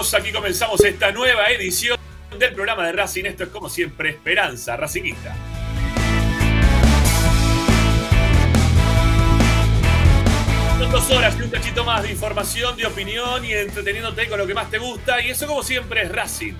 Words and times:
Aquí 0.00 0.32
comenzamos 0.32 0.82
esta 0.82 1.12
nueva 1.12 1.50
edición 1.50 1.98
del 2.38 2.54
programa 2.54 2.86
de 2.86 2.92
Racing. 2.92 3.26
Esto 3.26 3.44
es 3.44 3.50
como 3.50 3.68
siempre 3.68 4.08
Esperanza 4.08 4.74
Racingista. 4.74 5.36
Son 10.78 10.90
dos 10.90 11.10
horas 11.10 11.36
y 11.38 11.42
un 11.42 11.50
cachito 11.50 11.84
más 11.84 12.02
de 12.02 12.12
información, 12.12 12.78
de 12.78 12.86
opinión 12.86 13.44
y 13.44 13.52
entreteniéndote 13.52 14.26
con 14.30 14.38
lo 14.38 14.46
que 14.46 14.54
más 14.54 14.70
te 14.70 14.78
gusta. 14.78 15.20
Y 15.20 15.28
eso 15.28 15.46
como 15.46 15.62
siempre 15.62 16.00
es 16.04 16.10
Racing. 16.10 16.54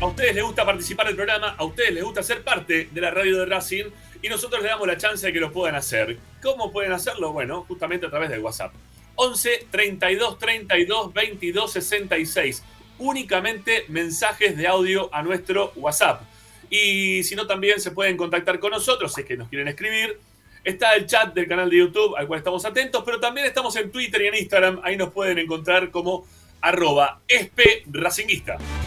A 0.00 0.06
ustedes 0.06 0.34
les 0.34 0.42
gusta 0.42 0.64
participar 0.64 1.08
del 1.08 1.16
programa, 1.16 1.54
a 1.58 1.64
ustedes 1.64 1.92
les 1.92 2.02
gusta 2.02 2.22
ser 2.22 2.42
parte 2.42 2.88
de 2.90 3.00
la 3.02 3.10
radio 3.10 3.40
de 3.40 3.44
Racing 3.44 3.84
y 4.22 4.30
nosotros 4.30 4.62
les 4.62 4.70
damos 4.70 4.88
la 4.88 4.96
chance 4.96 5.26
de 5.26 5.32
que 5.32 5.40
lo 5.40 5.52
puedan 5.52 5.74
hacer. 5.74 6.31
¿Cómo 6.42 6.72
pueden 6.72 6.92
hacerlo? 6.92 7.32
Bueno, 7.32 7.64
justamente 7.68 8.06
a 8.06 8.10
través 8.10 8.28
del 8.30 8.40
WhatsApp. 8.40 8.72
11 9.14 9.68
32 9.70 10.38
32 10.38 11.12
22 11.12 11.72
66. 11.72 12.62
Únicamente 12.98 13.84
mensajes 13.88 14.56
de 14.56 14.66
audio 14.66 15.08
a 15.14 15.22
nuestro 15.22 15.72
WhatsApp. 15.76 16.22
Y 16.68 17.22
si 17.22 17.36
no, 17.36 17.46
también 17.46 17.80
se 17.80 17.90
pueden 17.90 18.16
contactar 18.16 18.58
con 18.58 18.70
nosotros 18.70 19.14
si 19.14 19.20
es 19.20 19.26
que 19.26 19.36
nos 19.36 19.48
quieren 19.48 19.68
escribir. 19.68 20.18
Está 20.64 20.94
el 20.94 21.06
chat 21.06 21.34
del 21.34 21.46
canal 21.46 21.68
de 21.70 21.78
YouTube 21.78 22.16
al 22.16 22.26
cual 22.26 22.38
estamos 22.38 22.64
atentos, 22.64 23.02
pero 23.04 23.20
también 23.20 23.46
estamos 23.46 23.74
en 23.76 23.90
Twitter 23.90 24.22
y 24.22 24.26
en 24.28 24.34
Instagram. 24.36 24.80
Ahí 24.82 24.96
nos 24.96 25.12
pueden 25.12 25.38
encontrar 25.38 25.90
como 25.90 26.26
arroba 26.60 27.20
espracinguista. 27.28 28.56
Pueden 28.56 28.81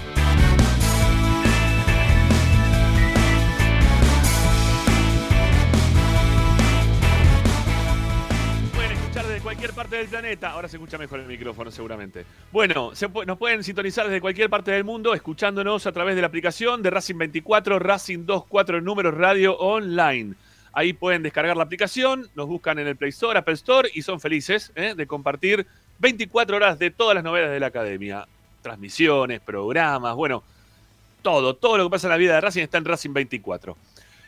cualquier 9.45 9.73
parte 9.73 9.97
del 9.97 10.07
planeta. 10.07 10.50
Ahora 10.50 10.67
se 10.67 10.78
escucha 10.78 10.97
mejor 10.97 11.19
el 11.19 11.28
micrófono, 11.28 11.69
seguramente. 11.69 12.25
Bueno, 12.51 12.94
nos 13.28 13.38
pueden 13.38 13.63
sintonizar 13.63 14.07
desde 14.07 14.19
cualquier 14.19 14.50
parte 14.50 14.72
del 14.72 14.83
mundo 14.83 15.13
escuchándonos 15.13 15.85
a 15.85 15.91
través 15.91 16.16
de 16.16 16.22
la 16.22 16.28
aplicación 16.28 16.81
de 16.81 16.89
Racing 16.89 17.16
24, 17.16 17.78
Racing 17.78 18.25
24 18.25 18.81
números 18.81 19.13
radio 19.13 19.55
online. 19.55 20.34
Ahí 20.73 20.94
pueden 20.94 21.22
descargar 21.22 21.55
la 21.55 21.61
aplicación, 21.61 22.28
nos 22.34 22.47
buscan 22.47 22.79
en 22.79 22.88
el 22.88 22.95
Play 22.95 23.09
Store, 23.09 23.38
Apple 23.38 23.53
Store 23.53 23.88
y 23.94 24.01
son 24.01 24.19
felices 24.19 24.72
¿eh? 24.73 24.95
de 24.97 25.05
compartir 25.05 25.67
24 26.00 26.57
horas 26.57 26.79
de 26.79 26.89
todas 26.89 27.13
las 27.13 27.23
novedades 27.23 27.53
de 27.53 27.59
la 27.59 27.67
academia. 27.67 28.28
Transmisiones, 28.63 29.41
programas, 29.41 30.16
bueno, 30.16 30.41
todo, 31.22 31.55
todo 31.55 31.78
lo 31.78 31.84
que 31.84 31.91
pasa 31.91 32.07
en 32.07 32.11
la 32.11 32.17
vida 32.17 32.34
de 32.34 32.41
Racing 32.41 32.63
está 32.63 32.79
en 32.79 32.85
Racing 32.85 33.13
24. 33.13 33.78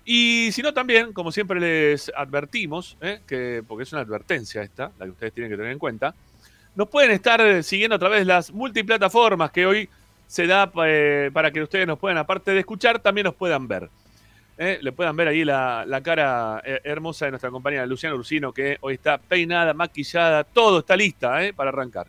Y 0.09 0.53
si 0.53 0.62
no, 0.62 0.73
también, 0.73 1.12
como 1.12 1.34
siempre 1.34 1.59
les 1.59 2.09
advertimos, 2.16 2.95
¿eh? 3.01 3.19
que, 3.28 3.62
porque 3.68 3.84
es 3.84 3.91
una 3.91 4.03
advertencia 4.03 4.62
esta, 4.62 4.90
la 4.97 5.03
que 5.03 5.12
ustedes 5.12 5.34
tienen 5.34 5.51
que 5.51 5.57
tener 5.57 5.73
en 5.73 5.78
cuenta, 5.78 6.16
nos 6.75 6.88
pueden 6.88 7.12
estar 7.12 7.62
siguiendo 7.62 7.97
a 7.97 8.00
través 8.00 8.19
de 8.19 8.25
las 8.25 8.53
multiplataformas 8.53 9.51
que 9.51 9.66
hoy 9.66 9.90
se 10.25 10.47
da 10.47 10.72
eh, 10.85 11.29
para 11.34 11.51
que 11.51 11.62
ustedes 11.62 11.85
nos 11.85 12.00
puedan, 12.00 12.18
aparte 12.18 12.51
de 12.51 12.59
escuchar, 12.59 13.00
también 13.00 13.25
nos 13.25 13.35
puedan 13.35 13.68
ver. 13.68 13.90
¿eh? 14.57 14.79
Le 14.81 14.94
puedan 14.94 15.13
ver 15.18 15.28
ahí 15.28 15.44
la, 15.44 15.84
la 15.85 16.00
cara 16.00 16.62
hermosa 16.63 17.25
de 17.25 17.31
nuestra 17.31 17.51
compañera 17.51 17.85
Luciana 17.85 18.16
Ursino, 18.16 18.53
que 18.53 18.78
hoy 18.79 18.94
está 18.94 19.18
peinada, 19.18 19.74
maquillada, 19.74 20.45
todo 20.45 20.79
está 20.79 20.95
lista 20.95 21.38
para 21.53 21.69
arrancar. 21.69 22.07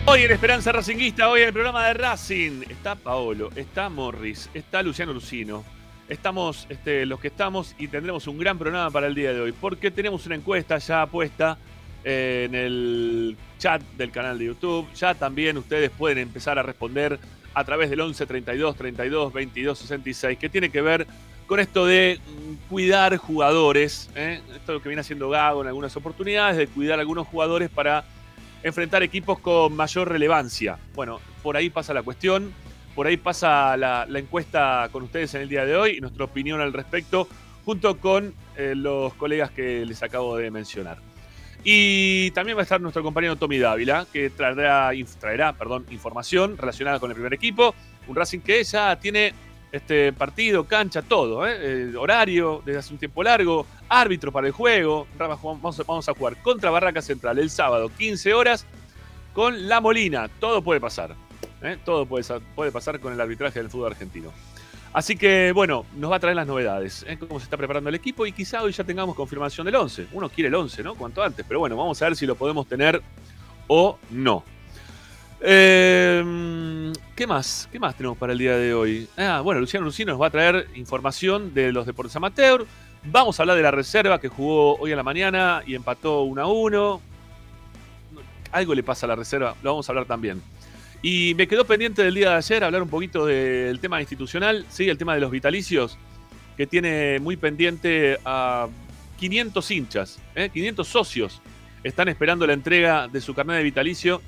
Hoy 0.06 0.22
en 0.22 0.30
Esperanza 0.30 0.72
Racinguista, 0.72 1.28
hoy 1.28 1.42
en 1.42 1.48
el 1.48 1.52
programa 1.52 1.86
de 1.88 1.92
Racing, 1.92 2.62
está 2.70 2.94
Paolo, 2.94 3.50
está 3.54 3.90
Morris, 3.90 4.48
está 4.54 4.82
Luciano 4.82 5.12
Lucino. 5.12 5.62
Estamos 6.08 6.66
este, 6.70 7.04
los 7.04 7.20
que 7.20 7.28
estamos 7.28 7.74
y 7.76 7.88
tendremos 7.88 8.26
un 8.26 8.38
gran 8.38 8.56
programa 8.58 8.90
para 8.90 9.08
el 9.08 9.14
día 9.14 9.34
de 9.34 9.40
hoy, 9.42 9.52
porque 9.52 9.90
tenemos 9.90 10.24
una 10.24 10.36
encuesta 10.36 10.78
ya 10.78 11.04
puesta 11.04 11.58
eh, 12.02 12.46
en 12.48 12.54
el 12.54 13.36
chat 13.58 13.82
del 13.98 14.10
canal 14.10 14.38
de 14.38 14.46
YouTube. 14.46 14.90
Ya 14.94 15.14
también 15.14 15.58
ustedes 15.58 15.90
pueden 15.90 16.16
empezar 16.16 16.58
a 16.58 16.62
responder 16.62 17.20
a 17.52 17.64
través 17.64 17.90
del 17.90 18.00
11 18.00 18.24
32 18.24 18.74
32 18.74 19.32
22 19.34 19.78
66, 19.78 20.38
que 20.38 20.48
tiene 20.48 20.70
que 20.70 20.80
ver 20.80 21.06
con 21.46 21.60
esto 21.60 21.86
de 21.86 22.18
cuidar 22.68 23.16
jugadores. 23.16 24.10
¿eh? 24.14 24.40
Esto 24.54 24.72
es 24.72 24.76
lo 24.76 24.82
que 24.82 24.88
viene 24.88 25.00
haciendo 25.00 25.28
Gago 25.28 25.62
en 25.62 25.68
algunas 25.68 25.96
oportunidades, 25.96 26.56
de 26.56 26.66
cuidar 26.66 26.98
a 26.98 27.02
algunos 27.02 27.26
jugadores 27.26 27.70
para 27.70 28.04
enfrentar 28.62 29.02
equipos 29.02 29.38
con 29.38 29.74
mayor 29.74 30.08
relevancia. 30.08 30.78
Bueno, 30.94 31.20
por 31.42 31.56
ahí 31.56 31.70
pasa 31.70 31.92
la 31.92 32.02
cuestión, 32.02 32.52
por 32.94 33.06
ahí 33.06 33.16
pasa 33.16 33.76
la, 33.76 34.06
encuesta 34.14 34.88
con 34.92 35.02
ustedes 35.02 35.34
en 35.34 35.42
el 35.42 35.48
día 35.48 35.64
de 35.64 35.76
hoy 35.76 35.96
y 35.98 36.00
nuestra 36.00 36.24
opinión 36.24 36.60
al 36.60 36.72
respecto, 36.72 37.28
junto 37.64 37.98
con 37.98 38.34
eh, 38.56 38.74
los 38.76 39.14
colegas 39.14 39.50
que 39.50 39.84
les 39.84 40.02
acabo 40.02 40.36
de 40.36 40.50
mencionar. 40.50 40.98
Y 41.64 42.32
también 42.32 42.56
va 42.56 42.62
a 42.62 42.64
estar 42.64 42.80
nuestro 42.80 43.02
compañero 43.02 43.36
Tommy 43.36 43.58
Dávila, 43.58 44.06
que 44.12 44.30
traerá, 44.30 44.92
información 44.94 46.56
relacionada 46.58 46.98
con 46.98 47.10
el 47.10 47.14
primer 47.14 47.34
equipo. 47.34 47.74
Un 48.08 48.16
Racing 48.16 48.40
que 48.40 48.64
ya 48.64 48.98
tiene 48.98 49.32
este 49.72 50.12
partido, 50.12 50.64
cancha, 50.64 51.02
todo, 51.02 51.46
¿eh? 51.46 51.96
Horario 51.96 52.62
desde 52.64 52.78
hace 52.78 52.92
un 52.92 52.98
tiempo 52.98 53.22
largo, 53.22 53.66
árbitro 53.88 54.30
para 54.30 54.46
el 54.46 54.52
juego. 54.52 55.06
Vamos 55.18 55.80
a, 55.80 55.82
vamos 55.84 56.08
a 56.08 56.14
jugar 56.14 56.36
contra 56.42 56.70
Barraca 56.70 57.00
Central 57.02 57.38
el 57.38 57.50
sábado, 57.50 57.90
15 57.96 58.34
horas, 58.34 58.66
con 59.32 59.68
La 59.68 59.80
Molina. 59.80 60.28
Todo 60.28 60.62
puede 60.62 60.80
pasar. 60.80 61.16
¿eh? 61.62 61.78
Todo 61.84 62.06
puede 62.06 62.70
pasar 62.70 63.00
con 63.00 63.12
el 63.12 63.20
arbitraje 63.20 63.58
del 63.60 63.70
fútbol 63.70 63.92
argentino. 63.92 64.30
Así 64.92 65.16
que, 65.16 65.52
bueno, 65.52 65.86
nos 65.96 66.12
va 66.12 66.16
a 66.16 66.20
traer 66.20 66.36
las 66.36 66.46
novedades, 66.46 67.02
¿eh? 67.08 67.16
cómo 67.18 67.40
se 67.40 67.44
está 67.44 67.56
preparando 67.56 67.88
el 67.88 67.94
equipo 67.94 68.26
y 68.26 68.32
quizá 68.32 68.62
hoy 68.62 68.72
ya 68.72 68.84
tengamos 68.84 69.16
confirmación 69.16 69.64
del 69.64 69.76
11. 69.76 70.08
Uno 70.12 70.28
quiere 70.28 70.48
el 70.48 70.54
11, 70.54 70.82
¿no? 70.82 70.94
Cuanto 70.96 71.22
antes, 71.22 71.46
pero 71.48 71.60
bueno, 71.60 71.76
vamos 71.76 72.00
a 72.02 72.04
ver 72.04 72.16
si 72.16 72.26
lo 72.26 72.34
podemos 72.34 72.66
tener 72.66 73.00
o 73.68 73.98
no. 74.10 74.44
Eh, 75.44 76.92
¿Qué 77.16 77.26
más? 77.26 77.68
¿Qué 77.72 77.80
más 77.80 77.96
tenemos 77.96 78.16
para 78.16 78.32
el 78.32 78.38
día 78.38 78.56
de 78.56 78.72
hoy? 78.74 79.08
Ah, 79.16 79.40
bueno, 79.40 79.60
Luciano 79.60 79.84
Lucino 79.84 80.12
nos 80.12 80.20
va 80.20 80.28
a 80.28 80.30
traer 80.30 80.68
información 80.76 81.52
de 81.52 81.72
los 81.72 81.84
deportes 81.84 82.14
amateur. 82.14 82.64
Vamos 83.04 83.38
a 83.38 83.42
hablar 83.42 83.56
de 83.56 83.62
la 83.62 83.72
reserva 83.72 84.20
que 84.20 84.28
jugó 84.28 84.76
hoy 84.76 84.92
a 84.92 84.96
la 84.96 85.02
mañana 85.02 85.62
y 85.66 85.74
empató 85.74 86.22
1 86.22 86.40
a 86.40 86.46
1. 86.46 87.00
Algo 88.52 88.74
le 88.74 88.82
pasa 88.84 89.06
a 89.06 89.08
la 89.08 89.16
reserva, 89.16 89.56
lo 89.62 89.70
vamos 89.70 89.88
a 89.88 89.92
hablar 89.92 90.06
también. 90.06 90.40
Y 91.02 91.34
me 91.34 91.48
quedó 91.48 91.64
pendiente 91.64 92.04
del 92.04 92.14
día 92.14 92.30
de 92.30 92.36
ayer 92.36 92.62
hablar 92.62 92.82
un 92.82 92.88
poquito 92.88 93.26
del 93.26 93.80
tema 93.80 94.00
institucional, 94.00 94.64
sí, 94.68 94.88
el 94.88 94.98
tema 94.98 95.14
de 95.14 95.20
los 95.20 95.32
vitalicios, 95.32 95.98
que 96.56 96.68
tiene 96.68 97.18
muy 97.18 97.36
pendiente 97.36 98.18
a 98.24 98.68
500 99.18 99.70
hinchas, 99.72 100.20
¿eh? 100.36 100.50
500 100.52 100.86
socios 100.86 101.42
están 101.82 102.08
esperando 102.08 102.46
la 102.46 102.52
entrega 102.52 103.08
de 103.08 103.20
su 103.20 103.34
carnet 103.34 103.56
de 103.56 103.62
vitalicio 103.64 104.22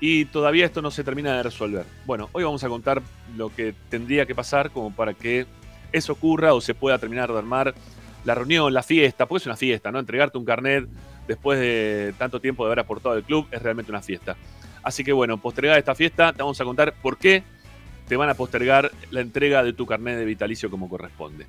y 0.00 0.26
todavía 0.26 0.66
esto 0.66 0.82
no 0.82 0.90
se 0.90 1.04
termina 1.04 1.36
de 1.36 1.42
resolver. 1.42 1.84
Bueno, 2.06 2.28
hoy 2.32 2.44
vamos 2.44 2.62
a 2.64 2.68
contar 2.68 3.02
lo 3.36 3.54
que 3.54 3.74
tendría 3.88 4.26
que 4.26 4.34
pasar 4.34 4.70
como 4.70 4.94
para 4.94 5.14
que 5.14 5.46
eso 5.92 6.12
ocurra 6.12 6.54
o 6.54 6.60
se 6.60 6.74
pueda 6.74 6.98
terminar 6.98 7.32
de 7.32 7.38
armar 7.38 7.74
la 8.24 8.34
reunión, 8.34 8.72
la 8.72 8.82
fiesta, 8.82 9.26
porque 9.26 9.42
es 9.42 9.46
una 9.46 9.56
fiesta, 9.56 9.90
¿no? 9.90 9.98
Entregarte 9.98 10.38
un 10.38 10.44
carnet 10.44 10.88
después 11.26 11.58
de 11.58 12.14
tanto 12.18 12.40
tiempo 12.40 12.64
de 12.64 12.68
haber 12.68 12.80
aportado 12.80 13.14
al 13.14 13.24
club, 13.24 13.46
es 13.50 13.60
realmente 13.60 13.90
una 13.90 14.02
fiesta. 14.02 14.36
Así 14.82 15.04
que 15.04 15.12
bueno, 15.12 15.38
postergada 15.38 15.78
esta 15.78 15.94
fiesta, 15.94 16.32
te 16.32 16.42
vamos 16.42 16.60
a 16.60 16.64
contar 16.64 16.94
por 17.00 17.18
qué 17.18 17.42
te 18.06 18.16
van 18.16 18.30
a 18.30 18.34
postergar 18.34 18.90
la 19.10 19.20
entrega 19.20 19.62
de 19.62 19.72
tu 19.72 19.84
carnet 19.86 20.16
de 20.16 20.24
vitalicio 20.24 20.70
como 20.70 20.88
corresponde. 20.88 21.46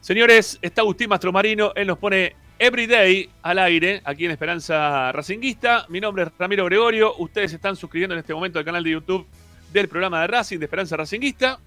Señores, 0.00 0.58
está 0.62 0.80
Agustín 0.80 1.10
Mastromarino, 1.10 1.72
él 1.74 1.86
nos 1.86 1.98
pone 1.98 2.34
Everyday 2.62 3.26
al 3.40 3.58
aire, 3.58 4.02
aquí 4.04 4.26
en 4.26 4.32
Esperanza 4.32 5.10
Racinguista. 5.12 5.86
Mi 5.88 5.98
nombre 5.98 6.24
es 6.24 6.28
Ramiro 6.38 6.66
Gregorio, 6.66 7.16
ustedes 7.16 7.54
están 7.54 7.74
suscribiendo 7.74 8.14
en 8.14 8.18
este 8.18 8.34
momento 8.34 8.58
al 8.58 8.66
canal 8.66 8.84
de 8.84 8.90
YouTube 8.90 9.26
del 9.72 9.88
programa 9.88 10.20
de 10.20 10.26
Racing 10.26 10.58
de 10.58 10.66
Esperanza 10.66 10.94
Racinguista. 10.94 11.58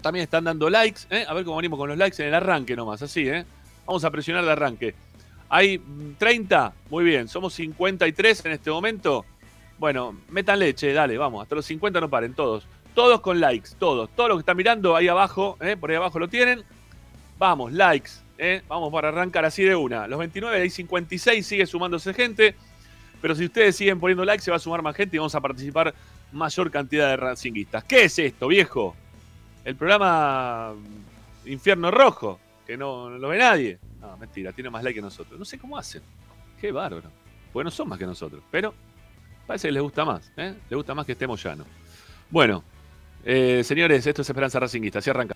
También 0.00 0.22
están 0.22 0.44
dando 0.44 0.70
likes, 0.70 1.00
¿eh? 1.10 1.24
a 1.26 1.34
ver 1.34 1.44
cómo 1.44 1.56
venimos 1.56 1.76
con 1.76 1.88
los 1.88 1.98
likes 1.98 2.22
en 2.22 2.28
el 2.28 2.34
arranque 2.34 2.76
nomás, 2.76 3.02
así, 3.02 3.28
¿eh? 3.28 3.44
Vamos 3.84 4.04
a 4.04 4.10
presionar 4.12 4.44
de 4.44 4.52
arranque. 4.52 4.94
Hay 5.48 5.82
30, 6.18 6.72
muy 6.88 7.04
bien, 7.04 7.26
somos 7.26 7.54
53 7.54 8.44
en 8.44 8.52
este 8.52 8.70
momento. 8.70 9.24
Bueno, 9.76 10.16
metan 10.28 10.60
leche, 10.60 10.92
dale, 10.92 11.18
vamos, 11.18 11.42
hasta 11.42 11.56
los 11.56 11.66
50 11.66 12.00
no 12.00 12.08
paren, 12.08 12.32
todos. 12.32 12.64
Todos 12.94 13.20
con 13.20 13.40
likes, 13.40 13.70
todos. 13.76 14.08
Todos 14.14 14.28
los 14.28 14.38
que 14.38 14.42
están 14.42 14.56
mirando 14.56 14.94
ahí 14.94 15.08
abajo, 15.08 15.58
¿eh? 15.60 15.76
por 15.76 15.90
ahí 15.90 15.96
abajo 15.96 16.20
lo 16.20 16.28
tienen. 16.28 16.62
Vamos, 17.38 17.72
likes, 17.72 18.10
¿eh? 18.38 18.62
vamos 18.68 18.92
para 18.92 19.08
arrancar 19.08 19.44
así 19.44 19.62
de 19.62 19.74
una. 19.74 20.06
Los 20.06 20.18
29, 20.18 20.60
hay 20.60 20.70
56, 20.70 21.46
sigue 21.46 21.66
sumándose 21.66 22.14
gente. 22.14 22.54
Pero 23.20 23.34
si 23.34 23.46
ustedes 23.46 23.76
siguen 23.76 23.98
poniendo 23.98 24.24
likes, 24.24 24.44
se 24.44 24.50
va 24.50 24.56
a 24.56 24.60
sumar 24.60 24.82
más 24.82 24.94
gente 24.94 25.16
y 25.16 25.18
vamos 25.18 25.34
a 25.34 25.40
participar 25.40 25.94
mayor 26.32 26.70
cantidad 26.70 27.08
de 27.08 27.16
racinguistas. 27.16 27.84
¿Qué 27.84 28.04
es 28.04 28.18
esto, 28.18 28.48
viejo? 28.48 28.94
El 29.64 29.74
programa 29.74 30.74
Infierno 31.44 31.90
Rojo, 31.90 32.38
que 32.66 32.76
no, 32.76 33.10
no 33.10 33.18
lo 33.18 33.28
ve 33.28 33.38
nadie. 33.38 33.78
No, 34.00 34.16
mentira, 34.16 34.52
tiene 34.52 34.70
más 34.70 34.84
like 34.84 34.94
que 34.96 35.02
nosotros. 35.02 35.38
No 35.38 35.44
sé 35.44 35.58
cómo 35.58 35.78
hacen. 35.78 36.02
Qué 36.60 36.72
bárbaro. 36.72 37.10
Porque 37.52 37.64
no 37.64 37.70
son 37.70 37.88
más 37.88 37.98
que 37.98 38.06
nosotros. 38.06 38.42
Pero 38.50 38.74
parece 39.46 39.68
que 39.68 39.72
les 39.72 39.82
gusta 39.82 40.04
más. 40.04 40.30
¿eh? 40.36 40.54
Les 40.68 40.76
gusta 40.76 40.94
más 40.94 41.06
que 41.06 41.12
estemos 41.12 41.42
llanos. 41.42 41.66
Bueno, 42.30 42.62
eh, 43.24 43.62
señores, 43.64 44.06
esto 44.06 44.22
es 44.22 44.28
Esperanza 44.28 44.60
Racinguista. 44.60 44.98
Así 44.98 45.10
arranca. 45.10 45.35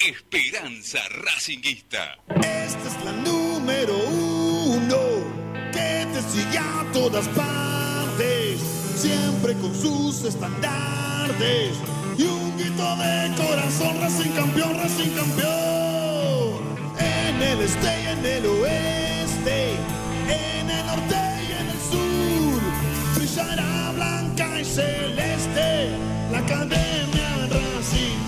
Esperanza 0.00 0.98
Racinguista. 1.24 2.18
Esta 2.34 2.88
es 2.88 3.04
la 3.04 3.12
número 3.12 3.96
uno 3.96 4.98
que 5.70 6.04
te 6.12 6.20
sigue 6.22 6.58
a 6.58 6.84
todas 6.92 7.28
partes, 7.28 8.60
siempre 8.96 9.54
con 9.54 9.72
sus 9.72 10.24
estandartes 10.24 11.78
y 12.18 12.24
un 12.24 12.56
grito 12.58 12.96
de 12.96 13.32
corazón, 13.36 14.00
Racing 14.00 14.30
campeón, 14.32 14.74
Racing 14.76 15.10
campeón. 15.10 16.58
En 16.98 17.42
el 17.42 17.60
este 17.60 17.86
y 18.02 18.06
en 18.06 18.26
el 18.26 18.46
oeste, 18.46 19.76
en 20.28 20.68
el 20.68 20.86
norte 20.86 21.16
y 21.48 21.52
en 21.52 21.68
el 21.68 21.80
sur, 21.90 22.60
brillará 23.14 23.92
blanca 23.94 24.60
y 24.60 24.64
celeste 24.64 25.90
la 26.32 26.38
academia 26.38 27.48
Racing. 27.50 28.18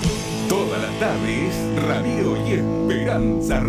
Todas 0.49 0.81
las 0.83 0.99
tardes, 1.01 1.55
Radio 1.87 2.37
y 2.47 2.53
Esperanza. 2.53 3.61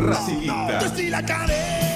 Desde 0.82 1.10
la 1.10 1.18
academia, 1.18 1.91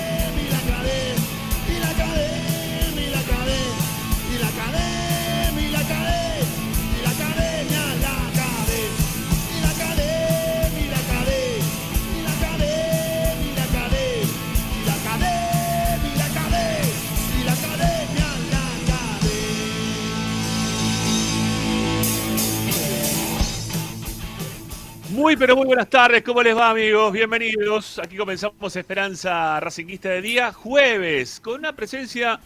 Muy, 25.15 25.38
pero 25.38 25.55
muy 25.55 25.65
buenas 25.65 25.89
tardes. 25.89 26.22
¿Cómo 26.24 26.43
les 26.43 26.53
va, 26.57 26.72
amigos? 26.72 27.13
Bienvenidos. 27.13 28.00
Aquí 28.00 28.17
comenzamos 28.17 28.75
Esperanza 28.75 29.62
Racinguista 29.62 30.10
de 30.10 30.22
día, 30.22 30.51
jueves, 30.51 31.39
con 31.39 31.60
una 31.60 31.72
presencia 31.72 32.38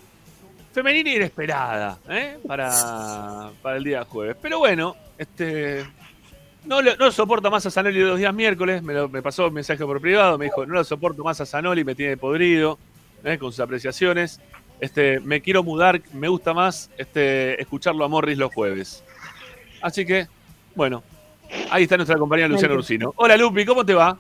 femenina 0.71 1.15
inesperada 1.15 1.97
¿eh? 2.07 2.38
para, 2.47 3.49
para 3.63 3.77
el 3.77 3.83
día 3.83 4.05
jueves. 4.05 4.38
Pero 4.39 4.59
bueno, 4.59 4.95
este 5.17 5.83
no, 6.63 6.83
no 6.83 6.95
lo 6.95 7.11
soporto 7.11 7.49
más 7.49 7.65
a 7.65 7.71
Zanoli 7.71 8.01
los 8.01 8.19
días 8.19 8.35
miércoles. 8.35 8.83
Me, 8.83 9.23
pasó 9.23 9.47
un 9.47 9.53
mensaje 9.55 9.83
por 9.83 9.99
privado. 9.99 10.38
Me 10.38 10.45
dijo: 10.45 10.63
No 10.67 10.75
lo 10.75 10.83
soporto 10.83 11.23
más 11.23 11.41
a 11.41 11.47
Zanoli, 11.47 11.83
me 11.83 11.95
tiene 11.95 12.17
podrido 12.17 12.77
¿eh? 13.23 13.39
con 13.39 13.51
sus 13.51 13.61
apreciaciones. 13.61 14.39
Este, 14.79 15.19
me 15.21 15.41
quiero 15.41 15.63
mudar, 15.63 16.03
me 16.13 16.27
gusta 16.27 16.53
más 16.53 16.91
este, 16.99 17.59
escucharlo 17.59 18.05
a 18.05 18.07
Morris 18.07 18.38
los 18.38 18.53
jueves. 18.53 19.03
Así 19.81 20.05
que, 20.05 20.27
bueno, 20.75 21.01
ahí 21.69 21.83
está 21.83 21.97
nuestra 21.97 22.17
compañera 22.17 22.47
Luciano 22.47 22.75
Ursino. 22.75 23.13
Hola 23.15 23.37
Lupi, 23.37 23.65
¿cómo 23.65 23.85
te 23.85 23.93
va? 23.93 24.17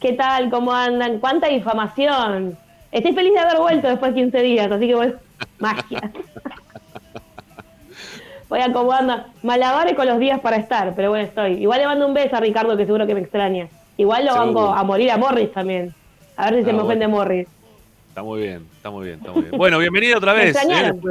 ¿Qué 0.00 0.12
tal? 0.12 0.50
¿Cómo 0.50 0.72
andan? 0.72 1.18
¿Cuánta 1.18 1.48
difamación? 1.48 2.56
Estoy 2.92 3.12
feliz 3.12 3.32
de 3.32 3.38
haber 3.40 3.58
vuelto 3.58 3.88
después 3.88 4.14
de 4.14 4.20
15 4.22 4.42
días, 4.42 4.70
así 4.70 4.86
que 4.86 4.94
voy 4.94 5.14
magia. 5.58 6.10
Voy 8.48 8.60
acomodando 8.60 9.24
malabares 9.42 9.94
con 9.94 10.06
los 10.06 10.18
días 10.18 10.38
para 10.40 10.56
estar, 10.56 10.94
pero 10.94 11.08
bueno, 11.10 11.24
estoy. 11.24 11.54
Igual 11.54 11.80
le 11.80 11.86
mando 11.86 12.06
un 12.06 12.14
beso 12.14 12.36
a 12.36 12.40
Ricardo, 12.40 12.76
que 12.76 12.84
seguro 12.86 13.06
que 13.06 13.14
me 13.14 13.20
extraña. 13.20 13.68
Igual 13.96 14.26
lo 14.26 14.34
banco 14.34 14.68
a 14.72 14.82
morir 14.84 15.10
a 15.10 15.16
Morris 15.16 15.52
también. 15.52 15.94
A 16.36 16.50
ver 16.50 16.54
si 16.56 16.60
Ah, 16.60 16.64
se 16.64 16.66
me 16.66 16.72
bueno. 16.72 16.84
ofende 16.84 17.08
Morris. 17.08 17.48
Está 18.08 18.22
muy 18.22 18.42
bien, 18.42 18.66
está 18.76 18.90
muy 18.90 19.06
bien, 19.06 19.18
está 19.18 19.32
muy 19.32 19.42
bien. 19.42 19.56
Bueno, 19.56 19.78
bienvenido 19.78 20.18
otra 20.18 20.34
Me 20.34 20.44
vez. 20.44 20.56
¿eh? 20.56 20.68
de 20.68 20.74
la- 20.74 20.92
Me 20.92 21.02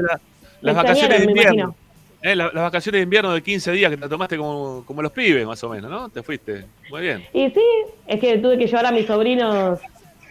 las 0.62 0.76
vacaciones 0.76 1.20
de 1.20 1.26
me 1.26 1.32
invierno. 1.32 1.76
¿Eh? 2.24 2.36
La- 2.36 2.46
las 2.46 2.64
vacaciones 2.64 3.00
de 3.00 3.04
invierno 3.04 3.32
de 3.34 3.44
15 3.44 3.72
días 3.74 3.92
que 3.92 3.98
te 3.98 4.10
tomaste 4.10 4.38
como, 4.38 4.84
como 4.86 5.02
los 5.02 5.12
pibes, 5.12 5.46
más 5.46 5.64
o 5.64 5.70
menos, 5.70 5.92
¿no? 5.92 6.10
Te 6.10 6.24
fuiste. 6.24 6.66
Muy 6.90 7.02
bien. 7.02 7.24
Y 7.34 7.50
sí, 7.52 7.62
es 8.08 8.20
que 8.20 8.38
tuve 8.40 8.58
que 8.58 8.66
llevar 8.66 8.86
a 8.88 8.92
mis 8.92 9.06
sobrinos 9.06 9.80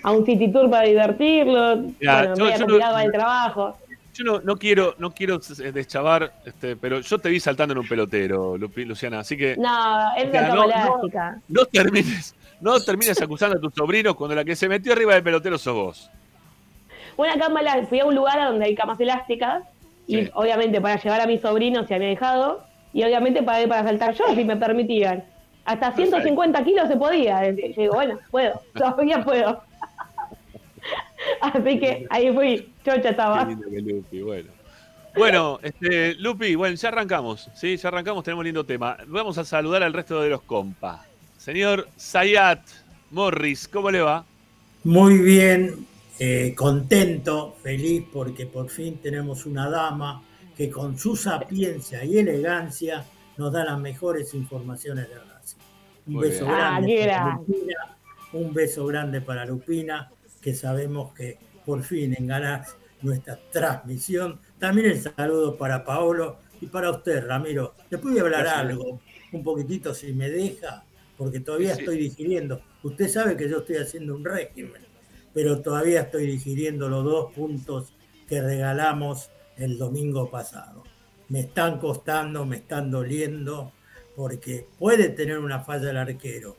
a 0.03 0.11
un 0.11 0.27
city 0.27 0.51
tour 0.51 0.69
para 0.69 0.87
divertirlos. 0.89 1.79
Ya, 2.01 2.19
bueno, 2.27 2.37
yo- 2.37 2.57
yo 2.59 2.67
no- 2.67 2.99
el 2.99 3.13
trabajo. 3.13 3.77
Yo 4.15 4.25
no, 4.25 4.41
no 4.41 4.57
quiero, 4.57 4.95
no 4.99 5.11
quiero 5.13 5.37
eh, 5.63 5.73
deschavar, 5.73 6.33
este, 6.45 6.77
pero 6.77 7.01
yo 7.01 7.19
te 7.19 7.31
vi 7.31 7.41
saltando 7.41 7.73
en 7.73 7.79
un 7.79 7.89
pelotero, 7.89 8.59
Luciana, 8.59 9.21
así 9.21 9.39
que 9.39 9.57
No, 9.57 10.15
es 10.17 10.29
una 10.29 10.49
no, 10.49 10.65
elástica. 10.65 11.41
no 11.49 11.65
termines, 11.65 12.35
no 12.61 12.79
termines 12.81 13.23
acusando 13.23 13.57
a 13.57 13.61
tus 13.61 13.73
sobrinos 13.73 14.15
cuando 14.15 14.35
la 14.37 14.45
que 14.45 14.55
se 14.55 14.69
metió 14.69 14.93
arriba 14.93 15.15
del 15.15 15.23
pelotero 15.23 15.57
sos 15.57 15.75
vos. 15.75 16.11
Una 17.17 17.39
cama, 17.39 17.61
elá- 17.63 17.87
fui 17.87 18.01
a 18.01 18.05
un 18.05 18.15
lugar 18.15 18.39
donde 18.49 18.67
hay 18.67 18.75
camas 18.75 19.01
elásticas 19.01 19.63
y 20.07 20.25
Sí. 20.25 20.31
obviamente 20.35 20.81
para 20.81 21.01
llevar 21.01 21.21
a 21.21 21.27
mis 21.27 21.41
sobrinos 21.41 21.87
si 21.89 21.95
había 21.95 22.09
dejado 22.09 22.65
y 22.93 23.03
obviamente 23.05 23.43
para 23.43 23.63
ir 23.63 23.69
para 23.69 23.85
saltar 23.85 24.15
yo 24.15 24.25
si 24.35 24.45
me 24.45 24.57
permitían. 24.57 25.25
Hasta 25.65 25.93
150 25.93 26.65
kilos 26.65 26.89
se 26.89 26.97
podía. 26.97 27.49
Yo 27.51 27.55
digo, 27.83 27.95
bueno, 27.95 28.19
puedo, 28.31 28.61
todavía 28.75 29.23
puedo. 29.25 29.63
Así 31.41 31.79
que 31.79 32.07
ahí 32.11 32.33
fui, 32.33 32.73
chocha 32.85 33.01
Qué 33.03 33.09
estaba. 33.11 33.45
lindo 33.45 33.69
que 33.71 33.81
Lupi, 33.81 34.23
bueno. 34.23 34.51
Bueno, 35.15 35.59
este, 35.63 36.15
Lupi, 36.15 36.55
bueno, 36.55 36.75
ya 36.75 36.89
arrancamos, 36.89 37.51
¿sí? 37.55 37.77
Ya 37.77 37.89
arrancamos, 37.89 38.25
tenemos 38.25 38.45
lindo 38.45 38.65
tema. 38.65 38.97
Vamos 39.07 39.37
a 39.39 39.45
saludar 39.45 39.83
al 39.83 39.93
resto 39.93 40.21
de 40.23 40.31
los 40.31 40.41
compas. 40.43 41.01
Señor 41.37 41.87
Sayat 41.97 42.61
Morris, 43.11 43.69
¿cómo 43.69 43.91
le 43.91 44.01
va? 44.01 44.25
Muy 44.85 45.19
bien, 45.19 45.87
eh, 46.25 46.55
contento, 46.55 47.57
feliz 47.65 48.05
porque 48.13 48.47
por 48.47 48.69
fin 48.71 48.99
tenemos 48.99 49.45
una 49.45 49.69
dama 49.69 50.23
que 50.57 50.71
con 50.71 50.97
su 50.97 51.17
sapiencia 51.17 52.05
y 52.05 52.17
elegancia 52.19 53.05
nos 53.37 53.53
da 53.53 53.65
las 53.65 53.81
mejores 53.81 54.33
informaciones 54.33 55.09
de 55.09 55.17
Racing. 55.17 55.57
Un 56.07 56.15
Muy 56.15 56.29
beso 56.29 56.45
bien. 56.45 56.57
Ah, 56.57 56.81
grande 56.81 56.95
qué 56.95 57.07
para. 57.09 57.35
Lupina, 57.35 57.97
un 58.35 58.55
beso 58.55 58.87
grande 58.87 59.21
para 59.21 59.45
Lupina, 59.47 60.13
que 60.41 60.55
sabemos 60.55 61.13
que 61.13 61.39
por 61.67 61.83
fin 61.83 62.15
enganás 62.17 62.77
nuestra 63.01 63.37
transmisión. 63.51 64.39
También 64.61 64.93
el 64.93 65.01
saludo 65.01 65.57
para 65.57 65.85
Paolo 65.85 66.37
y 66.61 66.67
para 66.67 66.93
usted, 66.93 67.27
Ramiro. 67.27 67.75
Después 67.91 68.15
de 68.15 68.21
hablar 68.21 68.43
Gracias. 68.43 68.61
algo, 68.71 69.01
un 69.33 69.43
poquitito 69.43 69.93
si 69.93 70.13
me 70.13 70.31
deja, 70.31 70.85
porque 71.17 71.41
todavía 71.41 71.75
Sí. 71.75 71.81
estoy 71.81 71.99
digiriendo. 71.99 72.63
Usted 72.85 73.09
sabe 73.09 73.37
que 73.37 73.49
yo 73.49 73.59
estoy 73.59 73.79
haciendo 73.79 74.15
un 74.15 74.25
régimen. 74.25 74.82
Pero 75.35 75.61
todavía 75.61 76.03
estoy 76.03 76.27
digiriendo 76.27 76.89
los 76.89 77.05
dos 77.05 77.33
puntos 77.33 77.95
que 78.29 78.41
regalamos 78.41 79.31
el 79.57 79.79
domingo 79.79 80.31
pasado. 80.31 80.83
Me 81.29 81.41
están 81.41 81.79
costando, 81.79 82.45
me 82.45 82.57
están 82.57 82.91
doliendo, 82.91 83.73
porque 84.17 84.67
puede 84.79 85.09
tener 85.09 85.39
una 85.39 85.61
falla 85.61 85.91
el 85.91 85.97
arquero, 85.97 86.57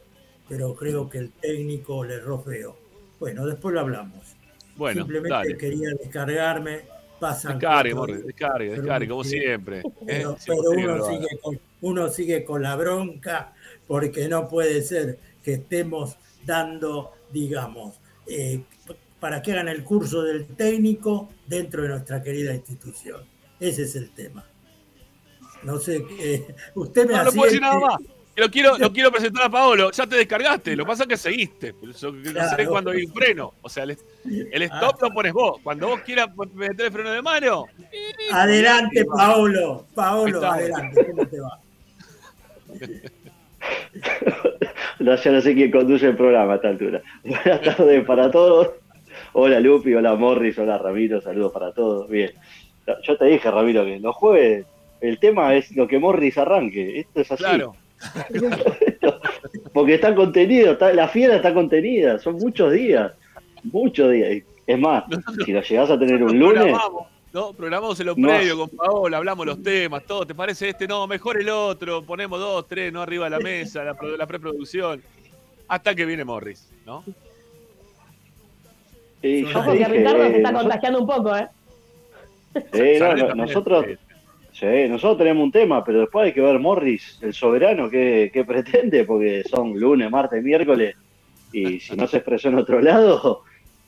pero 0.50 0.75
creo 0.75 1.10
que 1.10 1.20
el 1.20 1.32
técnico 1.32 2.03
le 2.03 2.15
erró 2.15 2.39
feo. 2.42 2.77
Bueno, 3.20 3.46
después 3.46 3.74
lo 3.74 3.82
hablamos. 3.82 4.36
Bueno, 4.75 5.01
Simplemente 5.01 5.58
quería 5.58 5.89
descargarme. 6.00 6.82
Pasan 7.20 7.58
descargue, 7.58 7.94
Morris, 7.94 8.25
descargue, 8.25 8.72
descargue, 8.72 9.08
como 9.08 9.24
siempre. 9.24 9.80
¿eh? 9.80 9.84
Pero, 10.06 10.36
uno, 10.72 11.06
sigue 11.06 11.27
con, 11.42 11.60
uno 11.82 12.10
sigue 12.10 12.44
con 12.44 12.62
la 12.62 12.75
bronca 12.75 13.53
porque 13.88 14.27
no 14.27 14.50
puede 14.50 14.82
ser 14.82 15.20
que 15.42 15.53
estemos 15.53 16.18
dando, 16.46 17.13
digamos, 17.32 18.01
eh, 18.27 18.62
para 19.20 19.42
que 19.42 19.51
hagan 19.53 19.70
el 19.70 19.84
curso 19.84 20.22
del 20.24 20.48
técnico 20.48 21.30
dentro 21.48 21.84
de 21.84 21.89
nuestra 21.89 22.22
querida 22.22 22.53
institución. 22.53 23.24
Ese 23.60 23.84
es 23.84 23.96
el 23.96 24.10
tema. 24.12 24.46
No 25.63 25.80
sé, 25.80 26.03
qué. 26.06 26.53
usted 26.75 27.08
me 27.08 27.13
No, 27.13 27.24
no 27.24 27.32
puedo 27.32 27.46
decir 27.46 27.62
nada 27.62 27.80
más. 27.80 27.96
Lo 28.36 28.50
quiero, 28.50 28.77
lo 28.77 28.92
quiero 28.94 29.12
presentar 29.12 29.46
a 29.46 29.50
Paolo. 29.50 29.92
Ya 29.92 30.08
te 30.08 30.18
descargaste. 30.18 30.75
Lo 30.75 30.84
que 30.84 30.88
pasa 30.89 31.03
es 31.03 31.10
que 31.10 31.18
seguiste. 31.18 31.74
No 31.82 31.94
sé 31.94 32.68
cuándo 32.68 32.92
hay 32.92 33.06
un 33.06 33.13
freno. 33.13 33.53
O 33.62 33.70
sea, 33.70 33.84
el, 33.84 33.98
el 34.25 34.62
stop 34.63 35.01
lo 35.01 35.10
pones 35.12 35.34
vos. 35.34 35.62
Cuando 35.63 35.88
vos 35.88 36.01
quieras 36.01 36.30
meter 36.53 36.88
el 36.88 36.92
freno 36.92 37.12
de 37.12 37.22
mano. 37.22 37.65
Adelante, 38.32 39.06
Paolo. 39.06 39.88
Paolo, 39.94 40.46
adelante. 40.46 41.06
¿Cómo 41.12 41.27
te 41.27 41.39
va? 41.39 41.60
No, 45.00 45.16
ya 45.16 45.32
no 45.32 45.42
sé 45.42 45.54
quién 45.54 45.72
conduce 45.72 46.08
el 46.08 46.16
programa 46.16 46.54
a 46.54 46.56
esta 46.58 46.70
altura. 46.70 47.02
Buenas 47.24 47.62
tardes 47.62 48.06
para 48.06 48.32
todos. 48.32 48.72
Hola 49.34 49.60
Lupi, 49.60 49.94
hola 49.94 50.16
Morris, 50.16 50.58
hola 50.58 50.78
Ramiro, 50.78 51.22
saludos 51.22 51.52
para 51.52 51.72
todos. 51.72 52.10
Bien. 52.10 52.32
Yo 53.04 53.18
te 53.18 53.25
dije, 53.25 53.50
Ramiro, 53.50 53.86
que 53.86 54.00
los 54.00 54.16
jueves 54.16 54.66
el 55.04 55.20
tema 55.20 55.54
es 55.54 55.75
lo 55.75 55.86
que 55.86 56.00
Morris 56.00 56.38
arranque. 56.38 57.02
Esto 57.02 57.22
es 57.22 57.32
así. 57.32 57.44
Claro. 57.44 57.75
Porque 59.74 59.96
está 59.96 60.16
contenido, 60.16 60.74
está, 60.74 60.94
la 60.94 61.10
fiera 61.10 61.36
está 61.36 61.54
contenida, 61.54 62.20
son 62.20 62.36
muchos 62.36 62.72
días, 62.72 63.12
muchos 63.63 64.12
días. 64.12 64.44
Es 64.66 64.80
más, 64.80 65.04
si 65.46 65.52
lo 65.52 65.62
llegás 65.62 65.90
a 65.90 66.00
tener 66.00 66.24
un 66.24 66.40
lunes. 66.40 66.74
¿No? 67.34 67.52
programamos 67.54 68.00
en 68.00 68.06
lo 68.06 68.16
previo 68.16 68.58
con 68.58 68.70
Paola, 68.70 69.18
hablamos 69.18 69.46
los 69.46 69.62
temas, 69.62 70.04
todo. 70.06 70.25
¿Te 70.25 70.36
parece 70.36 70.70
este? 70.70 70.88
No, 70.88 71.08
mejor 71.08 71.42
el 71.42 71.50
otro. 71.50 72.04
Ponemos 72.04 72.40
dos, 72.40 72.68
tres, 72.68 72.94
no 72.94 73.02
arriba 73.02 73.25
de 73.25 73.32
la 73.32 73.40
mesa, 73.40 73.84
la, 73.84 73.98
la 74.18 74.28
preproducción. 74.28 75.02
Hasta 75.68 75.96
que 75.96 76.06
viene 76.06 76.24
Morris, 76.24 76.72
¿no? 76.86 77.04
Sí, 79.22 79.46
Ojo 79.56 79.72
que 79.72 79.86
Ricardo 79.86 80.28
se 80.28 80.38
está 80.38 80.54
contagiando 80.54 81.00
un 81.00 81.08
poco, 81.08 81.36
¿eh? 81.36 81.48
Sí, 82.72 83.00
no, 83.00 83.16
no, 83.16 83.34
nosotros, 83.34 83.86
sí, 84.52 84.88
nosotros 84.88 85.18
tenemos 85.18 85.44
un 85.44 85.52
tema, 85.52 85.84
pero 85.84 86.02
después 86.02 86.25
hay 86.25 86.34
que 86.34 86.42
ver 86.42 86.60
Morris, 86.60 87.18
el 87.22 87.34
soberano, 87.34 87.90
qué, 87.90 88.30
qué 88.32 88.46
pretende, 88.46 89.06
porque 89.06 89.44
son 89.50 89.80
lunes, 89.80 90.12
martes, 90.12 90.44
miércoles, 90.44 90.96
y 91.52 91.80
si 91.80 91.96
no 91.96 92.06
se 92.06 92.18
expresó 92.18 92.50
en 92.50 92.60
otro 92.60 92.80
lado, 92.80 93.44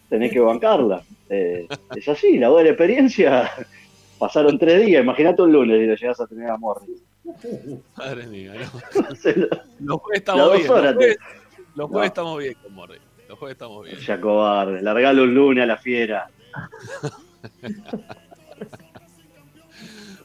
tenés 0.10 0.32
que 0.32 0.40
bancarla. 0.40 1.04
Eh, 1.30 1.68
es 1.96 2.08
así, 2.08 2.38
la 2.38 2.50
buena 2.50 2.70
experiencia. 2.70 3.50
Pasaron 4.20 4.58
tres 4.58 4.86
días, 4.86 5.04
imagínate 5.04 5.42
un 5.42 5.52
lunes 5.52 5.82
y 5.82 5.86
lo 5.88 5.96
llegas 5.96 6.20
a 6.22 6.28
tener 6.28 6.50
a 6.50 6.58
Morris. 6.58 7.02
Madre 7.98 8.28
mía, 8.28 8.54
no. 8.54 8.72
Los 9.80 10.00
jueves 10.02 10.20
estamos 10.20 10.54
bien. 10.58 10.72
horas 10.72 10.96
Los 10.96 10.96
jueves, 10.96 11.18
te- 11.18 11.24
los 11.76 11.90
jueves 11.90 11.92
No. 11.92 12.04
estamos 12.04 12.40
bien 12.40 12.54
con 12.62 12.74
Morris. 12.74 13.02
Los 13.28 13.40
jueves 13.40 13.56
estamos 13.56 13.84
bien. 13.86 13.98
Ya 13.98 14.22
cobarde, 14.22 14.82
largalo 14.82 15.24
un 15.24 15.34
lunes 15.34 15.64
a 15.64 15.68
la 15.68 15.78
fiera. 15.78 16.30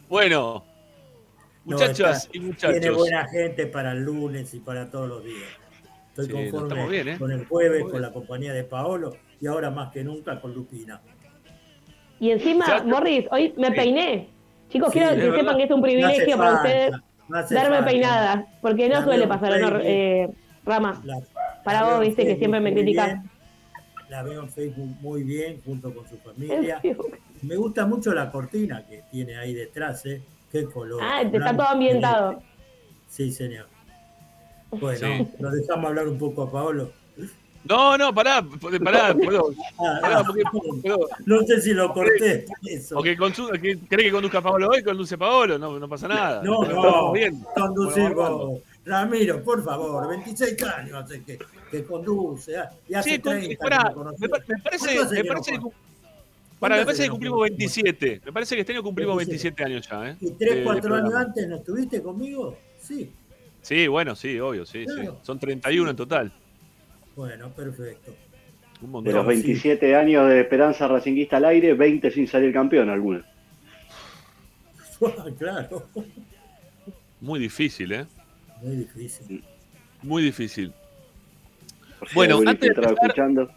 Bueno, 0.08 0.64
No, 1.64 1.76
muchachas 1.76 2.24
está- 2.24 2.36
y 2.36 2.40
muchachos. 2.40 2.80
Tiene 2.80 2.96
buena 2.96 3.28
gente 3.28 3.66
para 3.66 3.92
el 3.92 4.00
lunes 4.02 4.52
y 4.54 4.58
para 4.60 4.90
todos 4.90 5.08
los 5.08 5.24
días. 5.24 5.48
Estoy 6.08 6.26
Sí, 6.26 6.50
conforme 6.50 6.88
bien, 6.88 7.08
¿eh? 7.08 7.18
con 7.18 7.30
el 7.30 7.46
jueves, 7.46 7.84
con 7.84 8.02
la 8.02 8.12
compañía 8.12 8.52
de 8.52 8.64
Paolo 8.64 9.16
y 9.40 9.46
ahora 9.46 9.70
más 9.70 9.90
que 9.92 10.04
nunca 10.04 10.40
con 10.40 10.54
Lupina. 10.54 11.00
Y 12.18 12.30
encima, 12.30 12.66
Ya- 12.66 12.82
Morris, 12.84 13.26
hoy 13.30 13.54
me 13.56 13.68
Sí. 13.68 13.74
peiné. 13.74 14.28
Chicos, 14.68 14.92
Sí, 14.92 14.98
quiero 14.98 15.14
que 15.14 15.20
verdad. 15.22 15.36
sepan 15.38 15.56
que 15.56 15.62
es 15.64 15.70
un 15.70 15.82
privilegio 15.82 16.36
para 16.36 16.50
falta, 16.50 16.62
ustedes 16.68 17.50
darme 17.50 17.76
falta. 17.76 17.84
peinada, 17.90 18.46
porque 18.60 18.88
no 18.88 18.94
La 18.96 19.04
suele 19.04 19.26
pasar, 19.26 19.52
en 19.54 19.60
¿no? 19.62 19.66
Facebook. 19.68 19.86
Eh, 19.86 20.28
Rama. 20.64 21.00
La- 21.04 21.18
Para 21.64 21.80
la 21.80 21.86
vos, 21.88 22.00
viste, 22.00 22.16
que 22.22 22.22
Facebook 22.22 22.38
siempre 22.38 22.60
me 22.60 22.70
bien, 22.82 23.22
La 24.10 24.22
veo 24.22 24.42
en 24.42 24.50
Facebook 24.50 24.96
muy 25.00 25.22
bien, 25.22 25.60
junto 25.64 25.94
con 25.94 26.06
su 26.08 26.16
familia. 26.18 26.80
Facebook. 26.80 27.16
Me 27.42 27.56
gusta 27.56 27.86
mucho 27.86 28.12
la 28.12 28.30
cortina 28.30 28.84
que 28.86 29.02
tiene 29.10 29.36
ahí 29.36 29.54
detrás, 29.54 30.04
¿eh? 30.06 30.20
Qué 30.52 30.64
color. 30.64 31.00
Ah, 31.02 31.22
está 31.22 31.56
todo 31.56 31.68
ambientado. 31.68 32.42
Sí, 33.06 33.30
señor. 33.30 33.66
Bueno, 34.70 34.98
Sí. 35.06 35.28
nos 35.38 35.52
dejamos 35.52 35.86
hablar 35.86 36.08
un 36.08 36.18
poco 36.18 36.42
a 36.42 36.50
Paolo. 36.52 36.92
No, 37.64 37.96
no, 37.98 38.12
pará, 38.14 38.42
pará, 38.82 39.14
puedo- 39.22 39.52
pará, 40.00 40.24
porque, 40.24 40.42
puedo- 40.50 41.08
no 41.26 41.40
sé 41.42 41.60
si 41.60 41.74
lo 41.74 41.92
corté. 41.92 42.46
eso. 42.66 42.94
porque 42.96 43.16
consu- 43.18 43.50
que- 43.60 43.78
¿Querés 43.88 44.06
que 44.06 44.12
conduzca 44.12 44.40
Paolo 44.40 44.68
hoy? 44.70 44.82
Conduce 44.82 45.18
Paolo, 45.18 45.58
no, 45.58 45.78
no 45.78 45.88
pasa 45.88 46.08
nada. 46.08 46.42
No, 46.42 46.64
no, 46.64 47.12
bien. 47.12 47.44
conducir 47.54 48.14
vos. 48.14 48.60
Ramiro, 48.84 49.42
por 49.44 49.62
favor, 49.62 50.08
26 50.08 50.56
años 50.64 51.04
hace 51.04 51.22
que, 51.22 51.38
que 51.70 51.84
conduce. 51.84 52.56
ah, 52.56 52.70
Y 52.88 52.94
hace 52.94 53.10
Sí, 53.10 53.18
con- 53.20 53.38
30 53.38 53.62
pará, 53.62 53.92
me 54.18 54.28
parece, 54.28 54.86
¿Cuánto 54.86 55.02
hace 55.02 55.14
me 55.16 55.22
que 55.22 55.28
parece 55.28 55.50
que, 55.52 55.58
pará, 55.58 55.66
me 55.66 55.70
¿Cuánto 56.58 56.84
parece 56.86 57.02
que 57.04 57.10
cumplimos 57.10 57.38
juega? 57.38 57.56
27. 57.56 58.20
Me 58.24 58.32
parece 58.32 58.54
que 58.54 58.60
este 58.62 58.72
año 58.72 58.82
cumplimos 58.82 59.16
27. 59.18 59.62
27 59.62 59.64
años 59.64 59.88
ya, 59.88 60.10
¿eh? 60.10 60.16
¿Y 60.22 60.30
3, 60.32 60.50
De- 60.50 60.56
de 60.60 60.64
4 60.64 60.94
años 60.94 61.14
antes 61.14 61.46
no 61.46 61.56
estuviste 61.56 62.02
conmigo? 62.02 62.56
Sí. 62.80 63.12
Sí, 63.60 63.86
bueno, 63.86 64.16
sí, 64.16 64.40
obvio, 64.40 64.64
sí, 64.64 64.86
sí. 64.86 64.94
Claro. 64.94 65.18
Son 65.22 65.38
31 65.38 65.90
en 65.90 65.96
total. 65.96 66.32
Bueno, 67.20 67.50
perfecto. 67.50 68.14
Un 68.80 69.04
De 69.04 69.12
los 69.12 69.26
27 69.26 69.94
años 69.94 70.26
de 70.26 70.40
esperanza 70.40 70.88
racinguista 70.88 71.36
al 71.36 71.44
aire, 71.44 71.74
20 71.74 72.10
sin 72.10 72.26
salir 72.26 72.50
campeón 72.50 72.88
algunos. 72.88 73.24
claro, 75.38 75.82
Muy 77.20 77.38
difícil, 77.40 77.92
¿eh? 77.92 78.06
muy 78.62 78.76
difícil. 78.76 79.44
Muy 80.02 80.22
difícil. 80.22 80.72
Bueno, 82.14 82.38
antes 82.46 82.60
de 82.60 82.66
empezar- 82.68 82.92
escuchando. 82.94 83.50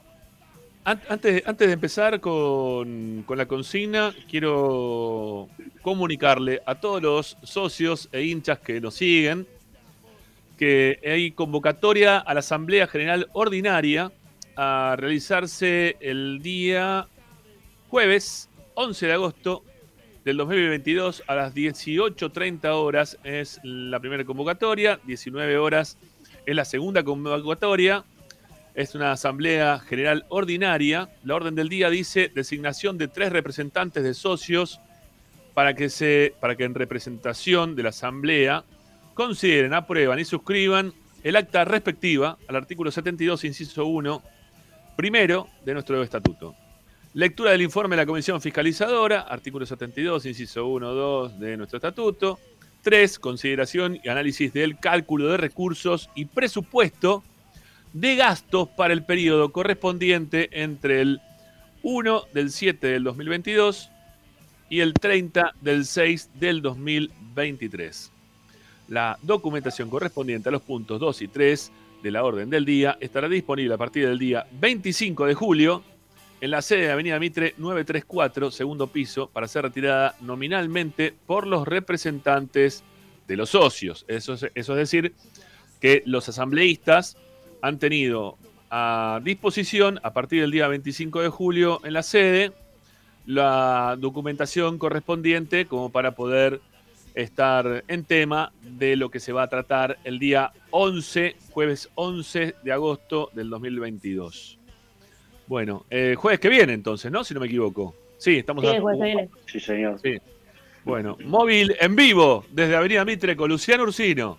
An- 0.84 1.02
Antes, 1.08 1.44
antes 1.48 1.68
de 1.68 1.74
empezar 1.74 2.20
con, 2.20 3.24
con 3.26 3.38
la 3.38 3.46
consigna, 3.46 4.14
quiero 4.30 5.48
comunicarle 5.82 6.62
a 6.66 6.76
todos 6.76 7.02
los 7.02 7.38
socios 7.44 8.10
e 8.12 8.24
hinchas 8.24 8.60
que 8.60 8.82
nos 8.82 8.96
siguen 8.96 9.48
que 10.58 11.00
hay 11.06 11.32
convocatoria 11.32 12.18
a 12.18 12.34
la 12.34 12.40
Asamblea 12.42 12.88
General 12.88 13.30
Ordinaria 13.34 14.12
a 14.56 14.96
realizarse 14.98 15.98
el 16.00 16.42
día 16.42 17.08
jueves 17.90 18.50
11 18.76 19.08
de 19.08 19.14
agosto 19.14 19.64
del 20.26 20.38
2022 20.38 21.24
a 21.28 21.36
las 21.36 21.54
18.30 21.54 22.66
horas 22.74 23.18
es 23.24 23.60
la 23.64 24.00
primera 24.00 24.24
convocatoria, 24.24 25.00
19 25.06 25.58
horas 25.58 25.98
es 26.46 26.56
la 26.56 26.66
segunda 26.66 27.04
convocatoria. 27.04 28.06
Es 28.76 28.96
una 28.96 29.12
asamblea 29.12 29.80
general 29.80 30.26
ordinaria. 30.30 31.10
La 31.24 31.36
orden 31.36 31.56
del 31.56 31.70
día 31.70 31.90
dice 31.90 32.32
designación 32.34 32.98
de 32.98 33.08
tres 33.08 33.32
representantes 33.32 34.04
de 34.04 34.14
socios 34.14 34.80
para 35.54 35.76
que, 35.76 35.90
se, 35.90 36.34
para 36.40 36.56
que 36.56 36.64
en 36.64 36.74
representación 36.74 37.76
de 37.76 37.84
la 37.84 37.90
asamblea 37.90 38.64
consideren, 39.14 39.74
aprueban 39.74 40.20
y 40.20 40.26
suscriban 40.26 40.94
el 41.24 41.36
acta 41.36 41.66
respectiva 41.66 42.38
al 42.48 42.56
artículo 42.56 42.92
72, 42.92 43.44
inciso 43.46 43.86
1, 43.86 44.22
primero 44.96 45.48
de 45.66 45.74
nuestro 45.74 46.02
estatuto. 46.04 46.56
Lectura 47.14 47.52
del 47.52 47.62
informe 47.62 47.96
de 47.96 48.02
la 48.02 48.06
Comisión 48.08 48.42
Fiscalizadora, 48.42 49.22
artículo 49.22 49.66
72, 49.66 50.26
inciso 50.26 50.66
1, 50.66 50.94
2 50.94 51.40
de 51.40 51.58
nuestro 51.58 51.78
estatuto. 51.78 52.40
3. 52.82 53.20
Consideración 53.20 54.00
y 54.04 54.10
análisis 54.10 54.52
del 54.52 54.78
cálculo 54.78 55.28
de 55.28 55.38
recursos 55.38 56.10
y 56.16 56.26
presupuesto 56.26 57.24
de 57.94 58.16
gastos 58.16 58.68
para 58.70 58.94
el 58.94 59.06
periodo 59.06 59.52
correspondiente 59.52 60.50
entre 60.52 61.02
el 61.02 61.22
1 61.84 62.24
del 62.34 62.52
7 62.52 62.88
del 62.88 63.04
2022 63.04 63.90
y 64.70 64.80
el 64.80 64.94
30 64.94 65.54
del 65.62 65.86
6 65.86 66.32
del 66.40 66.62
2023. 66.62 68.13
La 68.88 69.18
documentación 69.22 69.90
correspondiente 69.90 70.50
a 70.50 70.52
los 70.52 70.62
puntos 70.62 71.00
2 71.00 71.22
y 71.22 71.28
3 71.28 71.72
de 72.04 72.12
la 72.12 72.24
orden 72.24 72.50
del 72.50 72.66
día 72.66 72.98
estará 73.00 73.30
disponible 73.30 73.74
a 73.74 73.78
partir 73.78 74.08
del 74.08 74.20
día 74.20 74.46
25 74.60 75.26
de 75.26 75.34
julio 75.34 75.84
en 76.42 76.52
la 76.52 76.62
sede 76.62 76.88
de 76.88 76.92
Avenida 76.92 77.18
Mitre 77.20 77.54
934, 77.58 78.52
segundo 78.52 78.88
piso, 78.88 79.30
para 79.30 79.48
ser 79.48 79.64
retirada 79.64 80.16
nominalmente 80.20 81.14
por 81.26 81.48
los 81.48 81.66
representantes 81.66 82.84
de 83.28 83.38
los 83.38 83.52
socios. 83.52 84.04
Eso 84.10 84.34
es, 84.34 84.48
eso 84.54 84.74
es 84.74 84.78
decir, 84.78 85.14
que 85.80 86.04
los 86.06 86.28
asambleístas 86.28 87.16
han 87.62 87.80
tenido 87.80 88.38
a 88.70 89.22
disposición 89.24 90.02
a 90.04 90.12
partir 90.12 90.42
del 90.42 90.52
día 90.52 90.68
25 90.68 91.22
de 91.22 91.30
julio 91.30 91.80
en 91.86 91.94
la 91.94 92.04
sede 92.04 92.52
la 93.26 93.96
documentación 94.00 94.78
correspondiente 94.78 95.66
como 95.66 95.92
para 95.92 96.12
poder 96.12 96.60
estar 97.16 97.84
en 97.88 98.06
tema 98.06 98.52
de 98.62 98.96
lo 98.96 99.10
que 99.10 99.20
se 99.20 99.32
va 99.32 99.44
a 99.44 99.48
tratar 99.48 99.98
el 100.04 100.20
día 100.20 100.52
11, 100.72 101.36
jueves 101.52 101.90
11 101.96 102.56
de 102.64 102.72
agosto 102.72 103.30
del 103.34 103.50
2022. 103.50 104.60
Bueno, 105.48 105.86
eh, 105.90 106.16
jueves 106.18 106.40
que 106.40 106.50
viene 106.50 106.74
entonces, 106.74 107.12
¿no? 107.12 107.24
Si 107.24 107.34
no 107.34 107.40
me 107.40 107.48
equivoco. 107.48 107.96
Sí, 108.18 108.38
estamos... 108.38 108.66
Sí, 108.66 108.80
jueves 108.80 109.00
que 109.00 109.06
viene. 109.06 109.30
Sí, 109.46 109.60
señor. 109.60 110.00
Sí. 110.02 110.18
Bueno, 110.84 111.18
móvil 111.26 111.76
en 111.80 111.96
vivo 111.96 112.46
desde 112.52 112.76
Avenida 112.76 113.06
Mitre 113.06 113.36
con 113.36 113.50
Luciano 113.50 113.84
Ursino. 113.84 114.38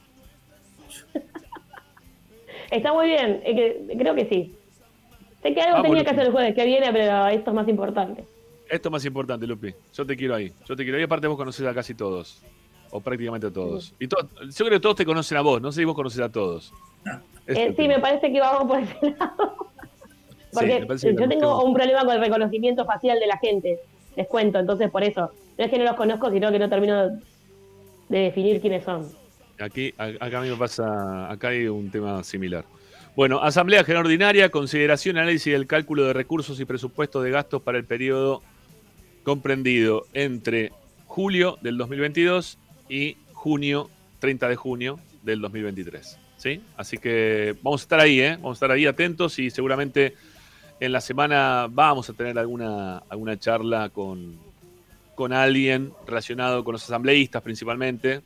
Está 2.71 2.93
muy 2.93 3.07
bien, 3.07 3.43
creo 3.99 4.15
que 4.15 4.29
sí. 4.29 4.55
Sé 5.43 5.55
que 5.55 5.61
algo 5.61 5.75
Vamos, 5.75 5.89
tenía 5.89 5.99
Lupi. 5.99 6.05
que 6.05 6.11
hacer 6.11 6.27
el 6.27 6.33
jueves 6.33 6.55
que 6.55 6.65
viene, 6.65 6.93
pero 6.93 7.29
esto 7.29 7.51
es 7.51 7.55
más 7.55 7.69
importante. 7.69 8.25
Esto 8.69 8.89
es 8.89 8.93
más 8.93 9.05
importante, 9.05 9.47
Lupi. 9.47 9.75
Yo 9.93 10.07
te 10.07 10.17
quiero 10.17 10.35
ahí. 10.35 10.51
Yo 10.67 10.75
te 10.75 10.83
quiero 10.83 10.97
ahí. 10.99 11.05
Aparte, 11.05 11.27
vos 11.27 11.37
conoces 11.37 11.67
a 11.67 11.75
casi 11.75 11.95
todos. 11.95 12.43
O 12.97 13.01
prácticamente 13.01 13.49
a 13.49 13.51
todos. 13.51 13.93
Y 13.99 14.07
to- 14.07 14.17
yo 14.41 14.65
creo 14.67 14.71
que 14.71 14.81
todos 14.81 14.95
te 14.95 15.05
conocen 15.05 15.37
a 15.39 15.41
vos. 15.41 15.61
No 15.61 15.73
sé 15.73 15.81
si 15.81 15.85
vos 15.85 15.97
conoces 15.97 16.21
a 16.21 16.29
todos. 16.31 16.73
Eh, 17.49 17.67
sí, 17.71 17.75
tema. 17.75 17.95
me 17.97 17.99
parece 18.01 18.33
que 18.33 18.39
vamos 18.39 18.69
por 18.69 18.79
ese 18.79 18.95
lado. 19.19 19.57
Porque 20.53 20.87
yo 21.19 21.29
tengo 21.29 21.65
un 21.65 21.75
problema 21.75 22.05
con 22.05 22.15
el 22.15 22.21
reconocimiento 22.21 22.85
facial 22.85 23.19
de 23.19 23.27
la 23.27 23.37
gente. 23.39 23.81
Les 24.15 24.29
cuento, 24.29 24.61
entonces 24.61 24.89
por 24.93 25.03
eso. 25.03 25.33
No 25.59 25.65
es 25.65 25.71
que 25.73 25.77
no 25.79 25.83
los 25.85 25.95
conozco, 25.97 26.31
sino 26.31 26.53
que 26.53 26.59
no 26.61 26.69
termino 26.69 27.09
de 28.09 28.19
definir 28.19 28.61
quiénes 28.61 28.85
son. 28.85 29.09
Aquí, 29.59 29.93
acá 29.99 30.39
a 30.39 30.43
mí 30.43 30.49
me 30.49 30.57
pasa, 30.57 31.29
acá 31.29 31.49
hay 31.49 31.67
un 31.67 31.91
tema 31.91 32.23
similar. 32.23 32.65
Bueno, 33.17 33.41
Asamblea 33.41 33.83
General 33.83 34.05
Ordinaria, 34.05 34.51
consideración, 34.51 35.17
análisis 35.19 35.53
del 35.53 35.67
cálculo 35.67 36.05
de 36.05 36.13
recursos 36.13 36.61
y 36.61 36.65
presupuesto 36.65 37.23
de 37.23 37.31
gastos 37.33 37.61
para 37.63 37.79
el 37.79 37.85
periodo 37.85 38.41
comprendido 39.25 40.05
entre 40.13 40.71
julio 41.07 41.59
del 41.61 41.77
2022 41.79 42.59
y 42.89 43.17
junio, 43.33 43.91
30 44.21 44.49
de 44.49 44.57
junio 44.57 44.99
del 45.23 45.41
2023. 45.41 46.19
¿Sí? 46.37 46.61
Así 46.77 46.99
que 46.99 47.57
vamos 47.63 47.81
a 47.81 47.85
estar 47.85 48.01
ahí, 48.01 48.21
¿eh? 48.21 48.37
Vamos 48.37 48.57
a 48.57 48.59
estar 48.59 48.71
ahí 48.71 48.87
atentos 48.87 49.39
y 49.39 49.51
seguramente 49.51 50.15
en 50.81 50.93
la 50.93 51.01
semana 51.01 51.69
vamos 51.71 52.11
a 52.11 52.13
tener 52.13 52.39
alguna, 52.39 52.99
alguna 53.09 53.39
charla 53.39 53.89
con, 53.89 54.37
con 55.15 55.33
alguien 55.33 55.93
relacionado 56.07 56.63
con 56.65 56.73
los 56.73 56.83
asambleístas 56.85 57.41
principalmente. 57.43 58.21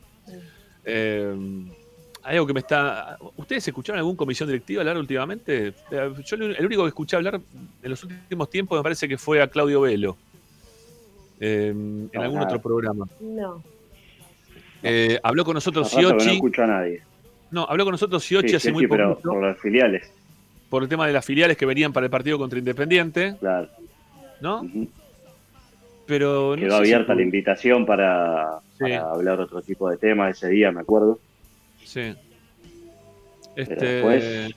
Eh, 0.83 1.33
hay 2.23 2.35
algo 2.35 2.47
que 2.47 2.53
me 2.53 2.59
está. 2.59 3.17
¿Ustedes 3.37 3.65
escucharon 3.67 3.99
algún 3.99 4.15
comisión 4.17 4.47
directiva 4.49 4.81
hablar 4.81 4.97
últimamente? 4.97 5.73
Yo 6.25 6.35
el 6.35 6.55
el 6.57 6.65
único 6.65 6.83
que 6.83 6.89
escuché 6.89 7.15
hablar 7.15 7.39
en 7.81 7.89
los 7.89 8.03
últimos 8.03 8.49
tiempos 8.49 8.77
me 8.77 8.83
parece 8.83 9.07
que 9.07 9.17
fue 9.17 9.41
a 9.41 9.47
Claudio 9.47 9.81
Velo. 9.81 10.17
eh, 11.39 11.69
en 11.69 12.09
No, 12.13 12.21
algún 12.21 12.35
nada. 12.39 12.47
otro 12.47 12.61
programa. 12.61 13.07
No. 13.21 13.63
Eh, 14.83 15.19
habló 15.23 15.43
con 15.45 15.53
nosotros 15.55 15.93
no 15.93 15.99
Siochi. 15.99 16.29
escucho 16.35 16.63
a 16.63 16.67
nadie. 16.67 17.01
No, 17.51 17.65
habló 17.69 17.83
con 17.85 17.91
nosotros 17.93 18.23
Siochi 18.23 18.49
Sí, 18.49 18.55
hace 18.55 18.67
sí, 18.69 18.73
muy 18.73 18.83
sí, 18.83 18.87
pero 18.87 19.09
poquito 19.11 19.29
por 19.29 19.43
las 19.43 19.59
filiales, 19.59 20.11
por 20.69 20.83
el 20.83 20.89
tema 20.89 21.07
de 21.07 21.13
las 21.13 21.25
filiales 21.25 21.57
que 21.57 21.65
venían 21.65 21.91
para 21.91 22.05
el 22.05 22.09
partido 22.11 22.37
contra 22.37 22.59
Independiente, 22.59 23.35
claro. 23.39 23.67
¿no? 24.41 24.65
Pero 26.05 26.55
no 26.55 26.61
Quedó 26.61 26.71
si- 26.77 26.77
abierta 26.93 27.13
la 27.15 27.21
invitación 27.21 27.85
para, 27.85 28.59
hablar 29.11 29.39
otro 29.41 29.61
tipo 29.61 29.89
de 29.89 29.97
temas 29.97 30.37
ese 30.37 30.49
día, 30.49 30.71
me 30.71 30.81
acuerdo. 30.81 31.19
Sí. 31.83 32.13
Pero 33.55 33.71
Este, 33.73 33.85
después, 33.85 34.55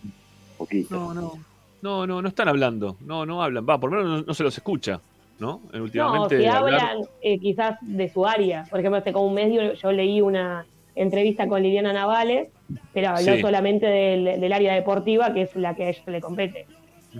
poquito. 0.56 0.94
no, 0.96 1.14
no, 1.14 1.38
no, 1.82 2.06
no, 2.06 2.22
no 2.22 2.28
están 2.28 2.48
hablando, 2.48 2.96
no, 3.00 3.26
no 3.26 3.42
hablan, 3.42 3.66
va, 3.68 3.78
por 3.80 3.90
lo 3.90 3.96
menos 4.02 4.20
no, 4.20 4.26
no 4.28 4.34
se 4.34 4.42
los 4.44 4.56
escucha, 4.56 5.00
¿no? 5.42 5.60
Eh, 5.72 5.78
No, 5.78 5.82
Últimamente 5.84 6.38
si 6.38 6.46
hablar- 6.46 6.80
hablan 6.80 6.98
eh, 7.20 7.38
quizás 7.40 7.76
de 7.82 8.08
su 8.08 8.24
área. 8.26 8.64
Por 8.70 8.78
ejemplo, 8.78 8.98
hace 8.98 9.12
como 9.12 9.26
un 9.26 9.34
mes 9.34 9.52
yo, 9.52 9.72
yo 9.74 9.92
leí 9.92 10.20
una 10.22 10.64
entrevista 10.94 11.46
con 11.48 11.62
Liliana 11.62 11.92
Navales, 11.92 12.48
pero 12.94 13.08
habló 13.10 13.34
Sí. 13.34 13.40
solamente 13.40 13.86
del, 13.86 14.40
del 14.40 14.52
área 14.52 14.72
deportiva, 14.74 15.34
que 15.34 15.42
es 15.42 15.56
la 15.56 15.74
que 15.74 15.84
a 15.84 15.88
ella 15.90 16.02
le 16.06 16.20
compete. 16.20 16.66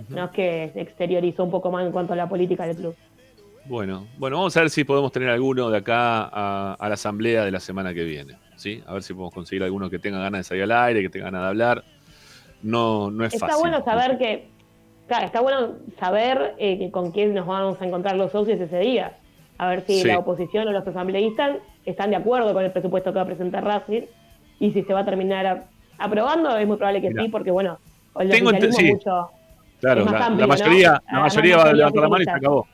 No 0.09 0.25
es 0.25 0.31
que 0.31 0.71
se 0.73 0.81
exteriorizó 0.81 1.43
un 1.43 1.51
poco 1.51 1.69
más 1.69 1.85
en 1.85 1.91
cuanto 1.91 2.13
a 2.13 2.15
la 2.15 2.27
política 2.27 2.65
del 2.65 2.77
club. 2.77 2.95
Bueno, 3.65 4.07
bueno, 4.17 4.37
vamos 4.37 4.55
a 4.57 4.61
ver 4.61 4.69
si 4.69 4.83
podemos 4.83 5.11
tener 5.11 5.29
alguno 5.29 5.69
de 5.69 5.77
acá 5.77 6.23
a, 6.23 6.73
a 6.79 6.87
la 6.87 6.93
asamblea 6.95 7.45
de 7.45 7.51
la 7.51 7.59
semana 7.59 7.93
que 7.93 8.03
viene, 8.03 8.35
¿sí? 8.55 8.81
A 8.87 8.93
ver 8.93 9.03
si 9.03 9.13
podemos 9.13 9.33
conseguir 9.33 9.63
alguno 9.63 9.89
que 9.89 9.99
tenga 9.99 10.19
ganas 10.19 10.39
de 10.39 10.43
salir 10.43 10.63
al 10.63 10.71
aire, 10.71 11.01
que 11.01 11.09
tenga 11.09 11.25
ganas 11.25 11.41
de 11.43 11.47
hablar. 11.47 11.83
No, 12.61 13.11
no 13.11 13.25
es 13.25 13.33
Está 13.33 13.47
fácil. 13.47 13.61
bueno 13.61 13.83
saber 13.85 14.17
que, 14.17 14.47
claro, 15.07 15.25
está 15.25 15.41
bueno 15.41 15.73
saber 15.99 16.55
eh, 16.57 16.89
con 16.91 17.11
quién 17.11 17.33
nos 17.33 17.45
vamos 17.47 17.81
a 17.81 17.85
encontrar 17.85 18.15
los 18.15 18.31
socios 18.31 18.59
ese 18.59 18.79
día. 18.79 19.17
A 19.57 19.67
ver 19.67 19.81
si 19.85 20.01
Sí. 20.01 20.07
la 20.07 20.19
oposición 20.19 20.67
o 20.67 20.71
los 20.71 20.85
asambleístas 20.87 21.57
están 21.85 22.09
de 22.09 22.15
acuerdo 22.15 22.53
con 22.53 22.63
el 22.63 22.71
presupuesto 22.71 23.11
que 23.11 23.17
va 23.17 23.21
a 23.23 23.25
presentar 23.27 23.63
Racing 23.63 24.03
y 24.59 24.71
si 24.71 24.83
se 24.83 24.93
va 24.93 25.01
a 25.01 25.05
terminar 25.05 25.65
aprobando, 25.97 26.57
es 26.57 26.67
muy 26.67 26.77
probable 26.77 27.01
que 27.01 27.11
sí, 27.11 27.29
porque 27.29 27.51
bueno, 27.51 27.77
el 28.19 28.29
Tengo 28.29 28.51
sí. 28.71 28.85
mucho. 28.91 29.29
Claro, 29.79 30.05
la, 30.05 30.11
la 30.11 30.25
amplio, 30.27 30.47
¿no? 30.47 30.53
mayoría, 30.53 30.91
la 30.91 31.01
Además, 31.07 31.35
mayoría 31.35 31.57
va 31.57 31.63
a 31.63 31.73
levantar 31.73 32.01
la 32.03 32.09
mano 32.09 32.21
y 32.21 32.25
se 32.25 32.31
acabó. 32.31 32.67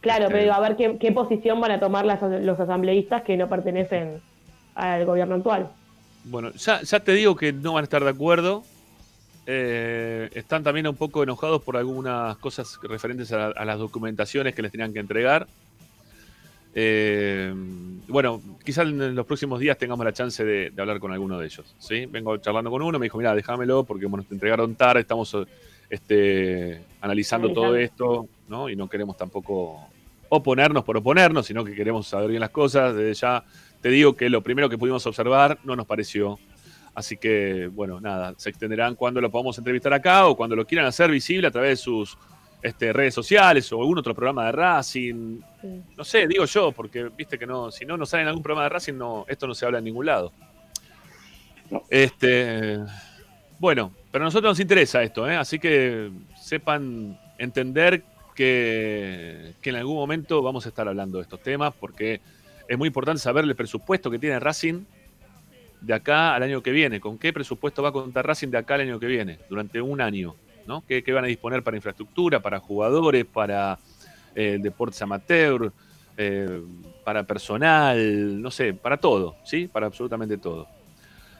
Claro, 0.00 0.26
pero 0.28 0.38
digo, 0.40 0.52
a 0.54 0.60
ver 0.60 0.76
qué, 0.76 0.96
qué 0.98 1.12
posición 1.12 1.60
van 1.60 1.72
a 1.72 1.80
tomar 1.80 2.04
las- 2.06 2.22
los 2.22 2.58
asambleístas 2.58 3.22
que 3.22 3.36
no 3.36 3.48
pertenecen 3.48 4.20
al 4.74 5.04
gobierno 5.04 5.34
actual. 5.36 5.68
Bueno, 6.24 6.50
ya, 6.52 6.80
ya 6.82 7.00
te 7.00 7.12
digo 7.12 7.36
que 7.36 7.52
no 7.52 7.74
van 7.74 7.82
a 7.82 7.84
estar 7.84 8.02
de 8.02 8.10
acuerdo. 8.10 8.62
Eh, 9.46 10.28
están 10.34 10.64
también 10.64 10.88
un 10.88 10.96
poco 10.96 11.22
enojados 11.22 11.62
por 11.62 11.76
algunas 11.76 12.36
cosas 12.38 12.78
referentes 12.82 13.32
a, 13.32 13.46
a 13.48 13.64
las 13.64 13.78
documentaciones 13.78 14.54
que 14.54 14.62
les 14.62 14.72
tenían 14.72 14.92
que 14.92 14.98
entregar. 14.98 15.46
Eh, 16.78 17.54
bueno, 18.08 18.42
quizás 18.64 18.86
en 18.86 19.14
los 19.14 19.24
próximos 19.24 19.60
días 19.60 19.78
tengamos 19.78 20.04
la 20.04 20.12
chance 20.12 20.44
de, 20.44 20.70
de 20.70 20.82
hablar 20.82 20.98
con 20.98 21.12
alguno 21.12 21.38
de 21.38 21.46
ellos. 21.46 21.74
¿sí? 21.78 22.06
Vengo 22.06 22.36
charlando 22.38 22.70
con 22.70 22.82
uno, 22.82 22.98
me 22.98 23.06
dijo, 23.06 23.16
mira, 23.18 23.34
déjamelo 23.34 23.84
porque 23.84 24.06
bueno, 24.06 24.24
te 24.28 24.34
entregaron 24.34 24.74
tarde, 24.74 25.00
estamos 25.00 25.34
este, 25.88 26.82
analizando 27.00 27.52
todo 27.52 27.66
Analizando. 27.66 28.24
esto, 28.24 28.28
¿no? 28.48 28.68
Y 28.68 28.76
no 28.76 28.88
queremos 28.88 29.16
tampoco 29.16 29.88
oponernos 30.28 30.84
por 30.84 30.96
oponernos, 30.96 31.46
sino 31.46 31.64
que 31.64 31.74
queremos 31.74 32.08
saber 32.08 32.28
bien 32.28 32.40
las 32.40 32.50
cosas. 32.50 32.94
Desde 32.94 33.14
ya 33.14 33.44
te 33.80 33.88
digo 33.88 34.14
que 34.14 34.28
lo 34.28 34.42
primero 34.42 34.68
que 34.68 34.76
pudimos 34.76 35.06
observar 35.06 35.58
no 35.64 35.76
nos 35.76 35.86
pareció. 35.86 36.38
Así 36.96 37.18
que, 37.18 37.68
bueno, 37.70 38.00
nada, 38.00 38.32
se 38.38 38.48
extenderán 38.48 38.94
cuando 38.94 39.20
lo 39.20 39.30
podamos 39.30 39.58
entrevistar 39.58 39.92
acá 39.92 40.26
o 40.26 40.34
cuando 40.34 40.56
lo 40.56 40.66
quieran 40.66 40.86
hacer 40.86 41.10
visible 41.10 41.46
a 41.46 41.50
través 41.50 41.72
de 41.72 41.76
sus 41.76 42.16
este, 42.62 42.90
redes 42.90 43.12
sociales 43.12 43.70
o 43.70 43.80
algún 43.82 43.98
otro 43.98 44.14
programa 44.14 44.46
de 44.46 44.52
Racing. 44.52 45.40
Sí. 45.60 45.82
No 45.94 46.04
sé, 46.04 46.26
digo 46.26 46.46
yo, 46.46 46.72
porque 46.72 47.10
viste 47.14 47.38
que 47.38 47.46
no, 47.46 47.70
si 47.70 47.84
no 47.84 47.98
nos 47.98 48.08
sale 48.08 48.22
en 48.22 48.28
algún 48.28 48.42
programa 48.42 48.62
de 48.62 48.70
Racing, 48.70 48.94
no, 48.94 49.26
esto 49.28 49.46
no 49.46 49.54
se 49.54 49.66
habla 49.66 49.76
en 49.76 49.84
ningún 49.84 50.06
lado. 50.06 50.32
No. 51.70 51.82
Este, 51.90 52.78
bueno, 53.58 53.92
pero 54.10 54.24
a 54.24 54.28
nosotros 54.28 54.52
nos 54.52 54.60
interesa 54.60 55.02
esto, 55.02 55.28
¿eh? 55.28 55.36
así 55.36 55.58
que 55.58 56.10
sepan 56.40 57.20
entender 57.36 58.04
que, 58.34 59.52
que 59.60 59.68
en 59.68 59.76
algún 59.76 59.96
momento 59.96 60.40
vamos 60.40 60.64
a 60.64 60.70
estar 60.70 60.88
hablando 60.88 61.18
de 61.18 61.24
estos 61.24 61.42
temas, 61.42 61.74
porque 61.78 62.22
es 62.66 62.78
muy 62.78 62.86
importante 62.86 63.20
saber 63.20 63.44
el 63.44 63.54
presupuesto 63.54 64.10
que 64.10 64.18
tiene 64.18 64.40
Racing 64.40 64.86
de 65.80 65.94
acá 65.94 66.34
al 66.34 66.42
año 66.42 66.62
que 66.62 66.70
viene, 66.70 67.00
con 67.00 67.18
qué 67.18 67.32
presupuesto 67.32 67.82
va 67.82 67.90
a 67.90 67.92
contar 67.92 68.26
Racing 68.26 68.48
de 68.48 68.58
acá 68.58 68.74
al 68.74 68.82
año 68.82 68.98
que 69.00 69.06
viene, 69.06 69.38
durante 69.48 69.80
un 69.80 70.00
año, 70.00 70.34
¿no? 70.66 70.82
¿Qué, 70.86 71.02
qué 71.02 71.12
van 71.12 71.24
a 71.24 71.28
disponer 71.28 71.62
para 71.62 71.76
infraestructura, 71.76 72.40
para 72.40 72.58
jugadores, 72.58 73.24
para 73.24 73.78
eh, 74.34 74.58
deportes 74.60 75.00
amateur, 75.02 75.72
eh, 76.16 76.60
para 77.04 77.22
personal, 77.24 78.40
no 78.42 78.50
sé, 78.50 78.74
para 78.74 78.96
todo, 78.96 79.36
¿sí? 79.44 79.68
Para 79.68 79.86
absolutamente 79.86 80.38
todo. 80.38 80.66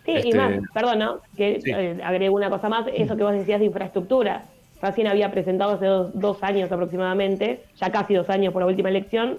Sí, 0.04 0.12
y 0.12 0.16
Este- 0.16 0.36
más, 0.36 0.52
perdón, 0.72 0.98
¿no? 1.00 1.20
Que 1.36 1.60
Sí. 1.60 1.70
eh, 1.74 1.98
agrego 2.04 2.36
una 2.36 2.48
cosa 2.50 2.68
más, 2.68 2.86
eso 2.94 3.16
que 3.16 3.22
vos 3.24 3.32
decías 3.32 3.58
de 3.58 3.66
infraestructura. 3.66 4.44
Racing 4.80 5.06
había 5.06 5.32
presentado 5.32 5.72
hace 5.72 5.86
dos, 5.86 6.10
dos 6.14 6.42
años 6.42 6.70
aproximadamente, 6.70 7.64
ya 7.80 7.90
casi 7.90 8.14
dos 8.14 8.28
años 8.30 8.52
por 8.52 8.62
la 8.62 8.66
última 8.68 8.90
elección, 8.90 9.38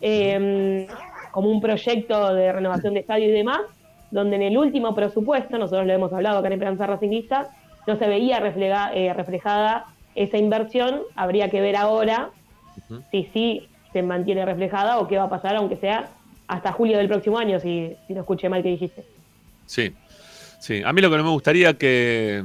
eh, 0.00 0.86
como 1.32 1.50
un 1.50 1.60
proyecto 1.60 2.32
de 2.34 2.52
renovación 2.52 2.94
de 2.94 3.00
estadio 3.00 3.28
y 3.28 3.32
demás, 3.32 3.60
donde 4.10 4.36
en 4.36 4.42
el 4.42 4.56
último 4.58 4.94
presupuesto, 4.94 5.58
nosotros 5.58 5.86
lo 5.86 5.92
hemos 5.92 6.12
hablado 6.12 6.38
acá 6.38 6.46
en 6.48 6.54
Esperanza 6.54 6.86
Racingista, 6.86 7.48
no 7.86 7.96
se 7.98 8.06
veía 8.06 8.40
refleja- 8.40 8.92
eh, 8.94 9.12
reflejada 9.14 9.86
esa 10.14 10.36
inversión, 10.38 11.02
habría 11.14 11.48
que 11.50 11.60
ver 11.60 11.76
ahora 11.76 12.30
si 13.10 13.24
sí 13.32 13.68
se 13.92 14.02
mantiene 14.02 14.44
reflejada 14.44 14.98
o 14.98 15.08
qué 15.08 15.16
va 15.18 15.24
a 15.24 15.30
pasar, 15.30 15.56
aunque 15.56 15.76
sea 15.76 16.08
hasta 16.46 16.72
julio 16.72 16.96
del 16.98 17.08
próximo 17.08 17.38
año, 17.38 17.60
si, 17.60 17.92
si 18.06 18.14
no 18.14 18.20
escuché 18.20 18.48
mal 18.48 18.62
que 18.62 18.70
dijiste. 18.70 19.04
Sí, 19.66 19.92
sí. 20.60 20.82
A 20.84 20.92
mí 20.92 21.00
lo 21.02 21.10
que 21.10 21.16
no 21.18 21.24
me 21.24 21.30
gustaría 21.30 21.74
que. 21.74 22.42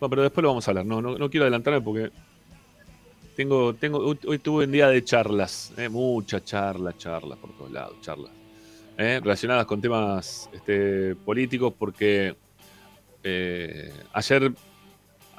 Bueno, 0.00 0.10
pero 0.10 0.22
después 0.22 0.42
lo 0.42 0.48
vamos 0.48 0.66
a 0.66 0.70
hablar. 0.72 0.84
No, 0.86 1.00
no, 1.00 1.16
no 1.16 1.30
quiero 1.30 1.44
adelantarme 1.44 1.80
porque 1.80 2.10
tengo, 3.36 3.74
tengo, 3.74 3.98
hoy, 3.98 4.18
hoy 4.26 4.38
tuve 4.38 4.64
un 4.64 4.72
día 4.72 4.88
de 4.88 5.02
charlas, 5.04 5.72
eh, 5.76 5.88
muchas 5.88 6.44
charlas, 6.44 6.96
charlas 6.98 7.38
por 7.38 7.52
todos 7.56 7.70
lados, 7.70 7.94
charlas, 8.00 8.30
eh, 8.96 9.20
relacionadas 9.22 9.66
con 9.66 9.80
temas 9.80 10.48
este, 10.52 11.16
políticos, 11.16 11.74
porque 11.76 12.36
eh, 13.24 13.92
ayer 14.12 14.52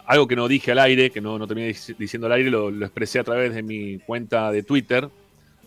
algo 0.06 0.28
que 0.28 0.36
no 0.36 0.48
dije 0.48 0.72
al 0.72 0.80
aire, 0.80 1.10
que 1.10 1.22
no, 1.22 1.40
no 1.40 1.48
terminé 1.48 1.76
diciendo 1.98 2.28
al 2.28 2.34
aire, 2.34 2.50
lo, 2.50 2.70
expresé 2.84 3.20
a 3.20 3.24
través 3.24 3.54
de 3.56 3.64
mi 3.64 3.98
cuenta 4.00 4.52
de 4.52 4.64
Twitter, 4.64 5.10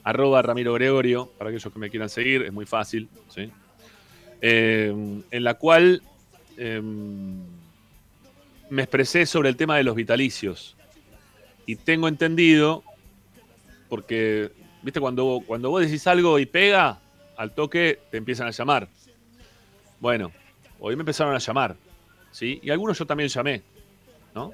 arroba 0.05 0.42
Ramiro 0.42 0.74
Gregorio, 0.74 1.27
para 1.38 1.51
aquellos 1.51 1.72
que 1.72 1.79
me 1.79 1.90
quieran 1.90 2.09
seguir, 2.09 2.42
es 2.42 2.53
muy 2.53 2.66
fácil, 2.66 3.09
¿sí? 3.29 3.51
Eh, 4.40 5.22
en 5.31 5.44
la 5.44 5.55
cual 5.55 6.03
em, 6.57 7.40
me 8.70 8.83
expresé 8.83 9.27
sobre 9.27 9.48
el 9.48 9.57
tema 9.57 9.77
de 9.77 9.83
los 9.83 9.96
vitalicios. 9.96 10.77
Y 11.66 11.77
tengo 11.77 12.07
entendido, 12.07 12.85
porque, 13.88 14.53
viste, 14.83 15.01
cuando, 15.01 15.42
cuando 15.46 15.70
vos 15.70 15.83
decís 15.83 16.07
algo 16.07 16.38
y 16.38 16.46
pega, 16.46 17.01
al 17.38 17.55
toque 17.55 18.01
te 18.11 18.16
empiezan 18.18 18.48
a 18.48 18.51
llamar. 18.51 18.88
Bueno, 20.01 20.33
hoy 20.81 20.96
me 20.96 21.03
empezaron 21.03 21.35
a 21.35 21.38
llamar, 21.38 21.77
¿sí? 22.33 22.61
Y 22.62 22.70
algunos 22.70 22.98
yo 22.98 23.07
también 23.07 23.29
llamé, 23.29 23.62
¿no? 24.35 24.51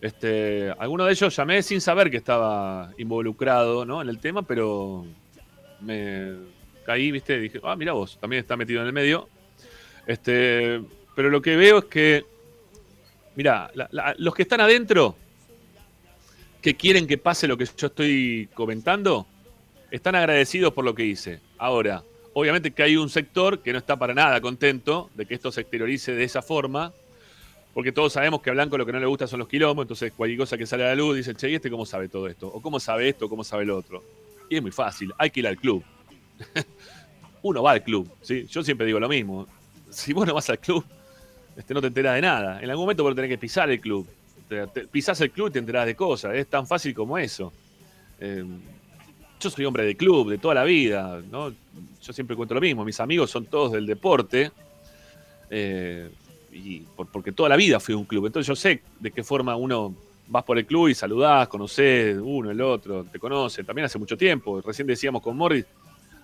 Este, 0.00 0.72
algunos 0.78 1.06
de 1.06 1.12
ellos 1.12 1.36
llamé 1.36 1.62
sin 1.62 1.80
saber 1.80 2.10
que 2.10 2.16
estaba 2.16 2.92
involucrado, 2.96 3.84
¿no? 3.84 4.00
En 4.00 4.08
el 4.08 4.20
tema, 4.20 4.42
pero 4.42 5.04
me 5.80 6.34
caí, 6.86 7.10
¿viste? 7.10 7.38
Dije, 7.38 7.60
ah, 7.64 7.74
mira 7.74 7.92
vos, 7.92 8.16
también 8.20 8.40
está 8.40 8.56
metido 8.56 8.80
en 8.80 8.86
el 8.86 8.92
medio. 8.92 9.28
Este, 10.06 10.80
pero 11.16 11.28
lo 11.28 11.42
que 11.42 11.56
veo 11.56 11.78
es 11.78 11.84
que, 11.86 12.24
mira, 13.34 13.70
los 14.18 14.34
que 14.34 14.42
están 14.42 14.60
adentro, 14.60 15.16
que 16.60 16.76
quieren 16.76 17.08
que 17.08 17.18
pase 17.18 17.48
lo 17.48 17.56
que 17.56 17.64
yo 17.64 17.88
estoy 17.88 18.48
comentando, 18.54 19.26
están 19.90 20.14
agradecidos 20.14 20.72
por 20.72 20.84
lo 20.84 20.94
que 20.94 21.04
hice. 21.04 21.40
Ahora, 21.58 22.02
obviamente 22.34 22.70
que 22.70 22.82
hay 22.82 22.96
un 22.96 23.08
sector 23.08 23.60
que 23.60 23.72
no 23.72 23.78
está 23.78 23.96
para 23.96 24.14
nada 24.14 24.40
contento 24.40 25.10
de 25.14 25.26
que 25.26 25.34
esto 25.34 25.52
se 25.52 25.62
exteriorice 25.62 26.12
de 26.12 26.24
esa 26.24 26.42
forma, 26.42 26.92
porque 27.74 27.92
todos 27.92 28.12
sabemos 28.12 28.42
que 28.42 28.50
a 28.50 28.52
Blanco 28.52 28.76
lo 28.76 28.84
que 28.86 28.92
no 28.92 29.00
le 29.00 29.06
gusta 29.06 29.26
son 29.26 29.38
los 29.38 29.48
quilombos, 29.48 29.84
entonces 29.84 30.12
cualquier 30.12 30.38
cosa 30.38 30.58
que 30.58 30.66
sale 30.66 30.84
a 30.84 30.88
la 30.88 30.94
luz 30.94 31.16
dice, 31.16 31.34
che, 31.34 31.50
¿y 31.50 31.54
este 31.54 31.70
cómo 31.70 31.86
sabe 31.86 32.08
todo 32.08 32.28
esto? 32.28 32.48
O 32.48 32.60
cómo 32.60 32.78
sabe 32.78 33.08
esto, 33.08 33.28
cómo 33.28 33.44
sabe 33.44 33.64
lo 33.64 33.76
otro. 33.76 34.02
Y 34.50 34.56
es 34.56 34.62
muy 34.62 34.70
fácil, 34.70 35.12
hay 35.16 35.30
que 35.30 35.40
ir 35.40 35.46
al 35.46 35.56
club. 35.56 35.82
Uno 37.42 37.62
va 37.62 37.72
al 37.72 37.82
club, 37.82 38.10
¿sí? 38.20 38.46
Yo 38.48 38.62
siempre 38.62 38.86
digo 38.86 39.00
lo 39.00 39.08
mismo. 39.08 39.46
Si 39.90 40.12
vos 40.12 40.26
no 40.26 40.34
vas 40.34 40.48
al 40.50 40.58
club, 40.58 40.84
este, 41.56 41.74
no 41.74 41.80
te 41.80 41.88
enteras 41.88 42.14
de 42.14 42.20
nada. 42.20 42.62
En 42.62 42.70
algún 42.70 42.84
momento 42.84 43.02
vos 43.02 43.14
tenés 43.14 43.30
que 43.30 43.38
pisar 43.38 43.70
el 43.70 43.80
club. 43.80 44.06
pisás 44.90 45.20
el 45.20 45.30
club 45.30 45.48
y 45.48 45.52
te 45.52 45.58
enterás 45.58 45.86
de 45.86 45.96
cosas. 45.96 46.34
Es 46.34 46.46
tan 46.46 46.66
fácil 46.66 46.94
como 46.94 47.18
eso. 47.18 47.52
Eh, 48.20 48.44
yo 49.42 49.50
soy 49.50 49.64
hombre 49.64 49.84
de 49.84 49.96
club, 49.96 50.30
de 50.30 50.38
toda 50.38 50.54
la 50.54 50.64
vida, 50.64 51.20
¿no? 51.30 51.50
Yo 51.50 52.12
siempre 52.12 52.36
cuento 52.36 52.54
lo 52.54 52.60
mismo, 52.60 52.84
mis 52.84 53.00
amigos 53.00 53.30
son 53.30 53.46
todos 53.46 53.72
del 53.72 53.86
deporte, 53.86 54.50
eh, 55.50 56.10
y 56.52 56.80
porque 57.12 57.32
toda 57.32 57.48
la 57.48 57.56
vida 57.56 57.80
fui 57.80 57.94
un 57.94 58.04
club, 58.04 58.26
entonces 58.26 58.46
yo 58.46 58.56
sé 58.56 58.82
de 59.00 59.10
qué 59.10 59.22
forma 59.22 59.56
uno 59.56 59.94
vas 60.28 60.44
por 60.44 60.58
el 60.58 60.66
club 60.66 60.88
y 60.88 60.94
saludás, 60.94 61.48
conocés 61.48 62.16
uno, 62.22 62.50
el 62.50 62.60
otro, 62.60 63.04
te 63.04 63.18
conoce, 63.18 63.64
también 63.64 63.86
hace 63.86 63.98
mucho 63.98 64.16
tiempo, 64.16 64.60
recién 64.60 64.86
decíamos 64.86 65.22
con 65.22 65.36
Morris, 65.36 65.66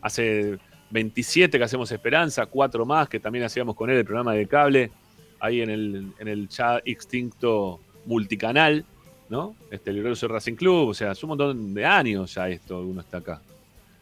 hace 0.01 0.59
27 0.91 1.59
que 1.59 1.65
hacemos 1.65 1.91
Esperanza, 1.91 2.47
cuatro 2.47 2.87
más 2.87 3.09
que 3.09 3.21
también 3.21 3.45
hacíamos 3.45 3.75
con 3.75 3.91
él 3.91 3.99
el 3.99 4.05
programa 4.05 4.33
de 4.33 4.47
cable, 4.47 4.91
ahí 5.41 5.61
en 5.61 5.71
el, 5.71 6.13
en 6.19 6.29
el 6.29 6.49
ya 6.49 6.81
extinto 6.85 7.81
multicanal, 8.07 8.85
¿no? 9.29 9.55
Este, 9.71 9.91
el 9.91 9.97
Glorioso 9.97 10.29
Racing 10.29 10.55
Club, 10.55 10.89
o 10.89 10.95
sea, 10.95 11.13
es 11.13 11.23
un 11.23 11.31
montón 11.31 11.75
de 11.75 11.85
años 11.85 12.35
ya 12.35 12.49
esto, 12.49 12.81
uno 12.81 13.01
está 13.01 13.19
acá. 13.19 13.41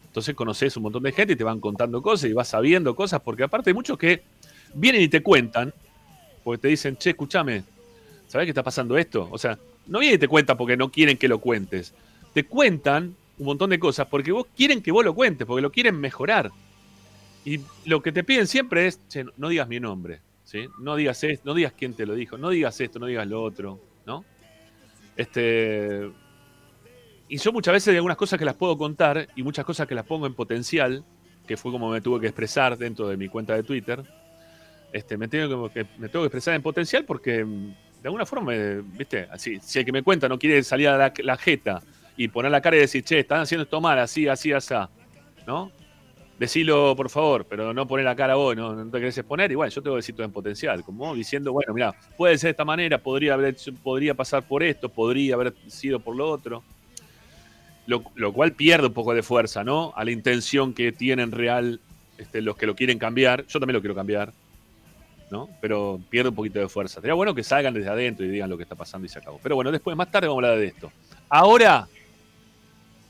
Entonces 0.05 0.35
conoces 0.35 0.75
un 0.77 0.83
montón 0.83 1.03
de 1.03 1.11
gente 1.11 1.33
y 1.33 1.35
te 1.35 1.43
van 1.43 1.59
contando 1.59 2.01
cosas 2.01 2.29
y 2.29 2.33
vas 2.33 2.47
sabiendo 2.47 2.95
cosas, 2.95 3.21
porque 3.21 3.43
aparte 3.43 3.69
hay 3.69 3.73
muchos 3.73 3.97
que 3.97 4.23
vienen 4.73 5.01
y 5.01 5.07
te 5.07 5.21
cuentan, 5.21 5.73
porque 6.43 6.61
te 6.61 6.67
dicen, 6.69 6.97
che, 6.97 7.11
escúchame, 7.11 7.63
¿sabés 8.27 8.45
qué 8.45 8.51
está 8.51 8.63
pasando 8.63 8.97
esto? 8.97 9.27
O 9.31 9.37
sea, 9.37 9.57
no 9.85 9.99
vienen 9.99 10.15
y 10.15 10.19
te 10.19 10.27
cuentan 10.27 10.57
porque 10.57 10.77
no 10.77 10.89
quieren 10.89 11.17
que 11.17 11.27
lo 11.27 11.39
cuentes. 11.39 11.93
Te 12.33 12.45
cuentan 12.45 13.15
un 13.37 13.45
montón 13.45 13.69
de 13.69 13.79
cosas 13.79 14.07
porque 14.07 14.31
vos 14.31 14.47
quieren 14.55 14.81
que 14.81 14.91
vos 14.91 15.05
lo 15.05 15.13
cuentes, 15.13 15.45
porque 15.45 15.61
lo 15.61 15.71
quieren 15.71 15.99
mejorar. 15.99 16.51
Y 17.45 17.59
lo 17.85 18.01
que 18.01 18.11
te 18.11 18.23
piden 18.23 18.47
siempre 18.47 18.87
es, 18.87 18.99
che, 19.07 19.25
no 19.37 19.49
digas 19.49 19.67
mi 19.67 19.79
nombre, 19.79 20.19
¿sí? 20.43 20.67
No 20.79 20.95
digas 20.95 21.23
esto, 21.23 21.43
no 21.45 21.53
digas 21.53 21.73
quién 21.77 21.93
te 21.93 22.05
lo 22.05 22.15
dijo, 22.15 22.37
no 22.37 22.49
digas 22.49 22.79
esto, 22.81 22.99
no 22.99 23.05
digas 23.05 23.27
lo 23.27 23.41
otro. 23.41 23.79
Este, 25.17 26.09
y 27.27 27.37
yo 27.37 27.51
muchas 27.51 27.73
veces 27.73 27.89
hay 27.89 27.95
algunas 27.95 28.17
cosas 28.17 28.39
que 28.39 28.45
las 28.45 28.55
puedo 28.55 28.77
contar 28.77 29.27
y 29.35 29.43
muchas 29.43 29.65
cosas 29.65 29.87
que 29.87 29.95
las 29.95 30.05
pongo 30.05 30.27
en 30.27 30.33
potencial, 30.33 31.03
que 31.45 31.57
fue 31.57 31.71
como 31.71 31.89
me 31.89 31.99
tuve 31.99 32.21
que 32.21 32.27
expresar 32.27 32.77
dentro 32.77 33.07
de 33.07 33.17
mi 33.17 33.27
cuenta 33.27 33.55
de 33.55 33.63
Twitter. 33.63 34.03
Este, 34.93 35.17
me, 35.17 35.27
tengo 35.27 35.69
que, 35.69 35.85
me 35.97 36.07
tengo 36.07 36.23
que 36.23 36.27
expresar 36.27 36.53
en 36.53 36.61
potencial 36.61 37.03
porque 37.03 37.43
mm, 37.43 37.75
de 38.01 38.07
alguna 38.07 38.25
forma, 38.25 38.53
¿viste? 38.53 39.27
Así, 39.31 39.59
si 39.61 39.79
el 39.79 39.85
que 39.85 39.91
me 39.91 40.03
cuenta 40.03 40.29
no 40.29 40.39
quiere 40.39 40.63
salir 40.63 40.87
a 40.87 40.97
la, 40.97 41.13
la 41.17 41.37
jeta 41.37 41.81
y 42.15 42.27
poner 42.29 42.51
la 42.51 42.61
cara 42.61 42.77
y 42.77 42.81
decir, 42.81 43.03
che, 43.03 43.19
están 43.19 43.41
haciendo 43.41 43.63
esto 43.63 43.81
mal, 43.81 43.99
así, 43.99 44.27
así, 44.27 44.53
así, 44.53 44.73
¿no? 45.45 45.71
Decilo, 46.39 46.95
por 46.95 47.09
favor, 47.09 47.45
pero 47.45 47.73
no 47.73 47.87
poner 47.87 48.05
la 48.05 48.15
cara 48.15 48.35
vos, 48.35 48.55
no, 48.55 48.75
te 48.91 48.99
querés 48.99 49.17
exponer. 49.17 49.51
Igual, 49.51 49.71
yo 49.71 49.81
tengo 49.81 49.95
que 49.95 49.99
decir 49.99 50.13
todo 50.13 50.25
en 50.25 50.31
potencial, 50.31 50.83
como 50.83 51.15
diciendo, 51.15 51.51
bueno, 51.51 51.73
mira, 51.73 51.95
puede 52.15 52.37
ser 52.37 52.49
de 52.49 52.51
esta 52.51 52.65
manera, 52.65 52.99
podría, 52.99 53.33
haber, 53.33 53.55
podría 53.81 54.13
pasar 54.13 54.43
por 54.43 54.61
esto, 54.61 54.87
podría 54.87 55.33
haber 55.33 55.55
sido 55.67 55.99
por 55.99 56.15
lo 56.15 56.29
otro. 56.29 56.63
Lo, 57.87 58.33
cual 58.33 58.51
pierde 58.51 58.87
un 58.87 58.93
poco 58.93 59.13
de 59.13 59.23
fuerza, 59.23 59.63
¿no? 59.63 59.93
A 59.95 60.03
la 60.03 60.11
intención 60.11 60.73
que 60.73 60.91
tienen 60.91 61.31
real 61.31 61.79
este, 62.17 62.41
los 62.41 62.57
que 62.57 62.65
lo 62.65 62.75
quieren 62.75 62.99
cambiar. 62.99 63.47
Yo 63.47 63.59
también 63.59 63.75
lo 63.75 63.79
quiero 63.79 63.95
cambiar, 63.95 64.33
¿no? 65.31 65.49
Pero 65.61 65.97
pierde 66.09 66.29
un 66.29 66.35
poquito 66.35 66.59
de 66.59 66.67
fuerza. 66.67 66.99
Sería 66.99 67.13
bueno 67.13 67.33
que 67.33 67.43
salgan 67.43 67.73
desde 67.73 67.87
adentro 67.87 68.25
y 68.25 68.29
digan 68.29 68.49
lo 68.49 68.57
que 68.57 68.63
está 68.63 68.75
pasando 68.75 69.05
y 69.05 69.09
se 69.09 69.19
acabó. 69.19 69.39
Pero 69.41 69.55
bueno, 69.55 69.71
después, 69.71 69.95
más 69.95 70.11
tarde 70.11 70.27
vamos 70.27 70.43
a 70.43 70.47
hablar 70.47 70.59
de 70.59 70.67
esto. 70.67 70.91
Ahora, 71.29 71.87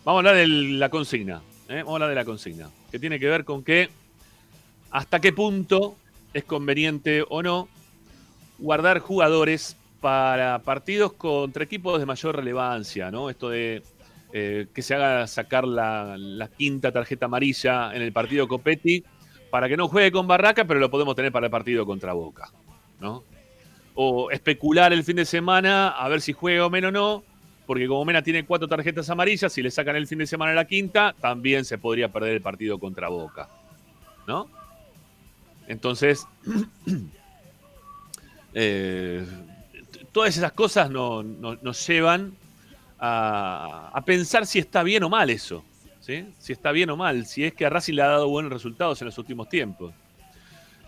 vamos 0.05 0.23
a 0.23 0.29
hablar 0.29 0.35
de 0.35 0.47
la 0.47 0.89
consigna. 0.89 1.41
¿Eh? 1.69 1.84
Vamos 1.84 1.89
a 1.89 1.93
hablar 1.95 2.10
de 2.10 2.15
la 2.15 2.25
consigna 2.25 2.69
que 2.91 2.99
tiene 2.99 3.19
que 3.19 3.27
ver 3.27 3.45
con 3.45 3.63
que 3.63 3.89
hasta 4.91 5.19
qué 5.19 5.34
punto 5.34 5.95
es 6.34 6.43
conveniente 6.43 7.23
o 7.27 7.43
no 7.43 7.67
guardar 8.60 8.99
jugadores 8.99 9.75
para 9.99 10.60
partidos 10.60 11.13
contra 11.13 11.63
equipos 11.63 11.99
de 11.99 12.06
mayor 12.06 12.36
relevancia, 12.36 13.12
¿no? 13.12 13.30
Esto 13.30 13.49
de 13.49 13.84
eh, 14.34 14.67
que 14.73 14.82
se 14.82 14.95
haga 14.95 15.25
sacar 15.27 15.65
la, 15.65 16.49
quinta 16.58 16.91
tarjeta 16.91 17.25
amarilla 17.25 17.95
en 17.95 18.01
el 18.01 18.12
partido 18.12 18.47
Copetti 18.47 19.03
para 19.49 19.69
que 19.69 19.77
no 19.77 19.88
juegue 19.88 20.12
con 20.12 20.27
Barraca, 20.27 20.65
pero 20.65 20.80
lo 20.80 20.91
podemos 20.91 21.15
tener 21.15 21.32
para 21.32 21.47
el 21.47 21.51
partido 21.51 21.86
contra 21.86 22.13
Boca, 22.13 22.51
¿no? 22.99 23.23
O 23.95 24.30
especular 24.30 24.93
el 24.93 25.03
fin 25.03 25.15
de 25.15 25.25
semana 25.25 25.89
a 25.89 26.08
ver 26.10 26.21
si 26.21 26.34
juega 26.34 26.65
o 26.65 26.69
menos 26.69 26.93
no, 26.93 27.23
porque 27.67 27.86
como 27.86 28.06
Mena 28.06 28.21
tiene 28.21 28.45
cuatro 28.45 28.67
tarjetas 28.67 29.10
amarillas, 29.10 29.51
si 29.51 29.62
le 29.62 29.69
sacan 29.69 29.97
el 29.97 30.08
fin 30.08 30.19
de 30.19 30.25
semana 30.25 30.53
la 30.53 30.65
quinta, 30.65 31.13
también 31.19 31.65
se 31.65 31.77
podría 31.77 32.08
perder 32.08 32.32
el 32.32 32.41
partido 32.41 32.80
contra 32.80 33.10
Boca. 33.10 33.49
¿No? 34.25 34.49
Entonces, 35.67 36.25
eh, 38.53 39.25
todas 40.13 40.38
esas 40.38 40.53
cosas 40.53 40.89
nos 40.89 41.88
llevan 41.88 42.34
a, 42.99 44.01
pensar 44.06 44.45
si 44.45 44.60
está 44.60 44.82
bien 44.82 45.03
o 45.03 45.10
mal 45.10 45.30
eso. 45.30 45.63
¿sí? 45.99 46.25
Si 46.39 46.53
está 46.53 46.71
bien 46.71 46.89
o 46.89 46.95
mal, 46.95 47.25
si 47.25 47.43
es 47.43 47.53
que 47.53 47.65
a 47.65 47.69
Racing 47.69 47.95
le 47.95 48.01
ha 48.01 48.08
dado 48.08 48.30
buenos 48.30 48.51
resultados 48.51 49.01
en 49.01 49.08
los 49.08 49.17
últimos 49.17 49.49
tiempos. 49.49 49.93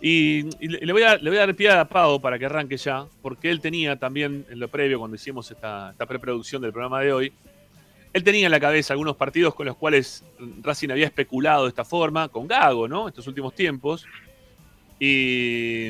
Y, 0.02 0.44
le, 0.66 0.94
voy 0.94 1.04
a, 1.04 1.18
dar 1.18 1.56
pie 1.56 1.72
a 1.72 1.86
Pau 1.86 2.22
para 2.22 2.40
que 2.40 2.46
arranque 2.46 2.78
ya, 2.78 3.06
porque 3.22 3.50
él 3.50 3.60
tenía 3.60 3.98
también 3.98 4.46
en 4.50 4.60
lo 4.60 4.70
previo, 4.70 5.00
cuando 5.00 5.16
hicimos 5.16 5.52
esta, 5.52 5.94
preproducción 6.08 6.62
del 6.62 6.72
programa 6.72 7.02
de 7.02 7.12
hoy, 7.12 7.34
él 8.14 8.24
tenía 8.24 8.46
en 8.46 8.52
la 8.52 8.60
cabeza 8.60 8.94
algunos 8.94 9.18
partidos 9.18 9.54
con 9.54 9.68
los 9.68 9.76
cuales 9.76 10.24
Racing 10.62 10.90
había 10.90 11.06
especulado 11.06 11.64
de 11.64 11.70
esta 11.70 11.86
forma, 11.86 12.30
con 12.30 12.48
Gago, 12.48 12.88
¿no? 12.88 13.08
Estos 13.08 13.28
últimos 13.28 13.54
tiempos. 13.54 14.06
Y, 15.00 15.90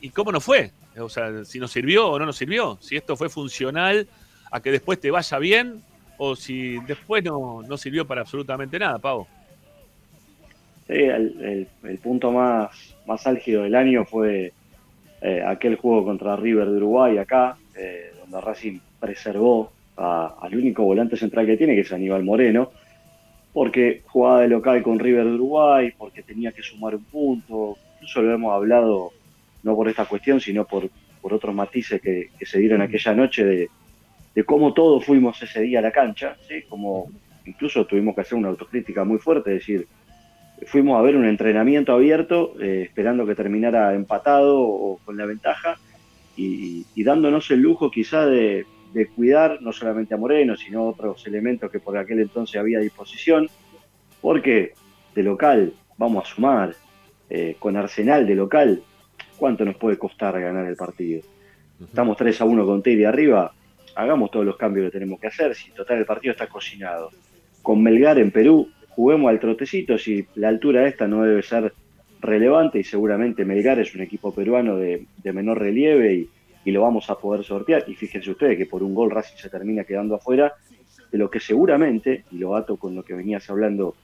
y 0.00 0.10
cómo 0.10 0.32
no 0.32 0.40
fue. 0.40 0.72
O 0.98 1.08
sea, 1.08 1.44
si 1.44 1.58
nos 1.60 1.70
sirvió 1.70 2.08
o 2.08 2.18
no 2.18 2.26
nos 2.26 2.36
sirvió. 2.36 2.76
Si 2.80 2.96
esto 2.96 3.16
fue 3.16 3.28
funcional 3.28 4.08
a 4.50 4.60
que 4.60 4.72
después 4.72 5.00
te 5.00 5.10
vaya 5.10 5.38
bien 5.38 5.82
o 6.18 6.34
si 6.34 6.78
después 6.80 7.22
no, 7.22 7.62
no 7.62 7.76
sirvió 7.76 8.06
para 8.06 8.22
absolutamente 8.22 8.78
nada, 8.78 8.98
Pau. 8.98 9.26
Sí, 10.86 10.94
el, 10.94 11.68
punto 12.02 12.32
más, 12.32 12.96
más 13.06 13.26
álgido 13.26 13.62
del 13.62 13.74
año 13.74 14.04
fue 14.04 14.52
eh, 15.20 15.42
aquel 15.46 15.76
juego 15.76 16.04
contra 16.04 16.36
River 16.36 16.68
de 16.68 16.76
Uruguay 16.76 17.18
acá, 17.18 17.56
eh, 17.76 18.12
donde 18.20 18.40
Racing 18.40 18.78
preservó 18.98 19.72
al 19.96 20.56
único 20.56 20.82
volante 20.82 21.16
central 21.16 21.46
que 21.46 21.56
tiene, 21.56 21.74
que 21.74 21.82
es 21.82 21.92
Aníbal 21.92 22.24
Moreno, 22.24 22.72
porque 23.52 24.02
jugaba 24.06 24.40
de 24.40 24.48
local 24.48 24.82
con 24.82 24.98
River 24.98 25.26
de 25.26 25.34
Uruguay, 25.34 25.92
porque 25.96 26.22
tenía 26.22 26.50
que 26.50 26.62
sumar 26.62 26.96
un 26.96 27.04
punto, 27.04 27.76
incluso 27.94 28.22
lo 28.22 28.34
hemos 28.34 28.52
hablado 28.52 29.12
no 29.62 29.76
por 29.76 29.88
esta 29.88 30.06
cuestión, 30.06 30.40
sino 30.40 30.66
por, 30.66 30.88
por 31.20 31.32
otros 31.32 31.54
matices 31.54 32.00
que, 32.00 32.30
se 32.40 32.58
dieron 32.58 32.82
aquella 32.82 33.14
noche 33.14 33.44
de, 33.44 33.68
de, 34.34 34.44
cómo 34.44 34.72
todos 34.72 35.04
fuimos 35.04 35.40
ese 35.40 35.60
día 35.60 35.78
a 35.78 35.82
la 35.82 35.92
cancha, 35.92 36.36
¿sí? 36.48 36.62
como 36.68 37.10
incluso 37.44 37.86
tuvimos 37.86 38.14
que 38.14 38.22
hacer 38.22 38.38
una 38.38 38.48
autocrítica 38.48 39.04
muy 39.04 39.18
fuerte, 39.18 39.50
decir, 39.50 39.86
fuimos 40.66 40.98
a 40.98 41.02
ver 41.02 41.16
un 41.16 41.26
entrenamiento 41.26 41.92
abierto, 41.92 42.54
eh, 42.60 42.82
esperando 42.86 43.26
que 43.26 43.34
terminara 43.34 43.94
empatado 43.94 44.60
o 44.60 44.98
con 45.04 45.16
la 45.16 45.26
ventaja, 45.26 45.78
y, 46.36 47.04
dándonos 47.04 47.50
el 47.50 47.60
lujo 47.60 47.90
quizá 47.90 48.26
de, 48.26 48.66
cuidar 49.14 49.60
no 49.62 49.72
solamente 49.72 50.14
a 50.14 50.18
Moreno, 50.18 50.56
sino 50.56 50.88
otros 50.88 51.26
elementos 51.26 51.70
que 51.70 51.80
por 51.80 51.96
aquel 51.96 52.20
entonces 52.20 52.56
había 52.56 52.78
a 52.78 52.82
disposición, 52.82 53.48
porque 54.20 54.72
de 55.14 55.22
local 55.22 55.72
vamos 55.96 56.24
a 56.24 56.34
sumar, 56.34 56.74
eh, 57.30 57.56
con 57.58 57.76
Arsenal 57.76 58.26
de 58.26 58.34
local, 58.34 58.82
¿cuánto 59.38 59.64
nos 59.64 59.76
puede 59.76 59.96
costar 59.96 60.38
ganar 60.40 60.66
el 60.66 60.76
partido? 60.76 61.22
Estamos 61.82 62.16
3 62.16 62.40
a 62.42 62.44
1 62.44 62.66
con 62.66 62.82
Terry 62.82 63.04
arriba, 63.04 63.52
hagamos 63.94 64.30
todos 64.30 64.44
los 64.44 64.56
cambios 64.56 64.86
que 64.86 64.98
tenemos 64.98 65.18
que 65.18 65.28
hacer, 65.28 65.54
si 65.54 65.70
total 65.70 65.98
el 65.98 66.06
partido 66.06 66.32
está 66.32 66.46
cocinado. 66.46 67.10
Con 67.62 67.82
Melgar 67.82 68.18
en 68.18 68.30
Perú, 68.30 68.68
juguemos 68.94 69.30
al 69.30 69.40
trotecito, 69.40 69.98
si 69.98 70.26
la 70.34 70.48
altura 70.48 70.86
esta 70.86 71.06
no 71.06 71.22
debe 71.22 71.42
ser 71.42 71.72
relevante 72.20 72.78
y 72.78 72.84
seguramente 72.84 73.44
Melgar 73.44 73.78
es 73.80 73.94
un 73.94 74.00
equipo 74.00 74.32
peruano 74.32 74.76
de, 74.76 75.06
menor 75.24 75.58
relieve 75.58 76.14
y, 76.64 76.70
lo 76.70 76.82
vamos 76.82 77.10
a 77.10 77.16
poder 77.16 77.44
sortear. 77.44 77.84
Y 77.88 77.94
fíjense 77.94 78.30
ustedes 78.30 78.56
que 78.56 78.66
por 78.66 78.82
un 78.82 78.94
gol 78.94 79.10
Racing 79.10 79.36
se 79.36 79.50
termina 79.50 79.82
quedando 79.82 80.14
afuera 80.14 80.52
de 81.10 81.18
lo 81.18 81.28
que 81.28 81.40
seguramente, 81.40 82.24
y 82.30 82.38
lo 82.38 82.54
ato 82.54 82.76
con 82.76 82.94
lo 82.94 83.02
que 83.02 83.14
venías 83.14 83.50
hablando, 83.50 83.96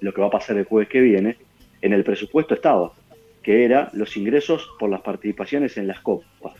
lo 0.00 0.14
que 0.14 0.20
va 0.20 0.28
a 0.28 0.30
pasar 0.30 0.56
el 0.56 0.64
jueves 0.64 0.88
que 0.88 1.00
viene, 1.00 1.36
en 1.82 1.92
el 1.92 2.02
presupuesto 2.02 2.54
estaba, 2.54 2.92
que 3.42 3.64
era 3.64 3.90
los 3.92 4.16
ingresos 4.16 4.70
por 4.78 4.88
las 4.88 5.02
participaciones 5.02 5.76
en 5.76 5.86
las 5.86 6.00
copas. 6.00 6.54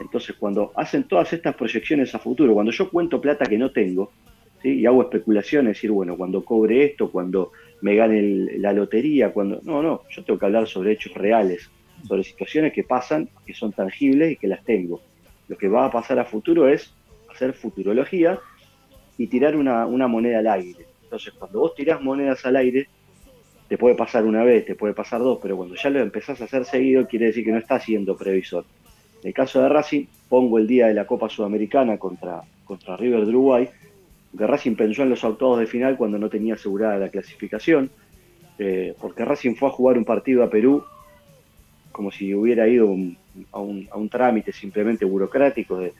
Entonces, 0.00 0.34
cuando 0.36 0.72
hacen 0.74 1.04
todas 1.04 1.32
estas 1.32 1.54
proyecciones 1.54 2.14
a 2.14 2.18
futuro, 2.18 2.52
cuando 2.52 2.72
yo 2.72 2.90
cuento 2.90 3.20
plata 3.20 3.46
que 3.46 3.56
no 3.56 3.70
tengo, 3.70 4.10
y 4.64 4.86
hago 4.86 5.02
especulaciones, 5.02 5.76
decir, 5.76 5.90
bueno, 5.90 6.16
cuando 6.16 6.44
cobre 6.44 6.84
esto, 6.84 7.10
cuando 7.10 7.52
me 7.82 7.94
gane 7.94 8.22
la 8.58 8.72
lotería, 8.72 9.30
cuando... 9.32 9.60
No, 9.62 9.82
no, 9.82 10.02
yo 10.08 10.24
tengo 10.24 10.38
que 10.38 10.46
hablar 10.46 10.66
sobre 10.66 10.92
hechos 10.92 11.12
reales, 11.12 11.70
sobre 12.08 12.24
situaciones 12.24 12.72
que 12.72 12.82
pasan, 12.82 13.28
que 13.46 13.52
son 13.52 13.72
tangibles 13.72 14.32
y 14.32 14.36
que 14.36 14.48
las 14.48 14.64
tengo. 14.64 15.02
Lo 15.48 15.58
que 15.58 15.68
va 15.68 15.84
a 15.84 15.90
pasar 15.90 16.18
a 16.18 16.24
futuro 16.24 16.66
es 16.66 16.94
hacer 17.30 17.52
futurología 17.52 18.40
y 19.18 19.26
tirar 19.26 19.54
una, 19.54 19.86
moneda 19.86 20.38
al 20.38 20.46
aire. 20.46 20.86
Entonces, 21.02 21.34
cuando 21.34 21.60
vos 21.60 21.74
tirás 21.74 22.00
monedas 22.00 22.44
al 22.46 22.56
aire, 22.56 22.88
te 23.68 23.76
puede 23.76 23.94
pasar 23.94 24.24
una 24.24 24.44
vez, 24.44 24.64
te 24.64 24.74
puede 24.74 24.94
pasar 24.94 25.20
dos, 25.20 25.38
pero 25.42 25.56
cuando 25.56 25.74
ya 25.74 25.90
lo 25.90 26.00
empezás 26.00 26.40
a 26.40 26.44
hacer 26.44 26.64
seguido, 26.64 27.06
quiere 27.06 27.26
decir 27.26 27.44
que 27.44 27.52
no 27.52 27.58
estás 27.58 27.84
siendo 27.84 28.16
previsor. 28.16 28.64
En 29.22 29.28
el 29.28 29.34
caso 29.34 29.60
de 29.60 29.68
Racing, 29.68 30.06
pongo 30.28 30.58
el 30.58 30.66
día 30.66 30.86
de 30.86 30.94
la 30.94 31.06
Copa 31.06 31.28
Sudamericana 31.28 31.98
contra, 31.98 32.42
contra 32.64 32.96
River 32.96 33.20
de 33.24 33.28
Uruguay, 33.28 33.68
que 34.36 34.46
Racing 34.46 34.74
pensó 34.74 35.02
en 35.02 35.10
los 35.10 35.24
octavos 35.24 35.60
de 35.60 35.66
final 35.66 35.96
cuando 35.96 36.18
no 36.18 36.28
tenía 36.28 36.54
asegurada 36.54 36.98
la 36.98 37.08
clasificación, 37.08 37.90
eh, 38.58 38.94
porque 39.00 39.24
Racing 39.24 39.54
fue 39.54 39.68
a 39.68 39.72
jugar 39.72 39.98
un 39.98 40.04
partido 40.04 40.42
a 40.42 40.50
Perú 40.50 40.84
como 41.94 42.10
si 42.10 42.34
hubiera 42.34 42.66
ido 42.66 42.88
a, 43.52 43.60
un, 43.60 44.08
trámite 44.10 44.52
simplemente 44.52 45.04
burocrático 45.04 45.78
de, 45.78 45.92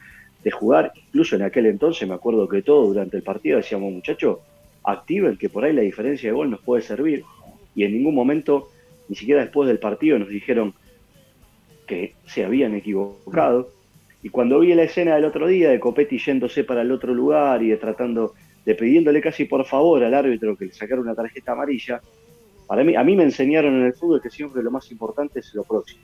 jugar. 0.50 0.92
Incluso 1.06 1.36
en 1.36 1.42
aquel 1.42 1.66
entonces 1.66 2.06
me 2.06 2.14
acuerdo 2.14 2.46
que 2.48 2.60
todo 2.60 2.88
durante 2.88 3.16
el 3.16 3.22
partido 3.22 3.56
decíamos, 3.56 3.92
muchachos, 3.92 4.40
activen 4.82 5.38
que 5.38 5.48
por 5.48 5.64
ahí 5.64 5.72
la 5.72 5.80
diferencia 5.80 6.28
de 6.28 6.34
gol 6.34 6.50
nos 6.50 6.60
puede 6.60 6.82
servir. 6.82 7.24
Y 7.74 7.84
en 7.84 7.92
ningún 7.92 8.14
momento, 8.14 8.68
ni 9.08 9.16
siquiera 9.16 9.40
después 9.40 9.68
del 9.68 9.78
partido, 9.78 10.18
nos 10.18 10.28
dijeron 10.28 10.74
que 11.86 12.14
se 12.26 12.44
habían 12.44 12.74
equivocado. 12.74 13.70
Y 14.24 14.30
cuando 14.30 14.60
vi 14.60 14.72
la 14.72 14.84
escena 14.84 15.16
del 15.16 15.26
otro 15.26 15.46
día 15.46 15.68
de 15.68 15.78
Copetti 15.78 16.16
yéndose 16.16 16.64
para 16.64 16.80
el 16.80 16.90
otro 16.90 17.12
lugar 17.12 17.62
y 17.62 17.68
de 17.68 17.76
tratando, 17.76 18.32
de 18.64 18.74
pidiéndole 18.74 19.20
casi 19.20 19.44
por 19.44 19.66
favor 19.66 20.02
al 20.02 20.14
árbitro 20.14 20.56
que 20.56 20.64
le 20.64 20.72
sacara 20.72 20.98
una 20.98 21.14
tarjeta 21.14 21.52
amarilla, 21.52 22.00
para 22.66 22.82
mí, 22.84 22.96
a 22.96 23.04
mí 23.04 23.16
me 23.16 23.24
enseñaron 23.24 23.74
en 23.74 23.84
el 23.84 23.92
fútbol 23.92 24.22
que 24.22 24.30
siempre 24.30 24.62
lo 24.62 24.70
más 24.70 24.90
importante 24.90 25.40
es 25.40 25.54
lo 25.54 25.62
próximo. 25.62 26.00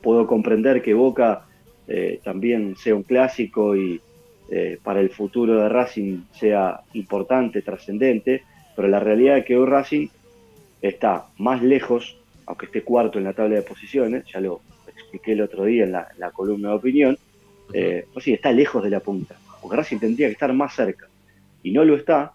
Puedo 0.00 0.24
comprender 0.24 0.80
que 0.80 0.94
Boca 0.94 1.48
eh, 1.88 2.20
también 2.22 2.76
sea 2.76 2.94
un 2.94 3.02
clásico 3.02 3.74
y 3.74 4.00
eh, 4.48 4.78
para 4.80 5.00
el 5.00 5.10
futuro 5.10 5.60
de 5.60 5.68
Racing 5.68 6.26
sea 6.30 6.82
importante, 6.92 7.60
trascendente, 7.60 8.44
pero 8.76 8.86
la 8.86 9.00
realidad 9.00 9.38
es 9.38 9.44
que 9.46 9.56
hoy 9.56 9.66
Racing 9.66 10.08
está 10.80 11.26
más 11.38 11.60
lejos, 11.60 12.18
aunque 12.46 12.66
esté 12.66 12.82
cuarto 12.82 13.18
en 13.18 13.24
la 13.24 13.32
tabla 13.32 13.56
de 13.56 13.62
posiciones, 13.62 14.24
ya 14.32 14.38
lo, 14.38 14.60
expliqué 15.16 15.32
el 15.32 15.42
otro 15.42 15.64
día 15.64 15.84
en 15.84 15.92
la, 15.92 16.30
columna 16.32 16.70
de 16.70 16.74
opinión, 16.74 17.18
eh, 17.72 18.06
pues 18.12 18.24
sí, 18.24 18.32
está 18.32 18.52
lejos 18.52 18.82
de 18.82 18.90
la 18.90 19.00
punta, 19.00 19.36
porque 19.60 19.76
Racing 19.76 19.98
tendría 19.98 20.28
que 20.28 20.32
estar 20.32 20.52
más 20.52 20.74
cerca, 20.74 21.08
y 21.62 21.72
no 21.72 21.84
lo 21.84 21.96
está 21.96 22.32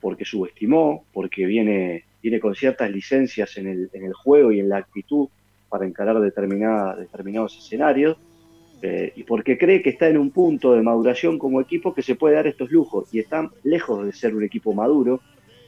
porque 0.00 0.24
subestimó, 0.24 1.04
porque 1.12 1.44
viene, 1.46 2.04
viene 2.22 2.40
con 2.40 2.54
ciertas 2.54 2.90
licencias 2.90 3.56
en 3.56 3.66
el, 3.66 3.90
en 3.92 4.04
el 4.04 4.12
juego 4.12 4.52
y 4.52 4.60
en 4.60 4.68
la 4.68 4.78
actitud 4.78 5.28
para 5.68 5.86
encarar 5.86 6.20
determinada, 6.20 6.96
determinados 6.96 7.56
escenarios, 7.56 8.16
eh, 8.80 9.12
y 9.16 9.24
porque 9.24 9.58
cree 9.58 9.82
que 9.82 9.90
está 9.90 10.08
en 10.08 10.18
un 10.18 10.30
punto 10.30 10.72
de 10.72 10.82
maduración 10.82 11.36
como 11.36 11.60
equipo 11.60 11.92
que 11.92 12.02
se 12.02 12.14
puede 12.14 12.36
dar 12.36 12.46
estos 12.46 12.70
lujos, 12.70 13.12
y 13.12 13.18
está 13.18 13.50
lejos 13.64 14.06
de 14.06 14.12
ser 14.12 14.34
un 14.34 14.44
equipo 14.44 14.72
maduro. 14.72 15.20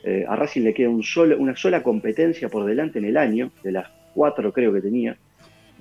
Eh, 0.02 0.24
a 0.26 0.34
Racing 0.34 0.62
le 0.62 0.72
queda 0.72 0.88
un 0.88 1.02
solo, 1.02 1.36
una 1.38 1.54
sola 1.54 1.82
competencia 1.82 2.48
por 2.48 2.64
delante 2.64 2.98
en 2.98 3.04
el 3.04 3.16
año, 3.16 3.50
de 3.62 3.72
las 3.72 3.88
cuatro 4.14 4.52
creo 4.52 4.72
que 4.72 4.80
tenía, 4.80 5.16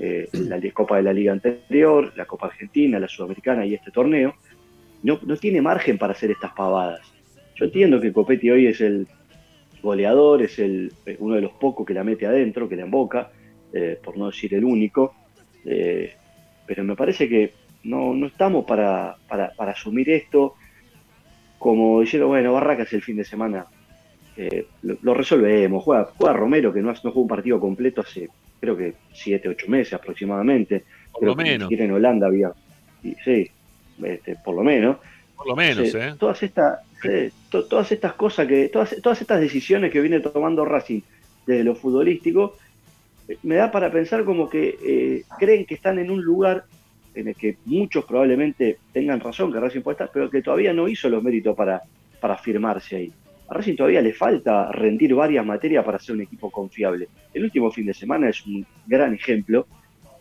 eh, 0.01 0.29
la 0.31 0.61
Copa 0.71 0.95
de 0.95 1.03
la 1.03 1.11
Liga 1.11 1.33
anterior, 1.33 2.13
la 2.15 2.25
Copa 2.25 2.47
Argentina, 2.47 2.97
la 2.99 3.09
Sudamericana 3.09 3.65
y 3.65 3.73
este 3.73 3.91
torneo, 3.91 4.35
no, 5.03 5.19
no 5.23 5.35
tiene 5.35 5.61
margen 5.61 5.97
para 5.97 6.13
hacer 6.13 6.31
estas 6.31 6.53
pavadas. 6.53 7.01
Yo 7.55 7.65
entiendo 7.65 7.99
que 7.99 8.13
Copetti 8.13 8.49
hoy 8.49 8.67
es 8.67 8.79
el 8.79 9.07
goleador, 9.83 10.41
es 10.41 10.57
el, 10.59 10.93
eh, 11.05 11.17
uno 11.19 11.35
de 11.35 11.41
los 11.41 11.51
pocos 11.51 11.85
que 11.85 11.93
la 11.93 12.05
mete 12.05 12.25
adentro, 12.25 12.69
que 12.69 12.77
la 12.77 12.83
emboca, 12.83 13.29
eh, 13.73 13.99
por 14.01 14.17
no 14.17 14.27
decir 14.27 14.53
el 14.53 14.63
único, 14.63 15.13
pero 16.65 16.83
me 16.83 16.95
parece 16.95 17.27
que 17.27 17.51
no, 17.83 18.13
no 18.13 18.27
estamos 18.27 18.65
para, 18.65 19.17
para, 19.27 19.71
asumir 19.71 20.09
esto 20.09 20.55
como 21.59 21.99
diciendo, 21.99 22.27
bueno, 22.27 22.53
Barracas 22.53 22.91
el 22.93 23.01
fin 23.01 23.17
de 23.17 23.25
semana 23.25 23.67
lo, 24.81 25.13
resolvemos, 25.13 25.83
juega, 25.83 26.09
juega 26.17 26.33
Romero 26.33 26.73
que 26.73 26.81
no, 26.81 26.91
no 26.91 27.11
jugó 27.11 27.21
un 27.21 27.27
partido 27.27 27.59
completo 27.59 28.01
hace 28.01 28.29
creo 28.59 28.77
que 28.77 28.93
siete, 29.13 29.49
ocho 29.49 29.67
meses 29.67 29.93
aproximadamente. 29.93 30.83
Por 31.11 31.23
lo 31.23 31.35
menos. 31.35 31.71
en 31.71 31.91
Holanda 31.91 32.27
había, 32.27 32.51
sí, 33.23 33.49
este, 34.03 34.35
por 34.43 34.55
lo 34.55 34.63
menos. 34.63 34.97
Por 35.35 35.47
lo 35.47 35.55
menos, 35.55 35.93
¿eh? 35.95 36.15
Todas 36.19 36.43
estas, 36.43 36.79
todas 37.49 37.91
estas 37.91 38.13
cosas 38.13 38.47
que, 38.47 38.69
todas, 38.69 38.95
todas 39.01 39.21
estas 39.21 39.39
decisiones 39.39 39.91
que 39.91 40.01
viene 40.01 40.19
tomando 40.19 40.65
Racing 40.65 41.01
desde 41.45 41.63
lo 41.63 41.75
futbolístico, 41.75 42.57
eh, 43.27 43.37
me 43.43 43.55
da 43.55 43.71
para 43.71 43.91
pensar 43.91 44.25
como 44.25 44.49
que 44.49 44.77
eh, 44.83 45.23
creen 45.39 45.65
que 45.65 45.75
están 45.75 45.97
en 45.99 46.11
un 46.11 46.21
lugar 46.21 46.65
en 47.15 47.29
el 47.29 47.35
que 47.35 47.57
muchos 47.65 48.05
probablemente 48.05 48.79
tengan 48.91 49.19
razón 49.19 49.51
que 49.51 49.59
Racing 49.59 49.81
puede 49.81 49.95
estar, 49.95 50.11
pero 50.13 50.29
que 50.29 50.41
todavía 50.41 50.73
no 50.73 50.87
hizo 50.87 51.09
los 51.09 51.23
méritos 51.23 51.55
para, 51.55 51.81
para 52.19 52.37
firmarse 52.37 52.95
ahí. 52.97 53.13
A 53.49 53.53
Racing 53.55 53.75
todavía 53.75 54.01
le 54.01 54.13
falta 54.13 54.71
rendir 54.71 55.15
varias 55.15 55.43
materias 55.43 55.83
para 55.83 55.97
ser 55.97 56.15
un 56.15 56.21
equipo 56.21 56.51
confiable. 56.51 57.07
El 57.33 57.43
último 57.43 57.71
fin 57.71 57.85
de 57.87 57.95
semana 57.95 58.29
es 58.29 58.45
un 58.45 58.63
gran 58.85 59.13
ejemplo 59.13 59.65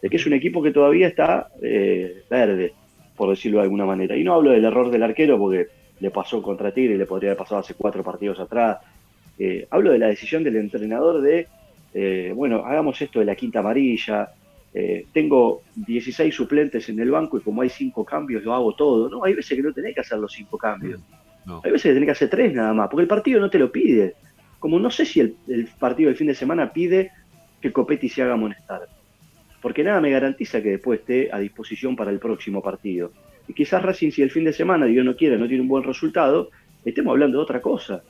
de 0.01 0.09
que 0.09 0.17
es 0.17 0.27
un 0.27 0.33
equipo 0.33 0.63
que 0.63 0.71
todavía 0.71 1.09
está 1.09 1.49
eh, 1.61 2.23
verde, 2.31 2.73
por 3.15 3.29
decirlo 3.29 3.59
de 3.59 3.65
alguna 3.65 3.85
manera. 3.85 4.17
Y 4.17 4.25
no 4.25 4.35
hablo 4.35 4.53
del 4.53 4.65
error 4.65 4.91
del 4.91 5.03
arquero 5.03 5.39
porque 5.39 5.67
le 6.01 6.11
pasó 6.11 6.41
contra 6.41 6.73
Tigre 6.73 6.95
y 6.95 6.99
le 6.99 7.05
podría 7.05 7.31
haber 7.31 7.39
pasado 7.39 7.61
hace 7.61 7.75
cuatro 7.75 8.03
partidos 8.03 8.41
atrás. 8.41 8.79
Eh, 9.39 9.67
hablo 9.71 9.93
de 9.93 9.99
la 9.99 10.07
decisión 10.07 10.43
del 10.43 10.57
entrenador 10.57 11.21
de, 11.21 11.49
eh, 11.93 12.33
bueno, 12.35 12.65
hagamos 12.65 13.01
esto 13.03 13.19
de 13.19 13.27
la 13.27 13.37
quinta 13.37 13.59
amarilla. 13.59 14.31
tengo 15.13 15.63
16 15.75 16.33
suplentes 16.35 16.89
en 16.89 17.01
el 17.01 17.11
banco 17.11 17.37
y 17.37 17.41
como 17.41 17.63
hay 17.63 17.69
cinco 17.69 18.05
cambios, 18.05 18.43
lo 18.43 18.55
hago 18.55 18.73
todo. 18.75 19.11
No, 19.11 19.25
hay 19.25 19.35
veces 19.35 19.55
que 19.55 19.63
no 19.63 19.73
tenés 19.73 19.95
que 19.95 20.01
hacer 20.01 20.19
los 20.19 20.33
cinco 20.33 20.57
cambios. 20.57 21.01
Hay 21.65 21.71
veces 21.71 21.91
que 21.91 21.95
tenés 21.95 22.07
que 22.07 22.13
hacer 22.13 22.31
tres 22.31 22.55
nada 22.55 22.73
más, 22.73 22.89
porque 22.89 23.03
el 23.03 23.09
partido 23.09 23.41
no 23.41 23.51
te 23.51 23.59
lo 23.59 23.73
pide. 23.73 24.15
Como 24.59 24.79
no 24.79 24.91
sé 24.91 25.05
si 25.05 25.21
el, 25.21 25.37
partido 25.79 26.09
del 26.09 26.17
fin 26.17 26.27
de 26.27 26.35
semana 26.35 26.73
pide 26.73 27.13
que 27.61 27.73
Copetti 27.73 28.09
se 28.09 28.23
haga 28.23 28.35
amonestar. 28.35 28.89
Porque 29.63 29.83
nada 29.83 30.01
me 30.01 30.11
garantiza 30.11 30.63
que 30.63 30.71
después 30.71 31.01
esté 31.01 31.31
a 31.33 31.39
disposición 31.39 31.97
para 31.97 32.11
el 32.11 32.19
próximo 32.19 32.63
partido. 32.63 33.13
Y 33.47 33.55
quizás 33.55 33.83
Racing, 33.83 34.11
si 34.11 34.23
el 34.23 34.31
fin 34.31 34.45
de 34.45 34.53
semana, 34.53 34.87
Dios 34.87 35.05
no 35.05 35.17
quiere, 35.17 35.39
no 35.39 35.49
tiene 35.49 35.63
un 35.63 35.69
buen 35.69 35.85
resultado, 35.85 36.51
estemos 36.85 37.13
hablando 37.13 37.39
de 37.39 37.43
otra 37.43 37.61
cosa. 37.61 38.03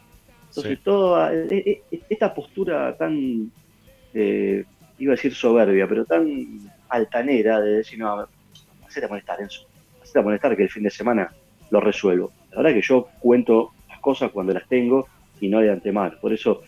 Entonces, 0.49 0.81
toda 0.83 1.33
e, 1.33 1.83
e, 1.91 2.01
esta 2.09 2.35
postura 2.35 2.97
tan, 2.97 3.51
eh, 4.15 4.65
iba 4.99 5.13
a 5.13 5.17
decir 5.17 5.35
soberbia, 5.35 5.87
pero 5.87 6.05
tan 6.05 6.59
altanera 6.89 7.61
de 7.61 7.77
decir, 7.77 7.99
no, 7.99 8.27
hacete 8.87 9.07
molestar, 9.07 9.41
Enzo. 9.41 9.67
Hacete 10.03 10.23
molestar 10.23 10.57
que 10.57 10.65
el 10.65 10.71
fin 10.71 10.83
de 10.83 10.91
semana 10.91 11.33
lo 11.71 11.81
resuelvo. 11.81 12.33
La 12.51 12.59
verdad 12.59 12.75
que 12.75 12.83
yo 12.83 13.09
cuento 13.21 13.73
las 13.89 14.01
cosas 14.01 14.31
cuando 14.31 14.53
las 14.53 14.67
tengo 14.69 15.07
y 15.41 15.49
no 15.49 15.61
de 15.61 15.71
antemano. 15.71 16.17
Por 16.21 16.33
eso 16.33 16.63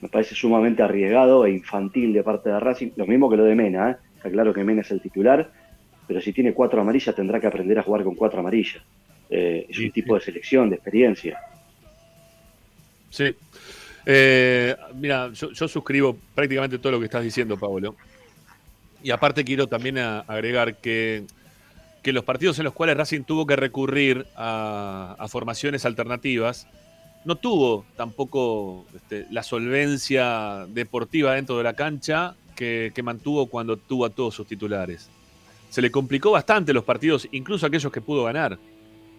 me 0.00 0.08
parece 0.08 0.34
sumamente 0.34 0.82
arriesgado 0.82 1.46
e 1.46 1.52
infantil 1.52 2.12
de 2.12 2.22
parte 2.22 2.50
de 2.50 2.58
Racing. 2.58 2.90
Lo 2.96 3.06
mismo 3.06 3.30
que 3.30 3.36
lo 3.36 3.44
de 3.44 3.54
Mena. 3.54 3.90
¿eh? 3.92 3.96
Está 4.16 4.30
claro 4.30 4.52
que 4.52 4.64
Mena 4.64 4.80
es 4.80 4.90
el 4.90 5.00
titular, 5.00 5.50
pero 6.06 6.20
si 6.20 6.32
tiene 6.32 6.52
cuatro 6.52 6.80
amarillas 6.80 7.14
tendrá 7.14 7.40
que 7.40 7.46
aprender 7.46 7.78
a 7.78 7.82
jugar 7.82 8.02
con 8.04 8.14
cuatro 8.14 8.40
amarillas. 8.40 8.82
Eh, 9.30 9.66
es 9.68 9.78
un 9.78 9.90
tipo 9.90 10.14
de 10.14 10.20
selección, 10.20 10.68
de 10.68 10.76
experiencia. 10.76 11.38
Sí. 13.08 13.34
Eh, 14.04 14.74
mira, 14.94 15.30
yo, 15.32 15.68
suscribo 15.68 16.16
prácticamente 16.34 16.78
todo 16.78 16.92
lo 16.92 16.98
que 16.98 17.06
estás 17.06 17.22
diciendo, 17.22 17.56
Pablo. 17.56 17.94
Y 19.02 19.10
aparte 19.10 19.44
quiero 19.44 19.68
también 19.68 19.98
agregar 19.98 20.76
que, 20.76 21.24
que, 22.02 22.12
los 22.12 22.24
partidos 22.24 22.58
en 22.58 22.64
los 22.64 22.74
cuales 22.74 22.96
Racing 22.96 23.22
tuvo 23.22 23.46
que 23.46 23.56
recurrir 23.56 24.26
a, 24.36 25.26
formaciones 25.28 25.84
alternativas, 25.84 26.66
no 27.24 27.36
tuvo 27.36 27.84
tampoco 27.96 28.84
este, 28.94 29.26
la 29.30 29.42
solvencia 29.42 30.66
deportiva 30.68 31.34
dentro 31.34 31.56
de 31.58 31.64
la 31.64 31.74
cancha 31.74 32.34
que, 32.56 32.92
mantuvo 33.02 33.46
cuando 33.46 33.76
tuvo 33.76 34.04
a 34.04 34.10
todos 34.10 34.34
sus 34.34 34.46
titulares. 34.46 35.10
Se 35.70 35.82
le 35.82 35.90
complicó 35.90 36.30
bastante 36.30 36.72
los 36.72 36.84
partidos, 36.84 37.26
incluso 37.32 37.66
aquellos 37.66 37.90
que 37.90 38.00
pudo 38.00 38.24
ganar. 38.24 38.58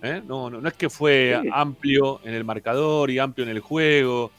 ¿eh? 0.02 0.22
No, 0.26 0.50
no, 0.50 0.65
es 0.67 0.74
que 0.76 0.89
fue 0.89 1.41
amplio 1.52 2.22
en 2.24 2.34
el 2.36 2.43
marcador 2.43 3.10
y 3.10 3.19
amplio 3.19 3.43
en 3.43 3.52
el 3.52 3.60
juego. 3.60 4.32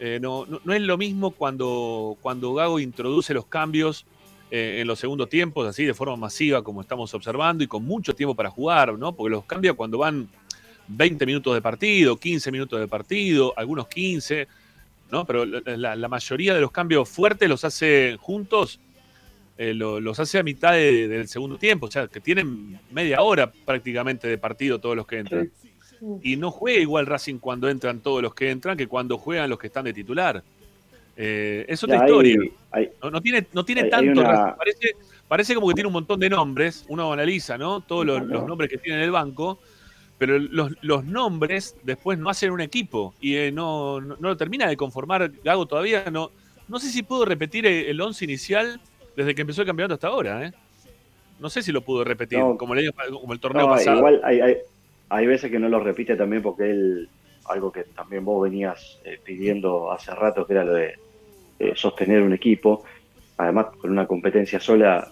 Eh, 0.00 0.18
no, 0.20 0.44
no, 0.46 0.72
es 0.72 0.82
lo 0.82 0.98
mismo 0.98 1.30
cuando, 1.30 2.16
cuando 2.20 2.52
Gago 2.54 2.80
introduce 2.80 3.32
los 3.32 3.46
cambios 3.46 4.04
eh, 4.56 4.82
en 4.82 4.86
los 4.86 5.00
segundos 5.00 5.28
tiempos, 5.28 5.66
así 5.66 5.84
de 5.84 5.94
forma 5.94 6.14
masiva 6.14 6.62
como 6.62 6.80
estamos 6.80 7.12
observando 7.12 7.64
y 7.64 7.66
con 7.66 7.84
mucho 7.84 8.14
tiempo 8.14 8.36
para 8.36 8.50
jugar, 8.50 8.96
¿no? 8.96 9.12
Porque 9.12 9.30
los 9.30 9.44
cambia 9.46 9.72
cuando 9.74 9.98
van 9.98 10.28
20 10.86 11.26
minutos 11.26 11.54
de 11.54 11.60
partido, 11.60 12.16
15 12.16 12.52
minutos 12.52 12.78
de 12.78 12.86
partido, 12.86 13.52
algunos 13.56 13.88
15, 13.88 14.46
¿no? 15.10 15.26
Pero 15.26 15.44
la, 15.44 16.08
mayoría 16.08 16.54
de 16.54 16.60
los 16.60 16.70
cambios 16.70 17.08
fuertes 17.08 17.48
los 17.48 17.64
hace 17.64 18.16
juntos, 18.20 18.78
eh, 19.58 19.74
los 19.74 20.20
hace 20.20 20.38
a 20.38 20.44
mitad 20.44 20.74
del 20.74 21.26
segundo 21.26 21.58
tiempo, 21.58 21.86
o 21.86 21.90
sea, 21.90 22.06
que 22.06 22.20
tienen 22.20 22.78
media 22.92 23.22
hora 23.22 23.50
prácticamente 23.50 24.28
de 24.28 24.38
partido 24.38 24.78
todos 24.78 24.94
los 24.94 25.04
que 25.04 25.18
entran. 25.18 25.50
Y 26.22 26.36
no 26.36 26.52
juega 26.52 26.78
igual 26.78 27.06
Racing 27.06 27.38
cuando 27.40 27.68
entran 27.68 27.98
todos 27.98 28.22
los 28.22 28.36
que 28.36 28.52
entran 28.52 28.76
que 28.76 28.86
cuando 28.86 29.18
juegan 29.18 29.50
los 29.50 29.58
que 29.58 29.66
están 29.66 29.84
de 29.84 29.92
titular. 29.92 30.44
Eh, 31.16 31.64
es 31.68 31.82
otra 31.84 31.96
historia. 31.96 32.38
no, 33.02 33.20
tiene, 33.20 33.46
no 33.52 33.64
tiene 33.64 33.84
tanto. 33.84 34.22
Parece, 34.22 34.96
parece 35.28 35.54
como 35.54 35.68
que 35.68 35.74
tiene 35.74 35.86
un 35.86 35.92
montón 35.92 36.20
de 36.20 36.30
nombres. 36.30 36.84
Uno 36.88 37.12
analiza, 37.12 37.56
¿no? 37.58 37.80
Todos 37.80 38.04
los, 38.06 38.22
nombres 38.26 38.70
que 38.70 38.78
tiene 38.78 38.98
en 38.98 39.04
el 39.04 39.10
banco. 39.10 39.58
Pero 40.18 40.38
los, 40.38 41.04
nombres 41.04 41.76
después 41.82 42.18
no 42.18 42.30
hacen 42.30 42.50
un 42.50 42.60
equipo. 42.60 43.14
Y 43.20 43.36
eh, 43.36 43.52
no, 43.52 44.00
no, 44.00 44.16
lo 44.20 44.36
termina 44.36 44.68
de 44.68 44.76
conformar 44.76 45.30
Gago 45.42 45.66
todavía. 45.66 46.04
No, 46.10 46.30
no 46.68 46.78
sé 46.78 46.88
si 46.88 47.02
pudo 47.02 47.24
repetir 47.24 47.66
el, 47.66 48.00
once 48.00 48.24
inicial 48.24 48.80
desde 49.16 49.34
que 49.34 49.42
empezó 49.42 49.62
el 49.62 49.66
campeonato 49.66 49.94
hasta 49.94 50.08
ahora, 50.08 50.46
¿eh? 50.46 50.52
No 51.40 51.50
sé 51.50 51.62
si 51.62 51.72
lo 51.72 51.82
pudo 51.82 52.04
repetir, 52.04 52.38
como, 52.56 52.74
el, 52.74 52.92
como 52.92 53.32
el 53.32 53.40
torneo 53.40 53.68
pasado. 53.68 53.98
Igual 53.98 54.20
hay, 54.22 54.40
hay, 54.40 54.56
hay 55.08 55.26
veces 55.26 55.50
que 55.50 55.58
no 55.58 55.68
lo 55.68 55.80
repite 55.80 56.16
también 56.16 56.42
porque 56.42 56.70
él 56.70 57.08
algo 57.46 57.70
que 57.70 57.84
también 57.84 58.24
vos 58.24 58.42
venías 58.42 59.00
eh, 59.04 59.18
pidiendo 59.22 59.92
hace 59.92 60.14
rato, 60.14 60.46
que 60.46 60.54
era 60.54 60.64
lo 60.64 60.74
de 60.74 60.94
eh, 61.58 61.72
sostener 61.74 62.22
un 62.22 62.32
equipo. 62.32 62.84
Además, 63.36 63.66
con 63.78 63.90
una 63.90 64.06
competencia 64.06 64.60
sola, 64.60 65.10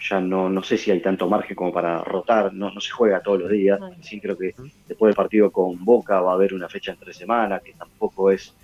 ya 0.00 0.20
no, 0.20 0.48
no 0.48 0.62
sé 0.62 0.76
si 0.76 0.90
hay 0.90 1.00
tanto 1.00 1.28
margen 1.28 1.56
como 1.56 1.72
para 1.72 2.02
rotar, 2.04 2.52
no, 2.52 2.70
no 2.70 2.80
se 2.80 2.90
juega 2.90 3.20
todos 3.20 3.40
los 3.40 3.50
días. 3.50 3.80
Sí, 4.00 4.20
creo 4.20 4.36
que 4.36 4.54
después 4.86 5.10
del 5.10 5.16
partido 5.16 5.50
con 5.50 5.84
Boca 5.84 6.20
va 6.20 6.32
a 6.32 6.34
haber 6.34 6.54
una 6.54 6.68
fecha 6.68 6.92
entre 6.92 7.12
semanas, 7.12 7.62
que 7.62 7.72
tampoco 7.72 8.30
es 8.30 8.54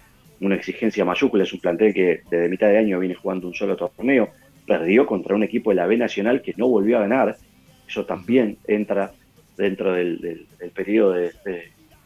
una 0.41 0.57
exigencia 0.57 1.05
mayúscula, 1.05 1.45
es 1.45 1.53
un 1.53 1.61
plantel 1.61 1.95
que 1.95 2.23
desde 2.31 2.49
mitad 2.49 2.69
de 2.69 2.79
año 2.79 2.99
viene 2.99 3.15
jugando 3.15 3.47
un 3.47 3.55
solo 3.55 3.77
torneo, 3.77 4.31
perdió 4.67 5.07
contra 5.07 5.35
un 5.35 5.43
equipo 5.43 5.71
de 5.71 5.77
la 5.77 5.87
B 5.87 5.97
Nacional 5.97 6.43
que 6.43 6.55
no 6.57 6.69
volvió 6.69 6.99
a 6.99 7.03
ganar, 7.03 7.37
eso 7.87 8.05
también 8.05 8.59
entra 8.67 9.13
dentro 9.57 9.93
del, 9.93 10.47
periodo 10.75 11.13
de, 11.13 11.33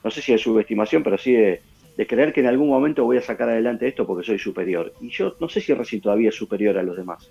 no 0.04 0.10
sé 0.10 0.20
si 0.20 0.32
de 0.32 0.38
subestimación, 0.38 1.02
pero 1.02 1.18
sí 1.18 1.32
de, 1.32 1.60
de 1.98 2.06
creer 2.06 2.32
que 2.32 2.40
en 2.40 2.46
algún 2.46 2.68
momento 2.68 3.04
voy 3.04 3.16
a 3.16 3.22
sacar 3.22 3.48
adelante 3.48 3.88
esto 3.88 4.06
porque 4.06 4.24
soy 4.24 4.38
superior. 4.38 4.94
Y 5.00 5.10
yo 5.10 5.34
no 5.40 5.48
sé 5.48 5.60
si 5.60 5.74
Racing 5.74 6.00
todavía 6.00 6.28
es 6.28 6.36
superior 6.36 6.78
a 6.78 6.82
los 6.84 6.96
demás. 6.96 7.28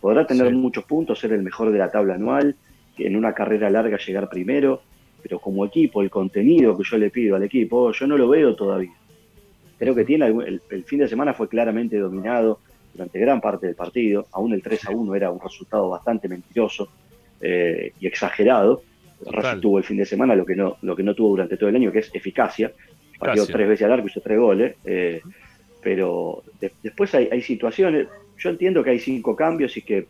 Podrá 0.00 0.26
tener 0.26 0.52
muchos 0.52 0.82
puntos, 0.82 1.20
ser 1.20 1.32
el 1.32 1.44
mejor 1.44 1.70
de 1.70 1.78
la 1.78 1.92
tabla 1.92 2.16
anual, 2.16 2.56
en 2.98 3.14
una 3.14 3.32
carrera 3.32 3.70
larga 3.70 3.98
llegar 3.98 4.28
primero, 4.28 4.82
pero 5.22 5.38
como 5.38 5.64
equipo, 5.64 6.02
el 6.02 6.10
contenido 6.10 6.76
que 6.76 6.82
yo 6.82 6.98
le 6.98 7.10
pido 7.10 7.36
al 7.36 7.44
equipo, 7.44 7.92
yo 7.92 8.06
no 8.08 8.18
lo 8.18 8.28
veo 8.28 8.56
todavía. 8.56 8.92
Creo 9.78 9.94
que 9.94 10.04
tiene 10.04 10.26
el, 10.26 10.84
fin 10.84 10.98
de 10.98 11.06
semana 11.06 11.32
fue 11.32 11.48
claramente 11.48 11.96
dominado 11.96 12.58
durante 12.92 13.20
gran 13.20 13.40
parte 13.40 13.68
del 13.68 13.76
partido, 13.76 14.26
aún 14.32 14.52
el 14.52 14.60
3 14.60 14.86
a 14.86 14.90
1 14.90 15.14
era 15.14 15.30
un 15.30 15.38
resultado 15.40 15.88
bastante 15.88 16.28
mentiroso 16.28 16.88
eh, 17.40 17.92
y 18.00 18.08
exagerado. 18.08 18.82
Racing 19.24 19.60
tuvo 19.60 19.78
el 19.78 19.84
fin 19.84 19.98
de 19.98 20.06
semana 20.06 20.34
lo 20.34 20.44
que 20.44 20.56
no 20.56 20.78
lo 20.82 20.96
que 20.96 21.02
no 21.04 21.14
tuvo 21.14 21.28
durante 21.28 21.56
todo 21.56 21.68
el 21.68 21.76
año, 21.76 21.92
que 21.92 22.00
es 22.00 22.10
eficacia, 22.12 22.72
partió 23.20 23.46
tres 23.46 23.68
veces 23.68 23.86
al 23.86 23.92
arco, 23.92 24.08
hizo 24.08 24.20
tres 24.20 24.38
goles, 24.38 24.76
eh, 24.84 25.20
pero 25.82 26.42
después 26.82 27.14
hay, 27.14 27.40
situaciones, 27.42 28.08
yo 28.38 28.50
entiendo 28.50 28.82
que 28.82 28.90
hay 28.90 28.98
cinco 28.98 29.36
cambios 29.36 29.76
y 29.76 29.82
que, 29.82 30.06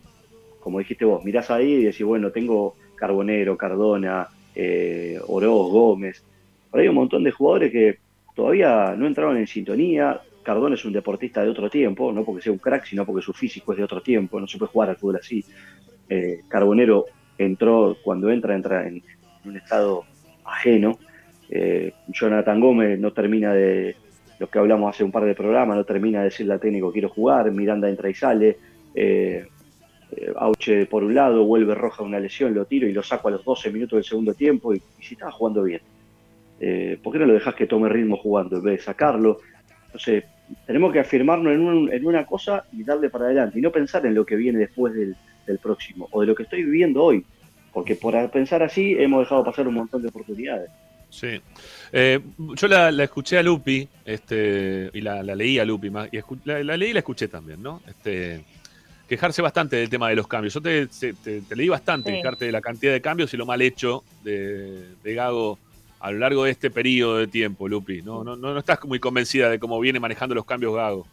como 0.61 0.79
dijiste 0.79 1.05
vos, 1.05 1.25
mirás 1.25 1.51
ahí 1.51 1.73
y 1.73 1.85
decís, 1.85 2.07
bueno, 2.07 2.31
tengo 2.31 2.75
Carbonero, 2.95 3.57
Cardona, 3.57 4.29
eh, 4.55 5.19
Oroz, 5.27 5.71
Gómez, 5.71 6.25
pero 6.71 6.83
hay 6.83 6.89
un 6.89 6.95
montón 6.95 7.25
de 7.25 7.33
jugadores 7.33 7.73
que 7.73 7.99
todavía 8.35 8.95
no 8.97 9.07
entraron 9.07 9.37
en 9.37 9.47
sintonía, 9.47 10.21
Cardona 10.43 10.75
es 10.75 10.85
un 10.85 10.93
deportista 10.93 11.43
de 11.43 11.51
otro 11.51 11.69
tiempo, 11.69 12.13
no 12.13 12.25
porque 12.25 12.43
sea 12.43 12.53
un 12.53 12.59
crack, 12.59 12.87
sino 12.87 13.05
porque 13.05 13.23
su 13.23 13.33
físico 13.33 13.73
es 13.73 13.79
de 13.79 13.85
otro 13.85 14.01
tiempo, 14.01 14.41
no 14.41 14.47
se 14.47 14.59
puede 14.59 14.73
jugar 14.73 14.91
al 14.91 14.97
fútbol 14.97 15.17
así. 15.17 15.45
Eh, 16.09 16.41
Carbonero 16.49 17.07
entró, 17.37 17.97
cuando 18.03 18.31
entra, 18.31 18.55
entra 18.55 18.87
en 18.87 19.03
un 19.45 19.57
estado 19.57 20.05
ajeno, 20.45 20.99
eh, 21.53 21.93
Jonathan 22.07 22.61
Gómez 22.61 22.99
no 23.01 23.13
termina 23.13 23.53
de, 23.53 23.97
lo 24.39 24.49
que 24.49 24.59
hablamos 24.61 24.95
hace 24.95 25.03
un 25.03 25.11
par 25.11 25.25
de 25.25 25.35
programas, 25.35 25.77
no 25.77 25.85
termina 25.85 26.21
de 26.21 26.27
decirle 26.27 26.53
al 26.53 26.61
técnico 26.61 26.93
quiero 26.93 27.09
jugar, 27.09 27.51
Miranda 27.51 27.89
entra 27.89 28.09
y 28.09 28.15
sale, 28.15 28.57
eh, 28.95 29.47
eh, 30.13 30.33
Auche 30.37 30.87
por 30.87 31.03
un 31.03 31.15
lado, 31.15 31.45
vuelve 31.45 31.75
roja 31.75 32.05
una 32.05 32.21
lesión, 32.21 32.55
lo 32.55 32.67
tiro 32.67 32.87
y 32.87 32.93
lo 32.93 33.03
saco 33.03 33.29
a 33.29 33.33
los 33.33 33.45
12 33.45 33.73
minutos 33.73 33.97
del 33.97 34.05
segundo 34.05 34.33
tiempo 34.35 34.73
y, 34.73 34.81
si 35.01 35.15
estaba 35.15 35.33
jugando 35.33 35.65
bien. 35.65 35.81
¿Por 37.03 37.15
qué 37.15 37.19
no 37.19 37.25
lo 37.25 37.33
dejas 37.33 37.55
que 37.55 37.67
tome 37.67 37.89
ritmo 37.89 38.19
jugando 38.19 38.59
en 38.59 38.63
vez 38.63 38.79
de 38.79 38.85
sacarlo? 38.85 39.39
Entonces, 39.87 40.25
tenemos 40.67 40.93
que 40.93 41.01
afirmarnos 41.01 41.55
en, 41.91 42.07
una 42.07 42.27
cosa 42.27 42.65
y 42.71 42.85
darle 42.85 43.09
para 43.09 43.25
adelante 43.25 43.59
y 43.59 43.63
no 43.63 43.73
pensar 43.73 44.05
en 44.05 44.15
lo 44.15 44.27
que 44.27 44.37
viene 44.37 44.59
después 44.59 44.93
del 44.93 45.17
próximo 45.59 46.07
o 46.11 46.21
de 46.21 46.27
lo 46.27 46.35
que 46.35 46.43
estoy 46.43 46.63
viviendo 46.63 47.03
hoy, 47.03 47.25
porque 47.73 47.95
por 47.95 48.31
pensar 48.31 48.63
así 48.63 48.95
hemos 48.99 49.21
dejado 49.21 49.43
pasar 49.43 49.67
un 49.67 49.75
montón 49.75 50.03
de 50.03 50.09
oportunidades. 50.09 50.71
Sí. 51.11 51.41
Eh, 51.93 52.21
yo 52.39 52.69
la, 52.69 52.89
escuché 53.03 53.39
a 53.39 53.43
Lupi, 53.43 53.87
este, 54.05 54.91
y 54.95 55.01
la, 55.01 55.23
leí 55.23 55.59
a 55.59 55.65
Lupi, 55.65 55.91
más, 55.91 56.09
y 56.13 56.19
la, 56.45 56.77
leí 56.77 56.91
y 56.91 56.93
la 56.93 57.01
escuché 57.01 57.29
también, 57.29 57.63
¿no? 57.63 57.83
Este, 57.87 58.45
quejarse 59.09 59.43
bastante 59.43 59.77
del 59.77 59.91
tema 59.91 60.09
de 60.09 60.15
los 60.15 60.29
cambios. 60.29 60.55
Yo 60.55 60.63
te, 60.63 60.89
leí 61.55 61.69
bastante, 61.69 62.13
quejarte 62.13 62.47
de 62.47 62.53
la 62.53 62.61
cantidad 62.61 62.93
de 62.93 63.01
cambios 63.01 63.35
y 63.35 63.37
lo 63.37 63.45
mal 63.45 63.61
hecho 63.61 64.05
de, 64.23 64.95
Gago 65.03 65.59
a 65.99 66.13
lo 66.13 66.19
largo 66.19 66.45
de 66.45 66.53
este 66.53 66.71
periodo 66.71 67.19
de 67.19 67.27
tiempo, 67.27 67.69
Lupi. 67.69 68.03
No, 68.03 68.25
no, 68.25 68.37
no, 68.37 68.57
estás 68.57 68.83
muy 68.85 69.01
convencida 69.01 69.51
de 69.51 69.59
cómo 69.59 69.79
viene 69.81 70.01
manejando 70.01 70.35
los 70.35 70.45
cambios 70.45 70.75
Gago. 70.75 71.07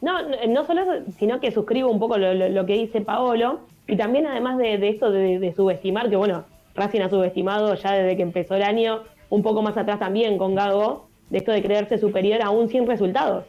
No, 0.00 0.20
no 0.48 0.66
solo 0.66 0.82
eso, 0.82 1.12
sino 1.18 1.38
que 1.38 1.52
suscribo 1.52 1.88
un 1.88 2.00
poco 2.00 2.18
lo, 2.18 2.66
que 2.66 2.72
dice 2.72 3.02
Paolo, 3.02 3.60
y 3.86 3.96
también 3.96 4.26
además 4.26 4.58
de, 4.58 4.78
de 4.78 4.88
esto 4.88 5.12
de 5.12 5.52
subestimar, 5.54 6.10
que 6.10 6.16
bueno, 6.16 6.44
Racing 6.74 7.00
ha 7.00 7.10
subestimado 7.10 7.74
ya 7.74 7.92
desde 7.92 8.16
que 8.16 8.22
empezó 8.22 8.54
el 8.54 8.62
año, 8.62 9.02
un 9.30 9.42
poco 9.42 9.62
más 9.62 9.76
atrás 9.76 9.98
también 9.98 10.38
con 10.38 10.54
Gago, 10.54 11.06
de 11.30 11.38
esto 11.38 11.52
de 11.52 11.62
creerse 11.62 11.98
superior 11.98 12.42
aún 12.42 12.68
sin 12.68 12.86
resultados. 12.86 13.44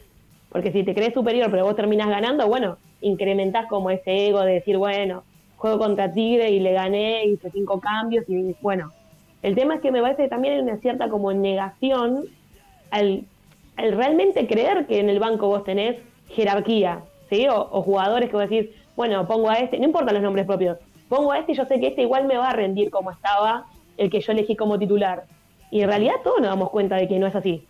Porque 0.50 0.72
si 0.72 0.84
te 0.84 0.94
crees 0.94 1.14
superior 1.14 1.50
pero 1.52 1.66
vos 1.66 1.76
terminas 1.76 2.10
ganando, 2.10 2.48
bueno, 2.48 2.78
incrementás 3.02 3.68
como 3.68 3.90
ese 3.90 4.28
ego 4.28 4.42
de 4.42 4.54
decir, 4.54 4.78
bueno, 4.78 5.24
juego 5.58 5.80
contra 5.80 6.12
Tigre 6.12 6.52
y 6.52 6.60
le 6.60 6.74
gané, 6.74 7.26
hice 7.26 7.50
cinco 7.52 7.80
cambios 7.80 8.28
y 8.28 8.56
bueno. 8.62 8.92
El 9.42 9.56
tema 9.56 9.76
es 9.76 9.82
que 9.82 9.92
me 9.92 10.02
parece 10.02 10.24
que 10.24 10.30
también 10.30 10.54
hay 10.54 10.60
una 10.62 10.78
cierta 10.78 11.10
como 11.10 11.34
negación 11.34 12.26
al, 12.92 13.26
realmente 13.78 14.48
creer 14.48 14.86
que 14.88 15.00
en 15.00 15.10
el 15.10 15.20
banco 15.20 15.48
vos 15.48 15.66
tenés 15.66 15.98
jerarquía, 16.30 17.02
¿sí? 17.30 17.48
O, 17.48 17.70
o, 17.72 17.82
jugadores 17.82 18.30
que 18.30 18.38
vos 18.38 18.50
decís, 18.50 18.70
bueno, 18.96 19.28
pongo 19.28 19.50
a 19.50 19.56
este, 19.56 19.80
no 19.80 19.86
importa 19.86 20.14
los 20.14 20.22
nombres 20.22 20.46
propios, 20.46 20.78
pongo 21.10 21.32
a 21.32 21.40
este 21.40 21.54
y 21.54 21.56
yo 21.56 21.66
sé 21.66 21.80
que 21.80 21.88
este 21.88 22.02
igual 22.02 22.26
me 22.26 22.38
va 22.38 22.50
a 22.50 22.54
rendir 22.54 22.90
como 22.90 23.12
estaba 23.12 23.66
el 23.98 24.10
que 24.10 24.22
yo 24.22 24.32
elegí 24.32 24.56
como 24.56 24.80
titular. 24.80 25.26
Y 25.72 25.82
en 25.82 25.90
realidad 25.90 26.16
todos 26.24 26.40
nos 26.40 26.50
damos 26.50 26.70
cuenta 26.70 26.96
de 26.96 27.08
que 27.08 27.20
no 27.20 27.28
es 27.28 27.36
así. 27.36 27.66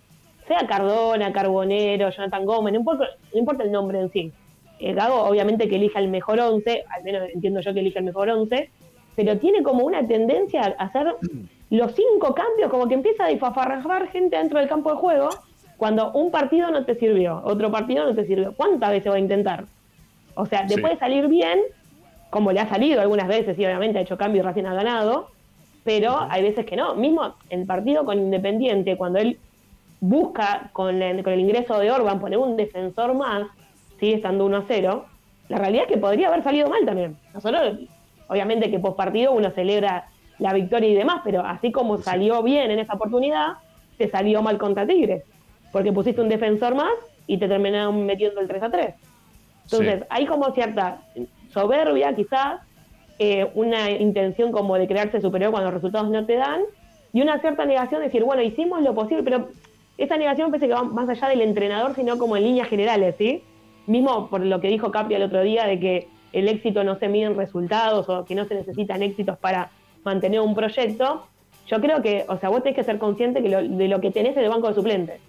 Sea 0.48 0.68
Cardona, 0.68 1.32
Carbonero, 1.32 2.10
Jonathan 2.10 2.46
Gómez, 2.46 2.74
no 2.74 2.80
importa, 2.80 3.06
no 3.34 3.40
importa 3.40 3.64
el 3.64 3.72
nombre 3.72 4.00
en 4.00 4.12
sí. 4.12 4.32
El 4.80 4.96
Gago 4.96 5.24
obviamente 5.24 5.70
que 5.70 5.78
elija 5.78 6.00
el 6.00 6.10
mejor 6.10 6.40
once, 6.40 6.84
al 6.90 7.04
menos 7.04 7.30
entiendo 7.34 7.62
yo 7.62 7.74
que 7.74 7.80
elija 7.80 8.00
el 8.00 8.06
mejor 8.06 8.30
once, 8.30 8.70
pero 9.16 9.38
tiene 9.38 9.64
como 9.64 9.86
una 9.86 10.06
tendencia 10.06 10.76
a 10.78 10.84
hacer 10.84 11.16
los 11.70 11.92
cinco 11.94 12.34
cambios, 12.34 12.70
como 12.70 12.88
que 12.88 12.96
empieza 12.96 13.26
a 13.26 13.30
difafarrar 13.30 14.08
gente 14.10 14.38
dentro 14.38 14.60
del 14.60 14.68
campo 14.68 14.92
de 14.92 14.98
juego, 14.98 15.30
cuando 15.78 16.12
un 16.12 16.32
partido 16.32 16.72
no 16.72 16.86
te 16.86 16.96
sirvió, 16.96 17.42
otro 17.44 17.72
partido 17.72 18.06
no 18.06 18.16
te 18.16 18.26
sirvió. 18.26 18.54
¿Cuántas 18.56 18.92
veces 18.92 19.12
va 19.12 19.16
a 19.16 19.20
intentar? 19.20 19.66
O 20.36 20.46
sea, 20.46 20.66
te 20.66 20.78
puede 20.78 20.98
salir 20.98 21.28
bien, 21.28 21.60
como 22.34 22.52
le 22.52 22.60
ha 22.60 22.68
salido 22.68 23.00
algunas 23.00 23.28
veces, 23.28 23.60
y 23.60 23.64
obviamente 23.64 24.00
ha 24.00 24.02
hecho 24.02 24.18
cambio 24.18 24.42
y 24.42 24.44
recién 24.44 24.66
ha 24.66 24.74
ganado, 24.74 25.28
pero 25.84 26.26
hay 26.32 26.42
veces 26.42 26.66
que 26.66 26.76
no. 26.76 26.96
Mismo 26.96 27.36
el 27.52 27.68
partido 27.68 28.06
con 28.06 28.18
Independiente, 28.18 28.98
cuando 28.98 29.20
él 29.20 29.38
busca 30.00 30.72
con, 30.74 31.00
el 31.00 31.40
ingreso 31.40 31.78
de 31.78 31.92
Orban 31.92 32.20
poner 32.20 32.40
un 32.40 32.58
defensor 32.58 33.14
más, 33.14 33.44
sigue 34.00 34.16
estando 34.16 34.48
1 34.48 34.58
a 34.58 34.64
0, 34.68 35.06
la 35.48 35.58
realidad 35.60 35.84
es 35.84 35.92
que 35.92 36.00
podría 36.00 36.30
haber 36.30 36.42
salido 36.42 36.70
mal 36.70 36.84
también. 36.88 37.16
Nosotros, 37.36 37.82
obviamente 38.28 38.72
que 38.72 38.80
post 38.80 38.98
partido 38.98 39.32
uno 39.32 39.52
celebra 39.52 40.08
la 40.40 40.54
victoria 40.54 40.90
y 40.90 40.96
demás, 40.96 41.22
pero 41.24 41.42
así 41.42 41.72
como 41.72 42.00
salió 42.00 42.42
bien 42.42 42.72
en 42.72 42.80
esa 42.80 42.96
oportunidad, 42.96 43.58
te 44.00 44.10
salió 44.10 44.42
mal 44.42 44.58
contra 44.58 44.88
Tigres, 44.88 45.24
porque 45.72 45.94
pusiste 45.94 46.20
un 46.20 46.30
defensor 46.30 46.74
más 46.74 46.94
y 47.28 47.38
te 47.38 47.48
terminaron 47.48 48.08
metiendo 48.08 48.42
el 48.42 48.48
3 48.48 48.64
a 48.64 48.72
3. 48.72 48.96
Entonces, 49.66 50.04
hay 50.10 50.26
como 50.26 50.52
cierta 50.52 51.04
soberbia, 51.54 52.16
quizás, 52.16 52.62
eh, 53.20 53.50
una 53.54 53.92
intención 53.92 54.52
como 54.52 54.76
de 54.76 54.88
crearse 54.88 55.22
superior 55.22 55.52
cuando 55.52 55.70
los 55.70 55.76
resultados 55.76 56.10
no 56.10 56.26
te 56.26 56.36
dan, 56.36 56.62
y 57.14 57.22
una 57.22 57.40
cierta 57.40 57.66
negación 57.66 58.02
de 58.02 58.08
decir, 58.08 58.24
bueno, 58.24 58.42
hicimos 58.42 58.82
lo 58.82 58.96
posible, 58.96 59.24
pero 59.24 59.50
esa 59.98 60.18
negación 60.18 60.50
parece 60.50 60.68
que 60.68 60.74
va 60.74 60.84
más 60.84 61.08
allá 61.08 61.30
del 61.30 61.42
entrenador, 61.42 61.96
sino 61.96 62.18
como 62.18 62.36
en 62.36 62.44
líneas 62.44 62.68
generales, 62.68 63.16
¿sí? 63.18 63.44
Mismo 63.86 64.30
por 64.30 64.44
lo 64.44 64.60
que 64.60 64.68
dijo 64.68 64.92
Capri 64.92 65.16
el 65.16 65.24
otro 65.24 65.44
día 65.44 65.68
de 65.68 65.80
que 65.80 66.08
el 66.32 66.48
éxito 66.48 66.84
no 66.84 66.96
se 66.96 67.08
mide 67.08 67.26
en 67.26 67.38
resultados 67.38 68.10
o 68.10 68.26
que 68.26 68.34
no 68.34 68.46
se 68.46 68.56
necesitan 68.56 69.04
éxitos 69.04 69.38
para 69.38 69.70
mantener 70.04 70.42
un 70.42 70.56
proyecto, 70.56 71.28
yo 71.68 71.80
creo 71.80 72.02
que, 72.02 72.26
o 72.28 72.38
sea, 72.38 72.50
vos 72.50 72.64
tenés 72.64 72.76
que 72.76 72.84
ser 72.84 72.98
consciente 72.98 73.42
que 73.42 73.50
de 73.50 73.88
lo 73.88 74.02
que 74.02 74.12
tenés 74.12 74.36
en 74.36 74.44
el 74.44 74.50
banco 74.50 74.68
de 74.68 74.74
suplentes. 74.74 75.22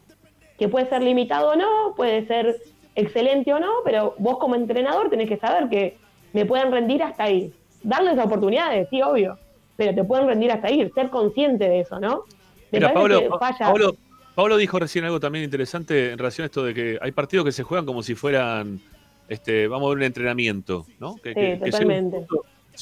Que 0.59 0.69
puede 0.69 0.87
ser 0.87 1.03
limitado 1.03 1.53
o 1.53 1.57
no, 1.57 1.95
puede 1.97 2.27
ser 2.27 2.57
excelente 2.95 3.53
o 3.53 3.61
no, 3.61 3.71
pero 3.85 4.15
vos 4.19 4.39
como 4.39 4.55
entrenador 4.55 5.11
tenés 5.11 5.29
que 5.29 5.37
saber 5.37 5.69
que 5.69 5.97
me 6.35 6.45
pueden 6.45 6.71
rendir 6.71 7.03
hasta 7.03 7.25
ahí. 7.25 7.53
Darles 7.83 8.19
oportunidades, 8.19 8.89
sí, 8.91 9.01
obvio, 9.01 9.39
pero 9.77 9.95
te 9.95 10.05
pueden 10.05 10.27
rendir 10.27 10.51
hasta 10.51 10.69
ahí, 10.69 10.91
ser 10.95 11.09
consciente 11.09 11.67
de 11.67 11.81
eso, 11.81 11.99
¿no? 11.99 12.25
Mira, 12.71 12.93
Pablo, 12.93 13.39
Pablo, 13.59 13.97
Pablo, 14.35 14.57
dijo 14.57 14.79
recién 14.79 15.05
algo 15.05 15.21
también 15.21 15.45
interesante 15.45 16.11
en 16.11 16.19
relación 16.19 16.45
a 16.45 16.47
esto 16.47 16.65
de 16.65 16.75
que 16.75 16.99
hay 17.01 17.13
partidos 17.13 17.47
que 17.47 17.53
se 17.53 17.63
juegan 17.63 17.87
como 17.87 18.03
si 18.03 18.15
fueran, 18.17 18.81
este, 19.29 19.69
vamos 19.69 19.87
a 19.87 19.89
ver 19.91 19.99
un 19.99 20.03
entrenamiento, 20.03 20.87
¿no? 20.99 21.15
Que, 21.17 21.35
sí, 21.35 21.71
totalmente. 21.71 22.27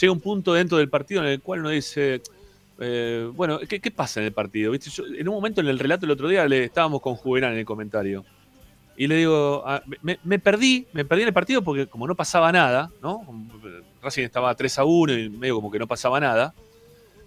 llega, 0.00 0.12
un 0.12 0.20
punto, 0.20 0.54
dentro 0.54 0.78
del 0.78 0.88
partido 0.88 1.22
en 1.22 1.28
el 1.28 1.42
cual 1.42 1.60
uno 1.60 1.68
dice, 1.68 2.22
eh, 2.80 3.28
bueno, 3.34 3.58
¿qué, 3.68 3.90
pasa 3.90 4.20
en 4.20 4.26
el 4.26 4.32
partido? 4.32 4.72
¿Viste? 4.72 4.90
en 5.18 5.28
un 5.28 5.34
momento 5.34 5.60
en 5.60 5.68
el 5.68 5.78
relato 5.78 6.06
el 6.06 6.12
otro 6.12 6.28
día 6.28 6.48
le 6.48 6.64
estábamos 6.64 7.02
con 7.02 7.16
Juvenal 7.16 7.52
en 7.52 7.58
el 7.58 7.66
comentario. 7.66 8.24
Y 8.96 9.06
le 9.06 9.16
digo, 9.16 9.62
ah, 9.66 9.82
me, 10.02 10.38
perdí, 10.38 10.86
me 10.92 11.04
perdí 11.04 11.22
en 11.22 11.28
el 11.28 11.34
partido 11.34 11.62
porque 11.62 11.86
como 11.86 12.06
no 12.06 12.14
pasaba 12.14 12.52
nada, 12.52 12.90
¿no? 13.02 13.26
Racing 14.02 14.24
estaba 14.24 14.54
3 14.54 14.78
a 14.78 14.84
1 14.84 15.12
y 15.14 15.28
medio 15.30 15.56
como 15.56 15.70
que 15.70 15.78
no 15.78 15.86
pasaba 15.86 16.20
nada. 16.20 16.54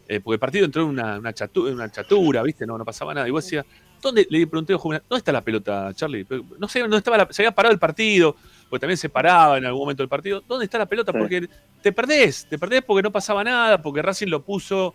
Eh, 0.08 0.20
porque 0.20 0.36
el 0.36 0.40
partido 0.40 0.66
entró 0.66 0.84
en 0.84 0.90
una, 0.90 1.18
una, 1.18 1.34
chatura, 1.34 2.44
¿viste? 2.44 2.68
No, 2.68 2.78
no 2.78 2.86
pasaba 2.86 3.14
nada. 3.14 3.28
Y 3.28 3.32
vos 3.32 3.44
decías, 3.44 3.66
¿dónde? 4.02 4.28
Le 4.30 4.46
pregunté 4.46 4.74
a 4.74 4.78
¿dónde 4.78 5.02
está 5.18 5.32
la 5.32 5.42
pelota, 5.42 5.92
Charlie? 5.96 6.28
No 6.60 6.68
sé 6.68 6.82
dónde 6.82 6.98
estaba 6.98 7.28
se 7.32 7.42
había 7.42 7.56
parado 7.56 7.74
el 7.74 7.80
partido, 7.80 8.36
porque 8.70 8.82
también 8.82 8.98
se 8.98 9.10
paraba 9.10 9.58
en 9.58 9.66
algún 9.66 9.82
momento 9.82 10.04
el 10.04 10.10
partido. 10.10 10.44
¿Dónde 10.48 10.66
está 10.66 10.78
la 10.78 10.86
pelota? 10.86 11.12
Porque 11.12 11.50
te 11.82 11.92
perdés, 11.92 12.46
te 12.48 12.60
perdés 12.60 12.84
porque 12.84 13.02
no 13.02 13.12
pasaba 13.12 13.44
nada, 13.44 13.82
porque 13.82 14.04
Racing 14.04 14.28
lo 14.28 14.44
puso 14.44 14.94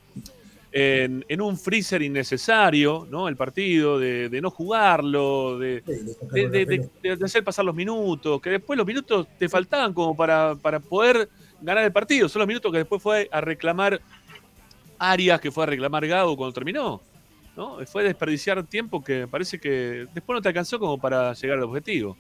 en, 0.73 1.25
en 1.29 1.41
un 1.41 1.57
freezer 1.57 2.03
innecesario, 2.03 3.07
¿no? 3.11 3.29
El 3.29 3.37
partido, 3.37 3.99
de, 3.99 4.29
de 4.29 4.41
no 4.41 4.51
jugarlo, 4.51 5.59
de, 5.59 5.83
de, 5.83 7.19
hacer 7.25 7.43
pasar 7.43 7.65
los 7.65 7.75
minutos, 7.75 8.41
que 8.41 8.51
después 8.51 8.77
los 8.77 8.87
minutos 8.87 9.27
te 9.39 9.49
faltaban 9.49 9.93
como 9.93 10.17
para, 10.17 10.55
para 10.55 10.79
poder 10.79 11.29
ganar 11.61 11.85
el 11.85 11.93
partido. 11.93 12.29
Son 12.29 12.41
los 12.41 12.49
minutos 12.49 12.71
que 12.71 12.79
después 12.79 13.03
fue 13.03 13.29
a 13.33 13.41
reclamar 13.41 14.01
Arias, 14.99 15.41
que 15.41 15.51
fue 15.51 15.65
a 15.65 15.67
reclamar 15.67 16.07
Gago 16.07 16.37
cuando 16.37 16.53
terminó. 16.53 17.01
¿no? 17.57 17.79
Fue 17.87 18.05
desperdiciar 18.05 18.63
tiempo 18.65 19.03
que 19.03 19.27
parece 19.27 19.59
que 19.59 20.07
después 20.15 20.37
no 20.37 20.43
te 20.43 20.49
alcanzó 20.49 20.79
como 20.79 20.99
para 20.99 21.33
llegar 21.33 21.59
al 21.59 21.65
objetivo. 21.65 22.17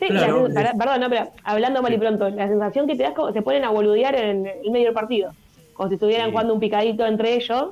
Sí, 0.00 0.06
perdón, 0.08 1.00
no, 1.00 1.10
pero 1.10 1.32
hablando 1.42 1.82
mal 1.82 1.92
y 1.92 1.98
pronto, 1.98 2.28
la 2.30 2.46
sensación 2.46 2.86
que 2.86 2.94
te 2.94 3.02
das 3.02 3.14
como 3.14 3.32
se 3.32 3.42
ponen 3.42 3.64
a 3.64 3.70
boludear 3.70 4.14
en 4.14 4.46
el 4.46 4.70
medio 4.70 4.86
del 4.86 4.94
partido. 4.94 5.32
Como 5.78 5.90
si 5.90 5.94
estuvieran 5.94 6.32
jugando 6.32 6.54
un 6.54 6.58
picadito 6.58 7.06
entre 7.06 7.36
ellos, 7.36 7.68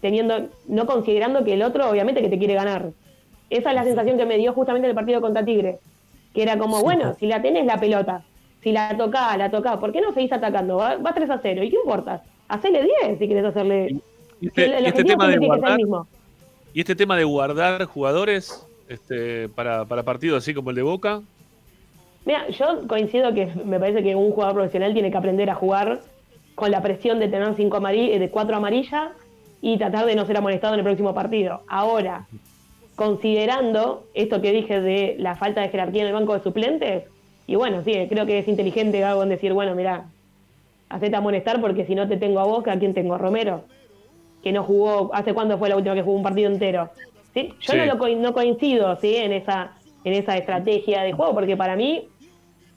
teniendo, 0.00 0.48
no 0.66 0.86
considerando 0.86 1.44
que 1.44 1.52
el 1.52 1.62
otro 1.62 1.90
obviamente 1.90 2.22
que 2.22 2.30
te 2.30 2.38
quiere 2.38 2.54
ganar. 2.54 2.92
Esa 3.50 3.68
es 3.68 3.74
la 3.74 3.84
sensación 3.84 4.16
que 4.16 4.24
me 4.24 4.38
dio 4.38 4.54
justamente 4.54 4.88
el 4.88 4.94
partido 4.94 5.20
contra 5.20 5.44
Tigre. 5.44 5.78
Que 6.32 6.42
era 6.42 6.56
como, 6.56 6.80
bueno, 6.80 7.14
si 7.20 7.26
la 7.26 7.42
tenés 7.42 7.66
la 7.66 7.78
pelota, 7.78 8.24
si 8.62 8.72
la 8.72 8.96
tocás, 8.96 9.36
la 9.36 9.50
tocás, 9.50 9.76
¿por 9.76 9.92
qué 9.92 10.00
no 10.00 10.14
seguís 10.14 10.32
atacando? 10.32 10.78
Va, 10.78 11.12
3 11.14 11.28
a 11.28 11.38
0. 11.42 11.62
¿Y 11.62 11.68
qué 11.68 11.76
importa? 11.76 12.22
Hacele 12.48 12.82
10 13.04 13.18
si 13.18 13.28
querés 13.28 13.44
hacerle. 13.44 14.00
Y 14.40 14.46
este, 14.46 14.88
este 14.88 15.04
tema 15.04 15.28
de 15.28 15.36
guardar, 15.36 15.78
y 16.72 16.80
este 16.80 16.96
tema 16.96 17.18
de 17.18 17.24
guardar 17.24 17.84
jugadores 17.84 18.66
este, 18.88 19.50
para, 19.50 19.84
para 19.84 20.02
partidos 20.02 20.42
así 20.42 20.54
como 20.54 20.70
el 20.70 20.76
de 20.76 20.82
Boca. 20.82 21.20
Mira, 22.24 22.48
yo 22.48 22.88
coincido 22.88 23.34
que 23.34 23.52
me 23.66 23.78
parece 23.78 24.02
que 24.02 24.16
un 24.16 24.32
jugador 24.32 24.54
profesional 24.54 24.94
tiene 24.94 25.10
que 25.10 25.18
aprender 25.18 25.50
a 25.50 25.54
jugar 25.54 26.00
con 26.54 26.70
la 26.70 26.82
presión 26.82 27.18
de 27.18 27.28
tener 27.28 27.54
cinco 27.56 27.78
amarillas, 27.78 28.20
de 28.20 28.30
cuatro 28.30 28.56
amarillas 28.56 29.10
y 29.62 29.78
tratar 29.78 30.06
de 30.06 30.14
no 30.14 30.26
ser 30.26 30.36
amonestado 30.36 30.74
en 30.74 30.80
el 30.80 30.84
próximo 30.84 31.14
partido. 31.14 31.62
Ahora, 31.68 32.26
considerando 32.96 34.04
esto 34.14 34.40
que 34.42 34.52
dije 34.52 34.80
de 34.80 35.16
la 35.18 35.36
falta 35.36 35.62
de 35.62 35.68
jerarquía 35.70 36.02
en 36.02 36.08
el 36.08 36.14
banco 36.14 36.34
de 36.34 36.42
suplentes, 36.42 37.04
y 37.46 37.56
bueno, 37.56 37.82
sí, 37.82 37.92
creo 38.08 38.26
que 38.26 38.38
es 38.38 38.48
inteligente 38.48 39.00
Gago 39.00 39.22
en 39.22 39.30
decir, 39.30 39.52
bueno, 39.52 39.74
mira, 39.74 40.04
hacete 40.88 41.16
amonestar 41.16 41.60
porque 41.60 41.86
si 41.86 41.94
no 41.94 42.08
te 42.08 42.16
tengo 42.16 42.40
a 42.40 42.44
vos, 42.44 42.66
¿a 42.68 42.78
quién 42.78 42.94
tengo? 42.94 43.14
¿A 43.14 43.18
Romero? 43.18 43.64
Que 44.42 44.52
no 44.52 44.64
jugó, 44.64 45.10
¿hace 45.14 45.34
cuándo 45.34 45.58
fue 45.58 45.68
la 45.68 45.76
última 45.76 45.94
que 45.94 46.02
jugó 46.02 46.16
un 46.16 46.22
partido 46.22 46.50
entero? 46.50 46.90
¿Sí? 47.34 47.54
Yo 47.60 47.74
No, 47.74 47.86
lo, 47.86 48.16
no 48.16 48.32
coincido 48.34 48.96
¿sí? 48.96 49.16
en, 49.16 49.32
esa, 49.32 49.72
en 50.04 50.12
esa 50.12 50.36
estrategia 50.36 51.02
de 51.02 51.12
juego, 51.12 51.34
porque 51.34 51.56
para 51.56 51.76
mí, 51.76 52.08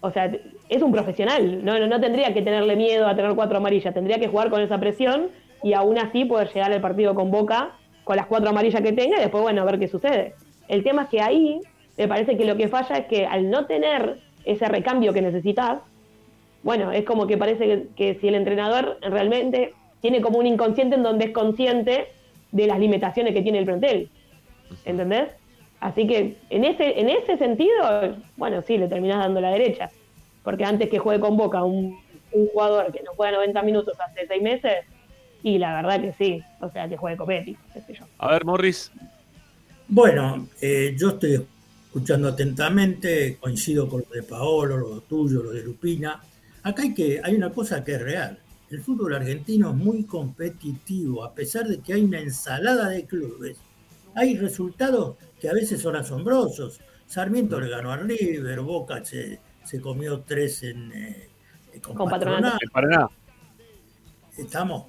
o 0.01 0.11
sea, 0.11 0.32
es 0.76 0.82
un 0.82 0.91
profesional, 0.91 1.63
no, 1.63 1.78
no, 1.88 1.99
tendría 2.01 2.34
que 2.34 2.41
tenerle 2.41 2.76
miedo 2.76 3.07
a 3.07 3.15
tener 3.15 3.36
cuatro 3.36 3.57
amarillas, 3.57 3.93
tendría 3.93 4.19
que 4.19 4.28
jugar 4.28 4.49
con 4.49 4.61
esa 4.61 4.80
presión 4.80 5.30
y 5.61 5.74
aún 5.74 5.97
así 5.97 6.26
poder 6.26 6.51
llegar 6.51 6.71
al 6.71 6.82
partido 6.82 7.13
con 7.13 7.32
Boca 7.32 7.71
con 8.03 8.17
las 8.17 8.26
cuatro 8.26 8.49
amarillas 8.49 8.82
que 8.82 8.91
tenga 8.91 9.17
y 9.17 9.21
después, 9.21 9.43
bueno, 9.43 9.61
a 9.61 9.65
ver 9.65 9.80
qué 9.80 9.88
sucede. 9.88 10.34
El 10.67 10.84
tema 10.84 11.03
es 11.03 11.09
que 11.09 11.21
ahí 11.21 11.59
me 11.97 12.07
parece 12.07 12.38
que 12.38 12.45
lo 12.45 12.57
que 12.57 12.67
falla 12.67 12.97
es 12.97 13.05
que 13.05 13.26
al 13.26 13.49
no 13.49 13.65
tener 13.65 14.17
ese 14.45 14.67
recambio 14.67 15.13
que 15.13 15.21
necesitas, 15.21 15.80
bueno, 16.63 16.91
es 16.91 17.05
como 17.05 17.28
que 17.28 17.38
parece 17.38 17.88
que, 17.95 18.15
si 18.15 18.28
el 18.28 18.36
entrenador 18.36 18.97
realmente 19.01 19.74
tiene 20.01 20.21
como 20.21 20.39
un 20.39 20.47
inconsciente 20.47 20.95
en 20.95 21.03
donde 21.03 21.26
es 21.26 21.32
consciente 21.32 22.07
de 22.51 22.67
las 22.67 22.80
limitaciones 22.80 23.34
que 23.34 23.41
tiene 23.41 23.59
el 23.59 23.65
plantel. 23.65 24.09
¿Entendés? 24.86 25.30
Así 25.80 26.07
que 26.07 26.38
en 26.49 26.63
ese, 26.65 26.99
en 26.99 27.09
ese 27.09 27.38
sentido, 27.38 28.15
bueno, 28.38 28.61
sí, 28.61 28.78
le 28.78 28.88
terminás 28.88 29.19
dando 29.19 29.39
la 29.39 29.51
derecha. 29.51 29.89
Porque 30.43 30.65
antes 30.65 30.89
que 30.89 30.99
juegue 30.99 31.19
con 31.19 31.37
Boca 31.37 31.63
un, 31.63 31.99
un 32.33 32.47
jugador 32.47 32.91
que 32.91 33.01
no 33.03 33.11
juega 33.15 33.37
90 33.37 33.61
minutos 33.63 33.97
hace 33.99 34.27
seis 34.27 34.41
meses, 34.41 34.85
y 35.43 35.57
la 35.57 35.75
verdad 35.75 36.01
que 36.01 36.13
sí, 36.13 36.41
o 36.61 36.69
sea, 36.69 36.87
que 36.87 36.97
juegue 36.97 37.17
Copetti, 37.17 37.57
A 38.17 38.31
ver, 38.31 38.45
Morris. 38.45 38.91
Bueno, 39.87 40.47
eh, 40.61 40.95
yo 40.97 41.09
estoy 41.09 41.45
escuchando 41.85 42.29
atentamente, 42.29 43.37
coincido 43.39 43.87
con 43.89 44.03
lo 44.07 44.15
de 44.15 44.23
Paolo, 44.23 44.77
lo 44.77 45.01
tuyo, 45.01 45.43
lo 45.43 45.51
de 45.51 45.61
Lupina. 45.63 46.21
Acá 46.63 46.83
hay, 46.83 46.93
que, 46.93 47.21
hay 47.21 47.35
una 47.35 47.51
cosa 47.51 47.83
que 47.83 47.95
es 47.95 48.01
real. 48.01 48.39
El 48.69 48.81
fútbol 48.81 49.13
argentino 49.13 49.69
es 49.69 49.75
muy 49.75 50.05
competitivo, 50.05 51.23
a 51.23 51.35
pesar 51.35 51.67
de 51.67 51.79
que 51.79 51.93
hay 51.93 52.03
una 52.03 52.19
ensalada 52.19 52.89
de 52.89 53.05
clubes. 53.05 53.57
Hay 54.15 54.37
resultados 54.37 55.17
que 55.39 55.49
a 55.49 55.53
veces 55.53 55.81
son 55.81 55.97
asombrosos. 55.97 56.79
Sarmiento 57.05 57.59
le 57.59 57.69
ganó 57.69 57.91
a 57.91 57.97
River, 57.97 58.61
Boca 58.61 59.03
se, 59.03 59.39
comió 59.82 60.22
tres 60.22 60.64
en, 60.64 60.91
eh, 60.91 61.30
con, 61.82 61.95
con 61.95 62.09
Patronato. 62.09 62.57
Estamos, 64.38 64.86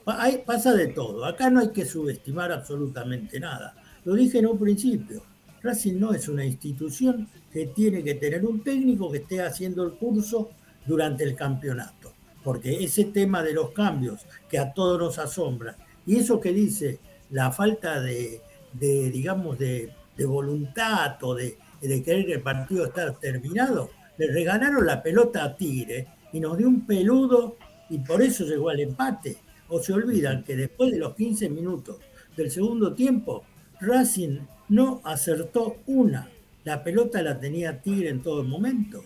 pasa 0.46 0.72
de 0.72 0.88
todo. 0.88 1.24
Acá 1.26 1.50
no 1.50 1.60
hay 1.60 1.70
que 1.70 1.84
subestimar 1.84 2.50
absolutamente 2.50 3.38
nada. 3.38 3.74
Lo 4.04 4.14
dije 4.14 4.38
en 4.38 4.46
un 4.46 4.58
principio. 4.58 5.22
Racing 5.62 5.98
no 5.98 6.12
es 6.12 6.28
una 6.28 6.44
institución 6.44 7.28
que 7.50 7.66
tiene 7.68 8.02
que 8.02 8.14
tener 8.14 8.44
un 8.44 8.62
técnico 8.62 9.10
que 9.10 9.18
esté 9.18 9.42
haciendo 9.42 9.84
el 9.84 9.92
curso 9.92 10.50
durante 10.86 11.24
el 11.24 11.34
campeonato. 11.34 12.12
Porque 12.42 12.84
ese 12.84 13.04
tema 13.04 13.42
de 13.42 13.54
los 13.54 13.70
cambios 13.70 14.26
que 14.48 14.58
a 14.58 14.72
todos 14.72 14.98
nos 14.98 15.18
asombra 15.18 15.76
y 16.06 16.16
eso 16.16 16.38
que 16.38 16.52
dice 16.52 17.00
la 17.30 17.50
falta 17.50 18.00
de, 18.00 18.42
digamos, 18.72 19.58
de, 19.58 19.92
voluntad 20.26 21.16
o 21.22 21.34
de, 21.34 21.58
de 21.80 22.02
querer 22.02 22.26
que 22.26 22.34
el 22.34 22.42
partido 22.42 22.84
esté 22.84 23.02
terminado, 23.20 23.90
le 24.16 24.32
regalaron 24.32 24.86
la 24.86 25.02
pelota 25.02 25.44
a 25.44 25.56
Tigre 25.56 26.06
y 26.32 26.40
nos 26.40 26.56
dio 26.56 26.68
un 26.68 26.86
peludo 26.86 27.56
y 27.90 27.98
por 27.98 28.22
eso 28.22 28.44
llegó 28.44 28.70
al 28.70 28.80
empate. 28.80 29.38
O 29.68 29.82
se 29.82 29.92
olvidan 29.92 30.44
que 30.44 30.56
después 30.56 30.92
de 30.92 30.98
los 30.98 31.14
15 31.14 31.48
minutos 31.48 31.96
del 32.36 32.50
segundo 32.50 32.94
tiempo, 32.94 33.44
Racing 33.80 34.40
no 34.68 35.00
acertó 35.04 35.78
una. 35.86 36.28
La 36.64 36.82
pelota 36.82 37.22
la 37.22 37.38
tenía 37.38 37.80
Tigre 37.80 38.08
en 38.08 38.22
todo 38.22 38.42
el 38.42 38.48
momento. 38.48 39.04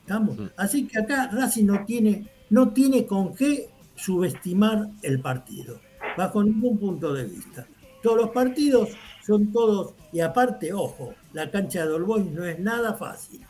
¿Estamos? 0.00 0.36
Así 0.56 0.86
que 0.86 0.98
acá 0.98 1.30
Racing 1.32 1.64
no 1.64 1.84
tiene, 1.84 2.28
no 2.50 2.72
tiene 2.72 3.06
con 3.06 3.34
qué 3.34 3.70
subestimar 3.94 4.90
el 5.02 5.20
partido, 5.20 5.80
bajo 6.16 6.42
ningún 6.42 6.78
punto 6.78 7.14
de 7.14 7.24
vista. 7.24 7.66
Todos 8.02 8.18
los 8.18 8.30
partidos 8.30 8.90
son 9.24 9.50
todos, 9.50 9.94
y 10.12 10.20
aparte, 10.20 10.72
ojo, 10.72 11.14
la 11.32 11.50
cancha 11.50 11.86
de 11.86 11.92
Olboy 11.94 12.24
no 12.24 12.44
es 12.44 12.58
nada 12.58 12.94
fácil. 12.94 13.40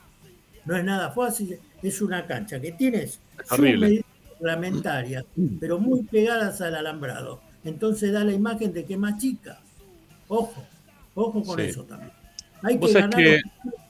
No 0.65 0.77
es 0.77 0.85
nada 0.85 1.11
fácil, 1.11 1.59
es 1.83 2.01
una 2.01 2.27
cancha 2.27 2.61
que 2.61 2.73
tienes 2.73 3.21
horrible. 3.51 4.05
reglamentarias, 4.41 5.25
pero 5.61 5.79
muy 5.79 6.03
pegadas 6.05 6.61
al 6.61 6.75
alambrado. 6.75 7.41
Entonces 7.65 8.13
da 8.13 8.25
la 8.25 8.33
imagen 8.33 8.73
de 8.73 8.85
que 8.85 8.95
es 8.95 8.99
más 8.99 9.19
chica. 9.19 9.59
Ojo, 10.29 10.65
ojo 11.15 11.43
con 11.43 11.61
eso 11.61 11.85
también. 11.85 12.13
Hay 12.63 12.79
que 12.79 12.93
ganar. 12.93 13.21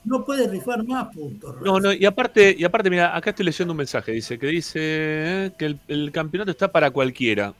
No 0.05 0.25
puede 0.25 0.47
rifar 0.49 0.85
más 0.85 1.14
puntos. 1.14 1.57
No, 1.62 1.81
no, 1.81 1.93
y 1.93 2.05
aparte, 2.05 2.55
y 2.59 2.64
aparte, 2.64 2.91
mira, 2.91 3.16
acá 3.16 3.31
estoy 3.31 3.47
leyendo 3.47 3.72
un 3.72 3.79
mensaje, 3.79 4.12
dice, 4.12 4.39
que 4.39 4.49
dice 4.49 4.79
eh, 4.83 5.51
que 5.57 5.77
el, 5.89 6.12
campeonato 6.12 6.51
está 6.51 6.70
para 6.70 6.91
cualquiera. 6.91 7.55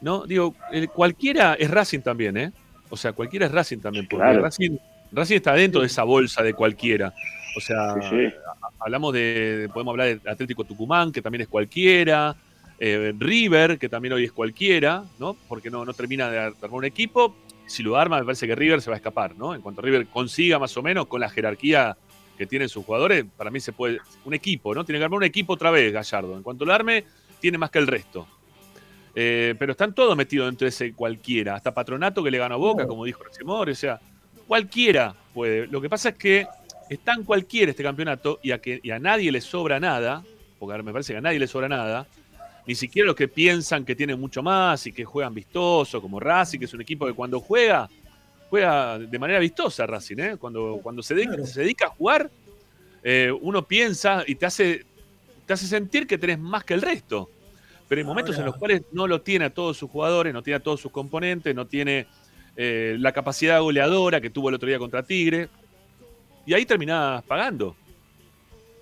¿No? 0.00 0.26
Digo, 0.26 0.54
cualquiera 0.94 1.54
es 1.54 1.70
Racing 1.70 2.00
también, 2.00 2.36
¿eh? 2.36 2.52
O 2.90 2.96
sea, 2.96 3.12
cualquiera 3.12 3.46
es 3.46 3.52
Racing 3.52 3.78
también, 3.78 4.06
porque 4.06 4.32
Racing, 4.32 4.76
Racing 5.12 5.36
está 5.36 5.54
dentro 5.54 5.80
de 5.80 5.86
esa 5.86 6.02
bolsa 6.04 6.42
de 6.42 6.52
cualquiera. 6.52 7.14
O 7.58 7.60
sea, 7.60 7.96
hablamos 8.78 9.12
de, 9.12 9.68
podemos 9.74 9.92
hablar 9.92 10.20
de 10.20 10.30
Atlético 10.30 10.62
Tucumán, 10.62 11.10
que 11.10 11.20
también 11.20 11.42
es 11.42 11.48
cualquiera, 11.48 12.36
eh, 12.78 13.12
River, 13.18 13.80
que 13.80 13.88
también 13.88 14.14
hoy 14.14 14.22
es 14.22 14.32
cualquiera, 14.32 15.02
¿no? 15.18 15.36
Porque 15.48 15.68
no, 15.68 15.84
no 15.84 15.92
termina 15.92 16.30
de 16.30 16.38
armar 16.38 16.70
un 16.70 16.84
equipo. 16.84 17.34
Si 17.66 17.82
lo 17.82 17.96
arma, 17.96 18.20
me 18.20 18.24
parece 18.24 18.46
que 18.46 18.54
River 18.54 18.80
se 18.80 18.90
va 18.90 18.94
a 18.94 18.98
escapar, 18.98 19.36
¿no? 19.36 19.56
En 19.56 19.60
cuanto 19.60 19.82
River 19.82 20.06
consiga 20.06 20.60
más 20.60 20.76
o 20.76 20.82
menos 20.84 21.08
con 21.08 21.20
la 21.20 21.28
jerarquía 21.28 21.96
que 22.36 22.46
tienen 22.46 22.68
sus 22.68 22.84
jugadores, 22.84 23.24
para 23.36 23.50
mí 23.50 23.58
se 23.58 23.72
puede. 23.72 23.98
Un 24.24 24.34
equipo, 24.34 24.72
¿no? 24.72 24.84
Tiene 24.84 25.00
que 25.00 25.04
armar 25.04 25.18
un 25.18 25.24
equipo 25.24 25.54
otra 25.54 25.72
vez, 25.72 25.92
Gallardo. 25.92 26.36
En 26.36 26.44
cuanto 26.44 26.64
lo 26.64 26.72
arme, 26.72 27.02
tiene 27.40 27.58
más 27.58 27.70
que 27.70 27.80
el 27.80 27.88
resto. 27.88 28.28
Eh, 29.16 29.56
pero 29.58 29.72
están 29.72 29.96
todos 29.96 30.16
metidos 30.16 30.46
dentro 30.46 30.64
de 30.64 30.68
ese 30.68 30.92
cualquiera. 30.92 31.56
Hasta 31.56 31.74
Patronato 31.74 32.22
que 32.22 32.30
le 32.30 32.38
ganó 32.38 32.54
a 32.54 32.58
Boca, 32.58 32.86
como 32.86 33.04
dijo 33.04 33.24
Racimor. 33.24 33.68
O 33.68 33.74
sea, 33.74 34.00
cualquiera 34.46 35.12
puede. 35.34 35.66
Lo 35.66 35.80
que 35.80 35.88
pasa 35.88 36.10
es 36.10 36.14
que 36.14 36.46
es 36.88 36.98
tan 37.00 37.24
cualquiera 37.24 37.70
este 37.70 37.82
campeonato 37.82 38.40
y 38.42 38.50
a, 38.50 38.58
que, 38.58 38.80
y 38.82 38.90
a 38.90 38.98
nadie 38.98 39.30
le 39.30 39.40
sobra 39.40 39.78
nada, 39.80 40.24
porque 40.58 40.82
me 40.82 40.92
parece 40.92 41.12
que 41.12 41.18
a 41.18 41.22
nadie 41.22 41.38
le 41.38 41.46
sobra 41.46 41.68
nada, 41.68 42.06
ni 42.66 42.74
siquiera 42.74 43.06
los 43.06 43.16
que 43.16 43.28
piensan 43.28 43.84
que 43.84 43.94
tienen 43.94 44.20
mucho 44.20 44.42
más 44.42 44.86
y 44.86 44.92
que 44.92 45.04
juegan 45.04 45.34
vistoso, 45.34 46.02
como 46.02 46.20
Racing, 46.20 46.58
que 46.58 46.66
es 46.66 46.74
un 46.74 46.82
equipo 46.82 47.06
que 47.06 47.14
cuando 47.14 47.40
juega, 47.40 47.88
juega 48.50 48.98
de 48.98 49.18
manera 49.18 49.38
vistosa 49.38 49.86
Racing, 49.86 50.18
¿eh? 50.18 50.36
cuando, 50.38 50.80
cuando 50.82 51.02
se, 51.02 51.14
dedica, 51.14 51.46
se 51.46 51.60
dedica 51.60 51.86
a 51.86 51.90
jugar, 51.90 52.30
eh, 53.02 53.32
uno 53.40 53.62
piensa 53.62 54.24
y 54.26 54.34
te 54.34 54.46
hace, 54.46 54.84
te 55.46 55.52
hace 55.52 55.66
sentir 55.66 56.06
que 56.06 56.18
tenés 56.18 56.38
más 56.38 56.64
que 56.64 56.74
el 56.74 56.82
resto. 56.82 57.30
Pero 57.88 58.00
hay 58.00 58.06
momentos 58.06 58.36
en 58.38 58.44
los 58.44 58.56
cuales 58.56 58.82
no 58.92 59.06
lo 59.06 59.22
tiene 59.22 59.46
a 59.46 59.50
todos 59.50 59.78
sus 59.78 59.90
jugadores, 59.90 60.34
no 60.34 60.42
tiene 60.42 60.56
a 60.56 60.60
todos 60.60 60.78
sus 60.78 60.92
componentes, 60.92 61.54
no 61.54 61.66
tiene 61.66 62.06
eh, 62.54 62.96
la 62.98 63.12
capacidad 63.12 63.62
goleadora 63.62 64.20
que 64.20 64.28
tuvo 64.28 64.50
el 64.50 64.56
otro 64.56 64.68
día 64.68 64.78
contra 64.78 65.02
Tigre. 65.02 65.48
Y 66.48 66.54
ahí 66.54 66.64
terminás 66.64 67.22
pagando. 67.24 67.76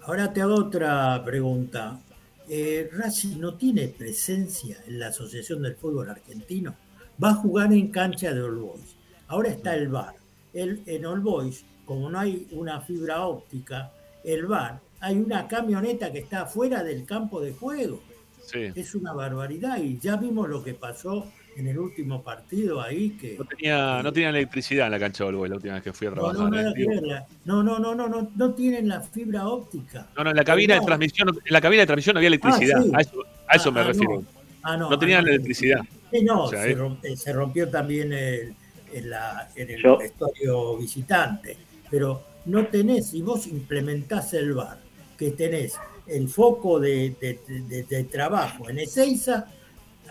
Ahora 0.02 0.32
te 0.32 0.40
hago 0.40 0.54
otra 0.54 1.20
pregunta. 1.24 2.00
Eh, 2.48 2.88
Racing 2.92 3.40
no 3.40 3.54
tiene 3.54 3.88
presencia 3.88 4.76
en 4.86 5.00
la 5.00 5.08
Asociación 5.08 5.62
del 5.62 5.74
Fútbol 5.74 6.08
Argentino. 6.08 6.76
Va 7.22 7.30
a 7.30 7.34
jugar 7.34 7.72
en 7.72 7.90
cancha 7.90 8.32
de 8.32 8.40
All 8.40 8.54
Boys. 8.54 8.94
Ahora 9.26 9.48
está 9.48 9.74
el 9.74 9.88
bar. 9.88 10.14
El, 10.54 10.84
en 10.86 11.06
All 11.06 11.18
Boys, 11.18 11.64
como 11.84 12.08
no 12.08 12.20
hay 12.20 12.46
una 12.52 12.80
fibra 12.82 13.26
óptica, 13.26 13.90
el 14.22 14.46
bar, 14.46 14.80
hay 15.00 15.16
una 15.16 15.48
camioneta 15.48 16.12
que 16.12 16.20
está 16.20 16.46
fuera 16.46 16.84
del 16.84 17.04
campo 17.04 17.40
de 17.40 17.52
juego. 17.52 18.00
Es 18.54 18.94
una 18.94 19.12
barbaridad 19.12 19.78
y 19.78 19.98
ya 19.98 20.14
vimos 20.14 20.48
lo 20.48 20.62
que 20.62 20.74
pasó 20.74 21.32
en 21.56 21.66
el 21.66 21.78
último 21.78 22.22
partido 22.22 22.82
ahí 22.82 23.10
que... 23.10 23.36
No 23.38 23.44
tenía, 23.46 24.02
no 24.02 24.12
tenía 24.12 24.28
electricidad 24.28 24.86
en 24.86 24.92
la 24.92 24.98
cancha 24.98 25.24
de 25.24 25.30
Olboy 25.30 25.48
la 25.48 25.56
última 25.56 25.74
vez 25.74 25.82
que 25.82 25.92
fui 25.92 26.06
a 26.06 26.10
trabajar. 26.12 26.36
No, 26.36 27.62
no, 27.62 27.78
no, 27.78 27.94
no, 27.94 28.08
no, 28.08 28.30
no, 28.34 28.54
tienen 28.54 28.88
la 28.88 29.00
fibra 29.00 29.48
óptica. 29.48 30.06
No, 30.16 30.24
no, 30.24 30.30
en 30.30 30.36
la 30.36 30.44
cabina 30.44 30.74
de 30.74 30.82
transmisión, 30.82 31.28
en 31.28 31.52
la 31.52 31.60
cabina 31.60 31.82
de 31.82 31.86
transmisión 31.86 32.14
no 32.14 32.18
había 32.18 32.28
electricidad. 32.28 32.84
A 32.92 33.00
eso, 33.00 33.24
a 33.48 33.56
eso 33.56 33.72
me 33.72 33.82
refiero. 33.84 34.22
No. 34.64 34.90
no, 34.90 34.98
tenían 34.98 35.26
electricidad. 35.26 35.80
no, 36.22 36.48
se, 36.48 37.32
rompió, 37.32 37.70
también 37.70 38.12
el, 38.12 38.54
en, 38.92 39.10
la, 39.10 39.48
en 39.56 39.70
el 39.70 39.82
vestuario 39.98 40.76
visitante. 40.76 41.56
Pero 41.90 42.22
no 42.44 42.66
tenés, 42.66 43.08
si 43.08 43.22
vos 43.22 43.46
implementás 43.46 44.34
el 44.34 44.52
bar, 44.52 44.78
que 45.16 45.30
tenés 45.30 45.78
el 46.06 46.28
foco 46.28 46.78
de, 46.78 47.14
de, 47.18 47.82
de 47.88 48.04
trabajo 48.04 48.68
en 48.68 48.80
Ezeiza, 48.80 49.46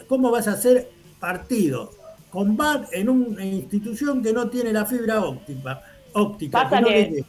¿cómo 0.07 0.31
vas 0.31 0.47
a 0.47 0.53
hacer 0.53 0.94
partido 1.25 1.89
con 2.29 2.55
VAR 2.55 2.85
en 2.91 3.09
una 3.09 3.43
institución 3.43 4.21
que 4.21 4.31
no 4.31 4.47
tiene 4.47 4.71
la 4.71 4.85
fibra 4.85 5.21
óptica. 5.21 5.81
óptica 6.13 6.63
Pasa 6.63 6.83
que, 6.83 7.23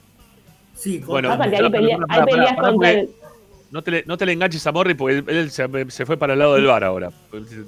sí, 0.75 0.99
bueno, 0.99 1.31
pasa 1.31 1.49
que 1.49 1.57
hay, 1.57 1.71
peleas 1.71 2.59
contra 2.61 2.91
el... 2.91 3.11
No 3.71 3.83
te, 3.83 3.91
le, 3.91 4.05
no 4.07 4.17
te 4.17 4.27
le 4.27 4.33
enganches 4.33 4.65
a 4.67 4.73
Morri 4.73 4.95
porque 4.95 5.25
él, 5.27 5.51
se, 5.51 5.67
se, 5.91 6.07
fue 6.07 6.17
para 6.17 6.35
el 6.35 6.39
lado 6.39 6.55
del 6.55 6.67
bar 6.67 6.85
ahora. 6.85 7.11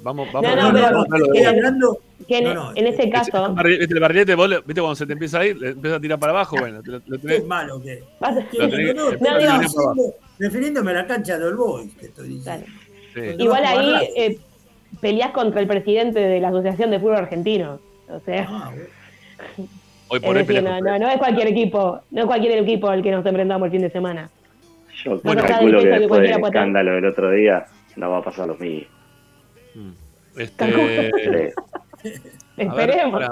Vamos, 0.01 0.31
vamos. 0.31 0.55
No, 0.55 0.71
no, 0.71 0.91
no, 0.91 1.17
estoy 1.17 1.43
hablando. 1.43 1.99
Que 2.27 2.37
en, 2.37 2.57
en 2.75 2.87
ese 2.87 3.09
caso. 3.09 3.55
El 3.63 3.99
barrilete, 3.99 4.33
vos, 4.33 4.49
viste 4.65 4.81
cuando 4.81 4.95
se 4.95 5.05
te 5.05 5.13
empieza 5.13 5.39
a 5.39 5.45
ir, 5.45 5.57
le 5.57 5.69
empieza 5.71 5.97
a 5.97 5.99
tirar 5.99 6.17
para 6.17 6.31
abajo. 6.31 6.55
Bueno, 6.57 6.81
lo, 6.85 7.01
lo 7.05 7.19
tenés, 7.19 7.39
es 7.39 7.45
malo 7.45 7.81
que. 7.81 8.01
No, 8.21 9.11
no, 9.11 10.13
refiriéndome 10.39 10.91
a 10.91 10.93
la 10.93 11.07
cancha 11.07 11.37
de 11.37 11.45
Olboy, 11.45 11.89
que 11.89 12.05
estoy 12.05 12.29
diciendo. 12.29 12.65
Sí. 13.13 13.21
Igual 13.37 13.65
ahí, 13.65 14.09
eh, 14.15 14.39
peleas 15.01 15.31
contra 15.31 15.61
el 15.61 15.67
presidente 15.67 16.19
de 16.19 16.39
la 16.39 16.49
Asociación 16.49 16.91
de 16.91 16.99
Fútbol 16.99 17.17
Argentino. 17.17 17.79
O 18.09 18.19
sea. 18.19 18.47
Ah, 18.49 18.71
Hoy 20.11 20.19
por 20.19 20.35
decir, 20.35 20.63
no, 20.63 20.81
no, 20.81 20.97
no, 20.97 21.09
es 21.09 21.17
cualquier 21.17 21.47
equipo, 21.47 22.01
no 22.09 22.21
es 22.21 22.25
cualquier 22.25 22.57
equipo 22.57 22.89
al 22.89 23.03
que 23.03 23.11
nos 23.11 23.23
enfrentamos 23.23 23.67
el 23.67 23.71
fin 23.71 23.81
de 23.81 23.91
semana. 23.91 24.29
Yo 25.03 25.19
bueno, 25.21 25.43
calculo 25.43 25.81
que 25.81 25.87
después 25.87 26.21
del 26.21 26.43
escándalo 26.43 26.93
del 26.93 27.05
otro 27.05 27.31
día 27.31 27.67
no 27.95 28.09
va 28.09 28.17
a 28.17 28.23
pasar 28.23 28.47
lo 28.47 28.55
mismo. 28.55 28.87
Mm. 29.75 29.91
Este... 30.37 31.53
Esperemos. 32.57 33.23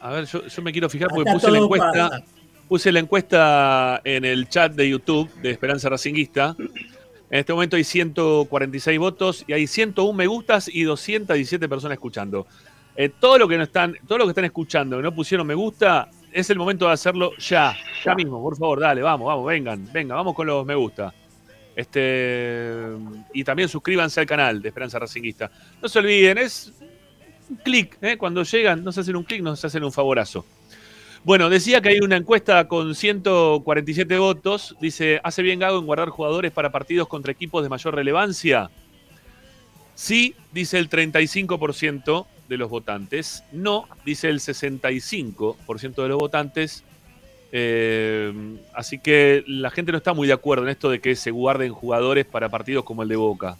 A 0.00 0.10
ver, 0.10 0.24
yo, 0.24 0.46
yo, 0.46 0.62
me 0.62 0.72
quiero 0.72 0.88
fijar 0.88 1.08
porque 1.14 1.30
puse 1.30 1.50
la 1.50 1.58
encuesta. 1.58 2.22
Puse 2.68 2.92
la 2.92 3.00
encuesta 3.00 4.00
en 4.04 4.24
el 4.24 4.48
chat 4.48 4.72
de 4.72 4.88
YouTube 4.88 5.28
de 5.42 5.50
Esperanza 5.50 5.88
Racinguista 5.88 6.54
en 7.30 7.38
este 7.38 7.52
momento 7.52 7.76
hay 7.76 7.84
146 7.84 8.98
votos 8.98 9.44
y 9.46 9.52
hay 9.52 9.68
101 9.68 10.12
me 10.12 10.26
gustas 10.26 10.68
y 10.68 10.82
217 10.82 11.68
personas 11.68 11.94
escuchando. 11.94 12.46
Eh, 12.96 13.08
todo 13.08 13.38
lo 13.38 13.46
que 13.46 13.56
no 13.56 13.62
están, 13.62 13.96
todo 14.06 14.18
lo 14.18 14.24
que 14.24 14.30
están 14.30 14.44
escuchando 14.44 14.96
que 14.96 15.02
no 15.02 15.14
pusieron 15.14 15.46
me 15.46 15.54
gusta, 15.54 16.10
es 16.32 16.50
el 16.50 16.58
momento 16.58 16.86
de 16.86 16.92
hacerlo 16.92 17.32
ya, 17.38 17.76
ya 18.04 18.14
mismo, 18.16 18.42
por 18.42 18.56
favor, 18.56 18.80
dale, 18.80 19.00
vamos, 19.00 19.28
vamos, 19.28 19.46
vengan, 19.46 19.88
venga, 19.92 20.16
vamos 20.16 20.34
con 20.34 20.46
los 20.46 20.66
me 20.66 20.74
gusta. 20.74 21.14
Este, 21.76 22.74
y 23.32 23.44
también 23.44 23.68
suscríbanse 23.68 24.20
al 24.20 24.26
canal 24.26 24.60
de 24.60 24.68
Esperanza 24.68 24.98
Racinguista. 24.98 25.50
No 25.80 25.88
se 25.88 26.00
olviden, 26.00 26.38
es 26.38 26.72
un 27.48 27.56
clic, 27.56 27.96
¿eh? 28.02 28.18
cuando 28.18 28.42
llegan, 28.42 28.82
no 28.82 28.90
se 28.90 29.00
hacen 29.00 29.14
un 29.14 29.22
clic, 29.22 29.40
no 29.40 29.54
se 29.54 29.68
hacen 29.68 29.84
un 29.84 29.92
favorazo. 29.92 30.44
Bueno, 31.22 31.50
decía 31.50 31.80
que 31.80 31.90
hay 31.90 32.00
una 32.00 32.16
encuesta 32.16 32.66
con 32.66 32.94
147 32.94 34.18
votos. 34.18 34.76
Dice, 34.80 35.20
¿hace 35.22 35.42
bien 35.42 35.58
Gago 35.58 35.78
en 35.78 35.86
guardar 35.86 36.08
jugadores 36.08 36.50
para 36.50 36.72
partidos 36.72 37.08
contra 37.08 37.32
equipos 37.32 37.62
de 37.62 37.68
mayor 37.68 37.94
relevancia? 37.94 38.70
Sí, 39.94 40.34
dice 40.52 40.78
el 40.78 40.88
35% 40.88 42.26
de 42.48 42.56
los 42.56 42.70
votantes. 42.70 43.44
No, 43.52 43.86
dice 44.04 44.30
el 44.30 44.40
65% 44.40 46.02
de 46.02 46.08
los 46.08 46.18
votantes. 46.18 46.84
Eh, 47.52 48.32
así 48.72 48.98
que 48.98 49.44
la 49.46 49.70
gente 49.70 49.92
no 49.92 49.98
está 49.98 50.14
muy 50.14 50.26
de 50.26 50.32
acuerdo 50.32 50.64
en 50.64 50.70
esto 50.70 50.88
de 50.88 51.00
que 51.00 51.16
se 51.16 51.30
guarden 51.30 51.72
jugadores 51.72 52.24
para 52.24 52.48
partidos 52.48 52.84
como 52.84 53.02
el 53.02 53.08
de 53.08 53.16
Boca. 53.16 53.58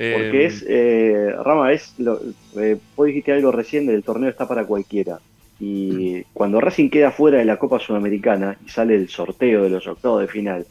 Porque 0.00 0.44
eh, 0.44 0.46
es, 0.46 0.64
eh, 0.66 1.34
Rama, 1.44 1.72
es 1.72 1.94
lo, 1.98 2.20
eh, 2.56 2.78
vos 2.96 3.06
dijiste 3.06 3.32
algo 3.32 3.52
recién 3.52 3.86
del 3.86 4.02
torneo 4.02 4.30
está 4.30 4.48
para 4.48 4.64
cualquiera. 4.64 5.20
Y 5.60 6.22
cuando 6.32 6.58
Racing 6.58 6.88
queda 6.88 7.10
fuera 7.10 7.38
de 7.38 7.44
la 7.44 7.58
Copa 7.58 7.78
Sudamericana 7.78 8.56
y 8.64 8.70
sale 8.70 8.94
el 8.94 9.10
sorteo 9.10 9.62
de 9.64 9.70
los 9.70 9.86
octavos 9.86 10.22
de 10.22 10.26
final, 10.28 10.66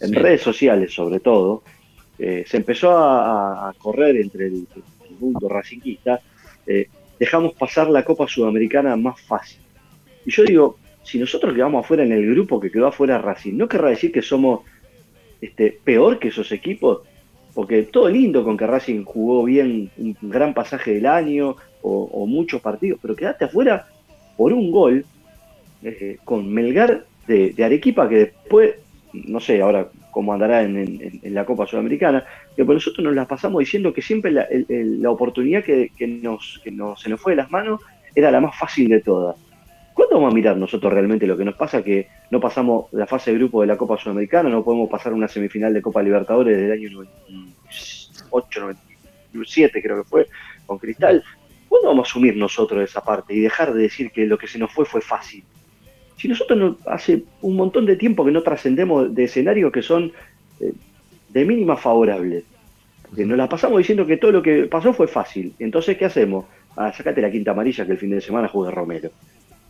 en 0.00 0.12
redes 0.12 0.42
sociales 0.42 0.92
sobre 0.92 1.18
todo, 1.18 1.62
eh, 2.18 2.44
se 2.46 2.58
empezó 2.58 2.90
a, 2.96 3.72
correr 3.78 4.16
entre 4.16 4.46
el, 4.46 4.66
mundo 5.18 5.48
racinguista, 5.48 6.20
eh, 6.66 6.88
dejamos 7.18 7.54
pasar 7.54 7.88
la 7.88 8.04
Copa 8.04 8.26
Sudamericana 8.28 8.96
más 8.96 9.20
fácil. 9.22 9.60
Y 10.26 10.30
yo 10.30 10.44
digo, 10.44 10.78
si 11.02 11.18
nosotros 11.18 11.54
quedamos 11.54 11.84
afuera 11.84 12.02
en 12.02 12.12
el 12.12 12.28
grupo 12.30 12.60
que 12.60 12.70
quedó 12.70 12.88
afuera 12.88 13.18
Racing, 13.18 13.56
¿no 13.56 13.68
querrá 13.68 13.90
decir 13.90 14.12
que 14.12 14.22
somos 14.22 14.60
este, 15.40 15.78
peor 15.84 16.18
que 16.18 16.28
esos 16.28 16.50
equipos? 16.52 17.02
Porque 17.54 17.84
todo 17.84 18.08
lindo 18.08 18.44
con 18.44 18.56
que 18.56 18.66
Racing 18.66 19.04
jugó 19.04 19.44
bien 19.44 19.90
un 19.96 20.16
gran 20.22 20.52
pasaje 20.52 20.94
del 20.94 21.06
año 21.06 21.56
o, 21.80 22.04
o 22.12 22.26
muchos 22.26 22.60
partidos, 22.60 22.98
pero 23.00 23.14
quedaste 23.14 23.44
afuera 23.44 23.86
por 24.36 24.52
un 24.52 24.70
gol 24.70 25.04
eh, 25.82 26.18
con 26.24 26.52
Melgar 26.52 27.04
de, 27.26 27.54
Arequipa, 27.64 28.08
que 28.08 28.16
después, 28.16 28.74
no 29.12 29.40
sé 29.40 29.60
ahora 29.60 29.88
cómo 30.10 30.32
andará 30.32 30.62
en, 30.62 31.20
la 31.24 31.44
Copa 31.44 31.66
Sudamericana, 31.66 32.24
pero 32.56 32.72
nosotros 32.72 33.04
nos 33.04 33.14
la 33.14 33.26
pasamos 33.26 33.60
diciendo 33.60 33.92
que 33.92 34.02
siempre 34.02 34.32
la, 34.32 35.10
oportunidad 35.10 35.64
que, 35.64 35.90
nos, 36.22 36.60
se 36.62 36.70
nos 37.08 37.20
fue 37.20 37.32
de 37.32 37.36
las 37.36 37.50
manos 37.50 37.80
era 38.14 38.30
la 38.30 38.40
más 38.40 38.56
fácil 38.56 38.88
de 38.88 39.00
todas. 39.00 39.36
¿Cuándo 39.94 40.16
vamos 40.16 40.32
a 40.32 40.34
mirar 40.34 40.56
nosotros 40.56 40.92
realmente 40.92 41.26
lo 41.26 41.36
que 41.36 41.44
nos 41.44 41.54
pasa? 41.54 41.82
Que 41.82 42.08
no 42.30 42.40
pasamos 42.40 42.92
la 42.92 43.06
fase 43.06 43.30
de 43.30 43.38
grupo 43.38 43.60
de 43.60 43.68
la 43.68 43.76
Copa 43.76 43.96
Sudamericana, 43.96 44.48
no 44.48 44.64
podemos 44.64 44.90
pasar 44.90 45.12
una 45.12 45.28
semifinal 45.28 45.72
de 45.72 45.82
Copa 45.82 46.02
Libertadores 46.02 46.56
del 46.56 46.72
año 46.72 46.90
98, 46.90 48.60
97 49.32 49.82
creo 49.82 50.02
que 50.02 50.08
fue, 50.08 50.26
con 50.66 50.78
Cristal. 50.78 51.22
¿Cuándo 51.74 51.88
vamos 51.88 52.06
a 52.06 52.10
asumir 52.10 52.36
nosotros 52.36 52.88
esa 52.88 53.02
parte 53.02 53.34
y 53.34 53.40
dejar 53.40 53.74
de 53.74 53.82
decir 53.82 54.12
que 54.12 54.26
lo 54.26 54.38
que 54.38 54.46
se 54.46 54.60
nos 54.60 54.70
fue 54.70 54.84
fue 54.84 55.00
fácil? 55.00 55.42
Si 56.16 56.28
nosotros 56.28 56.76
hace 56.86 57.24
un 57.40 57.56
montón 57.56 57.84
de 57.84 57.96
tiempo 57.96 58.24
que 58.24 58.30
no 58.30 58.44
trascendemos 58.44 59.12
de 59.12 59.24
escenarios 59.24 59.72
que 59.72 59.82
son 59.82 60.12
eh, 60.60 60.72
de 61.30 61.44
mínima 61.44 61.76
favorable, 61.76 62.44
que 63.16 63.26
nos 63.26 63.36
la 63.36 63.48
pasamos 63.48 63.78
diciendo 63.78 64.06
que 64.06 64.18
todo 64.18 64.30
lo 64.30 64.40
que 64.40 64.66
pasó 64.66 64.92
fue 64.92 65.08
fácil. 65.08 65.52
Entonces, 65.58 65.98
¿qué 65.98 66.04
hacemos? 66.04 66.44
Ah, 66.76 66.92
sacate 66.92 67.20
la 67.20 67.28
quinta 67.28 67.50
amarilla 67.50 67.84
que 67.84 67.90
el 67.90 67.98
fin 67.98 68.10
de 68.10 68.20
semana 68.20 68.46
juega 68.46 68.70
Romero. 68.70 69.10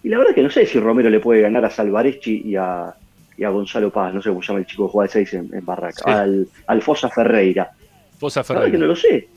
Y 0.03 0.11
la 0.11 0.19
verdad 0.19 0.33
es 0.33 0.35
que 0.35 0.43
no 0.43 0.51
sé 0.51 0.67
si 0.67 0.79
Romero 0.79 1.09
le 1.09 1.21
puede 1.21 1.41
ganar 1.41 1.65
a 1.65 1.71
Salvareschi 1.71 2.43
y 2.45 2.57
a, 2.57 2.95
Gonzalo 3.39 3.91
Paz, 3.91 4.13
no 4.13 4.21
sé 4.21 4.29
cómo 4.29 4.43
se 4.43 4.49
llama 4.49 4.59
el 4.59 4.67
chico 4.67 4.89
que 4.89 4.93
juega 4.93 5.07
de 5.07 5.25
6 5.25 5.35
en, 5.55 5.65
Barraca, 5.65 6.21
al, 6.67 6.83
Fosa 6.83 7.09
Ferreira. 7.09 7.71
Fosa 8.19 8.45
Ferreira. 8.45 8.67
La 8.67 8.73
verdad 8.73 8.79
que 8.79 8.79
no 8.79 8.87
lo 8.89 8.97
sé. 8.97 9.29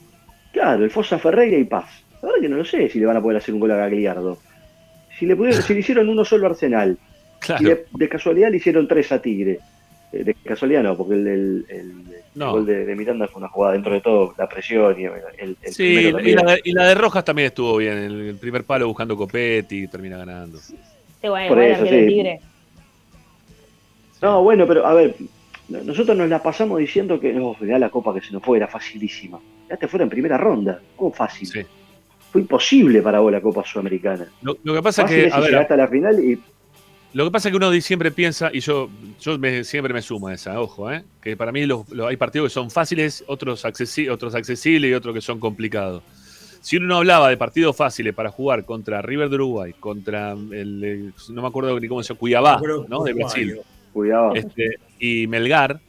Claro, 0.52 0.84
el 0.84 0.90
Fosa 0.90 1.18
Ferreira 1.18 1.56
y 1.56 1.64
Paz. 1.64 2.04
La 2.22 2.28
verdad 2.28 2.42
que 2.42 2.48
no 2.48 2.56
lo 2.56 2.64
sé 2.64 2.88
si 2.88 2.98
le 2.98 3.06
van 3.06 3.16
a 3.16 3.22
poder 3.22 3.38
hacer 3.38 3.54
un 3.54 3.60
gol 3.60 3.70
a 3.70 3.76
Gagliardo. 3.76 4.38
Si 5.18 5.26
le, 5.26 5.36
pudieron, 5.36 5.62
si 5.62 5.74
le 5.74 5.80
hicieron 5.80 6.08
uno 6.08 6.24
solo 6.24 6.46
a 6.46 6.50
Arsenal, 6.50 6.96
y 7.60 7.64
de, 7.64 8.08
casualidad 8.08 8.50
le 8.50 8.56
hicieron 8.56 8.86
tres 8.88 9.12
a 9.12 9.20
Tigre. 9.20 9.60
Eh, 10.12 10.24
de 10.24 10.34
casualidad 10.34 10.82
no, 10.82 10.96
porque 10.96 11.14
el, 11.14 11.66
gol 12.34 12.64
de, 12.64 12.94
Miranda 12.96 13.28
fue 13.28 13.40
una 13.40 13.48
jugada 13.48 13.74
dentro 13.74 13.92
de 13.92 14.00
todo, 14.00 14.34
la 14.38 14.48
presión 14.48 14.98
y 14.98 15.04
el, 15.04 15.56
Sí, 15.66 16.12
y 16.64 16.72
la, 16.72 16.88
de, 16.88 16.94
Rojas 16.94 17.24
también 17.24 17.46
estuvo 17.46 17.76
bien. 17.76 17.98
El, 17.98 18.36
primer 18.36 18.64
palo 18.64 18.86
buscando 18.86 19.16
Copetti 19.16 19.84
y 19.84 19.88
termina 19.88 20.16
ganando. 20.16 20.58
Sí, 20.58 20.76
bueno, 21.28 21.48
Por 21.48 21.62
eso, 21.62 21.84
Tigre. 21.84 22.40
No, 24.20 24.42
bueno, 24.42 24.66
pero 24.66 24.84
a 24.86 24.94
ver, 24.94 25.14
nosotros 25.68 26.16
nos 26.16 26.28
la 26.28 26.42
pasamos 26.42 26.78
diciendo 26.78 27.20
que 27.20 27.32
no, 27.32 27.56
la 27.60 27.90
copa 27.90 28.14
que 28.14 28.20
se 28.20 28.32
nos 28.32 28.42
fue, 28.42 28.56
era 28.56 28.66
facilísima. 28.66 29.38
Ya 29.68 29.76
te 29.76 29.86
fuera 29.86 30.04
en 30.04 30.10
primera 30.10 30.38
ronda. 30.38 30.80
¿Cómo 30.96 31.12
fácil? 31.12 31.46
Sí. 31.46 31.60
Fue 32.30 32.42
imposible 32.42 33.00
para 33.02 33.20
vos 33.20 33.32
la 33.32 33.40
Copa 33.40 33.64
Sudamericana. 33.64 34.26
Lo, 34.42 34.56
que 34.56 34.82
pasa 34.82 35.02
es 35.02 35.10
que. 35.10 35.30
A 35.32 35.40
ver, 35.40 35.56
hasta 35.56 35.76
la 35.76 35.88
final 35.88 36.22
y 36.22 36.38
lo 37.14 37.24
que 37.24 37.30
pasa 37.30 37.48
es 37.48 37.52
que 37.52 37.56
uno 37.56 37.72
siempre 37.80 38.10
piensa, 38.10 38.50
y 38.52 38.60
yo, 38.60 38.90
yo 39.18 39.38
siempre 39.64 39.94
me 39.94 40.02
sumo 40.02 40.28
a 40.28 40.34
esa, 40.34 40.60
ojo, 40.60 40.92
¿eh? 40.92 41.04
que 41.22 41.38
para 41.38 41.52
mí 41.52 41.64
los, 41.64 41.86
hay 42.06 42.18
partidos 42.18 42.50
que 42.50 42.54
son 42.54 42.70
fáciles, 42.70 43.24
otros, 43.26 43.64
otros 44.10 44.34
accesibles 44.34 44.90
y 44.90 44.94
otros 44.94 45.14
que 45.14 45.22
son 45.22 45.40
complicados. 45.40 46.02
Si 46.60 46.76
uno 46.76 46.86
no 46.86 46.96
hablaba 46.98 47.30
de 47.30 47.38
partidos 47.38 47.74
fáciles 47.76 48.14
para 48.14 48.30
jugar 48.30 48.64
contra 48.66 49.00
River 49.00 49.30
de 49.30 49.36
Uruguay, 49.36 49.74
contra 49.80 50.32
el, 50.32 51.14
no 51.30 51.42
me 51.42 51.48
acuerdo 51.48 51.80
ni 51.80 51.88
cómo 51.88 52.02
se 52.02 52.08
llama, 52.08 52.18
Cuiabá, 52.20 52.60
¿no? 52.88 53.02
De 53.02 53.14
Brasil, 53.14 53.60
este, 54.34 54.78
y 54.98 55.26
Melgar, 55.28 55.80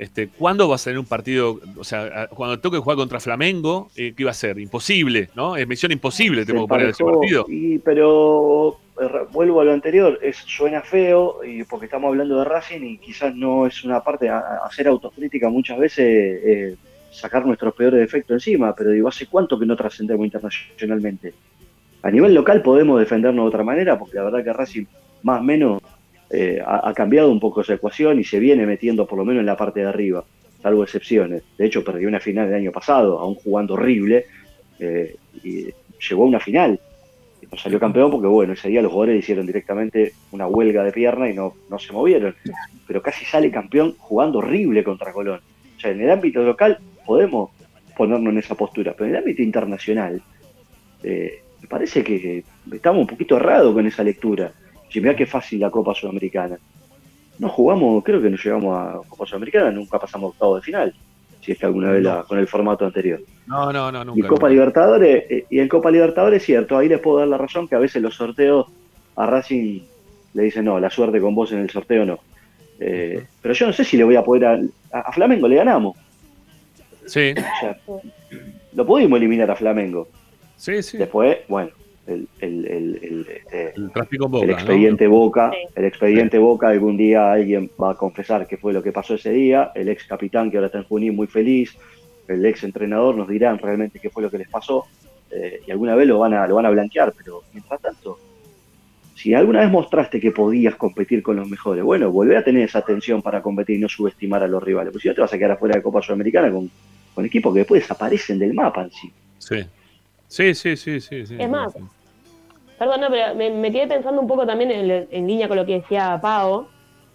este, 0.00 0.28
¿cuándo 0.28 0.66
vas 0.66 0.80
a 0.80 0.84
tener 0.84 0.98
un 0.98 1.04
partido? 1.04 1.60
O 1.76 1.84
sea, 1.84 2.26
cuando 2.28 2.58
toque 2.58 2.78
jugar 2.78 2.96
contra 2.96 3.20
Flamengo, 3.20 3.90
eh, 3.94 4.14
¿qué 4.16 4.22
iba 4.22 4.30
a 4.30 4.34
ser? 4.34 4.58
Imposible, 4.58 5.28
¿no? 5.34 5.56
Es 5.56 5.68
misión 5.68 5.92
imposible, 5.92 6.46
tengo 6.46 6.66
que 6.66 6.88
ese 6.88 7.04
partido. 7.04 7.44
Y, 7.46 7.76
pero 7.80 8.78
eh, 8.98 9.06
vuelvo 9.30 9.60
a 9.60 9.64
lo 9.66 9.74
anterior, 9.74 10.18
es, 10.22 10.38
suena 10.38 10.80
feo 10.80 11.44
y 11.44 11.64
porque 11.64 11.84
estamos 11.84 12.08
hablando 12.08 12.38
de 12.38 12.46
Racing 12.46 12.80
y 12.80 12.96
quizás 12.96 13.34
no 13.34 13.66
es 13.66 13.84
una 13.84 14.02
parte, 14.02 14.30
hacer 14.30 14.88
autocrítica 14.88 15.50
muchas 15.50 15.78
veces, 15.78 16.06
eh, 16.46 16.76
sacar 17.10 17.44
nuestros 17.44 17.74
peores 17.74 18.00
defectos 18.00 18.36
encima, 18.36 18.74
pero 18.74 18.92
digo, 18.92 19.06
¿hace 19.06 19.26
cuánto 19.26 19.58
que 19.58 19.66
no 19.66 19.76
trascendemos 19.76 20.24
internacionalmente? 20.24 21.34
A 22.00 22.10
nivel 22.10 22.32
local 22.32 22.62
podemos 22.62 22.98
defendernos 22.98 23.44
de 23.44 23.48
otra 23.48 23.64
manera, 23.64 23.98
porque 23.98 24.16
la 24.16 24.22
verdad 24.22 24.42
que 24.42 24.52
Racing 24.54 24.86
más 25.22 25.40
o 25.40 25.44
menos 25.44 25.82
eh, 26.30 26.62
ha, 26.64 26.92
cambiado 26.94 27.30
un 27.30 27.40
poco 27.40 27.60
esa 27.60 27.74
ecuación 27.74 28.20
y 28.20 28.24
se 28.24 28.38
viene 28.38 28.66
metiendo 28.66 29.06
por 29.06 29.18
lo 29.18 29.24
menos 29.24 29.40
en 29.40 29.46
la 29.46 29.56
parte 29.56 29.80
de 29.80 29.86
arriba, 29.86 30.24
salvo 30.62 30.84
excepciones. 30.84 31.42
De 31.58 31.66
hecho, 31.66 31.84
perdió 31.84 32.08
una 32.08 32.20
final 32.20 32.48
el 32.48 32.54
año 32.54 32.72
pasado, 32.72 33.18
aún 33.18 33.34
jugando 33.34 33.74
horrible, 33.74 34.26
y 35.44 35.66
llegó 36.08 36.22
a 36.22 36.26
una 36.26 36.40
final 36.40 36.80
no 37.50 37.58
salió 37.58 37.80
campeón 37.80 38.10
porque, 38.10 38.28
bueno, 38.28 38.52
ese 38.52 38.68
día 38.68 38.82
los 38.82 38.92
jugadores 38.92 39.18
hicieron 39.18 39.46
directamente 39.46 40.12
una 40.30 40.46
huelga 40.46 40.84
de 40.84 40.92
pierna 40.92 41.28
y 41.28 41.34
no, 41.34 41.54
no 41.68 41.78
se 41.78 41.92
movieron. 41.92 42.34
Pero 42.86 43.02
casi 43.02 43.24
sale 43.24 43.50
campeón 43.50 43.96
jugando 43.98 44.38
horrible 44.38 44.84
contra 44.84 45.12
Colón. 45.12 45.40
O 45.76 45.80
sea, 45.80 45.90
en 45.90 46.00
el 46.00 46.10
ámbito 46.10 46.42
local 46.42 46.78
podemos 47.04 47.50
ponernos 47.96 48.32
en 48.32 48.38
esa 48.38 48.54
postura, 48.54 48.94
pero 48.96 49.06
en 49.06 49.16
el 49.16 49.18
ámbito 49.18 49.42
internacional 49.42 50.22
eh, 51.02 51.42
me 51.60 51.68
parece 51.68 52.04
que 52.04 52.44
estamos 52.72 53.00
un 53.00 53.06
poquito 53.06 53.36
errados 53.36 53.74
con 53.74 53.86
esa 53.86 54.04
lectura. 54.04 54.52
Si 54.90 55.00
mira 55.00 55.16
qué 55.16 55.26
fácil 55.26 55.60
la 55.60 55.70
Copa 55.70 55.94
Sudamericana. 55.94 56.58
No 57.38 57.48
jugamos, 57.48 58.04
creo 58.04 58.20
que 58.20 58.28
no 58.28 58.36
llegamos 58.36 58.76
a 58.76 59.08
Copa 59.08 59.24
Sudamericana, 59.24 59.70
nunca 59.70 59.98
pasamos 59.98 60.32
octavo 60.32 60.56
de 60.56 60.62
final 60.62 60.94
si 61.40 61.52
es 61.52 61.58
que 61.58 61.66
alguna 61.66 61.90
vez 61.90 62.06
con 62.26 62.38
el 62.38 62.46
formato 62.46 62.84
anterior. 62.84 63.20
No, 63.46 63.72
no, 63.72 63.90
no, 63.90 64.04
nunca. 64.04 64.20
Y 64.20 64.22
Copa 64.28 64.48
Libertadores, 64.48 65.24
eh, 65.30 65.46
y 65.48 65.58
en 65.58 65.68
Copa 65.68 65.90
Libertadores 65.90 66.42
es 66.42 66.46
cierto, 66.46 66.76
ahí 66.76 66.88
les 66.88 67.00
puedo 67.00 67.18
dar 67.18 67.28
la 67.28 67.38
razón 67.38 67.66
que 67.66 67.74
a 67.74 67.78
veces 67.78 68.02
los 68.02 68.14
sorteos 68.14 68.66
a 69.16 69.26
Racing 69.26 69.80
le 70.34 70.42
dicen, 70.42 70.64
no, 70.64 70.78
la 70.78 70.90
suerte 70.90 71.20
con 71.20 71.34
vos 71.34 71.52
en 71.52 71.60
el 71.60 71.70
sorteo 71.70 72.04
no. 72.04 72.20
Eh, 72.78 73.24
pero 73.42 73.54
yo 73.54 73.66
no 73.66 73.72
sé 73.72 73.84
si 73.84 73.96
le 73.96 74.04
voy 74.04 74.16
a 74.16 74.22
poder 74.22 74.44
a, 74.92 75.00
a, 75.00 75.12
Flamengo, 75.12 75.48
le 75.48 75.56
ganamos. 75.56 75.96
Sí. 77.06 77.34
lo 78.74 78.86
pudimos 78.86 79.18
eliminar 79.18 79.50
a 79.50 79.56
Flamengo. 79.56 80.08
Sí, 80.56 80.82
sí. 80.82 80.98
Después, 80.98 81.38
bueno, 81.48 81.70
el, 82.06 82.28
el, 82.40 82.66
el, 82.66 83.26
este, 83.28 83.74
Boca, 84.18 84.44
el 84.44 84.50
expediente 84.50 85.06
Boca, 85.06 85.52
el 85.74 85.84
expediente 85.84 86.38
Boca, 86.38 86.68
algún 86.68 86.96
día 86.96 87.32
alguien 87.32 87.70
va 87.80 87.92
a 87.92 87.94
confesar 87.94 88.46
qué 88.46 88.56
fue 88.56 88.72
lo 88.72 88.82
que 88.82 88.92
pasó 88.92 89.14
ese 89.14 89.30
día, 89.30 89.70
el 89.74 89.88
ex 89.88 90.04
capitán 90.04 90.50
que 90.50 90.56
ahora 90.56 90.66
está 90.66 90.78
en 90.78 90.84
Junín 90.84 91.14
muy 91.14 91.26
feliz, 91.26 91.76
el 92.28 92.44
ex 92.44 92.64
entrenador 92.64 93.16
nos 93.16 93.28
dirán 93.28 93.58
realmente 93.58 93.98
qué 93.98 94.10
fue 94.10 94.22
lo 94.22 94.30
que 94.30 94.38
les 94.38 94.48
pasó 94.48 94.86
eh, 95.30 95.60
y 95.66 95.70
alguna 95.70 95.94
vez 95.94 96.08
lo 96.08 96.18
van 96.18 96.34
a 96.34 96.46
lo 96.46 96.56
van 96.56 96.66
a 96.66 96.70
blanquear, 96.70 97.12
pero 97.16 97.42
mientras 97.52 97.80
tanto, 97.80 98.18
si 99.14 99.34
alguna 99.34 99.60
vez 99.60 99.70
mostraste 99.70 100.20
que 100.20 100.32
podías 100.32 100.74
competir 100.76 101.22
con 101.22 101.36
los 101.36 101.48
mejores, 101.48 101.84
bueno, 101.84 102.10
volver 102.10 102.38
a 102.38 102.44
tener 102.44 102.62
esa 102.62 102.78
atención 102.78 103.22
para 103.22 103.42
competir 103.42 103.76
y 103.76 103.80
no 103.80 103.88
subestimar 103.88 104.42
a 104.42 104.48
los 104.48 104.62
rivales, 104.62 104.92
porque 104.92 105.02
si 105.02 105.08
no 105.08 105.14
te 105.14 105.20
vas 105.20 105.32
a 105.32 105.38
quedar 105.38 105.52
afuera 105.52 105.76
de 105.76 105.82
Copa 105.82 106.02
Sudamericana 106.02 106.50
con, 106.50 106.70
con 107.14 107.24
equipos 107.24 107.52
que 107.52 107.60
después 107.60 107.82
desaparecen 107.82 108.38
del 108.38 108.54
mapa 108.54 108.82
en 108.82 108.90
sí. 108.90 109.12
Sí. 109.38 109.56
Sí, 110.30 110.54
sí, 110.54 110.76
sí, 110.76 111.00
sí. 111.00 111.24
es 111.36 111.50
más, 111.50 111.74
perdón, 112.78 113.00
no, 113.00 113.08
pero 113.10 113.34
me, 113.34 113.72
quedé 113.72 113.88
pensando 113.88 114.20
un 114.20 114.28
poco 114.28 114.46
también 114.46 114.70
en, 114.70 115.26
línea 115.26 115.48
con 115.48 115.56
lo 115.56 115.66
que 115.66 115.80
decía 115.80 116.20
Pau. 116.22 116.68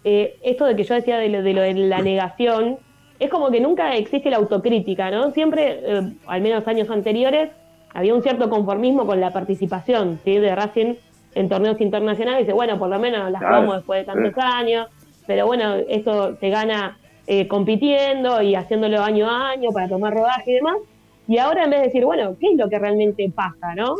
Eh, 0.04 0.36
esto 0.42 0.66
de 0.66 0.76
que 0.76 0.84
yo 0.84 0.94
decía 0.94 1.16
de 1.16 1.30
lo, 1.30 1.42
de 1.42 1.74
la 1.74 2.02
negación, 2.02 2.76
es 3.18 3.30
como 3.30 3.50
que 3.50 3.58
nunca 3.58 3.96
existe 3.96 4.28
la 4.28 4.36
autocrítica, 4.36 5.10
¿no? 5.10 5.30
Siempre, 5.30 5.80
eh, 5.82 6.12
al 6.26 6.42
menos 6.42 6.68
años 6.68 6.90
anteriores, 6.90 7.50
había 7.94 8.14
un 8.14 8.22
cierto 8.22 8.50
conformismo 8.50 9.06
con 9.06 9.18
la 9.18 9.32
participación 9.32 10.20
¿sí? 10.22 10.36
de 10.36 10.54
Racing 10.54 10.96
en 11.34 11.48
torneos 11.48 11.80
internacionales. 11.80 12.40
Dice, 12.40 12.52
bueno, 12.52 12.78
por 12.78 12.90
lo 12.90 12.98
menos 12.98 13.30
las 13.30 13.42
jugamos 13.42 13.76
después 13.76 14.00
de 14.06 14.12
tantos 14.12 14.44
años, 14.44 14.88
pero 15.26 15.46
bueno, 15.46 15.76
esto 15.88 16.36
se 16.36 16.50
gana 16.50 16.98
eh, 17.26 17.48
compitiendo 17.48 18.42
y 18.42 18.54
haciéndolo 18.54 19.02
año 19.02 19.30
a 19.30 19.48
año 19.48 19.70
para 19.72 19.88
tomar 19.88 20.12
rodaje 20.12 20.50
y 20.50 20.54
demás. 20.56 20.76
Y 21.28 21.38
ahora 21.38 21.64
en 21.64 21.70
vez 21.70 21.80
de 21.80 21.86
decir, 21.86 22.04
bueno, 22.04 22.36
¿qué 22.40 22.52
es 22.52 22.56
lo 22.56 22.68
que 22.68 22.78
realmente 22.78 23.30
pasa, 23.34 23.74
no? 23.74 23.96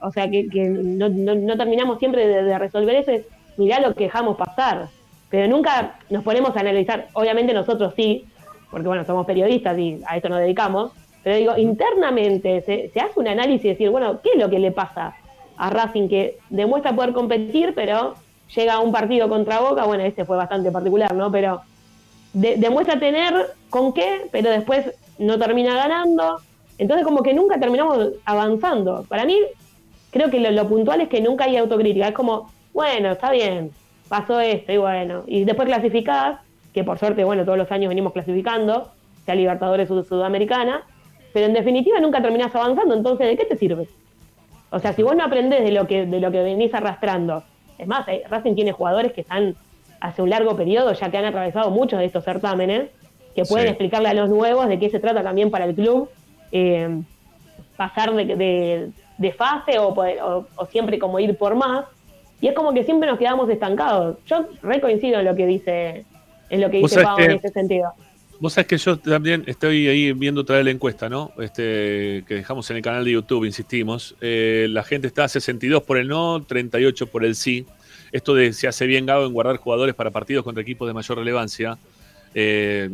O 0.00 0.10
sea, 0.10 0.30
que, 0.30 0.48
no, 0.68 1.56
terminamos 1.56 1.98
siempre 1.98 2.26
de, 2.26 2.58
resolver 2.58 2.96
eso, 2.96 3.10
es 3.10 3.26
mirá 3.56 3.80
lo 3.80 3.94
que 3.94 4.04
dejamos 4.04 4.36
pasar. 4.36 4.88
Pero 5.28 5.46
nunca 5.46 5.98
nos 6.08 6.24
ponemos 6.24 6.56
a 6.56 6.60
analizar, 6.60 7.08
obviamente 7.12 7.52
nosotros 7.52 7.92
sí, 7.94 8.24
porque 8.70 8.88
bueno, 8.88 9.04
somos 9.04 9.26
periodistas 9.26 9.78
y 9.78 10.00
a 10.06 10.16
esto 10.16 10.28
nos 10.28 10.40
dedicamos, 10.40 10.92
pero 11.22 11.36
digo, 11.36 11.56
internamente 11.56 12.62
se, 12.62 12.90
hace 12.98 13.20
un 13.20 13.28
análisis 13.28 13.64
y 13.64 13.68
decir, 13.68 13.90
bueno, 13.90 14.20
¿qué 14.22 14.30
es 14.34 14.38
lo 14.38 14.48
que 14.48 14.58
le 14.58 14.72
pasa 14.72 15.14
a 15.56 15.70
Racing 15.70 16.08
que 16.08 16.38
demuestra 16.48 16.94
poder 16.94 17.12
competir, 17.12 17.74
pero 17.74 18.14
llega 18.56 18.74
a 18.74 18.80
un 18.80 18.90
partido 18.90 19.28
contra 19.28 19.60
Boca, 19.60 19.84
bueno, 19.84 20.02
este 20.04 20.24
fue 20.24 20.36
bastante 20.36 20.70
particular, 20.70 21.14
¿no? 21.14 21.30
Pero 21.30 21.60
demuestra 22.32 22.98
tener 22.98 23.34
con 23.68 23.92
qué, 23.92 24.28
pero 24.32 24.50
después 24.50 24.90
no 25.18 25.38
termina 25.38 25.74
ganando, 25.74 26.40
entonces 26.80 27.04
como 27.04 27.22
que 27.22 27.34
nunca 27.34 27.60
terminamos 27.60 28.12
avanzando. 28.24 29.04
Para 29.06 29.26
mí, 29.26 29.36
creo 30.10 30.30
que 30.30 30.40
lo, 30.40 30.66
puntual 30.66 31.02
es 31.02 31.08
que 31.08 31.20
nunca 31.20 31.44
hay 31.44 31.58
autocrítica. 31.58 32.08
Es 32.08 32.14
como, 32.14 32.50
bueno, 32.72 33.12
está 33.12 33.30
bien, 33.30 33.70
pasó 34.08 34.40
esto 34.40 34.72
y 34.72 34.78
bueno. 34.78 35.22
Y 35.26 35.44
después 35.44 35.68
clasificadas, 35.68 36.40
que 36.72 36.82
por 36.82 36.98
suerte, 36.98 37.22
bueno, 37.22 37.44
todos 37.44 37.58
los 37.58 37.70
años 37.70 37.90
venimos 37.90 38.14
clasificando, 38.14 38.88
sea 39.26 39.34
Libertadores 39.34 39.90
o 39.90 40.02
Sudamericana, 40.02 40.84
pero 41.34 41.44
en 41.44 41.52
definitiva 41.52 42.00
nunca 42.00 42.22
terminás 42.22 42.54
avanzando. 42.54 42.94
Entonces, 42.94 43.26
¿de 43.26 43.36
qué 43.36 43.44
te 43.44 43.58
sirve? 43.58 43.86
O 44.70 44.78
sea, 44.78 44.94
si 44.94 45.02
vos 45.02 45.14
no 45.14 45.24
aprendés 45.24 45.62
de 45.62 45.72
lo 45.72 45.86
que, 45.86 46.06
de 46.06 46.18
lo 46.18 46.30
que 46.30 46.42
venís 46.42 46.72
arrastrando, 46.72 47.42
es 47.76 47.86
más, 47.86 48.08
eh, 48.08 48.22
Racing 48.30 48.54
tiene 48.54 48.72
jugadores 48.72 49.12
que 49.12 49.20
están 49.20 49.54
hace 50.00 50.22
un 50.22 50.30
largo 50.30 50.56
periodo, 50.56 50.94
ya 50.94 51.10
que 51.10 51.18
han 51.18 51.26
atravesado 51.26 51.70
muchos 51.70 51.98
de 51.98 52.06
estos 52.06 52.24
certámenes, 52.24 52.88
que 53.34 53.44
pueden 53.44 53.68
explicarle 53.68 54.08
a 54.08 54.14
los 54.14 54.30
nuevos 54.30 54.66
de 54.66 54.78
qué 54.78 54.88
se 54.88 54.98
trata 54.98 55.22
también 55.22 55.50
para 55.50 55.66
el 55.66 55.74
club 55.74 56.08
eh, 56.52 57.00
pasar 57.76 58.14
de, 58.14 58.92
de, 59.18 59.32
fase 59.32 59.78
o, 59.78 59.94
o, 60.56 60.66
siempre 60.66 60.98
como 60.98 61.18
ir 61.18 61.36
por 61.36 61.54
más. 61.54 61.84
y 62.40 62.48
es 62.48 62.54
como 62.54 62.72
que 62.72 62.84
siempre 62.84 63.08
nos 63.08 63.18
quedamos 63.18 63.48
estancados. 63.48 64.18
Yo 64.26 64.46
re 64.62 64.80
coincido 64.80 65.20
en 65.20 65.24
lo 65.24 65.34
que 65.34 65.46
dice, 65.46 66.04
en 66.50 66.60
lo 66.60 66.70
que 66.70 66.78
dice 66.78 67.02
Pau 67.02 67.18
en 67.18 67.32
ese 67.32 67.48
sentido. 67.48 67.92
Vos 68.40 68.54
sabés 68.54 68.68
que 68.68 68.78
yo 68.78 68.98
también 68.98 69.44
estoy 69.46 69.86
ahí 69.88 70.12
viendo 70.12 70.40
otra 70.40 70.56
vez 70.56 70.64
la 70.64 70.70
encuesta, 70.70 71.10
¿no? 71.10 71.30
Este, 71.38 72.24
que 72.26 72.36
dejamos 72.36 72.70
en 72.70 72.78
el 72.78 72.82
canal 72.82 73.04
de 73.04 73.12
YouTube, 73.12 73.44
insistimos. 73.44 74.16
Eh, 74.22 74.66
la 74.70 74.82
gente 74.82 75.06
está 75.06 75.28
62 75.28 75.82
por 75.82 75.98
el 75.98 76.08
no, 76.08 76.42
38 76.42 77.06
por 77.08 77.26
el 77.26 77.34
sí. 77.34 77.66
Esto 78.12 78.34
de 78.34 78.54
se 78.54 78.66
hace 78.66 78.86
bien 78.86 79.04
Gago 79.04 79.26
en 79.26 79.34
guardar 79.34 79.58
jugadores 79.58 79.94
para 79.94 80.10
partidos 80.10 80.42
contra 80.42 80.62
equipos 80.62 80.88
de 80.88 80.94
mayor 80.94 81.18
relevancia. 81.18 81.76
Eh, 82.34 82.88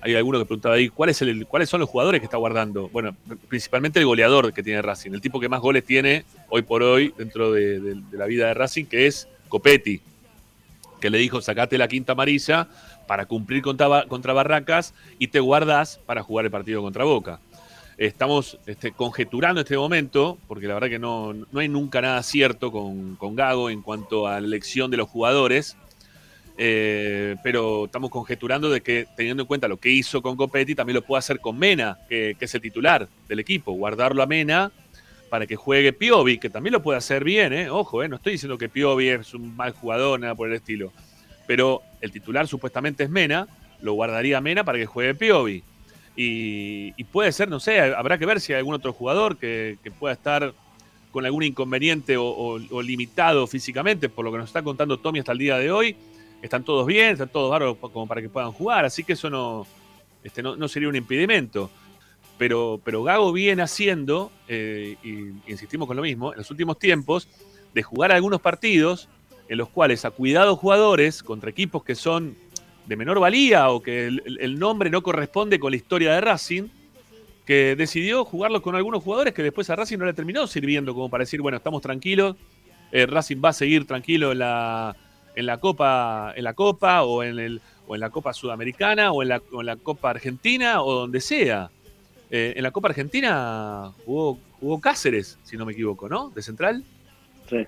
hay 0.00 0.14
alguno 0.14 0.38
que 0.38 0.44
preguntaba 0.44 0.76
ahí, 0.76 0.88
¿cuál 0.88 1.10
es 1.10 1.20
el, 1.22 1.46
¿cuáles 1.46 1.68
son 1.68 1.80
los 1.80 1.88
jugadores 1.88 2.20
que 2.20 2.24
está 2.24 2.36
guardando? 2.36 2.88
Bueno, 2.88 3.16
principalmente 3.48 3.98
el 3.98 4.06
goleador 4.06 4.52
que 4.52 4.62
tiene 4.62 4.80
Racing, 4.80 5.12
el 5.12 5.20
tipo 5.20 5.40
que 5.40 5.48
más 5.48 5.60
goles 5.60 5.84
tiene 5.84 6.24
hoy 6.48 6.62
por 6.62 6.82
hoy 6.82 7.12
dentro 7.18 7.52
de, 7.52 8.00
la 8.12 8.26
vida 8.26 8.46
de 8.46 8.54
Racing, 8.54 8.86
que 8.86 9.06
es 9.06 9.28
Copetti, 9.48 10.00
que 11.00 11.10
le 11.10 11.18
dijo, 11.18 11.40
sacate 11.40 11.78
la 11.78 11.88
quinta 11.88 12.12
amarilla 12.12 12.68
para 13.06 13.26
cumplir 13.26 13.62
contra, 13.62 14.06
contra 14.06 14.32
Barracas 14.32 14.94
y 15.18 15.28
te 15.28 15.40
guardas 15.40 16.00
para 16.06 16.22
jugar 16.22 16.44
el 16.44 16.50
partido 16.50 16.82
contra 16.82 17.04
Boca. 17.04 17.40
Estamos 17.96 18.58
este, 18.66 18.92
conjeturando 18.92 19.60
este 19.60 19.76
momento, 19.76 20.38
porque 20.46 20.68
la 20.68 20.74
verdad 20.74 20.88
que 20.88 21.00
no, 21.00 21.34
no 21.34 21.58
hay 21.58 21.68
nunca 21.68 22.00
nada 22.00 22.22
cierto 22.22 22.70
con, 22.70 23.16
con 23.16 23.34
Gago 23.34 23.70
en 23.70 23.82
cuanto 23.82 24.28
a 24.28 24.40
la 24.40 24.46
elección 24.46 24.90
de 24.92 24.98
los 24.98 25.08
jugadores 25.08 25.76
eh, 26.60 27.36
pero 27.44 27.84
estamos 27.84 28.10
conjeturando 28.10 28.68
de 28.68 28.80
que, 28.80 29.06
teniendo 29.16 29.44
en 29.44 29.46
cuenta 29.46 29.68
lo 29.68 29.76
que 29.76 29.90
hizo 29.90 30.20
con 30.20 30.36
Copetti, 30.36 30.74
también 30.74 30.96
lo 30.96 31.02
puede 31.02 31.20
hacer 31.20 31.38
con 31.38 31.56
Mena, 31.56 31.98
que, 32.08 32.36
es 32.38 32.54
el 32.54 32.60
titular 32.60 33.08
del 33.28 33.38
equipo, 33.38 33.72
guardarlo 33.72 34.24
a 34.24 34.26
Mena 34.26 34.72
para 35.30 35.46
que 35.46 35.54
juegue 35.54 35.92
Piovi, 35.92 36.38
que 36.38 36.50
también 36.50 36.72
lo 36.72 36.82
puede 36.82 36.98
hacer 36.98 37.22
bien, 37.22 37.52
¿eh? 37.52 37.70
ojo, 37.70 38.02
¿eh? 38.02 38.08
no 38.08 38.16
estoy 38.16 38.32
diciendo 38.32 38.58
que 38.58 38.68
Piovi 38.68 39.08
es 39.08 39.34
un 39.34 39.54
mal 39.54 39.72
jugador, 39.72 40.18
nada 40.18 40.34
por 40.34 40.48
el 40.48 40.54
estilo, 40.54 40.92
pero 41.46 41.82
el 42.00 42.10
titular 42.10 42.48
supuestamente 42.48 43.04
es 43.04 43.10
Mena, 43.10 43.46
lo 43.80 43.92
guardaría 43.92 44.40
Mena 44.40 44.64
para 44.64 44.78
que 44.78 44.86
juegue 44.86 45.14
Piovi. 45.14 45.62
Y, 46.20 47.04
puede 47.12 47.30
ser, 47.30 47.48
no 47.48 47.60
sé, 47.60 47.78
habrá 47.80 48.18
que 48.18 48.26
ver 48.26 48.40
si 48.40 48.52
hay 48.52 48.58
algún 48.58 48.74
otro 48.74 48.92
jugador 48.92 49.36
que, 49.36 49.78
pueda 50.00 50.14
estar 50.14 50.52
con 51.12 51.24
algún 51.24 51.44
inconveniente 51.44 52.16
o, 52.18 52.58
limitado 52.82 53.46
físicamente, 53.46 54.08
por 54.08 54.24
lo 54.24 54.32
que 54.32 54.38
nos 54.38 54.48
está 54.48 54.62
contando 54.62 54.98
Tommy 54.98 55.20
hasta 55.20 55.30
el 55.30 55.38
día 55.38 55.58
de 55.58 55.70
hoy, 55.70 55.94
están 56.42 56.64
todos 56.64 56.86
bien, 56.86 57.12
están 57.12 57.28
todos 57.28 57.50
bárbaros 57.50 57.76
como 57.78 58.06
para 58.06 58.20
que 58.20 58.28
puedan 58.28 58.52
jugar, 58.52 58.84
así 58.84 59.04
que 59.04 59.14
eso 59.14 59.28
no, 59.30 59.66
este, 60.22 60.42
no, 60.42 60.68
sería 60.68 60.88
un 60.88 60.96
impedimento. 60.96 61.70
Pero, 62.36 62.80
pero 62.84 63.02
Gago 63.02 63.32
viene 63.32 63.62
haciendo, 63.62 64.30
eh, 64.46 64.96
insistimos 65.48 65.88
con 65.88 65.96
lo 65.96 66.02
mismo, 66.02 66.32
en 66.32 66.38
los 66.38 66.50
últimos 66.50 66.78
tiempos, 66.78 67.26
de 67.74 67.82
jugar 67.82 68.12
algunos 68.12 68.40
partidos 68.40 69.08
en 69.48 69.58
los 69.58 69.68
cuales 69.68 70.04
a 70.04 70.10
cuidados 70.10 70.58
jugadores 70.58 71.22
contra 71.22 71.50
equipos 71.50 71.82
que 71.82 71.94
son 71.94 72.36
de 72.86 72.96
menor 72.96 73.18
valía 73.18 73.70
o 73.70 73.82
que 73.82 74.06
el, 74.06 74.58
nombre 74.58 74.88
no 74.88 75.02
corresponde 75.02 75.58
con 75.58 75.72
la 75.72 75.76
historia 75.76 76.12
de 76.14 76.20
Racing, 76.20 76.68
que 77.44 77.74
decidió 77.76 78.24
jugarlos 78.24 78.62
con 78.62 78.76
algunos 78.76 79.02
jugadores 79.02 79.34
que 79.34 79.42
después 79.42 79.68
a 79.70 79.76
Racing 79.76 79.98
no 79.98 80.06
le 80.06 80.12
terminó 80.12 80.46
sirviendo 80.46 80.94
como 80.94 81.10
para 81.10 81.22
decir, 81.22 81.40
bueno, 81.40 81.56
estamos 81.56 81.82
tranquilos, 81.82 82.36
eh, 82.92 83.06
Racing 83.06 83.38
va 83.44 83.50
a 83.50 83.52
seguir 83.52 83.86
tranquilo 83.86 84.32
en 84.32 84.38
la, 84.38 84.96
en 85.38 85.46
la 85.46 85.58
Copa, 85.58 86.32
en 86.34 86.42
la 86.42 86.54
Copa 86.54 87.04
o 87.04 87.22
en 87.22 87.38
el 87.38 87.60
o 87.86 87.94
en 87.94 88.00
la 88.00 88.10
Copa 88.10 88.32
Sudamericana 88.32 89.12
o 89.12 89.22
en 89.22 89.28
la, 89.28 89.40
la 89.62 89.76
Copa 89.76 90.10
Argentina 90.10 90.82
o 90.82 90.92
donde 90.92 91.20
sea. 91.20 91.70
Eh, 92.30 92.54
en 92.56 92.62
la 92.64 92.72
Copa 92.72 92.88
Argentina 92.88 93.92
jugó, 94.04 94.38
jugó 94.58 94.80
Cáceres, 94.80 95.38
si 95.44 95.56
no 95.56 95.64
me 95.64 95.72
equivoco, 95.72 96.08
¿no? 96.08 96.30
De 96.30 96.42
central. 96.42 96.84
Sí. 97.48 97.66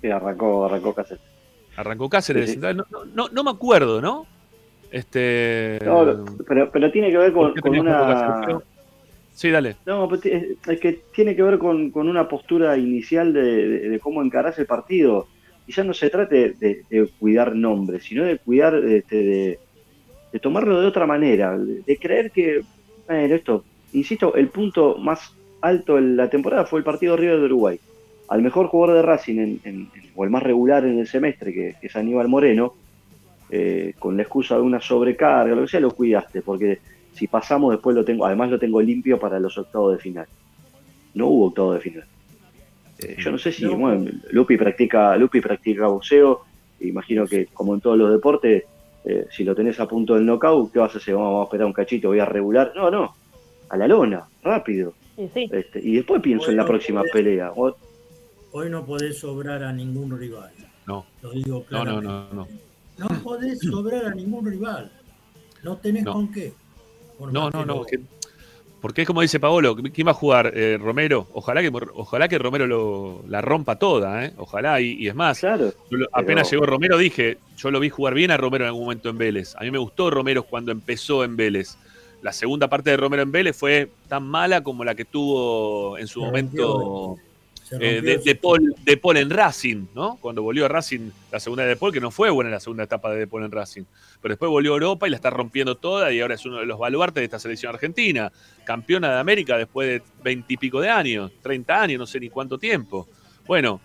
sí, 0.00 0.08
arrancó, 0.08 0.64
arrancó 0.64 0.94
Cáceres. 0.94 1.22
Arrancó 1.76 2.08
Cáceres 2.08 2.46
de 2.46 2.52
central. 2.52 2.76
No, 2.76 3.04
no, 3.04 3.28
no, 3.28 3.44
me 3.44 3.50
acuerdo, 3.50 4.00
¿no? 4.00 4.26
Este. 4.92 5.80
pero, 6.46 6.70
pero 6.70 6.92
tiene 6.92 7.10
que 7.10 7.18
ver 7.18 7.32
con, 7.32 7.52
una. 7.68 8.60
Sí, 9.32 9.50
dale. 9.50 9.74
No, 9.84 10.08
es 10.14 10.80
que 10.80 11.02
tiene 11.12 11.34
que 11.34 11.42
ver 11.42 11.58
con, 11.58 11.90
una 11.92 12.28
postura 12.28 12.78
inicial 12.78 13.32
de, 13.32 13.88
de 13.88 13.98
cómo 13.98 14.22
encarás 14.22 14.56
el 14.60 14.66
partido 14.66 15.26
ya 15.72 15.84
no 15.84 15.94
se 15.94 16.10
trate 16.10 16.54
de, 16.58 17.08
cuidar 17.18 17.54
nombres, 17.54 18.04
sino 18.04 18.24
de 18.24 18.38
cuidar, 18.38 18.74
este, 18.74 19.58
de, 20.32 20.40
tomarlo 20.40 20.80
de 20.80 20.86
otra 20.86 21.06
manera, 21.06 21.56
de, 21.58 21.96
creer 21.96 22.30
que, 22.30 22.62
bueno, 23.06 23.34
esto, 23.34 23.64
insisto, 23.92 24.34
el 24.34 24.48
punto 24.48 24.96
más 24.98 25.34
alto 25.60 25.98
en 25.98 26.16
la 26.16 26.30
temporada 26.30 26.66
fue 26.66 26.80
el 26.80 26.84
partido 26.84 27.16
River 27.16 27.38
de 27.38 27.46
Uruguay. 27.46 27.80
Al 28.28 28.42
mejor 28.42 28.66
jugador 28.66 28.96
de 28.96 29.02
Racing, 29.02 29.58
o 30.14 30.24
el 30.24 30.30
más 30.30 30.42
regular 30.42 30.84
en 30.84 30.98
el 30.98 31.06
semestre, 31.06 31.52
que, 31.52 31.74
es 31.80 31.96
Aníbal 31.96 32.28
Moreno, 32.28 32.74
eh, 33.50 33.94
con 33.98 34.16
la 34.16 34.22
excusa 34.22 34.56
de 34.56 34.62
una 34.62 34.80
sobrecarga, 34.80 35.54
lo 35.54 35.62
que 35.62 35.68
sea, 35.68 35.80
lo 35.80 35.92
cuidaste, 35.92 36.42
porque 36.42 36.80
si 37.12 37.28
pasamos 37.28 37.72
después 37.72 37.96
lo 37.96 38.04
tengo, 38.04 38.26
además 38.26 38.50
lo 38.50 38.58
tengo 38.58 38.80
limpio 38.82 39.18
para 39.18 39.40
los 39.40 39.56
octavos 39.56 39.96
de 39.96 40.02
final. 40.02 40.26
No 41.14 41.28
hubo 41.28 41.46
octavos 41.46 41.74
de 41.74 41.80
final. 41.80 42.04
Eh, 42.98 43.16
yo 43.18 43.30
no 43.30 43.38
sé 43.38 43.52
si 43.52 43.66
bueno, 43.66 44.10
Lupi 44.30 44.56
practica 44.56 45.16
Lupi 45.16 45.40
practica 45.40 45.86
boxeo, 45.86 46.44
imagino 46.80 47.26
que 47.26 47.46
como 47.46 47.74
en 47.74 47.80
todos 47.80 47.98
los 47.98 48.10
deportes, 48.10 48.64
eh, 49.04 49.26
si 49.30 49.44
lo 49.44 49.54
tenés 49.54 49.78
a 49.80 49.86
punto 49.86 50.14
del 50.14 50.24
knockout, 50.24 50.72
¿qué 50.72 50.78
vas 50.78 50.94
a 50.94 50.98
hacer? 50.98 51.14
Vamos, 51.14 51.42
a 51.42 51.44
esperar 51.44 51.66
un 51.66 51.72
cachito, 51.72 52.08
voy 52.08 52.20
a 52.20 52.24
regular. 52.24 52.72
No, 52.74 52.90
no, 52.90 53.14
a 53.68 53.76
la 53.76 53.86
lona, 53.86 54.26
rápido. 54.42 54.94
Este, 55.16 55.80
y 55.80 55.96
después 55.96 56.20
pienso 56.20 56.50
en 56.50 56.56
la 56.56 56.66
próxima 56.66 57.02
pelea. 57.12 57.52
Hoy 57.52 58.70
no 58.70 58.84
podés 58.84 59.18
sobrar 59.18 59.62
a 59.62 59.72
ningún 59.72 60.18
rival. 60.18 60.50
No. 60.86 61.04
Lo 61.22 61.30
digo 61.30 61.64
no, 61.70 61.84
no, 61.84 62.00
no, 62.00 62.32
no. 62.32 62.48
No 62.98 63.08
podés 63.22 63.58
sobrar 63.60 64.06
a 64.06 64.14
ningún 64.14 64.46
rival. 64.46 64.90
No 65.62 65.76
tenés 65.78 66.04
con 66.04 66.30
qué. 66.32 66.52
no, 67.18 67.50
no, 67.50 67.64
no. 67.64 67.84
Porque 68.86 69.02
es 69.02 69.06
como 69.08 69.20
dice 69.20 69.40
Paolo, 69.40 69.74
¿quién 69.74 70.06
va 70.06 70.12
a 70.12 70.14
jugar? 70.14 70.52
Eh, 70.54 70.78
Romero. 70.80 71.26
Ojalá 71.32 71.60
que, 71.60 71.72
ojalá 71.94 72.28
que 72.28 72.38
Romero 72.38 72.68
lo, 72.68 73.24
la 73.26 73.40
rompa 73.40 73.80
toda, 73.80 74.24
¿eh? 74.24 74.32
Ojalá, 74.36 74.80
y, 74.80 75.08
es 75.08 75.14
más. 75.16 75.40
Claro, 75.40 75.72
apenas 76.12 76.48
llegó 76.48 76.66
Romero, 76.66 76.96
dije, 76.96 77.38
yo 77.56 77.72
lo 77.72 77.80
vi 77.80 77.90
jugar 77.90 78.14
bien 78.14 78.30
a 78.30 78.36
Romero 78.36 78.62
en 78.62 78.68
algún 78.68 78.84
momento 78.84 79.08
en 79.08 79.18
Vélez. 79.18 79.56
A 79.56 79.64
mí 79.64 79.72
me 79.72 79.78
gustó 79.78 80.08
Romero 80.08 80.44
cuando 80.44 80.70
empezó 80.70 81.24
en 81.24 81.36
Vélez. 81.36 81.76
La 82.22 82.32
segunda 82.32 82.68
parte 82.68 82.90
de 82.90 82.96
Romero 82.96 83.24
en 83.24 83.32
Vélez 83.32 83.56
fue 83.56 83.90
tan 84.06 84.22
mala 84.22 84.62
como 84.62 84.84
la 84.84 84.94
que 84.94 85.04
tuvo 85.04 85.98
en 85.98 86.06
su 86.06 86.20
momento 86.20 87.16
eh, 87.72 88.20
de, 88.24 88.34
Paul, 88.36 88.74
de 88.84 88.96
Paul 88.96 89.16
en 89.16 89.30
Racing, 89.30 89.86
¿no? 89.94 90.18
Cuando 90.20 90.42
volvió 90.42 90.66
a 90.66 90.68
Racing 90.68 91.10
la 91.32 91.40
segunda 91.40 91.64
de 91.64 91.76
Paul, 91.76 91.92
que 91.92 92.00
no 92.00 92.10
fue 92.10 92.30
buena 92.30 92.50
la 92.50 92.60
segunda 92.60 92.84
etapa 92.84 93.10
de 93.10 93.20
De 93.20 93.26
Paul 93.26 93.44
en 93.44 93.50
Racing, 93.50 93.82
pero 94.20 94.32
después 94.32 94.48
volvió 94.50 94.72
a 94.72 94.74
Europa 94.74 95.06
y 95.06 95.10
la 95.10 95.16
está 95.16 95.30
rompiendo 95.30 95.76
toda 95.76 96.12
y 96.12 96.20
ahora 96.20 96.34
es 96.34 96.46
uno 96.46 96.58
de 96.58 96.66
los 96.66 96.78
baluartes 96.78 97.20
de 97.20 97.24
esta 97.24 97.38
selección 97.38 97.74
argentina, 97.74 98.30
campeona 98.64 99.12
de 99.12 99.20
América 99.20 99.56
después 99.56 99.88
de 99.88 100.02
veintipico 100.22 100.80
de 100.80 100.90
años, 100.90 101.32
30 101.42 101.82
años, 101.82 101.98
no 101.98 102.06
sé 102.06 102.20
ni 102.20 102.28
cuánto 102.28 102.58
tiempo. 102.58 103.08
Bueno, 103.46 103.80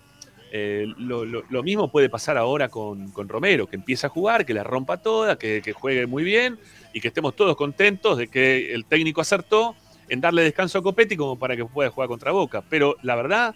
eh, 0.51 0.85
lo, 0.97 1.63
mismo 1.63 1.89
puede 1.91 2.09
pasar 2.09 2.37
ahora 2.37 2.69
con, 2.69 3.11
Romero, 3.15 3.67
que 3.67 3.77
empieza 3.77 4.07
a 4.07 4.09
jugar, 4.09 4.45
que 4.45 4.53
la 4.53 4.63
rompa 4.63 4.97
toda, 4.97 5.37
que, 5.37 5.61
que 5.63 5.73
juegue 5.73 6.05
muy 6.07 6.23
bien 6.23 6.59
y 6.93 6.99
que 6.99 7.07
estemos 7.07 7.35
todos 7.35 7.55
contentos 7.55 8.17
de 8.17 8.27
que 8.27 8.73
el 8.73 8.85
técnico 8.85 9.21
acertó 9.21 9.75
en 10.11 10.19
darle 10.19 10.43
descanso 10.43 10.77
a 10.77 10.83
Copetti 10.83 11.15
como 11.15 11.39
para 11.39 11.55
que 11.55 11.63
pueda 11.63 11.89
jugar 11.89 12.09
contra 12.09 12.33
Boca. 12.33 12.61
Pero 12.69 12.97
la 13.01 13.15
verdad 13.15 13.55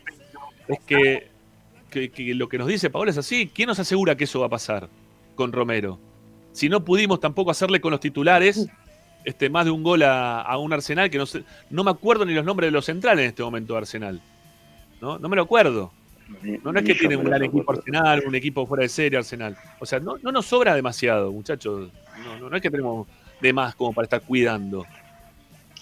es 0.70 0.80
que, 0.80 1.28
lo 2.34 2.48
que 2.48 2.58
nos 2.58 2.68
dice 2.68 2.90
Paola 2.90 3.12
es 3.12 3.18
así. 3.18 3.52
¿Quién 3.54 3.68
nos 3.68 3.78
asegura 3.78 4.16
que 4.16 4.24
eso 4.24 4.40
va 4.40 4.46
a 4.46 4.50
pasar 4.50 4.88
con 5.36 5.52
Romero? 5.52 6.00
Si 6.54 6.70
no 6.70 6.86
pudimos 6.86 7.20
tampoco 7.20 7.52
hacerle 7.52 7.82
con 7.82 7.92
los 7.92 8.00
titulares 8.00 8.68
este, 9.26 9.50
más 9.50 9.66
de 9.66 9.72
un 9.72 9.84
gol 9.84 10.04
a, 10.04 10.58
un 10.58 10.72
Arsenal 10.72 11.10
que 11.10 11.18
no 11.18 11.26
sé, 11.26 11.44
no 11.70 11.84
me 11.84 11.92
acuerdo 11.92 12.26
ni 12.26 12.34
los 12.34 12.46
nombres 12.46 12.70
de 12.70 12.72
los 12.72 12.86
centrales 12.86 13.24
en 13.24 13.30
este 13.30 13.44
momento 13.44 13.74
de 13.74 13.80
Arsenal. 13.80 14.22
¿No? 15.02 15.20
No 15.20 15.28
me 15.28 15.36
lo 15.36 15.42
acuerdo. 15.42 15.92
No, 16.64 16.72
es 16.72 16.86
que 16.86 16.96
tiene 16.96 17.18
un 17.18 17.26
gran 17.26 17.44
equipo 17.44 17.70
Arsenal, 17.70 18.24
un 18.26 18.34
equipo 18.34 18.66
fuera 18.66 18.84
de 18.84 18.90
serie 18.90 19.20
Arsenal. 19.20 19.58
O 19.82 19.86
sea, 19.86 20.00
no, 20.00 20.16
nos 20.18 20.46
sobra 20.46 20.74
demasiado, 20.74 21.34
muchachos. 21.34 21.90
No, 22.40 22.50
no, 22.50 22.56
es 22.56 22.62
que 22.62 22.72
tenemos 22.72 23.08
de 23.42 23.52
más 23.52 23.76
como 23.76 23.92
para 23.92 24.06
estar 24.06 24.22
cuidando. 24.22 24.86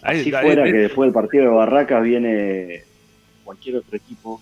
Así 0.03 0.31
fuera 0.31 0.63
que 0.65 0.73
después 0.73 1.07
del 1.07 1.13
partido 1.13 1.45
de 1.45 1.49
Barracas 1.49 2.03
viene 2.03 2.83
cualquier 3.43 3.77
otro 3.77 3.97
equipo 3.97 4.41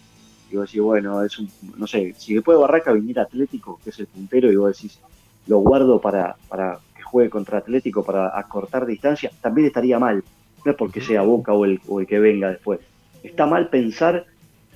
y 0.51 0.57
vos 0.57 0.68
decís, 0.68 0.82
bueno, 0.82 1.24
es 1.24 1.39
un, 1.39 1.49
no 1.78 1.88
sé, 1.88 2.14
si 2.18 2.34
después 2.34 2.57
de 2.57 2.62
Barraca 2.62 2.91
viniera 2.91 3.24
Atlético, 3.24 3.80
que 3.84 3.91
es 3.91 3.99
el 3.99 4.07
puntero, 4.07 4.51
y 4.51 4.55
vos 4.55 4.76
decís, 4.76 4.99
lo 5.47 5.59
guardo 5.59 6.01
para, 6.01 6.36
para 6.49 6.80
que 6.95 7.01
juegue 7.03 7.30
contra 7.30 7.59
Atlético 7.59 8.03
para 8.03 8.38
acortar 8.38 8.86
distancia, 8.86 9.32
también 9.41 9.68
estaría 9.68 9.97
mal. 9.97 10.24
No 10.66 10.72
es 10.72 10.78
porque 10.78 11.01
sea 11.01 11.22
Boca 11.22 11.53
o 11.53 11.66
el, 11.66 11.80
o 11.88 12.01
el 12.01 12.07
que 12.07 12.20
venga 12.20 12.49
después. 12.49 12.80
Está 13.24 13.45
mal 13.45 13.70
pensar, 13.70 14.26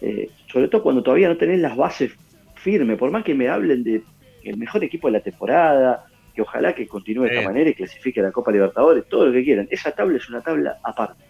eh, 0.02 0.30
sobre 0.52 0.70
todo 0.70 0.82
cuando 0.82 1.04
todavía 1.04 1.28
no 1.28 1.38
tenés 1.38 1.60
las 1.60 1.76
bases 1.76 2.14
firmes, 2.56 2.98
por 2.98 3.12
más 3.12 3.24
que 3.24 3.36
me 3.36 3.50
hablen 3.50 3.84
de 3.84 4.02
el 4.44 4.58
mejor 4.58 4.84
equipo 4.84 5.08
de 5.08 5.14
la 5.14 5.20
temporada, 5.20 6.06
que 6.36 6.42
ojalá 6.42 6.76
que 6.76 6.86
continúe 6.88 7.24
de 7.24 7.36
esta 7.38 7.50
manera 7.50 7.70
y 7.70 7.74
clasifique 7.74 8.20
a 8.20 8.24
la 8.24 8.32
Copa 8.32 8.52
Libertadores, 8.52 9.06
todo 9.08 9.28
lo 9.28 9.32
que 9.32 9.44
quieran. 9.44 9.68
Esa 9.72 9.92
tabla 9.92 10.18
es 10.18 10.30
una 10.30 10.42
tabla 10.42 10.78
aparte. 10.84 11.24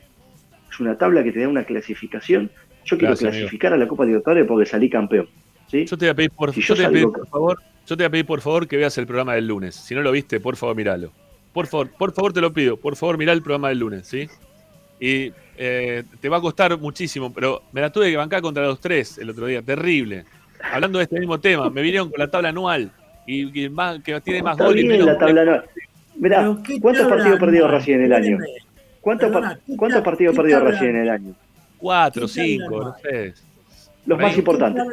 Es 0.69 0.79
una 0.79 0.97
tabla 0.97 1.23
que 1.23 1.31
te 1.31 1.39
da 1.39 1.47
una 1.47 1.63
clasificación. 1.63 2.51
Yo 2.83 2.97
quiero 2.97 3.15
clasificar 3.15 3.71
a 3.73 3.77
la 3.77 3.87
Copa 3.87 4.05
Libertadores 4.05 4.45
porque 4.45 4.65
salí 4.65 4.89
campeón. 4.89 5.29
Yo 5.71 5.97
te 5.97 6.05
voy 6.05 6.09
a 6.09 6.13
pedir 6.13 6.31
por, 6.31 6.51
yo 6.53 6.75
te 6.75 6.89
pedir, 6.89 7.07
por 7.07 7.27
favor, 7.27 7.59
yo 7.85 7.97
te 7.97 8.03
voy 8.03 8.05
a 8.05 8.09
pedir 8.09 8.25
por 8.25 8.41
favor 8.41 8.67
que 8.67 8.77
veas 8.77 8.97
el 8.97 9.05
programa 9.05 9.35
del 9.35 9.47
lunes. 9.47 9.75
Si 9.75 9.95
no 9.95 10.01
lo 10.01 10.11
viste, 10.11 10.39
por 10.39 10.55
favor, 10.55 10.75
míralo. 10.75 11.11
Por 11.53 11.67
favor, 11.67 11.89
por 11.91 12.13
favor 12.13 12.33
te 12.33 12.41
lo 12.41 12.51
pido. 12.51 12.77
Por 12.77 12.95
favor, 12.95 13.17
mirá 13.17 13.31
el 13.31 13.41
programa 13.41 13.69
del 13.69 13.79
lunes, 13.79 14.07
¿sí? 14.07 14.27
Y 14.99 15.33
eh, 15.57 16.03
te 16.19 16.29
va 16.29 16.37
a 16.37 16.41
costar 16.41 16.77
muchísimo, 16.77 17.33
pero 17.33 17.63
me 17.71 17.81
la 17.81 17.91
tuve 17.91 18.11
que 18.11 18.17
bancar 18.17 18.41
contra 18.41 18.63
los 18.63 18.79
tres 18.79 19.17
el 19.17 19.29
otro 19.29 19.45
día. 19.45 19.61
Terrible. 19.61 20.25
Hablando 20.71 20.99
de 20.99 21.03
este 21.03 21.19
mismo 21.19 21.39
tema, 21.39 21.69
me 21.69 21.81
vinieron 21.81 22.09
con 22.09 22.19
la 22.19 22.29
tabla 22.29 22.49
anual 22.49 22.91
y, 23.25 23.51
que 23.51 24.21
tiene 24.21 24.43
más 24.43 24.57
goles. 24.57 25.05
la 25.05 25.17
tabla 25.17 25.41
anual. 25.41 25.65
Mirá, 26.17 26.57
¿cuántos 26.81 27.07
partidos 27.07 27.39
perdió 27.39 27.67
Racing 27.67 27.93
en 27.93 28.03
el 28.03 28.13
año? 28.13 28.37
¿Cuántos, 29.01 29.31
¿cuántos 29.77 30.01
partidos 30.01 30.35
perdió 30.35 30.59
Racing 30.59 30.87
en 30.87 30.95
el 30.95 31.09
año? 31.09 31.35
Cuatro, 31.77 32.27
cinco, 32.27 32.83
no 32.83 32.95
sé. 33.01 33.33
Los 34.05 34.19
más 34.19 34.37
importantes. 34.37 34.83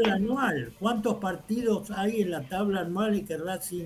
¿Cuántos 0.79 1.17
partidos 1.17 1.91
hay 1.91 2.23
en 2.23 2.31
la 2.31 2.43
tabla 2.43 2.81
anual 2.81 3.15
y 3.17 3.23
que 3.23 3.37
Racing 3.37 3.85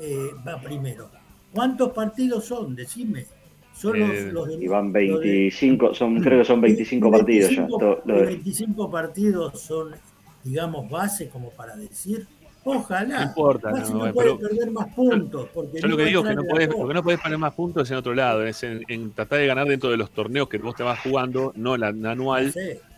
eh, 0.00 0.30
va 0.46 0.60
primero? 0.60 1.10
¿Cuántos 1.52 1.92
partidos 1.92 2.44
son? 2.44 2.76
Decime. 2.76 3.26
Son 3.72 3.98
los, 3.98 4.10
eh, 4.10 4.30
los 4.32 4.48
y 4.58 4.68
van 4.68 4.90
25, 4.90 5.94
son, 5.94 6.20
creo 6.22 6.38
que 6.38 6.44
son 6.46 6.60
25, 6.62 7.10
partidos 7.10 7.50
ya. 7.50 7.66
Los 7.68 8.26
25 8.26 8.90
partidos 8.90 9.60
son, 9.60 9.94
digamos, 10.42 10.88
base 10.88 11.28
como 11.28 11.50
para 11.50 11.76
decir 11.76 12.26
Ojalá. 12.68 13.18
No 13.18 13.22
importa, 13.22 13.70
no, 13.70 14.12
puede 14.12 14.34
perder 14.34 14.70
más 14.72 14.92
puntos. 14.92 15.48
yo 15.54 15.86
lo 15.86 15.96
que 15.96 16.04
digo 16.04 16.22
es 16.22 16.28
que 16.30 16.34
no 16.34 16.42
puedes, 16.42 16.68
lo 16.68 16.88
que 16.88 16.94
no 16.94 17.02
puedes 17.04 17.20
poner 17.20 17.38
más 17.38 17.54
puntos 17.54 17.84
es 17.84 17.92
en 17.92 17.96
otro 17.96 18.12
lado, 18.12 18.44
es 18.44 18.60
en, 18.64 19.12
tratar 19.12 19.38
de 19.38 19.46
ganar 19.46 19.68
dentro 19.68 19.88
de 19.88 19.96
los 19.96 20.10
torneos 20.10 20.48
que 20.48 20.58
vos 20.58 20.74
te 20.74 20.82
vas 20.82 20.98
jugando, 20.98 21.52
no 21.54 21.76
la, 21.76 21.88
anual, 21.88 22.52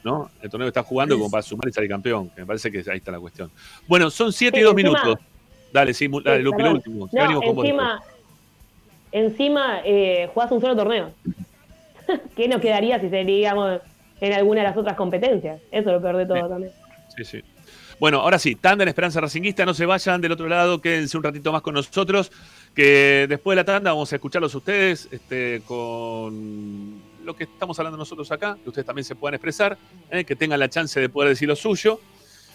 ¿no? 0.05 0.31
El 0.41 0.49
torneo 0.49 0.64
que 0.64 0.69
estás 0.71 0.87
jugando 0.87 1.19
como 1.19 1.31
para 1.31 1.43
sumar 1.43 1.69
y 1.69 1.73
salir 1.73 1.91
campeón, 1.91 2.31
que 2.31 2.41
me 2.41 2.47
parece 2.47 2.73
que 2.73 2.79
ahí 2.91 2.97
está 2.97 3.12
la 3.12 3.21
cuestión. 3.21 3.51
Bueno, 3.87 4.09
son 4.09 4.33
7 4.33 4.59
y 4.59 4.62
2 4.62 4.75
minutos. 4.75 5.19
Dale, 5.71 5.93
sí, 5.93 6.09
dale, 6.25 6.43
Lupi, 6.43 6.62
lo 6.62 6.71
último. 6.73 7.11
encima, 7.12 8.01
encima 9.12 9.81
eh, 9.85 10.31
jugás 10.33 10.51
un 10.51 10.62
solo 10.62 10.77
torneo. 10.77 11.11
¿Qué 12.37 12.49
nos 12.49 12.62
quedaría 12.62 12.99
si 13.01 13.11
seríamos 13.11 13.83
en 14.19 14.33
alguna 14.33 14.62
de 14.62 14.69
las 14.69 14.79
otras 14.79 14.97
competencias? 14.97 15.61
Eso 15.71 15.91
es 15.91 15.95
lo 15.95 16.01
peor 16.01 16.16
de 16.16 16.25
todo 16.25 16.49
también. 16.49 16.73
Sí, 17.14 17.23
sí. 17.23 17.45
Bueno, 18.01 18.20
ahora 18.20 18.38
sí, 18.38 18.55
tanda 18.55 18.84
en 18.84 18.88
Esperanza 18.88 19.20
Racinguista, 19.20 19.66
no 19.66 19.74
se 19.74 19.84
vayan 19.84 20.20
del 20.20 20.32
otro 20.32 20.49
lado, 20.49 20.80
quédense 20.80 21.16
un 21.16 21.24
ratito 21.24 21.51
más 21.51 21.62
con 21.62 21.74
nosotros, 21.74 22.30
que 22.72 23.26
después 23.28 23.57
de 23.57 23.62
la 23.62 23.64
tanda 23.64 23.90
vamos 23.90 24.12
a 24.12 24.16
escucharlos 24.16 24.55
ustedes 24.55 25.09
este, 25.11 25.62
con 25.66 27.01
lo 27.24 27.34
que 27.34 27.44
estamos 27.44 27.76
hablando 27.80 27.99
nosotros 27.99 28.30
acá, 28.30 28.57
que 28.62 28.68
ustedes 28.68 28.86
también 28.86 29.05
se 29.05 29.16
puedan 29.16 29.34
expresar, 29.34 29.76
eh, 30.11 30.24
que 30.24 30.36
tengan 30.36 30.61
la 30.61 30.68
chance 30.68 31.01
de 31.01 31.09
poder 31.09 31.30
decir 31.30 31.49
lo 31.49 31.57
suyo, 31.57 32.01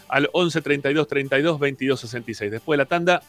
al 0.08 0.30
11 0.32 0.62
32 0.62 1.08
32 1.08 1.60
22 1.60 2.00
66. 2.00 2.52
Después 2.52 2.78
de 2.78 2.84
la 2.84 2.88
tanda, 2.88 3.22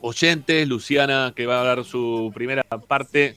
oyentes, 0.00 0.68
Luciana, 0.68 1.32
que 1.34 1.46
va 1.46 1.62
a 1.62 1.64
dar 1.64 1.84
su 1.84 2.30
primera 2.32 2.62
parte 2.62 3.36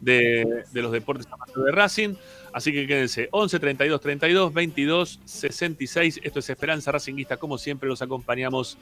de, 0.00 0.64
los 0.72 0.92
deportes 0.92 1.26
de 1.26 1.72
Racing. 1.72 2.14
Así 2.52 2.72
que 2.72 2.86
quédense 2.86 3.28
11 3.30 3.58
32 3.58 4.00
32 4.00 4.52
22 4.52 5.20
66. 5.24 6.20
Esto 6.22 6.38
es 6.38 6.50
Esperanza 6.50 6.92
Racinguista. 6.92 7.36
Como 7.36 7.58
siempre, 7.58 7.88
los 7.88 8.02
acompañamos 8.02 8.78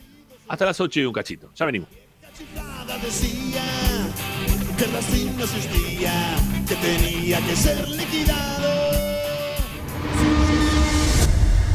hasta 0.49 0.67
las 0.67 0.81
8 0.81 1.01
y 1.01 1.05
un 1.05 1.13
cachito. 1.13 1.51
Ya 1.55 1.67
venimos. 1.67 1.89
que 4.77 4.85
Racing 4.85 5.37
no 5.37 5.45
existía, 5.45 6.37
que 6.69 6.75
tenía 6.77 7.41
que 7.41 7.57
ser 7.57 7.89
liquidado. 7.89 8.87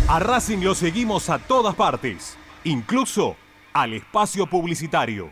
A 0.08 0.20
Racing 0.20 0.60
lo 0.60 0.76
seguimos 0.76 1.30
a 1.30 1.40
todas 1.40 1.74
partes, 1.74 2.38
incluso 2.64 3.38
al 3.74 3.94
espacio 3.94 4.46
publicitario. 4.46 5.32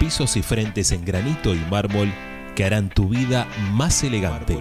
pisos 0.00 0.36
y 0.36 0.42
frentes 0.42 0.90
en 0.92 1.04
granito 1.04 1.54
y 1.54 1.58
mármol 1.70 2.10
que 2.56 2.64
harán 2.64 2.88
tu 2.88 3.10
vida 3.10 3.46
más 3.72 4.02
elegante. 4.02 4.58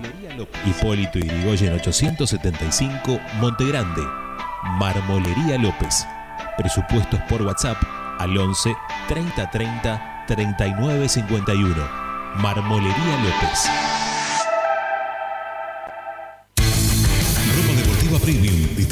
Hipólito 0.66 1.18
Yrigoyen 1.18 1.74
875, 1.74 3.20
Montegrande. 3.40 4.04
Marmolería 4.78 5.58
López. 5.58 6.06
Presupuestos 6.58 7.20
por 7.30 7.42
WhatsApp 7.42 7.78
al 8.20 8.38
11 8.38 8.76
30 9.08 9.50
30 9.50 10.26
39 10.28 11.10
51. 11.10 11.76
Marmolería 12.36 13.24
López. 13.24 13.70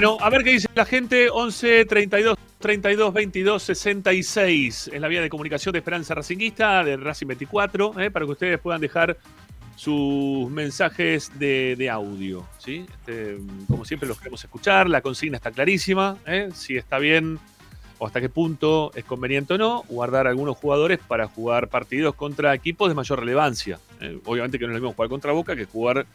Bueno, 0.00 0.16
a 0.20 0.30
ver 0.30 0.44
qué 0.44 0.50
dice 0.50 0.68
la 0.76 0.84
gente. 0.84 1.28
11 1.28 1.84
32 1.86 2.38
32 2.60 3.12
22 3.12 3.60
66 3.60 4.90
es 4.94 5.00
la 5.00 5.08
vía 5.08 5.20
de 5.20 5.28
comunicación 5.28 5.72
de 5.72 5.80
Esperanza 5.80 6.14
Racinguista 6.14 6.84
de 6.84 6.96
Racing 6.96 7.26
24 7.26 8.00
eh, 8.00 8.08
para 8.12 8.24
que 8.24 8.30
ustedes 8.30 8.60
puedan 8.60 8.80
dejar 8.80 9.16
sus 9.74 10.48
mensajes 10.52 11.36
de, 11.36 11.74
de 11.76 11.90
audio. 11.90 12.46
¿sí? 12.58 12.86
Este, 12.88 13.38
como 13.66 13.84
siempre, 13.84 14.08
los 14.08 14.18
queremos 14.18 14.44
escuchar. 14.44 14.88
La 14.88 15.00
consigna 15.00 15.38
está 15.38 15.50
clarísima. 15.50 16.16
eh, 16.26 16.50
Si 16.54 16.76
está 16.76 17.00
bien 17.00 17.40
o 17.98 18.06
hasta 18.06 18.20
qué 18.20 18.28
punto 18.28 18.92
es 18.94 19.02
conveniente 19.02 19.54
o 19.54 19.58
no 19.58 19.82
guardar 19.88 20.28
algunos 20.28 20.56
jugadores 20.58 21.00
para 21.08 21.26
jugar 21.26 21.66
partidos 21.66 22.14
contra 22.14 22.54
equipos 22.54 22.88
de 22.88 22.94
mayor 22.94 23.18
relevancia. 23.18 23.80
Eh, 24.00 24.16
obviamente 24.26 24.60
que 24.60 24.66
no 24.68 24.74
es 24.74 24.78
lo 24.78 24.80
mismo 24.80 24.94
jugar 24.94 25.08
contra 25.08 25.32
Boca 25.32 25.56
que 25.56 25.64
jugar 25.64 26.06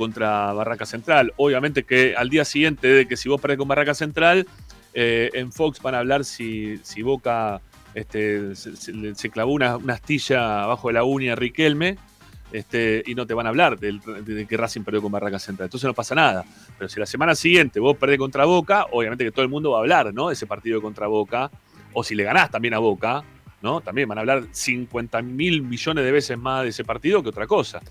contra 0.00 0.54
Barraca 0.54 0.86
Central. 0.86 1.34
Obviamente 1.36 1.84
que 1.84 2.16
al 2.16 2.30
día 2.30 2.46
siguiente 2.46 2.88
de 2.88 3.06
que 3.06 3.18
si 3.18 3.28
vos 3.28 3.38
perdés 3.38 3.58
con 3.58 3.68
Barraca 3.68 3.92
Central, 3.92 4.46
eh, 4.94 5.28
en 5.34 5.52
Fox 5.52 5.80
van 5.82 5.94
a 5.94 5.98
hablar 5.98 6.24
si, 6.24 6.78
si 6.82 7.02
Boca 7.02 7.60
este, 7.94 8.56
se, 8.56 9.30
clavó 9.30 9.52
una, 9.52 9.74
astilla 9.88 10.62
abajo 10.64 10.88
de 10.88 10.94
la 10.94 11.04
uña 11.04 11.34
a 11.34 11.36
Riquelme. 11.36 11.98
Este, 12.50 13.02
y 13.06 13.14
no 13.14 13.26
te 13.26 13.34
van 13.34 13.46
a 13.46 13.50
hablar 13.50 13.78
de, 13.78 14.46
que 14.48 14.56
Racing 14.56 14.82
perdió 14.82 15.02
con 15.02 15.12
Barraca 15.12 15.38
Central. 15.38 15.66
Entonces 15.66 15.86
no 15.86 15.92
pasa 15.92 16.14
nada. 16.14 16.46
Pero 16.78 16.88
si 16.88 16.98
la 16.98 17.04
semana 17.04 17.34
siguiente 17.34 17.78
vos 17.78 17.94
perdés 17.98 18.18
contra 18.18 18.46
Boca, 18.46 18.86
obviamente 18.92 19.22
que 19.22 19.32
todo 19.32 19.42
el 19.42 19.50
mundo 19.50 19.72
va 19.72 19.78
a 19.78 19.80
hablar, 19.80 20.14
¿no? 20.14 20.30
Ese 20.30 20.46
partido 20.46 20.80
contra 20.80 21.08
Boca. 21.08 21.50
O 21.92 22.02
si 22.02 22.14
le 22.14 22.24
ganás 22.24 22.50
también 22.50 22.72
a 22.72 22.78
Boca, 22.78 23.22
¿no? 23.60 23.82
También 23.82 24.08
van 24.08 24.16
a 24.16 24.22
hablar 24.22 24.44
50 24.50 25.20
mil 25.20 25.60
millones 25.60 26.04
de 26.04 26.10
veces 26.10 26.38
más 26.38 26.62
de 26.62 26.70
ese 26.70 26.84
partido 26.84 27.22
que 27.22 27.28
otra 27.28 27.46
cosa. 27.46 27.82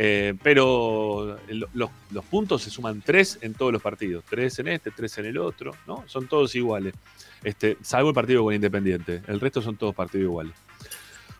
Eh, 0.00 0.34
pero 0.44 1.36
lo- 1.74 1.90
los, 2.12 2.24
puntos 2.26 2.62
se 2.62 2.70
suman 2.70 3.02
tres 3.04 3.36
en 3.42 3.52
todos 3.52 3.72
los 3.72 3.82
partidos. 3.82 4.24
Tres 4.30 4.56
en 4.60 4.68
este, 4.68 4.92
tres 4.92 5.18
en 5.18 5.26
el 5.26 5.36
otro, 5.38 5.72
¿no? 5.88 6.04
Son 6.06 6.28
todos 6.28 6.54
iguales. 6.54 6.94
Este, 7.42 7.76
salvo 7.82 8.10
el 8.10 8.14
partido 8.14 8.44
con 8.44 8.54
Independiente. 8.54 9.22
El 9.26 9.40
resto 9.40 9.60
son 9.60 9.76
todos 9.76 9.94
partidos 9.96 10.24
iguales. 10.24 10.54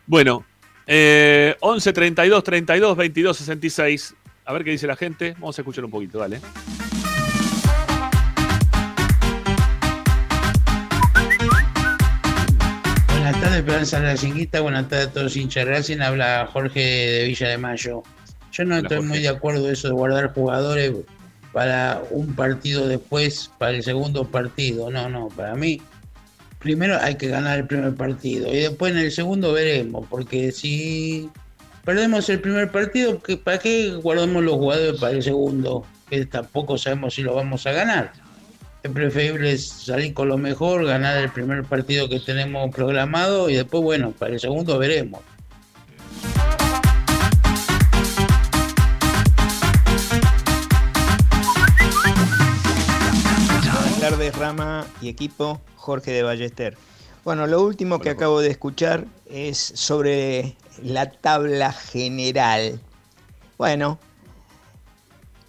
Bueno, 0.05 0.43
eh, 0.85 1.55
11 1.61 1.93
32 1.93 2.43
32 2.43 2.97
22 2.97 3.37
66. 3.37 4.15
A 4.43 4.51
ver 4.53 4.65
qué 4.65 4.71
dice 4.71 4.87
la 4.87 4.97
gente. 4.97 5.33
Vamos 5.39 5.57
a 5.57 5.61
escuchar 5.61 5.85
un 5.85 5.91
poquito, 5.91 6.19
dale. 6.19 6.41
Buenas 13.07 13.39
tardes, 13.41 13.59
Esperanza 13.59 13.99
Racinguista. 13.99 14.61
Buenas 14.61 14.87
tardes 14.87 15.07
a 15.07 15.11
todos 15.11 15.35
hinchas 15.35 15.67
Racing. 15.67 15.99
Habla 15.99 16.49
Jorge 16.51 16.79
de 16.79 17.25
Villa 17.25 17.49
de 17.49 17.57
Mayo. 17.57 18.03
Yo 18.51 18.65
no 18.65 18.77
estoy 18.77 18.97
muy 19.01 19.19
de 19.19 19.29
acuerdo 19.29 19.69
eso 19.69 19.87
de 19.87 19.93
guardar 19.93 20.33
jugadores 20.33 20.93
para 21.53 22.01
un 22.11 22.35
partido 22.35 22.87
después, 22.87 23.51
para 23.57 23.71
el 23.71 23.83
segundo 23.83 24.25
partido. 24.25 24.89
No, 24.91 25.09
no, 25.09 25.27
para 25.29 25.55
mí, 25.55 25.81
primero 26.59 26.97
hay 27.01 27.15
que 27.15 27.27
ganar 27.27 27.59
el 27.59 27.67
primer 27.67 27.93
partido 27.95 28.47
y 28.53 28.57
después 28.57 28.91
en 28.91 28.99
el 28.99 29.11
segundo 29.11 29.53
veremos, 29.53 30.05
porque 30.09 30.51
si 30.51 31.29
perdemos 31.85 32.29
el 32.29 32.39
primer 32.39 32.69
partido, 32.71 33.21
¿qué- 33.21 33.37
¿para 33.37 33.57
qué 33.59 33.89
guardamos 33.95 34.43
los 34.43 34.55
jugadores 34.55 34.99
para 34.99 35.13
el 35.13 35.23
segundo? 35.23 35.85
Que 36.09 36.25
tampoco 36.25 36.77
sabemos 36.77 37.13
si 37.15 37.21
lo 37.23 37.35
vamos 37.35 37.65
a 37.67 37.71
ganar. 37.71 38.11
Es 38.81 38.91
preferible 38.91 39.57
salir 39.57 40.13
con 40.13 40.29
lo 40.29 40.37
mejor, 40.37 40.85
ganar 40.85 41.17
el 41.17 41.29
primer 41.31 41.63
partido 41.65 42.07
que 42.07 42.19
tenemos 42.19 42.73
programado 42.73 43.49
y 43.49 43.55
después, 43.55 43.83
bueno, 43.83 44.11
para 44.11 44.33
el 44.33 44.39
segundo 44.39 44.77
veremos. 44.77 45.21
Tardes, 54.09 54.35
Rama 54.35 54.87
y 55.01 55.09
equipo. 55.09 55.61
Jorge 55.75 56.09
de 56.11 56.23
Ballester. 56.23 56.75
Bueno, 57.23 57.45
lo 57.45 57.61
último 57.61 57.99
que 57.99 58.09
acabo 58.09 58.41
de 58.41 58.49
escuchar 58.49 59.05
es 59.29 59.57
sobre 59.57 60.55
la 60.81 61.11
tabla 61.11 61.71
general. 61.71 62.79
Bueno, 63.59 63.99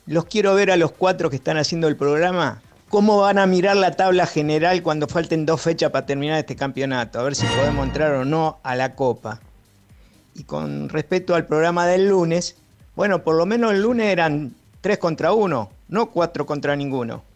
los 0.05 0.27
quiero 0.27 0.55
ver 0.55 0.71
a 0.71 0.77
los 0.77 0.93
cuatro 0.93 1.31
que 1.31 1.37
están 1.37 1.57
haciendo 1.57 1.89
el 1.89 1.97
programa. 1.97 2.61
¿Cómo 2.91 3.21
van 3.21 3.39
a 3.39 3.47
mirar 3.47 3.77
la 3.77 3.93
tabla 3.93 4.27
general 4.27 4.83
cuando 4.83 5.09
falten 5.09 5.47
dos 5.47 5.63
fechas 5.63 5.91
para 5.91 6.05
terminar 6.05 6.39
este 6.39 6.55
campeonato? 6.57 7.19
A 7.19 7.23
ver 7.23 7.37
si 7.37 7.47
podemos 7.47 7.87
entrar 7.87 8.13
o 8.13 8.27
no 8.27 8.59
a 8.63 8.77
la 8.77 8.95
Copa. 8.95 9.41
Y 10.35 10.45
con 10.45 10.91
respecto 10.91 11.35
al 11.35 11.47
programa 11.47 11.87
del 11.87 12.11
lunes, 12.11 12.57
bueno, 12.95 13.23
por 13.23 13.37
lo 13.37 13.47
menos 13.47 13.73
el 13.73 13.81
lunes 13.81 14.09
eran 14.09 14.55
tres 14.83 14.99
contra 14.99 15.33
uno, 15.33 15.71
no 15.89 16.11
cuatro 16.11 16.45
contra 16.45 16.77
ninguno. 16.77 17.30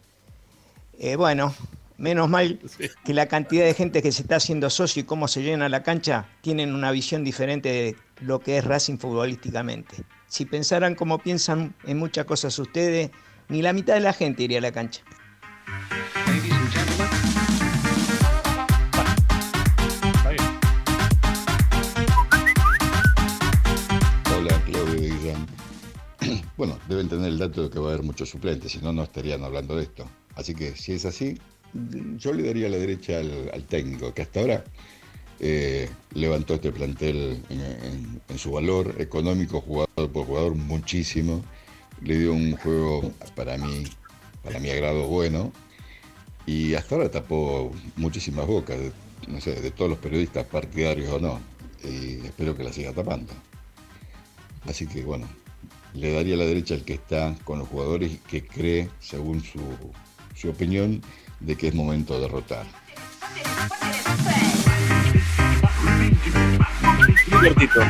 Eh, 0.99 1.17
bueno, 1.17 1.55
menos 1.97 2.29
mal 2.29 2.61
que 3.05 3.15
la 3.15 3.27
cantidad 3.27 3.65
de 3.65 3.75
gente 3.75 4.03
que 4.03 4.13
se 4.13 4.23
está 4.23 4.37
haciendo 4.37 4.71
socio 4.71 5.01
y 5.01 5.05
cómo 5.05 5.29
se 5.29 5.43
llena 5.43 5.69
la 5.69 5.83
cancha 5.83 6.27
tienen 6.41 6.75
una 6.75 6.91
visión 6.91 7.25
diferente 7.25 7.69
de 7.69 7.97
lo 8.21 8.41
que 8.41 8.59
es 8.59 8.65
Racing 8.65 8.99
futbolísticamente. 8.99 9.97
Si 10.27 10.45
pensaran 10.45 10.95
como 10.95 11.19
piensan 11.19 11.75
en 11.85 11.99
muchas 11.99 12.25
cosas 12.25 12.59
ustedes, 12.59 13.11
ni 13.49 13.63
la 13.63 13.73
mitad 13.73 13.95
de 13.95 14.01
la 14.01 14.13
gente 14.13 14.43
iría 14.43 14.59
a 14.59 14.63
la 14.63 14.73
cancha. 14.73 15.03
Bueno, 26.57 26.79
deben 26.89 27.09
tener 27.09 27.29
el 27.29 27.39
dato 27.39 27.65
de 27.65 27.71
que 27.71 27.81
va 27.81 27.91
a 27.91 27.95
haber 27.95 28.05
muchos 28.05 28.31
suplentes, 28.31 28.71
si 28.71 28.79
no, 28.79 28.93
no 28.93 29.03
estarían 29.03 29.43
hablando 29.43 29.77
de 29.77 29.83
esto. 29.83 30.07
Así 30.37 30.55
que 30.55 30.77
si 30.77 30.93
es 30.93 31.05
así, 31.05 31.37
yo 32.17 32.33
le 32.33 32.45
daría 32.45 32.69
la 32.69 32.77
derecha 32.77 33.19
al, 33.19 33.65
técnico, 33.65 34.15
que 34.15 34.23
hasta 34.23 34.41
ahora 34.41 34.65
eh, 35.41 35.89
levantó 36.15 36.55
este 36.55 36.71
plantel 36.71 37.43
en, 37.49 38.39
su 38.39 38.53
valor 38.53 38.95
económico, 38.99 39.61
jugador 39.61 40.11
por 40.13 40.27
jugador, 40.27 40.55
muchísimo. 40.55 41.45
Le 42.03 42.19
dio 42.19 42.33
un 42.33 42.57
juego 42.57 43.13
para 43.35 43.59
mí, 43.59 43.85
para 44.43 44.61
mi 44.61 44.71
agrado 44.71 45.09
bueno. 45.09 45.53
Y 46.47 46.75
hasta 46.75 46.95
ahora 46.95 47.11
tapó 47.11 47.73
muchísimas 47.97 48.47
bocas, 48.47 48.79
no 49.27 49.41
sé, 49.41 49.61
de 49.61 49.71
todos 49.73 49.91
los 49.91 49.99
periodistas 49.99 50.47
partidarios 50.47 51.11
o 51.11 51.19
no. 51.19 51.41
Y 51.83 52.25
espero 52.25 52.57
que 52.57 52.63
la 52.63 52.73
siga 52.73 52.93
tapando. 52.93 53.33
Así 54.67 54.87
que 54.87 55.03
bueno, 55.03 55.27
le 55.95 56.13
daría 56.13 56.37
la 56.37 56.45
derecha 56.45 56.75
al 56.75 56.85
que 56.85 56.95
está 56.95 57.35
con 57.45 57.59
los 57.61 57.69
jugadores 57.69 58.19
que 58.29 58.45
cree, 58.47 58.91
según 59.01 59.43
su, 59.43 59.61
su 60.35 60.51
opinión, 60.51 61.01
de 61.41 61.57
que 61.57 61.69
es 61.69 61.75
momento 61.75 62.15
de 62.15 62.21
derrotar. 62.23 62.67
Muy 67.31 67.49
cortito. 67.49 67.81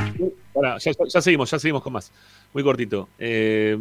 Ya, 1.13 1.21
seguimos, 1.21 1.51
ya 1.51 1.59
seguimos 1.59 1.83
con 1.83 1.93
más. 1.93 2.13
Muy 2.53 2.63
cortito. 2.63 3.09
Eh, 3.19 3.79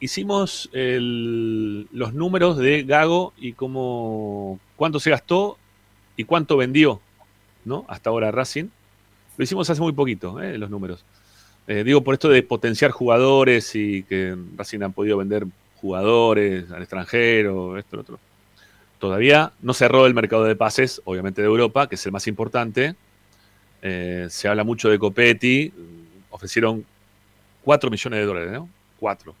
hicimos 0.00 0.68
el- 0.72 1.86
los 1.92 2.12
números 2.14 2.56
de 2.58 2.82
Gago 2.82 3.32
y 3.38 3.52
cómo 3.52 4.58
cuánto 4.76 4.98
se 5.00 5.10
gastó 5.10 5.56
y 6.16 6.24
cuánto 6.24 6.56
vendió, 6.56 7.00
¿no? 7.64 7.84
Hasta 7.88 8.10
ahora 8.10 8.30
Racing. 8.30 8.66
Lo 9.36 9.44
hicimos 9.44 9.70
hace 9.70 9.80
muy 9.80 9.92
poquito, 9.92 10.40
¿eh? 10.42 10.58
los 10.58 10.68
números. 10.68 11.04
Eh, 11.70 11.84
digo 11.84 12.02
por 12.02 12.14
esto 12.14 12.28
de 12.28 12.42
potenciar 12.42 12.90
jugadores 12.90 13.76
y 13.76 14.02
que 14.02 14.36
Racing 14.56 14.82
han 14.82 14.92
podido 14.92 15.16
vender 15.18 15.46
jugadores 15.76 16.68
al 16.72 16.82
extranjero, 16.82 17.78
esto, 17.78 17.94
lo 17.94 18.02
otro. 18.02 18.18
Todavía 18.98 19.52
no 19.62 19.72
cerró 19.72 20.04
el 20.06 20.12
mercado 20.12 20.42
de 20.42 20.56
pases, 20.56 21.00
obviamente 21.04 21.42
de 21.42 21.46
Europa, 21.46 21.88
que 21.88 21.94
es 21.94 22.04
el 22.04 22.10
más 22.10 22.26
importante. 22.26 22.96
Eh, 23.82 24.26
se 24.30 24.48
habla 24.48 24.64
mucho 24.64 24.90
de 24.90 24.98
Copetti. 24.98 25.72
Ofrecieron 26.30 26.84
4 27.62 27.88
millones 27.88 28.18
de 28.18 28.26
dólares, 28.26 28.50
¿no? 28.50 28.68
4. 28.98 29.32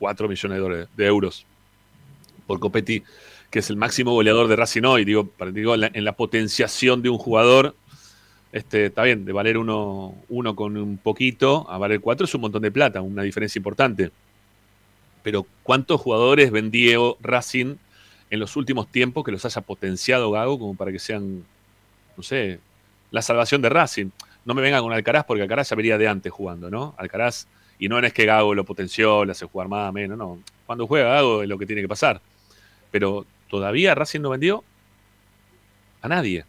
4 0.00 0.28
millones 0.28 0.56
de 0.56 0.60
dólares, 0.60 0.88
de 0.96 1.06
euros 1.06 1.46
por 2.48 2.58
Copetti, 2.58 3.04
que 3.48 3.60
es 3.60 3.70
el 3.70 3.76
máximo 3.76 4.10
goleador 4.10 4.48
de 4.48 4.56
Racing 4.56 4.82
hoy. 4.82 5.04
Digo, 5.04 5.30
digo 5.52 5.74
en, 5.74 5.82
la, 5.82 5.90
en 5.94 6.04
la 6.04 6.16
potenciación 6.16 7.00
de 7.00 7.10
un 7.10 7.18
jugador, 7.18 7.76
este, 8.52 8.86
está 8.86 9.04
bien, 9.04 9.24
de 9.24 9.32
valer 9.32 9.58
uno, 9.58 10.14
uno 10.28 10.56
con 10.56 10.76
un 10.76 10.98
poquito 10.98 11.70
a 11.70 11.78
valer 11.78 12.00
cuatro 12.00 12.24
es 12.24 12.34
un 12.34 12.40
montón 12.40 12.62
de 12.62 12.72
plata, 12.72 13.00
una 13.00 13.22
diferencia 13.22 13.58
importante. 13.58 14.10
Pero 15.22 15.46
¿cuántos 15.62 16.00
jugadores 16.00 16.50
vendió 16.50 17.16
Racing 17.20 17.76
en 18.30 18.40
los 18.40 18.56
últimos 18.56 18.88
tiempos 18.88 19.24
que 19.24 19.32
los 19.32 19.44
haya 19.44 19.60
potenciado 19.60 20.30
Gago 20.30 20.58
como 20.58 20.74
para 20.74 20.90
que 20.90 20.98
sean, 20.98 21.44
no 22.16 22.22
sé, 22.22 22.58
la 23.10 23.22
salvación 23.22 23.62
de 23.62 23.68
Racing? 23.68 24.10
No 24.44 24.54
me 24.54 24.62
vengan 24.62 24.82
con 24.82 24.92
Alcaraz 24.92 25.24
porque 25.26 25.42
Alcaraz 25.42 25.68
ya 25.70 25.76
vería 25.76 25.98
de 25.98 26.08
antes 26.08 26.32
jugando, 26.32 26.70
¿no? 26.70 26.94
Alcaraz, 26.98 27.46
y 27.78 27.88
no 27.88 27.98
es 28.00 28.12
que 28.12 28.24
Gago 28.24 28.54
lo 28.54 28.64
potenció, 28.64 29.24
le 29.24 29.32
hace 29.32 29.46
jugar 29.46 29.68
más, 29.68 29.92
menos, 29.92 30.18
no. 30.18 30.40
Cuando 30.66 30.86
juega 30.86 31.10
Gago 31.10 31.42
es 31.42 31.48
lo 31.48 31.58
que 31.58 31.66
tiene 31.66 31.82
que 31.82 31.88
pasar. 31.88 32.20
Pero 32.90 33.26
todavía 33.48 33.94
Racing 33.94 34.20
no 34.20 34.30
vendió 34.30 34.64
a 36.02 36.08
nadie. 36.08 36.44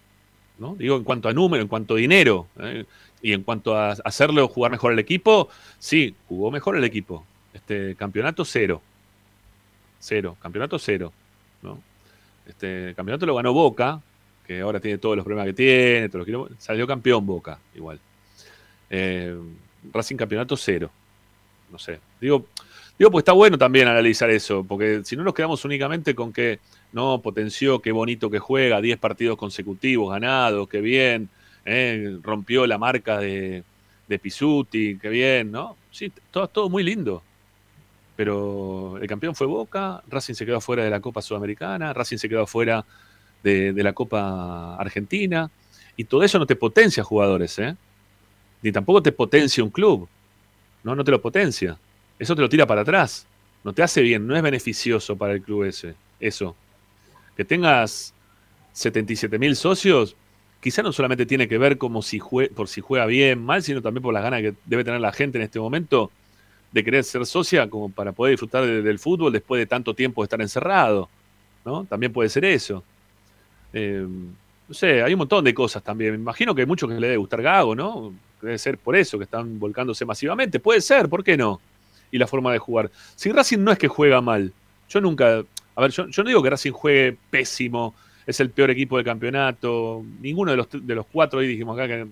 Digo, 0.78 0.96
en 0.98 1.04
cuanto 1.04 1.28
a 1.28 1.34
número, 1.34 1.62
en 1.62 1.68
cuanto 1.68 1.96
a 1.96 1.98
dinero, 1.98 2.48
¿eh? 2.60 2.86
y 3.22 3.34
en 3.34 3.44
cuanto 3.44 3.76
a 3.76 3.92
hacerlo 3.92 4.48
jugar 4.48 4.72
mejor 4.72 4.94
el 4.94 5.00
equipo, 5.00 5.50
sí, 5.80 6.16
jugó 6.28 6.52
mejor 6.52 6.78
el 6.78 6.84
equipo. 6.84 7.26
Este 7.54 7.96
campeonato 7.96 8.46
cero. 8.46 8.82
Cero, 10.00 10.38
campeonato 10.42 10.80
cero. 10.80 11.12
¿no? 11.62 11.80
Este 12.48 12.94
campeonato 12.96 13.26
lo 13.26 13.36
ganó 13.36 13.54
Boca, 13.54 14.02
que 14.46 14.62
ahora 14.62 14.80
tiene 14.80 14.98
todos 14.98 15.16
los 15.16 15.26
problemas 15.26 15.48
que 15.48 15.54
tiene, 15.54 16.10
salió 16.58 16.88
campeón 16.88 17.26
Boca, 17.26 17.60
igual. 17.76 18.00
Eh, 18.90 19.36
Racing 19.92 20.16
campeonato 20.16 20.56
cero. 20.58 20.92
No 21.72 21.80
sé. 21.80 22.00
Digo, 22.20 22.46
digo, 23.00 23.10
pues 23.10 23.22
está 23.22 23.32
bueno 23.32 23.58
también 23.58 23.88
analizar 23.88 24.30
eso, 24.30 24.64
porque 24.64 25.02
si 25.04 25.16
no 25.16 25.24
nos 25.24 25.34
quedamos 25.34 25.64
únicamente 25.66 26.14
con 26.14 26.32
que 26.32 26.60
no 26.94 27.22
potenció, 27.22 27.82
qué 27.82 27.92
bonito 27.92 28.30
que 28.30 28.40
juega, 28.40 28.82
10 28.82 29.00
partidos 29.00 29.38
consecutivos 29.38 30.12
ganados, 30.12 30.68
qué 30.68 30.82
bien, 30.82 31.30
eh, 31.66 32.18
rompió 32.22 32.68
la 32.68 32.78
marca 32.78 33.20
de, 33.20 33.64
de 34.08 34.20
Pisuti, 34.20 34.98
qué 34.98 35.10
bien, 35.10 35.52
¿no? 35.52 35.78
Sí, 35.92 36.12
todo, 36.32 36.48
todo 36.48 36.70
muy 36.70 36.84
lindo. 36.84 37.24
Pero 38.16 38.98
el 39.02 39.08
campeón 39.08 39.36
fue 39.36 39.48
Boca, 39.48 40.04
Racing 40.08 40.34
se 40.34 40.46
quedó 40.46 40.60
fuera 40.62 40.84
de 40.84 40.90
la 40.90 41.00
Copa 41.00 41.22
Sudamericana, 41.22 41.94
Racing 41.94 42.18
se 42.18 42.30
quedó 42.30 42.46
fuera 42.46 42.86
de, 43.42 43.74
de 43.74 43.84
la 43.84 43.94
Copa 43.94 44.76
Argentina, 44.76 45.50
y 45.96 46.04
todo 46.04 46.24
eso 46.24 46.40
no 46.40 46.46
te 46.46 46.56
potencia 46.56 47.04
jugadores, 47.04 47.58
¿eh? 47.60 47.76
Ni 48.62 48.72
tampoco 48.72 49.02
te 49.02 49.12
potencia 49.12 49.64
un 49.64 49.70
club. 49.70 50.08
No, 50.84 50.96
no 50.96 51.04
te 51.04 51.12
lo 51.12 51.22
potencia. 51.22 51.78
Eso 52.20 52.36
te 52.36 52.42
lo 52.42 52.50
tira 52.50 52.66
para 52.66 52.82
atrás. 52.82 53.26
No 53.64 53.74
te 53.74 53.84
hace 53.84 54.02
bien, 54.02 54.26
no 54.26 54.36
es 54.36 54.42
beneficioso 54.42 55.16
para 55.16 55.34
el 55.34 55.42
club 55.42 55.64
ese. 55.64 55.96
Eso 56.20 56.56
que 57.36 57.46
tengas 57.46 58.14
77 58.74 59.38
mil 59.40 59.56
socios, 59.56 60.16
quizá 60.60 60.84
no 60.84 60.92
solamente 60.92 61.26
tiene 61.26 61.48
que 61.48 61.58
ver 61.58 61.78
como 61.78 62.02
si 62.02 62.20
por 62.20 62.68
si 62.68 62.82
juega 62.82 63.06
bien, 63.06 63.44
mal, 63.44 63.64
sino 63.64 63.82
también 63.82 64.04
por 64.04 64.14
las 64.14 64.24
ganas 64.24 64.42
que 64.42 64.54
debe 64.66 64.84
tener 64.84 65.02
la 65.02 65.12
gente 65.12 65.38
en 65.38 65.44
este 65.44 65.60
momento 65.60 66.12
de 66.72 66.84
querer 66.84 67.04
ser 67.04 67.26
socia 67.26 67.70
como 67.70 67.90
para 67.90 68.12
poder 68.12 68.32
disfrutar 68.32 68.66
del 68.66 69.00
fútbol 69.00 69.34
después 69.34 69.60
de 69.60 69.66
tanto 69.66 69.94
tiempo 69.94 70.22
de 70.22 70.26
estar 70.26 70.42
encerrado. 70.42 71.10
¿no? 71.66 71.86
También 71.86 72.14
puede 72.14 72.30
ser 72.30 72.46
eso. 72.46 72.84
Eh, 73.74 74.06
no 74.68 74.74
sé, 74.74 75.04
hay 75.04 75.14
un 75.14 75.20
montón 75.20 75.44
de 75.44 75.54
cosas 75.54 75.84
también. 75.84 76.12
Me 76.12 76.18
imagino 76.18 76.56
que 76.56 76.62
hay 76.62 76.68
muchos 76.68 76.88
que 76.90 76.96
le 76.96 77.08
debe 77.08 77.18
gustar 77.18 77.42
Gago, 77.42 77.76
¿no? 77.76 78.14
Debe 78.42 78.58
ser 78.58 78.78
por 78.78 78.96
eso 78.96 79.18
que 79.18 79.26
están 79.26 79.60
volcándose 79.60 80.06
masivamente. 80.06 80.60
Puede 80.60 80.82
ser, 80.82 81.10
¿por 81.10 81.24
qué 81.24 81.36
no? 81.36 81.60
Y 82.10 82.18
la 82.18 82.28
forma 82.28 82.52
de 82.54 82.60
jugar. 82.60 82.90
Si 83.16 83.32
Racing 83.32 83.60
no 83.60 83.72
es 83.72 83.78
que 83.78 83.88
juega 83.88 84.22
mal, 84.22 84.54
yo 84.90 85.02
nunca, 85.02 85.44
a 85.76 85.82
ver, 85.82 85.92
yo, 85.92 86.06
no 86.06 86.24
digo 86.24 86.44
que 86.44 86.50
Racing 86.50 86.72
juegue 86.72 87.18
pésimo, 87.30 87.96
es 88.26 88.40
el 88.40 88.50
peor 88.50 88.70
equipo 88.72 88.98
del 88.98 89.06
campeonato. 89.06 90.04
Ninguno 90.20 90.52
de 90.52 90.58
los, 90.58 90.68
de 90.72 90.96
los 90.96 91.06
cuatro 91.08 91.40
ahí 91.40 91.48
dijimos 91.48 91.78
acá 91.78 91.88
que. 91.88 92.08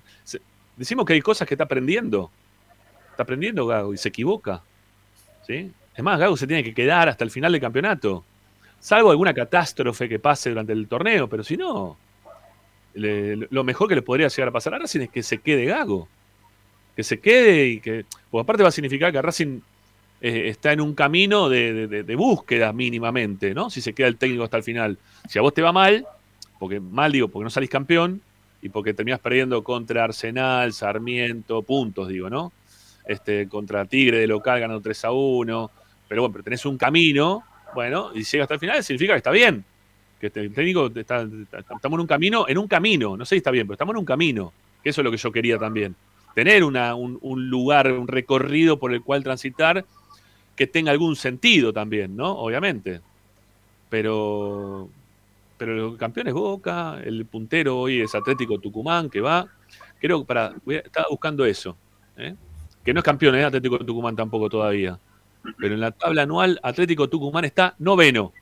decimos 0.77 1.05
que 1.05 1.13
hay 1.13 1.21
cosas 1.21 1.47
que 1.47 1.53
está 1.53 1.65
aprendiendo. 1.65 2.31
Está 3.11 3.23
aprendiendo 3.23 3.65
Gago 3.65 3.93
y 3.93 3.97
se 3.97 4.09
equivoca. 4.09 4.61
¿sí? 5.45 5.71
Es 5.95 6.03
más, 6.03 6.19
Gago 6.19 6.37
se 6.37 6.47
tiene 6.47 6.63
que 6.63 6.73
quedar 6.73 7.09
hasta 7.09 7.23
el 7.23 7.31
final 7.31 7.51
del 7.51 7.61
campeonato. 7.61 8.23
Salvo 8.79 9.11
alguna 9.11 9.33
catástrofe 9.33 10.07
que 10.07 10.19
pase 10.19 10.49
durante 10.49 10.71
el 10.71 10.87
torneo, 10.87 11.27
pero 11.27 11.43
si 11.43 11.57
no, 11.57 11.97
lo 12.93 13.63
mejor 13.65 13.89
que 13.89 13.95
le 13.95 14.01
podría 14.01 14.29
llegar 14.29 14.47
a 14.47 14.51
pasar 14.51 14.73
a 14.73 14.79
Racing 14.79 15.01
es 15.01 15.09
que 15.09 15.21
se 15.21 15.39
quede 15.39 15.65
Gago. 15.65 16.07
Que 16.95 17.03
se 17.03 17.19
quede 17.19 17.67
y 17.67 17.79
que. 17.81 18.05
Porque 18.31 18.43
aparte 18.43 18.63
va 18.63 18.69
a 18.69 18.73
significar 18.73 19.11
que 19.11 19.21
Racing 19.21 19.59
eh, 20.21 20.49
está 20.49 20.73
en 20.73 20.81
un 20.81 20.95
camino 20.95 21.47
de, 21.47 22.15
búsqueda 22.17 22.73
mínimamente, 22.73 23.53
¿no? 23.53 23.69
Si 23.69 23.79
se 23.81 23.93
queda 23.93 24.07
el 24.07 24.17
técnico 24.17 24.43
hasta 24.43 24.57
el 24.57 24.63
final. 24.63 24.97
Si 25.27 25.39
a 25.39 25.41
vos 25.41 25.53
te 25.53 25.61
va 25.61 25.71
mal, 25.71 26.05
porque 26.59 26.79
mal 26.79 27.11
digo, 27.11 27.29
porque 27.29 27.45
no 27.45 27.49
salís 27.49 27.69
campeón 27.69 28.21
y 28.61 28.67
porque 28.67 28.93
terminás 28.93 29.21
perdiendo 29.21 29.63
contra 29.63 30.03
Arsenal, 30.03 30.73
Sarmiento, 30.73 31.61
puntos, 31.61 32.09
digo, 32.09 32.29
¿no? 32.29 32.51
Este, 33.05 33.47
contra 33.47 33.85
Tigre 33.85 34.19
de 34.19 34.27
local 34.27 34.59
ganando 34.59 34.81
3 34.81 35.05
a 35.05 35.11
1. 35.11 35.71
Pero 36.09 36.21
bueno, 36.21 36.33
pero 36.33 36.43
tenés 36.43 36.65
un 36.65 36.77
camino, 36.77 37.43
bueno, 37.73 38.11
y 38.13 38.23
llega 38.23 38.43
hasta 38.43 38.55
el 38.55 38.59
final, 38.59 38.83
significa 38.83 39.13
que 39.13 39.17
está 39.17 39.31
bien. 39.31 39.63
Que 40.19 40.27
este, 40.27 40.41
el 40.41 40.53
técnico 40.53 40.91
está, 40.93 41.21
estamos 41.21 41.93
en 41.93 42.01
un 42.01 42.07
camino, 42.07 42.45
en 42.49 42.57
un 42.57 42.67
camino, 42.67 43.15
no 43.15 43.23
sé 43.23 43.35
si 43.35 43.37
está 43.37 43.51
bien, 43.51 43.65
pero 43.65 43.75
estamos 43.75 43.93
en 43.93 43.99
un 43.99 44.05
camino. 44.05 44.51
Que 44.83 44.89
eso 44.89 44.99
es 44.99 45.05
lo 45.05 45.11
que 45.11 45.17
yo 45.17 45.31
quería 45.31 45.57
también. 45.57 45.95
Tener 46.35 46.63
una, 46.63 46.93
un 46.95 47.49
lugar, 47.49 47.91
un 47.91 48.07
recorrido 48.07 48.79
por 48.79 48.93
el 48.93 49.01
cual 49.01 49.23
transitar 49.23 49.85
que 50.59 50.67
tenga 50.67 50.91
algún 50.91 51.15
sentido 51.15 51.71
también, 51.71 52.17
¿no? 52.17 52.33
Obviamente. 52.33 52.99
Pero, 53.89 54.89
pero 55.57 55.91
el 55.91 55.97
campeón 55.97 56.27
es 56.27 56.33
Boca, 56.33 56.99
el 57.01 57.25
puntero 57.25 57.79
hoy 57.79 58.01
es 58.01 58.13
Atlético 58.13 58.59
Tucumán, 58.59 59.09
que 59.09 59.21
va. 59.21 59.47
Creo 60.01 60.19
que 60.19 60.25
para. 60.25 60.53
Estaba 60.67 61.07
buscando 61.09 61.45
eso. 61.45 61.77
¿eh? 62.17 62.35
Que 62.83 62.93
no 62.93 62.99
es 62.99 63.05
campeón, 63.05 63.35
¿eh? 63.35 63.45
Atlético 63.45 63.79
Tucumán 63.79 64.17
tampoco 64.17 64.49
todavía. 64.49 64.99
Pero 65.57 65.75
en 65.75 65.79
la 65.79 65.91
tabla 65.91 66.23
anual, 66.23 66.59
Atlético 66.61 67.07
Tucumán 67.07 67.45
está 67.45 67.73
noveno. 67.79 68.33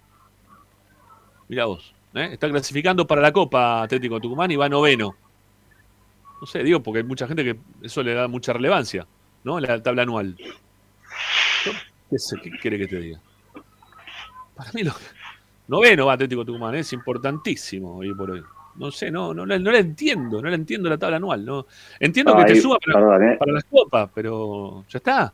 Mira 1.48 1.66
vos. 1.66 1.94
¿eh? 2.16 2.30
Está 2.32 2.50
clasificando 2.50 3.06
para 3.06 3.22
la 3.22 3.32
Copa 3.32 3.84
Atlético 3.84 4.20
Tucumán 4.20 4.50
y 4.50 4.56
va 4.56 4.68
noveno. 4.68 5.16
No 6.42 6.48
sé, 6.48 6.64
digo, 6.64 6.82
porque 6.82 7.02
hay 7.02 7.06
mucha 7.06 7.28
gente 7.28 7.44
que 7.44 7.60
eso 7.84 8.02
le 8.02 8.16
da 8.16 8.28
mucha 8.28 8.54
relevancia, 8.54 9.06
¿no? 9.44 9.60
La 9.60 9.84
tabla 9.84 10.02
anual. 10.02 10.36
¿Qué, 12.10 12.52
quiere 12.62 12.78
que 12.78 12.88
te 12.88 13.00
diga? 13.00 13.20
Para 14.56 14.72
mí, 14.74 14.84
lo, 14.84 14.94
noveno 15.68 16.06
va 16.06 16.14
Atlético 16.14 16.46
Tucumán, 16.46 16.76
es 16.76 16.92
importantísimo 16.94 17.98
hoy 17.98 18.14
por 18.14 18.32
hoy. 18.32 18.44
No 18.76 18.92
sé, 18.92 19.10
no, 19.10 19.34
no, 19.34 19.46
no, 19.46 19.72
la 19.72 19.80
entiendo, 19.80 20.42
no 20.42 20.50
la 20.50 20.56
entiendo 20.56 20.90
la 20.90 20.98
tabla 20.98 21.18
anual. 21.18 21.44
No. 21.44 21.66
Entiendo 22.00 22.36
que 22.38 22.46
te 22.46 22.56
suba 22.62 22.78
para, 22.80 23.38
para 23.38 23.52
las 23.52 23.64
copas, 23.64 24.10
pero 24.14 24.86
ya 24.88 24.98
está. 24.98 25.34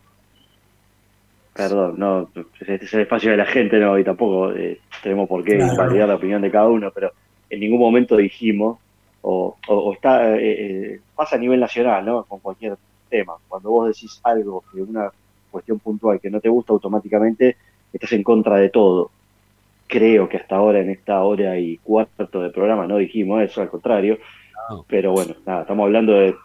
Perdón, 1.53 1.95
no, 1.97 2.29
este 2.59 2.85
es 2.85 2.93
el 2.93 3.01
espacio 3.01 3.31
de 3.31 3.37
la 3.37 3.45
gente, 3.45 3.77
no, 3.79 3.99
y 3.99 4.03
tampoco 4.03 4.51
eh, 4.53 4.79
tenemos 5.03 5.29
por 5.29 5.43
qué 5.43 5.57
validar 5.57 6.07
la 6.07 6.15
opinión 6.15 6.41
de 6.41 6.49
cada 6.49 6.67
uno, 6.67 6.89
pero 6.91 7.11
en 7.49 7.59
ningún 7.59 7.79
momento 7.79 8.17
dijimos, 8.17 8.79
o, 9.21 9.55
o, 9.67 9.93
está, 9.93 10.35
eh, 10.35 10.39
eh, 10.93 11.01
pasa 11.15 11.35
a 11.35 11.39
nivel 11.39 11.59
nacional, 11.59 12.03
¿no? 12.05 12.23
Con 12.23 12.39
cualquier 12.39 12.75
tema. 13.07 13.35
Cuando 13.47 13.69
vos 13.69 13.87
decís 13.87 14.19
algo 14.23 14.63
de 14.73 14.81
una 14.81 15.11
cuestión 15.53 15.80
puntual 15.80 16.19
que 16.19 16.30
no 16.30 16.41
te 16.41 16.49
gusta, 16.49 16.73
automáticamente 16.73 17.55
estás 17.93 18.11
en 18.11 18.23
contra 18.23 18.57
de 18.57 18.69
todo. 18.69 19.11
Creo 19.88 20.27
que 20.27 20.38
hasta 20.38 20.55
ahora, 20.55 20.80
en 20.80 20.89
esta 20.89 21.21
hora 21.23 21.57
y 21.59 21.77
cuarto 21.77 22.41
de 22.41 22.49
programa, 22.49 22.88
no 22.88 22.97
dijimos 22.97 23.41
eso, 23.41 23.61
al 23.61 23.69
contrario. 23.69 24.17
Pero 24.88 25.11
bueno, 25.11 25.35
nada, 25.45 25.61
estamos 25.61 25.84
hablando 25.85 26.13
de 26.13 26.35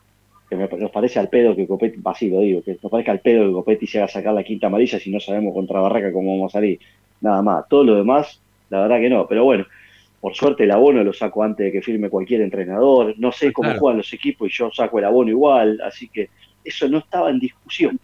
que 0.49 0.57
nos 0.57 0.91
parece 0.91 1.19
al 1.19 1.29
pedo 1.29 1.55
que 1.55 1.67
Copetti, 1.67 2.01
así 2.05 2.31
lo 2.31 2.41
digo, 2.41 2.63
que 2.63 2.79
nos 2.83 2.91
parece 2.91 3.11
al 3.11 3.21
pedo 3.21 3.47
que 3.47 3.53
Copetti 3.53 3.87
se 3.87 3.99
haga 3.99 4.09
sacar 4.09 4.35
la 4.35 4.43
quinta 4.43 4.67
amarilla 4.67 4.99
si 4.99 5.11
no 5.11 5.21
sabemos 5.21 5.53
contra 5.55 5.81
Barraca 5.81 6.13
cómo 6.13 6.37
vamos 6.37 6.53
a 6.53 6.59
salir. 6.59 6.79
Nada 7.21 7.43
más. 7.43 7.69
Todo 7.69 7.85
lo 7.85 7.97
demás, 7.97 8.41
la 8.71 8.83
verdad 8.83 9.01
que 9.01 9.11
no. 9.11 9.27
Pero 9.27 9.45
bueno, 9.45 9.67
por 10.21 10.35
suerte 10.35 10.65
el 10.65 10.71
abono 10.71 11.05
lo 11.05 11.13
saco 11.13 11.43
antes 11.43 11.67
de 11.67 11.73
que 11.73 11.83
firme 11.83 12.11
cualquier 12.11 12.41
entrenador. 12.41 13.15
No 13.19 13.33
sé 13.33 13.53
cómo 13.53 13.75
juegan 13.79 13.99
los 13.99 14.13
equipos 14.13 14.49
y 14.49 14.53
yo 14.53 14.71
saco 14.73 14.99
el 14.99 15.05
abono 15.05 15.31
igual. 15.31 15.81
Así 15.85 16.09
que 16.09 16.31
eso 16.65 16.89
no 16.89 16.99
estaba 16.99 17.31
en 17.31 17.39
discusión 17.39 17.99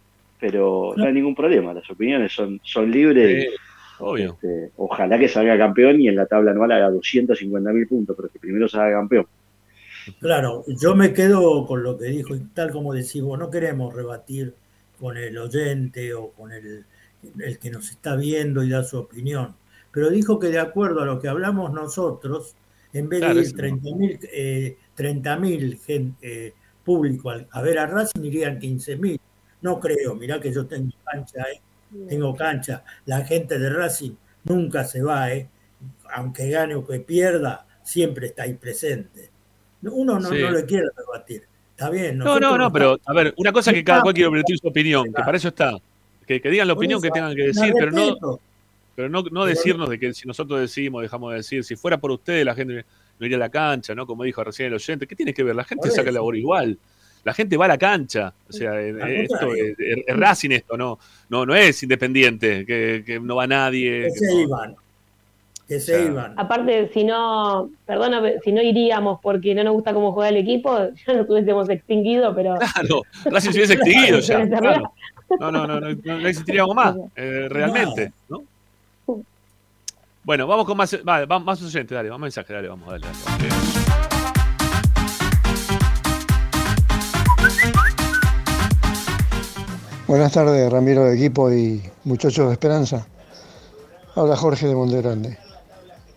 pero 0.47 0.93
no, 0.95 1.05
hay 1.05 1.13
ningún 1.13 1.35
problema, 1.35 1.73
las 1.73 1.89
opiniones 1.89 2.33
son, 2.33 2.59
son 2.63 2.91
libres. 2.91 3.53
obvio. 3.99 4.33
Este, 4.33 4.71
ojalá 4.77 5.17
que 5.17 5.27
salga 5.27 5.57
campeón 5.57 6.01
y 6.01 6.07
en 6.07 6.15
la 6.15 6.25
tabla 6.25 6.51
anual 6.51 6.71
haga 6.71 6.89
250 6.89 7.71
mil 7.71 7.87
puntos, 7.87 8.15
pero 8.15 8.29
que 8.29 8.39
primero 8.39 8.67
salga 8.67 8.97
campeón. 8.97 9.27
Claro, 10.19 10.63
yo 10.67 10.95
me 10.95 11.13
quedo 11.13 11.65
con 11.65 11.81
lo 11.81 11.97
que 11.97 12.05
dijo, 12.05 12.35
tal 12.53 12.71
como 12.71 12.93
decimos, 12.93 13.39
no 13.39 13.49
queremos 13.49 13.93
rebatir 13.93 14.53
con 14.99 15.17
el 15.17 15.37
oyente 15.37 16.13
o 16.13 16.29
con 16.29 16.51
el 16.51 16.85
el 17.39 17.59
que 17.59 17.69
nos 17.69 17.89
está 17.89 18.15
viendo 18.15 18.63
y 18.63 18.69
da 18.69 18.83
su 18.83 18.97
opinión. 18.97 19.55
Pero 19.91 20.09
dijo 20.09 20.39
que 20.39 20.47
de 20.47 20.59
acuerdo 20.59 21.01
a 21.01 21.05
lo 21.05 21.19
que 21.19 21.27
hablamos 21.27 21.71
nosotros, 21.71 22.55
en 22.93 23.09
vez 23.09 23.21
de 23.21 23.41
ir 23.41 23.55
30.000 23.55 24.19
eh, 24.31 24.77
30 24.95 25.39
eh, 26.21 26.53
público 26.83 27.31
a, 27.31 27.61
ver 27.61 27.79
a 27.79 27.87
Racing, 27.87 28.23
irían 28.23 28.59
15.000. 28.59 29.19
No 29.65 29.79
creo, 29.79 30.13
mirá 30.13 30.39
que 30.39 30.53
yo 30.53 30.67
tengo 30.67 30.91
cancha, 31.03 31.41
eh, 31.51 31.59
tengo 32.07 32.35
cancha. 32.35 32.83
La 33.07 33.25
gente 33.25 33.57
de 33.57 33.71
Racing 33.71 34.11
nunca 34.43 34.83
se 34.83 35.01
va, 35.01 35.31
eh, 35.31 35.49
aunque 36.13 36.51
gane 36.51 36.75
o 36.75 36.85
que 36.85 36.99
pierda, 36.99 37.65
siempre 37.81 38.27
está 38.27 38.43
ahí 38.43 38.53
presente. 38.53 39.31
Uno 39.81 40.19
no, 40.19 40.29
no 40.29 40.51
le 40.51 40.65
quiere 40.65 40.85
debatir. 40.95 41.47
Está 41.71 41.89
bien. 41.89 42.19
No, 42.19 42.39
no, 42.39 42.59
no, 42.59 42.71
pero 42.71 42.99
a 43.03 43.13
ver, 43.13 43.33
una 43.37 43.51
cosa 43.51 43.71
es 43.71 43.77
que 43.77 43.83
cada 43.83 44.03
cual 44.03 44.13
quiere 44.13 44.29
vertir 44.29 44.55
su 44.59 44.67
opinión, 44.67 45.05
que 45.05 45.23
para 45.23 45.35
eso 45.35 45.47
está. 45.47 45.75
Que, 46.27 46.39
digan 46.39 46.67
la 46.67 46.73
opinión 46.73 47.01
que 47.01 47.09
tengan 47.09 47.35
que 47.35 47.47
decir, 47.47 47.73
pero 47.75 47.89
no, 47.89 48.39
pero 48.95 49.09
no, 49.09 49.23
no 49.31 49.45
decirnos 49.45 49.89
de 49.89 49.97
que 49.97 50.13
si 50.13 50.27
nosotros 50.27 50.59
decimos, 50.59 51.01
dejamos 51.01 51.31
de 51.31 51.37
decir, 51.37 51.63
si 51.63 51.75
fuera 51.75 51.97
por 51.97 52.11
ustedes 52.11 52.45
la 52.45 52.53
gente 52.53 52.85
no 53.19 53.25
iría 53.25 53.37
a 53.37 53.39
la 53.39 53.49
cancha, 53.49 53.95
¿no? 53.95 54.05
Como 54.05 54.25
dijo 54.25 54.43
recién 54.43 54.67
el 54.67 54.75
oyente, 54.75 55.07
¿qué 55.07 55.15
tiene 55.15 55.33
que 55.33 55.41
ver? 55.41 55.55
La 55.55 55.63
gente 55.63 55.89
saca 55.89 56.11
la 56.11 56.19
labor 56.19 56.37
igual. 56.37 56.77
La 57.25 57.33
gente 57.33 57.57
va 57.57 57.65
a 57.65 57.69
la 57.69 57.77
cancha. 57.77 58.31
O 58.47 58.53
sea, 58.53 58.79
esto 58.79 59.53
es, 59.53 59.75
Racing 60.07 60.51
esto, 60.51 60.77
no, 60.77 60.99
no, 61.29 61.45
no 61.45 61.55
es 61.55 61.81
independiente, 61.81 62.65
que, 62.65 63.19
no 63.21 63.35
va 63.35 63.47
nadie. 63.47 64.03
Que, 64.03 64.11
se 64.11 64.41
iban. 64.41 64.75
Que 65.67 65.79
se 65.79 66.05
iban. 66.05 66.35
Aparte, 66.37 66.91
si 66.93 67.03
no, 67.03 67.71
perdona, 67.87 68.21
si 68.43 68.51
no 68.51 68.61
iríamos 68.61 69.19
porque 69.21 69.55
no 69.55 69.63
nos 69.63 69.73
gusta 69.73 69.91
cómo 69.91 70.11
juega 70.11 70.29
el 70.29 70.37
equipo, 70.37 70.77
ya 71.07 71.13
nos 71.13 71.27
hubiésemos 71.27 71.67
extinguido, 71.67 72.33
pero. 72.35 72.57
Claro, 72.59 73.01
Racing 73.25 73.51
se 73.51 73.57
hubiese 73.57 73.73
extinguido 73.73 74.19
ya. 74.19 74.45
No, 75.39 75.51
no, 75.51 75.65
no, 75.65 75.79
no, 75.79 75.89
no 75.91 76.27
existiríamos 76.27 76.75
más, 76.75 76.95
eh, 77.15 77.47
realmente, 77.49 78.13
¿no? 78.29 78.43
Bueno, 80.23 80.45
vamos 80.45 80.67
con 80.67 80.77
más, 80.77 81.03
vale, 81.03 81.25
vamos, 81.25 81.47
más 81.47 81.63
oyentes, 81.63 81.95
dale, 81.95 82.09
vamos 82.09 82.21
a 82.21 82.25
mensaje, 82.25 82.53
dale, 82.53 82.67
vamos, 82.67 82.87
dale. 82.87 83.07
Buenas 90.15 90.31
tardes, 90.31 90.71
Ramiro 90.71 91.03
de 91.03 91.15
equipo 91.17 91.51
y 91.51 91.83
muchachos 92.05 92.47
de 92.47 92.53
Esperanza. 92.53 93.05
Habla 94.15 94.37
Jorge 94.37 94.65
de 94.65 94.73
Montegrande. 94.73 95.37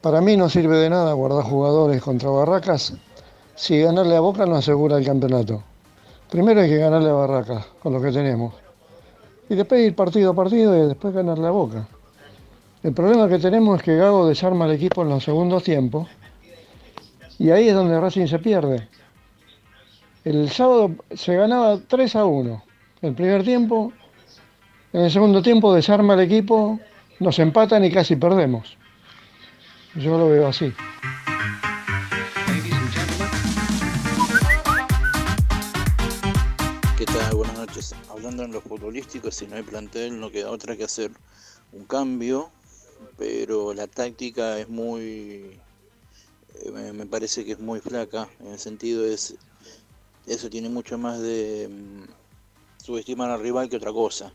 Para 0.01 0.21
mí 0.21 0.37
no 0.37 0.49
sirve 0.49 0.77
de 0.77 0.89
nada 0.89 1.13
guardar 1.15 1.43
jugadores 1.43 2.01
contra 2.01 2.31
Barracas 2.31 2.93
si 3.57 3.81
ganarle 3.81 4.15
a 4.15 4.21
Boca 4.21 4.47
no 4.47 4.55
asegura 4.55 4.99
el 4.99 5.05
campeonato. 5.05 5.65
Primero 6.31 6.61
hay 6.61 6.69
que 6.69 6.77
ganarle 6.77 7.11
a 7.11 7.15
Barracas 7.15 7.67
con 7.83 7.93
lo 7.93 8.01
que 8.01 8.13
tenemos. 8.13 8.55
Y 9.49 9.57
después 9.57 9.85
ir 9.85 9.97
partido 9.97 10.31
a 10.31 10.35
partido 10.35 10.77
y 10.77 10.87
después 10.87 11.13
ganarle 11.13 11.49
a 11.49 11.51
Boca. 11.51 11.89
El 12.85 12.93
problema 12.93 13.29
que 13.29 13.41
tenemos 13.41 13.81
es 13.81 13.83
que 13.83 13.97
Gago 13.97 14.29
desarma 14.29 14.67
el 14.67 14.77
equipo 14.77 15.03
en 15.03 15.09
los 15.09 15.25
segundos 15.25 15.65
tiempos 15.65 16.07
y 17.37 17.51
ahí 17.51 17.69
es 17.69 17.75
donde 17.75 18.01
Racing 18.01 18.29
se 18.29 18.39
pierde. 18.39 18.87
El 20.25 20.51
sábado 20.51 20.93
se 21.17 21.35
ganaba 21.35 21.81
3 21.89 22.15
a 22.15 22.27
1 22.27 22.68
el 23.03 23.15
primer 23.15 23.45
tiempo, 23.45 23.93
en 24.93 25.03
el 25.03 25.11
segundo 25.11 25.43
tiempo 25.43 25.75
desarma 25.75 26.15
el 26.15 26.21
equipo, 26.21 26.81
nos 27.21 27.39
empatan 27.39 27.85
y 27.85 27.91
casi 27.91 28.17
perdemos. 28.17 28.77
Yo 29.95 30.19
lo 30.19 30.29
veo 30.29 30.49
así. 30.49 30.73
¿Qué 36.97 37.05
tal? 37.05 37.35
Buenas 37.35 37.57
noches. 37.57 37.95
Hablando 38.11 38.45
en 38.45 38.53
lo 38.53 38.61
futbolístico, 38.61 39.31
si 39.31 39.47
no 39.47 39.57
hay 39.57 39.63
plantel, 39.63 40.21
no 40.21 40.31
queda 40.31 40.51
otra 40.51 40.77
que 40.77 40.85
hacer 40.85 41.11
un 41.73 41.85
cambio 41.85 42.51
pero 43.17 43.75
la 43.75 43.87
táctica 43.87 44.59
es 44.59 44.69
muy, 44.69 45.59
eh, 46.65 46.93
me 46.95 47.07
parece 47.07 47.45
que 47.45 47.53
es 47.53 47.61
muy 47.61 47.81
flaca, 47.81 48.29
en 48.41 48.49
el 48.49 48.59
sentido 48.59 49.05
es, 49.05 49.35
eso 50.27 50.49
tiene 50.51 50.69
mucho 50.69 50.99
más 50.99 51.21
de 51.21 51.69
subestimar 52.89 53.31
al 53.31 53.43
rival 53.43 53.69
que 53.69 53.77
otra 53.77 53.93
cosa. 53.93 54.33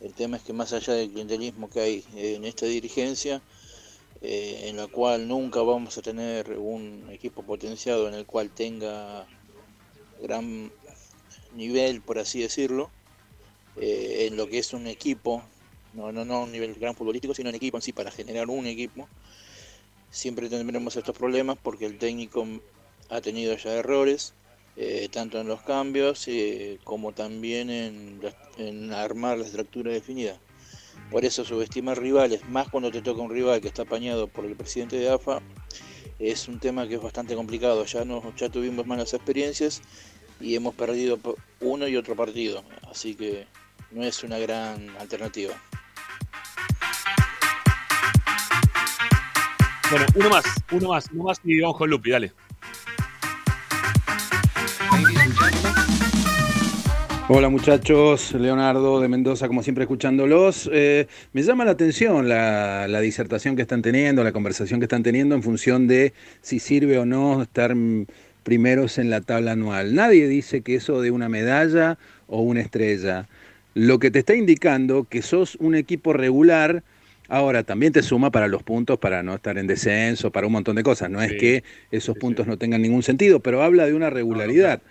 El 0.00 0.14
tema 0.14 0.36
es 0.36 0.44
que 0.44 0.52
más 0.52 0.72
allá 0.72 0.94
del 0.94 1.10
clientelismo 1.10 1.68
que 1.68 1.80
hay 1.80 2.04
en 2.14 2.44
esta 2.44 2.64
dirigencia, 2.66 3.42
eh, 4.22 4.66
en 4.66 4.76
la 4.76 4.86
cual 4.86 5.26
nunca 5.26 5.60
vamos 5.62 5.98
a 5.98 6.02
tener 6.02 6.56
un 6.56 7.08
equipo 7.10 7.42
potenciado 7.42 8.06
en 8.06 8.14
el 8.14 8.26
cual 8.26 8.50
tenga 8.50 9.26
gran 10.22 10.70
nivel, 11.56 12.00
por 12.00 12.20
así 12.20 12.40
decirlo, 12.40 12.90
eh, 13.76 14.28
en 14.28 14.36
lo 14.36 14.46
que 14.46 14.58
es 14.58 14.72
un 14.72 14.86
equipo 14.86 15.42
no, 15.92 16.12
no, 16.12 16.24
no 16.24 16.44
un 16.44 16.52
nivel 16.52 16.74
gran 16.74 16.94
futbolístico, 16.94 17.34
sino 17.34 17.48
en 17.48 17.56
equipo 17.56 17.76
en 17.76 17.82
sí, 17.82 17.92
para 17.92 18.12
generar 18.12 18.48
un 18.48 18.66
equipo. 18.66 19.08
Siempre 20.12 20.48
tendremos 20.48 20.94
estos 20.94 21.18
problemas 21.18 21.58
porque 21.60 21.86
el 21.86 21.98
técnico 21.98 22.46
ha 23.08 23.20
tenido 23.20 23.56
ya 23.56 23.72
errores, 23.72 24.34
eh, 24.76 25.08
tanto 25.10 25.40
en 25.40 25.48
los 25.48 25.62
cambios 25.62 26.26
eh, 26.28 26.78
como 26.84 27.12
también 27.12 27.70
en, 27.70 28.92
armar 28.92 29.38
la 29.38 29.46
estructura 29.46 29.92
definida. 29.92 30.38
Por 31.10 31.24
eso 31.24 31.44
subestimar 31.44 32.00
rivales, 32.00 32.48
más 32.48 32.68
cuando 32.68 32.90
te 32.90 33.02
toca 33.02 33.20
un 33.20 33.30
rival 33.30 33.60
que 33.60 33.68
está 33.68 33.82
apañado 33.82 34.28
por 34.28 34.44
el 34.44 34.54
presidente 34.54 34.96
de 34.96 35.10
AFA, 35.10 35.40
es 36.18 36.46
un 36.48 36.60
tema 36.60 36.86
que 36.86 36.94
es 36.94 37.02
bastante 37.02 37.34
complicado. 37.34 37.84
Ya, 37.84 38.04
no, 38.04 38.34
ya 38.36 38.48
tuvimos 38.48 38.86
malas 38.86 39.12
experiencias 39.14 39.82
y 40.40 40.54
hemos 40.54 40.74
perdido 40.74 41.18
uno 41.60 41.88
y 41.88 41.96
otro 41.96 42.14
partido, 42.14 42.62
así 42.90 43.14
que 43.14 43.46
no 43.90 44.04
es 44.04 44.22
una 44.22 44.38
gran 44.38 44.88
alternativa. 44.98 45.54
Bueno, 49.90 50.06
uno 50.14 50.30
más, 50.30 50.44
uno 50.70 50.88
más, 50.90 51.08
uno 51.12 51.24
más 51.24 51.40
y 51.42 51.60
vamos 51.60 51.76
con 51.76 51.90
Lupi, 51.90 52.10
dale. 52.10 52.32
Hola 57.32 57.48
muchachos, 57.48 58.32
Leonardo 58.32 59.00
de 59.00 59.06
Mendoza, 59.06 59.46
como 59.46 59.62
siempre 59.62 59.84
escuchándolos. 59.84 60.68
Eh, 60.72 61.06
me 61.32 61.42
llama 61.42 61.64
la 61.64 61.70
atención 61.70 62.28
la, 62.28 63.00
disertación 63.00 63.54
que 63.54 63.62
están 63.62 63.82
teniendo, 63.82 64.24
la 64.24 64.32
conversación 64.32 64.80
que 64.80 64.86
están 64.86 65.04
teniendo 65.04 65.36
en 65.36 65.42
función 65.44 65.86
de 65.86 66.12
si 66.42 66.58
sirve 66.58 66.98
o 66.98 67.06
no 67.06 67.42
estar 67.42 67.76
primeros 68.42 68.98
en 68.98 69.10
la 69.10 69.20
tabla 69.20 69.52
anual. 69.52 69.94
Nadie 69.94 70.26
dice 70.26 70.62
que 70.62 70.74
eso 70.74 71.00
de 71.02 71.12
una 71.12 71.28
medalla 71.28 71.98
o 72.26 72.42
una 72.42 72.62
estrella. 72.62 73.28
Lo 73.74 74.00
que 74.00 74.10
te 74.10 74.18
está 74.18 74.34
indicando 74.34 75.04
que 75.04 75.22
sos 75.22 75.56
un 75.60 75.76
equipo 75.76 76.12
regular 76.12 76.82
Ahora, 77.30 77.62
también 77.62 77.92
te 77.92 78.02
suma 78.02 78.32
para 78.32 78.48
los 78.48 78.64
puntos, 78.64 78.98
para 78.98 79.22
no 79.22 79.36
estar 79.36 79.56
en 79.56 79.68
descenso, 79.68 80.32
para 80.32 80.48
un 80.48 80.52
montón 80.52 80.74
de 80.74 80.82
cosas. 80.82 81.10
No 81.10 81.22
es 81.22 81.32
que 81.34 81.62
esos 81.92 82.18
puntos 82.18 82.48
no 82.48 82.58
tengan 82.58 82.82
ningún 82.82 83.04
sentido, 83.04 83.38
pero 83.38 83.62
habla 83.62 83.86
de 83.86 83.94
una 83.94 84.10
regularidad. 84.10 84.82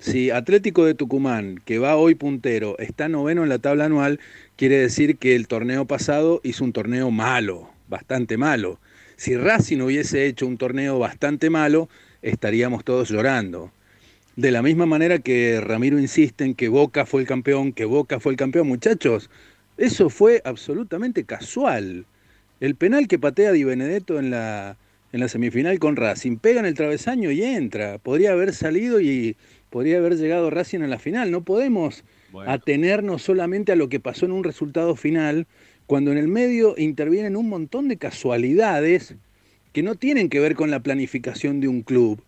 Si 0.00 0.30
Atlético 0.30 0.84
de 0.84 0.94
Tucumán, 0.94 1.60
que 1.64 1.80
va 1.80 1.96
hoy 1.96 2.14
puntero, 2.14 2.78
está 2.78 3.08
noveno 3.08 3.42
en 3.42 3.48
la 3.48 3.58
tabla 3.58 3.86
anual, 3.86 4.20
quiere 4.54 4.78
decir 4.78 5.18
que 5.18 5.34
el 5.34 5.48
torneo 5.48 5.86
pasado 5.86 6.40
hizo 6.44 6.62
un 6.62 6.72
torneo 6.72 7.10
malo, 7.10 7.68
bastante 7.88 8.36
malo. 8.36 8.78
Si 9.16 9.36
Racing 9.36 9.80
hubiese 9.80 10.26
hecho 10.26 10.46
un 10.46 10.56
torneo 10.56 11.00
bastante 11.00 11.50
malo, 11.50 11.88
estaríamos 12.22 12.84
todos 12.84 13.08
llorando. 13.08 13.72
De 14.36 14.52
la 14.52 14.62
misma 14.62 14.86
manera 14.86 15.18
que 15.18 15.60
Ramiro 15.60 15.98
insiste 15.98 16.44
en 16.44 16.54
que 16.54 16.68
Boca 16.68 17.04
fue 17.04 17.22
el 17.22 17.26
campeón, 17.26 17.72
que 17.72 17.84
Boca 17.84 18.20
fue 18.20 18.30
el 18.30 18.38
campeón, 18.38 18.68
muchachos, 18.68 19.28
eso 19.78 20.10
fue 20.10 20.42
absolutamente 20.44 21.24
casual. 21.24 22.06
El 22.60 22.76
penal 22.76 23.08
que 23.08 23.18
patea 23.18 23.50
Di 23.50 23.64
Benedetto 23.64 24.20
en 24.20 24.30
la, 24.30 24.76
en 25.12 25.20
la 25.20 25.28
semifinal 25.28 25.80
con 25.80 25.96
Racing, 25.96 26.36
pega 26.36 26.60
en 26.60 26.66
el 26.66 26.74
travesaño 26.74 27.30
y 27.32 27.42
entra. 27.42 27.98
Podría 27.98 28.32
haber 28.32 28.54
salido 28.54 29.00
y 29.00 29.36
podría 29.70 29.98
haber 29.98 30.16
llegado 30.16 30.50
Racing 30.50 30.80
a 30.80 30.86
la 30.86 30.98
final. 30.98 31.30
No 31.30 31.42
podemos 31.42 32.04
atenernos 32.46 33.22
solamente 33.22 33.72
a 33.72 33.76
lo 33.76 33.88
que 33.88 34.00
pasó 34.00 34.26
en 34.26 34.32
un 34.32 34.44
resultado 34.44 34.96
final, 34.96 35.46
cuando 35.86 36.12
en 36.12 36.18
el 36.18 36.28
medio 36.28 36.74
intervienen 36.76 37.36
un 37.36 37.48
montón 37.48 37.88
de 37.88 37.96
casualidades 37.96 39.14
que 39.72 39.82
no 39.82 39.94
tienen 39.94 40.28
que 40.28 40.40
ver 40.40 40.54
con 40.54 40.70
la 40.70 40.80
planificación 40.80 41.60
de 41.60 41.68
un 41.68 41.82
club. 41.82 42.22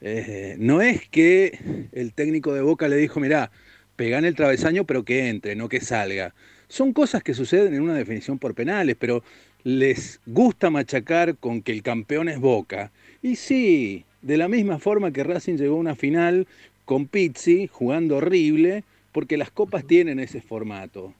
Eh, 0.00 0.56
no 0.58 0.80
es 0.80 1.08
que 1.08 1.88
el 1.92 2.12
técnico 2.12 2.54
de 2.54 2.62
Boca 2.62 2.88
le 2.88 2.96
dijo, 2.96 3.20
mirá, 3.20 3.50
pega 3.96 4.18
en 4.18 4.24
el 4.24 4.34
travesaño 4.34 4.84
pero 4.84 5.04
que 5.04 5.28
entre, 5.28 5.56
no 5.56 5.68
que 5.68 5.80
salga. 5.80 6.34
Son 6.68 6.92
cosas 6.92 7.22
que 7.22 7.34
suceden 7.34 7.74
en 7.74 7.82
una 7.82 7.94
definición 7.94 8.38
por 8.38 8.54
penales, 8.54 8.96
pero 8.98 9.22
les 9.64 10.20
gusta 10.26 10.70
machacar 10.70 11.36
con 11.36 11.62
que 11.62 11.72
el 11.72 11.82
campeón 11.82 12.28
es 12.28 12.38
Boca. 12.38 12.92
Y 13.22 13.36
sí, 13.36 14.04
de 14.22 14.36
la 14.36 14.48
misma 14.48 14.78
forma 14.78 15.12
que 15.12 15.24
Racing 15.24 15.56
llegó 15.56 15.76
a 15.76 15.80
una 15.80 15.94
final 15.94 16.46
con 16.84 17.06
Pizzi, 17.06 17.66
jugando 17.66 18.16
horrible, 18.16 18.84
porque 19.12 19.36
las 19.36 19.50
copas 19.50 19.84
tienen 19.86 20.18
ese 20.18 20.40
formato. 20.40 21.12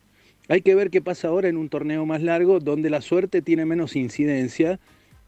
Hay 0.48 0.62
que 0.62 0.74
ver 0.74 0.90
qué 0.90 1.02
pasa 1.02 1.28
ahora 1.28 1.48
en 1.48 1.56
un 1.56 1.68
torneo 1.68 2.06
más 2.06 2.22
largo 2.22 2.58
donde 2.58 2.88
la 2.88 3.02
suerte 3.02 3.42
tiene 3.42 3.66
menos 3.66 3.96
incidencia 3.96 4.80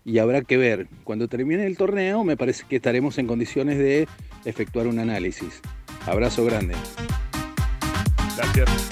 y 0.04 0.18
habrá 0.18 0.40
que 0.40 0.56
ver. 0.56 0.86
Cuando 1.04 1.28
termine 1.28 1.66
el 1.66 1.76
torneo 1.76 2.24
me 2.24 2.36
parece 2.36 2.64
que 2.68 2.76
estaremos 2.76 3.18
en 3.18 3.26
condiciones 3.26 3.78
de 3.78 4.08
efectuar 4.46 4.86
un 4.86 4.98
análisis. 4.98 5.60
Abrazo 6.06 6.44
grande. 6.46 6.74
Gracias. 8.36 8.88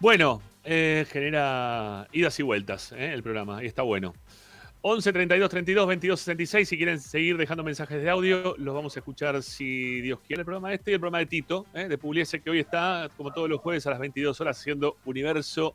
Bueno, 0.00 0.42
eh, 0.64 1.06
genera 1.10 2.08
idas 2.12 2.38
y 2.40 2.42
vueltas 2.42 2.92
eh, 2.92 3.12
el 3.14 3.22
programa 3.22 3.62
y 3.62 3.66
está 3.66 3.82
bueno. 3.82 4.14
11 4.88 5.12
32 5.12 5.50
32 5.50 5.86
22 5.88 6.20
66. 6.20 6.68
Si 6.68 6.76
quieren 6.76 7.00
seguir 7.00 7.36
dejando 7.36 7.64
mensajes 7.64 8.00
de 8.00 8.08
audio, 8.08 8.54
los 8.56 8.72
vamos 8.72 8.96
a 8.96 9.00
escuchar 9.00 9.42
si 9.42 10.00
Dios 10.00 10.20
quiere. 10.24 10.42
El 10.42 10.44
programa 10.44 10.72
este 10.72 10.92
y 10.92 10.94
el 10.94 11.00
programa 11.00 11.18
de 11.18 11.26
Tito, 11.26 11.66
eh, 11.74 11.88
de 11.88 11.98
Pugliese, 11.98 12.40
que 12.40 12.50
hoy 12.50 12.60
está, 12.60 13.10
como 13.16 13.32
todos 13.32 13.48
los 13.48 13.60
jueves, 13.60 13.84
a 13.88 13.90
las 13.90 13.98
22 13.98 14.40
horas, 14.40 14.60
haciendo 14.60 14.96
Universo 15.04 15.74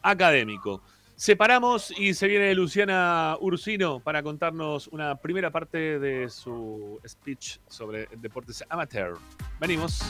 Académico. 0.00 0.80
Separamos 1.16 1.92
y 1.98 2.14
se 2.14 2.28
viene 2.28 2.54
Luciana 2.54 3.36
Ursino 3.40 3.98
para 3.98 4.22
contarnos 4.22 4.86
una 4.88 5.16
primera 5.16 5.50
parte 5.50 5.98
de 5.98 6.30
su 6.30 7.00
speech 7.04 7.58
sobre 7.66 8.06
deportes 8.16 8.62
amateur. 8.68 9.18
Venimos. 9.58 10.02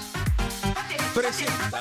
Presenta. 1.14 1.80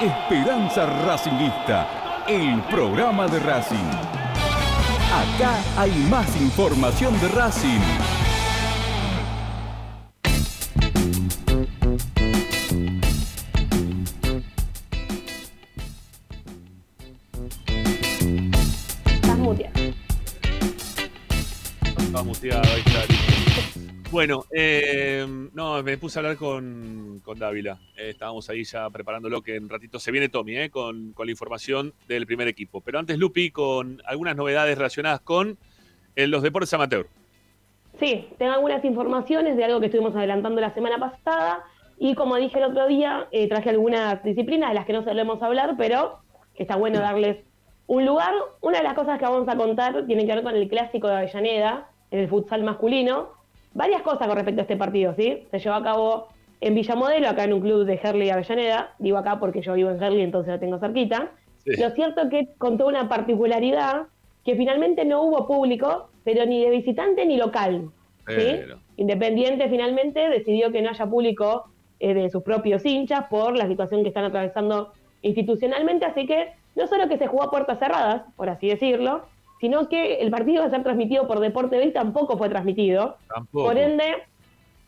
Esperanza 0.00 0.86
Racingista, 1.04 2.24
el 2.28 2.62
programa 2.70 3.26
de 3.26 3.40
Racing. 3.40 3.76
Acá 5.12 5.56
hay 5.76 5.90
más 6.08 6.40
información 6.40 7.18
de 7.20 7.26
Racing. 7.26 7.80
Estás 19.04 19.38
muteado. 19.38 19.74
Estaba 21.98 22.22
muteado, 22.22 22.62
ahí 22.72 22.82
está. 22.86 22.97
Bueno, 24.10 24.44
eh, 24.50 25.26
no, 25.52 25.82
me 25.82 25.98
puse 25.98 26.18
a 26.18 26.20
hablar 26.20 26.36
con, 26.38 27.20
con 27.22 27.38
Dávila. 27.38 27.78
Eh, 27.96 28.10
estábamos 28.10 28.48
ahí 28.48 28.64
ya 28.64 28.88
preparándolo, 28.88 29.42
que 29.42 29.56
en 29.56 29.68
ratito 29.68 29.98
se 29.98 30.10
viene 30.10 30.30
Tommy, 30.30 30.56
eh, 30.56 30.70
con, 30.70 31.12
con 31.12 31.26
la 31.26 31.32
información 31.32 31.92
del 32.06 32.26
primer 32.26 32.48
equipo. 32.48 32.80
Pero 32.80 32.98
antes, 32.98 33.18
Lupi, 33.18 33.50
con 33.50 34.00
algunas 34.06 34.34
novedades 34.34 34.78
relacionadas 34.78 35.20
con 35.20 35.58
eh, 36.16 36.26
los 36.26 36.42
deportes 36.42 36.72
amateur. 36.72 37.06
Sí, 38.00 38.28
tengo 38.38 38.52
algunas 38.52 38.84
informaciones 38.84 39.56
de 39.56 39.64
algo 39.64 39.78
que 39.78 39.86
estuvimos 39.86 40.16
adelantando 40.16 40.60
la 40.60 40.72
semana 40.72 40.98
pasada 40.98 41.64
y 41.98 42.14
como 42.14 42.36
dije 42.36 42.58
el 42.58 42.64
otro 42.64 42.86
día, 42.86 43.28
eh, 43.30 43.48
traje 43.48 43.70
algunas 43.70 44.22
disciplinas 44.24 44.70
de 44.70 44.74
las 44.74 44.86
que 44.86 44.94
no 44.94 45.04
solemos 45.04 45.42
hablar, 45.42 45.74
pero 45.76 46.20
está 46.54 46.76
bueno 46.76 47.00
darles 47.00 47.44
un 47.86 48.06
lugar. 48.06 48.32
Una 48.60 48.78
de 48.78 48.84
las 48.84 48.94
cosas 48.94 49.18
que 49.18 49.24
vamos 49.24 49.48
a 49.48 49.56
contar 49.56 50.06
tiene 50.06 50.26
que 50.26 50.34
ver 50.34 50.42
con 50.42 50.56
el 50.56 50.68
clásico 50.68 51.08
de 51.08 51.16
Avellaneda, 51.16 51.90
en 52.10 52.20
el 52.20 52.28
futsal 52.28 52.62
masculino. 52.62 53.37
Varias 53.74 54.02
cosas 54.02 54.26
con 54.26 54.36
respecto 54.36 54.60
a 54.60 54.62
este 54.62 54.76
partido, 54.76 55.14
¿sí? 55.14 55.46
Se 55.50 55.58
llevó 55.58 55.76
a 55.76 55.82
cabo 55.82 56.28
en 56.60 56.74
Villa 56.74 56.94
Modelo, 56.96 57.28
acá 57.28 57.44
en 57.44 57.52
un 57.52 57.60
club 57.60 57.84
de 57.84 58.00
Herley 58.02 58.30
Avellaneda. 58.30 58.94
Digo 58.98 59.18
acá 59.18 59.38
porque 59.38 59.62
yo 59.62 59.74
vivo 59.74 59.90
en 59.90 60.02
Herley, 60.02 60.22
entonces 60.22 60.52
lo 60.52 60.58
tengo 60.58 60.78
cerquita. 60.78 61.30
Sí. 61.64 61.80
Lo 61.80 61.90
cierto 61.90 62.22
es 62.22 62.30
que 62.30 62.48
contó 62.58 62.86
una 62.86 63.08
particularidad 63.08 64.06
que 64.44 64.56
finalmente 64.56 65.04
no 65.04 65.22
hubo 65.22 65.46
público, 65.46 66.10
pero 66.24 66.46
ni 66.46 66.64
de 66.64 66.70
visitante 66.70 67.26
ni 67.26 67.36
local. 67.36 67.90
¿sí? 68.26 68.34
Pero, 68.36 68.78
Independiente 68.96 69.68
finalmente 69.68 70.28
decidió 70.28 70.72
que 70.72 70.82
no 70.82 70.90
haya 70.90 71.06
público 71.06 71.70
eh, 72.00 72.14
de 72.14 72.30
sus 72.30 72.42
propios 72.42 72.84
hinchas 72.84 73.26
por 73.28 73.56
la 73.56 73.68
situación 73.68 74.02
que 74.02 74.08
están 74.08 74.24
atravesando 74.24 74.92
institucionalmente, 75.22 76.04
así 76.04 76.26
que 76.26 76.52
no 76.76 76.86
solo 76.86 77.08
que 77.08 77.18
se 77.18 77.26
jugó 77.26 77.44
a 77.44 77.50
puertas 77.50 77.78
cerradas, 77.78 78.22
por 78.36 78.48
así 78.48 78.68
decirlo, 78.68 79.22
sino 79.60 79.88
que 79.88 80.16
el 80.16 80.30
partido 80.30 80.62
va 80.62 80.68
a 80.68 80.70
ser 80.70 80.82
transmitido 80.82 81.26
por 81.26 81.40
Deporte 81.40 81.78
B 81.78 81.90
tampoco 81.90 82.38
fue 82.38 82.48
transmitido. 82.48 83.16
Tampoco. 83.32 83.66
Por 83.66 83.78
ende, 83.78 84.04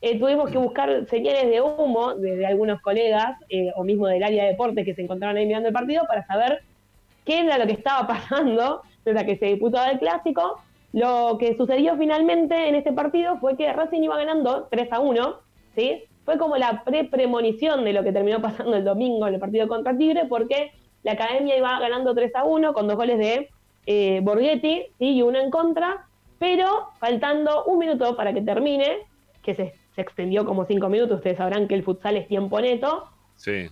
eh, 0.01 0.19
tuvimos 0.19 0.51
que 0.51 0.59
buscar 0.59 1.07
señales 1.07 1.51
de 1.51 1.61
humo 1.61 2.15
de, 2.15 2.37
de 2.37 2.47
algunos 2.47 2.81
colegas 2.81 3.39
eh, 3.49 3.73
o 3.77 3.85
mismo 3.85 4.07
del 4.07 4.23
área 4.23 4.45
de 4.45 4.51
deportes 4.51 4.85
que 4.85 4.95
se 4.95 5.03
encontraron 5.03 5.37
ahí 5.37 5.47
mirando 5.47 5.69
el 5.69 5.75
partido 5.75 6.05
para 6.07 6.27
saber 6.27 6.63
qué 7.25 7.41
era 7.41 7.59
lo 7.59 7.67
que 7.67 7.73
estaba 7.73 8.07
pasando 8.07 8.83
desde 9.05 9.27
que 9.27 9.37
se 9.37 9.47
disputaba 9.47 9.91
el 9.91 9.99
clásico. 9.99 10.61
Lo 10.93 11.37
que 11.39 11.57
sucedió 11.57 11.97
finalmente 11.97 12.69
en 12.69 12.75
este 12.75 12.93
partido 12.93 13.39
fue 13.39 13.57
que 13.57 13.73
Racing 13.73 14.03
iba 14.03 14.17
ganando 14.17 14.67
3 14.71 14.93
a 14.93 15.01
1, 15.01 15.37
¿sí? 15.77 16.03
Fue 16.25 16.37
como 16.37 16.57
la 16.57 16.83
pre-premonición 16.85 17.85
de 17.85 17.93
lo 17.93 18.03
que 18.03 18.13
terminó 18.13 18.41
pasando 18.43 18.77
el 18.77 18.85
domingo 18.85 19.29
en 19.29 19.35
el 19.35 19.41
partido 19.41 19.69
contra 19.69 19.97
Tigre, 19.97 20.27
porque 20.29 20.73
la 21.03 21.13
academia 21.13 21.57
iba 21.57 21.79
ganando 21.79 22.15
3 22.15 22.35
a 22.35 22.45
1 22.45 22.73
con 22.73 22.89
dos 22.89 22.97
goles 22.97 23.19
de 23.19 23.51
eh, 23.87 24.21
Borghetti 24.23 24.83
¿sí? 24.99 25.17
y 25.17 25.23
uno 25.23 25.39
en 25.41 25.51
contra, 25.51 26.07
pero 26.39 26.89
faltando 26.99 27.65
un 27.65 27.79
minuto 27.79 28.17
para 28.17 28.33
que 28.33 28.41
termine, 28.43 28.99
que 29.43 29.55
se, 29.55 29.75
se 29.95 30.01
extendió 30.01 30.45
como 30.45 30.65
5 30.65 30.89
minutos, 30.89 31.19
ustedes 31.19 31.39
sabrán 31.39 31.69
que 31.69 31.75
el 31.75 31.83
futsal 31.83 32.17
es 32.17 32.29
tiempo 32.29 32.61
neto, 32.61 33.05
Sí. 33.37 33.69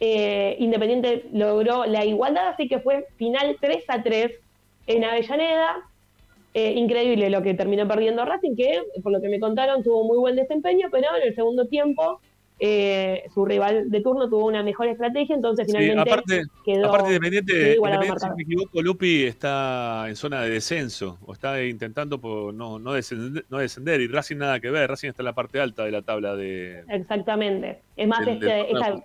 eh, 0.00 0.56
Independiente 0.58 1.26
logró 1.32 1.84
la 1.86 2.04
igualdad, 2.04 2.48
así 2.48 2.68
que 2.68 2.80
fue 2.80 3.06
final 3.16 3.56
3 3.60 3.84
a 3.88 4.02
3 4.02 4.32
en 4.86 5.04
Avellaneda. 5.04 5.86
Eh, 6.52 6.72
increíble 6.72 7.30
lo 7.30 7.42
que 7.42 7.54
terminó 7.54 7.86
perdiendo 7.86 8.24
Racing, 8.24 8.56
que 8.56 8.82
por 9.04 9.12
lo 9.12 9.20
que 9.20 9.28
me 9.28 9.38
contaron 9.38 9.84
tuvo 9.84 10.02
muy 10.02 10.18
buen 10.18 10.34
desempeño, 10.34 10.88
pero 10.90 11.06
en 11.16 11.28
el 11.28 11.34
segundo 11.36 11.68
tiempo 11.68 12.20
eh, 12.62 13.24
su 13.32 13.46
rival 13.46 13.90
de 13.90 14.02
turno 14.02 14.28
tuvo 14.28 14.44
una 14.46 14.62
mejor 14.62 14.86
estrategia, 14.86 15.34
entonces 15.34 15.66
Sí, 15.66 15.72
finalmente 15.72 16.10
aparte, 16.10 16.42
quedó, 16.62 16.88
aparte 16.88 17.08
Independiente, 17.14 17.74
si 17.74 18.28
me 18.36 18.42
equivoco, 18.42 18.82
Lupi 18.82 19.24
está 19.24 20.04
en 20.08 20.14
zona 20.14 20.42
de 20.42 20.50
descenso 20.50 21.18
o 21.24 21.32
está 21.32 21.64
intentando 21.64 22.20
por 22.20 22.52
no, 22.52 22.78
no, 22.78 22.92
descender, 22.92 23.46
no 23.48 23.58
descender 23.58 24.02
y 24.02 24.08
Racing 24.08 24.36
nada 24.36 24.60
que 24.60 24.70
ver. 24.70 24.90
Racing 24.90 25.08
está 25.08 25.22
en 25.22 25.26
la 25.26 25.32
parte 25.32 25.58
alta 25.58 25.84
de 25.84 25.90
la 25.90 26.02
tabla 26.02 26.36
de. 26.36 26.84
Exactamente. 26.88 27.80
Es 27.96 28.06
más, 28.06 28.26
este, 28.28 28.70
esta- 28.70 29.02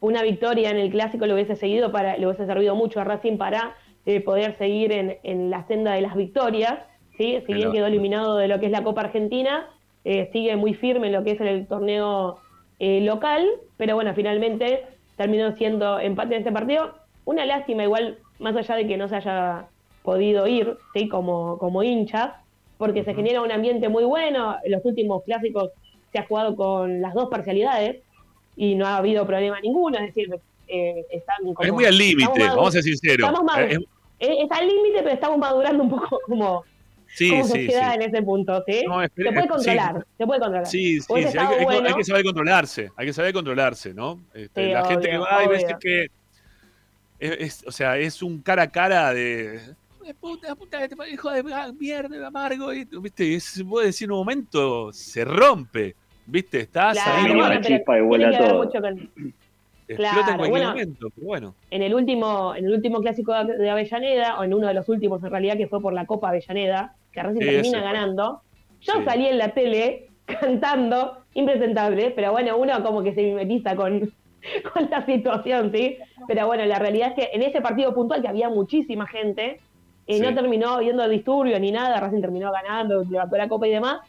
una 0.00 0.22
victoria 0.22 0.70
en 0.70 0.76
el 0.76 0.90
clásico 0.90 1.24
le 1.26 1.32
hubiese 1.32 1.56
seguido 1.56 1.90
para, 1.90 2.18
le 2.18 2.26
hubiese 2.26 2.44
servido 2.44 2.74
mucho 2.74 3.00
a 3.00 3.04
Racing 3.04 3.38
para 3.38 3.76
eh, 4.04 4.20
poder 4.20 4.58
seguir 4.58 4.92
en, 4.92 5.16
en 5.22 5.48
la 5.48 5.66
senda 5.68 5.94
de 5.94 6.02
las 6.02 6.16
victorias. 6.16 6.80
¿sí? 7.16 7.42
Si 7.46 7.54
bien 7.54 7.72
quedó 7.72 7.86
eliminado 7.86 8.36
de 8.36 8.48
lo 8.48 8.60
que 8.60 8.66
es 8.66 8.72
la 8.72 8.82
Copa 8.82 9.02
Argentina, 9.02 9.70
eh, 10.04 10.28
sigue 10.32 10.56
muy 10.56 10.74
firme 10.74 11.06
en 11.06 11.12
lo 11.12 11.22
que 11.22 11.30
es 11.30 11.40
el 11.40 11.66
torneo 11.68 12.40
eh, 12.84 13.00
local, 13.00 13.48
pero 13.76 13.94
bueno, 13.94 14.12
finalmente 14.12 14.82
terminó 15.16 15.52
siendo 15.56 16.00
empate 16.00 16.34
en 16.34 16.40
este 16.40 16.50
partido. 16.50 16.92
Una 17.24 17.46
lástima, 17.46 17.84
igual, 17.84 18.18
más 18.40 18.56
allá 18.56 18.74
de 18.74 18.88
que 18.88 18.96
no 18.96 19.08
se 19.08 19.14
haya 19.14 19.66
podido 20.02 20.48
ir, 20.48 20.76
¿sí? 20.92 21.08
como, 21.08 21.58
como 21.58 21.84
hinchas, 21.84 22.32
porque 22.78 23.04
se 23.04 23.14
genera 23.14 23.40
un 23.40 23.52
ambiente 23.52 23.88
muy 23.88 24.02
bueno. 24.02 24.56
En 24.64 24.72
los 24.72 24.84
últimos 24.84 25.22
clásicos 25.22 25.70
se 26.10 26.18
ha 26.18 26.26
jugado 26.26 26.56
con 26.56 27.00
las 27.00 27.14
dos 27.14 27.28
parcialidades 27.30 28.02
y 28.56 28.74
no 28.74 28.84
ha 28.88 28.96
habido 28.96 29.24
problema 29.28 29.60
ninguno, 29.60 29.98
es 29.98 30.06
decir, 30.12 30.34
eh, 30.66 31.04
están 31.12 31.36
como- 31.54 31.62
Es 31.62 31.72
muy 31.72 31.84
al 31.84 31.96
límite, 31.96 32.48
vamos 32.48 32.68
a 32.70 32.72
ser 32.72 32.82
sinceros. 32.82 33.28
estamos 33.30 33.56
Eh, 33.58 33.68
es- 33.70 34.28
eh, 34.28 34.36
está 34.42 34.56
al 34.56 34.66
límite, 34.66 34.98
pero 35.04 35.10
estamos 35.10 35.38
madurando 35.38 35.84
un 35.84 35.90
poco 35.90 36.18
como, 36.26 36.64
Sí, 37.14 37.28
como 37.30 37.44
sí, 37.44 37.50
sociedad 37.50 37.90
sí. 37.90 37.94
en 37.96 38.02
ese 38.02 38.22
punto, 38.22 38.64
¿sí? 38.66 38.82
No, 38.86 39.02
se 39.02 39.08
puede 39.10 39.48
controlar, 39.48 39.96
sí. 39.98 40.04
se 40.18 40.26
puede 40.26 40.40
controlar. 40.40 40.66
Sí, 40.66 41.00
sí, 41.00 41.06
hay, 41.14 41.24
hay 41.24 41.58
que- 41.58 41.64
bueno. 41.64 41.88
hay 41.88 41.94
que 41.94 42.04
saber 42.04 42.24
controlarse, 42.24 42.90
hay 42.96 43.06
que 43.06 43.12
saber 43.12 43.32
controlarse, 43.34 43.92
¿no? 43.94 44.20
Este, 44.32 44.66
Sí, 44.66 44.72
la 44.72 44.84
gente 44.86 45.10
que 45.10 45.18
va, 45.18 45.38
hay 45.38 45.48
veces 45.48 45.74
que 45.78 46.04
es, 47.18 47.30
es- 47.38 47.64
o 47.66 47.70
sea, 47.72 47.98
es 47.98 48.22
un 48.22 48.40
cara 48.42 48.62
a 48.62 48.70
cara 48.70 49.12
de 49.12 49.60
de 50.04 50.14
puta, 50.14 50.52
puta, 50.56 50.82
este 50.82 50.96
hijo 51.12 51.30
de 51.30 51.44
mierda, 51.78 52.26
amargo, 52.26 52.72
y, 52.74 52.84
viste, 52.84 53.24
y 53.24 53.34
es, 53.34 53.62
vos 53.62 53.84
decir 53.84 54.06
en 54.06 54.12
un 54.12 54.18
momento 54.18 54.92
se 54.92 55.24
rompe, 55.24 55.94
viste, 56.26 56.58
estás 56.60 56.94
Claro, 56.94 57.22
ahí, 57.28 57.34
bueno, 57.36 57.60
que 57.60 57.84
ver 58.42 58.54
mucho 58.54 58.80
con- 58.80 59.10
explota 59.88 60.30
en 60.32 60.36
cualquier 60.38 60.66
momento, 60.68 61.08
pero 61.14 61.26
bueno. 61.26 61.54
En 61.70 61.82
el 61.82 61.94
último, 61.94 62.52
en 62.56 62.64
el 62.64 62.72
último 62.72 63.00
clásico 63.00 63.32
de 63.44 63.70
Avellaneda, 63.70 64.40
o 64.40 64.44
en 64.44 64.54
uno 64.54 64.66
de 64.66 64.74
los 64.74 64.88
últimos 64.88 65.22
en 65.22 65.30
realidad, 65.30 65.56
que 65.56 65.68
fue 65.68 65.80
por 65.80 65.92
la 65.92 66.04
Copa 66.06 66.30
Avellaneda, 66.30 66.96
que 67.12 67.22
Racing 67.22 67.40
termina 67.40 67.82
ganando, 67.82 68.42
yo 68.80 69.04
salí 69.04 69.26
en 69.26 69.38
la 69.38 69.48
tele 69.48 70.08
cantando, 70.26 71.18
impresentable, 71.34 72.12
pero 72.14 72.32
bueno, 72.32 72.56
uno 72.56 72.82
como 72.82 73.02
que 73.02 73.14
se 73.14 73.22
mimetiza 73.22 73.76
con, 73.76 74.12
con 74.72 74.90
la 74.90 75.04
situación, 75.06 75.72
¿sí? 75.72 75.98
Pero 76.26 76.46
bueno, 76.46 76.64
la 76.66 76.78
realidad 76.78 77.08
es 77.10 77.14
que 77.14 77.30
en 77.34 77.42
ese 77.42 77.60
partido 77.60 77.94
puntual 77.94 78.22
que 78.22 78.28
había 78.28 78.48
muchísima 78.48 79.06
gente, 79.06 79.60
eh, 80.06 80.20
no 80.20 80.34
terminó 80.34 80.78
viendo 80.78 81.08
disturbios 81.08 81.60
ni 81.60 81.70
nada, 81.70 82.00
Racing 82.00 82.20
terminó 82.20 82.50
ganando, 82.50 83.04
levantó 83.04 83.36
la 83.36 83.48
copa 83.48 83.68
y 83.68 83.70
demás, 83.70 84.00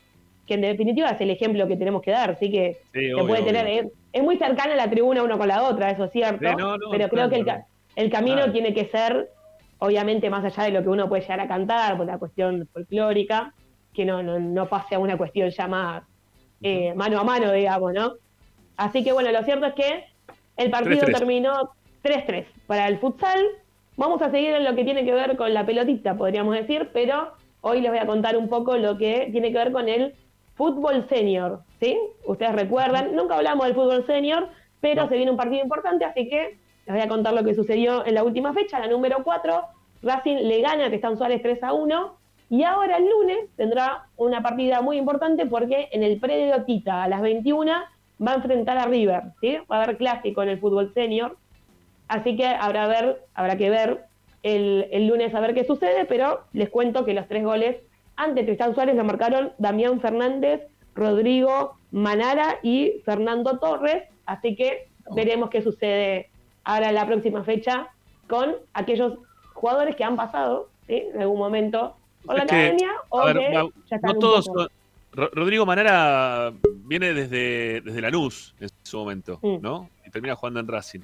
que 0.47 0.55
en 0.55 0.61
definitiva 0.61 1.09
es 1.09 1.21
el 1.21 1.29
ejemplo 1.29 1.67
que 1.67 1.77
tenemos 1.77 2.01
que 2.01 2.11
dar, 2.11 2.31
así 2.31 2.51
que 2.51 2.77
se 2.91 3.23
puede 3.25 3.43
tener, 3.43 3.91
es, 4.11 4.23
muy 4.23 4.37
cercana 4.37 4.75
la 4.75 4.89
tribuna 4.89 5.23
uno 5.23 5.37
con 5.37 5.47
la 5.47 5.63
otra, 5.63 5.91
eso 5.91 6.05
es 6.05 6.11
cierto, 6.11 6.49
pero 6.91 7.09
creo 7.09 7.29
que 7.29 7.45
el, 7.95 8.09
camino 8.09 8.51
tiene 8.51 8.73
que 8.73 8.85
ser, 8.85 9.29
obviamente 9.83 10.29
más 10.29 10.45
allá 10.45 10.63
de 10.63 10.71
lo 10.71 10.81
que 10.81 10.87
uno 10.87 11.09
puede 11.09 11.23
llegar 11.23 11.41
a 11.41 11.47
cantar, 11.47 11.97
por 11.97 12.05
la 12.05 12.17
cuestión 12.17 12.69
folclórica, 12.71 13.53
que 13.93 14.05
no, 14.05 14.23
no, 14.23 14.65
pase 14.67 14.95
a 14.95 14.99
una 14.99 15.17
cuestión 15.17 15.49
ya 15.49 15.67
más 15.67 16.03
eh, 16.61 16.93
mano 16.93 17.19
a 17.19 17.25
mano, 17.25 17.51
digamos, 17.51 17.91
¿no? 17.93 18.13
Así 18.77 19.03
que 19.03 19.11
bueno, 19.11 19.29
lo 19.33 19.43
cierto 19.43 19.65
es 19.65 19.73
que 19.73 20.05
el 20.55 20.71
partido 20.71 21.05
terminó 21.05 21.71
3-3 22.01 22.45
para 22.65 22.87
el 22.87 22.97
futsal. 22.97 23.43
Vamos 23.97 24.21
a 24.21 24.31
seguir 24.31 24.51
en 24.51 24.63
lo 24.63 24.73
que 24.73 24.85
tiene 24.85 25.03
que 25.03 25.13
ver 25.13 25.35
con 25.35 25.53
la 25.53 25.65
pelotita, 25.65 26.15
podríamos 26.15 26.55
decir, 26.55 26.89
pero 26.93 27.33
hoy 27.59 27.81
les 27.81 27.91
voy 27.91 27.99
a 27.99 28.07
contar 28.07 28.37
un 28.37 28.47
poco 28.47 28.77
lo 28.77 28.97
que 28.97 29.27
tiene 29.33 29.51
que 29.51 29.57
ver 29.57 29.73
con 29.73 29.89
el 29.89 30.15
fútbol 30.55 31.05
senior, 31.09 31.59
¿sí? 31.81 31.99
Ustedes 32.25 32.53
recuerdan, 32.55 33.13
nunca 33.13 33.35
hablamos 33.35 33.65
del 33.65 33.75
fútbol 33.75 34.05
senior, 34.05 34.47
pero 34.79 35.09
se 35.09 35.17
viene 35.17 35.31
un 35.31 35.37
partido 35.37 35.61
importante, 35.61 36.05
así 36.05 36.29
que 36.29 36.57
les 36.85 36.95
voy 36.95 37.01
a 37.01 37.07
contar 37.07 37.33
lo 37.33 37.43
que 37.43 37.53
sucedió 37.53 38.05
en 38.05 38.15
la 38.15 38.23
última 38.23 38.53
fecha, 38.53 38.79
la 38.79 38.87
número 38.87 39.23
4. 39.23 39.63
Racing 40.03 40.35
le 40.35 40.61
gana 40.61 40.85
a 40.85 40.89
Testán 40.89 41.17
Suárez 41.17 41.41
3 41.41 41.63
a 41.63 41.73
1. 41.73 42.17
Y 42.49 42.63
ahora 42.63 42.97
el 42.97 43.09
lunes 43.09 43.49
tendrá 43.55 44.05
una 44.15 44.43
partida 44.43 44.81
muy 44.81 44.97
importante 44.97 45.45
porque 45.45 45.89
en 45.91 46.03
el 46.03 46.19
predio 46.19 46.63
Tita 46.65 47.03
a 47.03 47.07
las 47.07 47.21
21 47.21 47.71
va 48.25 48.31
a 48.31 48.35
enfrentar 48.35 48.77
a 48.77 48.85
River, 48.85 49.23
¿sí? 49.41 49.57
Va 49.71 49.77
a 49.77 49.83
haber 49.83 49.97
clásico 49.97 50.43
en 50.43 50.49
el 50.49 50.59
fútbol 50.59 50.93
senior. 50.93 51.37
Así 52.07 52.35
que 52.35 52.45
habrá, 52.45 53.57
que 53.57 53.69
ver 53.69 54.05
el, 54.43 54.87
el, 54.91 55.07
lunes 55.07 55.33
a 55.33 55.39
ver 55.39 55.55
qué 55.55 55.63
sucede, 55.63 56.05
pero 56.05 56.41
les 56.51 56.69
cuento 56.69 57.05
que 57.05 57.13
los 57.13 57.27
tres 57.27 57.43
goles 57.43 57.77
ante 58.17 58.43
Tristán 58.43 58.75
Suárez 58.75 58.95
lo 58.95 59.03
marcaron 59.03 59.53
Damián 59.57 59.99
Fernández, 59.99 60.61
Rodrigo 60.93 61.77
Manara 61.91 62.59
y 62.61 63.01
Fernando 63.05 63.57
Torres. 63.57 64.03
Así 64.25 64.55
que 64.55 64.89
veremos 65.15 65.49
qué 65.49 65.61
sucede 65.61 66.29
ahora 66.63 66.89
en 66.89 66.95
la 66.95 67.07
próxima 67.07 67.43
fecha 67.43 67.87
con 68.27 68.55
aquellos 68.73 69.17
jugadores 69.63 69.95
que 69.95 70.03
han 70.03 70.17
pasado 70.17 70.67
¿sí? 70.87 71.03
en 71.13 71.21
algún 71.21 71.39
momento 71.39 71.95
por 72.25 72.35
la 72.35 72.43
academia 72.43 72.91
o 73.07 73.25
que 73.27 73.71
ya 73.89 73.95
están 73.95 74.11
no 74.11 74.19
todos 74.19 74.51
Rodrigo 75.13 75.65
Manara 75.65 76.51
viene 76.63 77.13
desde, 77.13 77.79
desde 77.79 78.01
Lanús 78.01 78.53
en 78.59 78.67
su 78.81 78.97
momento, 78.97 79.39
mm. 79.41 79.61
¿no? 79.61 79.89
Y 80.05 80.09
termina 80.09 80.35
jugando 80.35 80.59
en 80.59 80.67
Racing. 80.67 81.01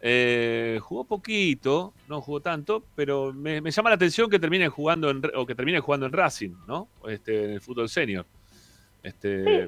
Eh, 0.00 0.78
jugó 0.80 1.02
poquito, 1.02 1.92
no 2.08 2.20
jugó 2.20 2.40
tanto, 2.40 2.84
pero 2.94 3.32
me, 3.32 3.60
llama 3.60 3.90
la 3.90 3.96
atención 3.96 4.30
que 4.30 4.38
termine 4.38 4.68
jugando 4.68 5.10
en, 5.10 5.20
o 5.34 5.44
que 5.44 5.56
termine 5.56 5.80
jugando 5.80 6.06
en 6.06 6.12
Racing, 6.12 6.54
¿no? 6.68 6.86
Este, 7.08 7.44
en 7.44 7.50
el 7.50 7.60
fútbol 7.60 7.88
senior. 7.88 8.24
Este... 9.02 9.64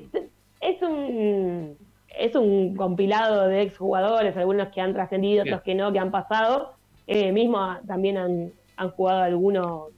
es 0.60 0.80
un 0.80 1.76
es 2.18 2.34
un 2.34 2.76
compilado 2.76 3.48
de 3.48 3.62
exjugadores, 3.62 4.36
algunos 4.36 4.68
que 4.68 4.80
han 4.80 4.94
trascendido, 4.94 5.42
otros 5.42 5.62
que 5.62 5.74
no, 5.74 5.92
que 5.92 5.98
han 5.98 6.12
pasado. 6.12 6.75
Eh, 7.06 7.32
mismo 7.32 7.76
también 7.86 8.16
han, 8.16 8.52
han 8.76 8.90
jugado 8.90 9.22
algunos. 9.22 9.90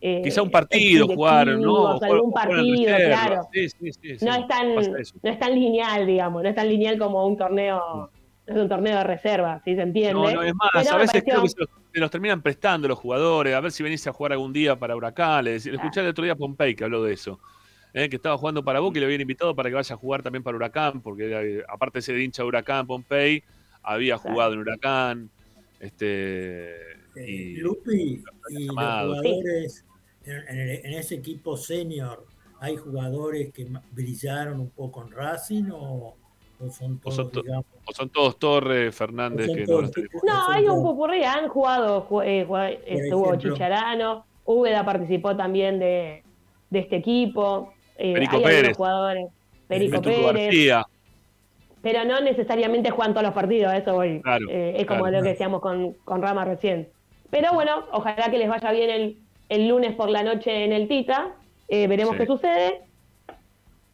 Eh, 0.00 0.20
Quizá 0.22 0.42
un 0.42 0.50
partido 0.50 1.06
jugaron, 1.06 1.60
¿no? 1.60 1.98
Algún 2.00 2.32
partido, 2.32 2.96
claro. 2.96 3.48
Sí, 3.52 3.68
sí, 3.68 3.92
sí, 3.92 4.24
no, 4.24 4.34
es 4.34 4.46
tan, 4.46 4.74
no 4.74 5.30
es 5.30 5.38
tan 5.38 5.54
lineal, 5.54 6.06
digamos, 6.06 6.42
no 6.42 6.48
es 6.48 6.54
tan 6.54 6.68
lineal 6.68 6.98
como 6.98 7.26
un 7.26 7.36
torneo 7.36 8.10
es 8.46 8.56
un 8.56 8.68
torneo 8.68 8.98
de 8.98 9.04
reserva, 9.04 9.60
¿sí 9.64 9.74
se 9.74 9.82
entiende? 9.82 10.12
No, 10.12 10.30
no, 10.30 10.42
es 10.42 10.52
más, 10.54 10.86
a 10.86 10.96
veces 10.98 11.22
creo 11.24 11.42
que 11.42 11.48
se 11.48 11.56
los, 11.94 12.10
terminan 12.10 12.42
prestando 12.42 12.88
los 12.88 12.98
jugadores, 12.98 13.54
a 13.54 13.60
ver 13.60 13.72
si 13.72 13.82
venís 13.82 14.06
a 14.06 14.12
jugar 14.12 14.32
algún 14.32 14.52
día 14.52 14.76
para 14.76 14.94
Huracán. 14.94 15.44
Le, 15.44 15.56
escuché 15.56 16.00
el 16.00 16.08
otro 16.08 16.24
día 16.24 16.34
a 16.34 16.36
Pompey 16.36 16.74
que 16.74 16.84
habló 16.84 17.02
de 17.02 17.14
eso. 17.14 17.40
¿eh? 17.94 18.08
que 18.08 18.16
estaba 18.16 18.36
jugando 18.36 18.62
para 18.62 18.80
Boca 18.80 18.98
y 18.98 19.00
le 19.00 19.06
habían 19.06 19.20
invitado 19.22 19.54
para 19.54 19.70
que 19.70 19.76
vaya 19.76 19.94
a 19.94 19.98
jugar 19.98 20.22
también 20.22 20.42
para 20.42 20.56
Huracán, 20.56 21.00
porque 21.00 21.62
aparte 21.68 21.98
de 21.98 22.02
ser 22.02 22.18
hincha 22.18 22.42
de 22.42 22.48
Huracán, 22.48 22.86
Pompey 22.86 23.42
había 23.82 24.18
jugado 24.18 24.52
en 24.52 24.58
Huracán. 24.58 25.30
Este, 25.84 26.92
eh, 27.14 27.26
y, 27.26 27.56
Lupi, 27.56 28.22
y 28.48 28.64
los 28.64 28.70
jugadores 28.70 29.84
en, 30.24 30.94
ese 30.94 31.16
equipo 31.16 31.58
senior, 31.58 32.24
¿hay 32.58 32.76
jugadores 32.76 33.52
que 33.52 33.68
brillaron 33.92 34.60
un 34.60 34.70
poco 34.70 35.02
en 35.02 35.10
Racing 35.10 35.64
o, 35.72 36.16
son 36.70 36.98
todos, 38.08 38.38
Torres, 38.38 38.94
Fernández, 38.94 39.48
que 39.54 39.66
no 39.66 39.82
No, 39.82 40.48
hay 40.48 40.66
un 40.66 40.82
pupurrí, 40.82 41.22
han 41.22 41.48
jugado, 41.48 42.08
eh, 42.22 42.46
estuvo 42.86 43.36
Chicharano, 43.36 44.24
Úbeda 44.46 44.86
participó 44.86 45.36
también 45.36 45.78
de, 45.78 46.22
este 46.70 46.96
equipo, 46.96 47.74
eh, 47.98 48.14
Perico 48.14 48.42
Pérez. 48.42 48.76
jugadores, 48.76 49.26
Perico 49.68 50.00
Pérez. 50.00 50.86
Pero 51.84 52.04
no 52.04 52.20
necesariamente 52.20 52.90
juegan 52.90 53.14
todos 53.14 53.26
los 53.26 53.34
partidos, 53.34 53.72
eso 53.74 53.94
voy. 53.94 54.20
Eh, 54.50 54.74
es 54.78 54.86
como 54.86 55.06
lo 55.06 55.22
que 55.22 55.28
decíamos 55.28 55.60
con, 55.60 55.92
con, 56.04 56.20
Rama 56.20 56.44
recién. 56.44 56.88
Pero 57.30 57.52
bueno, 57.52 57.84
ojalá 57.92 58.28
que 58.30 58.38
les 58.38 58.48
vaya 58.48 58.72
bien 58.72 58.90
el, 58.90 59.18
el 59.48 59.68
lunes 59.68 59.94
por 59.94 60.10
la 60.10 60.24
noche 60.24 60.64
en 60.64 60.72
el 60.72 60.88
Tita. 60.88 61.28
veremos 61.68 62.16
qué 62.16 62.26
sucede. 62.26 62.80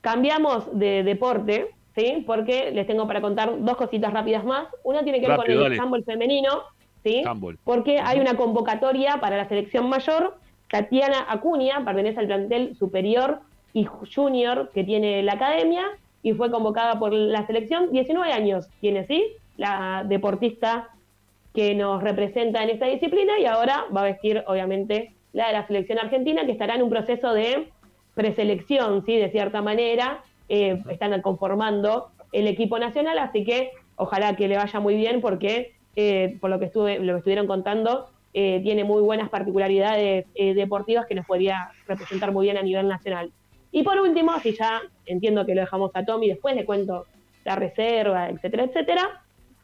Cambiamos 0.01 0.67
de 0.79 1.03
deporte 1.03 1.69
¿sí? 1.95 2.25
Porque 2.27 2.71
les 2.71 2.87
tengo 2.87 3.07
para 3.07 3.21
contar 3.21 3.53
dos 3.59 3.77
cositas 3.77 4.13
rápidas 4.13 4.45
más. 4.45 4.69
Una 4.83 5.03
tiene 5.03 5.21
que 5.21 5.29
ver 5.29 5.37
con 5.37 5.51
el 5.51 5.81
handball 5.81 6.05
femenino, 6.05 6.63
¿sí? 7.03 7.23
Porque 7.65 7.99
hay 7.99 8.21
una 8.21 8.37
convocatoria 8.37 9.19
para 9.21 9.37
la 9.37 9.49
selección 9.49 9.89
mayor. 9.89 10.37
Tatiana 10.71 11.27
Acuña 11.29 11.85
pertenece 11.85 12.21
al 12.21 12.27
plantel 12.27 12.77
superior 12.77 13.41
y 13.73 13.87
junior 14.15 14.71
que 14.73 14.85
tiene 14.85 15.23
la 15.23 15.35
academia 15.35 15.85
y 16.23 16.33
fue 16.35 16.51
convocada 16.51 16.99
por 16.99 17.13
la 17.13 17.47
selección. 17.47 17.91
19 17.93 18.33
años 18.33 18.69
tiene, 18.81 19.07
¿sí? 19.07 19.25
La 19.57 20.05
deportista 20.07 20.89
que 21.55 21.75
nos 21.75 22.03
representa 22.03 22.63
en 22.63 22.71
esta 22.71 22.87
disciplina 22.87 23.39
y 23.39 23.47
ahora 23.47 23.87
va 23.95 24.03
a 24.03 24.05
vestir, 24.05 24.45
obviamente, 24.47 25.15
la 25.33 25.49
de 25.49 25.53
la 25.53 25.67
selección 25.67 25.99
argentina, 25.99 26.45
que 26.47 26.53
estará 26.53 26.75
en 26.75 26.83
un 26.83 26.91
proceso 26.91 27.33
de 27.33 27.69
preselección, 28.15 29.05
¿sí? 29.05 29.17
De 29.17 29.31
cierta 29.31 29.63
manera, 29.63 30.23
eh, 30.49 30.83
están 30.91 31.21
conformando 31.23 32.11
el 32.33 32.47
equipo 32.47 32.79
nacional, 32.79 33.19
así 33.19 33.45
que 33.45 33.71
ojalá 33.97 34.37
que 34.37 34.49
le 34.49 34.57
vaya 34.57 34.81
muy 34.81 34.97
bien 34.97 35.21
porque 35.21 35.73
eh, 35.97 36.39
por 36.41 36.51
lo 36.51 36.59
que 36.59 36.67
estuve, 36.67 36.99
lo 36.99 37.15
que 37.15 37.19
estuvieron 37.19 37.47
contando, 37.47 38.09
eh, 38.33 38.61
tiene 38.63 38.85
muy 38.85 39.03
buenas 39.03 39.29
particularidades 39.29 40.27
deportivas 40.35 41.07
que 41.07 41.17
nos 41.17 41.27
podría 41.27 41.73
representar 41.89 42.31
muy 42.31 42.47
bien 42.47 42.57
a 42.57 42.63
nivel 42.63 42.87
nacional. 42.87 43.33
Y 43.73 43.83
por 43.83 43.99
último, 44.01 44.39
si 44.41 44.57
ya 44.57 44.83
entiendo 45.07 45.47
que 45.47 45.55
lo 45.55 45.61
dejamos 45.63 45.91
a 45.95 46.05
Tommy, 46.05 46.29
después 46.29 46.55
le 46.57 46.65
cuento 46.65 47.07
la 47.45 47.57
reserva, 47.57 48.29
etcétera, 48.29 48.65
etcétera. 48.65 49.23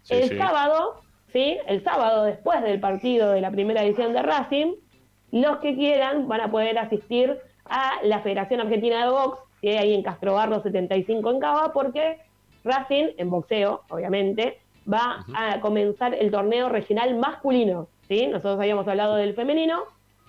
el 0.09 0.39
sábado, 0.39 1.03
¿sí? 1.33 1.59
El 1.67 1.83
sábado, 1.83 2.25
después 2.25 2.63
del 2.63 2.81
partido 2.81 3.33
de 3.33 3.41
la 3.41 3.51
primera 3.51 3.83
edición 3.83 4.13
de 4.13 4.23
Racing, 4.23 4.75
los 5.33 5.59
que 5.59 5.75
quieran 5.75 6.29
van 6.29 6.41
a 6.41 6.51
poder 6.51 6.79
asistir 6.79 7.39
a 7.65 7.95
la 8.03 8.21
Federación 8.21 8.61
Argentina 8.61 9.05
de 9.05 9.11
Box, 9.11 9.41
que 9.61 9.79
hay 9.79 9.95
en 9.95 10.03
Castrobarro 10.03 10.63
75 10.63 11.31
en 11.31 11.41
Cava, 11.41 11.73
porque 11.73 12.19
Racing, 12.65 13.09
en 13.17 13.31
boxeo, 13.31 13.83
obviamente, 13.89 14.59
va 14.91 15.25
a 15.35 15.61
comenzar 15.61 16.15
el 16.15 16.31
torneo 16.31 16.69
regional 16.69 17.17
masculino. 17.17 17.89
¿sí? 18.09 18.27
Nosotros 18.27 18.59
habíamos 18.61 18.87
hablado 18.87 19.17
del 19.17 19.35
femenino, 19.35 19.83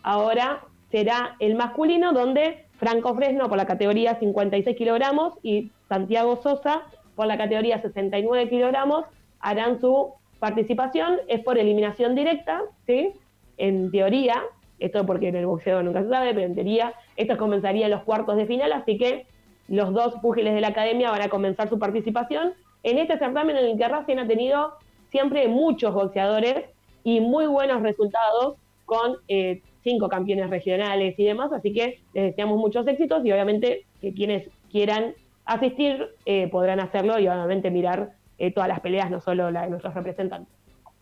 ahora 0.03 0.61
será 0.91 1.35
el 1.39 1.55
masculino, 1.55 2.13
donde 2.13 2.65
Franco 2.77 3.15
Fresno 3.15 3.49
por 3.49 3.57
la 3.57 3.65
categoría 3.65 4.15
56 4.15 4.77
kilogramos 4.77 5.33
y 5.43 5.71
Santiago 5.89 6.35
Sosa 6.41 6.83
por 7.15 7.25
la 7.25 7.37
categoría 7.37 7.81
69 7.81 8.49
kilogramos 8.49 9.05
harán 9.39 9.79
su 9.81 10.13
participación. 10.39 11.17
Es 11.27 11.41
por 11.41 11.57
eliminación 11.57 12.15
directa, 12.15 12.61
¿sí? 12.85 13.13
En 13.57 13.91
teoría, 13.91 14.43
esto 14.79 15.05
porque 15.05 15.29
en 15.29 15.35
el 15.35 15.47
boxeo 15.47 15.81
nunca 15.81 16.03
se 16.03 16.09
sabe, 16.09 16.33
pero 16.33 16.45
en 16.45 16.55
teoría 16.55 16.93
esto 17.15 17.37
comenzaría 17.37 17.85
en 17.85 17.91
los 17.91 18.03
cuartos 18.03 18.37
de 18.37 18.45
final, 18.45 18.71
así 18.71 18.97
que 18.97 19.25
los 19.67 19.93
dos 19.93 20.15
púgiles 20.21 20.53
de 20.53 20.61
la 20.61 20.69
academia 20.69 21.09
van 21.09 21.23
a 21.23 21.29
comenzar 21.29 21.67
su 21.69 21.79
participación 21.79 22.53
en 22.83 22.99
este 22.99 23.17
certamen 23.17 23.57
en 23.57 23.65
el 23.65 23.77
que 23.77 23.87
Racing 23.87 24.17
ha 24.17 24.27
tenido 24.27 24.73
siempre 25.09 25.47
muchos 25.47 25.93
boxeadores 25.93 26.65
y 27.03 27.19
muy 27.19 27.47
buenos 27.47 27.81
resultados 27.81 28.57
con 28.85 29.17
eh, 29.27 29.61
cinco 29.87 30.09
campeones 30.09 30.49
regionales 30.49 31.17
y 31.17 31.23
demás, 31.23 31.51
así 31.53 31.71
que 31.71 32.01
les 32.13 32.25
deseamos 32.25 32.57
muchos 32.57 32.85
éxitos 32.87 33.25
y 33.25 33.31
obviamente 33.31 33.85
que 34.01 34.13
quienes 34.13 34.49
quieran 34.69 35.13
asistir 35.45 36.09
eh, 36.25 36.49
podrán 36.49 36.81
hacerlo 36.81 37.17
y 37.19 37.27
obviamente 37.27 37.71
mirar 37.71 38.11
eh, 38.37 38.51
todas 38.51 38.67
las 38.67 38.81
peleas, 38.81 39.09
no 39.09 39.21
solo 39.21 39.49
la 39.49 39.61
de 39.61 39.69
nuestros 39.69 39.93
representantes. 39.93 40.53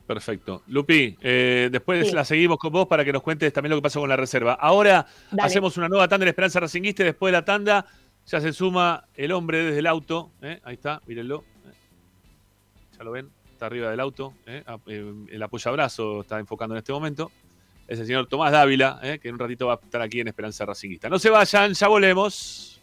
Perfecto. 0.05 0.61
Lupi, 0.67 1.17
eh, 1.19 1.69
después 1.71 2.13
la 2.13 2.23
seguimos 2.23 2.59
con 2.59 2.71
vos 2.71 2.87
para 2.87 3.03
que 3.03 3.11
nos 3.11 3.23
cuentes 3.23 3.51
también 3.51 3.71
lo 3.71 3.77
que 3.77 3.81
pasó 3.81 3.99
con 3.99 4.09
la 4.09 4.15
reserva. 4.15 4.53
Ahora 4.53 5.07
hacemos 5.39 5.77
una 5.77 5.89
nueva 5.89 6.07
tanda 6.07 6.25
de 6.25 6.29
Esperanza 6.29 6.59
Racinguista 6.59 7.01
y 7.01 7.07
después 7.07 7.31
de 7.31 7.39
la 7.39 7.43
tanda 7.43 7.87
ya 8.27 8.39
se 8.39 8.53
suma 8.53 9.05
el 9.15 9.31
hombre 9.31 9.63
desde 9.63 9.79
el 9.79 9.87
auto. 9.87 10.29
¿eh? 10.43 10.59
Ahí 10.63 10.75
está, 10.75 11.01
mírenlo. 11.07 11.43
Ya 12.95 13.03
lo 13.03 13.11
ven, 13.11 13.31
está 13.51 13.65
arriba 13.65 13.89
del 13.89 13.99
auto. 13.99 14.35
el 14.85 15.43
apoyabrazo 15.43 16.21
está 16.21 16.39
enfocando 16.39 16.75
en 16.75 16.79
este 16.79 16.93
momento. 16.93 17.31
Es 17.87 17.99
el 17.99 18.07
señor 18.07 18.27
Tomás 18.27 18.51
Dávila, 18.51 18.99
que 19.21 19.27
en 19.27 19.35
un 19.35 19.39
ratito 19.39 19.67
va 19.67 19.73
a 19.73 19.79
estar 19.83 20.01
aquí 20.01 20.19
en 20.19 20.27
Esperanza 20.27 20.65
Racinguista. 20.65 21.07
No 21.07 21.19
se 21.19 21.29
vayan, 21.29 21.73
ya 21.73 21.87
volvemos. 21.87 22.81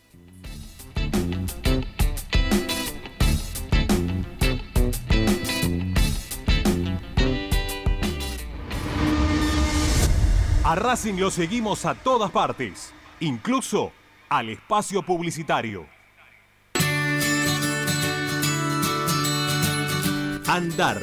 A 10.64 10.74
Racing 10.76 11.14
lo 11.14 11.30
seguimos 11.30 11.84
a 11.84 11.94
todas 11.94 12.30
partes, 12.30 12.94
incluso 13.20 13.92
al 14.28 14.48
espacio 14.48 15.02
publicitario. 15.02 15.84
Andar, 20.46 21.02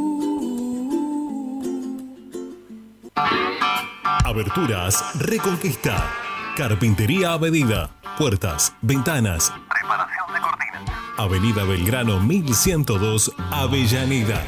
Aberturas 4.31 5.03
Reconquista. 5.19 6.09
Carpintería 6.55 7.33
a 7.33 7.37
medida. 7.37 7.89
Puertas, 8.17 8.73
ventanas. 8.81 9.51
Reparación 9.69 10.33
de 10.33 10.39
cortinas. 10.39 10.83
Avenida 11.17 11.65
Belgrano 11.65 12.21
1102, 12.21 13.33
Avellaneda. 13.51 14.41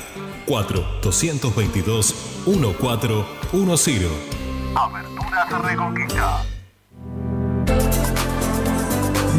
4 0.46 0.86
222 1.02 2.16
1410. 2.46 4.10
Aberturas 4.74 5.64
Reconquista. 5.64 6.46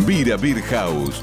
Vira 0.05 0.37
Beer 0.37 0.63
House. 0.65 1.23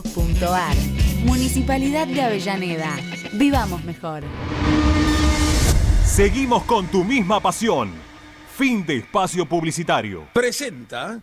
Municipalidad 1.25 2.07
de 2.07 2.21
Avellaneda. 2.21 2.97
Vivamos 3.33 3.83
mejor. 3.83 4.23
Seguimos 6.05 6.63
con 6.63 6.87
tu 6.87 7.03
misma 7.03 7.39
pasión. 7.39 7.91
Fin 8.57 8.85
de 8.85 8.97
espacio 8.97 9.45
publicitario. 9.45 10.27
Presenta 10.33 11.19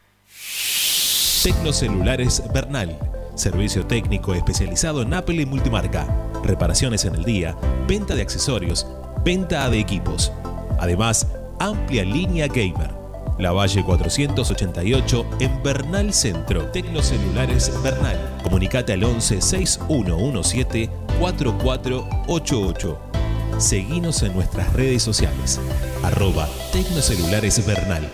Tecnocelulares 1.43 2.43
Bernal. 2.53 2.99
Servicio 3.35 3.87
técnico 3.87 4.35
especializado 4.35 5.03
en 5.03 5.15
Apple 5.15 5.43
y 5.43 5.47
multimarca. 5.47 6.07
Reparaciones 6.43 7.05
en 7.05 7.15
el 7.15 7.25
día, 7.25 7.57
venta 7.87 8.15
de 8.15 8.23
accesorios, 8.23 8.87
venta 9.25 9.69
de 9.71 9.79
equipos. 9.79 10.33
Además, 10.81 11.27
amplia 11.61 12.05
línea 12.05 12.49
gamer 12.49 12.98
La 13.39 13.53
Valle 13.53 13.85
488 13.85 15.27
en 15.39 15.63
Bernal 15.63 16.13
Centro. 16.13 16.67
Tecnocelulares 16.67 17.73
Bernal. 17.83 18.19
Comunicate 18.43 18.95
al 18.95 19.05
11 19.05 19.41
6117 19.41 20.91
4488. 21.21 22.99
Seguinos 23.59 24.23
en 24.23 24.35
nuestras 24.35 24.73
redes 24.73 25.03
sociales. 25.03 25.61
Arroba 26.03 26.49
Tecnocelulares 26.73 27.65
Bernal. 27.65 28.11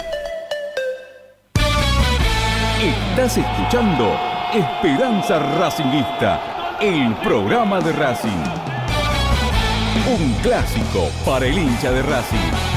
Estás 2.83 3.39
escuchando 3.39 4.15
Esperanza 4.53 5.39
Racingista, 5.59 6.77
el 6.83 7.15
programa 7.17 7.81
de 7.81 7.93
Racing. 7.93 8.45
Un 10.07 10.35
clásico 10.43 11.09
para 11.25 11.47
el 11.47 11.57
hincha 11.57 11.91
de 11.93 12.03
Racing. 12.03 12.74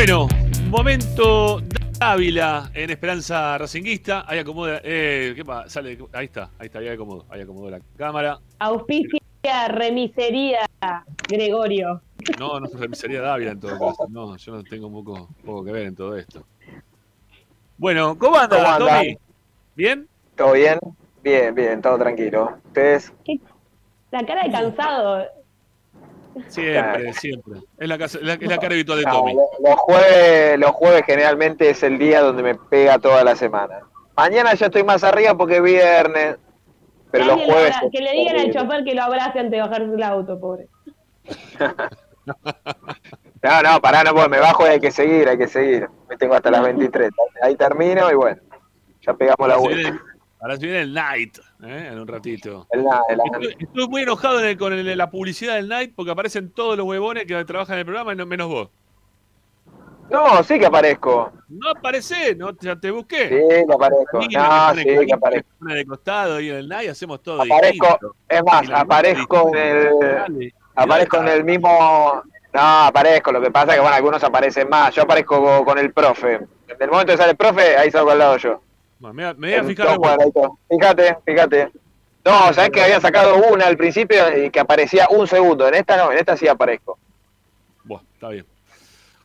Bueno, 0.00 0.28
momento 0.70 1.60
Ávila 2.00 2.70
en 2.72 2.88
Esperanza 2.88 3.58
Racinguista. 3.58 4.24
Ahí 4.26 4.38
acomoda. 4.38 4.80
Eh, 4.82 5.34
¿Qué 5.36 5.44
pasa? 5.44 5.68
Sale, 5.68 5.98
ahí 6.14 6.24
está, 6.24 6.48
ahí 6.58 6.68
está, 6.68 6.78
ahí 6.78 6.88
acomodo, 6.88 7.26
ahí 7.28 7.42
acomodo 7.42 7.68
la 7.68 7.80
cámara. 7.98 8.38
Auspicia 8.60 9.20
remisería 9.68 10.60
Gregorio. 11.28 12.00
No, 12.38 12.60
no 12.60 12.66
es 12.66 12.80
remisería 12.80 13.20
Dávila 13.20 13.50
en 13.50 13.60
todo 13.60 13.78
caso. 13.78 14.06
No, 14.08 14.38
yo 14.38 14.52
no 14.54 14.64
tengo 14.64 14.90
poco, 14.90 15.28
poco 15.44 15.64
que 15.66 15.72
ver 15.72 15.88
en 15.88 15.94
todo 15.94 16.16
esto. 16.16 16.46
Bueno, 17.76 18.16
¿cómo 18.18 18.38
anda, 18.38 18.78
Tommy? 18.78 19.18
¿Bien? 19.76 20.08
¿Todo 20.34 20.52
bien? 20.54 20.78
Bien, 21.22 21.54
bien, 21.54 21.82
todo 21.82 21.98
tranquilo. 21.98 22.56
¿Ustedes? 22.68 23.12
La 24.10 24.24
cara 24.24 24.44
de 24.44 24.50
cansado. 24.50 25.39
Siempre, 26.48 27.12
siempre. 27.14 27.60
Es 27.78 27.88
la, 27.88 27.98
cara 27.98 28.74
habitual 28.74 28.98
de 28.98 29.04
Tommy. 29.04 29.34
Los 29.34 29.76
jueves, 29.76 30.58
los 30.58 30.70
jueves 30.72 31.02
generalmente 31.06 31.70
es 31.70 31.82
el 31.82 31.98
día 31.98 32.20
donde 32.20 32.42
me 32.42 32.54
pega 32.54 32.98
toda 32.98 33.24
la 33.24 33.36
semana. 33.36 33.80
Mañana 34.16 34.54
ya 34.54 34.66
estoy 34.66 34.84
más 34.84 35.02
arriba 35.02 35.36
porque 35.36 35.56
es 35.56 35.62
viernes. 35.62 36.36
Pero 37.10 37.24
los 37.24 37.42
jueves. 37.42 37.74
que 37.90 38.00
le 38.00 38.12
digan 38.12 38.38
al 38.38 38.52
chofer 38.52 38.84
que 38.84 38.94
lo 38.94 39.02
abrace 39.02 39.40
antes 39.40 39.50
de 39.50 39.60
bajarse 39.60 39.86
del 39.86 40.02
auto, 40.02 40.38
pobre. 40.38 40.68
no, 43.42 43.62
no, 43.62 43.80
pará, 43.80 44.04
no, 44.04 44.28
me 44.28 44.38
bajo 44.38 44.66
y 44.66 44.70
hay 44.70 44.80
que 44.80 44.90
seguir, 44.90 45.28
hay 45.28 45.38
que 45.38 45.48
seguir. 45.48 45.88
Me 46.08 46.16
tengo 46.16 46.34
hasta 46.34 46.50
las 46.50 46.62
23. 46.64 47.10
Ahí 47.42 47.56
termino 47.56 48.10
y 48.10 48.14
bueno, 48.14 48.40
ya 49.00 49.14
pegamos 49.14 49.48
la 49.48 49.56
vuelta. 49.56 50.00
Ahora 50.40 50.56
se 50.56 50.62
viene 50.62 50.80
el 50.80 50.94
Night, 50.94 51.38
¿eh? 51.62 51.88
en 51.92 51.98
un 51.98 52.08
ratito. 52.08 52.66
Estoy, 52.70 53.88
muy 53.88 54.02
enojado 54.02 54.40
con 54.58 54.96
la 54.96 55.10
publicidad 55.10 55.56
del 55.56 55.68
Night 55.68 55.92
porque 55.94 56.12
aparecen 56.12 56.50
todos 56.50 56.78
los 56.78 56.86
huevones 56.86 57.26
que 57.26 57.44
trabajan 57.44 57.74
en 57.74 57.80
el 57.80 57.84
programa, 57.84 58.14
menos 58.24 58.48
vos. 58.48 58.68
No, 60.10 60.42
sí 60.42 60.58
que 60.58 60.66
aparezco. 60.66 61.30
No 61.48 61.70
aparece, 61.70 62.34
no, 62.34 62.56
ya 62.58 62.74
te 62.74 62.90
busqué. 62.90 63.28
Sí 63.28 63.66
que 63.66 63.72
aparezco. 63.72 64.16
No, 64.16 64.22
sí 64.22 65.06
que 65.06 65.14
aparezco. 65.14 65.48
de 65.60 65.84
costado 65.84 66.40
y 66.40 66.48
en 66.48 66.56
el 66.56 66.68
Night 66.68 66.90
hacemos 66.90 67.22
todo 67.22 67.42
Aparezco, 67.42 67.98
es 68.26 68.42
más, 68.42 68.70
aparezco 68.70 69.54
en 69.54 69.56
el, 69.56 70.54
aparezco 70.74 71.18
en 71.18 71.28
el 71.28 71.44
mismo, 71.44 72.22
no, 72.54 72.60
aparezco, 72.60 73.30
lo 73.30 73.42
que 73.42 73.50
pasa 73.50 73.72
es 73.72 73.74
que 73.74 73.80
bueno, 73.80 73.94
algunos 73.94 74.24
aparecen 74.24 74.70
más, 74.70 74.94
yo 74.94 75.02
aparezco 75.02 75.64
con 75.66 75.78
el 75.78 75.92
profe. 75.92 76.36
En 76.36 76.76
el 76.80 76.90
momento 76.90 77.12
que 77.12 77.18
sale 77.18 77.32
el 77.32 77.36
profe, 77.36 77.76
ahí 77.76 77.90
salgo 77.90 78.10
al 78.10 78.18
lado 78.18 78.36
yo. 78.38 78.62
Me, 79.00 79.32
voy 79.32 79.54
a 79.54 79.64
fijar. 79.64 79.98
Fíjate, 80.68 81.16
fíjate. 81.24 81.72
No, 82.24 82.52
sabes 82.52 82.70
que 82.70 82.82
había 82.82 83.00
sacado 83.00 83.36
una 83.50 83.66
al 83.66 83.76
principio 83.76 84.44
y 84.44 84.50
que 84.50 84.60
aparecía 84.60 85.08
un 85.08 85.26
segundo. 85.26 85.66
En 85.66 85.74
esta 85.74 85.96
no, 85.96 86.12
en 86.12 86.18
esta 86.18 86.36
sí 86.36 86.46
aparezco. 86.46 86.98
Bueno, 87.84 88.04
está 88.12 88.28
bien. 88.28 88.44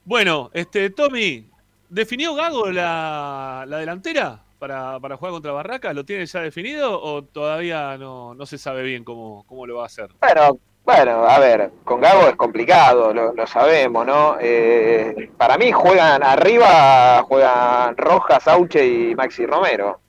Bueno, 0.05 0.49
este, 0.53 0.89
Tommy, 0.91 1.49
¿definió 1.89 2.35
Gago 2.35 2.71
la, 2.71 3.65
delantera 3.67 4.43
para, 4.59 4.99
jugar 5.17 5.33
contra 5.33 5.51
Barraca? 5.51 5.93
¿Lo 5.93 6.05
tiene 6.05 6.25
ya 6.25 6.39
definido 6.39 7.01
o 7.01 7.23
todavía 7.23 7.97
no, 7.97 8.33
no 8.33 8.45
se 8.45 8.57
sabe 8.57 8.83
bien 8.83 9.03
cómo, 9.03 9.43
cómo 9.45 9.67
lo 9.67 9.75
va 9.75 9.83
a 9.83 9.87
hacer? 9.87 10.09
Bueno, 10.21 10.57
bueno, 10.85 11.25
a 11.25 11.39
ver, 11.39 11.71
con 11.83 11.99
Gago 11.99 12.27
es 12.29 12.35
complicado, 12.35 13.11
lo, 13.11 13.47
sabemos, 13.47 14.05
¿no? 14.05 14.37
Eh, 14.39 15.31
para 15.35 15.57
mí 15.57 15.71
juegan 15.71 16.21
arriba, 16.21 17.23
juegan 17.23 17.97
Rojas, 17.97 18.43
Sauche 18.43 18.85
y 18.85 19.15
Maxi 19.15 19.47
Romero. 19.47 19.99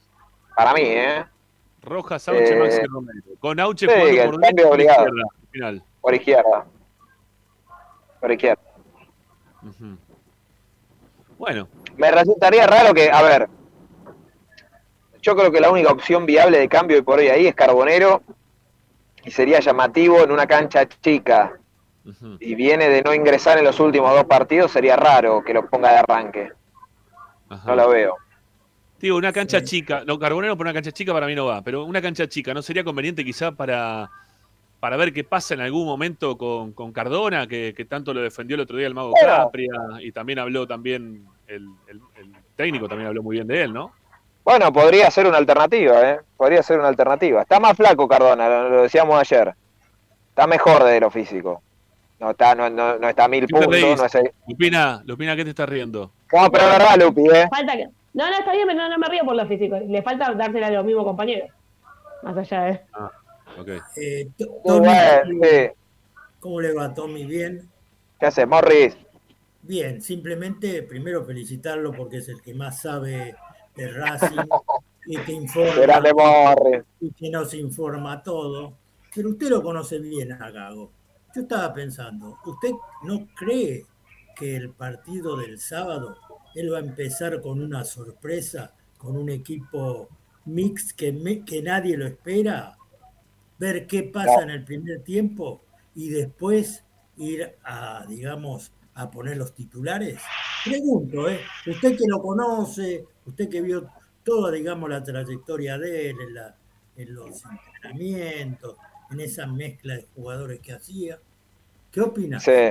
Para 0.54 0.74
mí, 0.74 0.82
¿eh? 0.82 1.24
Rojas, 1.82 2.22
Sauche, 2.22 2.54
y 2.54 2.60
Maxi 2.60 2.80
eh, 2.80 2.86
Romero. 2.90 3.22
Con 3.40 3.58
Auche 3.58 3.86
por, 3.86 3.96
por 4.68 4.80
izquierda, 4.80 5.22
final. 5.50 5.82
Por 6.02 6.14
izquierda. 6.14 6.66
Por 8.20 8.32
izquierda. 8.32 8.62
Bueno. 11.38 11.68
Me 11.96 12.10
resultaría 12.10 12.66
raro 12.66 12.92
que, 12.92 13.10
a 13.10 13.22
ver, 13.22 13.48
yo 15.22 15.34
creo 15.34 15.50
que 15.50 15.60
la 15.60 15.70
única 15.70 15.90
opción 15.90 16.26
viable 16.26 16.58
de 16.58 16.68
cambio 16.68 17.02
por 17.02 17.18
hoy 17.18 17.28
ahí 17.28 17.46
es 17.46 17.54
Carbonero 17.54 18.20
y 19.26 19.30
sería 19.32 19.60
llamativo 19.60 20.22
en 20.22 20.30
una 20.30 20.46
cancha 20.46 20.88
chica 20.88 21.58
y 22.38 22.54
viene 22.54 22.88
de 22.88 23.02
no 23.02 23.12
ingresar 23.12 23.58
en 23.58 23.64
los 23.64 23.80
últimos 23.80 24.12
dos 24.12 24.24
partidos, 24.24 24.70
sería 24.70 24.94
raro 24.94 25.42
que 25.44 25.52
lo 25.52 25.68
ponga 25.68 25.90
de 25.90 25.98
arranque. 25.98 26.52
No 27.66 27.74
lo 27.74 27.88
veo. 27.88 28.14
Digo, 29.00 29.16
una 29.16 29.32
cancha 29.32 29.62
chica, 29.62 30.04
no, 30.06 30.18
Carbonero 30.18 30.56
por 30.56 30.66
una 30.66 30.72
cancha 30.72 30.92
chica 30.92 31.12
para 31.12 31.26
mí 31.26 31.34
no 31.34 31.46
va, 31.46 31.62
pero 31.62 31.84
una 31.84 32.00
cancha 32.00 32.28
chica, 32.28 32.54
¿no 32.54 32.62
sería 32.62 32.84
conveniente 32.84 33.24
quizá 33.24 33.50
para, 33.50 34.08
para 34.78 34.96
ver 34.96 35.12
qué 35.12 35.24
pasa 35.24 35.54
en 35.54 35.60
algún 35.60 35.84
momento 35.84 36.38
con, 36.38 36.92
Cardona, 36.92 37.48
que, 37.48 37.86
tanto 37.88 38.14
lo 38.14 38.22
defendió 38.22 38.54
el 38.54 38.60
otro 38.60 38.76
día 38.76 38.86
el 38.86 38.94
Mago 38.94 39.12
Capria, 39.20 39.72
y 40.00 40.12
también 40.12 40.38
habló 40.38 40.66
también, 40.68 41.26
el 41.48 41.68
técnico 42.54 42.88
también 42.88 43.08
habló 43.08 43.24
muy 43.24 43.36
bien 43.36 43.48
de 43.48 43.62
él, 43.62 43.72
¿no? 43.72 43.92
Bueno, 44.47 44.73
podría 44.73 45.10
ser 45.10 45.27
una 45.27 45.39
alternativa, 45.39 46.09
¿eh? 46.09 46.20
Podría 46.36 46.62
ser 46.62 46.78
una 46.78 46.86
alternativa. 46.86 47.43
Está 47.43 47.59
más 47.59 47.77
flaco 47.77 48.06
Cardona, 48.06 48.48
lo, 48.48 48.82
decíamos 48.82 49.18
ayer. 49.18 49.52
Está 50.28 50.47
mejor 50.47 50.85
de 50.85 51.01
lo 51.01 51.10
físico. 51.10 51.62
No 52.20 52.31
está, 52.31 52.55
no, 52.55 52.70
no, 52.70 52.97
no 52.97 53.09
está 53.09 53.24
a 53.24 53.28
mil 53.28 53.44
puntos. 53.48 53.68
No 53.68 54.05
es 54.05 54.18
Lupina, 54.47 55.02
Lupina, 55.05 55.35
¿qué 55.35 55.43
te 55.43 55.51
estás 55.51 55.68
riendo? 55.68 56.12
No, 56.32 56.48
pero 56.52 56.64
es 56.64 56.78
verdad, 56.78 56.97
Lupi, 56.97 57.23
¿eh? 57.23 57.48
Falta 57.51 57.73
que... 57.73 57.89
No, 58.14 58.31
no, 58.31 58.39
está 58.39 58.52
bien, 58.52 58.68
pero 58.68 58.89
no, 58.89 58.97
me 58.97 59.09
río 59.09 59.24
por 59.24 59.35
lo 59.35 59.48
físico. 59.48 59.78
Le 59.85 60.01
falta 60.02 60.32
dársela 60.32 60.68
a 60.68 60.70
los 60.70 60.85
mismos 60.85 61.05
compañeros. 61.05 61.51
Más 62.23 62.36
allá 62.36 62.62
de... 62.62 62.81
Ah, 62.93 63.10
ok. 63.59 63.68
Eh, 63.97 64.28
Tommy, 64.64 65.73
¿Cómo 66.39 66.60
le 66.60 66.73
va, 66.73 66.94
Tommy? 66.94 67.24
¿Bien? 67.27 67.68
¿Qué 68.20 68.27
haces, 68.27 68.47
Morris? 68.47 68.97
Bien, 69.62 70.01
simplemente 70.01 70.85
primero 70.85 71.24
felicitarlo 71.24 71.90
porque 71.90 72.18
es 72.18 72.28
el 72.28 72.40
que 72.40 72.55
más 72.55 72.81
sabe 72.82 73.35
de 73.76 73.88
Racing, 73.88 74.36
que 75.06 75.18
te 75.18 75.32
informa 75.32 76.54
y 77.00 77.12
que 77.12 77.30
nos 77.30 77.54
informa 77.54 78.22
todo. 78.22 78.74
Pero 79.14 79.30
usted 79.30 79.48
lo 79.48 79.62
conoce 79.62 79.98
bien 79.98 80.32
a 80.32 80.50
Gago. 80.50 80.90
Yo 81.34 81.42
estaba 81.42 81.72
pensando, 81.72 82.38
¿usted 82.44 82.70
no 83.02 83.28
cree 83.34 83.84
que 84.34 84.56
el 84.56 84.70
partido 84.70 85.36
del 85.36 85.58
sábado 85.58 86.16
él 86.54 86.72
va 86.72 86.78
a 86.78 86.80
empezar 86.80 87.40
con 87.40 87.62
una 87.62 87.84
sorpresa, 87.84 88.74
con 88.98 89.16
un 89.16 89.28
equipo 89.28 90.08
mix 90.46 90.92
que, 90.92 91.42
que 91.44 91.62
nadie 91.62 91.96
lo 91.96 92.06
espera? 92.06 92.76
Ver 93.58 93.86
qué 93.86 94.02
pasa 94.02 94.42
en 94.42 94.50
el 94.50 94.64
primer 94.64 95.02
tiempo 95.02 95.62
y 95.94 96.10
después 96.10 96.84
ir 97.16 97.56
a, 97.64 98.04
digamos, 98.08 98.72
a 98.94 99.10
poner 99.10 99.36
los 99.36 99.54
titulares? 99.54 100.20
Pregunto, 100.64 101.28
¿eh? 101.28 101.40
Usted 101.66 101.96
que 101.96 102.06
lo 102.06 102.20
conoce, 102.20 103.06
usted 103.26 103.48
que 103.48 103.60
vio 103.60 103.88
toda, 104.24 104.50
digamos, 104.52 104.88
la 104.88 105.02
trayectoria 105.02 105.78
de 105.78 106.10
él 106.10 106.16
en, 106.96 107.14
los 107.14 107.42
entrenamientos, 107.44 108.76
en 109.10 109.20
esa 109.20 109.46
mezcla 109.46 109.94
de 109.94 110.06
jugadores 110.14 110.60
que 110.60 110.72
hacía, 110.72 111.18
¿qué 111.90 112.00
opina? 112.00 112.40
Sí. 112.40 112.70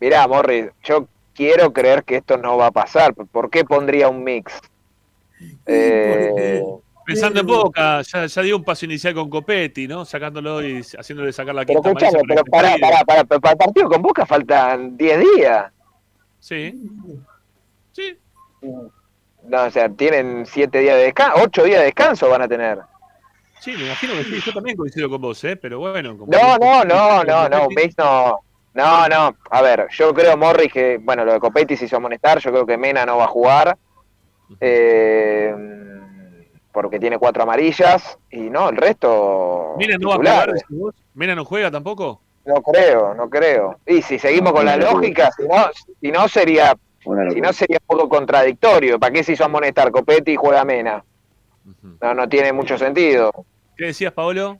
Mirá, 0.00 0.28
Morris, 0.28 0.66
yo 0.84 1.08
quiero 1.34 1.72
creer 1.72 2.04
que 2.04 2.16
esto 2.16 2.36
no 2.36 2.56
va 2.56 2.66
a 2.66 2.70
pasar. 2.70 3.14
¿Por 3.14 3.50
qué 3.50 3.64
pondría 3.64 4.08
un 4.08 4.22
mix? 4.22 4.52
Eh, 5.66 6.62
Pensando 7.08 7.40
en 7.40 7.46
Boca, 7.46 8.02
ya, 8.02 8.42
dio 8.42 8.58
un 8.58 8.64
paso 8.64 8.84
inicial 8.84 9.14
con 9.14 9.30
Copetti, 9.30 9.88
¿no? 9.88 10.04
Sacándolo 10.04 10.62
y 10.62 10.82
haciéndole 10.82 11.32
sacar 11.32 11.54
la 11.54 11.64
quinta 11.64 11.94
Pero, 11.94 12.20
pero 12.28 12.44
para, 12.44 12.76
para, 12.76 13.02
para, 13.02 13.24
para, 13.24 13.52
el 13.52 13.56
partido 13.56 13.88
con 13.88 14.02
Boca 14.02 14.26
faltan 14.26 14.94
10 14.94 15.20
días. 15.34 15.72
Sí. 16.38 16.78
Sí. 17.92 18.18
No, 19.48 19.64
o 19.64 19.70
sea, 19.70 19.88
tienen 19.88 20.46
7 20.46 20.78
días 20.78 20.96
de 20.96 21.04
descanso, 21.04 21.42
8 21.42 21.64
días 21.64 21.78
de 21.80 21.86
descanso 21.86 22.28
van 22.28 22.42
a 22.42 22.48
tener. 22.48 22.78
Sí, 23.60 23.72
me 23.72 23.86
imagino 23.86 24.12
que 24.14 24.24
sí, 24.24 24.40
yo 24.40 24.52
también 24.52 24.76
coincido 24.76 25.10
con 25.10 25.20
vos, 25.20 25.42
¿eh? 25.44 25.56
Pero 25.56 25.80
bueno. 25.80 26.16
Como 26.16 26.30
no, 26.30 26.58
no, 26.58 26.84
no, 26.84 27.24
no, 27.24 27.48
no, 27.48 27.68
mix 27.68 27.96
no. 27.98 28.38
No, 28.74 29.08
no, 29.08 29.36
a 29.50 29.62
ver, 29.62 29.88
yo 29.90 30.14
creo, 30.14 30.36
Morris, 30.36 30.72
que, 30.72 30.98
bueno, 30.98 31.24
lo 31.24 31.32
de 31.32 31.40
Copetti 31.40 31.76
se 31.76 31.86
hizo 31.86 31.96
amonestar, 31.96 32.38
yo 32.38 32.52
creo 32.52 32.64
que 32.64 32.76
Mena 32.76 33.04
no 33.04 33.16
va 33.16 33.24
a 33.24 33.28
jugar. 33.28 33.76
Eh 34.60 35.52
porque 36.78 37.00
tiene 37.00 37.18
cuatro 37.18 37.42
amarillas 37.42 38.16
y 38.30 38.38
no, 38.38 38.68
el 38.68 38.76
resto. 38.76 39.74
Mira, 39.78 39.98
no 39.98 40.10
va 40.10 40.14
a 40.14 40.18
jugar, 40.18 40.54
Mena 41.12 41.34
no 41.34 41.44
juega 41.44 41.72
tampoco. 41.72 42.20
No 42.44 42.62
creo, 42.62 43.14
no 43.14 43.28
creo. 43.28 43.80
Y 43.84 44.00
si 44.00 44.16
seguimos 44.16 44.52
con 44.52 44.64
la 44.64 44.76
lógica, 44.76 45.28
si 45.36 45.42
no, 45.48 45.56
si 46.00 46.12
no 46.12 46.28
sería, 46.28 46.76
si 47.30 47.40
no 47.40 47.52
sería 47.52 47.78
un 47.80 47.86
poco 47.96 48.08
contradictorio. 48.08 48.98
¿Para 48.98 49.12
qué 49.12 49.24
se 49.24 49.32
hizo 49.32 49.44
amonestar 49.44 49.90
Copetti 49.90 50.32
y 50.32 50.36
juega 50.36 50.64
Mena? 50.64 51.04
No, 52.00 52.14
no 52.14 52.28
tiene 52.28 52.52
mucho 52.52 52.78
sentido. 52.78 53.30
¿Qué 53.76 53.86
decías, 53.86 54.12
Paolo? 54.12 54.58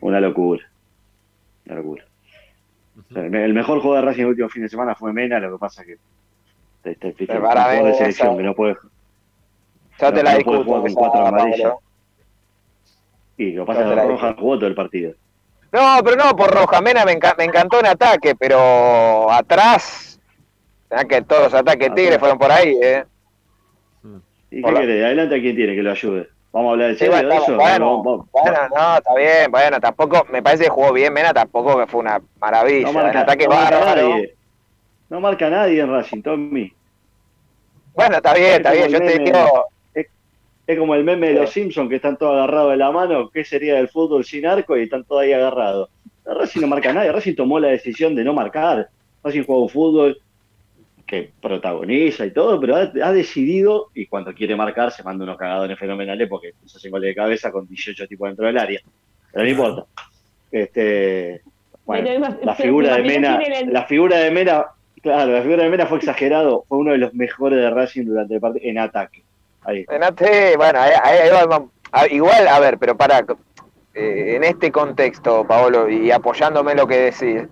Una 0.00 0.20
locura. 0.20 0.64
Una 1.66 1.76
locura. 1.76 2.04
el 3.14 3.54
mejor 3.54 3.80
juego 3.80 3.96
de 3.96 4.02
Racing 4.02 4.22
el 4.22 4.28
último 4.28 4.48
fin 4.48 4.62
de 4.62 4.68
semana 4.68 4.94
fue 4.94 5.12
Mena, 5.12 5.38
lo 5.38 5.52
que 5.52 5.58
pasa 5.58 5.82
es 5.82 5.88
que 5.88 5.98
te, 6.94 7.12
te, 7.12 7.26
para 7.26 7.68
de 7.68 7.94
selección 7.94 8.36
que 8.36 8.42
no 8.42 8.54
puede 8.54 8.76
ya 9.98 10.12
te 10.12 10.22
la 10.22 10.32
no 10.32 10.38
discuto. 10.38 10.64
Con 10.64 10.94
cuatro 10.94 11.26
amarillas. 11.26 11.74
Y 13.36 13.52
lo 13.52 13.66
pasa 13.66 13.82
es 13.82 13.88
que 13.88 13.94
Roja 13.94 14.34
jugó 14.38 14.56
todo 14.56 14.66
el 14.66 14.74
partido. 14.74 15.14
No, 15.72 15.98
pero 16.04 16.16
no 16.16 16.36
por 16.36 16.50
Roja. 16.50 16.80
Mena 16.80 17.04
me, 17.04 17.12
encantó 17.12 17.80
en 17.80 17.86
ataque, 17.86 18.34
pero 18.34 19.30
atrás, 19.30 20.05
que 21.08 21.22
todos 21.22 21.44
los 21.44 21.54
ataques 21.54 21.94
Tigre 21.94 22.18
fueron 22.18 22.38
por 22.38 22.50
ahí, 22.50 22.76
¿eh? 22.82 23.04
¿Y 24.50 24.62
qué 24.62 24.74
querés? 24.74 25.04
Adelante 25.04 25.34
a 25.36 25.40
quien 25.40 25.56
tiene 25.56 25.74
que 25.74 25.82
lo 25.82 25.90
ayude. 25.90 26.28
Vamos 26.52 26.70
a 26.70 26.72
hablar 26.72 26.96
de, 26.96 27.08
bueno, 27.08 27.28
de 27.28 27.36
eso. 27.36 27.56
Bueno, 27.56 28.02
bueno, 28.32 28.58
no, 28.74 28.96
está 28.96 29.14
bien. 29.14 29.50
Bueno, 29.50 29.78
tampoco, 29.78 30.26
me 30.30 30.42
parece 30.42 30.64
que 30.64 30.70
jugó 30.70 30.92
bien 30.92 31.12
Mena, 31.12 31.34
tampoco 31.34 31.78
que 31.78 31.86
fue 31.86 32.00
una 32.00 32.22
maravilla. 32.40 32.86
No 32.86 32.92
marca, 32.94 33.20
ataque 33.20 33.46
no 33.46 33.54
marca 33.54 33.94
nadie. 33.94 34.34
No 35.10 35.20
marca 35.20 35.50
nadie 35.50 35.80
en 35.80 35.90
Racing, 35.90 36.22
Tommy. 36.22 36.72
Bueno, 37.94 38.16
está 38.16 38.34
bien, 38.34 38.52
está 38.52 38.72
bien. 38.72 38.88
Yo 38.88 38.98
te 38.98 39.18
digo, 39.18 39.66
es 40.66 40.78
como 40.78 40.94
el 40.94 41.04
meme 41.04 41.28
de 41.28 41.34
los 41.34 41.50
Simpsons 41.50 41.88
que 41.88 41.96
están 41.96 42.16
todos 42.16 42.34
agarrados 42.34 42.72
de 42.72 42.76
la 42.78 42.90
mano. 42.90 43.30
¿Qué 43.30 43.44
sería 43.44 43.74
del 43.74 43.88
fútbol 43.88 44.24
sin 44.24 44.46
arco? 44.46 44.76
Y 44.76 44.84
están 44.84 45.04
todos 45.04 45.22
ahí 45.22 45.32
agarrados. 45.32 45.90
Racing 46.24 46.62
no 46.62 46.66
marca 46.66 46.92
nadie. 46.92 47.12
Racing 47.12 47.36
tomó 47.36 47.60
la 47.60 47.68
decisión 47.68 48.14
de 48.14 48.24
no 48.24 48.32
marcar. 48.32 48.88
Racing 49.22 49.44
juega 49.44 49.62
un 49.62 49.68
fútbol 49.68 50.18
que 51.06 51.30
protagoniza 51.40 52.26
y 52.26 52.32
todo, 52.32 52.60
pero 52.60 52.76
ha, 52.76 53.12
decidido, 53.12 53.90
y 53.94 54.06
cuando 54.06 54.34
quiere 54.34 54.56
marcar, 54.56 54.90
se 54.90 55.04
manda 55.04 55.24
unos 55.24 55.38
cagadores 55.38 55.78
fenomenales 55.78 56.28
porque 56.28 56.54
se 56.64 56.78
hace 56.78 56.90
goles 56.90 57.08
de 57.08 57.14
cabeza 57.14 57.52
con 57.52 57.66
18 57.66 58.08
tipos 58.08 58.28
dentro 58.28 58.46
del 58.46 58.58
área. 58.58 58.80
Pero 59.32 59.44
no 59.44 59.50
importa. 59.50 59.84
Este, 60.50 61.42
bueno, 61.84 62.36
la 62.42 62.54
figura 62.54 62.96
de 62.96 63.02
Mena, 63.02 63.40
la 63.66 63.84
figura 63.84 64.18
de 64.18 64.30
Mena, 64.32 64.66
claro, 65.00 65.32
la 65.32 65.42
figura 65.42 65.62
de 65.62 65.70
Mena 65.70 65.86
fue 65.86 65.98
exagerado, 65.98 66.64
fue 66.68 66.78
uno 66.78 66.92
de 66.92 66.98
los 66.98 67.14
mejores 67.14 67.58
de 67.58 67.70
Racing 67.70 68.06
durante 68.06 68.34
el 68.34 68.40
partido 68.40 68.68
en 68.68 68.78
ataque. 68.78 69.22
En 69.66 70.02
AT, 70.02 70.22
bueno, 70.56 70.78
igual, 72.10 72.48
a 72.48 72.60
ver, 72.60 72.78
pero 72.78 72.96
para, 72.96 73.24
eh, 73.94 74.34
en 74.36 74.44
este 74.44 74.70
contexto, 74.70 75.44
Paolo, 75.44 75.88
y 75.88 76.10
apoyándome 76.10 76.72
en 76.72 76.78
lo 76.78 76.86
que 76.86 77.10
decís, 77.10 77.42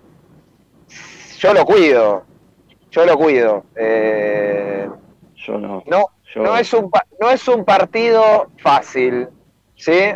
yo 1.39 1.53
lo 1.53 1.65
cuido, 1.65 2.23
yo 2.95 3.05
lo 3.05 3.17
cuido. 3.17 3.65
Eh, 3.75 4.87
yo 5.35 5.57
no. 5.57 5.83
No, 5.85 6.05
no, 6.35 6.57
es 6.57 6.73
un, 6.73 6.89
no 7.19 7.29
es 7.29 7.47
un 7.47 7.65
partido 7.65 8.47
fácil, 8.57 9.27
¿sí? 9.75 10.13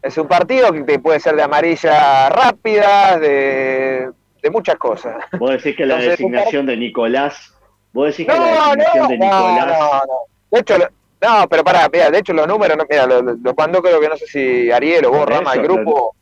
Es 0.00 0.16
un 0.16 0.28
partido 0.28 0.72
que 0.72 0.98
puede 0.98 1.18
ser 1.18 1.34
de 1.34 1.42
amarilla 1.42 2.28
rápida, 2.28 3.18
de, 3.18 4.10
de 4.42 4.50
muchas 4.50 4.76
cosas. 4.76 5.16
Vos 5.38 5.50
decís 5.50 5.76
que 5.76 5.84
la 5.84 5.96
designación 5.96 6.66
de 6.66 6.76
Nicolás, 6.76 7.52
vos 7.92 8.06
decís 8.06 8.26
que 8.26 8.38
la 8.38 8.74
designación 8.74 9.08
de 9.08 9.18
Nicolás... 9.18 9.78
No, 9.78 9.90
no, 9.90 10.02
De 10.50 10.60
hecho, 10.60 10.74
no, 11.20 11.48
pero 11.48 11.64
pará, 11.64 11.88
mira, 11.92 12.10
de 12.10 12.18
hecho 12.18 12.32
los 12.32 12.46
números, 12.46 12.78
mira, 12.88 13.06
los 13.06 13.22
lo 13.42 13.54
cuando 13.54 13.82
creo 13.82 14.00
que 14.00 14.08
no 14.08 14.16
sé 14.16 14.26
si 14.26 14.70
Ariel 14.70 15.04
o 15.04 15.10
vos, 15.10 15.26
Rama, 15.26 15.52
el 15.52 15.62
grupo, 15.62 16.14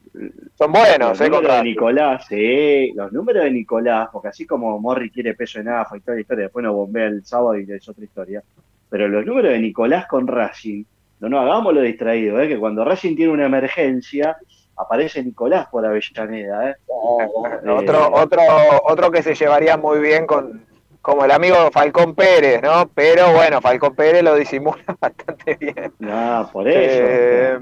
son 0.56 0.72
buenos, 0.72 1.10
los 1.10 1.20
eh, 1.20 1.30
números 1.30 1.56
de 1.56 1.62
Nicolás, 1.62 2.26
sí, 2.28 2.92
los 2.94 3.12
números 3.12 3.44
de 3.44 3.50
Nicolás, 3.50 4.08
porque 4.12 4.28
así 4.28 4.46
como 4.46 4.78
Morri 4.78 5.10
quiere 5.10 5.34
peso 5.34 5.60
en 5.60 5.68
AFA 5.68 5.96
y 5.96 6.00
toda 6.00 6.14
la 6.16 6.20
historia, 6.20 6.44
después 6.44 6.64
nos 6.64 6.74
bombea 6.74 7.06
el 7.06 7.24
sábado 7.24 7.58
y 7.58 7.70
es 7.70 7.88
otra 7.88 8.04
historia, 8.04 8.42
pero 8.88 9.08
los 9.08 9.24
números 9.24 9.52
de 9.52 9.58
Nicolás 9.58 10.06
con 10.06 10.26
Racing, 10.26 10.84
no 11.20 11.28
nos 11.28 11.42
hagamos 11.42 11.74
lo 11.74 11.80
distraído, 11.80 12.40
¿eh? 12.40 12.48
que 12.48 12.58
cuando 12.58 12.84
Racing 12.84 13.16
tiene 13.16 13.32
una 13.32 13.46
emergencia, 13.46 14.36
aparece 14.76 15.22
Nicolás 15.22 15.66
por 15.68 15.84
Avellaneda. 15.84 16.70
¿eh? 16.70 16.76
otro, 16.86 18.12
otro, 18.12 18.42
otro 18.84 19.10
que 19.10 19.22
se 19.22 19.34
llevaría 19.34 19.76
muy 19.76 19.98
bien 20.00 20.26
con, 20.26 20.64
como 21.02 21.24
el 21.24 21.30
amigo 21.30 21.56
Falcón 21.72 22.14
Pérez, 22.14 22.62
¿no? 22.62 22.88
Pero 22.94 23.32
bueno, 23.32 23.60
Falcón 23.60 23.94
Pérez 23.94 24.22
lo 24.22 24.34
disimula 24.34 24.84
bastante 25.00 25.54
bien. 25.56 25.92
No, 25.98 26.48
por 26.52 26.68
eso. 26.68 26.78
Eh, 26.78 27.58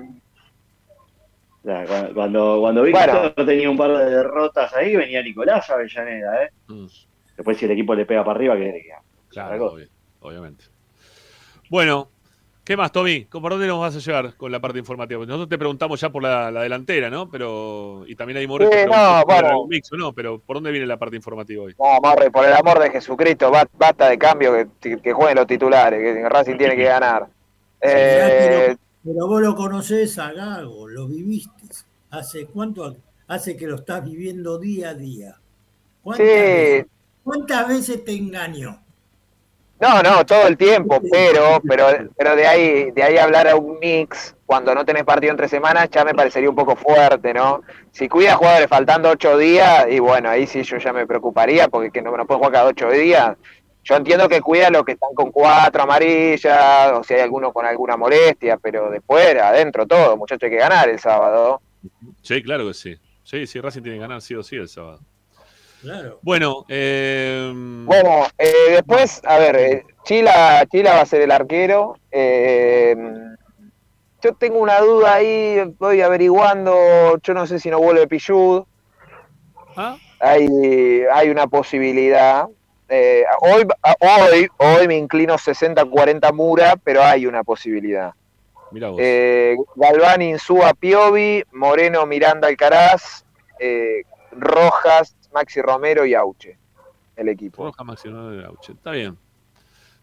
cuando, 2.14 2.60
cuando 2.60 2.82
vi 2.82 2.92
que 2.92 3.44
tenía 3.44 3.70
un 3.70 3.76
par 3.76 3.96
de 3.96 4.04
derrotas 4.04 4.72
ahí, 4.74 4.94
venía 4.94 5.22
Nicolás 5.22 5.68
Avellaneda, 5.70 6.44
¿eh? 6.44 6.50
Mm. 6.68 6.86
Después 7.36 7.58
si 7.58 7.64
el 7.64 7.72
equipo 7.72 7.94
le 7.94 8.06
pega 8.06 8.24
para 8.24 8.36
arriba, 8.36 8.56
que 8.56 8.88
Claro, 9.28 9.74
obviamente. 10.20 10.64
Bueno, 11.68 12.08
¿Qué 12.66 12.76
más, 12.76 12.90
Tommy? 12.90 13.20
¿Por 13.26 13.48
dónde 13.48 13.68
nos 13.68 13.78
vas 13.78 13.94
a 13.94 14.00
llevar 14.00 14.34
con 14.34 14.50
la 14.50 14.58
parte 14.58 14.80
informativa? 14.80 15.24
Nosotros 15.24 15.48
te 15.48 15.56
preguntamos 15.56 16.00
ya 16.00 16.10
por 16.10 16.20
la, 16.20 16.50
delantera, 16.50 17.08
¿no? 17.08 17.30
Pero 17.30 18.02
y 18.08 18.16
también 18.16 18.38
hay 18.38 18.48
Morre 18.48 18.66
sí, 18.66 18.90
no, 18.90 19.22
bueno. 19.24 19.66
mix, 19.68 19.88
¿no? 19.92 20.12
Pero 20.12 20.40
¿por 20.40 20.56
dónde 20.56 20.72
viene 20.72 20.84
la 20.84 20.96
parte 20.96 21.14
informativa 21.14 21.62
hoy? 21.62 21.76
No, 21.78 22.00
Morre, 22.02 22.28
por 22.28 22.44
el 22.44 22.52
amor 22.52 22.80
de 22.80 22.90
Jesucristo, 22.90 23.52
basta 23.52 24.08
de 24.08 24.18
cambio, 24.18 24.52
que, 24.80 25.00
que 25.00 25.12
jueguen 25.12 25.36
los 25.36 25.46
titulares, 25.46 26.00
que 26.00 26.28
Racing 26.28 26.56
tiene 26.56 26.74
que 26.74 26.82
ganar. 26.82 27.28
Eh, 27.80 28.76
pero, 29.04 29.28
vos 29.28 29.40
lo 29.40 29.54
conocés 29.54 30.18
a 30.18 30.32
Gago, 30.32 30.88
lo 30.88 31.06
viviste. 31.06 31.55
¿Hace 32.16 32.46
cuánto? 32.46 32.96
Hace 33.28 33.56
que 33.56 33.66
lo 33.66 33.76
estás 33.76 34.02
viviendo 34.02 34.58
día 34.58 34.90
a 34.90 34.94
día. 34.94 35.36
¿Cuántas, 36.02 36.26
veces, 36.26 36.86
¿cuántas 37.22 37.68
veces 37.68 38.04
te 38.04 38.12
engañó? 38.12 38.82
No, 39.78 40.02
no, 40.02 40.24
todo 40.24 40.46
el 40.46 40.56
tiempo, 40.56 40.98
pero, 41.10 41.60
pero, 41.68 41.88
pero 42.16 42.34
de 42.34 42.46
ahí, 42.46 42.90
de 42.92 43.02
ahí 43.02 43.18
hablar 43.18 43.46
a 43.48 43.56
un 43.56 43.78
mix 43.78 44.34
cuando 44.46 44.74
no 44.74 44.86
tenés 44.86 45.04
partido 45.04 45.32
entre 45.32 45.48
semanas 45.48 45.90
ya 45.90 46.02
me 46.06 46.14
parecería 46.14 46.48
un 46.48 46.56
poco 46.56 46.74
fuerte, 46.74 47.34
¿no? 47.34 47.60
Si 47.92 48.08
cuida 48.08 48.36
jugadores 48.36 48.68
faltando 48.68 49.10
ocho 49.10 49.36
días, 49.36 49.86
y 49.90 49.98
bueno, 49.98 50.30
ahí 50.30 50.46
sí 50.46 50.62
yo 50.62 50.78
ya 50.78 50.94
me 50.94 51.06
preocuparía, 51.06 51.68
porque 51.68 51.90
que 51.90 52.00
no, 52.00 52.16
no 52.16 52.26
puede 52.26 52.38
jugar 52.38 52.52
cada 52.52 52.68
ocho 52.68 52.88
días. 52.88 53.36
Yo 53.84 53.96
entiendo 53.96 54.26
que 54.30 54.40
cuida 54.40 54.70
los 54.70 54.84
que 54.84 54.92
están 54.92 55.12
con 55.14 55.30
cuatro 55.30 55.82
amarillas, 55.82 56.92
o 56.94 57.04
si 57.04 57.12
hay 57.12 57.20
alguno 57.20 57.52
con 57.52 57.66
alguna 57.66 57.98
molestia, 57.98 58.56
pero 58.56 58.90
después 58.90 59.36
adentro 59.36 59.86
todo, 59.86 60.16
muchachos, 60.16 60.44
hay 60.44 60.50
que 60.50 60.56
ganar 60.56 60.88
el 60.88 60.98
sábado. 60.98 61.60
Sí, 62.22 62.42
claro 62.42 62.66
que 62.66 62.74
sí. 62.74 62.96
Sí, 63.22 63.46
sí, 63.46 63.60
Racing 63.60 63.82
tiene 63.82 63.96
que 63.96 64.02
ganar 64.02 64.22
sí 64.22 64.34
o 64.34 64.42
sí 64.42 64.56
el 64.56 64.68
sábado. 64.68 65.00
Bueno, 66.22 66.64
eh... 66.68 67.52
bueno 67.54 68.26
eh, 68.38 68.52
después, 68.70 69.20
a 69.24 69.38
ver, 69.38 69.56
eh, 69.56 69.84
Chila, 70.04 70.66
Chila 70.70 70.94
va 70.94 71.00
a 71.02 71.06
ser 71.06 71.22
el 71.22 71.30
arquero. 71.30 71.96
Eh, 72.10 72.94
yo 74.22 74.32
tengo 74.34 74.58
una 74.58 74.80
duda 74.80 75.14
ahí, 75.14 75.60
voy 75.78 76.00
averiguando, 76.00 77.18
yo 77.22 77.34
no 77.34 77.46
sé 77.46 77.60
si 77.60 77.70
no 77.70 77.78
vuelve 77.78 78.06
Pichud. 78.06 78.64
¿Ah? 79.76 79.96
Hay, 80.20 80.48
hay 81.12 81.28
una 81.28 81.46
posibilidad. 81.46 82.46
hoy, 83.40 83.66
hoy, 84.00 84.48
hoy 84.58 84.88
me 84.88 84.96
inclino 84.96 85.34
60-40 85.34 86.32
Mura, 86.32 86.76
pero 86.82 87.02
hay 87.02 87.26
una 87.26 87.44
posibilidad. 87.44 88.12
Vos. 88.70 89.00
Galván 89.76 90.22
Insúa 90.22 90.74
Piovi, 90.74 91.42
Moreno 91.52 92.04
Miranda 92.06 92.48
Alcaraz, 92.48 93.24
Rojas 94.32 95.16
Maxi 95.36 95.60
Romero 95.60 96.06
y 96.06 96.14
Auche, 96.14 96.58
el 97.14 97.28
equipo. 97.28 97.64
Roja, 97.64 97.84
Maxi 97.84 98.08
Romero 98.08 98.40
y 98.40 98.44
Auche, 98.44 98.72
está 98.72 98.92
bien. 98.92 99.18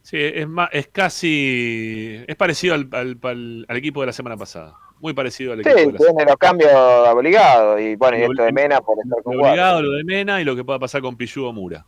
Sí, 0.03 0.17
es, 0.19 0.47
más, 0.47 0.69
es 0.73 0.87
casi. 0.87 2.23
Es 2.27 2.35
parecido 2.35 2.75
al, 2.75 2.89
al, 2.91 3.77
equipo 3.77 4.01
de 4.01 4.07
la 4.07 4.13
semana 4.13 4.37
pasada. 4.37 4.75
Muy 4.99 5.13
parecido 5.13 5.53
al 5.53 5.61
equipo. 5.61 5.77
Sí, 5.77 5.97
tiene 5.97 6.25
los 6.25 6.35
cambios 6.37 6.71
obligados. 6.73 7.81
Y 7.81 7.95
bueno, 7.95 8.17
y 8.17 8.21
esto 8.23 8.43
de 8.43 8.51
Mena 8.51 8.81
por 8.81 8.97
estar 8.99 9.23
con 9.23 9.39
Obligado, 9.39 9.81
lo 9.81 9.91
de 9.93 10.03
Mena 10.03 10.41
y 10.41 10.43
lo 10.43 10.55
que 10.55 10.63
pueda 10.63 10.77
pasar 10.77 11.01
con 11.01 11.15
Pichu 11.15 11.45
o 11.45 11.53
Mura. 11.53 11.85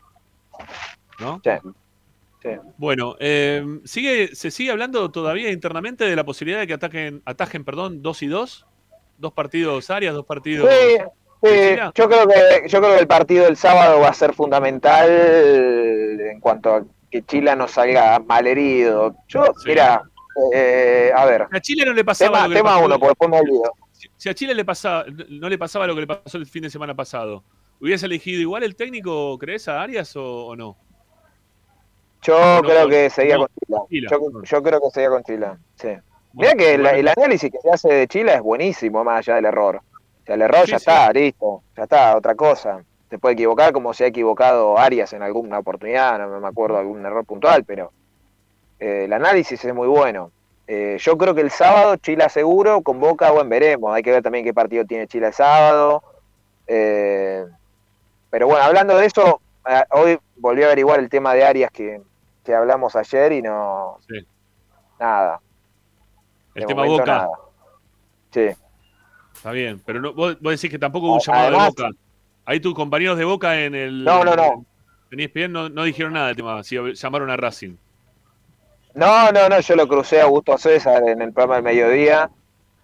¿No? 1.19 1.41
Sí. 1.43 1.51
Bueno, 2.77 3.15
eh, 3.19 3.63
¿sigue, 3.85 4.35
¿se 4.35 4.51
sigue 4.51 4.71
hablando 4.71 5.11
todavía 5.11 5.51
internamente 5.51 6.05
de 6.05 6.15
la 6.15 6.23
posibilidad 6.23 6.59
de 6.59 6.67
que 6.67 6.73
ataquen, 6.73 7.21
atajen 7.25 7.63
perdón, 7.63 8.01
dos 8.01 8.21
y 8.23 8.27
dos? 8.27 8.65
¿Dos 9.17 9.33
partidos 9.33 9.89
áreas, 9.89 10.13
dos 10.13 10.25
partidos.? 10.25 10.69
Sí, 11.43 11.77
yo 11.93 12.09
creo 12.09 12.27
que 12.27 12.67
yo 12.67 12.79
creo 12.79 12.95
que 12.95 12.99
el 12.99 13.07
partido 13.07 13.45
del 13.45 13.55
sábado 13.55 13.99
va 13.99 14.09
a 14.09 14.13
ser 14.13 14.33
fundamental 14.33 15.09
en 16.19 16.39
cuanto 16.39 16.73
a 16.73 16.83
que 17.11 17.23
Chile 17.23 17.55
no 17.55 17.67
salga 17.67 18.19
malherido. 18.19 19.15
Yo, 19.27 19.45
mira, 19.65 20.01
eh, 20.53 21.11
a 21.15 21.25
ver. 21.25 21.47
A 21.51 21.59
Chile 21.61 21.85
no 21.85 21.93
le 21.93 22.03
pasaba 22.03 22.49
tema, 22.49 22.77
uno, 22.77 22.99
porque 22.99 23.09
después 23.09 23.29
me 23.29 23.39
olvido. 23.39 23.73
Si, 24.17 24.29
a 24.29 24.33
Chile 24.33 24.53
le 24.53 24.65
pasaba, 24.65 25.05
no 25.29 25.49
le 25.49 25.57
pasaba 25.57 25.87
lo 25.87 25.95
que 25.95 26.01
le 26.01 26.07
pasó 26.07 26.37
el 26.37 26.45
fin 26.45 26.63
de 26.63 26.69
semana 26.69 26.93
pasado, 26.93 27.43
¿hubiese 27.79 28.05
elegido 28.05 28.41
igual 28.41 28.63
el 28.63 28.75
técnico, 28.75 29.37
crees, 29.37 29.67
a 29.67 29.81
Arias 29.81 30.13
o, 30.15 30.55
no? 30.55 30.77
Yo 32.25 32.61
creo 32.63 32.87
que 32.87 33.09
seguía 33.09 33.37
con 33.37 33.47
Chile. 33.89 34.07
Yo, 34.43 34.63
creo 34.63 34.81
que 34.81 34.89
seguía 34.89 35.09
con 35.09 35.23
Chile, 35.23 35.47
sí. 35.75 35.89
Mira 36.33 36.53
que 36.55 36.73
el, 36.73 37.07
análisis 37.07 37.51
que 37.51 37.59
se 37.59 37.69
hace 37.69 37.93
de 37.93 38.07
Chile 38.07 38.33
es 38.33 38.41
buenísimo, 38.41 39.03
más 39.03 39.19
allá 39.19 39.35
del 39.35 39.45
error. 39.45 39.77
O 39.77 40.25
sea, 40.25 40.35
el 40.35 40.41
error 40.41 40.65
ya 40.65 40.77
está, 40.77 41.11
listo, 41.13 41.61
ya 41.77 41.83
está, 41.83 42.17
otra 42.17 42.35
cosa. 42.35 42.83
Se 43.09 43.19
puede 43.19 43.33
equivocar 43.33 43.71
como 43.71 43.93
se 43.93 44.05
ha 44.05 44.07
equivocado 44.07 44.77
Arias 44.77 45.13
en 45.13 45.21
alguna 45.21 45.59
oportunidad, 45.59 46.17
no 46.17 46.39
me 46.39 46.47
acuerdo 46.47 46.77
algún 46.77 47.05
error 47.05 47.23
puntual, 47.25 47.63
pero 47.63 47.91
eh, 48.79 49.03
el 49.05 49.13
análisis 49.13 49.63
es 49.63 49.73
muy 49.73 49.87
bueno. 49.87 50.31
Eh, 50.67 50.97
yo 50.99 51.15
creo 51.17 51.35
que 51.35 51.41
el 51.41 51.51
sábado 51.51 51.95
Chile 51.97 52.27
seguro, 52.29 52.81
con 52.81 52.99
Boca, 52.99 53.29
bueno, 53.29 53.49
veremos. 53.49 53.93
Hay 53.93 54.01
que 54.01 54.11
ver 54.11 54.23
también 54.23 54.43
qué 54.43 54.53
partido 54.53 54.83
tiene 54.83 55.07
Chile 55.07 55.27
el 55.27 55.33
sábado. 55.33 56.03
Eh, 56.65 57.45
pero 58.31 58.47
bueno, 58.47 58.63
hablando 58.63 58.97
de 58.97 59.05
eso, 59.05 59.39
hoy 59.91 60.17
volví 60.37 60.63
a 60.63 60.65
averiguar 60.65 60.99
el 60.99 61.09
tema 61.09 61.35
de 61.35 61.45
Arias 61.45 61.71
que, 61.71 62.01
hablamos 62.53 62.95
ayer 62.95 63.31
y 63.33 63.41
no. 63.41 63.99
Nada. 64.99 65.39
El 66.53 66.65
tema 66.65 66.85
Boca. 66.85 67.27
Sí. 68.31 68.49
Está 69.33 69.51
bien, 69.51 69.81
pero 69.85 70.01
no, 70.01 70.13
vos, 70.13 70.37
decís 70.41 70.69
que 70.69 70.79
tampoco 70.79 71.07
hubo 71.07 71.15
un 71.15 71.19
llamado 71.19 71.51
de 71.51 71.65
Boca. 71.67 71.89
Ahí 72.45 72.59
tus 72.59 72.75
compañeros 72.75 73.17
de 73.17 73.25
Boca 73.25 73.59
en 73.59 73.75
el. 73.75 74.03
No, 74.03 74.23
no, 74.23 74.35
no. 74.35 74.65
Tenías 75.09 75.33
bien, 75.33 75.51
no, 75.51 75.69
no 75.69 75.83
dijeron 75.83 76.13
nada 76.13 76.27
del 76.27 76.35
tema, 76.35 76.63
si 76.63 76.77
llamaron 76.93 77.29
a 77.29 77.37
Racing. 77.37 77.75
No, 78.93 79.31
no, 79.31 79.49
no, 79.49 79.59
yo 79.59 79.75
lo 79.75 79.87
crucé 79.87 80.21
a 80.21 80.23
Augusto 80.23 80.57
César 80.57 81.03
en 81.07 81.21
el 81.21 81.33
programa 81.33 81.55
del 81.55 81.63
mediodía, 81.63 82.29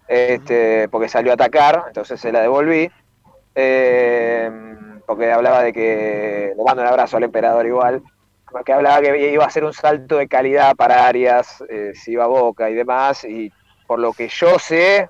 este, 0.06 0.88
porque 0.88 1.08
salió 1.08 1.32
a 1.32 1.34
atacar, 1.34 1.84
entonces 1.88 2.20
se 2.20 2.30
la 2.30 2.40
devolví. 2.42 2.90
Eh, 3.54 4.50
porque 5.06 5.30
hablaba 5.30 5.62
de 5.62 5.72
que 5.72 6.54
le 6.56 6.64
mando 6.64 6.82
un 6.82 6.88
abrazo 6.88 7.16
al 7.16 7.24
emperador 7.24 7.66
igual, 7.66 8.02
porque 8.52 8.72
hablaba 8.72 9.00
que 9.00 9.32
iba 9.32 9.44
a 9.44 9.50
ser 9.50 9.64
un 9.64 9.72
salto 9.72 10.18
de 10.18 10.28
calidad 10.28 10.76
para 10.76 11.06
Arias, 11.06 11.64
eh, 11.68 11.92
si 11.94 12.12
iba 12.12 12.24
a 12.24 12.28
Boca 12.28 12.70
y 12.70 12.74
demás, 12.74 13.24
y 13.24 13.50
por 13.86 13.98
lo 13.98 14.12
que 14.12 14.28
yo 14.28 14.58
sé, 14.58 15.08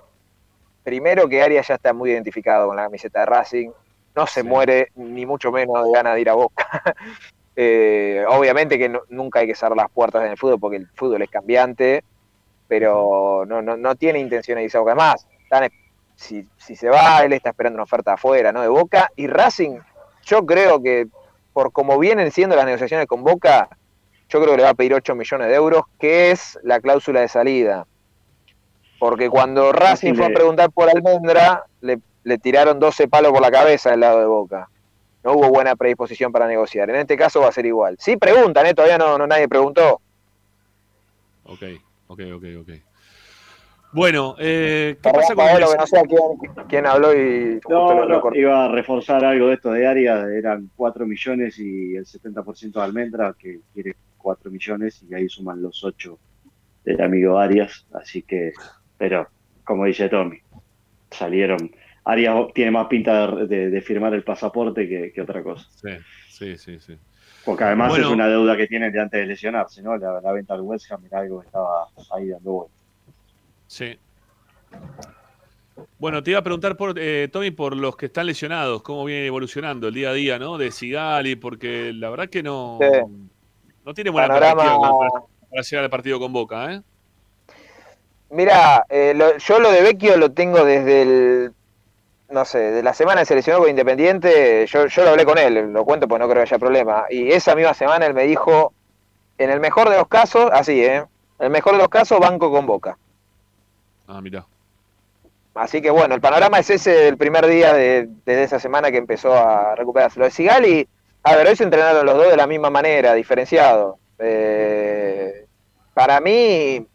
primero 0.83 1.29
que 1.29 1.43
Arias 1.43 1.69
ya 1.69 1.75
está 1.75 1.93
muy 1.93 2.11
identificado 2.11 2.69
con 2.69 2.77
la 2.77 2.85
camiseta 2.85 3.21
de 3.21 3.27
Racing, 3.27 3.71
no 4.15 4.27
se 4.27 4.43
muere 4.43 4.93
ni 4.95 5.27
mucho 5.27 5.51
menos 5.51 5.85
de 5.85 5.93
ganas 5.93 6.15
de 6.15 6.21
ir 6.21 6.31
a 6.31 6.35
Boca. 6.35 6.83
Eh, 7.55 8.25
obviamente 8.31 8.79
que 8.79 8.91
nunca 9.11 9.41
hay 9.41 9.47
que 9.47 9.55
cerrar 9.55 9.77
las 9.77 9.91
puertas 9.91 10.25
en 10.25 10.31
el 10.31 10.39
fútbol 10.39 10.59
porque 10.59 10.79
el 10.79 10.89
fútbol 10.95 11.21
es 11.21 11.29
cambiante, 11.29 12.03
pero 12.67 13.45
no, 13.47 13.61
no, 13.61 13.77
no 13.77 13.95
tiene 13.95 14.21
intención 14.21 14.57
de 14.57 14.65
irse 14.65 14.79
a 14.79 14.81
Boca. 14.81 14.95
más, 14.95 15.29
si, 16.17 16.49
si 16.57 16.77
se 16.77 16.89
va, 16.89 17.23
él 17.25 17.35
está 17.35 17.51
esperando 17.51 17.77
una 17.77 17.83
oferta 17.83 18.15
afuera, 18.15 18.53
¿no? 18.53 18.63
De 18.63 18.69
Boca. 18.69 19.11
Y 19.17 19.27
Racing, 19.27 19.79
yo 20.23 20.47
creo 20.47 20.83
que 20.83 21.09
por 21.53 21.73
como 21.73 21.99
vienen 21.99 22.31
siendo 22.31 22.57
las 22.57 22.65
negociaciones 22.65 23.07
con 23.07 23.23
Boca, 23.23 23.69
yo 24.29 24.41
creo 24.41 24.53
que 24.53 24.57
le 24.59 24.63
va 24.65 24.71
a 24.71 24.75
pedir 24.75 24.95
8 24.95 25.15
millones 25.15 25.49
de 25.49 25.55
euros, 25.55 25.83
que 25.99 26.31
es 26.31 26.59
la 26.63 26.81
cláusula 26.81 27.21
de 27.21 27.29
salida. 27.29 27.87
Porque 28.99 29.29
cuando 29.29 29.73
Racing 29.73 30.15
fue 30.15 30.27
a 30.27 30.31
preguntar 30.31 30.71
por 30.71 30.89
Almendra, 30.89 31.65
le, 31.81 31.99
le 32.25 32.39
tiraron 32.39 32.79
12 32.79 33.09
palos 33.09 33.33
por 33.33 33.43
la 33.43 33.51
cabeza 33.51 33.91
del 33.91 34.01
lado 34.01 34.21
de 34.21 34.27
Boca 34.27 34.69
no 35.23 35.35
hubo 35.35 35.49
buena 35.49 35.77
predisposición 35.77 36.33
para 36.33 36.47
negociar. 36.47 36.91
En 36.91 36.97
este 36.97 37.17
caso 37.17 37.41
va 37.41 37.49
a 37.49 37.53
ser 37.53 37.67
igual. 37.67 37.97
Sí 37.99 38.17
preguntan, 38.17 38.67
¿eh? 38.67 38.75
todavía 38.75 38.99
no, 38.99 39.17
no 39.19 39.27
nadie 39.27 39.49
preguntó. 39.49 40.01
Ok, 41.45 41.63
ok, 42.09 42.21
ok, 42.35 42.45
ok. 42.61 42.69
Bueno, 43.93 44.37
eh, 44.39 44.97
¿qué 45.03 45.11
pasa 45.11 45.35
con 45.35 45.45
Pablo, 45.45 45.67
que 45.71 45.77
no 45.77 45.87
sé 45.87 46.03
quién, 46.09 46.67
quién, 46.69 46.87
habló 46.87 47.15
y 47.15 47.61
no, 47.69 48.07
no, 48.07 48.35
iba 48.35 48.65
a 48.65 48.69
reforzar 48.69 49.25
algo 49.25 49.49
de 49.49 49.55
esto 49.55 49.71
de 49.71 49.87
Arias, 49.87 50.29
eran 50.31 50.71
4 50.77 51.07
millones 51.07 51.59
y 51.59 51.97
el 51.97 52.07
70% 52.07 52.73
de 52.73 52.81
Almendra, 52.81 53.35
que 53.39 53.61
quiere 53.75 53.97
4 54.17 54.51
millones 54.51 55.05
y 55.09 55.15
ahí 55.15 55.29
suman 55.29 55.61
los 55.61 55.85
8 55.85 56.19
del 56.85 57.01
amigo 57.03 57.39
Arias, 57.39 57.87
así 57.93 58.23
que, 58.23 58.53
pero 58.97 59.29
como 59.65 59.85
dice 59.85 60.09
Tommy, 60.09 60.41
salieron 61.11 61.71
Arias 62.05 62.35
tiene 62.55 62.71
más 62.71 62.87
pinta 62.89 63.29
de, 63.29 63.81
firmar 63.81 64.15
el 64.15 64.25
pasaporte 64.25 64.89
que, 64.89 65.21
otra 65.21 65.43
cosa. 65.43 65.67
Sí, 65.71 65.91
sí, 66.29 66.59
sí, 66.59 66.81
sí. 66.81 66.99
Porque 67.45 67.65
además 67.65 67.97
es 67.99 68.07
una 68.07 68.27
deuda 68.27 68.57
que 68.57 68.67
tiene 68.67 68.91
de 68.91 69.01
antes 69.01 69.21
de 69.21 69.27
lesionarse, 69.27 69.83
¿no? 69.83 69.97
La, 69.97 70.33
venta 70.33 70.55
al 70.55 70.63
West 70.63 70.91
Ham 70.91 71.05
era 71.07 71.21
algo 71.21 71.41
que 71.41 71.47
estaba 71.47 71.89
ahí 72.15 72.29
dando 72.29 72.53
vuelta. 72.53 72.82
Sí. 73.73 73.99
Bueno, 75.99 76.23
te 76.23 76.33
iba 76.33 76.41
a 76.41 76.43
preguntar, 76.43 76.77
por 76.77 76.93
eh, 76.99 77.31
Tommy, 77.33 77.53
por 77.53 77.75
los 77.75 77.97
que 77.97 78.07
están 78.07 78.27
lesionados, 78.27 78.83
cómo 78.83 79.07
viene 79.07 79.27
evolucionando 79.27 79.89
el 79.89 79.95
día 79.95 80.11
a 80.11 80.13
día, 80.13 80.39
¿no? 80.39 80.59
De 80.59 80.71
Sigali, 80.71 81.37
porque 81.37 81.91
la 81.95 82.11
verdad 82.11 82.29
que 82.29 82.43
no, 82.43 82.79
no 83.87 83.95
tiene 83.95 84.11
buena 84.11 84.29
perspectiva 84.29 84.91
para, 85.49 85.63
llegar 85.63 85.85
al 85.85 85.91
partido 85.91 86.21
con 86.21 86.35
Boca, 86.35 86.71
¿eh? 86.71 86.83
Mira, 88.29 88.85
eh, 88.91 89.19
yo 89.39 89.59
lo 89.59 89.73
de 89.73 89.81
Vecchio 89.81 90.19
lo 90.19 90.33
tengo 90.33 90.65
desde 90.67 91.03
el 91.03 91.53
no 92.29 92.45
sé, 92.45 92.59
de 92.59 92.83
la 92.83 92.93
semana 92.93 93.25
se 93.25 93.35
lesionó 93.35 93.61
con 93.61 93.71
Independiente, 93.71 94.67
yo, 94.67 94.87
yo 94.87 95.03
lo 95.03 95.11
hablé 95.11 95.25
con 95.25 95.39
él, 95.39 95.73
lo 95.73 95.85
cuento 95.87 96.07
porque 96.09 96.21
no 96.21 96.29
creo 96.29 96.45
que 96.45 96.49
haya 96.51 96.59
problema. 96.59 97.05
Y 97.09 97.33
esa 97.33 97.55
misma 97.55 97.73
semana 97.73 98.05
él 98.05 98.13
me 98.13 98.25
dijo, 98.25 98.75
en 99.39 99.49
el 99.49 99.61
mejor 99.61 99.89
de 99.89 99.97
los 99.97 100.09
casos, 100.09 100.51
así, 100.53 100.85
¿eh? 100.85 101.07
En 101.39 101.47
el 101.47 101.51
mejor 101.51 101.73
de 101.73 101.79
los 101.79 101.89
casos, 101.89 102.21
banco 102.21 102.51
con 102.51 102.67
boca. 102.67 102.99
Ah, 104.15 104.21
mira. 104.21 104.45
Así 105.55 105.81
que 105.81 105.91
bueno, 105.91 106.15
el 106.15 106.21
panorama 106.21 106.59
es 106.59 106.69
ese 106.69 106.91
del 106.91 107.17
primer 107.17 107.47
día 107.47 107.73
de, 107.73 108.11
esa 108.27 108.59
semana 108.59 108.91
que 108.91 108.99
empezó 108.99 109.33
a 109.33 109.75
recuperarse. 109.75 110.19
Lo 110.19 110.27
de 110.27 110.31
Sigali, 110.31 110.87
a 111.23 111.35
ver, 111.35 111.47
hoy 111.47 111.57
se 111.57 111.65
entrenaron 111.65 112.05
los 112.05 112.15
dos 112.15 112.29
de 112.29 112.37
la 112.37 112.47
misma 112.47 112.69
manera, 112.69 113.15
diferenciado. 113.15 113.99
Eh, 114.19 115.47
para 115.95 116.21
mí, 116.21 116.87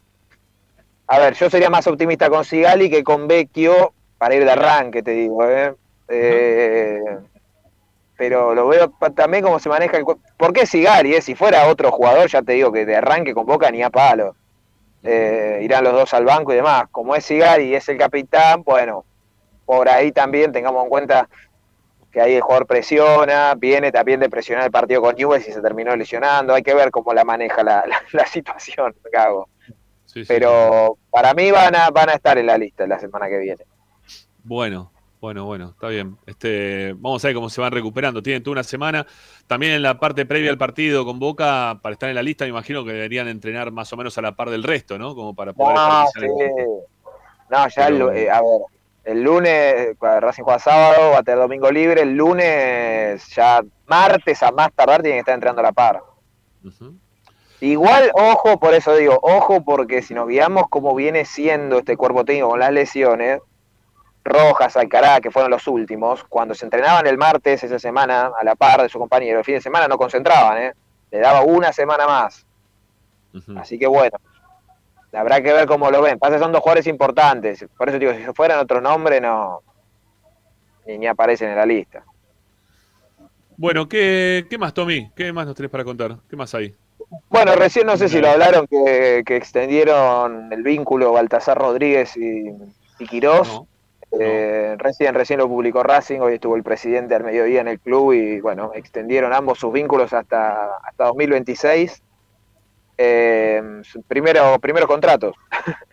a 1.07 1.19
ver, 1.19 1.33
yo 1.33 1.49
sería 1.49 1.71
más 1.71 1.87
optimista 1.87 2.29
con 2.29 2.45
Sigali 2.45 2.89
que 2.89 3.03
con 3.03 3.27
Vecchio, 3.27 3.93
para 4.19 4.35
ir 4.35 4.45
de 4.45 4.51
arranque, 4.51 5.01
te 5.01 5.11
digo. 5.11 5.43
¿eh? 5.49 5.73
Eh, 6.09 7.01
pero 8.15 8.53
lo 8.53 8.67
veo 8.67 8.93
también 9.15 9.43
como 9.43 9.57
se 9.57 9.69
maneja 9.69 9.97
el 9.97 10.05
¿Por 10.05 10.53
qué 10.53 10.67
Sigari? 10.67 11.15
Eh? 11.15 11.21
Si 11.21 11.33
fuera 11.33 11.67
otro 11.67 11.91
jugador, 11.91 12.29
ya 12.29 12.43
te 12.43 12.53
digo 12.53 12.71
que 12.71 12.85
de 12.85 12.95
arranque 12.95 13.33
con 13.33 13.47
Boca 13.47 13.71
ni 13.71 13.81
a 13.81 13.89
palo. 13.89 14.35
Eh, 15.09 15.61
irán 15.61 15.85
los 15.85 15.93
dos 15.93 16.13
al 16.13 16.25
banco 16.25 16.51
y 16.51 16.57
demás. 16.57 16.83
Como 16.91 17.15
es 17.15 17.23
Sigari 17.23 17.69
y 17.69 17.75
es 17.75 17.87
el 17.87 17.97
capitán, 17.97 18.61
bueno, 18.63 19.05
por 19.65 19.87
ahí 19.87 20.11
también 20.11 20.51
tengamos 20.51 20.83
en 20.83 20.89
cuenta 20.89 21.29
que 22.11 22.19
ahí 22.19 22.35
el 22.35 22.41
jugador 22.41 22.67
presiona, 22.67 23.53
viene 23.55 23.89
también 23.93 24.19
de 24.19 24.29
presionar 24.29 24.65
el 24.65 24.71
partido 24.71 25.01
con 25.01 25.15
Newell's 25.15 25.47
y 25.47 25.53
se 25.53 25.61
terminó 25.61 25.95
lesionando. 25.95 26.53
Hay 26.53 26.61
que 26.61 26.73
ver 26.73 26.91
cómo 26.91 27.13
la 27.13 27.23
maneja 27.23 27.63
la, 27.63 27.85
la, 28.11 28.25
situación, 28.27 28.93
cago. 29.09 29.47
Pero 30.27 30.97
para 31.09 31.33
mí 31.33 31.51
van 31.51 31.75
a, 31.75 31.89
van 31.89 32.09
a 32.09 32.13
estar 32.13 32.37
en 32.37 32.47
la 32.47 32.57
lista 32.57 32.85
la 32.85 32.99
semana 32.99 33.29
que 33.29 33.37
viene. 33.37 33.63
Bueno, 34.43 34.91
bueno, 35.19 35.45
bueno, 35.45 35.69
está 35.69 35.87
bien. 35.87 36.17
Este, 36.25 36.93
vamos 36.97 37.23
a 37.23 37.29
ver 37.29 37.35
cómo 37.35 37.49
se 37.49 37.59
van 37.59 37.71
recuperando. 37.71 38.21
Tienen 38.21 38.43
toda 38.43 38.53
una 38.53 38.63
semana. 38.63 39.07
También 39.47 39.73
en 39.73 39.81
la 39.81 39.99
parte 39.99 40.25
previa 40.25 40.51
al 40.51 40.57
partido 40.57 41.05
con 41.05 41.19
Boca, 41.19 41.79
para 41.81 41.93
estar 41.93 42.09
en 42.09 42.15
la 42.15 42.23
lista, 42.23 42.45
me 42.45 42.49
imagino 42.49 42.85
que 42.85 42.93
deberían 42.93 43.27
entrenar 43.27 43.71
más 43.71 43.91
o 43.93 43.97
menos 43.97 44.17
a 44.17 44.21
la 44.21 44.35
par 44.35 44.49
del 44.49 44.63
resto, 44.63 44.97
¿no? 44.97 45.15
Como 45.15 45.33
para 45.33 45.53
poder 45.53 45.75
no, 45.75 46.05
No, 47.49 47.67
ya, 47.67 47.87
el, 47.87 48.01
eh, 48.15 48.29
a 48.29 48.41
ver, 48.41 48.61
el 49.05 49.23
lunes, 49.23 49.95
Racing 49.99 50.43
juega 50.43 50.59
sábado, 50.59 51.11
va 51.11 51.19
a 51.19 51.23
tener 51.23 51.39
domingo 51.39 51.71
libre. 51.71 52.01
El 52.01 52.15
lunes, 52.15 53.27
ya 53.35 53.63
martes 53.87 54.43
a 54.43 54.51
más 54.51 54.71
tardar, 54.73 55.01
tienen 55.01 55.17
que 55.17 55.21
estar 55.21 55.33
entrenando 55.33 55.61
a 55.61 55.63
la 55.63 55.71
par. 55.71 56.03
Igual, 57.59 58.11
ojo, 58.13 58.59
por 58.59 58.75
eso 58.75 58.95
digo, 58.95 59.17
ojo, 59.23 59.63
porque 59.63 60.03
si 60.03 60.13
nos 60.13 60.27
guiamos 60.27 60.65
cómo 60.69 60.93
viene 60.93 61.25
siendo 61.25 61.79
este 61.79 61.97
cuerpo 61.97 62.23
técnico 62.23 62.49
con 62.49 62.59
las 62.59 62.71
lesiones 62.71 63.39
Rojas, 64.27 64.75
Alcará, 64.77 65.19
que 65.19 65.31
fueron 65.31 65.51
los 65.51 65.67
últimos, 65.67 66.23
cuando 66.25 66.53
se 66.53 66.65
entrenaban 66.65 67.07
el 67.07 67.17
martes 67.17 67.63
esa 67.63 67.79
semana 67.79 68.31
a 68.39 68.43
la 68.43 68.55
par 68.55 68.81
de 68.81 68.89
su 68.89 68.99
compañero, 68.99 69.39
el 69.39 69.45
fin 69.45 69.55
de 69.55 69.61
semana 69.61 69.87
no 69.87 69.97
concentraban, 69.97 70.61
¿eh? 70.61 70.73
le 71.11 71.19
daba 71.19 71.41
una 71.41 71.71
semana 71.73 72.05
más. 72.05 72.45
Así 73.55 73.77
que 73.77 73.87
bueno, 73.87 74.17
habrá 75.13 75.41
que 75.41 75.53
ver 75.53 75.67
cómo 75.67 75.91
lo 75.91 76.01
ven. 76.01 76.17
Pasa 76.17 76.39
son 76.39 76.51
dos 76.51 76.61
jugadores 76.61 76.87
importantes, 76.87 77.65
por 77.77 77.89
eso 77.89 77.99
digo, 77.99 78.13
si 78.13 78.23
fueran 78.33 78.59
otro 78.59 78.81
nombre, 78.81 79.21
no 79.21 79.61
ni, 80.87 80.97
ni 80.97 81.07
aparecen 81.07 81.49
en 81.49 81.55
la 81.55 81.65
lista. 81.65 82.03
Bueno, 83.57 83.87
¿qué, 83.87 84.45
¿qué 84.49 84.57
más, 84.57 84.73
Tommy? 84.73 85.11
¿Qué 85.15 85.33
más 85.33 85.45
nos 85.45 85.55
tenés 85.55 85.71
para 85.71 85.83
contar? 85.83 86.17
¿Qué 86.29 86.35
más 86.35 86.53
hay? 86.53 86.75
Bueno, 87.29 87.55
recién 87.55 87.87
no 87.87 87.97
sé 87.97 88.09
si 88.09 88.19
lo 88.19 88.29
hablaron 88.29 88.67
que, 88.67 89.23
extendieron 89.27 90.51
el 90.51 90.61
vínculo 90.61 91.13
Baltasar 91.13 91.57
Rodríguez 91.57 92.15
y, 92.17 92.51
y 92.99 93.07
Quirós. 93.07 93.61
Eh, 94.11 94.75
recién, 94.77 95.13
recién 95.13 95.39
lo 95.39 95.47
publicó 95.47 95.83
Racing, 95.83 96.21
hoy 96.21 96.35
estuvo 96.35 96.55
el 96.55 96.63
presidente 96.63 97.15
al 97.15 97.23
mediodía 97.23 97.61
en 97.61 97.67
el 97.67 97.79
club 97.79 98.13
y 98.13 98.39
bueno, 98.39 98.71
extendieron 98.73 99.33
ambos 99.33 99.59
sus 99.59 99.73
vínculos 99.73 100.13
hasta, 100.13 100.77
hasta 100.77 101.05
2026. 101.05 102.03
Eh, 102.97 103.61
primero, 104.07 104.59
primero 104.59 104.87
contratos. 104.87 105.35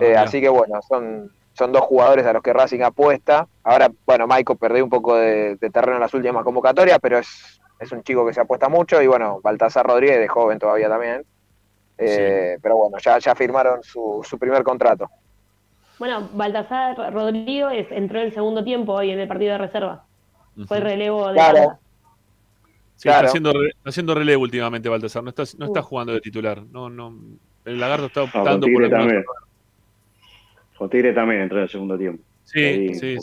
Eh, 0.00 0.16
ah, 0.16 0.22
así 0.22 0.40
que 0.40 0.48
bueno, 0.48 0.80
son, 0.88 1.32
son 1.54 1.72
dos 1.72 1.82
jugadores 1.82 2.24
a 2.24 2.32
los 2.32 2.40
que 2.40 2.52
Racing 2.52 2.82
apuesta. 2.82 3.48
Ahora, 3.64 3.90
bueno, 4.06 4.28
Maiko 4.28 4.54
perdió 4.54 4.84
un 4.84 4.90
poco 4.90 5.16
de, 5.16 5.56
terreno 5.72 5.96
en 5.96 6.00
las 6.02 6.14
últimas 6.14 6.44
convocatorias, 6.44 7.00
pero 7.02 7.18
es, 7.18 7.60
es 7.80 7.90
un 7.90 8.04
chico 8.04 8.24
que 8.24 8.32
se 8.32 8.40
apuesta 8.40 8.68
mucho 8.68 9.02
y 9.02 9.08
bueno, 9.08 9.40
Baltasar 9.42 9.84
Rodríguez 9.84 10.20
de 10.20 10.28
joven 10.28 10.60
todavía 10.60 10.88
también. 10.88 11.24
Eh, 11.98 12.58
pero 12.62 12.76
bueno, 12.76 12.98
ya, 12.98 13.18
ya 13.18 13.34
firmaron 13.34 13.82
su, 13.82 14.24
su 14.24 14.38
primer 14.38 14.62
contrato. 14.62 15.10
Bueno, 15.98 16.28
Baltasar 16.32 17.12
Rodrigo 17.12 17.70
entró 17.70 18.20
en 18.20 18.26
el 18.26 18.32
segundo 18.32 18.62
tiempo 18.62 18.92
hoy 18.92 19.10
en 19.10 19.18
el 19.18 19.28
partido 19.28 19.52
de 19.52 19.58
reserva. 19.58 20.04
Fue 20.66 20.80
relevo 20.80 21.28
de 21.28 21.34
claro. 21.34 21.78
Sí, 22.96 23.08
está, 23.08 23.20
haciendo, 23.20 23.52
haciendo 23.84 24.14
relevo 24.14 24.42
últimamente 24.42 24.88
Baltasar, 24.88 25.22
no 25.22 25.30
está, 25.30 25.44
no 25.56 25.66
está 25.66 25.82
jugando 25.82 26.12
de 26.12 26.20
titular. 26.20 26.64
No, 26.64 26.90
no, 26.90 27.16
el 27.64 27.78
lagarto 27.78 28.06
está 28.06 28.22
optando 28.22 28.66
por 28.66 28.84
el 28.84 28.90
también. 28.90 29.24
Tigre 30.90 31.12
también 31.12 31.42
entró 31.42 31.58
en 31.58 31.64
el 31.64 31.68
segundo 31.68 31.98
tiempo. 31.98 32.22
Sí, 32.44 32.94
sí, 32.94 33.16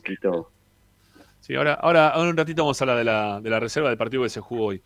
sí. 1.42 1.56
ahora, 1.56 1.74
ahora, 1.74 2.10
ahora 2.10 2.30
un 2.30 2.38
ratito 2.38 2.64
vamos 2.64 2.80
a 2.80 2.84
hablar 2.84 2.98
de 2.98 3.04
la, 3.04 3.42
de 3.42 3.50
la 3.50 3.60
reserva 3.60 3.90
del 3.90 3.98
partido 3.98 4.24
que 4.24 4.30
se 4.30 4.40
jugó 4.40 4.66
hoy. 4.68 4.82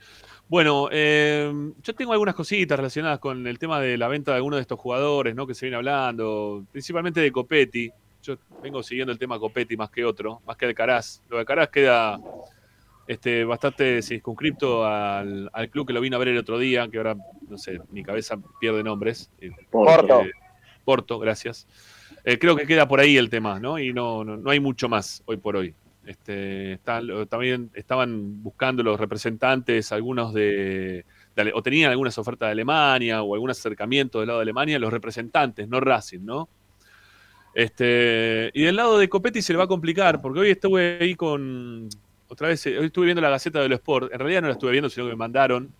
Bueno, 0.49 0.89
eh, 0.91 1.53
yo 1.83 1.93
tengo 1.93 2.11
algunas 2.11 2.33
cositas 2.33 2.75
relacionadas 2.75 3.19
con 3.19 3.45
el 3.45 3.59
tema 3.59 3.79
de 3.79 3.99
la 3.99 4.07
venta 4.07 4.31
de 4.31 4.37
algunos 4.37 4.57
de 4.57 4.61
estos 4.61 4.79
jugadores, 4.79 5.35
¿no? 5.35 5.45
Que 5.45 5.53
se 5.53 5.67
viene 5.67 5.77
hablando, 5.77 6.65
principalmente 6.71 7.21
de 7.21 7.31
Copetti. 7.31 7.91
Yo 8.23 8.35
vengo 8.63 8.81
siguiendo 8.81 9.11
el 9.13 9.19
tema 9.19 9.37
Copetti 9.37 9.77
más 9.77 9.91
que 9.91 10.03
otro, 10.03 10.41
más 10.47 10.57
que 10.57 10.65
de 10.65 10.73
Caraz. 10.73 11.21
Lo 11.29 11.37
de 11.37 11.45
Caraz 11.45 11.69
queda 11.69 12.19
este, 13.07 13.45
bastante 13.45 14.01
circunscripto 14.01 14.83
al, 14.87 15.51
club 15.69 15.85
que 15.85 15.93
lo 15.93 16.01
vino 16.01 16.15
a 16.15 16.19
ver 16.19 16.29
el 16.29 16.39
otro 16.39 16.57
día, 16.57 16.87
que 16.87 16.97
ahora, 16.97 17.15
no 17.47 17.57
sé, 17.59 17.79
mi 17.91 18.03
cabeza 18.03 18.35
pierde 18.59 18.83
nombres. 18.83 19.29
Eh, 19.39 19.51
Porto. 19.69 20.21
Eh, 20.21 20.31
Porto, 20.83 21.19
gracias. 21.19 21.67
creo 22.23 22.55
que 22.55 22.65
queda 22.65 22.87
por 22.87 22.99
ahí 22.99 23.17
el 23.17 23.29
tema, 23.29 23.59
¿no? 23.59 23.77
Y 23.77 23.93
no, 23.93 24.23
no, 24.23 24.35
no 24.35 24.49
hay 24.49 24.59
mucho 24.59 24.89
más 24.89 25.21
hoy 25.27 25.37
por 25.37 25.57
hoy. 25.57 25.75
Este, 26.09 26.79
también 27.29 27.69
estaban 27.75 28.41
buscando 28.41 28.81
los 28.81 28.99
representantes, 28.99 29.91
algunos 29.91 30.33
de, 30.33 31.05
o 31.53 31.61
tenían 31.61 31.91
algunas 31.91 32.17
ofertas 32.17 32.47
de 32.47 32.53
Alemania 32.53 33.21
o 33.21 33.35
algún 33.35 33.51
acercamiento 33.51 34.17
del 34.17 34.29
lado 34.29 34.39
de 34.39 34.43
Alemania, 34.43 34.79
los 34.79 34.91
representantes, 34.91 35.69
no 35.69 35.79
Racing, 35.79 36.21
¿no? 36.21 36.49
Este, 37.53 38.49
y 38.55 38.63
del 38.63 38.75
lado 38.75 38.97
de 38.97 39.07
Copetti 39.07 39.43
se 39.43 39.53
le 39.53 39.57
va 39.57 39.65
a 39.65 39.67
complicar, 39.67 40.19
porque 40.19 40.39
hoy 40.39 40.49
estuve 40.49 40.97
ahí 40.99 41.13
con, 41.13 41.87
otra 42.27 42.47
vez, 42.47 42.65
hoy 42.65 42.87
estuve 42.87 43.05
viendo 43.05 43.21
la 43.21 43.29
Gaceta 43.29 43.59
de 43.59 43.69
los 43.69 43.77
Sport, 43.77 44.11
en 44.11 44.17
realidad 44.17 44.41
no 44.41 44.47
la 44.47 44.53
estuve 44.53 44.71
viendo, 44.71 44.89
sino 44.89 45.05
que 45.05 45.11
me 45.11 45.15
mandaron 45.15 45.71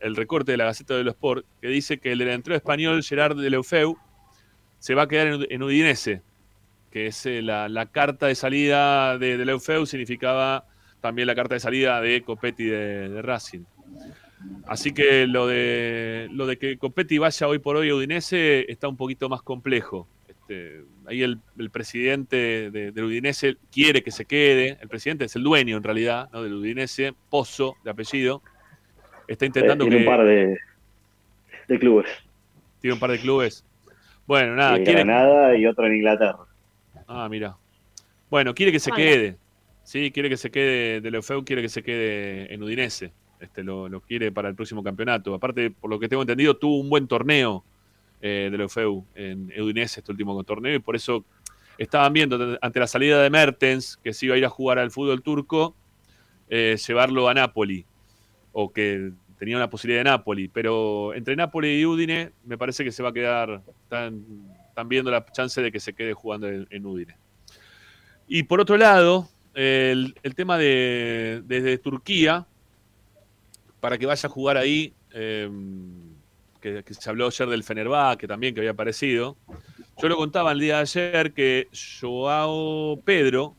el 0.00 0.16
recorte 0.16 0.50
de 0.50 0.58
la 0.58 0.64
Gaceta 0.64 0.96
de 0.96 1.04
los 1.04 1.14
Sport, 1.14 1.46
que 1.60 1.68
dice 1.68 1.98
que 1.98 2.10
el 2.10 2.18
delantero 2.18 2.56
español 2.56 3.04
Gerard 3.04 3.40
de 3.40 3.50
Leufeu 3.50 3.96
se 4.80 4.96
va 4.96 5.02
a 5.02 5.06
quedar 5.06 5.46
en 5.48 5.62
Udinese, 5.62 6.22
que 6.96 7.08
es 7.08 7.26
eh, 7.26 7.42
la, 7.42 7.88
carta 7.92 8.26
de 8.26 8.34
salida 8.34 9.18
de, 9.18 9.36
de 9.36 9.44
Leufeu, 9.44 9.84
significaba 9.84 10.64
también 11.02 11.26
la 11.26 11.34
carta 11.34 11.52
de 11.52 11.60
salida 11.60 12.00
de 12.00 12.22
Copetti 12.22 12.64
de, 12.64 13.20
Racing. 13.20 13.64
Así 14.66 14.94
que 14.94 15.26
lo 15.26 15.46
de, 15.46 16.26
lo 16.32 16.46
de 16.46 16.56
que 16.56 16.78
Copetti 16.78 17.18
vaya 17.18 17.48
hoy 17.48 17.58
por 17.58 17.76
hoy 17.76 17.90
a 17.90 17.94
Udinese 17.94 18.64
está 18.72 18.88
un 18.88 18.96
poquito 18.96 19.28
más 19.28 19.42
complejo. 19.42 20.08
Este, 20.26 20.84
ahí 21.04 21.22
el, 21.22 21.38
presidente 21.70 22.70
de, 22.70 23.02
Udinese 23.02 23.58
quiere 23.70 24.02
que 24.02 24.10
se 24.10 24.24
quede, 24.24 24.78
el 24.80 24.88
presidente 24.88 25.26
es 25.26 25.36
el 25.36 25.42
dueño 25.42 25.76
en 25.76 25.82
realidad 25.82 26.30
¿no? 26.32 26.42
del 26.44 26.54
Udinese, 26.54 27.12
Pozo 27.28 27.76
de 27.84 27.90
apellido, 27.90 28.40
está 29.28 29.44
intentando 29.44 29.84
eh, 29.84 29.88
tiene 29.88 30.02
un 30.02 30.10
par 30.10 30.24
de, 30.24 30.56
de, 31.68 31.78
clubes. 31.78 32.08
Tiene 32.80 32.94
un 32.94 33.00
par 33.00 33.10
de 33.10 33.18
clubes. 33.18 33.66
Bueno, 34.26 34.54
nada. 34.54 34.76
quiere... 34.76 35.04
Granada 35.04 35.54
y 35.58 35.66
otro 35.66 35.86
en 35.86 35.96
Inglaterra. 35.96 36.46
Ah, 37.06 37.28
mira. 37.28 37.56
Bueno, 38.30 38.54
quiere 38.54 38.72
que 38.72 38.80
se 38.80 38.90
quede. 38.90 39.36
Sí, 39.84 40.10
quiere 40.10 40.28
que 40.28 40.36
se 40.36 40.50
quede 40.50 41.00
de 41.00 41.10
Leofeu, 41.10 41.44
quiere 41.44 41.62
que 41.62 41.68
se 41.68 41.82
quede 41.82 42.52
en 42.52 42.62
Udinese. 42.62 43.12
Este, 43.38 43.62
lo, 43.62 44.00
quiere 44.00 44.32
para 44.32 44.48
el 44.48 44.54
próximo 44.54 44.82
campeonato. 44.82 45.34
Aparte, 45.34 45.70
por 45.70 45.90
lo 45.90 46.00
que 46.00 46.08
tengo 46.08 46.22
entendido, 46.22 46.56
tuvo 46.56 46.80
un 46.80 46.88
buen 46.88 47.06
torneo 47.06 47.64
eh, 48.20 48.48
de 48.50 48.58
Leofeu 48.58 49.04
en 49.14 49.52
Udinese 49.60 50.00
este 50.00 50.10
último 50.10 50.42
torneo 50.42 50.74
y 50.74 50.78
por 50.78 50.96
eso 50.96 51.24
estaban 51.78 52.12
viendo 52.12 52.58
ante 52.60 52.80
la 52.80 52.86
salida 52.86 53.22
de 53.22 53.30
Mertens, 53.30 53.98
que 54.02 54.12
se 54.12 54.26
iba 54.26 54.34
a 54.34 54.38
ir 54.38 54.44
a 54.44 54.50
jugar 54.50 54.78
al 54.78 54.90
fútbol 54.90 55.22
turco, 55.22 55.76
eh, 56.48 56.76
llevarlo 56.86 57.28
a 57.28 57.34
Napoli 57.34 57.84
o 58.52 58.72
que 58.72 59.12
tenía 59.38 59.56
una 59.56 59.70
posibilidad 59.70 60.00
de 60.00 60.10
Napoli. 60.10 60.48
Pero 60.48 61.14
entre 61.14 61.36
Napoli 61.36 61.78
y 61.78 61.86
Udine 61.86 62.32
me 62.44 62.58
parece 62.58 62.82
que 62.82 62.90
se 62.90 63.02
va 63.02 63.10
a 63.10 63.12
quedar 63.12 63.62
tan 63.88 64.24
están 64.76 64.90
viendo 64.90 65.10
la 65.10 65.24
chance 65.24 65.62
de 65.62 65.72
que 65.72 65.80
se 65.80 65.94
quede 65.94 66.12
jugando 66.12 66.48
en, 66.48 66.84
Udine. 66.86 67.16
Y 68.28 68.42
por 68.42 68.60
otro 68.60 68.76
lado, 68.76 69.26
el, 69.54 70.12
tema 70.34 70.58
de 70.58 71.42
desde 71.46 71.78
Turquía, 71.78 72.46
para 73.80 73.96
que 73.96 74.04
vaya 74.04 74.26
a 74.26 74.30
jugar 74.30 74.58
ahí, 74.58 74.92
em, 75.12 76.12
que, 76.60 76.84
se 76.90 77.08
habló 77.08 77.28
ayer 77.28 77.48
del 77.48 77.64
que 78.18 78.28
también, 78.28 78.52
que 78.52 78.60
había 78.60 78.72
aparecido. 78.72 79.38
Yo 79.96 80.10
lo 80.10 80.16
contaba 80.18 80.52
el 80.52 80.60
día 80.60 80.76
de 80.76 80.82
ayer 80.82 81.32
que 81.32 81.68
Joao 81.98 83.00
Pedro, 83.02 83.56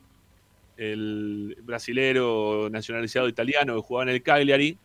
el 0.77 1.57
brasilero 1.63 2.69
nacionalizado 2.69 3.27
italiano 3.27 3.73
que 3.73 3.81
jugaba 3.81 4.11
en 4.11 4.15
el 4.17 4.21
Cagliari, 4.21 4.77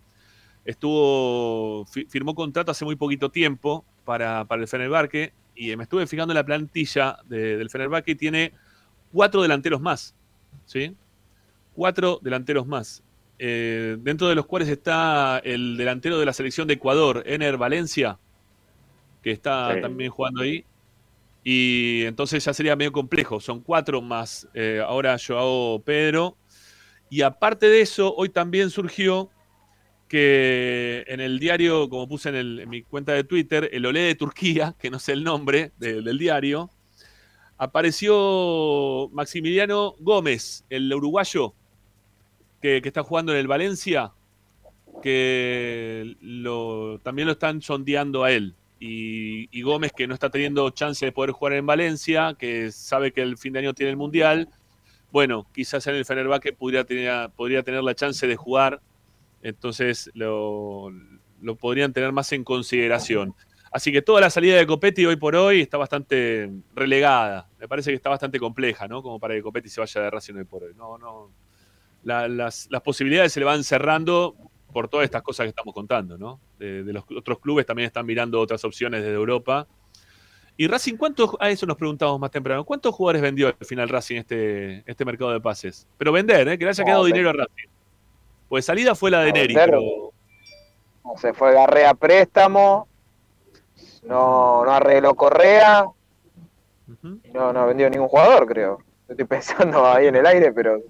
estuvo 0.64 1.84
firmó 2.08 2.34
contrato 2.34 2.70
hace 2.70 2.86
muy 2.86 2.96
poquito 2.96 3.30
tiempo 3.30 3.84
para, 4.06 4.46
para 4.46 4.62
el 4.62 4.68
Fenerbahce 4.68 5.34
y 5.54 5.76
me 5.76 5.84
estuve 5.84 6.06
fijando 6.06 6.32
en 6.32 6.36
la 6.36 6.44
plantilla 6.44 7.18
del 7.26 7.68
Fenerbahce 7.70 8.12
y 8.12 8.14
tiene 8.14 8.52
cuatro 9.12 9.42
delanteros 9.42 9.80
más. 9.80 10.14
¿sí? 10.66 10.94
Cuatro 11.74 12.18
delanteros 12.22 12.66
más. 12.66 13.02
Eh, 13.38 13.96
dentro 14.00 14.28
de 14.28 14.34
los 14.34 14.46
cuales 14.46 14.68
está 14.68 15.40
el 15.42 15.76
delantero 15.76 16.18
de 16.18 16.26
la 16.26 16.32
selección 16.32 16.68
de 16.68 16.74
Ecuador, 16.74 17.22
Ener 17.26 17.56
Valencia, 17.56 18.18
que 19.22 19.32
está 19.32 19.80
también 19.80 20.10
jugando 20.10 20.42
ahí. 20.42 20.64
Y 21.44 22.04
entonces 22.04 22.44
ya 22.44 22.54
sería 22.54 22.76
medio 22.76 22.92
complejo. 22.92 23.40
Son 23.40 23.60
cuatro 23.60 24.00
más 24.00 24.46
eh, 24.54 24.80
ahora 24.86 25.16
Joao 25.24 25.80
Pedro. 25.80 26.36
Y 27.10 27.22
aparte 27.22 27.66
de 27.66 27.80
eso, 27.80 28.14
hoy 28.14 28.28
también 28.28 28.70
surgió 28.70 29.28
que 30.12 31.06
en 31.06 31.20
el 31.20 31.38
diario, 31.38 31.88
como 31.88 32.06
puse 32.06 32.38
en, 32.38 32.68
mi 32.68 32.82
cuenta 32.82 33.12
de 33.12 33.24
Twitter, 33.24 33.70
el 33.72 33.86
Olé 33.86 34.00
de 34.00 34.14
Turquía, 34.14 34.76
que 34.78 34.90
no 34.90 34.98
sé 34.98 35.12
el 35.12 35.24
nombre 35.24 35.72
del 35.78 36.18
diario, 36.18 36.68
apareció 37.56 39.08
Maximiliano 39.14 39.94
Gómez, 40.00 40.66
el 40.68 40.92
uruguayo 40.92 41.54
que, 42.60 42.82
está 42.84 43.02
jugando 43.02 43.32
en 43.32 43.38
el 43.38 43.46
Valencia, 43.46 44.12
que 45.02 46.14
también 47.02 47.26
lo 47.26 47.32
están 47.32 47.62
sondeando 47.62 48.22
a 48.22 48.32
él. 48.32 48.54
Y, 48.78 49.62
Gómez, 49.62 49.94
que 49.94 50.06
no 50.06 50.12
está 50.12 50.28
teniendo 50.28 50.68
chance 50.68 51.06
de 51.06 51.12
poder 51.12 51.30
jugar 51.30 51.54
en 51.54 51.64
Valencia, 51.64 52.36
que 52.38 52.70
sabe 52.70 53.12
que 53.12 53.22
el 53.22 53.38
fin 53.38 53.54
de 53.54 53.60
año 53.60 53.72
tiene 53.72 53.88
el 53.88 53.96
Mundial, 53.96 54.50
bueno, 55.10 55.46
quizás 55.54 55.86
en 55.86 55.94
el 55.94 56.04
Fenerbahce 56.04 56.52
podría 56.52 56.84
podría 57.28 57.62
tener 57.62 57.82
la 57.82 57.94
chance 57.94 58.26
de 58.26 58.36
jugar 58.36 58.82
entonces 59.42 60.10
lo, 60.14 60.90
podrían 61.60 61.92
tener 61.92 62.12
más 62.12 62.32
en 62.32 62.44
consideración. 62.44 63.34
Así 63.70 63.90
que 63.90 64.02
toda 64.02 64.20
la 64.20 64.30
salida 64.30 64.56
de 64.56 64.66
Copetti 64.66 65.04
hoy 65.06 65.16
por 65.16 65.34
hoy 65.34 65.62
está 65.62 65.78
bastante 65.78 66.50
relegada. 66.74 67.48
Me 67.58 67.66
parece 67.68 67.90
que 67.90 67.96
está 67.96 68.10
bastante 68.10 68.38
compleja, 68.38 68.86
¿no? 68.86 69.02
Como 69.02 69.18
para 69.18 69.34
que 69.34 69.42
Copetti 69.42 69.68
se 69.68 69.80
vaya 69.80 70.02
de 70.02 70.10
Racing 70.10 70.34
hoy 70.34 70.44
por 70.44 70.64
hoy. 70.64 70.74
No, 70.76 70.98
no. 70.98 71.30
las, 72.02 72.68
posibilidades 72.84 73.32
se 73.32 73.40
le 73.40 73.46
van 73.46 73.64
cerrando 73.64 74.36
por 74.72 74.88
todas 74.88 75.04
estas 75.04 75.22
cosas 75.22 75.44
que 75.44 75.50
estamos 75.50 75.74
contando, 75.74 76.18
¿no? 76.18 76.40
De, 76.58 76.82
los 76.84 77.04
otros 77.16 77.38
clubes 77.40 77.66
también 77.66 77.86
están 77.86 78.06
mirando 78.06 78.40
otras 78.40 78.64
opciones 78.64 79.02
desde 79.02 79.14
Europa. 79.14 79.66
Y 80.58 80.66
Racing, 80.66 80.96
¿cuántos? 80.96 81.30
A 81.40 81.48
eso 81.48 81.64
nos 81.64 81.78
preguntamos 81.78 82.20
más 82.20 82.30
temprano. 82.30 82.64
¿Cuántos 82.64 82.94
jugadores 82.94 83.22
vendió 83.22 83.48
al 83.48 83.66
final 83.66 83.88
Racing 83.88 84.16
este, 84.16 84.82
este 84.88 85.04
mercado 85.06 85.32
de 85.32 85.40
pases? 85.40 85.88
Pero 85.96 86.12
vender, 86.12 86.46
¿eh? 86.46 86.58
Que 86.58 86.64
le 86.64 86.70
haya 86.70 86.84
quedado 86.84 87.06
dinero 87.06 87.30
a 87.30 87.32
Racing. 87.32 87.68
Pues 88.52 88.66
salida 88.66 88.94
fue 88.94 89.10
la 89.10 89.22
de 89.22 89.32
Neri, 89.32 89.54
pero... 89.54 89.80
Se 91.16 91.32
fue 91.32 91.54
Garrea 91.54 91.94
préstamo, 91.94 92.86
no, 94.02 94.62
no 94.66 94.70
arregló 94.70 95.14
Correa, 95.14 95.86
no, 97.32 97.52
no 97.54 97.66
vendió 97.66 97.88
ningún 97.88 98.08
jugador, 98.08 98.44
creo. 98.46 98.82
Estoy 99.08 99.24
pensando 99.38 99.86
ahí 99.86 100.08
en 100.08 100.16
el 100.16 100.26
aire, 100.26 100.52
pero 100.52 100.82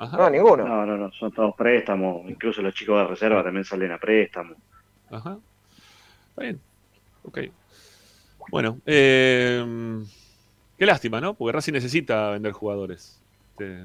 no, 0.00 0.30
ninguno. 0.30 0.66
No, 0.66 0.84
no, 0.84 0.96
no, 0.96 1.12
son 1.12 1.30
todos 1.30 1.54
préstamos. 1.54 2.28
Incluso 2.28 2.60
los 2.60 2.74
chicos 2.74 3.00
de 3.00 3.06
reserva 3.06 3.44
también 3.44 3.64
salen 3.64 3.92
a 3.92 3.98
préstamo. 3.98 4.56
Ajá. 5.08 5.38
Está 6.30 6.42
bien. 6.42 6.60
Ok. 7.22 7.38
Bueno, 8.50 8.80
eh, 8.84 9.64
qué 10.76 10.84
lástima, 10.84 11.20
¿no? 11.20 11.34
Porque 11.34 11.52
Racing 11.52 11.74
necesita 11.74 12.30
vender 12.30 12.50
jugadores. 12.50 13.22
Este, 13.52 13.78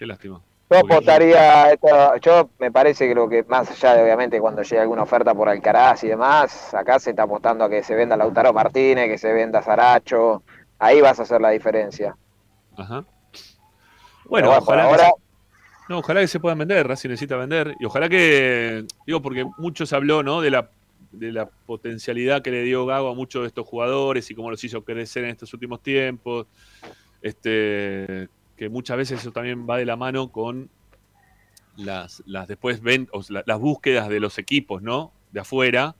qué 0.00 0.06
lástima. 0.06 0.40
Yo 0.70 0.78
apostaría, 0.78 1.72
esto, 1.72 2.16
yo 2.20 2.50
me 2.58 2.70
parece 2.70 3.08
que 3.08 3.14
lo 3.14 3.28
que 3.28 3.42
más 3.44 3.70
allá 3.70 3.94
de 3.94 4.02
obviamente 4.02 4.38
cuando 4.38 4.62
llegue 4.62 4.80
alguna 4.80 5.02
oferta 5.02 5.34
por 5.34 5.48
Alcaraz 5.48 6.04
y 6.04 6.08
demás, 6.08 6.74
acá 6.74 6.98
se 6.98 7.10
está 7.10 7.22
apostando 7.22 7.64
a 7.64 7.70
que 7.70 7.82
se 7.82 7.94
venda 7.94 8.16
Lautaro 8.16 8.52
Martínez, 8.52 9.08
que 9.08 9.16
se 9.16 9.32
venda 9.32 9.62
Saracho, 9.62 10.42
ahí 10.78 11.00
vas 11.00 11.18
a 11.20 11.22
hacer 11.22 11.40
la 11.40 11.50
diferencia. 11.50 12.16
Ajá. 12.76 13.04
Bueno, 14.26 14.50
ojalá, 14.50 14.90
que 14.90 14.98
se, 14.98 15.10
no, 15.88 15.98
ojalá 16.00 16.20
que 16.20 16.28
se 16.28 16.38
puedan 16.38 16.58
vender, 16.58 16.86
Racing 16.86 17.08
necesita 17.08 17.36
vender, 17.36 17.74
y 17.80 17.86
ojalá 17.86 18.10
que, 18.10 18.84
digo, 19.06 19.22
porque 19.22 19.46
mucho 19.56 19.86
se 19.86 19.96
habló, 19.96 20.22
¿no? 20.22 20.42
De 20.42 20.50
la 20.50 20.70
de 21.12 21.32
la 21.32 21.46
potencialidad 21.46 22.42
que 22.42 22.50
le 22.50 22.62
dio 22.62 22.84
Gago 22.86 23.08
a 23.08 23.14
muchos 23.14 23.42
de 23.42 23.48
estos 23.48 23.66
jugadores 23.66 24.30
y 24.30 24.34
cómo 24.34 24.50
los 24.50 24.62
hizo 24.62 24.84
crecer 24.84 25.24
en 25.24 25.30
estos 25.30 25.52
últimos 25.54 25.82
tiempos. 25.82 26.46
Este, 27.22 28.28
que 28.58 28.68
muchas 28.68 28.96
veces 28.96 29.20
eso 29.20 29.32
también 29.32 29.66
va 29.68 29.78
de 29.78 29.86
la 29.86 29.96
mano 29.96 30.30
con 30.30 30.68
las, 31.76 32.22
las 32.26 32.48
después 32.48 32.82
ven, 32.82 33.08
las 33.46 33.58
búsquedas 33.60 34.08
de 34.08 34.20
los 34.20 34.36
equipos, 34.36 34.82
¿no? 34.82 35.12
De 35.30 35.40
afuera, 35.40 35.94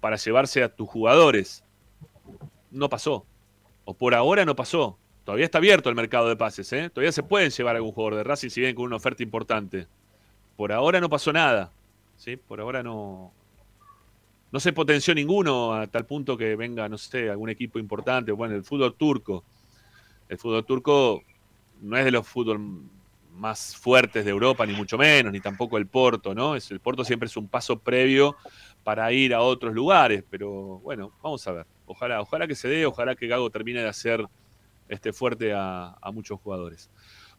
para 0.00 0.16
llevarse 0.16 0.62
a 0.62 0.74
tus 0.74 0.88
jugadores. 0.88 1.64
No 2.70 2.88
pasó. 2.88 3.24
O 3.84 3.94
por 3.94 4.14
ahora 4.14 4.44
no 4.44 4.56
pasó. 4.56 4.98
Todavía 5.24 5.44
está 5.44 5.58
abierto 5.58 5.88
el 5.88 5.94
mercado 5.94 6.28
de 6.28 6.36
pases, 6.36 6.72
¿eh? 6.72 6.90
Todavía 6.90 7.12
se 7.12 7.22
pueden 7.22 7.50
llevar 7.50 7.76
a 7.76 7.78
algún 7.78 7.92
jugador 7.92 8.16
de 8.16 8.24
Racing 8.24 8.48
si 8.48 8.60
vienen 8.60 8.74
con 8.74 8.86
una 8.86 8.96
oferta 8.96 9.22
importante. 9.22 9.86
Por 10.56 10.72
ahora 10.72 11.00
no 11.00 11.08
pasó 11.08 11.32
nada. 11.32 11.70
¿Sí? 12.16 12.36
Por 12.36 12.60
ahora 12.60 12.82
no. 12.82 13.32
No 14.50 14.58
se 14.58 14.72
potenció 14.72 15.14
ninguno 15.14 15.74
a 15.74 15.86
tal 15.86 16.06
punto 16.06 16.36
que 16.36 16.56
venga, 16.56 16.88
no 16.88 16.98
sé, 16.98 17.30
algún 17.30 17.50
equipo 17.50 17.78
importante. 17.78 18.32
Bueno, 18.32 18.56
el 18.56 18.64
fútbol 18.64 18.94
turco. 18.94 19.44
El 20.28 20.38
fútbol 20.38 20.64
turco 20.64 21.22
no 21.80 21.96
es 21.96 22.04
de 22.04 22.10
los 22.10 22.26
fútbol 22.26 22.60
más 23.32 23.76
fuertes 23.76 24.24
de 24.24 24.30
Europa, 24.30 24.66
ni 24.66 24.74
mucho 24.74 24.98
menos, 24.98 25.32
ni 25.32 25.40
tampoco 25.40 25.78
el 25.78 25.86
Porto, 25.86 26.34
¿no? 26.34 26.54
Es, 26.54 26.70
el 26.70 26.80
Porto 26.80 27.04
siempre 27.04 27.26
es 27.26 27.36
un 27.36 27.48
paso 27.48 27.78
previo 27.78 28.36
para 28.84 29.10
ir 29.12 29.34
a 29.34 29.40
otros 29.40 29.74
lugares, 29.74 30.24
pero 30.28 30.78
bueno, 30.80 31.12
vamos 31.22 31.46
a 31.46 31.52
ver. 31.52 31.66
Ojalá, 31.86 32.20
ojalá 32.20 32.46
que 32.46 32.54
se 32.54 32.68
dé, 32.68 32.86
ojalá 32.86 33.14
que 33.14 33.26
Gago 33.26 33.50
termine 33.50 33.80
de 33.80 33.88
hacer 33.88 34.26
este 34.88 35.12
fuerte 35.12 35.52
a, 35.54 35.96
muchos 36.12 36.38
jugadores. 36.40 36.90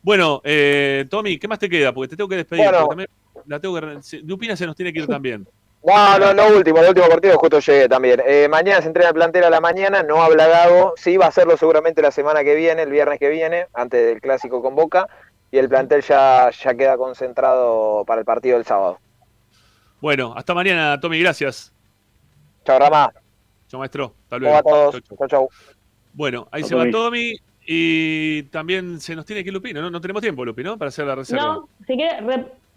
Bueno, 0.01 0.41
eh, 0.43 1.05
Tommy, 1.09 1.37
¿qué 1.37 1.47
más 1.47 1.59
te 1.59 1.69
queda? 1.69 1.93
Porque 1.93 2.09
te 2.09 2.17
tengo 2.17 2.27
que 2.27 2.37
despedir. 2.37 2.65
También, 2.71 3.09
la 3.45 3.59
tengo 3.59 3.79
que, 3.79 4.21
Lupina 4.23 4.55
se 4.55 4.65
nos 4.65 4.75
tiene 4.75 4.91
que 4.91 4.99
ir 4.99 5.07
también. 5.07 5.47
No, 5.83 6.19
no, 6.19 6.33
no 6.33 6.47
último, 6.55 6.77
el 6.79 6.89
último 6.89 7.07
partido 7.07 7.37
justo 7.37 7.59
llegué 7.59 7.89
también. 7.89 8.21
Eh, 8.25 8.47
mañana 8.49 8.81
se 8.81 8.87
entrena 8.87 9.09
el 9.09 9.15
plantel 9.15 9.45
a 9.45 9.49
la 9.49 9.59
mañana, 9.59 10.03
no 10.03 10.21
habla 10.21 10.47
Gago, 10.47 10.93
sí 10.95 11.17
va 11.17 11.25
a 11.25 11.29
hacerlo 11.29 11.57
seguramente 11.57 12.01
la 12.01 12.11
semana 12.11 12.43
que 12.43 12.55
viene, 12.55 12.83
el 12.83 12.91
viernes 12.91 13.17
que 13.17 13.29
viene, 13.29 13.65
antes 13.73 14.05
del 14.05 14.21
clásico 14.21 14.61
con 14.61 14.75
Boca, 14.75 15.07
y 15.51 15.57
el 15.57 15.69
plantel 15.69 16.01
ya, 16.03 16.51
ya 16.51 16.75
queda 16.75 16.97
concentrado 16.97 18.05
para 18.05 18.19
el 18.19 18.25
partido 18.25 18.57
del 18.57 18.65
sábado. 18.65 18.99
Bueno, 19.99 20.33
hasta 20.35 20.53
mañana, 20.53 20.99
Tommy, 20.99 21.19
gracias. 21.19 21.73
Chao, 22.63 22.77
Rama. 22.77 23.11
Chao, 23.67 23.79
maestro. 23.79 24.13
Hasta 24.23 24.37
luego. 24.37 24.55
a 24.55 24.63
todos. 24.63 25.01
Chao, 25.17 25.27
chao. 25.27 25.49
Bueno, 26.13 26.47
ahí 26.51 26.63
se 26.63 26.75
va 26.75 26.89
Tommy. 26.89 27.35
Y 27.65 28.43
también 28.43 28.99
se 28.99 29.15
nos 29.15 29.25
tiene 29.25 29.43
que 29.43 29.49
ir 29.49 29.53
Lupino, 29.53 29.81
¿no? 29.81 29.91
No 29.91 30.01
tenemos 30.01 30.21
tiempo, 30.21 30.43
Lupino, 30.43 30.77
para 30.77 30.89
hacer 30.89 31.05
la 31.05 31.15
reserva. 31.15 31.43
No, 31.43 31.69
si 31.85 31.95
quieres, 31.95 32.21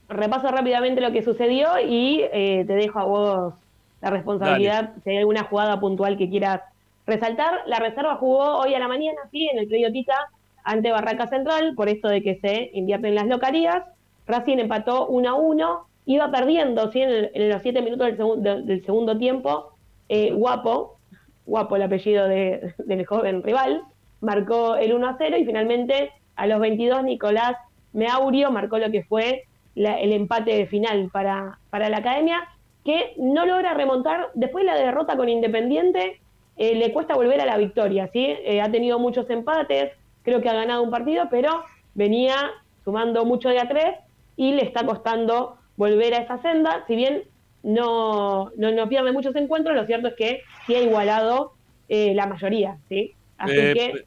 repaso 0.08 0.48
rápidamente 0.48 1.00
lo 1.00 1.12
que 1.12 1.22
sucedió 1.22 1.68
y 1.80 2.22
eh, 2.32 2.64
te 2.66 2.74
dejo 2.74 2.98
a 2.98 3.04
vos 3.04 3.54
la 4.00 4.10
responsabilidad 4.10 4.92
si 5.02 5.10
hay 5.10 5.16
alguna 5.18 5.44
jugada 5.44 5.80
puntual 5.80 6.18
que 6.18 6.28
quieras 6.28 6.60
resaltar. 7.06 7.62
La 7.66 7.78
reserva 7.78 8.16
jugó 8.16 8.58
hoy 8.58 8.74
a 8.74 8.78
la 8.78 8.88
mañana, 8.88 9.20
sí, 9.30 9.48
en 9.48 9.58
el 9.58 9.92
Tita 9.92 10.14
ante 10.62 10.90
Barraca 10.90 11.28
Central, 11.28 11.74
por 11.74 11.88
esto 11.88 12.08
de 12.08 12.22
que 12.22 12.36
se 12.36 12.70
invierten 12.74 13.14
las 13.14 13.26
localías. 13.26 13.84
Racing 14.26 14.58
empató 14.58 15.06
1 15.08 15.28
a 15.28 15.34
1, 15.34 15.86
iba 16.06 16.30
perdiendo 16.30 16.90
¿sí? 16.90 17.02
en, 17.02 17.50
los 17.50 17.62
7 17.62 17.82
minutos 17.82 18.42
del, 18.42 18.66
del, 18.66 18.84
segundo 18.84 19.18
tiempo. 19.18 19.72
Eh, 20.08 20.32
guapo, 20.32 20.98
guapo 21.46 21.76
el 21.76 21.82
apellido 21.82 22.26
del 22.28 23.06
joven 23.06 23.42
rival, 23.42 23.82
marcó 24.20 24.76
el 24.76 24.94
1 24.94 25.06
a 25.06 25.16
0 25.18 25.36
y 25.38 25.44
finalmente 25.44 26.10
a 26.36 26.46
los 26.46 26.60
22 26.60 27.04
Nicolás 27.04 27.56
Meaurio 27.92 28.50
marcó 28.50 28.78
lo 28.78 28.90
que 28.90 29.04
fue 29.04 29.44
el 29.74 30.12
empate 30.12 30.66
final 30.66 31.10
para, 31.12 31.58
para 31.70 31.88
la 31.88 31.98
academia, 31.98 32.48
que 32.84 33.14
no 33.16 33.46
logra 33.46 33.74
remontar. 33.74 34.30
Después 34.34 34.64
de 34.64 34.70
la 34.70 34.78
derrota 34.78 35.16
con 35.16 35.28
Independiente, 35.28 36.20
eh, 36.56 36.74
le 36.74 36.92
cuesta 36.92 37.14
volver 37.14 37.40
a 37.40 37.46
la 37.46 37.56
victoria, 37.56 38.08
¿sí? 38.12 38.24
Eh, 38.44 38.60
ha 38.60 38.70
tenido 38.70 38.98
muchos 38.98 39.28
empates, 39.30 39.92
creo 40.22 40.40
que 40.40 40.48
ha 40.48 40.54
ganado 40.54 40.82
un 40.82 40.90
partido, 40.90 41.26
pero 41.30 41.64
venía 41.94 42.52
sumando 42.84 43.24
mucho 43.24 43.48
de 43.48 43.60
a 43.60 43.68
tres 43.68 43.96
y 44.36 44.52
le 44.52 44.62
está 44.62 44.86
costando 44.86 45.56
volver 45.76 46.14
a 46.14 46.18
esa 46.18 46.40
senda. 46.42 46.84
Si 46.86 46.94
bien 46.94 47.24
no, 47.62 48.52
no, 48.56 48.88
pierde 48.88 49.12
muchos 49.12 49.34
encuentros, 49.34 49.74
lo 49.74 49.86
cierto 49.86 50.08
es 50.08 50.14
que 50.14 50.42
sí 50.66 50.74
ha 50.74 50.82
igualado 50.82 51.54
eh, 51.88 52.14
la 52.14 52.26
mayoría, 52.26 52.78
¿sí? 52.88 53.14
Así 53.36 53.54
que 53.54 54.04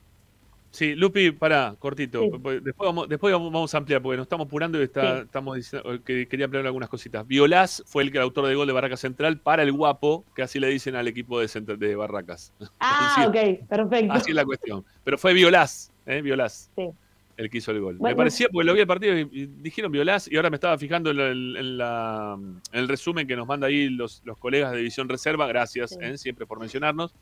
Sí, 0.77 0.93
Lupi, 0.93 1.31
pará, 1.31 1.75
cortito. 1.79 2.21
Después, 2.21 2.61
vamos, 2.77 3.09
después 3.09 3.33
vamos 3.33 3.73
a 3.73 3.77
ampliar, 3.79 3.99
porque 3.99 4.15
nos 4.15 4.25
estamos 4.25 4.45
apurando 4.45 4.79
y 4.79 4.83
está, 4.83 5.21
estamos 5.21 5.55
diciendo 5.55 6.03
que 6.03 6.27
quería 6.27 6.45
ampliar 6.45 6.67
algunas 6.67 6.87
cositas. 6.87 7.25
Violás 7.25 7.81
fue 7.87 8.03
el, 8.03 8.15
autor 8.19 8.45
de 8.45 8.53
gol 8.53 8.67
de 8.67 8.73
Barracas 8.73 8.99
Central 8.99 9.39
para 9.39 9.63
el 9.63 9.71
guapo, 9.71 10.23
que 10.35 10.43
así 10.43 10.59
le 10.59 10.67
dicen 10.67 10.95
al 10.95 11.07
equipo 11.07 11.39
de, 11.39 11.47
de 11.47 11.95
Barracas. 11.95 12.53
Ah, 12.79 13.25
ok, 13.27 13.67
perfecto. 13.67 14.13
Así 14.13 14.29
es 14.29 14.35
la 14.35 14.45
cuestión. 14.45 14.85
Pero 15.03 15.17
fue 15.17 15.33
Violás, 15.33 15.91
¿eh? 16.05 16.21
Violás. 16.21 16.69
Sí. 16.75 16.91
El 17.37 17.49
que 17.49 17.57
hizo 17.57 17.71
el 17.71 17.81
gol. 17.81 17.97
me 17.99 18.15
parecía, 18.15 18.47
porque 18.51 18.67
lo 18.67 18.75
vi 18.75 18.81
el 18.81 18.87
partido 18.87 19.17
y, 19.17 19.47
dijeron 19.47 19.91
Violás, 19.91 20.31
y 20.31 20.35
ahora 20.35 20.51
me 20.51 20.57
estaba 20.57 20.77
fijando 20.77 21.09
en, 21.09 21.77
la, 21.79 22.37
el 22.71 22.87
resumen 22.87 23.25
que 23.25 23.35
nos 23.35 23.47
manda 23.47 23.65
ahí 23.65 23.89
los, 23.89 24.21
los 24.25 24.37
colegas 24.37 24.73
de 24.73 24.77
División 24.77 25.09
Reserva. 25.09 25.47
Gracias, 25.47 25.97
¿eh? 25.99 26.19
siempre 26.19 26.45
por 26.45 26.59
mencionarnos. 26.59 27.15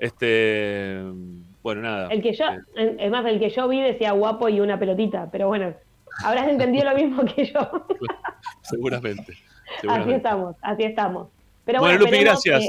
Este, 0.00 1.00
bueno, 1.62 1.82
nada. 1.82 2.08
El 2.08 2.22
que 2.22 2.32
yo, 2.32 2.44
eh. 2.76 2.96
es 2.98 3.10
más, 3.10 3.24
el 3.26 3.38
que 3.38 3.50
yo 3.50 3.68
vi 3.68 3.80
decía 3.80 4.12
guapo 4.12 4.48
y 4.48 4.60
una 4.60 4.78
pelotita, 4.78 5.28
pero 5.30 5.48
bueno, 5.48 5.72
habrás 6.24 6.48
entendido 6.48 6.90
lo 6.90 6.96
mismo 6.96 7.24
que 7.24 7.46
yo. 7.46 7.60
seguramente, 8.62 9.34
Así 9.88 10.12
estamos, 10.12 10.56
así 10.60 10.82
estamos. 10.82 11.28
Pero 11.64 11.80
bueno, 11.80 11.98
Lupi, 11.98 12.18
gracias. 12.18 12.62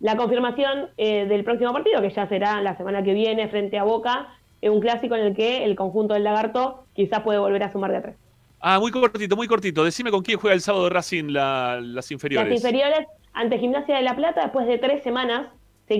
la 0.00 0.16
confirmación 0.16 0.90
eh, 0.96 1.26
del 1.26 1.44
próximo 1.44 1.72
partido, 1.72 2.02
que 2.02 2.10
ya 2.10 2.26
será 2.28 2.60
la 2.60 2.76
semana 2.76 3.02
que 3.02 3.14
viene 3.14 3.48
frente 3.48 3.78
a 3.78 3.84
Boca, 3.84 4.34
es 4.60 4.68
un 4.68 4.80
clásico 4.80 5.14
en 5.14 5.26
el 5.26 5.34
que 5.34 5.64
el 5.64 5.76
conjunto 5.76 6.14
del 6.14 6.24
Lagarto 6.24 6.84
quizás 6.94 7.20
puede 7.20 7.38
volver 7.38 7.62
a 7.62 7.72
sumar 7.72 7.92
de 7.92 8.00
tres. 8.00 8.16
Ah, 8.60 8.78
muy 8.78 8.90
cortito, 8.90 9.34
muy 9.34 9.48
cortito. 9.48 9.82
Decime 9.82 10.10
con 10.10 10.22
quién 10.22 10.38
juega 10.38 10.54
el 10.54 10.60
sábado 10.60 10.84
de 10.84 10.90
Racing 10.90 11.30
las 11.30 12.10
inferiores. 12.10 12.48
Las 12.48 12.58
inferiores 12.58 13.06
ante 13.32 13.58
Gimnasia 13.58 13.96
de 13.96 14.02
la 14.02 14.14
Plata 14.14 14.42
después 14.42 14.66
de 14.66 14.78
tres 14.78 15.02
semanas 15.02 15.48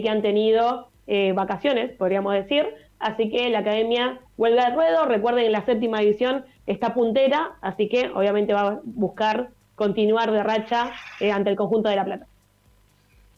que 0.00 0.08
han 0.08 0.22
tenido 0.22 0.88
eh, 1.06 1.32
vacaciones, 1.32 1.92
podríamos 1.92 2.34
decir. 2.34 2.66
Así 2.98 3.30
que 3.30 3.50
la 3.50 3.60
academia 3.60 4.20
huelga 4.36 4.68
de 4.68 4.74
ruedo. 4.76 5.06
Recuerden, 5.06 5.46
en 5.46 5.52
la 5.52 5.64
séptima 5.64 6.00
división 6.00 6.44
está 6.66 6.94
puntera, 6.94 7.56
así 7.60 7.88
que 7.88 8.10
obviamente 8.14 8.54
va 8.54 8.68
a 8.68 8.80
buscar 8.84 9.50
continuar 9.74 10.30
de 10.30 10.42
racha 10.42 10.92
eh, 11.20 11.32
ante 11.32 11.50
el 11.50 11.56
conjunto 11.56 11.88
de 11.88 11.96
La 11.96 12.04
Plata. 12.04 12.26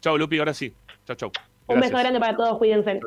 Chao, 0.00 0.18
Lupi, 0.18 0.38
ahora 0.38 0.52
sí. 0.52 0.74
Chao, 1.06 1.16
chao. 1.16 1.32
Un 1.66 1.80
beso 1.80 1.96
grande 1.96 2.20
para 2.20 2.36
todos, 2.36 2.58
cuídense. 2.58 3.00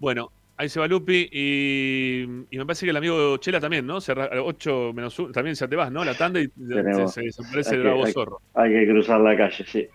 Bueno, 0.00 0.30
ahí 0.56 0.68
se 0.68 0.80
va 0.80 0.88
Lupi 0.88 1.28
y, 1.30 2.24
me 2.50 2.66
parece 2.66 2.86
que 2.86 2.90
el 2.90 2.96
amigo 2.96 3.36
Chela 3.38 3.60
también, 3.60 3.86
¿no? 3.86 3.98
8 3.98 4.92
menos 4.94 5.18
1, 5.18 5.32
también 5.32 5.54
se 5.56 5.68
te 5.68 5.76
vas, 5.76 5.92
¿no? 5.92 6.04
La 6.04 6.14
tanda 6.14 6.40
y 6.40 6.46
se, 6.46 7.22
desaparece 7.22 7.76
el 7.76 7.82
bravo 7.82 8.06
zorro. 8.08 8.40
Hay 8.54 8.72
que 8.72 8.88
cruzar 8.88 9.20
la 9.20 9.36
calle, 9.36 9.64
sí. 9.64 9.86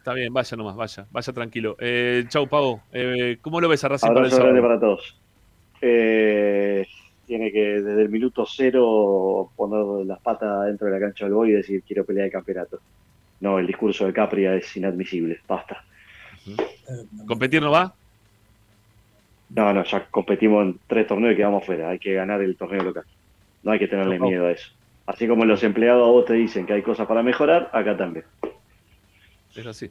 Está 0.00 0.14
bien, 0.14 0.32
vaya 0.32 0.56
nomás, 0.56 0.76
vaya, 0.76 1.06
vaya 1.10 1.32
tranquilo. 1.34 1.76
Eh, 1.78 2.24
chau, 2.28 2.48
Pavo. 2.48 2.80
Eh, 2.90 3.36
¿Cómo 3.42 3.60
lo 3.60 3.68
ves 3.68 3.84
a 3.84 3.88
Racing 3.88 4.08
para 4.08 4.24
el 4.24 4.30
sábado? 4.30 4.62
para 4.62 4.80
todos. 4.80 5.14
Eh, 5.82 6.86
tiene 7.26 7.52
que 7.52 7.82
desde 7.82 8.00
el 8.00 8.08
minuto 8.08 8.46
cero 8.46 9.50
poner 9.54 10.06
las 10.06 10.18
patas 10.20 10.64
dentro 10.64 10.86
de 10.86 10.94
la 10.94 11.00
cancha 11.00 11.26
del 11.26 11.34
boy 11.34 11.50
y 11.50 11.52
decir 11.52 11.82
quiero 11.86 12.06
pelear 12.06 12.24
el 12.24 12.32
campeonato. 12.32 12.80
No, 13.40 13.58
el 13.58 13.66
discurso 13.66 14.06
de 14.06 14.14
Capria 14.14 14.54
es 14.54 14.74
inadmisible, 14.74 15.38
basta. 15.46 15.84
¿Competir 17.26 17.60
no 17.60 17.70
va? 17.70 17.92
No, 19.50 19.74
no, 19.74 19.84
ya 19.84 20.06
competimos 20.06 20.64
en 20.64 20.80
tres 20.86 21.06
torneos 21.06 21.34
y 21.34 21.36
quedamos 21.36 21.66
fuera. 21.66 21.90
Hay 21.90 21.98
que 21.98 22.14
ganar 22.14 22.40
el 22.40 22.56
torneo 22.56 22.84
local. 22.84 23.04
No 23.62 23.72
hay 23.72 23.78
que 23.78 23.88
tenerle 23.88 24.18
miedo 24.18 24.46
a 24.46 24.52
eso. 24.52 24.70
Así 25.04 25.28
como 25.28 25.44
los 25.44 25.62
empleados 25.62 26.08
a 26.08 26.10
vos 26.10 26.24
te 26.24 26.32
dicen 26.32 26.64
que 26.64 26.72
hay 26.72 26.80
cosas 26.80 27.06
para 27.06 27.22
mejorar, 27.22 27.68
acá 27.74 27.98
también. 27.98 28.24
Es 29.54 29.66
así. 29.66 29.90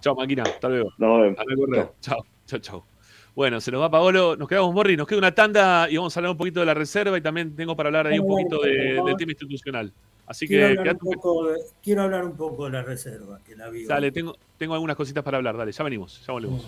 Chao, 0.00 0.14
máquina. 0.14 0.42
Hasta 0.44 0.68
luego. 0.68 0.90
Nos 0.98 1.36
vemos. 1.46 1.88
Chao, 2.00 2.24
chao, 2.46 2.58
chao. 2.60 2.84
Bueno, 3.34 3.60
se 3.60 3.72
nos 3.72 3.82
va 3.82 3.90
Paolo, 3.90 4.36
nos 4.36 4.48
quedamos 4.48 4.72
Morri, 4.72 4.96
nos 4.96 5.08
queda 5.08 5.18
una 5.18 5.34
tanda 5.34 5.90
y 5.90 5.96
vamos 5.96 6.16
a 6.16 6.20
hablar 6.20 6.30
un 6.30 6.36
poquito 6.36 6.60
de 6.60 6.66
la 6.66 6.74
reserva 6.74 7.18
y 7.18 7.20
también 7.20 7.56
tengo 7.56 7.74
para 7.74 7.88
hablar 7.88 8.06
ahí 8.06 8.20
un 8.20 8.28
poquito 8.28 8.60
de, 8.62 9.02
del 9.04 9.16
tema 9.16 9.32
institucional. 9.32 9.92
Así 10.26 10.46
quiero 10.46 10.72
que 10.72 10.78
hablar 10.78 10.96
un 11.02 11.12
poco, 11.12 11.48
quiero 11.82 12.02
hablar 12.02 12.24
un 12.24 12.36
poco 12.36 12.66
de 12.66 12.70
la 12.70 12.82
reserva, 12.82 13.40
que 13.44 13.56
la 13.56 13.70
vi. 13.70 13.86
Dale, 13.86 14.12
tengo, 14.12 14.36
tengo 14.56 14.74
algunas 14.74 14.96
cositas 14.96 15.24
para 15.24 15.38
hablar, 15.38 15.56
dale, 15.56 15.72
ya 15.72 15.82
venimos, 15.82 16.24
ya 16.24 16.32
volvemos. 16.32 16.64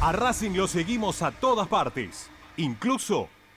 A 0.00 0.12
Racing 0.12 0.52
lo 0.52 0.68
seguimos 0.68 1.20
a 1.20 1.32
todas 1.32 1.66
partes, 1.66 2.30
incluso 2.56 3.28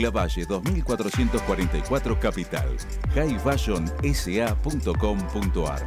La 0.00 0.10
Valle 0.10 0.46
2444 0.46 2.18
Capital. 2.18 2.76
highfashionsa.com.ar 3.14 5.86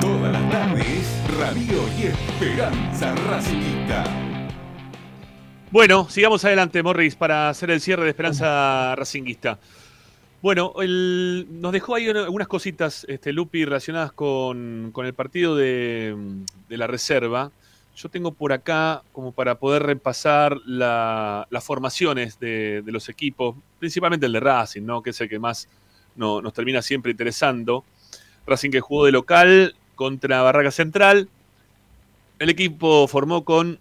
Todas 0.00 0.32
las 0.32 0.50
tardes, 0.50 1.06
Radio 1.38 1.88
y 1.96 2.06
Esperanza 2.06 3.14
Racingista. 3.14 4.29
Bueno, 5.72 6.08
sigamos 6.10 6.44
adelante, 6.44 6.82
Morris, 6.82 7.14
para 7.14 7.48
hacer 7.48 7.70
el 7.70 7.80
cierre 7.80 8.02
de 8.02 8.10
Esperanza 8.10 8.96
Racinguista. 8.96 9.60
Bueno, 10.42 10.74
nos 10.76 11.72
dejó 11.72 11.94
ahí 11.94 12.08
algunas 12.08 12.48
cositas, 12.48 13.06
este, 13.08 13.32
Lupi, 13.32 13.64
relacionadas 13.64 14.10
con, 14.10 14.92
el 14.96 15.14
partido 15.14 15.54
de, 15.54 16.16
la 16.70 16.88
reserva. 16.88 17.52
Yo 17.94 18.08
tengo 18.08 18.32
por 18.32 18.52
acá 18.52 19.04
como 19.12 19.30
para 19.30 19.60
poder 19.60 19.84
repasar 19.84 20.56
las 20.66 21.64
formaciones 21.64 22.40
de, 22.40 22.82
los 22.86 23.08
equipos, 23.08 23.54
principalmente 23.78 24.26
el 24.26 24.32
de 24.32 24.40
Racing, 24.40 24.82
¿no? 24.82 25.04
que 25.04 25.10
es 25.10 25.20
el 25.20 25.28
que 25.28 25.38
más 25.38 25.68
nos 26.16 26.52
termina 26.52 26.82
siempre 26.82 27.12
interesando. 27.12 27.84
Racing 28.44 28.70
que 28.70 28.80
jugó 28.80 29.04
de 29.04 29.12
local 29.12 29.76
contra 29.94 30.42
Barraca 30.42 30.72
Central. 30.72 31.28
El 32.40 32.50
equipo 32.50 33.06
formó 33.06 33.44
con 33.44 33.78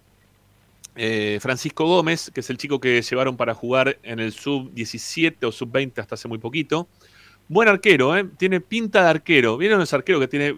eh, 1.01 1.39
Francisco 1.39 1.85
Gómez, 1.85 2.29
que 2.33 2.41
es 2.41 2.49
el 2.49 2.57
chico 2.57 2.81
que 2.81 3.01
llevaron 3.01 3.37
para 3.37 3.53
jugar 3.53 3.97
en 4.03 4.19
el 4.19 4.33
sub-17 4.33 5.47
o 5.47 5.51
sub-20 5.53 5.99
hasta 5.99 6.15
hace 6.15 6.27
muy 6.27 6.39
poquito. 6.39 6.89
Buen 7.47 7.69
arquero, 7.69 8.17
¿eh? 8.17 8.27
tiene 8.37 8.59
pinta 8.59 9.03
de 9.03 9.09
arquero. 9.09 9.57
¿Vieron 9.57 9.79
los 9.79 9.93
arqueros 9.93 10.19
que 10.19 10.27
tiene? 10.27 10.53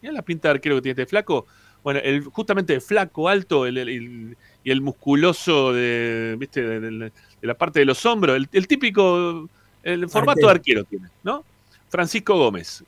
Mira 0.00 0.14
la 0.14 0.22
pinta 0.22 0.46
de 0.46 0.54
arquero 0.54 0.76
que 0.76 0.82
tiene 0.82 0.92
este 0.92 1.06
flaco. 1.06 1.46
Bueno, 1.82 1.98
el, 2.04 2.22
justamente 2.22 2.72
el 2.72 2.82
flaco, 2.82 3.28
alto 3.28 3.66
y 3.66 4.36
el 4.64 4.80
musculoso 4.80 5.72
de, 5.72 6.36
¿viste? 6.38 6.62
De, 6.62 7.10
la 7.42 7.54
parte 7.54 7.80
de 7.80 7.84
los 7.84 8.06
hombros. 8.06 8.40
El, 8.52 8.68
típico, 8.68 9.48
el 9.82 10.08
formato 10.08 10.46
de 10.46 10.52
arquero 10.52 10.84
tiene, 10.84 11.08
¿no? 11.24 11.44
Francisco 11.88 12.38
Gómez. 12.38 12.84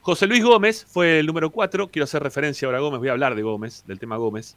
José 0.00 0.28
Luis 0.28 0.44
Gómez 0.44 0.86
fue 0.88 1.18
el 1.18 1.26
número 1.26 1.50
4. 1.50 1.88
Quiero 1.88 2.04
hacer 2.04 2.22
referencia 2.22 2.66
ahora 2.66 2.78
a 2.78 2.82
Gómez. 2.82 3.00
Voy 3.00 3.08
a 3.08 3.12
hablar 3.12 3.34
de 3.34 3.42
Gómez, 3.42 3.82
del 3.84 3.98
tema 3.98 4.16
Gómez. 4.16 4.56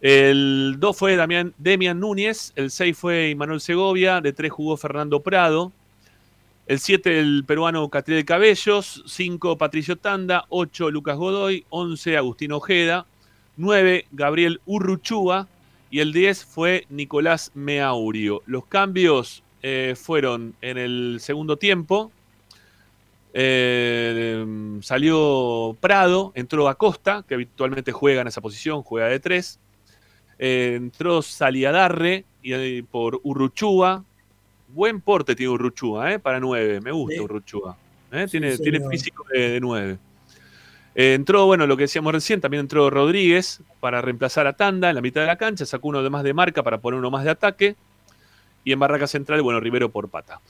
El 0.00 0.76
2 0.78 0.96
fue 0.96 1.16
Damián, 1.16 1.54
Demian 1.58 1.98
Núñez, 1.98 2.52
el 2.54 2.70
6 2.70 2.96
fue 2.96 3.34
Manuel 3.34 3.60
Segovia, 3.60 4.20
de 4.20 4.32
3 4.32 4.50
jugó 4.50 4.76
Fernando 4.76 5.20
Prado, 5.20 5.72
el 6.68 6.78
7 6.78 7.18
el 7.18 7.44
peruano 7.44 7.88
Catriel 7.88 8.24
Cabellos, 8.24 9.02
5 9.06 9.58
Patricio 9.58 9.96
Tanda, 9.96 10.44
8 10.50 10.90
Lucas 10.92 11.16
Godoy, 11.16 11.64
11 11.70 12.16
Agustín 12.16 12.52
Ojeda, 12.52 13.06
9 13.56 14.06
Gabriel 14.12 14.60
Urruchúa 14.66 15.48
y 15.90 15.98
el 15.98 16.12
10 16.12 16.44
fue 16.44 16.86
Nicolás 16.90 17.50
Meaurio. 17.54 18.42
Los 18.46 18.66
cambios 18.66 19.42
eh, 19.62 19.96
fueron 20.00 20.54
en 20.60 20.78
el 20.78 21.18
segundo 21.20 21.56
tiempo. 21.56 22.12
Eh, 23.34 24.44
salió 24.82 25.76
Prado, 25.80 26.32
entró 26.36 26.68
Acosta, 26.68 27.24
que 27.26 27.34
habitualmente 27.34 27.90
juega 27.90 28.20
en 28.20 28.28
esa 28.28 28.40
posición, 28.40 28.82
juega 28.82 29.08
de 29.08 29.18
3. 29.18 29.58
Eh, 30.38 30.74
entró 30.76 31.20
Saliadarre 31.22 32.24
y, 32.42 32.52
eh, 32.52 32.84
por 32.88 33.20
Urruchúa. 33.22 34.04
Buen 34.68 35.00
porte 35.00 35.34
tiene 35.34 35.50
Urruchúa, 35.50 36.12
¿eh? 36.12 36.18
Para 36.18 36.38
9. 36.40 36.80
Me 36.80 36.92
gusta 36.92 37.22
Urruchúa. 37.22 37.76
¿eh? 38.12 38.26
tiene, 38.30 38.56
tiene 38.58 38.80
físico 38.88 39.24
de, 39.32 39.58
9. 39.60 39.98
entró, 40.94 41.46
bueno, 41.46 41.66
lo 41.66 41.76
que 41.76 41.84
decíamos 41.84 42.12
recién, 42.12 42.40
también 42.40 42.60
entró 42.60 42.88
Rodríguez 42.90 43.60
para 43.80 44.00
reemplazar 44.00 44.46
a 44.46 44.52
Tanda 44.54 44.88
en 44.90 44.94
la 44.94 45.00
mitad 45.00 45.22
de 45.22 45.26
la 45.26 45.36
cancha. 45.36 45.66
Sacó 45.66 45.88
uno 45.88 46.02
de 46.02 46.10
más 46.10 46.22
de 46.22 46.34
marca 46.34 46.62
para 46.62 46.78
poner 46.78 46.98
uno 46.98 47.10
más 47.10 47.24
de 47.24 47.30
ataque. 47.30 47.76
Y 48.64 48.72
en 48.72 48.78
Barraca 48.78 49.06
Central, 49.06 49.42
bueno, 49.42 49.60
Rivero 49.60 49.88
por 49.88 50.08
pata. 50.08 50.40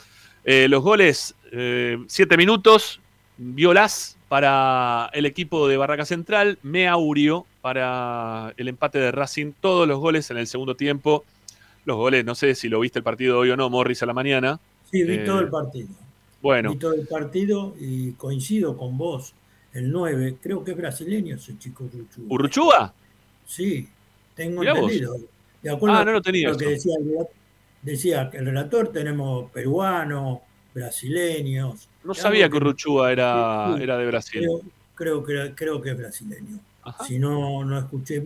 los 0.44 0.82
goles, 0.82 1.34
7 1.50 2.36
minutos. 2.36 3.00
Violas 3.36 4.17
para 4.28 5.10
el 5.14 5.26
equipo 5.26 5.68
de 5.68 5.76
Barraca 5.76 6.04
Central, 6.04 6.58
Meaurio 6.62 7.46
para 7.62 8.52
el 8.56 8.68
empate 8.68 8.98
de 8.98 9.10
Racing, 9.10 9.52
todos 9.60 9.88
los 9.88 9.98
goles 9.98 10.30
en 10.30 10.36
el 10.36 10.46
segundo 10.46 10.74
tiempo. 10.74 11.24
Los 11.84 11.96
goles, 11.96 12.24
no 12.24 12.34
sé 12.34 12.54
si 12.54 12.68
lo 12.68 12.80
viste 12.80 12.98
el 12.98 13.02
partido 13.02 13.38
hoy 13.38 13.50
o 13.50 13.56
no, 13.56 13.70
Morris 13.70 14.02
a 14.02 14.06
la 14.06 14.12
mañana. 14.12 14.60
Sí, 14.90 15.02
vi 15.02 15.24
todo 15.24 15.40
el 15.40 15.48
partido. 15.48 15.88
Bueno. 16.42 16.72
Vi 16.72 16.78
todo 16.78 16.94
el 16.94 17.06
partido 17.06 17.74
y 17.80 18.12
coincido 18.12 18.76
con 18.76 18.98
vos. 18.98 19.34
El 19.72 19.90
9, 19.90 20.36
creo 20.40 20.64
que 20.64 20.72
es 20.72 20.76
brasileño 20.76 21.36
ese 21.36 21.58
chico 21.58 21.84
Urruchúa. 21.84 22.24
¿Urruchúa? 22.28 22.94
Sí, 23.46 23.88
tengo 24.34 24.62
entendido. 24.62 25.16
De 25.62 25.70
acuerdo 25.70 25.96
ah, 25.96 26.04
no 26.04 26.12
lo 26.12 26.22
tenía. 26.22 26.50
Lo 26.50 26.56
que 26.56 26.66
decía 26.66 26.94
decía 27.82 28.30
el 28.32 28.46
relator, 28.46 28.92
tenemos 28.92 29.50
peruanos, 29.50 30.40
brasileños. 30.74 31.88
No 32.08 32.14
sabía 32.14 32.48
que 32.48 32.56
Urruchúa 32.56 33.12
era, 33.12 33.76
era 33.78 33.98
de 33.98 34.06
Brasil. 34.06 34.48
Creo, 34.94 35.22
creo, 35.22 35.54
creo 35.54 35.82
que 35.82 35.90
es 35.90 35.98
brasileño. 35.98 36.58
Si 37.06 37.18
no, 37.18 37.62
no 37.66 37.78
escuché. 37.78 38.24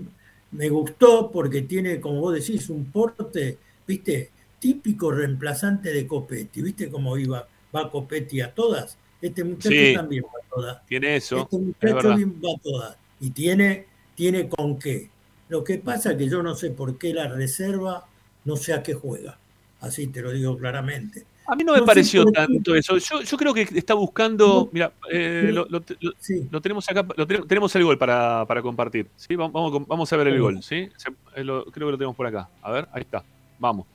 Me 0.53 0.69
gustó 0.69 1.33
porque 1.33 1.63
tiene, 1.63 2.01
como 2.01 2.21
vos 2.21 2.33
decís, 2.33 2.71
un 2.71 2.85
porte, 2.93 3.59
viste, 3.85 4.31
típico 4.61 5.11
reemplazante 5.11 5.93
de 5.93 6.07
Copetti. 6.07 6.63
¿Viste 6.63 6.91
cómo 6.91 7.19
iba, 7.19 7.45
va 7.75 7.91
Copetti 7.91 8.41
a 8.41 8.55
todas? 8.55 8.97
Este 9.21 9.43
muchacho 9.43 9.75
también 9.97 10.23
va 10.25 10.39
a 10.41 10.55
todas. 10.55 10.87
Tiene 10.87 11.17
eso. 11.17 11.39
Este 11.39 11.59
muchacho 11.59 12.09
va 12.09 12.55
a 12.55 12.61
todas. 12.63 12.97
Y 13.19 13.31
tiene, 13.31 13.87
tiene 14.15 14.49
con 14.49 14.79
qué. 14.79 15.11
Lo 15.49 15.65
que 15.65 15.79
pasa 15.79 16.13
es 16.13 16.19
que 16.19 16.29
yo 16.29 16.41
no 16.41 16.55
sé 16.55 16.71
por 16.71 16.99
qué 16.99 17.13
la 17.13 17.27
reserva 17.27 18.07
no 18.45 18.55
sé 18.55 18.75
a 18.75 18.83
qué 18.85 18.95
juega. 18.95 19.39
Así 19.81 20.07
te 20.07 20.23
lo 20.23 20.31
digo 20.31 20.57
claramente. 20.57 21.27
A 21.47 21.57
mí 21.57 21.65
no 21.65 21.73
me 21.73 21.83
pareció 21.83 22.25
tanto 22.27 22.75
eso. 22.75 22.97
Yo, 22.99 23.37
creo 23.37 23.53
que 23.53 23.63
está 23.63 23.95
buscando. 23.95 24.69
mira, 24.73 24.93
eh, 25.11 25.51
lo, 25.53 26.61
tenemos 26.61 26.89
acá. 26.89 27.05
tenemos 27.49 27.75
el 27.77 27.85
gol 27.85 27.99
para, 27.99 28.47
compartir. 28.63 29.09
¿sí? 29.17 29.35
Vamos, 29.35 29.87
vamos, 29.87 30.13
a 30.13 30.17
ver 30.17 30.29
el 30.29 30.41
gol. 30.41 30.63
¿sí? 30.63 30.77
Eh, 30.77 30.91
creo 31.35 31.65
que 31.73 31.81
lo 31.81 31.99
tenemos 31.99 32.17
por 32.17 32.27
acá. 32.27 32.49
A 32.63 32.71
ver, 32.71 32.89
ahí 32.93 33.03
está. 33.03 33.25
Vamos. 33.59 33.87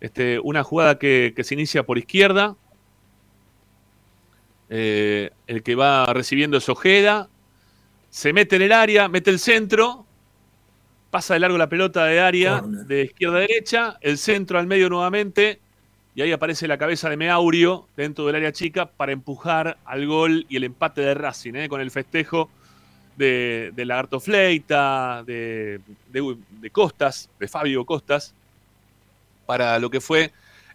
Este, 0.00 0.38
una 0.40 0.62
jugada 0.62 0.98
que, 0.98 1.34
se 1.42 1.54
inicia 1.54 1.84
por 1.84 1.98
izquierda. 1.98 2.56
Eh, 4.70 5.30
el 5.46 5.62
que 5.62 5.74
va 5.74 6.06
recibiendo 6.06 6.56
es 6.56 6.68
Ojeda. 6.68 7.28
Se 8.10 8.32
mete 8.32 8.56
en 8.56 8.62
el 8.62 8.72
área, 8.72 9.08
mete 9.08 9.30
el 9.30 9.38
centro. 9.38 10.06
Pasa 11.10 11.34
de 11.34 11.40
largo 11.40 11.56
la 11.56 11.68
pelota 11.68 12.04
de 12.04 12.20
área 12.20 12.62
de 12.62 13.04
izquierda 13.04 13.36
a 13.36 13.40
derecha. 13.40 13.98
El 14.00 14.18
centro 14.18 14.58
al 14.58 14.66
medio 14.66 14.90
nuevamente 14.90 15.60
y 16.18 16.20
ahí 16.20 16.32
aparece 16.32 16.66
la 16.66 16.78
cabeza 16.78 17.08
de 17.08 17.16
Meaurio 17.16 17.86
dentro 17.96 18.26
del 18.26 18.34
área 18.34 18.50
chica 18.50 18.86
para 18.86 19.12
empujar 19.12 19.78
al 19.84 20.04
gol 20.08 20.46
y 20.48 20.56
el 20.56 20.64
empate 20.64 21.00
de 21.00 21.14
Racing, 21.14 21.54
¿eh? 21.54 21.68
con 21.68 21.80
el 21.80 21.92
festejo 21.92 22.50
de, 23.16 23.70
de 23.76 23.84
Lagarto 23.84 24.18
Fleita, 24.18 25.22
de, 25.24 25.80
Costas, 26.72 27.30
de 27.38 27.46
Fabio 27.46 27.84
Costas, 27.84 28.34
para 29.46 29.78
lo 29.78 29.90
que 29.90 30.00
fue 30.00 30.32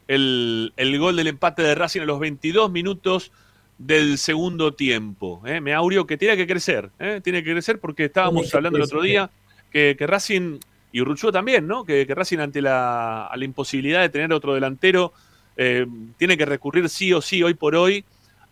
el, 0.08 0.72
gol 0.98 1.18
del 1.18 1.28
empate 1.28 1.62
de 1.62 1.76
Racing 1.76 2.00
a 2.00 2.06
los 2.06 2.22
22 2.22 2.72
minutos 2.72 3.34
del 3.78 4.18
segundo 4.20 4.74
tiempo. 4.74 5.42
¿eh? 5.46 5.60
Meaurio 5.60 6.08
que 6.08 6.16
tiene 6.18 6.38
que 6.38 6.48
crecer, 6.48 6.90
¿eh? 7.00 7.20
tiene 7.22 7.44
que 7.44 7.52
crecer 7.52 7.82
porque 7.82 8.06
estábamos 8.06 8.56
hablando 8.56 8.78
el 8.78 8.84
otro 8.86 9.02
día 9.02 9.30
que, 9.70 9.98
Racing, 10.00 10.60
y 10.94 11.02
Urruchó 11.02 11.34
también, 11.34 11.68
¿no? 11.68 11.84
Que, 11.84 12.06
Racing 12.06 12.40
ante 12.40 12.62
la, 12.62 13.30
la 13.36 13.44
imposibilidad 13.44 14.00
de 14.00 14.08
tener 14.08 14.32
otro 14.32 14.54
delantero 14.54 15.12
eh, 15.56 15.86
tiene 16.18 16.38
que 16.38 16.46
recurrir 16.46 16.90
sí 16.90 17.14
o 17.14 17.22
sí 17.22 17.44
hoy 17.44 17.54
por 17.54 17.76
hoy 17.76 18.04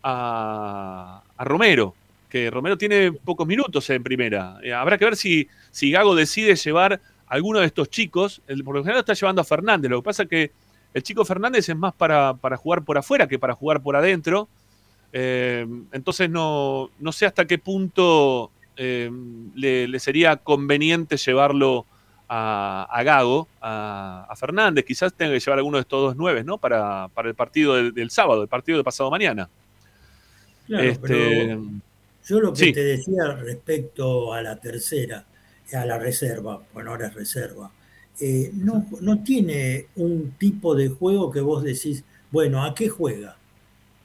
a, 0.03 1.23
Romero, 1.40 1.95
que 2.30 2.49
Romero 2.49 2.78
tiene 2.78 3.11
pocos 3.11 3.48
minutos 3.48 3.90
en 3.90 4.03
primera. 4.03 4.57
Eh, 4.64 4.73
habrá 4.73 4.98
que 4.98 5.06
ver 5.06 5.15
si, 5.15 5.48
si 5.72 5.91
Gago 5.91 6.15
decide 6.15 6.56
llevar 6.56 6.94
a 6.94 7.34
alguno 7.34 7.60
de 7.60 7.65
estos 7.65 7.90
chicos. 7.90 8.41
por 8.64 8.76
lo 8.76 8.84
general 8.84 8.99
está 8.99 9.14
llevando 9.14 9.41
a 9.41 9.45
Fernández. 9.45 9.90
Lo 9.90 10.02
que 10.02 10.06
pasa 10.06 10.23
es 10.23 10.30
que 10.30 10.52
el 10.94 11.03
chico 11.03 11.26
Fernández 11.26 11.68
es 11.69 11.76
más 11.76 11.94
para, 11.94 12.36
jugar 12.57 12.84
por 12.84 12.98
afuera 12.98 13.28
que 13.28 13.40
para 13.40 13.56
jugar 13.56 13.82
por 13.82 13.95
adentro. 13.95 14.48
Eh, 15.14 15.65
entonces 15.91 16.30
no, 16.30 16.90
no, 16.99 17.11
sé 17.11 17.26
hasta 17.26 17.45
qué 17.45 17.57
punto 17.57 18.52
le, 18.78 19.99
sería 19.99 20.38
conveniente 20.38 21.18
llevarlo 21.18 21.86
a, 22.34 23.02
Gago, 23.03 23.48
a, 23.62 24.34
Fernández, 24.38 24.86
quizás 24.86 25.14
tenga 25.14 25.34
que 25.34 25.40
llevar 25.40 25.60
alguno 25.60 25.78
de 25.78 25.82
estos 25.82 26.02
dos 26.02 26.16
nueve, 26.16 26.44
¿no? 26.45 26.58
Para, 26.58 27.10
el 27.26 27.36
partido 27.36 27.91
del, 27.91 28.10
sábado, 28.10 28.44
el 28.44 28.48
partido 28.48 28.78
de 28.78 28.84
pasado 28.86 29.12
mañana. 29.12 29.49
Este, 30.70 31.60
yo 32.26 32.40
lo 32.40 32.53
que 32.53 32.72
te 32.72 32.84
decía 32.84 33.34
respecto 33.34 34.34
a 34.34 34.41
la 34.41 34.56
tercera, 34.56 35.26
a 35.74 35.86
la 35.86 35.98
reserva, 35.98 36.62
bueno, 36.74 36.91
ahora 36.91 37.08
es 37.08 37.14
reserva, 37.14 37.70
eh, 38.22 38.52
no, 38.53 38.86
no 39.02 39.24
tiene 39.24 39.88
un 39.98 40.32
tipo 40.38 40.74
de 40.74 40.88
juego 40.88 41.32
que 41.32 41.41
vos 41.41 41.64
decís, 41.64 42.06
bueno, 42.32 42.64
¿a 42.64 42.74
qué 42.74 42.88
juega? 42.88 43.36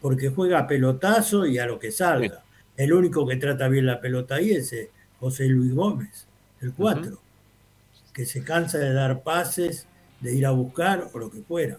Porque 0.01 0.31
juega 0.31 0.61
a 0.61 0.67
pelotazo 0.67 1.47
y 1.47 1.59
a 1.59 1.67
lo 1.67 1.79
que 1.79 1.93
salga. 1.93 2.43
El 2.77 2.93
único 2.93 3.27
que 3.27 3.37
trata 3.37 3.69
bien 3.69 3.87
la 3.87 4.01
pelota 4.01 4.37
ahí 4.37 4.51
es 4.51 4.73
eh, 4.73 4.91
José 5.21 5.47
Luis 5.47 5.73
Gómez, 5.73 6.27
el 6.61 6.73
4 6.73 7.26
que 8.17 8.25
se 8.25 8.43
cansa 8.43 8.79
de 8.79 8.95
dar 8.95 9.23
pases, 9.23 9.87
de 10.21 10.35
ir 10.35 10.47
a 10.47 10.51
buscar 10.51 11.11
o 11.13 11.19
lo 11.19 11.31
que 11.31 11.43
fuera. 11.43 11.79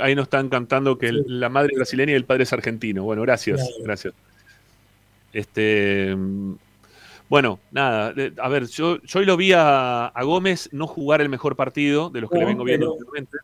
Ahí 0.00 0.14
nos, 0.14 0.24
están 0.24 0.48
cantando 0.48 0.96
que 0.98 1.10
la 1.12 1.48
madre 1.48 1.70
es 1.72 1.78
brasileña 1.78 2.12
y 2.12 2.14
el 2.14 2.24
padre 2.24 2.44
es 2.44 2.52
argentino. 2.52 3.02
Bueno, 3.02 3.22
gracias, 3.22 3.60
gracias. 3.82 4.14
Este, 5.32 6.16
bueno, 7.28 7.58
nada, 7.72 8.14
a 8.38 8.48
ver, 8.48 8.68
yo, 8.68 9.02
yo 9.02 9.18
hoy 9.18 9.26
lo 9.26 9.36
vi 9.36 9.50
a, 9.52 10.12
Gómez 10.22 10.68
no 10.72 10.86
jugar 10.86 11.20
el 11.20 11.28
mejor 11.28 11.56
partido 11.56 12.08
de 12.08 12.20
los 12.20 12.30
que 12.30 12.38
le 12.38 12.44
vengo 12.44 12.62
viendo 12.62 12.92
últimamente. 12.92 13.38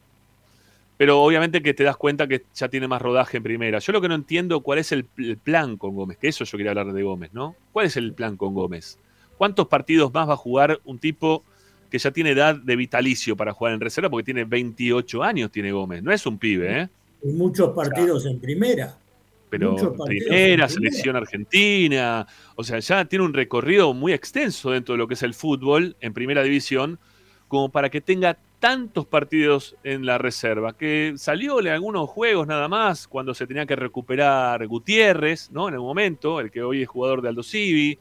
Pero 0.96 1.20
obviamente 1.20 1.62
que 1.62 1.74
te 1.74 1.82
das 1.82 1.96
cuenta 1.96 2.28
que 2.28 2.44
ya 2.54 2.68
tiene 2.68 2.86
más 2.86 3.02
rodaje 3.02 3.38
en 3.38 3.42
primera. 3.42 3.80
Yo 3.80 3.92
lo 3.92 4.00
que 4.00 4.08
no 4.08 4.14
entiendo 4.14 4.60
cuál 4.60 4.78
es 4.78 4.92
el, 4.92 5.04
el 5.18 5.36
plan 5.36 5.76
con 5.76 5.96
Gómez, 5.96 6.16
que 6.16 6.28
eso 6.28 6.44
yo 6.44 6.56
quería 6.56 6.70
hablar 6.70 6.92
de 6.92 7.02
Gómez, 7.02 7.34
¿no? 7.34 7.56
¿Cuál 7.72 7.86
es 7.86 7.96
el 7.96 8.14
plan 8.14 8.36
con 8.36 8.54
Gómez? 8.54 9.00
¿Cuántos 9.36 9.66
partidos 9.66 10.14
más 10.14 10.28
va 10.28 10.34
a 10.34 10.36
jugar 10.36 10.80
un 10.84 11.00
tipo 11.00 11.42
que 11.92 11.98
ya 11.98 12.10
tiene 12.10 12.30
edad 12.30 12.56
de 12.56 12.74
vitalicio 12.74 13.36
para 13.36 13.52
jugar 13.52 13.74
en 13.74 13.80
reserva 13.80 14.08
porque 14.08 14.24
tiene 14.24 14.46
28 14.46 15.22
años, 15.22 15.52
tiene 15.52 15.72
Gómez. 15.72 16.02
No 16.02 16.10
es 16.10 16.24
un 16.24 16.38
pibe, 16.38 16.80
¿eh? 16.80 16.88
Y 17.22 17.32
muchos 17.32 17.74
partidos 17.74 18.24
en 18.24 18.40
primera. 18.40 18.96
Pero 19.50 19.76
primera, 20.06 20.70
selección 20.70 21.16
argentina. 21.16 22.26
O 22.56 22.64
sea, 22.64 22.78
ya 22.78 23.04
tiene 23.04 23.26
un 23.26 23.34
recorrido 23.34 23.92
muy 23.92 24.14
extenso 24.14 24.70
dentro 24.70 24.94
de 24.94 24.98
lo 25.00 25.06
que 25.06 25.12
es 25.12 25.22
el 25.22 25.34
fútbol 25.34 25.94
en 26.00 26.14
primera 26.14 26.42
división, 26.42 26.98
como 27.46 27.68
para 27.68 27.90
que 27.90 28.00
tenga 28.00 28.38
tantos 28.58 29.04
partidos 29.04 29.76
en 29.84 30.06
la 30.06 30.16
reserva, 30.16 30.72
que 30.72 31.12
salió 31.16 31.60
en 31.60 31.66
algunos 31.66 32.08
juegos 32.08 32.46
nada 32.46 32.68
más, 32.68 33.06
cuando 33.06 33.34
se 33.34 33.46
tenía 33.46 33.66
que 33.66 33.76
recuperar 33.76 34.66
Gutiérrez, 34.66 35.50
¿no? 35.50 35.68
En 35.68 35.74
el 35.74 35.80
momento, 35.80 36.40
el 36.40 36.50
que 36.50 36.62
hoy 36.62 36.80
es 36.80 36.88
jugador 36.88 37.20
de 37.20 37.28
Aldo 37.28 37.42
Civi, 37.42 37.98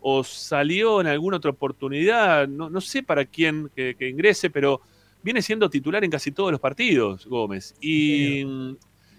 o 0.00 0.24
salió 0.24 1.00
en 1.00 1.06
alguna 1.06 1.36
otra 1.36 1.50
oportunidad, 1.50 2.48
no, 2.48 2.80
sé 2.80 3.02
para 3.02 3.24
quién 3.24 3.70
que, 3.74 3.96
ingrese, 4.00 4.50
pero 4.50 4.80
viene 5.22 5.42
siendo 5.42 5.68
titular 5.68 6.02
en 6.04 6.10
casi 6.10 6.32
todos 6.32 6.50
los 6.50 6.60
partidos, 6.60 7.26
Gómez. 7.26 7.74
Y, 7.80 8.44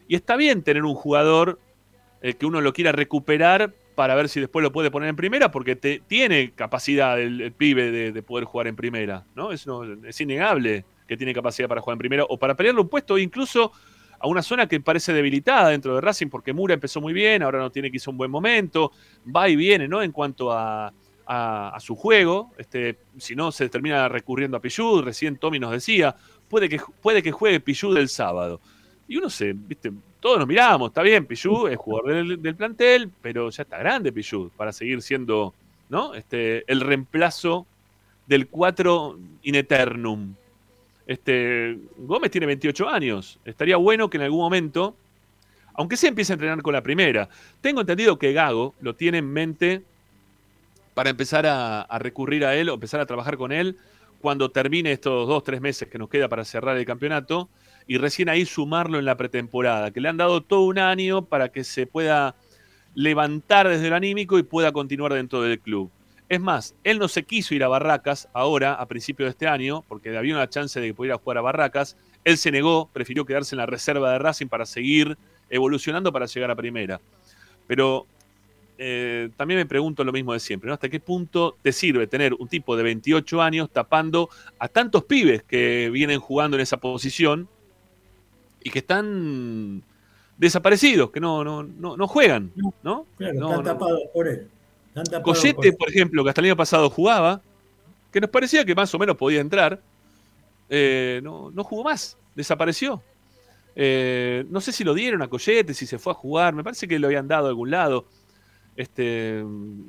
está 0.10 0.36
bien 0.36 0.62
tener 0.62 0.84
un 0.84 0.96
jugador 0.96 1.60
eh, 2.22 2.34
que 2.34 2.46
uno 2.46 2.60
lo 2.60 2.74
quiera 2.74 2.92
recuperar 2.92 3.74
para 3.96 4.16
ver 4.16 4.28
si 4.28 4.40
después 4.40 4.64
lo 4.64 4.72
puede 4.72 4.92
poner 4.92 5.10
en 5.10 5.16
primera, 5.16 5.52
porque 5.52 5.76
te, 5.76 6.02
tiene 6.06 6.52
capacidad 6.52 7.20
el, 7.20 7.52
pibe 7.54 8.12
de, 8.12 8.24
poder 8.24 8.46
jugar 8.46 8.68
en 8.68 8.76
primera, 8.76 9.26
¿no? 9.36 9.52
Es, 9.52 9.66
es 10.06 10.22
innegable 10.22 10.86
que 11.08 11.18
tiene 11.18 11.34
capacidad 11.34 11.68
para 11.68 11.82
jugar 11.82 11.96
en 11.96 12.00
primera 12.00 12.24
o 12.28 12.38
para 12.38 12.56
pelearle 12.56 12.82
un 12.82 12.90
puesto, 12.90 13.18
incluso 13.18 13.72
a 14.22 14.28
una 14.28 14.42
zona 14.42 14.68
que 14.68 14.80
parece 14.80 15.14
debilitada 15.14 15.70
dentro 15.70 15.96
de 15.96 16.02
Racing, 16.02 16.28
porque 16.28 16.54
Mura 16.54 16.74
empezó 16.74 17.02
muy 17.02 17.14
bien, 17.14 17.42
ahora 17.42 17.60
no 17.60 17.72
tiene 17.72 17.92
quizá 17.92 18.12
un 18.12 18.18
buen 18.18 18.30
momento, 18.30 18.92
va 19.36 19.50
y 19.50 19.56
viene, 19.56 19.88
¿no? 19.88 20.02
En 20.02 20.12
cuanto 20.12 20.52
a, 20.52 20.94
su 21.80 21.96
juego, 21.96 22.52
este, 22.58 22.98
si 23.18 23.38
no 23.38 23.54
se 23.54 23.70
termina 23.70 24.10
recurriendo 24.10 24.58
a 24.58 24.60
Pichud, 24.60 25.02
recién 25.02 25.38
Tommy 25.38 25.60
nos 25.60 25.72
decía, 25.72 26.14
puede 26.50 26.68
que, 26.68 26.82
puede 27.02 27.24
que 27.24 27.32
juegue 27.32 27.62
Pichud 27.62 27.98
el 27.98 28.10
sábado. 28.10 28.60
Y 29.08 29.16
uno 29.16 29.30
se, 29.30 29.54
viste, 29.54 29.94
todos 30.20 30.40
nos 30.40 30.48
miramos, 30.48 30.90
está 30.90 31.02
bien, 31.02 31.26
Pichud 31.26 31.70
es 31.70 31.78
jugador 31.78 32.38
del, 32.38 32.56
plantel, 32.56 33.10
pero 33.22 33.50
ya 33.50 33.64
está 33.64 33.78
grande 33.78 34.12
Pichud 34.12 34.50
para 34.58 34.74
seguir 34.74 35.02
siendo, 35.02 35.54
¿no? 35.88 36.14
Este, 36.16 36.70
el 36.70 36.82
reemplazo 36.82 37.66
del 38.28 38.48
4 38.48 39.18
in 39.44 39.56
eternum. 39.56 40.36
Este, 41.12 41.78
Gómez 41.98 42.32
tiene 42.32 42.48
28 42.48 42.88
años. 42.88 43.38
Estaría 43.44 43.76
bueno 43.76 44.10
que 44.10 44.16
en 44.16 44.24
algún 44.24 44.40
momento, 44.40 44.96
aunque 45.74 45.98
se 45.98 46.08
empiece 46.08 46.32
a 46.32 46.36
entrenar 46.36 46.62
con 46.62 46.72
la 46.72 46.82
primera, 46.82 47.28
tengo 47.60 47.82
entendido 47.82 48.18
que 48.18 48.32
Gago 48.32 48.74
lo 48.80 48.96
tiene 48.96 49.18
en 49.18 49.30
mente 49.30 49.82
para 50.94 51.10
empezar 51.10 51.46
a, 51.46 51.86
recurrir 52.00 52.46
a 52.46 52.56
él 52.56 52.70
o 52.70 52.76
empezar 52.76 53.02
a 53.02 53.06
trabajar 53.06 53.36
con 53.36 53.52
él 53.52 53.78
cuando 54.22 54.52
termine 54.52 54.94
estos 54.94 55.28
dos, 55.28 55.44
tres 55.44 55.60
meses 55.60 55.90
que 55.90 55.98
nos 55.98 56.08
queda 56.08 56.30
para 56.30 56.46
cerrar 56.46 56.78
el 56.78 56.86
campeonato 56.86 57.50
y 57.88 57.98
recién 57.98 58.30
ahí 58.30 58.46
sumarlo 58.46 58.98
en 58.98 59.04
la 59.04 59.18
pretemporada, 59.18 59.92
que 59.92 60.00
le 60.00 60.08
han 60.08 60.16
dado 60.16 60.40
todo 60.40 60.62
un 60.62 60.80
año 60.80 61.26
para 61.26 61.50
que 61.50 61.66
se 61.66 61.88
pueda 61.88 62.36
levantar 62.96 63.68
desde 63.68 63.88
el 63.88 63.94
anímico 63.94 64.40
y 64.40 64.44
pueda 64.44 64.72
continuar 64.72 65.14
dentro 65.14 65.42
del 65.42 65.60
club. 65.60 65.92
Es 66.32 66.40
más, 66.40 66.76
él 66.86 66.98
no 66.98 67.10
se 67.10 67.24
quiso 67.24 67.54
ir 67.56 67.62
a 67.62 67.68
Barracas 67.68 68.30
ahora, 68.32 68.76
a 68.76 68.86
principio 68.86 69.26
de 69.26 69.32
este 69.32 69.50
año, 69.50 69.84
porque 69.90 70.18
había 70.18 70.34
una 70.34 70.50
chance 70.50 70.80
de 70.80 70.88
que 70.88 70.94
pudiera 70.94 71.18
jugar 71.18 71.40
a 71.40 71.42
Barracas. 71.42 71.98
Él 72.24 72.38
se 72.38 72.52
negó, 72.52 72.90
prefirió 72.94 73.26
quedarse 73.26 73.54
en 73.54 73.58
la 73.58 73.66
reserva 73.66 74.14
de 74.14 74.20
Racing 74.20 74.48
para 74.48 74.66
seguir 74.66 75.18
evolucionando 75.50 76.10
para 76.14 76.28
llegar 76.28 76.50
a 76.50 76.56
primera. 76.56 77.02
Pero 77.68 78.06
eh, 78.78 79.30
también 79.36 79.60
me 79.60 79.66
pregunto 79.66 80.06
lo 80.06 80.14
mismo 80.14 80.32
de 80.32 80.40
siempre, 80.40 80.70
¿no? 80.70 80.74
¿Hasta 80.76 80.88
qué 80.88 81.02
punto 81.02 81.58
te 81.62 81.74
sirve 81.74 82.08
tener 82.08 82.34
un 82.36 82.48
tipo 82.48 82.78
de 82.78 82.84
28 82.84 83.42
años 83.42 83.70
tapando 83.70 84.30
a 84.58 84.70
tantos 84.70 85.04
pibes 85.04 85.44
que 85.44 85.90
vienen 85.90 86.22
jugando 86.22 86.56
en 86.56 86.62
esa 86.62 86.78
posición 86.78 87.50
y 88.64 88.70
que 88.70 88.80
están 88.80 89.84
desaparecidos, 90.38 91.12
que 91.12 91.20
no, 91.20 91.44
no, 91.44 91.64
no, 91.64 92.08
juegan, 92.08 92.54
¿no? 92.84 93.06
Claro, 93.18 93.50
están 93.50 93.64
tapados 93.66 94.00
por 94.14 94.30
él. 94.30 94.48
Collete, 95.24 95.74
por 95.74 95.90
ejemplo, 95.90 96.24
que 96.24 96.30
hasta 96.30 96.42
el 96.42 96.48
año 96.48 96.58
pasado 96.58 96.90
jugaba, 96.90 97.42
que 98.12 98.20
nos 98.20 98.30
parecía 98.30 98.66
que 98.66 98.76
más 98.76 98.94
o 98.94 99.00
menos 99.00 99.16
podía 99.16 99.40
entrar, 99.40 99.82
eh, 100.70 101.22
no, 101.24 101.52
jugó 101.64 101.84
más, 101.84 102.18
desapareció. 102.36 103.02
Eh, 103.76 104.46
no 104.50 104.60
sé 104.60 104.72
si 104.72 104.84
lo 104.84 104.94
dieron 104.94 105.22
a 105.22 105.28
Collete, 105.28 105.74
si 105.74 105.86
se 105.86 105.98
fue 105.98 106.12
a 106.12 106.16
jugar, 106.16 106.54
me 106.54 106.64
parece 106.64 106.88
que 106.88 107.00
lo 107.00 107.08
habían 107.08 107.28
dado 107.28 107.46
a 107.46 107.50
algún 107.50 107.72
lado. 107.72 108.06
Este, 108.76 109.44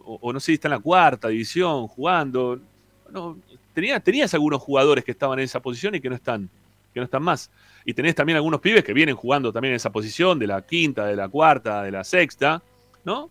o, 0.04 0.32
no 0.32 0.40
sé 0.40 0.46
si 0.46 0.52
está 0.54 0.68
en 0.68 0.72
la 0.72 0.78
cuarta 0.78 1.28
división 1.28 1.88
jugando. 1.88 2.60
No, 3.10 3.38
tenías 3.74 4.34
algunos 4.34 4.60
jugadores 4.60 5.04
que 5.04 5.12
estaban 5.12 5.38
en 5.38 5.44
esa 5.44 5.60
posición 5.60 5.94
y 5.94 6.00
que 6.00 6.08
no 6.08 6.16
están, 6.16 6.48
que 6.92 7.00
no 7.00 7.04
están 7.04 7.22
más. 7.22 7.50
Y 7.84 7.94
tenés 7.94 8.14
también 8.14 8.36
algunos 8.36 8.60
pibes 8.60 8.84
que 8.84 8.92
vienen 8.92 9.16
jugando 9.16 9.52
también 9.52 9.72
en 9.72 9.76
esa 9.76 9.90
posición, 9.90 10.38
de 10.38 10.46
la 10.46 10.62
quinta, 10.62 11.06
de 11.06 11.16
la 11.16 11.28
cuarta, 11.28 11.82
de 11.82 11.90
la 11.90 12.04
sexta, 12.04 12.62
¿no? 13.04 13.30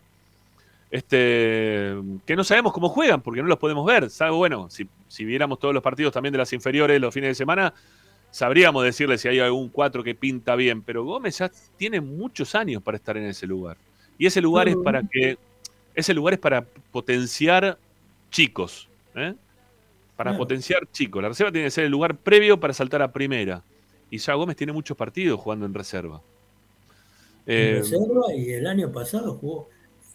Este, 0.92 1.96
que 2.26 2.36
no 2.36 2.44
sabemos 2.44 2.74
cómo 2.74 2.90
juegan 2.90 3.22
porque 3.22 3.42
no 3.42 3.48
los 3.48 3.58
podemos 3.58 3.86
ver. 3.86 4.10
Salvo, 4.10 4.38
bueno, 4.38 4.70
si, 4.70 4.88
si, 5.08 5.24
viéramos 5.24 5.58
todos 5.58 5.74
los 5.74 5.82
partidos 5.82 6.12
también 6.12 6.34
de 6.34 6.38
las 6.38 6.52
inferiores 6.52 7.00
los 7.00 7.14
fines 7.14 7.30
de 7.30 7.36
semana, 7.36 7.74
sabríamos 8.30 8.84
decirle 8.84 9.18
si 9.18 9.30
hay 9.30 9.40
algún 9.40 9.70
cuatro 9.70 10.04
que 10.04 10.16
pinta 10.16 10.56
bien. 10.56 10.82
Pero 10.82 11.06
Gómez 11.06 11.38
ya 11.38 11.50
tiene 11.78 12.02
muchos 12.02 12.56
años 12.56 12.84
para 12.84 12.98
estar 12.98 13.16
en 13.16 13.24
ese 13.24 13.48
lugar. 13.48 13.78
Y 14.18 14.26
ese 14.26 14.42
lugar 14.42 14.68
es 14.68 14.76
para 14.76 15.02
que. 15.04 15.38
Ese 15.96 16.14
lugar 16.14 16.34
es 16.34 16.40
para 16.40 16.66
potenciar 16.92 17.78
chicos. 18.30 18.90
¿eh? 19.16 19.34
Para 20.16 20.38
potenciar 20.38 20.88
chicos. 20.92 21.22
La 21.22 21.30
reserva 21.30 21.52
tiene 21.52 21.68
que 21.68 21.72
ser 21.72 21.86
el 21.86 21.92
lugar 21.92 22.16
previo 22.18 22.60
para 22.60 22.74
saltar 22.74 23.02
a 23.02 23.12
primera. 23.12 23.64
Y 24.10 24.18
ya 24.18 24.34
Gómez 24.34 24.58
tiene 24.58 24.74
muchos 24.74 24.96
partidos 24.96 25.40
jugando 25.40 25.66
en 25.66 25.74
reserva. 25.74 26.22
En 27.46 27.58
eh, 27.58 27.80
reserva 27.80 28.34
y 28.36 28.52
el 28.52 28.68
año 28.68 28.92
pasado 28.92 29.34
jugó 29.36 29.70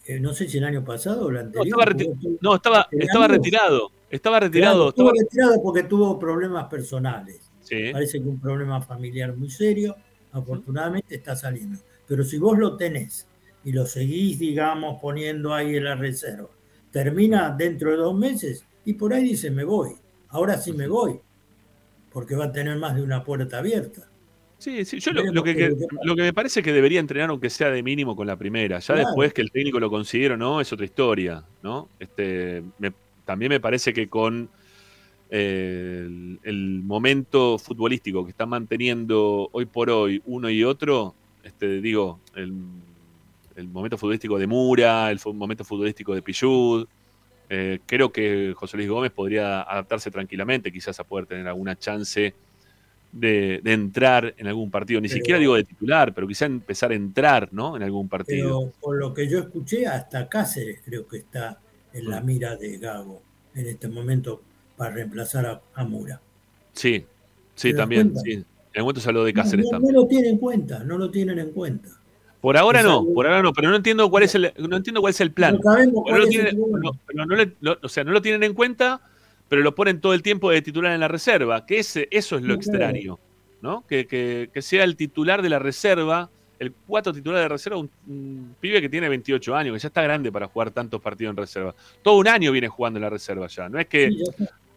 eh, 0.07 0.21
no 0.21 0.33
sé 0.33 0.49
si 0.49 0.59
el 0.59 0.65
año 0.65 0.85
pasado 0.85 1.27
o 1.27 1.31
el 1.31 1.39
anterior. 1.39 1.97
No, 2.41 2.55
estaba, 2.55 2.89
estaba, 2.93 3.27
retirado. 3.27 3.91
Estaba 4.09 4.39
retirado. 4.39 4.91
Estaba 4.91 5.11
retirado 5.19 5.63
porque 5.63 5.83
tuvo 5.83 6.19
problemas 6.19 6.67
personales. 6.69 7.51
Parece 7.93 8.23
que 8.23 8.29
un 8.29 8.39
problema 8.39 8.81
familiar 8.81 9.37
muy 9.37 9.51
serio. 9.51 9.97
Afortunadamente 10.31 11.17
está 11.17 11.35
saliendo. 11.35 11.81
Pero 12.07 12.23
si 12.23 12.39
vos 12.39 12.57
lo 12.57 12.77
tenés 12.77 13.27
y 13.65 13.73
lo 13.73 13.85
seguís, 13.85 14.39
digamos, 14.39 15.01
poniendo 15.01 15.53
ahí 15.53 15.77
en 15.77 15.85
la 15.85 15.97
reserva, 15.97 16.49
termina 16.93 17.51
dentro 17.51 17.91
de 17.91 17.97
dos 17.97 18.17
meses 18.17 18.65
y 18.85 18.93
por 18.93 19.13
ahí 19.13 19.25
dice 19.25 19.51
me 19.51 19.65
voy. 19.65 19.97
Ahora 20.29 20.57
sí 20.59 20.73
me 20.73 20.87
voy. 20.87 21.19
Porque 22.13 22.37
va 22.37 22.45
a 22.45 22.53
tener 22.53 22.77
más 22.77 22.95
de 22.95 23.03
una 23.03 23.25
puerta 23.25 23.59
abierta. 23.59 24.09
Sí, 24.59 24.87
sí, 24.87 25.01
yo 25.01 25.13
lo, 25.13 25.43
que, 25.43 25.77
lo 26.03 26.17
que 26.17 26.23
me 26.23 26.33
parece 26.33 26.63
que 26.63 26.73
debería 26.73 26.99
entrenar 26.99 27.29
aunque 27.29 27.51
sea 27.51 27.71
de 27.71 27.83
mínimo 27.83 28.17
con 28.17 28.27
la 28.27 28.37
primera. 28.37 28.79
Ya 28.79 28.95
después 28.95 29.35
que 29.35 29.43
el 29.43 29.51
técnico 29.51 29.79
lo 29.79 29.91
considere 29.91 30.35
o 30.35 30.37
no, 30.37 30.61
es 30.61 30.73
otra 30.73 30.87
historia, 30.87 31.45
¿no? 31.63 31.91
Este, 31.99 32.63
también 33.25 33.51
me 33.51 33.61
parece 33.61 33.93
que 33.93 34.09
con 34.09 34.49
eh, 35.29 36.09
el, 36.43 36.83
momento 36.85 37.59
futbolístico 37.59 38.25
que 38.25 38.31
están 38.31 38.49
manteniendo 38.49 39.51
hoy 39.53 39.67
por 39.67 39.91
hoy 39.91 40.23
uno 40.25 40.49
y 40.49 40.65
otro, 40.65 41.15
este, 41.43 41.81
digo, 41.83 42.21
el, 42.35 42.55
momento 43.69 43.99
futbolístico 43.99 44.39
de 44.39 44.47
Mura, 44.47 45.11
el 45.11 45.21
momento 45.35 45.65
futbolístico 45.65 46.15
de 46.15 46.23
Pillud, 46.23 46.87
eh, 47.49 47.81
creo 47.87 48.11
que 48.11 48.55
José 48.57 48.77
Luis 48.79 48.89
Gómez 48.89 49.13
podría 49.13 49.63
adaptarse 49.63 50.11
tranquilamente, 50.11 50.73
quizás 50.73 50.99
a 50.99 51.05
poder 51.05 51.27
tener 51.27 51.47
alguna 51.47 51.77
chance 51.77 52.35
de, 53.19 53.61
entrar 53.65 54.35
en 54.37 54.47
algún 54.47 54.71
partido. 54.71 55.01
Ni 55.01 55.09
siquiera 55.09 55.39
digo 55.39 55.55
de 55.55 55.65
titular, 55.65 56.15
pero 56.15 56.27
quizá 56.27 56.47
empezar 56.47 56.93
a 56.93 56.95
entrar 56.95 57.49
¿no? 57.53 57.77
en 57.77 57.83
algún 57.83 58.09
partido. 58.09 58.61
Pero 58.61 58.73
por 58.81 58.99
lo 58.99 59.15
que 59.15 59.29
yo 59.29 59.39
escuché, 59.39 59.87
hasta 59.87 60.29
Cáceres 60.29 60.81
creo 60.85 61.07
que 61.07 61.19
está 61.19 61.59
en 61.93 62.11
la 62.11 62.21
mm. 62.21 62.27
mira 62.27 62.57
de 62.57 62.79
Gago 62.79 63.23
en 63.55 63.67
este 63.67 63.89
momento 63.89 64.43
para 64.77 64.95
reemplazar 64.95 65.63
a, 65.75 65.85
Mura. 65.85 66.21
Sí, 66.73 67.05
sí, 67.55 67.75
también. 67.75 68.15
Sí. 68.19 68.33
En 68.33 68.45
el 68.75 68.83
momento 68.83 69.01
se 69.01 69.09
habló 69.09 69.25
de 69.25 69.33
Cáceres 69.33 69.65
no, 69.65 69.71
también. 69.71 69.95
No 69.95 70.03
lo 70.03 70.07
tienen 70.07 70.33
en 70.33 70.39
cuenta, 70.39 70.85
no 70.85 70.99
lo 70.99 71.11
tienen 71.11 71.39
en 71.39 71.51
cuenta. 71.53 71.89
Por 72.43 72.59
ahora 72.59 72.83
no, 72.83 73.05
por 73.15 73.27
ahora 73.27 73.43
no, 73.43 73.53
pero 73.53 73.71
no 73.71 73.77
entiendo 73.77 74.09
cuál 74.11 74.23
es 74.23 74.35
el, 74.35 74.53
no 74.59 74.77
entiendo 74.77 75.01
cuál 75.01 75.11
es 75.11 75.21
el 75.21 75.33
plan. 75.33 75.59
o 75.65 77.89
sea, 77.89 78.05
no 78.05 78.13
lo 78.13 78.23
tienen 78.23 78.43
en 78.43 78.55
cuenta 78.55 79.01
pero 79.49 79.63
lo 79.63 79.75
ponen 79.75 80.01
todo 80.01 80.15
el 80.15 80.23
tiempo 80.23 80.51
de 80.51 80.63
titular 80.63 80.93
en 80.93 81.01
la 81.01 81.09
reserva, 81.09 81.67
que 81.67 81.79
ese, 81.79 82.09
eso 82.11 82.37
es 82.37 82.43
lo 82.43 82.55
extraño, 82.55 83.19
¿no? 83.61 83.85
Que, 83.87 84.51
sea 84.61 84.85
el 84.85 84.97
titular 84.97 85.43
de 85.43 85.49
la 85.49 85.59
reserva, 85.59 86.31
el 86.59 86.73
cuatro 86.87 87.13
titular 87.13 87.41
de 87.41 87.49
reserva, 87.49 87.79
un, 87.79 88.55
pibe 88.61 88.81
que 88.81 88.89
tiene 88.89 89.09
28 89.09 89.55
años, 89.55 89.75
que 89.75 89.79
ya 89.81 89.89
está 89.89 90.03
grande 90.03 90.33
para 90.33 90.49
jugar 90.49 90.71
tantos 90.71 91.01
partidos 91.01 91.31
en 91.33 91.37
reserva. 91.37 91.75
Todo 92.03 92.17
un 92.17 92.29
año 92.29 92.51
viene 92.51 92.69
jugando 92.69 92.99
en 92.99 93.03
la 93.03 93.11
reserva 93.11 93.47
ya, 93.47 93.69
no 93.69 93.79
es 93.79 93.87
que... 93.87 94.11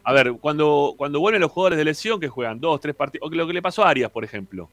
A 0.01 0.13
ver, 0.13 0.33
cuando, 0.39 0.95
cuando 0.97 1.19
vuelven 1.19 1.41
los 1.41 1.51
jugadores 1.51 1.77
de 1.77 1.85
lesión 1.85 2.19
que 2.19 2.29
juegan 2.29 2.59
dos, 2.59 2.79
tres 2.79 2.95
partidos, 2.95 3.29
o 3.29 3.35
lo 3.35 3.45
que 3.45 3.53
le 3.53 3.61
pasó 3.61 3.83
a 3.83 3.89
Arias, 3.89 4.09
por 4.09 4.23
ejemplo, 4.23 4.69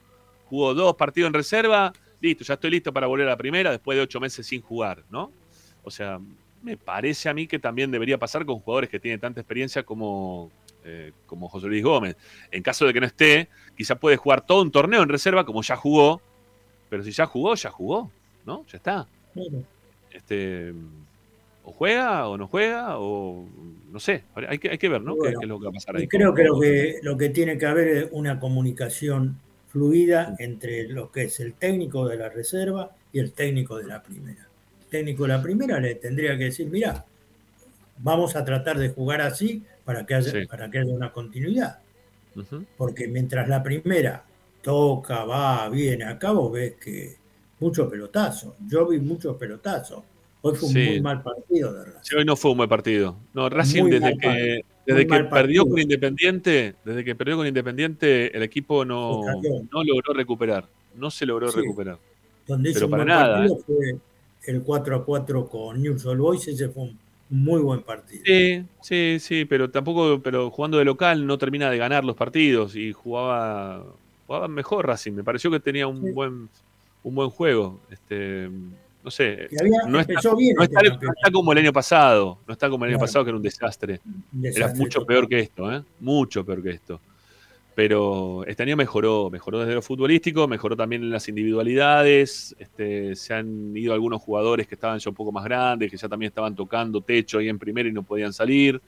jugó 0.48 0.72
dos 0.72 0.94
partidos 0.94 1.26
en 1.26 1.34
reserva, 1.34 1.92
listo, 2.20 2.44
ya 2.44 2.54
estoy 2.54 2.70
listo 2.70 2.92
para 2.92 3.06
volver 3.06 3.26
a 3.26 3.30
la 3.30 3.36
primera 3.36 3.70
después 3.70 3.96
de 3.96 4.02
ocho 4.02 4.20
meses 4.20 4.46
sin 4.46 4.62
jugar, 4.62 5.02
¿no? 5.10 5.30
O 5.82 5.90
sea, 5.90 6.20
me 6.66 6.76
parece 6.76 7.28
a 7.28 7.34
mí 7.34 7.46
que 7.46 7.60
también 7.60 7.92
debería 7.92 8.18
pasar 8.18 8.44
con 8.44 8.58
jugadores 8.58 8.90
que 8.90 8.98
tienen 8.98 9.20
tanta 9.20 9.40
experiencia 9.40 9.84
como, 9.84 10.50
eh, 10.84 11.12
como 11.26 11.48
José 11.48 11.68
Luis 11.68 11.84
Gómez. 11.84 12.16
En 12.50 12.60
caso 12.60 12.86
de 12.86 12.92
que 12.92 12.98
no 12.98 13.06
esté, 13.06 13.48
quizá 13.76 13.94
puede 13.94 14.16
jugar 14.16 14.44
todo 14.44 14.62
un 14.62 14.72
torneo 14.72 15.00
en 15.00 15.08
reserva 15.08 15.46
como 15.46 15.62
ya 15.62 15.76
jugó, 15.76 16.20
pero 16.90 17.04
si 17.04 17.12
ya 17.12 17.24
jugó, 17.24 17.54
ya 17.54 17.70
jugó, 17.70 18.10
¿no? 18.44 18.66
Ya 18.66 18.78
está. 18.78 19.06
Este, 20.10 20.74
o 21.62 21.70
juega 21.70 22.26
o 22.26 22.36
no 22.36 22.48
juega, 22.48 22.98
o 22.98 23.46
no 23.92 24.00
sé, 24.00 24.24
hay 24.48 24.58
que, 24.58 24.70
hay 24.70 24.78
que 24.78 24.88
ver, 24.88 25.02
¿no? 25.02 25.14
¿Qué, 25.16 25.28
es 25.28 25.48
lo 25.48 25.60
que 25.60 25.66
va 25.66 25.70
a 25.70 25.74
pasar 25.74 25.96
ahí? 25.96 26.08
Creo 26.08 26.34
que 26.34 26.42
lo, 26.42 26.58
que 26.58 26.98
lo 27.00 27.16
que 27.16 27.28
tiene 27.28 27.58
que 27.58 27.66
haber 27.66 27.88
es 27.88 28.08
una 28.10 28.40
comunicación 28.40 29.38
fluida 29.68 30.34
entre 30.40 30.88
lo 30.88 31.12
que 31.12 31.22
es 31.22 31.38
el 31.38 31.52
técnico 31.52 32.08
de 32.08 32.16
la 32.16 32.28
reserva 32.28 32.90
y 33.12 33.20
el 33.20 33.32
técnico 33.32 33.76
de 33.76 33.84
la 33.84 34.02
primera 34.02 34.45
técnico 34.90 35.24
de 35.24 35.28
la 35.28 35.42
primera 35.42 35.80
le 35.80 35.94
tendría 35.96 36.36
que 36.36 36.44
decir, 36.44 36.68
mira, 36.68 37.04
vamos 37.98 38.36
a 38.36 38.44
tratar 38.44 38.78
de 38.78 38.90
jugar 38.90 39.20
así 39.20 39.62
para 39.84 40.04
que 40.04 40.14
haya, 40.14 40.32
para 40.48 40.70
que 40.70 40.78
haya 40.78 40.92
una 40.92 41.12
continuidad. 41.12 41.78
Porque 42.76 43.08
mientras 43.08 43.48
la 43.48 43.62
primera 43.62 44.24
toca, 44.62 45.24
va, 45.24 45.68
viene, 45.70 46.04
acá 46.04 46.32
vos 46.32 46.52
ves 46.52 46.74
que 46.74 47.16
mucho 47.60 47.88
pelotazo. 47.88 48.56
Yo 48.68 48.86
vi 48.86 48.98
muchos 48.98 49.36
pelotazos. 49.36 50.02
Hoy 50.42 50.54
fue 50.54 50.68
un 50.68 50.74
muy 50.74 51.00
mal 51.00 51.22
partido 51.22 51.72
de 51.72 51.84
Racing. 51.86 52.16
hoy 52.18 52.24
no 52.24 52.36
fue 52.36 52.50
un 52.50 52.58
buen 52.58 52.68
partido. 52.68 53.16
No, 53.32 53.48
Racing 53.48 53.84
desde 53.84 54.18
que, 54.18 54.64
desde 54.86 55.06
que 55.06 55.24
perdió 55.24 55.66
con 55.66 55.78
Independiente, 55.78 56.74
desde 56.84 57.04
que 57.04 57.14
perdió 57.14 57.36
con 57.36 57.46
Independiente, 57.46 58.36
el 58.36 58.42
equipo 58.42 58.84
no, 58.84 59.22
no 59.72 59.82
logró 59.82 60.12
recuperar. 60.12 60.66
No 60.94 61.10
se 61.10 61.26
logró 61.26 61.50
recuperar. 61.50 61.98
Donde 62.46 62.72
Pero 62.72 62.88
para 62.88 63.04
nada. 63.04 63.46
Fue 63.66 63.98
el 64.46 64.62
4 64.62 64.96
a 64.96 65.04
4 65.04 65.48
con 65.48 65.82
News 65.82 66.06
All 66.06 66.18
Boys, 66.18 66.48
ese 66.48 66.68
fue 66.68 66.84
un 66.84 66.98
muy 67.28 67.60
buen 67.60 67.82
partido. 67.82 68.22
Sí, 68.24 68.64
sí, 68.82 69.18
sí, 69.20 69.44
pero 69.44 69.70
tampoco, 69.70 70.20
pero 70.22 70.50
jugando 70.50 70.78
de 70.78 70.84
local 70.84 71.26
no 71.26 71.38
termina 71.38 71.70
de 71.70 71.78
ganar 71.78 72.04
los 72.04 72.16
partidos 72.16 72.76
y 72.76 72.92
jugaba, 72.92 73.84
jugaba 74.26 74.48
mejor 74.48 74.86
Racing. 74.86 75.12
Me 75.12 75.24
pareció 75.24 75.50
que 75.50 75.60
tenía 75.60 75.86
un 75.86 76.14
buen, 76.14 76.48
un 77.02 77.14
buen 77.14 77.30
juego. 77.30 77.80
Este, 77.90 78.48
no 79.02 79.10
sé, 79.10 79.48
no, 79.88 80.00
está, 80.00 80.20
como 81.32 81.52
el 81.52 81.58
año 81.58 81.72
pasado, 81.72 82.38
no 82.46 82.52
está 82.52 82.68
como 82.68 82.84
el 82.84 82.92
año 82.92 83.00
pasado 83.00 83.24
que 83.24 83.30
era 83.30 83.36
un 83.36 83.42
desastre. 83.42 84.00
era 84.42 84.72
mucho 84.74 85.04
peor 85.04 85.28
que 85.28 85.40
esto, 85.40 85.72
¿eh? 85.72 85.82
mucho 86.00 86.44
peor 86.44 86.62
que 86.62 86.70
esto 86.70 87.00
pero 87.76 88.42
este 88.46 88.62
año 88.62 88.74
mejoró, 88.74 89.28
mejoró 89.28 89.60
desde 89.60 89.74
lo 89.74 89.82
futbolístico, 89.82 90.48
mejoró 90.48 90.74
también 90.74 91.02
en 91.02 91.10
las 91.10 91.28
individualidades, 91.28 92.56
este, 92.58 93.14
se 93.14 93.34
han 93.34 93.76
ido 93.76 93.92
algunos 93.92 94.22
jugadores 94.22 94.66
que 94.66 94.76
estaban 94.76 94.98
ya 94.98 95.10
un 95.10 95.14
poco 95.14 95.30
más 95.30 95.44
grandes, 95.44 95.90
que 95.90 95.98
ya 95.98 96.08
también 96.08 96.28
estaban 96.30 96.54
tocando 96.56 97.02
techo 97.02 97.38
ahí 97.38 97.50
en 97.50 97.58
primera 97.58 97.86
y 97.86 97.92
no 97.92 98.02
podían 98.02 98.32
salir. 98.32 98.80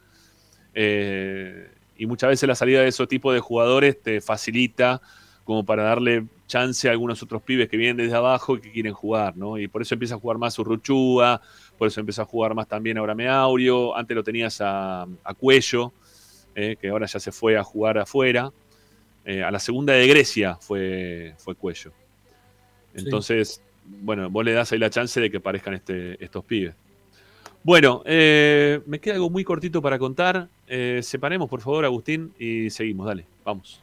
Eh, 0.72 1.70
y 1.98 2.06
muchas 2.06 2.30
veces 2.30 2.48
la 2.48 2.54
salida 2.54 2.80
de 2.80 2.88
esos 2.88 3.06
tipos 3.08 3.34
de 3.34 3.40
jugadores 3.40 4.00
te 4.00 4.22
facilita 4.22 5.02
como 5.44 5.66
para 5.66 5.82
darle 5.82 6.24
chance 6.46 6.88
a 6.88 6.92
algunos 6.92 7.22
otros 7.22 7.42
pibes 7.42 7.68
que 7.68 7.76
vienen 7.76 7.98
desde 7.98 8.16
abajo 8.16 8.56
y 8.56 8.62
que 8.62 8.72
quieren 8.72 8.94
jugar, 8.94 9.36
¿no? 9.36 9.58
Y 9.58 9.68
por 9.68 9.82
eso 9.82 9.96
empieza 9.96 10.14
a 10.14 10.18
jugar 10.18 10.38
más 10.38 10.58
Urruchúa, 10.58 11.42
por 11.76 11.88
eso 11.88 12.00
empieza 12.00 12.22
a 12.22 12.24
jugar 12.24 12.54
más 12.54 12.66
también 12.66 12.96
ahora 12.96 13.14
Meaurio, 13.14 13.94
antes 13.94 14.14
lo 14.14 14.24
tenías 14.24 14.62
a, 14.62 15.06
Cuello, 15.38 15.92
eh, 16.54 16.76
que 16.80 16.88
ahora 16.88 17.04
ya 17.04 17.20
se 17.20 17.32
fue 17.32 17.58
a 17.58 17.62
jugar 17.62 17.98
afuera. 17.98 18.50
Eh, 19.28 19.42
a 19.42 19.50
la 19.50 19.58
segunda 19.58 19.92
de 19.92 20.06
Grecia 20.06 20.56
fue, 20.56 21.34
fue 21.38 21.54
Cuello. 21.54 21.92
Entonces, 22.94 23.62
bueno, 23.84 24.28
vos 24.30 24.44
le 24.44 24.52
das 24.52 24.72
ahí 24.72 24.78
la 24.78 24.90
chance 24.90 25.20
de 25.20 25.30
que 25.30 25.36
aparezcan 25.36 25.74
este, 25.74 26.22
estos 26.24 26.44
pibes. 26.44 26.74
Bueno, 27.62 28.02
eh, 28.06 28.80
me 28.86 28.98
queda 28.98 29.14
algo 29.14 29.30
muy 29.30 29.44
cortito 29.44 29.82
para 29.82 29.98
contar. 29.98 30.48
separemos, 30.66 31.48
por 31.48 31.60
favor, 31.60 31.84
Agustín, 31.84 32.32
y 32.38 32.70
seguimos. 32.70 33.06
Dale, 33.06 33.26
vamos. 33.44 33.80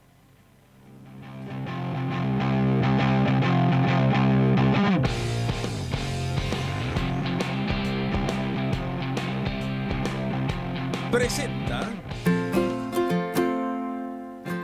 presenta. 11.15 12.05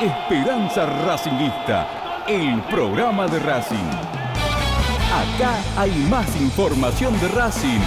Esperanza 0.00 0.86
Racingista, 1.04 2.24
el 2.26 2.62
programa 2.70 3.28
de 3.28 3.38
Racing. 3.38 3.76
Acá 5.12 5.62
hay 5.76 5.90
más 6.08 6.40
información 6.40 7.12
de 7.20 7.28
Racing. 7.28 7.80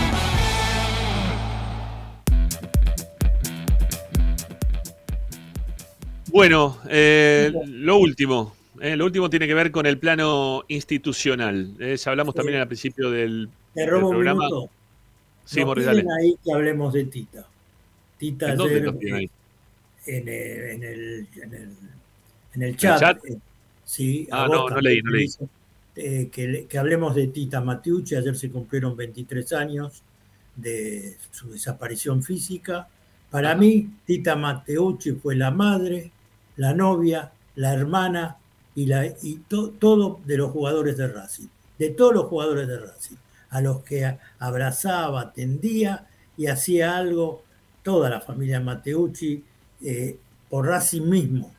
Bueno, 6.27 6.77
eh, 6.88 7.52
lo 7.65 7.98
último. 7.98 8.56
Eh, 8.80 8.95
lo 8.95 9.06
último 9.06 9.27
tiene 9.31 9.48
que 9.48 9.56
ver 9.56 9.72
con 9.72 9.88
el 9.88 9.98
plano 9.98 10.65
institucional. 10.68 11.73
Eh, 11.80 11.98
ya 11.98 12.11
hablamos 12.11 12.35
también 12.35 12.60
al 12.60 12.68
principio 12.68 13.10
del, 13.10 13.49
Te 13.73 13.88
robo 13.88 14.11
programa. 14.11 14.49
Un 14.49 14.69
Sí, 15.45 15.61
ahí 15.61 16.38
que 16.44 16.53
hablemos 16.53 16.94
de 16.94 17.06
Tita. 17.06 17.48
Tita 18.19 18.52
ayer, 18.52 18.85
en 20.06 20.27
el, 20.27 20.64
en 20.69 20.84
el, 20.84 21.27
en 21.41 21.53
el, 21.53 21.69
chat. 22.75 23.17
Eh, 23.25 23.38
sí, 23.84 24.27
ah, 24.31 24.47
no, 24.49 24.69
no 24.69 24.80
leí, 24.80 25.01
no 25.01 25.11
leí. 25.11 25.27
Eh, 25.95 26.30
que, 26.31 26.65
que, 26.67 26.77
hablemos 26.77 27.15
de 27.15 27.27
Tita 27.27 27.61
Matiucci. 27.61 28.15
Ayer 28.15 28.35
se 28.35 28.49
cumplieron 28.49 28.95
23 28.95 29.53
años 29.53 30.03
de 30.55 31.17
su 31.31 31.51
desaparición 31.51 32.23
física. 32.23 32.88
Para 33.30 33.55
mí, 33.55 33.89
Tita 34.05 34.35
Mateucci 34.35 35.13
fue 35.13 35.35
la 35.35 35.51
madre, 35.51 36.11
la 36.57 36.73
novia, 36.73 37.31
la 37.55 37.73
hermana 37.73 38.38
y, 38.75 38.85
la, 38.85 39.07
y 39.07 39.41
todo 39.47 40.19
de 40.25 40.38
los 40.38 40.51
jugadores 40.51 40.97
de 40.97 41.07
Racing, 41.07 41.47
de 41.80 41.89
todos 41.89 42.13
los 42.13 42.25
jugadores 42.25 42.67
de 42.67 42.80
Racing, 42.80 43.15
a 43.49 43.61
los 43.61 43.81
que 43.84 44.17
abrazaba, 44.39 45.21
atendía 45.21 46.07
y 46.38 46.47
hacía 46.47 46.97
algo, 46.97 47.43
toda 47.81 48.09
la 48.09 48.21
familia 48.21 48.59
Mateucci 48.59 49.43
eh, 49.84 50.17
por 50.49 50.67
Racing 50.67 51.09
mismo, 51.09 51.53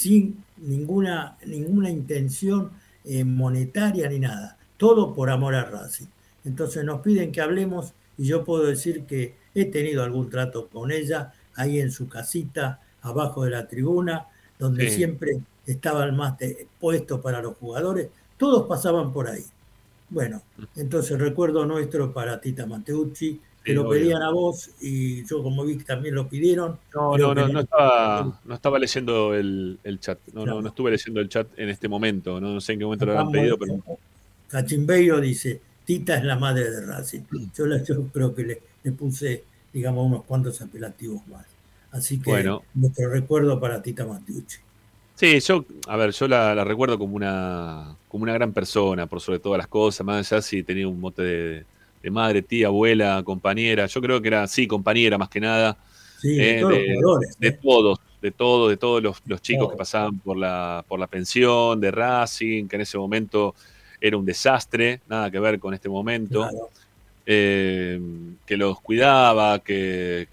sin 0.00 0.42
ninguna, 0.56 1.36
ninguna 1.44 1.90
intención 1.90 2.70
eh, 3.04 3.22
monetaria 3.22 4.08
ni 4.08 4.18
nada, 4.18 4.56
todo 4.78 5.12
por 5.12 5.28
amor 5.28 5.54
a 5.54 5.64
Racing. 5.64 6.06
Entonces 6.46 6.86
nos 6.86 7.02
piden 7.02 7.32
que 7.32 7.42
hablemos 7.42 7.92
y 8.16 8.24
yo 8.24 8.42
puedo 8.42 8.64
decir 8.64 9.04
que 9.04 9.34
he 9.54 9.66
tenido 9.66 10.02
algún 10.02 10.30
trato 10.30 10.68
con 10.68 10.90
ella 10.90 11.34
ahí 11.54 11.80
en 11.80 11.90
su 11.90 12.08
casita, 12.08 12.80
abajo 13.02 13.44
de 13.44 13.50
la 13.50 13.68
tribuna, 13.68 14.26
donde 14.58 14.88
siempre 14.88 15.40
estaba 15.66 16.04
el 16.04 16.14
más 16.14 16.36
puesto 16.78 17.20
para 17.20 17.42
los 17.42 17.58
jugadores, 17.58 18.08
todos 18.38 18.66
pasaban 18.66 19.12
por 19.12 19.28
ahí. 19.28 19.44
Bueno, 20.08 20.40
entonces 20.76 21.18
recuerdo 21.18 21.66
nuestro 21.66 22.14
para 22.14 22.40
Tita 22.40 22.64
Mateucci, 22.64 23.38
que 23.64 23.74
lo 23.74 23.88
pedían 23.88 24.22
a 24.22 24.30
vos 24.30 24.70
y 24.80 25.24
yo 25.26 25.42
como 25.42 25.64
vi 25.64 25.76
que 25.78 25.84
también 25.84 26.14
lo 26.14 26.28
pidieron. 26.28 26.78
No, 26.94 27.16
no, 27.16 27.34
no, 27.34 27.48
no, 27.48 27.60
estaba, 27.60 28.40
no 28.44 28.54
estaba 28.54 28.78
leyendo 28.78 29.34
el, 29.34 29.78
el 29.84 30.00
chat, 30.00 30.18
no, 30.32 30.46
no, 30.46 30.62
no 30.62 30.68
estuve 30.68 30.90
leyendo 30.90 31.20
el 31.20 31.28
chat 31.28 31.46
en 31.56 31.68
este 31.68 31.88
momento, 31.88 32.40
no, 32.40 32.60
sé 32.60 32.72
en 32.72 32.78
qué 32.78 32.84
momento 32.84 33.06
lo 33.06 33.12
habían 33.18 33.32
pedido, 33.32 33.58
pero... 33.58 33.82
Cachimbeiro 34.48 35.20
dice, 35.20 35.60
Tita 35.84 36.16
es 36.16 36.24
la 36.24 36.36
madre 36.36 36.70
de 36.70 36.86
Racing. 36.86 37.22
Yo, 37.56 37.66
yo 37.84 38.06
creo 38.12 38.34
que 38.34 38.44
le, 38.44 38.62
le, 38.82 38.92
puse, 38.92 39.44
digamos, 39.72 40.06
unos 40.06 40.24
cuantos 40.24 40.60
apelativos 40.60 41.26
más. 41.28 41.46
Así 41.92 42.20
que 42.20 42.30
bueno. 42.30 42.62
nuestro 42.74 43.08
recuerdo 43.08 43.58
para 43.58 43.82
Tita 43.82 44.06
Matiucci. 44.06 44.58
Sí, 45.16 45.38
yo, 45.40 45.66
a 45.86 45.96
ver, 45.96 46.12
yo 46.12 46.28
la, 46.28 46.54
la, 46.54 46.64
recuerdo 46.64 46.98
como 46.98 47.14
una, 47.14 47.94
como 48.08 48.22
una 48.22 48.32
gran 48.32 48.52
persona, 48.52 49.06
por 49.06 49.20
sobre 49.20 49.38
todas 49.38 49.58
las 49.58 49.66
cosas, 49.66 50.06
más 50.06 50.32
allá 50.32 50.40
si 50.40 50.62
tenía 50.62 50.88
un 50.88 50.98
mote 50.98 51.22
de 51.22 51.66
de 52.02 52.10
madre, 52.10 52.42
tía, 52.42 52.68
abuela, 52.68 53.22
compañera. 53.24 53.86
Yo 53.86 54.00
creo 54.00 54.20
que 54.20 54.28
era, 54.28 54.46
sí, 54.46 54.66
compañera 54.66 55.18
más 55.18 55.28
que 55.28 55.40
nada. 55.40 55.76
de, 56.22 56.58
eh, 56.58 56.60
todos 56.60 57.20
de, 57.38 57.48
¿eh? 57.48 57.52
todos, 57.52 58.00
de 58.20 58.30
todos, 58.30 58.70
de 58.70 58.76
todos 58.76 59.02
los, 59.02 59.42
chicos 59.42 59.70
que 59.70 59.76
pasaban 59.76 60.18
por 60.18 60.36
la, 60.36 60.84
por 60.86 60.98
la 60.98 61.06
pensión, 61.06 61.80
de 61.80 61.90
Racing, 61.90 62.66
que 62.68 62.76
en 62.76 62.82
ese 62.82 62.98
momento 62.98 63.54
era 64.00 64.16
un 64.16 64.24
desastre, 64.24 65.00
nada 65.08 65.30
que 65.30 65.38
ver 65.38 65.58
con 65.58 65.74
este 65.74 65.88
momento. 65.88 66.48
Eh, 67.26 68.00
que 68.46 68.56
los 68.56 68.80
cuidaba, 68.80 69.58
que, 69.60 70.26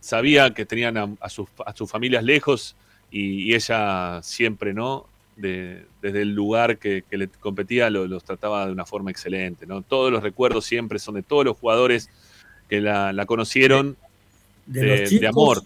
sabía 0.00 0.54
que 0.54 0.64
tenían 0.64 1.16
a, 1.20 1.28
sus, 1.28 1.48
a, 1.66 1.74
sus, 1.74 1.90
familias 1.90 2.24
lejos 2.24 2.76
y, 3.10 3.50
y, 3.50 3.54
ella 3.54 4.20
siempre, 4.22 4.72
¿no? 4.72 5.06
Desde 5.42 6.22
el 6.22 6.34
lugar 6.34 6.78
que, 6.78 7.04
le 7.10 7.28
competía 7.28 7.90
los 7.90 8.24
trataba 8.24 8.66
de 8.66 8.72
una 8.72 8.86
forma 8.86 9.10
excelente. 9.10 9.66
¿no? 9.66 9.82
Todos 9.82 10.12
los 10.12 10.22
recuerdos 10.22 10.64
siempre 10.64 10.98
son 10.98 11.16
de 11.16 11.22
todos 11.22 11.44
los 11.44 11.56
jugadores 11.56 12.08
que 12.68 12.80
la, 12.80 13.24
conocieron 13.26 13.96
de, 14.66 15.26
amor. 15.28 15.62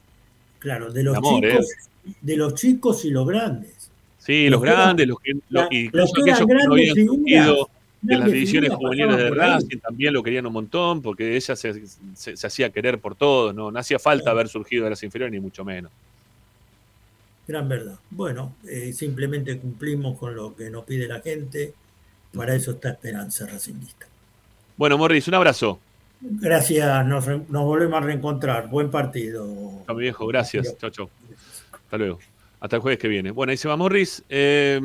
Claro, 0.58 0.92
de 0.92 1.02
los, 1.02 1.16
chicos, 1.16 1.42
¿eh? 1.44 2.12
de 2.20 2.36
los 2.36 2.54
chicos 2.54 3.04
y 3.04 3.10
los 3.10 3.26
grandes. 3.26 3.90
Sí, 4.18 4.48
los, 4.48 4.60
grandes, 4.60 5.06
los 5.06 5.18
que, 5.20 5.76
incluso 5.76 6.20
aquellos 6.20 6.38
que 6.40 6.54
no 6.54 6.72
habían 6.72 7.56
de 8.02 8.18
las 8.18 8.30
divisiones 8.30 8.70
juveniles 8.72 9.16
de 9.16 9.30
Racing 9.30 9.78
también 9.78 10.12
lo 10.12 10.22
querían 10.22 10.46
un 10.46 10.52
montón 10.52 11.02
porque 11.02 11.36
ella 11.36 11.56
se, 11.56 11.82
hacía 12.44 12.70
querer 12.70 12.98
por 12.98 13.14
todos, 13.14 13.54
¿no? 13.54 13.70
no 13.70 13.78
hacía 13.78 13.98
falta 13.98 14.30
haber 14.30 14.48
surgido 14.48 14.84
de 14.84 14.90
las 14.90 15.02
inferiores 15.02 15.32
ni 15.32 15.40
mucho 15.40 15.64
menos. 15.64 15.90
Gran 17.46 17.68
verdad. 17.68 17.98
Bueno, 18.10 18.54
eh, 18.68 18.92
simplemente 18.92 19.58
cumplimos 19.58 20.18
con 20.18 20.34
lo 20.34 20.54
que 20.54 20.70
nos 20.70 20.84
pide 20.84 21.06
la 21.06 21.20
gente. 21.20 21.72
Para 22.34 22.54
eso 22.54 22.72
está 22.72 22.90
Esperanza 22.90 23.46
Racingista. 23.46 24.06
Bueno, 24.76 24.98
Morris, 24.98 25.28
un 25.28 25.34
abrazo. 25.34 25.78
Gracias, 26.20 27.06
nos, 27.06 27.26
volvemos 27.48 28.02
a 28.02 28.04
reencontrar. 28.04 28.68
Buen 28.68 28.90
partido. 28.90 29.46
mi 29.88 29.94
viejo, 29.94 30.26
gracias. 30.26 30.76
Chao, 30.78 30.90
chao. 30.90 31.10
Hasta 31.72 31.98
luego. 31.98 32.18
Hasta 32.58 32.76
el 32.76 32.82
jueves 32.82 32.98
que 32.98 33.08
viene. 33.08 33.30
Bueno, 33.30 33.52
ahí 33.52 33.56
se 33.56 33.68
va 33.68 33.76
Morris. 33.76 34.24
Eh, 34.28 34.80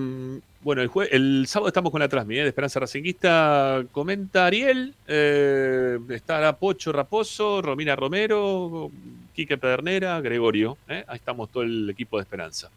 bueno, 0.64 0.84
el, 0.84 0.92
el 1.12 1.48
sábado 1.48 1.70
estamos 1.70 1.92
con 1.92 2.02
la 2.02 2.08
transmisión 2.08 2.42
¿eh? 2.42 2.44
de 2.44 2.50
Esperanza 2.50 2.80
Racinguista. 2.80 3.84
Comenta 3.92 4.46
Ariel. 4.46 4.94
Eh, 5.08 5.98
estará 6.10 6.58
Pocho 6.58 6.92
Raposo, 6.92 7.62
Romina 7.62 7.96
Romero, 7.96 8.92
Quique 9.34 9.58
Pedernera, 9.58 10.20
Gregorio. 10.22 10.78
¿eh? 10.88 11.04
Ahí 11.08 11.16
estamos 11.16 11.50
todo 11.52 11.64
el 11.64 11.90
equipo 11.90 12.18
de 12.18 12.24
Esperanza. 12.24 12.70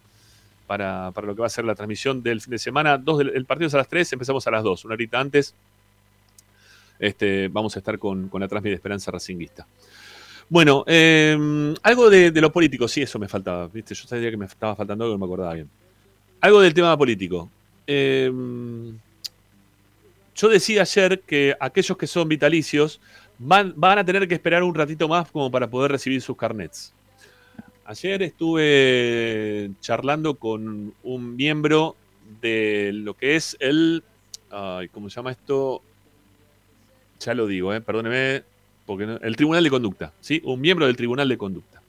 Para, 0.66 1.10
lo 1.10 1.34
que 1.34 1.40
va 1.40 1.46
a 1.46 1.50
ser 1.50 1.64
la 1.64 1.74
transmisión 1.74 2.22
del 2.22 2.40
fin 2.40 2.52
de 2.52 2.58
semana. 2.58 2.96
Dos 2.96 3.20
el 3.20 3.44
partido 3.44 3.68
es 3.68 3.74
a 3.74 3.78
las 3.78 3.88
3, 3.88 4.14
empezamos 4.14 4.46
a 4.46 4.50
las 4.50 4.62
2, 4.62 4.84
una 4.86 4.94
horita 4.94 5.20
antes. 5.20 5.54
Este, 6.98 7.48
vamos 7.48 7.76
a 7.76 7.80
estar 7.80 7.98
con, 7.98 8.30
la 8.32 8.48
transmisión 8.48 8.72
de 8.72 8.76
Esperanza 8.76 9.10
Racinguista. 9.10 9.66
Bueno, 10.48 10.84
algo 11.82 12.10
de, 12.10 12.30
de, 12.30 12.40
lo 12.40 12.50
político, 12.50 12.88
sí, 12.88 13.02
eso 13.02 13.18
me 13.18 13.28
faltaba. 13.28 13.68
¿viste? 13.68 13.94
Yo 13.94 14.06
sabía 14.06 14.30
que 14.30 14.36
me 14.36 14.46
estaba 14.46 14.74
faltando 14.74 15.04
algo, 15.04 15.14
no 15.16 15.18
me 15.18 15.26
acordaba 15.26 15.54
bien. 15.54 15.68
Algo 16.40 16.60
del 16.60 16.72
tema 16.72 16.96
político. 16.96 17.50
Em, 17.86 18.98
yo 20.34 20.48
decía 20.48 20.82
ayer 20.82 21.20
que 21.20 21.56
aquellos 21.60 21.96
que 21.96 22.06
son 22.06 22.28
vitalicios 22.28 23.00
van, 23.38 23.72
van, 23.76 23.98
a 23.98 24.04
tener 24.04 24.26
que 24.28 24.34
esperar 24.34 24.62
un 24.62 24.74
ratito 24.74 25.08
más 25.08 25.30
como 25.30 25.50
para 25.50 25.68
poder 25.68 25.92
recibir 25.92 26.20
sus 26.20 26.36
carnets. 26.36 26.92
Ayer 27.86 28.22
estuve 28.22 29.70
charlando 29.80 30.34
con 30.34 30.94
un 31.02 31.36
miembro 31.36 31.96
de 32.40 32.92
lo 32.94 33.14
que 33.14 33.36
es 33.36 33.56
el, 33.60 34.02
ay, 34.50 34.88
¿cómo 34.88 35.10
se 35.10 35.16
llama 35.16 35.32
esto? 35.32 35.82
Ya 37.20 37.34
lo 37.34 37.46
digo, 37.46 37.74
eh, 37.74 37.80
perdóneme, 37.80 38.42
porque 38.86 39.18
el 39.20 39.36
Tribunal 39.36 39.64
de 39.64 39.70
Conducta, 39.70 40.12
¿sí? 40.20 40.40
Un 40.44 40.60
miembro 40.60 40.86
del 40.86 40.96
Tribunal 40.96 41.28
de 41.28 41.38
Conducta. 41.38 41.82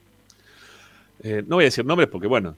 Eh, 1.24 1.44
no 1.48 1.56
voy 1.56 1.64
a 1.64 1.68
decir 1.68 1.86
nombres 1.86 2.10
porque, 2.10 2.28
bueno, 2.28 2.56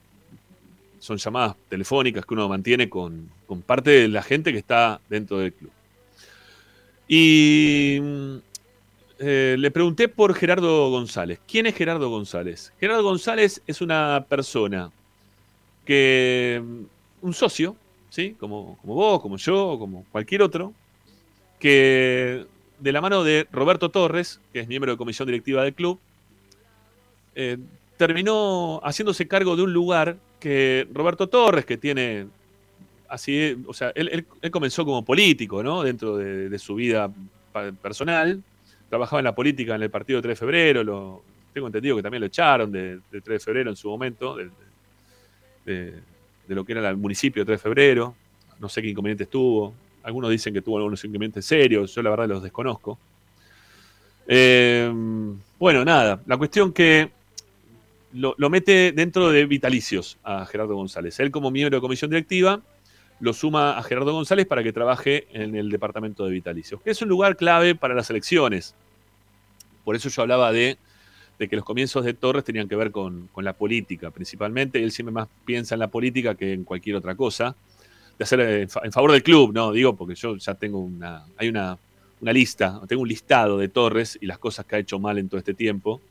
son 0.99 1.17
llamadas 1.17 1.55
telefónicas 1.69 2.25
que 2.25 2.33
uno 2.33 2.49
mantiene 2.49 2.89
con, 2.89 3.29
parte 3.65 3.91
de 3.91 4.07
la 4.07 4.23
gente 4.23 4.51
que 4.51 4.57
está 4.59 4.99
dentro 5.09 5.37
del 5.37 5.53
club. 5.53 5.71
Y 7.07 7.99
eh, 9.19 9.55
le 9.57 9.71
pregunté 9.71 10.07
por 10.07 10.33
Gerardo 10.33 10.89
González. 10.89 11.39
¿Quién 11.47 11.65
es 11.65 11.75
Gerardo 11.75 12.09
González? 12.09 12.73
Gerardo 12.79 13.03
González 13.03 13.61
es 13.65 13.81
una 13.81 14.25
persona 14.29 14.91
que, 15.85 16.61
un 17.21 17.33
socio, 17.33 17.75
¿sí? 18.09 18.35
Como, 18.39 18.77
como 18.81 18.93
vos, 18.95 19.21
como 19.21 19.37
yo, 19.37 19.77
como 19.79 20.05
cualquier 20.11 20.41
otro, 20.41 20.73
que 21.59 22.45
de 22.79 22.91
la 22.91 23.01
mano 23.01 23.23
de 23.23 23.47
Roberto 23.51 23.89
Torres, 23.89 24.39
que 24.53 24.59
es 24.59 24.67
miembro 24.67 24.91
de 24.91 24.97
comisión 24.97 25.25
directiva 25.25 25.63
del 25.63 25.73
club, 25.73 25.99
eh, 27.35 27.57
terminó 27.97 28.79
haciéndose 28.83 29.27
cargo 29.27 29.55
de 29.55 29.63
un 29.63 29.73
lugar 29.73 30.17
que 30.39 30.87
Roberto 30.93 31.27
Torres, 31.27 31.65
que 31.65 31.77
tiene 31.77 32.27
así, 33.09 33.57
o 33.65 33.73
sea, 33.73 33.91
él, 33.95 34.25
comenzó 34.51 34.85
como 34.85 35.03
político, 35.03 35.63
¿no? 35.63 35.83
Dentro 35.83 36.17
de, 36.17 36.59
su 36.59 36.75
vida 36.75 37.11
personal, 37.81 38.43
trabajaba 38.89 39.19
en 39.19 39.25
la 39.25 39.35
política 39.35 39.75
en 39.75 39.83
el 39.83 39.89
partido 39.89 40.21
3 40.21 40.31
de 40.31 40.35
febrero, 40.35 40.83
lo, 40.83 41.23
tengo 41.53 41.67
entendido 41.67 41.95
que 41.95 42.03
también 42.03 42.21
lo 42.21 42.27
echaron 42.27 42.71
de, 42.71 42.99
3 43.11 43.23
de 43.23 43.39
febrero 43.39 43.69
en 43.69 43.75
su 43.75 43.89
momento, 43.89 44.37
de, 45.65 45.93
lo 46.47 46.63
que 46.63 46.71
era 46.71 46.89
el 46.89 46.97
municipio 46.97 47.41
de 47.41 47.45
3 47.45 47.59
de 47.59 47.63
febrero, 47.63 48.15
no 48.59 48.69
sé 48.69 48.81
qué 48.81 48.89
inconvenientes 48.89 49.29
tuvo, 49.29 49.73
algunos 50.03 50.29
dicen 50.29 50.53
que 50.53 50.61
tuvo 50.61 50.77
algunos 50.77 51.03
inconvenientes 51.03 51.45
serios, 51.45 51.93
yo 51.93 52.01
la 52.01 52.11
verdad 52.11 52.27
los 52.27 52.43
desconozco. 52.43 52.97
Eh, 54.27 54.91
bueno, 55.59 55.83
nada, 55.83 56.21
la 56.25 56.37
cuestión 56.37 56.71
que 56.71 57.11
lo, 58.13 58.49
mete 58.49 58.91
dentro 58.91 59.29
de 59.29 59.45
vitalicios 59.45 60.17
a 60.23 60.45
Gerardo 60.45 60.75
González. 60.75 61.19
Él 61.19 61.31
como 61.31 61.51
miembro 61.51 61.77
de 61.77 61.81
comisión 61.81 62.09
directiva 62.09 62.61
lo 63.19 63.33
suma 63.33 63.77
a 63.77 63.83
Gerardo 63.83 64.13
González 64.13 64.45
para 64.45 64.63
que 64.63 64.71
trabaje 64.71 65.27
en 65.31 65.55
el 65.55 65.69
departamento 65.69 66.25
de 66.25 66.31
vitalicios, 66.31 66.81
que 66.81 66.91
es 66.91 67.01
un 67.01 67.09
lugar 67.09 67.35
clave 67.35 67.75
para 67.75 67.95
las 67.95 68.09
elecciones. 68.09 68.75
Por 69.83 69.95
eso 69.95 70.09
yo 70.09 70.21
hablaba 70.21 70.51
de, 70.51 70.77
que 71.39 71.55
los 71.55 71.65
comienzos 71.65 72.05
de 72.05 72.13
Torres 72.13 72.43
tenían 72.43 72.67
que 72.67 72.75
ver 72.75 72.91
con, 72.91 73.29
la 73.37 73.53
política 73.53 74.11
principalmente. 74.11 74.83
Él 74.83 74.91
siempre 74.91 75.13
más 75.13 75.27
piensa 75.45 75.75
en 75.75 75.79
la 75.79 75.87
política 75.87 76.35
que 76.35 76.53
en 76.53 76.63
cualquier 76.63 76.95
otra 76.95 77.15
cosa. 77.15 77.55
De 78.17 78.23
hacer 78.23 78.39
en, 78.39 78.69
favor 78.69 79.11
del 79.11 79.21
club, 79.21 79.53
no, 79.53 79.71
digo, 79.71 79.95
porque 79.95 80.15
yo 80.15 80.35
ya 80.37 80.55
tengo 80.55 80.79
una, 80.79 81.25
hay 81.37 81.49
una, 81.49 81.77
una 82.19 82.33
lista, 82.33 82.81
tengo 82.87 83.03
un 83.03 83.07
listado 83.07 83.59
de 83.59 83.69
Torres 83.69 84.17
y 84.19 84.25
las 84.25 84.39
cosas 84.39 84.65
que 84.65 84.75
ha 84.75 84.79
hecho 84.79 84.97
mal 84.99 85.19
en 85.19 85.29
todo 85.29 85.37
este 85.37 85.53
tiempo 85.53 86.01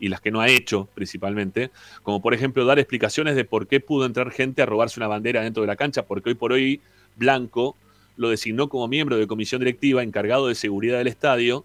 y 0.00 0.08
las 0.08 0.20
que 0.20 0.30
no 0.30 0.40
ha 0.40 0.48
hecho 0.48 0.88
principalmente, 0.94 1.70
como 2.02 2.22
por 2.22 2.34
ejemplo 2.34 2.64
dar 2.64 2.78
explicaciones 2.78 3.36
de 3.36 3.44
por 3.44 3.66
qué 3.66 3.80
pudo 3.80 4.06
entrar 4.06 4.30
gente 4.30 4.62
a 4.62 4.66
robarse 4.66 5.00
una 5.00 5.08
bandera 5.08 5.42
dentro 5.42 5.62
de 5.62 5.66
la 5.66 5.76
cancha, 5.76 6.04
porque 6.04 6.30
hoy 6.30 6.34
por 6.34 6.52
hoy 6.52 6.80
Blanco 7.16 7.76
lo 8.16 8.30
designó 8.30 8.68
como 8.68 8.88
miembro 8.88 9.16
de 9.16 9.26
comisión 9.26 9.60
directiva 9.60 10.02
encargado 10.02 10.48
de 10.48 10.54
seguridad 10.54 10.98
del 10.98 11.06
estadio 11.06 11.64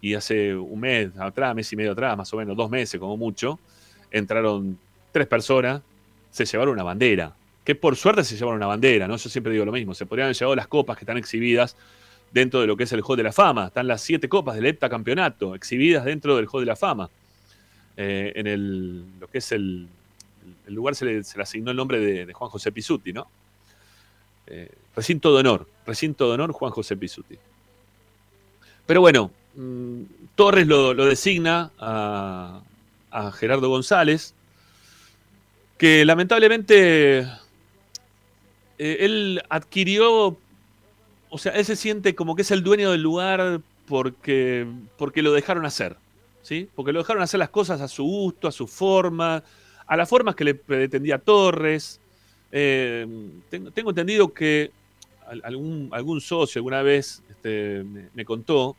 y 0.00 0.14
hace 0.14 0.54
un 0.54 0.80
mes 0.80 1.10
atrás, 1.18 1.54
mes 1.54 1.72
y 1.72 1.76
medio 1.76 1.92
atrás, 1.92 2.16
más 2.16 2.32
o 2.32 2.36
menos 2.36 2.56
dos 2.56 2.70
meses 2.70 3.00
como 3.00 3.16
mucho, 3.16 3.58
entraron 4.10 4.78
tres 5.12 5.26
personas, 5.26 5.82
se 6.30 6.44
llevaron 6.44 6.74
una 6.74 6.82
bandera, 6.82 7.34
que 7.64 7.74
por 7.74 7.96
suerte 7.96 8.24
se 8.24 8.36
llevaron 8.36 8.56
una 8.56 8.66
bandera, 8.66 9.08
¿no? 9.08 9.16
Yo 9.16 9.30
siempre 9.30 9.52
digo 9.52 9.64
lo 9.64 9.72
mismo, 9.72 9.94
se 9.94 10.04
podrían 10.04 10.26
haber 10.26 10.36
llevado 10.36 10.56
las 10.56 10.66
copas 10.66 10.98
que 10.98 11.04
están 11.04 11.16
exhibidas 11.16 11.76
dentro 12.32 12.60
de 12.60 12.66
lo 12.66 12.76
que 12.76 12.84
es 12.84 12.92
el 12.92 13.02
Hall 13.06 13.16
de 13.16 13.22
la 13.22 13.32
Fama, 13.32 13.68
están 13.68 13.86
las 13.86 14.02
siete 14.02 14.28
copas 14.28 14.56
del 14.56 14.76
campeonato 14.76 15.54
exhibidas 15.54 16.04
dentro 16.04 16.36
del 16.36 16.48
Hall 16.50 16.62
de 16.62 16.66
la 16.66 16.76
Fama. 16.76 17.08
Eh, 17.96 18.32
en 18.34 18.46
el, 18.46 19.04
lo 19.20 19.28
que 19.28 19.38
es 19.38 19.52
el, 19.52 19.86
lugar 20.66 20.94
se 20.94 21.04
le, 21.04 21.24
se 21.24 21.36
le, 21.36 21.42
asignó 21.44 21.70
el 21.70 21.76
nombre 21.76 21.98
de, 21.98 22.32
Juan 22.32 22.50
José 22.50 22.72
Pisuti, 22.72 23.12
¿no? 23.12 23.28
Eh, 24.46 24.70
recinto 24.96 25.32
de 25.32 25.40
honor, 25.40 25.68
recinto 25.86 26.28
de 26.28 26.34
honor 26.34 26.52
Juan 26.52 26.72
José 26.72 26.96
Pisuti. 26.96 27.38
Pero 28.86 29.00
bueno, 29.00 29.30
mm, 29.54 30.02
Torres 30.34 30.66
lo, 30.66 30.94
designa 30.94 31.70
a, 31.78 32.60
Gerardo 33.34 33.68
González, 33.68 34.34
que 35.78 36.04
lamentablemente 36.04 37.20
eh, 38.78 38.96
él 39.00 39.40
adquirió, 39.48 40.36
o 41.28 41.38
sea, 41.38 41.52
él 41.52 41.64
se 41.64 41.76
siente 41.76 42.16
como 42.16 42.34
que 42.34 42.42
es 42.42 42.50
el 42.50 42.64
dueño 42.64 42.90
del 42.90 43.02
lugar 43.02 43.60
porque, 43.86 44.66
porque 44.98 45.22
lo 45.22 45.32
dejaron 45.32 45.64
hacer. 45.64 45.96
Porque 46.74 46.92
lo 46.92 47.00
dejaron 47.00 47.22
hacer 47.22 47.38
las 47.38 47.50
cosas 47.50 47.80
a 47.80 47.88
su 47.88 48.04
gusto, 48.04 48.48
a 48.48 48.52
su 48.52 48.66
forma, 48.66 49.42
a 49.86 49.96
las 49.96 50.08
formas 50.08 50.34
que 50.34 50.44
le 50.44 50.54
pretendía 50.54 51.18
Torres. 51.18 52.00
Eh, 52.52 53.06
tengo, 53.48 53.90
entendido 53.90 54.32
que 54.32 54.70
algún, 55.42 55.88
algún 55.92 56.20
socio 56.20 56.60
alguna 56.60 56.82
vez 56.82 57.22
este, 57.30 57.84
me, 58.14 58.24
contó 58.24 58.76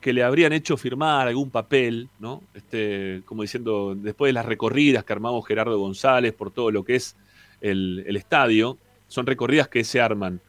que 0.00 0.12
le 0.12 0.22
habrían 0.22 0.52
hecho 0.52 0.76
firmar 0.76 1.28
algún 1.28 1.50
papel, 1.50 2.08
¿no? 2.18 2.42
Este, 2.54 3.22
como 3.24 3.42
diciendo, 3.42 3.94
después 3.96 4.30
de 4.30 4.32
las 4.32 4.46
recorridas 4.46 5.04
que 5.04 5.12
armamos 5.12 5.46
Gerardo 5.46 5.78
González 5.78 6.32
por 6.32 6.50
todo 6.50 6.70
lo 6.70 6.84
que 6.84 6.96
es 6.96 7.16
el, 7.60 8.16
estadio, 8.16 8.78
son 9.08 9.26
recorridas 9.26 9.68
que 9.68 9.84
se 9.84 10.00
arman 10.00 10.40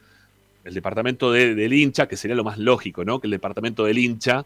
el 0.63 0.73
departamento 0.73 1.31
del 1.31 1.73
hincha, 1.73 2.07
que 2.07 2.17
sería 2.17 2.35
lo 2.35 2.43
más 2.43 2.57
lógico, 2.57 3.03
¿no? 3.03 3.19
Que 3.19 3.27
el 3.27 3.31
departamento 3.31 3.85
del 3.85 3.97
hincha 3.97 4.45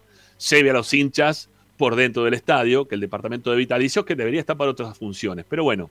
lleve 0.50 0.70
a 0.70 0.74
los 0.74 0.94
hinchas 0.94 1.50
por 1.84 1.98
dentro 1.98 2.24
del 2.24 2.34
estadio 2.34 2.88
que 2.88 2.96
el 2.96 3.02
departamento 3.02 3.52
de 3.52 3.58
vitalicios, 3.58 4.06
que 4.06 4.16
debería 4.16 4.40
estar 4.40 4.56
para 4.56 4.72
otras 4.72 4.98
funciones. 4.98 5.44
Pero 5.50 5.66
bueno, 5.66 5.90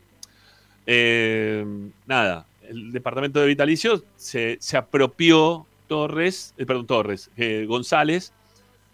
eh, 0.86 1.66
nada, 2.06 2.46
el 2.66 2.92
departamento 2.92 3.40
de 3.40 3.46
vitalicios 3.46 4.02
se, 4.16 4.56
apropió 4.74 5.66
Torres, 5.88 6.54
eh, 6.56 6.64
perdón, 6.64 6.86
Torres, 6.86 7.30
eh, 7.36 7.66
González, 7.68 8.32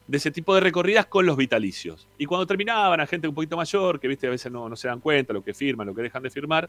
de 0.09 0.17
ese 0.17 0.33
tipo 0.33 0.57
de 0.57 0.61
recorridas 0.61 1.07
con 1.07 1.25
los 1.25 1.37
vitalicios. 1.37 2.09
Y 2.19 2.27
cuando 2.27 2.49
terminaban, 2.49 2.99
a 2.99 3.07
gente 3.07 3.29
un 3.29 3.35
poquito 3.37 3.57
mayor, 3.57 4.01
que 4.01 4.09
viste, 4.09 4.27
a 4.27 4.31
veces 4.31 4.51
no, 4.51 4.75
se 4.75 4.89
dan 4.89 4.99
cuenta 4.99 5.33
lo 5.33 5.45
que 5.45 5.55
firman, 5.55 5.87
lo 5.87 5.95
que 5.95 6.03
dejan 6.03 6.25
de 6.25 6.31
firmar, 6.31 6.69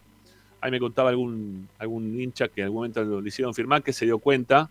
ahí 0.62 0.70
me 0.70 0.80
contaba 0.80 1.10
algún, 1.10 1.68
algún 1.80 2.22
hincha 2.22 2.50
que 2.50 2.62
en 2.62 2.66
algún 2.66 2.82
momento 2.82 3.04
lo 3.04 3.28
hicieron 3.28 3.56
firmar, 3.56 3.82
que 3.82 3.94
se 3.94 4.06
dio 4.06 4.20
cuenta 4.20 4.70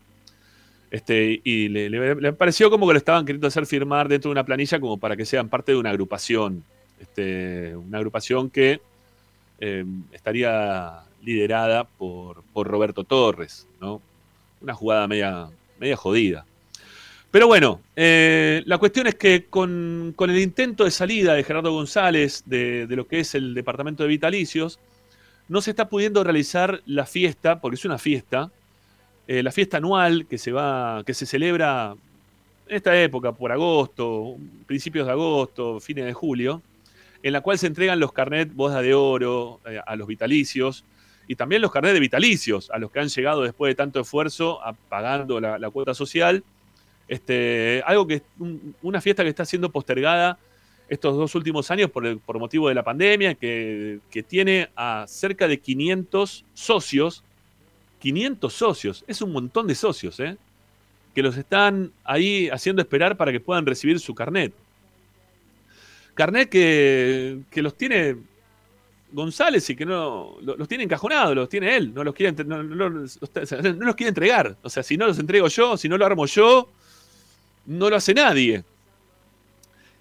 este, 0.90 1.40
y 1.44 1.68
le, 1.68 2.32
pareció 2.32 2.70
como 2.70 2.86
que 2.86 2.94
lo 2.94 2.98
estaban 2.98 3.26
queriendo 3.26 3.48
hacer 3.48 3.66
firmar 3.66 4.08
dentro 4.08 4.30
de 4.30 4.32
una 4.32 4.44
planilla 4.44 4.80
como 4.80 4.96
para 4.96 5.16
que 5.16 5.26
sean 5.26 5.48
parte 5.48 5.72
de 5.72 5.78
una 5.78 5.90
agrupación. 5.90 6.64
Este, 7.00 7.76
una 7.76 7.98
agrupación 7.98 8.50
que 8.50 8.80
eh, 9.60 9.84
estaría 10.12 11.00
liderada 11.22 11.84
por, 11.84 12.42
Roberto 12.54 13.04
Torres, 13.04 13.66
¿no? 13.80 14.00
Una 14.60 14.74
jugada 14.74 15.06
media, 15.06 15.48
media 15.78 15.96
jodida. 15.96 16.44
Pero 17.30 17.46
bueno, 17.46 17.80
eh, 17.94 18.62
la 18.64 18.78
cuestión 18.78 19.06
es 19.06 19.14
que 19.14 19.44
con, 19.44 20.14
el 20.18 20.38
intento 20.38 20.84
de 20.84 20.90
salida 20.90 21.34
de 21.34 21.44
Gerardo 21.44 21.72
González 21.72 22.42
de, 22.46 22.86
de, 22.86 22.96
lo 22.96 23.06
que 23.06 23.20
es 23.20 23.34
el 23.34 23.54
departamento 23.54 24.02
de 24.02 24.08
vitalicios, 24.08 24.80
no 25.48 25.60
se 25.60 25.70
está 25.70 25.88
pudiendo 25.88 26.24
realizar 26.24 26.80
la 26.86 27.06
fiesta, 27.06 27.60
porque 27.60 27.76
es 27.76 27.84
una 27.84 27.98
fiesta, 27.98 28.50
eh, 29.28 29.42
la 29.42 29.52
fiesta 29.52 29.76
anual 29.76 30.26
que 30.26 30.38
se 30.38 30.52
va, 30.52 31.02
que 31.04 31.12
se 31.12 31.26
celebra 31.26 31.94
en 32.66 32.76
esta 32.76 32.98
época, 32.98 33.32
por 33.32 33.52
agosto, 33.52 34.36
principios 34.66 35.06
de 35.06 35.12
agosto, 35.12 35.80
fines 35.80 36.06
de 36.06 36.14
julio, 36.14 36.62
en 37.22 37.34
la 37.34 37.42
cual 37.42 37.58
se 37.58 37.66
entregan 37.66 38.00
los 38.00 38.10
carnet 38.12 38.50
boda 38.54 38.80
de 38.80 38.94
oro 38.94 39.60
eh, 39.66 39.80
a 39.86 39.96
los 39.96 40.08
vitalicios 40.08 40.82
y 41.26 41.34
también 41.34 41.60
los 41.60 41.70
carnet 41.70 41.92
de 41.92 42.00
vitalicios 42.00 42.70
a 42.70 42.78
los 42.78 42.90
que 42.90 43.00
han 43.00 43.08
llegado 43.08 43.42
después 43.42 43.70
de 43.70 43.74
tanto 43.74 44.00
esfuerzo 44.00 44.60
pagando 44.88 45.38
la, 45.40 45.70
cuota 45.70 45.92
social. 45.92 46.42
Este, 47.06 47.82
algo 47.84 48.06
que 48.06 48.22
una 48.80 49.02
fiesta 49.02 49.24
que 49.24 49.28
está 49.28 49.44
siendo 49.44 49.70
postergada 49.70 50.38
estos 50.88 51.16
dos 51.16 51.34
últimos 51.34 51.70
años 51.70 51.90
por, 51.90 52.18
por 52.20 52.38
motivo 52.38 52.70
de 52.70 52.74
la 52.74 52.82
pandemia, 52.82 53.34
que, 53.34 54.00
que, 54.10 54.22
tiene 54.22 54.70
a 54.74 55.04
cerca 55.06 55.46
de 55.46 55.60
500 55.60 56.46
socios 56.54 57.24
500 57.98 58.52
socios, 58.52 59.04
es 59.06 59.20
un 59.22 59.32
montón 59.32 59.66
de 59.66 59.74
socios, 59.74 60.18
¿eh? 60.20 60.36
que 61.14 61.22
los 61.22 61.36
están 61.36 61.92
ahí 62.04 62.48
haciendo 62.48 62.80
esperar 62.80 63.16
para 63.16 63.32
que 63.32 63.40
puedan 63.40 63.66
recibir 63.66 63.98
su 63.98 64.14
carnet. 64.14 64.52
Carnet 66.14 66.48
que, 66.48 67.42
los 67.56 67.76
tiene 67.76 68.16
González 69.12 69.68
y 69.70 69.76
que 69.76 69.86
no 69.86 70.36
los 70.40 70.68
tiene 70.68 70.84
encajonados, 70.84 71.34
los 71.34 71.48
tiene 71.48 71.76
él, 71.76 71.94
no 71.94 72.04
los, 72.04 72.14
quiere, 72.14 72.44
no, 72.44 72.62
los 72.62 73.94
quiere 73.94 74.08
entregar. 74.08 74.56
O 74.62 74.70
sea, 74.70 74.82
si 74.82 74.96
no 74.96 75.06
los 75.06 75.18
entrego 75.18 75.48
yo, 75.48 75.76
si 75.76 75.88
no 75.88 75.96
lo 75.96 76.06
armo 76.06 76.26
yo, 76.26 76.68
no 77.66 77.90
lo 77.90 77.96
hace 77.96 78.14
nadie. 78.14 78.64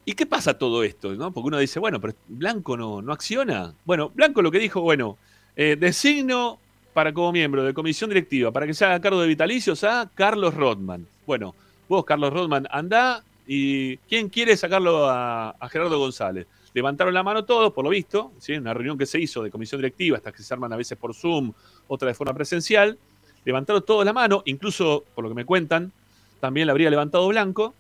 ¿Y 0.06 0.14
qué 0.14 0.26
pasa 0.26 0.58
todo 0.58 0.84
esto? 0.84 1.14
¿no? 1.14 1.32
Porque 1.32 1.48
uno 1.48 1.60
dice, 1.60 1.80
bueno, 1.80 2.00
pero 2.00 2.14
Blanco 2.28 2.78
no, 2.78 3.02
no 3.02 3.12
acciona. 3.12 3.74
Bueno, 3.86 4.10
Blanco 4.14 4.42
lo 4.42 4.52
que 4.52 4.60
dijo, 4.60 4.82
bueno, 4.82 5.18
eh, 5.56 5.76
designo 5.80 6.60
para 6.98 7.14
como 7.14 7.32
miembro 7.32 7.64
de 7.64 7.76
comisión 7.76 8.10
directiva, 8.10 8.52
para 8.52 8.66
que 8.66 8.74
se 8.74 8.84
haga 8.84 9.00
cargo 9.00 9.22
de 9.22 9.28
vitalicios 9.28 9.84
a 9.84 10.10
Carlos 10.16 10.56
Rodman. 10.56 11.06
Bueno, 11.28 11.54
vos, 11.88 12.04
Carlos 12.04 12.34
Rodman, 12.34 12.68
andá 12.72 13.24
y 13.46 13.98
¿quién 13.98 14.30
quiere 14.30 14.58
sacarlo 14.58 15.08
a, 15.08 15.56
Gerardo 15.70 16.00
González? 16.00 16.48
Levantaron 16.74 17.14
la 17.14 17.22
mano 17.22 17.46
todos, 17.46 17.72
por 17.72 17.84
lo 17.84 17.92
visto, 17.92 18.32
¿sí? 18.40 18.54
una 18.54 18.74
reunión 18.74 18.98
que 18.98 19.06
se 19.06 19.20
hizo 19.20 19.44
de 19.44 19.52
comisión 19.52 19.80
directiva, 19.80 20.18
estas 20.18 20.34
que 20.34 20.42
se 20.42 20.52
arman 20.52 20.74
a 20.74 20.76
veces 20.76 20.98
por 20.98 21.14
Zoom, 21.14 21.54
otra 21.88 22.08
de 22.08 22.16
forma 22.16 22.34
presencial. 22.34 22.98
Levantaron 23.46 23.84
todos 23.86 24.04
la 24.04 24.12
mano, 24.12 24.42
incluso, 24.46 25.04
por 25.14 25.24
lo 25.24 25.30
que 25.30 25.36
me 25.36 25.46
cuentan, 25.46 25.92
también 26.40 26.66
le 26.66 26.72
habría 26.72 26.90
levantado 26.90 27.28
Blanco, 27.28 27.76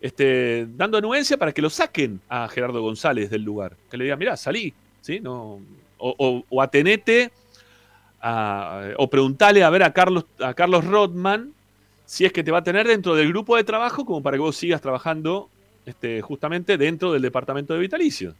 este, 0.00 0.66
dando 0.78 0.96
anuencia 0.96 1.36
para 1.36 1.52
que 1.52 1.60
lo 1.60 1.68
saquen 1.68 2.22
a 2.30 2.48
Gerardo 2.48 2.80
González 2.80 3.28
del 3.28 3.42
lugar. 3.42 3.76
Que 3.90 3.98
le 3.98 4.04
digan, 4.04 4.18
mirá, 4.18 4.34
salí, 4.38 4.72
¿sí? 5.02 5.20
No, 5.20 5.60
o, 5.98 6.62
atenete 6.62 7.30
o 8.22 9.10
preguntale 9.10 9.62
a 9.62 9.70
ver 9.70 9.82
a 9.82 9.92
Carlos, 9.92 10.24
a 10.40 10.54
Carlos 10.54 10.84
Rodman 10.84 11.52
si 12.06 12.24
es 12.24 12.32
que 12.32 12.44
te 12.44 12.50
va 12.50 12.58
a 12.58 12.64
tener 12.64 12.86
dentro 12.86 13.14
del 13.14 13.28
grupo 13.28 13.56
de 13.56 13.64
trabajo 13.64 14.04
como 14.04 14.22
para 14.22 14.36
que 14.36 14.40
vos 14.40 14.56
sigas 14.56 14.80
trabajando 14.80 15.50
este, 15.84 16.22
justamente 16.22 16.78
dentro 16.78 17.12
del 17.12 17.22
departamento 17.22 17.74
de 17.74 17.80
vitalicio. 17.80 18.34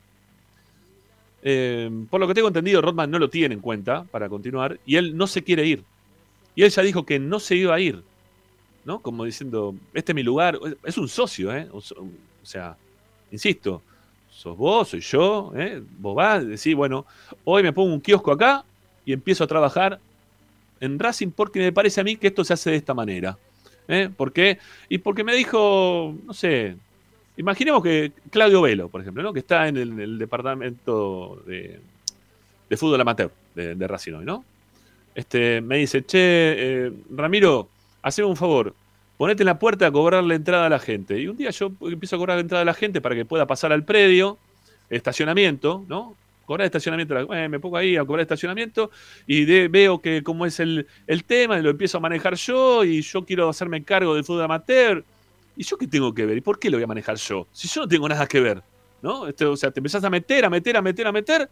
Eh, 1.42 1.90
por 2.08 2.20
lo 2.20 2.28
que 2.28 2.34
tengo 2.34 2.48
entendido, 2.48 2.80
Rodman 2.80 3.10
no 3.10 3.18
lo 3.18 3.28
tiene 3.28 3.54
en 3.54 3.60
cuenta 3.60 4.04
para 4.04 4.28
continuar 4.28 4.78
y 4.86 4.96
él 4.96 5.16
no 5.16 5.26
se 5.26 5.42
quiere 5.42 5.66
ir. 5.66 5.84
Y 6.54 6.62
él 6.62 6.70
ya 6.70 6.82
dijo 6.82 7.04
que 7.04 7.18
no 7.18 7.38
se 7.38 7.56
iba 7.56 7.74
a 7.74 7.80
ir. 7.80 8.02
¿no? 8.84 9.00
Como 9.00 9.24
diciendo, 9.24 9.74
este 9.92 10.12
es 10.12 10.16
mi 10.16 10.22
lugar. 10.22 10.58
Es 10.84 10.96
un 10.96 11.08
socio, 11.08 11.54
¿eh? 11.54 11.68
O, 11.72 11.82
sea, 12.42 12.76
insisto, 13.32 13.82
sos 14.30 14.56
vos, 14.56 14.88
soy 14.88 15.00
yo, 15.00 15.52
¿eh? 15.56 15.82
Vos 15.98 16.14
vas, 16.14 16.46
decís, 16.46 16.74
bueno, 16.74 17.04
hoy 17.44 17.64
me 17.64 17.72
pongo 17.72 17.92
un 17.92 18.00
kiosco 18.00 18.30
acá 18.30 18.64
y 19.06 19.14
empiezo 19.14 19.44
a 19.44 19.46
trabajar 19.46 19.98
en 20.80 20.98
Racing 20.98 21.30
porque 21.30 21.60
me 21.60 21.72
parece 21.72 22.02
a 22.02 22.04
mí 22.04 22.16
que 22.16 22.26
esto 22.26 22.44
se 22.44 22.52
hace 22.52 22.70
de 22.70 22.76
esta 22.76 22.92
manera. 22.92 23.38
¿eh? 23.88 24.10
¿Por 24.14 24.32
qué? 24.32 24.58
Y 24.88 24.98
porque 24.98 25.24
me 25.24 25.34
dijo, 25.34 26.14
no 26.24 26.34
sé, 26.34 26.76
imaginemos 27.36 27.82
que 27.82 28.12
Claudio 28.30 28.60
Velo, 28.60 28.88
por 28.88 29.00
ejemplo, 29.00 29.22
¿no? 29.22 29.32
que 29.32 29.38
está 29.38 29.68
en 29.68 29.76
el, 29.76 30.18
departamento 30.18 31.42
de, 31.46 31.80
fútbol 32.76 33.00
amateur 33.00 33.30
de, 33.54 33.88
Racing 33.88 34.12
hoy, 34.12 34.24
¿no? 34.24 34.44
Este, 35.14 35.62
me 35.62 35.78
dice, 35.78 36.04
che, 36.04 36.18
eh, 36.18 36.92
Ramiro, 37.10 37.70
haceme 38.02 38.28
un 38.28 38.36
favor, 38.36 38.74
ponete 39.16 39.44
en 39.44 39.46
la 39.46 39.58
puerta 39.58 39.86
a 39.86 39.90
cobrar 39.90 40.22
la 40.24 40.34
entrada 40.34 40.66
a 40.66 40.68
la 40.68 40.78
gente. 40.78 41.18
Y 41.18 41.26
un 41.26 41.38
día 41.38 41.50
yo 41.50 41.72
empiezo 41.80 42.16
a 42.16 42.18
cobrar 42.18 42.36
la 42.36 42.42
entrada 42.42 42.62
a 42.62 42.66
la 42.66 42.74
gente 42.74 43.00
para 43.00 43.14
que 43.14 43.24
pueda 43.24 43.46
pasar 43.46 43.72
al 43.72 43.84
predio, 43.84 44.36
estacionamiento, 44.90 45.86
¿no? 45.88 46.14
Cobrar 46.46 46.64
estacionamiento, 46.64 47.34
eh, 47.34 47.48
me 47.48 47.60
pongo 47.60 47.76
ahí 47.76 47.96
a 47.96 48.04
cobrar 48.04 48.22
estacionamiento 48.22 48.90
y 49.26 49.44
veo 49.68 50.00
que 50.00 50.22
cómo 50.22 50.46
es 50.46 50.60
el, 50.60 50.86
el 51.06 51.24
tema, 51.24 51.58
y 51.58 51.62
lo 51.62 51.70
empiezo 51.70 51.98
a 51.98 52.00
manejar 52.00 52.36
yo 52.36 52.84
y 52.84 53.02
yo 53.02 53.24
quiero 53.24 53.48
hacerme 53.48 53.82
cargo 53.82 54.14
del 54.14 54.24
fútbol 54.24 54.44
amateur. 54.44 55.04
¿Y 55.56 55.64
yo 55.64 55.76
qué 55.76 55.86
tengo 55.86 56.14
que 56.14 56.24
ver? 56.24 56.36
¿Y 56.36 56.40
por 56.40 56.58
qué 56.58 56.70
lo 56.70 56.76
voy 56.76 56.84
a 56.84 56.86
manejar 56.86 57.16
yo? 57.16 57.46
Si 57.52 57.66
yo 57.68 57.82
no 57.82 57.88
tengo 57.88 58.08
nada 58.08 58.26
que 58.26 58.40
ver, 58.40 58.62
¿no? 59.02 59.26
Este, 59.26 59.44
o 59.44 59.56
sea, 59.56 59.70
te 59.70 59.80
empezás 59.80 60.04
a 60.04 60.10
meter, 60.10 60.44
a 60.44 60.50
meter, 60.50 60.76
a 60.76 60.82
meter, 60.82 61.06
a 61.06 61.12
meter, 61.12 61.50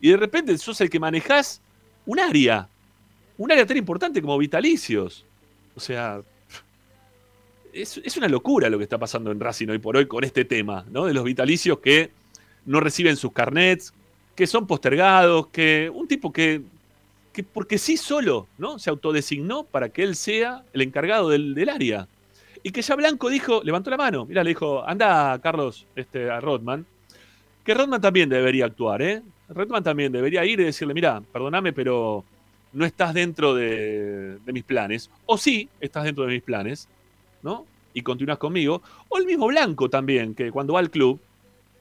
y 0.00 0.10
de 0.10 0.16
repente 0.16 0.56
sos 0.58 0.80
el 0.80 0.88
que 0.88 1.00
manejás 1.00 1.60
un 2.06 2.20
área, 2.20 2.68
un 3.36 3.50
área 3.50 3.66
tan 3.66 3.76
importante 3.76 4.20
como 4.20 4.38
vitalicios. 4.38 5.24
O 5.74 5.80
sea, 5.80 6.22
es, 7.72 8.16
una 8.16 8.28
locura 8.28 8.68
lo 8.68 8.78
que 8.78 8.84
está 8.84 8.98
pasando 8.98 9.30
en 9.30 9.40
Racing 9.40 9.68
hoy 9.68 9.78
por 9.78 9.96
hoy 9.96 10.06
con 10.06 10.24
este 10.24 10.44
tema, 10.44 10.84
¿no? 10.90 11.06
De 11.06 11.14
los 11.14 11.24
vitalicios 11.24 11.78
que 11.78 12.10
no 12.66 12.80
reciben 12.80 13.16
sus 13.16 13.32
carnets, 13.32 13.92
que 14.38 14.46
son 14.46 14.68
postergados, 14.68 15.48
que 15.48 15.90
un 15.92 16.06
tipo 16.06 16.32
que, 16.32 16.62
que 17.32 17.42
porque 17.42 17.76
sí 17.76 17.96
solo, 17.96 18.46
¿no? 18.56 18.78
Se 18.78 18.88
autodesignó 18.88 19.64
para 19.64 19.88
que 19.88 20.04
él 20.04 20.14
sea 20.14 20.62
el 20.72 20.82
encargado 20.82 21.28
del, 21.30 21.68
área. 21.68 22.06
Y 22.62 22.70
que 22.70 22.80
ya 22.80 22.94
Blanco 22.94 23.30
dijo, 23.30 23.62
levantó 23.64 23.90
la 23.90 23.96
mano, 23.96 24.26
mira, 24.26 24.44
le 24.44 24.50
dijo, 24.50 24.86
anda 24.86 25.36
Carlos 25.42 25.88
este, 25.96 26.30
a 26.30 26.38
Rodman, 26.38 26.86
que 27.64 27.74
Rodman 27.74 28.00
también 28.00 28.28
debería 28.28 28.66
actuar, 28.66 29.02
¿eh? 29.02 29.22
Rodman 29.48 29.82
también 29.82 30.12
debería 30.12 30.44
ir 30.44 30.60
y 30.60 30.64
decirle, 30.66 30.94
mira, 30.94 31.20
perdóname, 31.32 31.72
pero 31.72 32.24
no 32.72 32.84
estás 32.84 33.14
dentro 33.14 33.56
de, 33.56 34.38
mis 34.46 34.62
planes, 34.62 35.10
o 35.26 35.36
sí 35.36 35.68
estás 35.80 36.04
dentro 36.04 36.26
de 36.26 36.34
mis 36.34 36.42
planes, 36.44 36.86
¿no? 37.42 37.66
Y 37.92 38.02
continúas 38.02 38.38
conmigo, 38.38 38.82
o 39.08 39.18
el 39.18 39.26
mismo 39.26 39.48
Blanco 39.48 39.90
también, 39.90 40.36
que 40.36 40.52
cuando 40.52 40.74
va 40.74 40.78
al 40.78 40.90
club, 40.90 41.18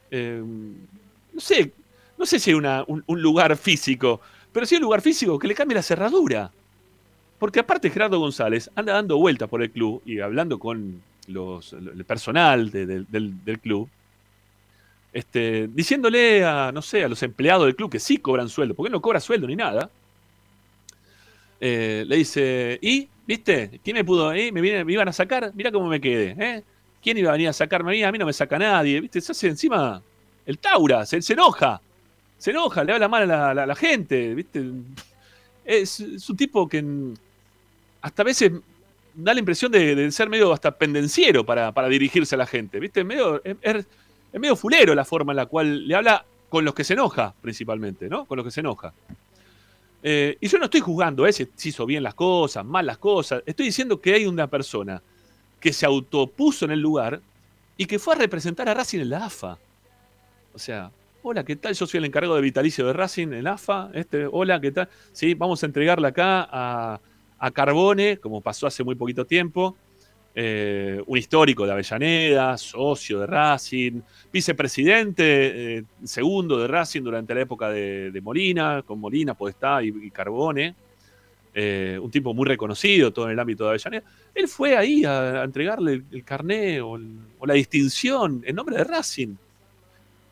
eh, 0.09 0.41
no 0.43 1.39
sé, 1.39 1.71
no 2.17 2.25
sé 2.25 2.39
si 2.39 2.51
hay 2.51 2.55
un, 2.55 3.03
lugar 3.07 3.55
físico, 3.57 4.21
pero 4.51 4.65
sí 4.65 4.75
un 4.75 4.81
lugar 4.81 5.01
físico 5.01 5.37
que 5.37 5.47
le 5.47 5.55
cambie 5.55 5.75
la 5.75 5.83
cerradura. 5.83 6.51
Porque 7.39 7.59
aparte 7.59 7.89
Gerardo 7.89 8.19
González 8.19 8.69
anda 8.75 8.93
dando 8.93 9.17
vueltas 9.17 9.47
por 9.47 9.61
el 9.61 9.69
club 9.69 10.01
y 10.05 10.19
hablando 10.19 10.57
con 10.57 11.01
los, 11.27 11.73
el 11.73 12.03
personal 12.05 12.71
del, 12.71 13.05
del, 13.09 13.59
club, 13.59 13.87
este, 15.13 15.67
diciéndole 15.67 16.43
a, 16.43 16.71
no 16.71 16.81
sé, 16.81 17.03
a 17.03 17.07
los 17.07 17.21
empleados 17.21 17.65
del 17.65 17.75
club 17.75 17.91
que 17.91 17.99
sí 17.99 18.17
cobran 18.17 18.49
sueldo, 18.49 18.73
porque 18.73 18.87
él 18.87 18.93
no 18.93 19.01
cobra 19.01 19.19
sueldo 19.19 19.45
ni 19.45 19.55
nada, 19.55 19.91
eh, 21.59 22.05
le 22.07 22.15
dice, 22.17 22.79
¿y? 22.81 23.07
¿Viste? 23.25 23.79
¿Quién 23.83 23.97
me 23.97 24.05
pudo? 24.05 24.31
Eh? 24.33 24.51
¿Me, 24.51 24.91
iban 24.91 25.07
a 25.07 25.13
sacar? 25.13 25.51
Mira 25.53 25.71
cómo 25.71 25.87
me 25.87 25.99
quedé. 25.99 26.35
¿eh? 26.39 26.63
¿Quién 27.03 27.17
iba 27.17 27.29
a 27.29 27.33
venir 27.33 27.49
a 27.49 27.53
sacarme 27.53 27.91
a 27.91 27.93
mí? 27.93 28.03
A 28.03 28.11
mí 28.11 28.17
no 28.17 28.25
me 28.25 28.33
saca 28.33 28.57
nadie. 28.57 29.01
¿Viste? 29.01 29.19
Se 29.19 29.33
hace 29.33 29.47
encima 29.47 30.01
el 30.45 30.59
Taura, 30.59 31.05
se, 31.05 31.19
enoja. 31.33 31.81
Se 32.37 32.51
enoja, 32.51 32.83
le 32.83 32.93
habla 32.93 33.07
mal 33.07 33.29
a 33.31 33.65
la, 33.65 33.75
gente. 33.75 34.35
¿Viste? 34.35 34.63
Es, 35.65 35.99
un 35.99 36.37
tipo 36.37 36.67
que 36.67 36.83
hasta 38.01 38.21
a 38.21 38.25
veces 38.25 38.51
da 39.15 39.33
la 39.33 39.39
impresión 39.39 39.71
de, 39.71 40.11
ser 40.11 40.29
medio 40.29 40.53
hasta 40.53 40.71
pendenciero 40.71 41.45
para, 41.45 41.87
dirigirse 41.89 42.35
a 42.35 42.37
la 42.37 42.45
gente. 42.45 42.79
¿Viste? 42.79 43.01
Es 43.01 43.85
medio 44.39 44.55
fulero 44.55 44.93
la 44.93 45.05
forma 45.05 45.31
en 45.33 45.37
la 45.37 45.45
cual 45.47 45.87
le 45.87 45.95
habla 45.95 46.25
con 46.49 46.63
los 46.63 46.73
que 46.73 46.83
se 46.83 46.93
enoja, 46.93 47.33
principalmente, 47.41 48.07
¿no? 48.07 48.25
Con 48.25 48.37
los 48.37 48.45
que 48.45 48.51
se 48.51 48.61
enoja. 48.61 48.93
Eh, 50.03 50.37
y 50.39 50.47
yo 50.47 50.57
no 50.57 50.65
estoy 50.65 50.79
juzgando 50.79 51.25
eh, 51.25 51.33
si 51.33 51.49
hizo 51.63 51.85
bien 51.85 52.03
las 52.03 52.13
cosas, 52.13 52.63
mal 52.63 52.85
las 52.85 52.97
cosas. 52.97 53.43
Estoy 53.45 53.65
diciendo 53.65 53.99
que 53.99 54.13
hay 54.13 54.25
una 54.25 54.47
persona 54.47 55.01
que 55.59 55.73
se 55.73 55.85
autopuso 55.85 56.65
en 56.65 56.71
el 56.71 56.79
lugar 56.79 57.19
y 57.75 57.85
que 57.85 57.99
fue 57.99 58.15
a 58.15 58.17
representar 58.17 58.69
a 58.69 58.73
Racing 58.73 58.99
en 58.99 59.09
la 59.09 59.25
AFA. 59.25 59.57
O 60.53 60.59
sea, 60.59 60.91
hola, 61.29 61.43
¿qué 61.43 61.57
tal? 61.57 61.73
Yo 61.73 61.85
soy 61.85 61.97
el 61.97 62.05
encargado 62.05 62.35
de 62.35 62.41
vitalicio 62.41 62.87
de 62.87 62.93
Racing 62.93 63.33
en 63.33 63.43
la 63.43 63.53
AFA. 63.53 63.89
Este, 63.93 64.25
hola, 64.31 64.61
¿qué 64.61 64.71
tal? 64.71 64.87
Sí, 65.11 65.33
vamos 65.33 65.61
a 65.61 65.65
entregarle 65.65 66.07
acá 66.07 66.47
a, 66.49 67.01
a 67.37 67.51
Carbone, 67.51 68.17
como 68.17 68.39
pasó 68.39 68.65
hace 68.65 68.81
muy 68.81 68.95
poquito 68.95 69.25
tiempo. 69.25 69.75
Eh, 70.33 71.03
un 71.05 71.17
histórico 71.17 71.65
de 71.65 71.73
Avellaneda, 71.73 72.57
socio 72.57 73.19
de 73.19 73.27
Racing, 73.27 73.99
vicepresidente 74.31 75.77
eh, 75.77 75.83
segundo 76.05 76.59
de 76.59 76.67
Racing 76.67 77.01
durante 77.01 77.35
la 77.35 77.41
época 77.41 77.71
de, 77.71 78.21
Molina, 78.23 78.83
con 78.85 78.97
Molina, 78.97 79.33
Podestá 79.33 79.83
y, 79.83 80.09
Carbone, 80.11 80.75
eh, 81.53 81.99
un 82.01 82.09
tipo 82.09 82.33
muy 82.33 82.45
reconocido 82.45 83.11
todo 83.11 83.25
en 83.25 83.31
el 83.31 83.39
ámbito 83.39 83.65
de 83.65 83.71
Avellaneda. 83.71 84.03
Él 84.33 84.47
fue 84.47 84.77
ahí 84.77 85.03
a, 85.03 85.43
entregarle 85.43 86.03
el, 86.09 86.23
carné 86.23 86.79
o, 86.79 86.97
la 87.45 87.53
distinción 87.55 88.43
en 88.45 88.55
nombre 88.55 88.77
de 88.77 88.85
Racing, 88.85 89.35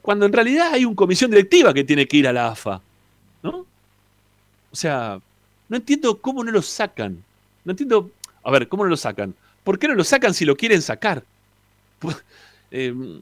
cuando 0.05 0.27
en 0.27 0.33
realidad 0.33 0.71
hay 0.71 0.85
una 0.85 0.95
comisión 0.95 1.31
directiva 1.31 1.73
que 1.73 1.83
tiene 1.83 2.07
que 2.07 2.17
ir 2.17 2.27
a 2.27 2.31
la 2.31 2.49
AFA, 2.49 2.79
¿no? 3.41 3.65
O 4.71 4.75
sea, 4.75 5.19
no 5.67 5.77
entiendo 5.77 6.21
cómo 6.21 6.43
no 6.43 6.51
lo 6.51 6.61
sacan. 6.61 7.23
No 7.63 7.71
entiendo, 7.71 8.11
a 8.43 8.51
ver, 8.51 8.67
¿cómo 8.67 8.83
no 8.83 8.91
lo 8.91 8.97
sacan? 8.97 9.33
¿Por 9.63 9.79
qué 9.79 9.87
no 9.87 9.95
lo 9.95 10.03
sacan 10.03 10.35
si 10.35 10.45
lo 10.45 10.55
quieren 10.55 10.83
sacar? 10.83 11.23
Em, 12.69 13.19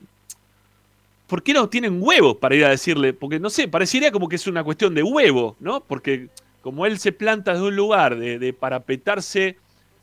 ¿Por 1.28 1.42
qué 1.42 1.54
no 1.54 1.70
tienen 1.70 2.02
huevos 2.02 2.36
para 2.36 2.54
ir 2.56 2.66
a 2.66 2.70
decirle? 2.70 3.14
Porque 3.14 3.40
no 3.40 3.50
sé, 3.50 3.70
parecería 3.70 4.12
como 4.12 4.28
que 4.28 4.36
es 4.36 4.46
una 4.48 4.64
cuestión 4.64 4.94
de 4.94 5.04
huevo, 5.04 5.56
¿no? 5.62 5.80
Porque 5.80 6.28
como 6.62 6.86
él 6.86 7.00
se 7.00 7.14
planta 7.14 7.54
desde 7.54 7.66
un 7.66 7.78
lugar 7.78 8.18
de, 8.18 8.40
de 8.40 8.52
parapetarse 8.52 9.56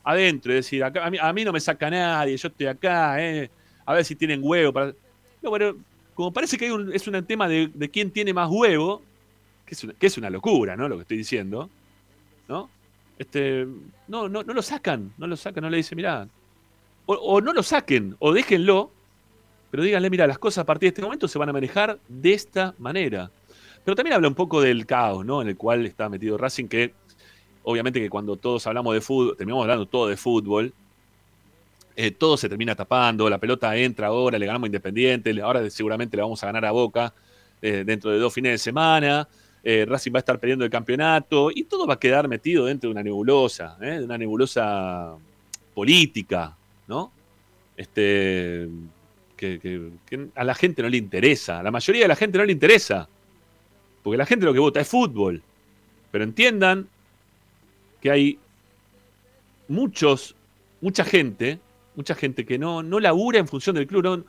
adentro, 0.03 0.51
es 0.51 0.65
decir, 0.65 0.83
acá, 0.83 1.05
a, 1.05 1.33
mí, 1.33 1.43
no 1.43 1.51
me 1.51 1.59
saca 1.59 1.91
nadie, 1.91 2.37
yo 2.37 2.47
estoy 2.47 2.65
acá, 2.65 3.21
eh, 3.23 3.51
a 3.85 3.93
ver 3.93 4.03
si 4.03 4.15
tienen 4.15 4.39
huevo. 4.41 4.73
Para... 4.73 4.93
No, 5.43 5.49
bueno, 5.51 5.75
como 6.21 6.33
parece 6.33 6.55
que 6.55 6.71
es 6.93 7.07
un 7.07 7.25
tema 7.25 7.47
de, 7.47 7.89
quién 7.91 8.11
tiene 8.11 8.31
más 8.31 8.47
huevo, 8.47 9.01
que 9.65 10.05
es, 10.05 10.17
una, 10.19 10.29
locura, 10.29 10.77
¿no? 10.77 10.87
Lo 10.87 10.97
que 10.97 11.01
estoy 11.01 11.17
diciendo, 11.17 11.67
¿no? 12.47 12.69
Este, 13.17 13.65
no, 14.07 14.29
no, 14.29 14.43
no 14.43 14.53
lo 14.53 14.61
sacan, 14.61 15.11
no 15.17 15.25
lo 15.25 15.35
sacan, 15.35 15.63
no 15.63 15.69
le 15.71 15.77
dicen, 15.77 15.95
mira, 15.95 16.27
o, 17.07 17.41
no 17.41 17.53
lo 17.53 17.63
saquen, 17.63 18.15
o 18.19 18.31
déjenlo, 18.33 18.91
pero 19.71 19.81
díganle, 19.81 20.11
mira, 20.11 20.27
las 20.27 20.37
cosas 20.37 20.61
a 20.61 20.65
partir 20.67 20.81
de 20.81 20.89
este 20.89 21.01
momento 21.01 21.27
se 21.27 21.39
van 21.39 21.49
a 21.49 21.53
manejar 21.53 21.97
de 22.07 22.33
esta 22.33 22.75
manera. 22.77 23.31
Pero 23.83 23.95
también 23.95 24.13
habla 24.13 24.27
un 24.27 24.35
poco 24.35 24.61
del 24.61 24.85
caos, 24.85 25.25
¿no? 25.25 25.41
En 25.41 25.47
el 25.47 25.57
cual 25.57 25.87
está 25.87 26.07
metido 26.07 26.37
Racing, 26.37 26.67
que 26.67 26.93
obviamente 27.63 27.99
que 27.99 28.11
cuando 28.11 28.35
todos 28.37 28.67
hablamos 28.67 28.93
de 28.93 29.01
fútbol, 29.01 29.35
terminamos 29.35 29.63
hablando 29.63 29.87
todo 29.87 30.07
de 30.07 30.17
fútbol, 30.17 30.71
eh, 31.95 32.11
todo 32.11 32.37
se 32.37 32.49
termina 32.49 32.75
tapando, 32.75 33.29
la 33.29 33.37
pelota 33.37 33.75
entra 33.75 34.07
ahora, 34.07 34.37
le 34.37 34.45
ganamos 34.45 34.67
Independiente, 34.67 35.39
ahora 35.41 35.69
seguramente 35.69 36.17
le 36.17 36.23
vamos 36.23 36.41
a 36.43 36.47
ganar 36.47 36.65
a 36.65 36.71
Boca 36.71 37.13
eh, 37.61 37.83
dentro 37.85 38.11
de 38.11 38.19
dos 38.19 38.33
fines 38.33 38.53
de 38.53 38.57
semana. 38.57 39.27
eh, 39.63 39.85
Racing 39.87 40.11
va 40.13 40.17
a 40.17 40.21
estar 40.21 40.39
perdiendo 40.39 40.65
el 40.65 40.71
campeonato 40.71 41.51
y 41.53 41.63
todo 41.65 41.85
va 41.85 41.95
a 41.95 41.99
quedar 41.99 42.27
metido 42.27 42.65
dentro 42.65 42.89
de 42.89 42.91
una 42.93 43.03
nebulosa, 43.03 43.77
de 43.79 44.03
una 44.03 44.17
nebulosa 44.17 45.15
política, 45.73 46.55
¿no? 46.87 47.11
Este, 47.77 48.67
que, 49.35 49.91
a 50.35 50.43
la 50.43 50.55
gente 50.55 50.81
no 50.81 50.89
le 50.89 50.97
interesa, 50.97 51.59
a 51.59 51.63
la 51.63 51.71
mayoría 51.71 52.03
de 52.03 52.07
la 52.07 52.15
gente 52.15 52.37
no 52.37 52.45
le 52.45 52.51
interesa, 52.51 53.07
porque 54.03 54.17
la 54.17 54.25
gente 54.25 54.45
lo 54.45 54.53
que 54.53 54.59
vota 54.59 54.81
es 54.81 54.87
fútbol. 54.87 55.41
Pero 56.11 56.23
entiendan 56.23 56.87
que 58.01 58.11
hay 58.11 58.39
muchos, 59.67 60.35
mucha 60.81 61.03
gente, 61.03 61.59
mucha 61.95 62.15
gente 62.15 62.45
que 62.45 62.57
no, 62.57 62.83
no 62.83 62.99
labura 62.99 63.39
en 63.39 63.47
función 63.47 63.75
del 63.75 63.87
club, 63.87 64.03
no, 64.03 64.23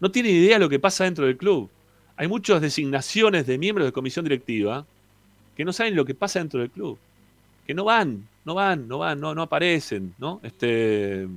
no 0.00 0.10
tiene 0.10 0.30
idea 0.30 0.54
de 0.54 0.60
lo 0.60 0.68
que 0.68 0.78
pasa 0.78 1.04
dentro 1.04 1.26
del 1.26 1.36
club. 1.36 1.68
Hay 2.16 2.28
muchas 2.28 2.60
designaciones 2.60 3.46
de 3.46 3.58
miembros 3.58 3.86
de 3.86 3.92
comisión 3.92 4.24
directiva 4.24 4.84
que 5.56 5.64
no 5.64 5.72
saben 5.72 5.96
lo 5.96 6.04
que 6.04 6.14
pasa 6.14 6.38
dentro 6.38 6.60
del 6.60 6.70
club. 6.70 6.98
Que 7.66 7.74
no 7.74 7.84
van, 7.84 8.26
no 8.44 8.54
van, 8.54 8.88
no 8.88 8.98
van, 8.98 9.20
no, 9.20 9.34
no 9.34 9.42
aparecen, 9.42 10.14
¿no? 10.18 10.40
Este. 10.42 11.28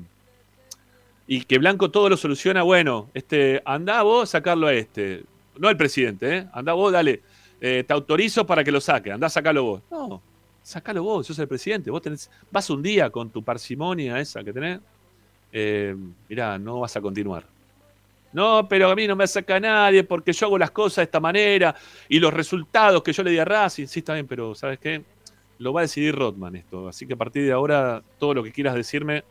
Y 1.27 1.43
que 1.43 1.57
Blanco 1.57 1.91
todo 1.91 2.09
lo 2.09 2.17
soluciona, 2.17 2.63
bueno, 2.63 3.09
este, 3.13 3.61
andá 3.65 4.01
vos 4.03 4.29
a 4.29 4.31
sacarlo 4.31 4.67
a 4.67 4.73
este. 4.73 5.23
No 5.57 5.69
el 5.69 5.77
presidente, 5.77 6.37
¿eh? 6.37 6.47
Andá 6.53 6.73
vos, 6.73 6.91
dale. 6.91 7.21
Eh, 7.59 7.83
te 7.85 7.93
autorizo 7.93 8.45
para 8.45 8.63
que 8.63 8.71
lo 8.71 8.81
saque, 8.81 9.11
andá 9.11 9.27
a 9.27 9.29
sacarlo 9.29 9.63
vos. 9.63 9.81
No, 9.91 10.21
sacalo 10.63 11.03
vos, 11.03 11.27
sos 11.27 11.37
el 11.39 11.47
presidente. 11.47 11.91
Vos 11.91 12.01
tenés, 12.01 12.29
vas 12.49 12.69
un 12.69 12.81
día 12.81 13.09
con 13.09 13.29
tu 13.29 13.43
parsimonia 13.43 14.19
esa 14.19 14.43
que 14.43 14.53
tenés. 14.53 14.79
Eh, 15.51 15.95
mirá, 16.29 16.57
no 16.57 16.79
vas 16.79 16.95
a 16.95 17.01
continuar. 17.01 17.45
No, 18.33 18.67
pero 18.67 18.89
a 18.89 18.95
mí 18.95 19.07
no 19.07 19.15
me 19.15 19.27
saca 19.27 19.59
nadie 19.59 20.03
porque 20.03 20.31
yo 20.31 20.45
hago 20.45 20.57
las 20.57 20.71
cosas 20.71 20.97
de 20.97 21.03
esta 21.03 21.19
manera 21.19 21.75
y 22.07 22.19
los 22.19 22.33
resultados 22.33 23.03
que 23.03 23.11
yo 23.11 23.23
le 23.23 23.31
di 23.31 23.39
a 23.39 23.45
Racing, 23.45 23.87
sí, 23.87 23.99
está 23.99 24.13
bien, 24.13 24.25
pero 24.25 24.55
¿sabes 24.55 24.79
qué? 24.79 25.03
Lo 25.59 25.73
va 25.73 25.81
a 25.81 25.83
decidir 25.83 26.15
Rotman 26.15 26.55
esto. 26.55 26.87
Así 26.87 27.05
que 27.05 27.13
a 27.13 27.17
partir 27.17 27.43
de 27.43 27.51
ahora, 27.51 28.01
todo 28.17 28.33
lo 28.33 28.43
que 28.43 28.51
quieras 28.51 28.73
decirme, 28.73 29.23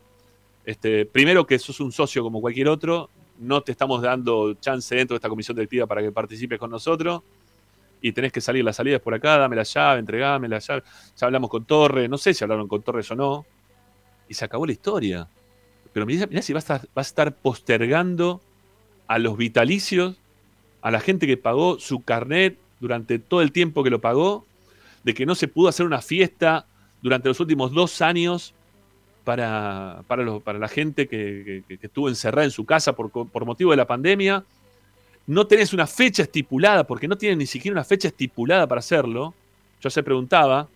este, 0.65 1.05
primero 1.05 1.47
que 1.47 1.57
sos 1.57 1.79
un 1.79 1.91
socio 1.91 2.21
como 2.21 2.41
cualquier 2.41 2.67
otro, 2.67 3.09
no 3.39 3.61
te 3.61 3.71
estamos 3.71 4.03
dando 4.03 4.53
chance 4.55 4.93
dentro 4.93 5.15
de 5.15 5.17
esta 5.17 5.29
comisión 5.29 5.55
directiva 5.55 5.87
para 5.87 6.01
que 6.01 6.11
participes 6.11 6.59
con 6.59 6.69
nosotros 6.69 7.23
y 8.01 8.11
tenés 8.11 8.31
que 8.31 8.41
salir, 8.41 8.63
las 8.63 8.75
salidas 8.75 9.01
por 9.01 9.13
acá, 9.13 9.37
dame 9.37 9.55
la 9.55 9.63
llave, 9.63 9.99
entregame 9.99 10.47
la 10.47 10.59
llave. 10.59 10.83
Ya 11.17 11.27
hablamos 11.27 11.49
con 11.49 11.65
Torres, 11.65 12.09
no 12.09 12.17
sé 12.17 12.33
si 12.33 12.43
hablaron 12.43 12.67
con 12.67 12.81
Torres 12.81 13.09
o 13.11 13.15
no, 13.15 13.45
y 14.27 14.33
se 14.33 14.45
acabó 14.45 14.65
la 14.65 14.71
historia. 14.71 15.27
Pero 15.93 16.05
mirá, 16.05 16.41
si 16.41 16.53
vas 16.53 16.69
a, 16.69 16.81
vas 16.93 17.07
a 17.07 17.09
estar 17.09 17.35
postergando 17.35 18.41
a 19.07 19.19
los 19.19 19.37
vitalicios, 19.37 20.15
a 20.81 20.91
la 20.91 20.99
gente 20.99 21.27
que 21.27 21.37
pagó 21.37 21.79
su 21.79 22.01
carnet 22.01 22.57
durante 22.79 23.19
todo 23.19 23.41
el 23.41 23.51
tiempo 23.51 23.83
que 23.83 23.89
lo 23.89 23.99
pagó, 23.99 24.45
de 25.03 25.13
que 25.13 25.25
no 25.25 25.35
se 25.35 25.47
pudo 25.47 25.69
hacer 25.69 25.85
una 25.85 26.01
fiesta 26.01 26.65
durante 27.01 27.27
los 27.27 27.39
últimos 27.39 27.71
dos 27.71 28.01
años 28.01 28.53
para, 29.23 30.03
para, 30.07 30.39
para 30.39 30.59
la 30.59 30.67
gente 30.67 31.07
que, 31.07 31.63
estuvo 31.69 32.09
encerrada 32.09 32.45
en 32.45 32.51
su 32.51 32.65
casa 32.65 32.93
por, 32.93 33.09
por, 33.09 33.45
motivo 33.45 33.71
de 33.71 33.77
la 33.77 33.87
pandemia. 33.87 34.43
No 35.27 35.45
tenés 35.45 35.73
una 35.73 35.87
fecha 35.87 36.23
estipulada, 36.23 36.85
porque 36.85 37.07
no 37.07 37.17
tienen 37.17 37.39
ni 37.39 37.45
siquiera 37.45 37.73
una 37.73 37.83
fecha 37.83 38.07
estipulada 38.07 38.67
para 38.67 38.79
hacerlo. 38.79 39.33
Yo 39.81 39.89
se 39.89 40.03
preguntaba, 40.03 40.67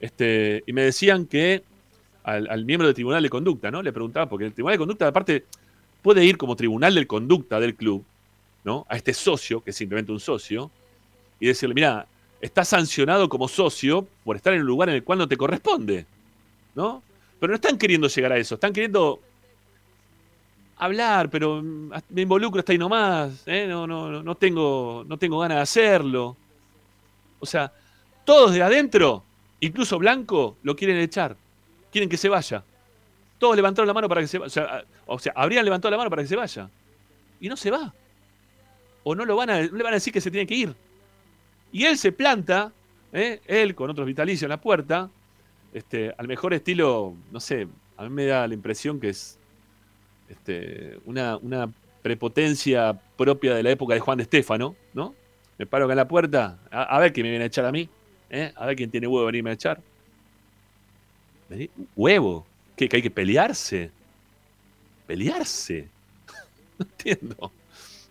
este, 0.00 0.62
y 0.66 0.72
me 0.72 0.82
decían 0.82 1.26
que 1.26 1.62
al, 2.34 2.64
miembro 2.64 2.86
del 2.86 2.94
Tribunal 2.94 3.22
de 3.22 3.30
Conducta, 3.30 3.70
¿no? 3.70 3.82
Le 3.82 3.92
preguntaba, 3.92 4.28
porque 4.28 4.46
el 4.46 4.52
Tribunal 4.52 4.74
de 4.74 4.78
Conducta, 4.78 5.06
aparte, 5.08 5.44
puede 6.02 6.24
ir 6.24 6.36
como 6.36 6.56
tribunal 6.56 6.94
de 6.94 7.06
conducta 7.06 7.60
del 7.60 7.74
club, 7.74 8.04
¿no? 8.64 8.86
A 8.88 8.96
este 8.96 9.12
socio, 9.12 9.62
que 9.62 9.70
es 9.70 9.76
simplemente 9.76 10.12
un 10.12 10.20
socio, 10.20 10.70
y 11.38 11.46
decirle, 11.46 11.74
mira, 11.74 12.06
estás 12.40 12.68
sancionado 12.68 13.28
como 13.28 13.48
socio 13.48 14.06
por 14.24 14.36
estar 14.36 14.52
en 14.54 14.60
un 14.60 14.66
lugar 14.66 14.88
en 14.88 14.96
el 14.96 15.04
cual 15.04 15.18
no 15.18 15.28
te 15.28 15.36
corresponde, 15.36 16.06
¿no? 16.74 17.02
Pero 17.38 17.50
no 17.50 17.54
están 17.56 17.78
queriendo 17.78 18.08
llegar 18.08 18.32
a 18.32 18.38
eso, 18.38 18.54
están 18.54 18.72
queriendo 18.72 19.20
hablar, 20.76 21.30
pero 21.30 21.62
mm, 21.62 21.90
me 22.10 22.22
involucro 22.22 22.60
hasta 22.60 22.72
ahí 22.72 22.78
nomás, 22.78 23.42
¿eh? 23.46 23.66
no, 23.68 23.86
no, 23.86 24.22
no, 24.22 24.34
tengo, 24.34 25.04
no 25.06 25.18
tengo 25.18 25.38
ganas 25.38 25.58
de 25.58 25.62
hacerlo. 25.62 26.36
O 27.38 27.46
sea, 27.46 27.72
todos 28.24 28.52
de 28.52 28.62
adentro, 28.62 29.22
incluso 29.60 29.98
Blanco, 29.98 30.56
lo 30.62 30.76
quieren 30.76 30.98
echar, 30.98 31.36
quieren 31.90 32.08
que 32.08 32.16
se 32.16 32.28
vaya. 32.28 32.64
Todos 33.38 33.56
levantaron 33.56 33.86
la 33.86 33.94
mano 33.94 34.08
para 34.08 34.20
que 34.20 34.26
se 34.26 34.38
vaya. 34.38 34.84
O 35.06 35.18
sea, 35.18 35.32
habrían 35.34 35.64
levantado 35.64 35.90
la 35.90 35.96
mano 35.96 36.10
para 36.10 36.22
que 36.22 36.28
se 36.28 36.36
vaya. 36.36 36.68
Y 37.40 37.48
no 37.48 37.56
se 37.56 37.70
va. 37.70 37.94
O 39.02 39.14
no, 39.14 39.24
lo 39.24 39.36
van 39.36 39.50
a, 39.50 39.60
le 39.60 39.82
van 39.82 39.92
a 39.92 39.96
decir 39.96 40.12
que 40.12 40.20
se 40.20 40.30
tiene 40.30 40.46
que 40.46 40.54
ir. 40.54 40.74
Y 41.72 41.84
él 41.84 41.96
se 41.96 42.12
planta, 42.12 42.72
¿eh? 43.12 43.40
él 43.46 43.74
con 43.74 43.90
otros 43.90 44.06
vitalicios 44.06 44.42
en 44.42 44.50
la 44.50 44.60
puerta, 44.60 45.08
este, 45.72 46.12
al 46.18 46.26
mejor 46.26 46.52
estilo, 46.52 47.14
no 47.30 47.40
sé, 47.40 47.68
a 47.96 48.02
mí 48.04 48.10
me 48.10 48.26
da 48.26 48.46
la 48.46 48.54
impresión 48.54 48.98
que 48.98 49.10
es 49.10 49.38
este, 50.28 50.98
una, 51.04 51.36
una 51.36 51.72
prepotencia 52.02 53.00
propia 53.16 53.54
de 53.54 53.62
la 53.62 53.70
época 53.70 53.94
de 53.94 54.00
Juan 54.00 54.18
de 54.18 54.22
Estéfano, 54.22 54.74
¿no? 54.94 55.14
Me 55.58 55.66
paro 55.66 55.84
acá 55.84 55.92
en 55.92 55.98
la 55.98 56.08
puerta, 56.08 56.58
a, 56.70 56.98
ver 56.98 57.12
quién 57.12 57.24
me 57.24 57.30
viene 57.30 57.44
a 57.44 57.46
echar 57.48 57.66
a 57.66 57.72
mí, 57.72 57.88
¿eh? 58.30 58.52
a 58.56 58.66
ver 58.66 58.76
quién 58.76 58.90
tiene 58.90 59.06
huevo 59.06 59.20
de 59.20 59.26
venirme 59.26 59.50
a 59.50 59.52
echar. 59.52 59.80
Huevo, 61.96 62.46
que 62.76 62.88
hay 62.90 63.02
que 63.02 63.10
pelearse. 63.10 63.90
Pelearse. 65.06 65.88
no 66.78 66.86
entiendo. 66.86 67.52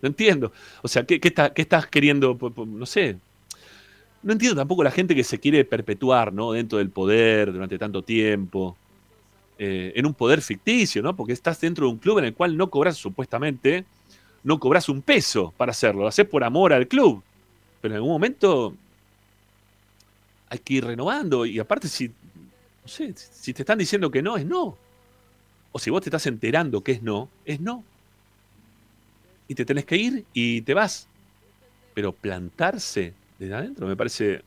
No 0.02 0.08
entiendo. 0.08 0.52
O 0.82 0.88
sea, 0.88 1.04
¿qué, 1.04 1.20
estás 1.56 1.86
queriendo? 1.86 2.38
No 2.66 2.86
sé. 2.86 3.18
No 4.22 4.32
entiendo 4.32 4.56
tampoco 4.56 4.84
la 4.84 4.90
gente 4.90 5.14
que 5.14 5.24
se 5.24 5.38
quiere 5.38 5.64
perpetuar, 5.64 6.32
¿no? 6.32 6.52
Dentro 6.52 6.78
del 6.78 6.90
poder 6.90 7.52
durante 7.52 7.78
tanto 7.78 8.02
tiempo. 8.02 8.76
Eh, 9.58 9.92
en 9.94 10.06
un 10.06 10.14
poder 10.14 10.40
ficticio, 10.40 11.02
¿no? 11.02 11.14
Porque 11.14 11.34
estás 11.34 11.60
dentro 11.60 11.86
de 11.86 11.92
un 11.92 11.98
club 11.98 12.18
en 12.18 12.26
el 12.26 12.34
cual 12.34 12.56
no 12.56 12.70
cobras, 12.70 12.96
supuestamente, 12.96 13.84
no 14.42 14.58
cobras 14.58 14.88
un 14.88 15.02
peso 15.02 15.52
para 15.56 15.72
hacerlo. 15.72 16.02
Lo 16.02 16.08
haces 16.08 16.26
por 16.26 16.44
amor 16.44 16.72
al 16.72 16.88
club. 16.88 17.22
Pero 17.80 17.92
en 17.92 17.96
algún 17.96 18.12
momento 18.12 18.74
hay 20.48 20.58
que 20.58 20.74
ir 20.74 20.84
renovando. 20.84 21.44
Y 21.44 21.58
aparte, 21.58 21.88
si 21.88 22.10
si 22.90 23.54
te 23.54 23.62
están 23.62 23.78
diciendo 23.78 24.10
que 24.10 24.22
no, 24.22 24.36
es 24.36 24.44
no. 24.44 24.76
O 25.72 25.78
si 25.78 25.90
vos 25.90 26.02
te 26.02 26.08
estás 26.08 26.26
enterando 26.26 26.82
que 26.82 26.92
es 26.92 27.02
no, 27.02 27.28
es 27.44 27.60
no. 27.60 27.84
Y 29.48 29.54
te 29.54 29.64
tenés 29.64 29.84
que 29.84 29.96
ir 29.96 30.24
y 30.32 30.62
te 30.62 30.74
vas. 30.74 31.08
Pero 31.94 32.12
plantarse 32.12 33.14
desde 33.38 33.54
adentro 33.54 33.86
me 33.86 33.96
parece. 33.96 34.42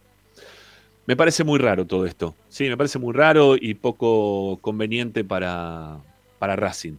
Me 1.06 1.18
parece 1.18 1.44
muy 1.44 1.60
raro 1.60 1.86
todo 1.86 2.06
esto. 2.06 2.34
Sí, 2.48 2.70
me 2.70 2.78
parece 2.78 2.98
muy 2.98 3.14
raro 3.14 3.56
y 3.60 3.74
poco 3.74 4.58
conveniente 4.62 5.26
para, 5.26 5.98
para 6.40 6.56
Racing. 6.56 6.94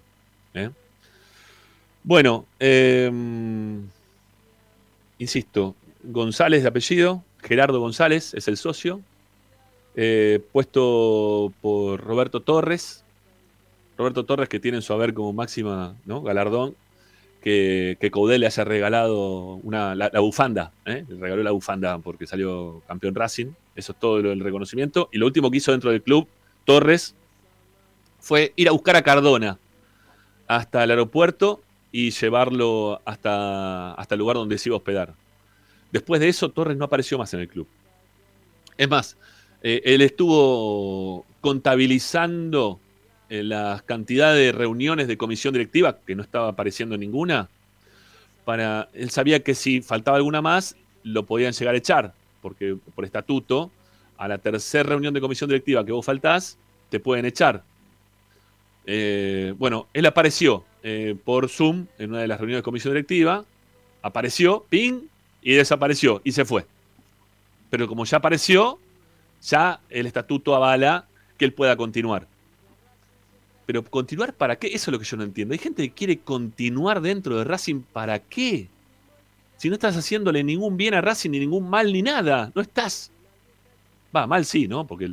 ¿eh? 0.52 0.70
Bueno, 2.02 2.44
em, 2.58 3.80
insisto, 5.18 5.74
González 6.02 6.62
de 6.62 6.68
apellido, 6.68 7.24
Gerardo 7.42 7.80
González 7.80 8.34
es 8.34 8.46
el 8.46 8.58
socio, 8.58 9.00
eh, 9.94 10.40
puesto 10.52 11.52
por 11.60 12.00
Roberto 12.00 12.40
Torres. 12.40 13.04
Roberto 13.96 14.24
Torres 14.24 14.48
que 14.48 14.60
tiene 14.60 14.78
en 14.78 14.82
su 14.82 14.92
haber 14.92 15.14
como 15.14 15.32
máxima 15.32 15.94
¿no? 16.04 16.20
galardón 16.22 16.74
que, 17.44 17.98
que 18.00 18.10
le 18.38 18.46
haya 18.46 18.64
regalado 18.64 19.56
una, 19.62 19.94
la, 19.94 20.08
bufanda. 20.18 20.72
¿eh? 20.86 21.04
Le 21.06 21.16
regaló 21.18 21.42
la 21.42 21.50
bufanda 21.50 21.98
porque 21.98 22.26
salió 22.26 22.82
campeón 22.88 23.14
Racing. 23.14 23.48
Eso 23.76 23.92
es 23.92 23.98
todo 23.98 24.18
el 24.18 24.40
reconocimiento. 24.40 25.10
Y 25.12 25.18
lo 25.18 25.26
último 25.26 25.50
que 25.50 25.58
hizo 25.58 25.70
dentro 25.70 25.90
del 25.90 26.02
club, 26.02 26.26
Torres, 26.64 27.14
fue 28.18 28.54
ir 28.56 28.68
a 28.68 28.72
buscar 28.72 28.96
a 28.96 29.02
Cardona 29.02 29.58
hasta 30.46 30.84
el 30.84 30.90
aeropuerto 30.90 31.60
y 31.92 32.10
llevarlo 32.10 33.02
hasta, 33.04 33.92
hasta 33.92 34.14
el 34.14 34.18
lugar 34.18 34.36
donde 34.36 34.56
se 34.56 34.70
iba 34.70 34.76
a 34.76 34.78
hospedar. 34.78 35.14
Después 35.92 36.20
de 36.20 36.28
eso, 36.28 36.50
Torres 36.50 36.78
no 36.78 36.86
apareció 36.86 37.18
más 37.18 37.34
en 37.34 37.40
el 37.40 37.48
club. 37.48 37.68
Es 38.78 38.88
más, 38.88 39.18
eh, 39.66 39.80
él 39.86 40.02
estuvo 40.02 41.24
contabilizando 41.40 42.78
eh, 43.30 43.42
la 43.42 43.82
cantidad 43.86 44.34
de 44.34 44.52
reuniones 44.52 45.08
de 45.08 45.16
comisión 45.16 45.54
directiva, 45.54 46.00
que 46.06 46.14
no 46.14 46.22
estaba 46.22 46.48
apareciendo 46.48 46.98
ninguna. 46.98 47.48
Para, 48.44 48.90
él 48.92 49.08
sabía 49.08 49.42
que 49.42 49.54
si 49.54 49.80
faltaba 49.80 50.18
alguna 50.18 50.42
más, 50.42 50.76
lo 51.02 51.24
podían 51.24 51.54
llegar 51.54 51.74
a 51.74 51.78
echar, 51.78 52.12
porque 52.42 52.76
por 52.94 53.06
estatuto, 53.06 53.70
a 54.18 54.28
la 54.28 54.36
tercera 54.36 54.86
reunión 54.90 55.14
de 55.14 55.22
comisión 55.22 55.48
directiva 55.48 55.84
que 55.84 55.92
vos 55.92 56.04
faltás, 56.04 56.58
te 56.90 57.00
pueden 57.00 57.24
echar. 57.24 57.64
Eh, 58.84 59.54
bueno, 59.56 59.88
él 59.94 60.04
apareció 60.04 60.64
por 61.24 61.48
Zoom 61.48 61.86
en 61.98 62.10
una 62.10 62.20
de 62.20 62.28
las 62.28 62.38
reuniones 62.38 62.58
de 62.58 62.64
comisión 62.64 62.92
directiva, 62.92 63.46
apareció, 64.02 64.66
ping, 64.68 65.04
y 65.40 65.54
desapareció, 65.54 66.20
y 66.22 66.32
se 66.32 66.44
fue. 66.44 66.66
Pero 67.70 67.88
como 67.88 68.04
ya 68.04 68.18
apareció, 68.18 68.78
ya 69.44 69.80
el 69.90 70.06
estatuto 70.06 70.54
avala 70.54 71.06
que 71.38 71.44
él 71.44 71.52
pueda 71.52 71.76
continuar. 71.76 72.26
Pero 73.66 73.82
continuar 73.84 74.34
para 74.34 74.56
qué? 74.56 74.68
Eso 74.68 74.90
es 74.90 74.92
lo 74.92 74.98
que 74.98 75.04
yo 75.04 75.16
no 75.16 75.24
entiendo. 75.24 75.52
Hay 75.52 75.58
gente 75.58 75.82
que 75.82 75.94
quiere 75.94 76.18
continuar 76.18 77.00
dentro 77.00 77.38
de 77.38 77.44
Racing 77.44 77.80
para 77.80 78.18
qué? 78.18 78.68
Si 79.56 79.68
no 79.68 79.74
estás 79.74 79.96
haciéndole 79.96 80.44
ningún 80.44 80.76
bien 80.76 80.94
a 80.94 81.00
Racing, 81.00 81.30
ni 81.30 81.40
ningún 81.40 81.68
mal, 81.70 81.92
ni 81.92 82.02
nada. 82.02 82.52
No 82.54 82.60
estás 82.60 83.10
Va, 84.14 84.26
mal 84.26 84.44
sí, 84.44 84.68
¿no? 84.68 84.86
Porque 84.86 85.10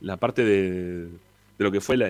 la 0.00 0.16
parte 0.16 0.44
de, 0.44 1.08
lo 1.58 1.70
que 1.70 1.80
fue 1.80 1.96
la, 1.96 2.06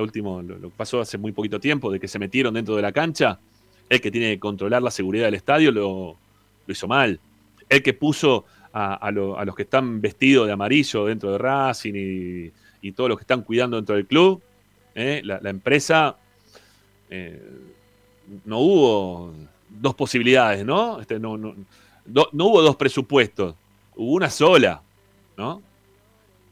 último, 0.00 0.42
lo, 0.42 0.60
que 0.60 0.68
pasó 0.76 1.00
hace 1.00 1.18
muy 1.18 1.32
poquito 1.32 1.58
tiempo, 1.58 1.90
de 1.90 1.98
que 1.98 2.06
se 2.06 2.18
metieron 2.18 2.54
dentro 2.54 2.76
de 2.76 2.82
la 2.82 2.92
cancha, 2.92 3.40
el 3.88 4.00
que 4.00 4.10
tiene 4.10 4.34
que 4.34 4.38
controlar 4.38 4.82
la 4.82 4.90
seguridad 4.90 5.24
del 5.24 5.34
estadio 5.34 5.72
lo, 5.72 6.16
hizo 6.68 6.86
mal. 6.86 7.18
El 7.68 7.82
que 7.82 7.94
puso 7.94 8.44
a, 8.76 9.10
los 9.10 9.54
que 9.54 9.62
están 9.62 10.00
vestidos 10.00 10.46
de 10.46 10.52
amarillo 10.52 11.06
dentro 11.06 11.32
de 11.32 11.38
Racing 11.38 11.92
y, 12.82 12.92
todos 12.92 13.08
los 13.10 13.18
que 13.18 13.22
están 13.22 13.42
cuidando 13.42 13.76
dentro 13.76 13.96
del 13.96 14.06
club, 14.06 14.40
¿eh? 14.94 15.20
la, 15.24 15.50
empresa, 15.50 16.16
eh, 17.10 17.42
no 18.44 18.60
hubo 18.60 19.32
dos 19.68 19.92
posibilidades, 19.96 20.64
¿no? 20.64 21.00
Este, 21.00 21.18
no, 21.18 21.36
no, 21.36 21.56
hubo 22.04 22.62
dos 22.62 22.76
presupuestos, 22.76 23.56
hubo 23.96 24.12
una 24.12 24.30
sola, 24.30 24.82
¿no? 25.36 25.62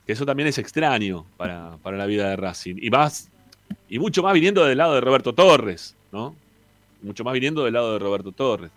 Que 0.04 0.12
eso 0.12 0.26
también 0.26 0.48
es 0.48 0.58
extraño 0.58 1.24
para, 1.36 1.78
la 1.84 2.06
vida 2.06 2.30
de 2.30 2.34
Racing. 2.34 2.78
Y 2.82 2.90
más, 2.90 3.30
y 3.88 4.00
mucho 4.00 4.24
más 4.24 4.34
viniendo 4.34 4.64
del 4.64 4.78
lado 4.78 4.94
de 4.94 5.02
Roberto 5.02 5.34
Torres, 5.34 5.94
¿no? 6.10 6.34
Mucho 7.00 7.22
más 7.22 7.32
viniendo 7.32 7.64
del 7.64 7.74
lado 7.74 7.92
de 7.92 8.00
Roberto 8.00 8.32
Torres. 8.32 8.72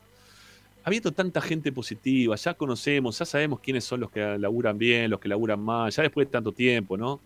Habiendo 0.87 1.11
tanta 1.11 1.41
gente 1.41 1.73
positiva, 1.73 2.37
ya 2.37 2.53
conocemos, 2.53 3.19
ya 3.19 3.25
sabemos 3.25 3.59
quiénes 3.59 3.83
son 3.83 3.99
los 3.99 4.09
que 4.09 4.37
laburan 4.37 4.77
bien, 4.77 5.11
los 5.11 5.19
que 5.19 5.27
laburan 5.27 5.59
mal, 5.59 5.91
ya 5.91 6.01
después 6.01 6.27
de 6.27 6.31
tanto 6.31 6.53
tiempo, 6.53 6.95
¿no? 6.95 7.19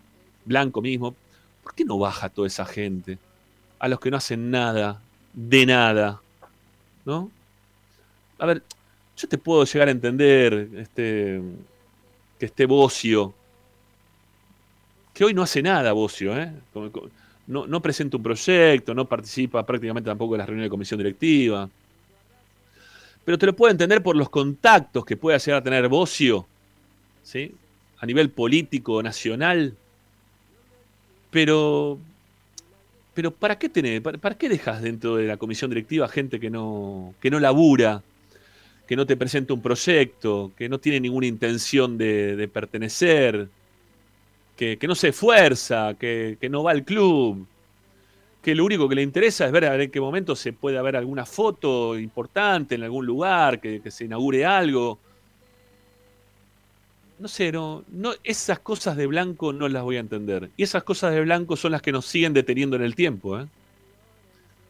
Blanco 0.44 0.82
mismo. 0.82 1.14
¿Por 1.62 1.72
qué 1.72 1.84
no 1.84 1.96
baja 1.96 2.28
toda 2.28 2.48
esa 2.48 2.64
gente? 2.64 3.18
A 3.78 3.86
los 3.86 4.00
que 4.00 4.10
no 4.10 4.16
hacen 4.16 4.50
nada, 4.50 5.00
de 5.32 5.64
nada, 5.64 6.20
¿no? 7.04 7.30
A 8.40 8.46
ver, 8.46 8.64
yo 9.16 9.28
te 9.28 9.38
puedo 9.38 9.64
llegar 9.64 9.86
a 9.86 9.92
entender 9.92 10.68
este, 10.74 11.40
que 12.40 12.46
esté 12.46 12.66
Bocio, 12.66 13.32
que 15.14 15.24
hoy 15.24 15.34
no 15.34 15.42
hace 15.42 15.62
nada 15.62 15.92
Bocio, 15.92 16.36
¿eh? 16.36 16.52
No, 17.46 17.68
no 17.68 17.80
presenta 17.80 18.16
un 18.16 18.24
proyecto, 18.24 18.92
no 18.92 19.04
participa 19.04 19.64
prácticamente 19.64 20.10
tampoco 20.10 20.34
en 20.34 20.38
las 20.38 20.48
reuniones 20.48 20.66
de 20.66 20.70
comisión 20.70 20.98
directiva. 20.98 21.70
Pero 23.24 23.38
te 23.38 23.46
lo 23.46 23.54
puedo 23.54 23.70
entender 23.70 24.02
por 24.02 24.16
los 24.16 24.28
contactos 24.28 25.04
que 25.04 25.16
pueda 25.16 25.38
llegar 25.38 25.60
a 25.60 25.64
tener 25.64 25.88
Bocio, 25.88 26.46
¿sí? 27.22 27.54
A 27.98 28.06
nivel 28.06 28.30
político, 28.30 29.02
nacional. 29.02 29.76
Pero 31.30 31.98
pero 33.14 33.30
¿para 33.30 33.58
qué 33.58 33.68
tenés, 33.68 34.00
para, 34.00 34.36
qué 34.36 34.48
dejas 34.48 34.80
dentro 34.82 35.16
de 35.16 35.26
la 35.26 35.36
comisión 35.36 35.70
directiva 35.70 36.08
gente 36.08 36.40
que 36.40 36.48
no, 36.48 37.14
que 37.20 37.30
no 37.30 37.40
labura, 37.40 38.02
que 38.86 38.96
no 38.96 39.06
te 39.06 39.16
presenta 39.16 39.52
un 39.52 39.60
proyecto, 39.60 40.52
que 40.56 40.68
no 40.68 40.78
tiene 40.78 41.00
ninguna 41.00 41.26
intención 41.26 41.98
de, 41.98 42.48
pertenecer, 42.52 43.48
que, 44.56 44.78
no 44.86 44.94
se 44.94 45.08
esfuerza, 45.08 45.94
que, 45.98 46.38
no 46.50 46.62
va 46.62 46.70
al 46.70 46.84
club, 46.84 47.46
que 48.42 48.54
lo 48.54 48.64
único 48.64 48.88
que 48.88 48.96
le 48.96 49.02
interesa 49.02 49.46
es 49.46 49.52
ver 49.52 49.64
en 49.64 49.90
qué 49.90 50.00
momento 50.00 50.34
se 50.36 50.52
puede 50.52 50.78
haber 50.78 50.96
alguna 50.96 51.24
foto 51.24 51.98
importante 51.98 52.74
en 52.74 52.82
algún 52.82 53.06
lugar, 53.06 53.60
que 53.60 53.90
se 53.90 54.04
inaugure 54.04 54.44
algo? 54.44 54.98
no 57.22 57.28
sé, 57.28 57.52
no, 57.52 57.84
no, 57.88 58.14
esas 58.24 58.58
cosas 58.58 58.96
de 58.96 59.06
blanco 59.06 59.52
no 59.52 59.68
las 59.68 59.84
voy 59.84 59.96
a 59.96 60.00
entender. 60.00 60.50
Y 60.56 60.64
esas 60.64 60.82
cosas 60.82 61.14
de 61.14 61.20
blanco 61.20 61.56
son 61.56 61.70
las 61.70 61.80
que 61.80 61.92
nos 61.92 62.04
siguen 62.04 62.32
deteniendo 62.32 62.74
en 62.74 62.82
el 62.82 62.96
tiempo. 62.96 63.38
¿eh? 63.38 63.46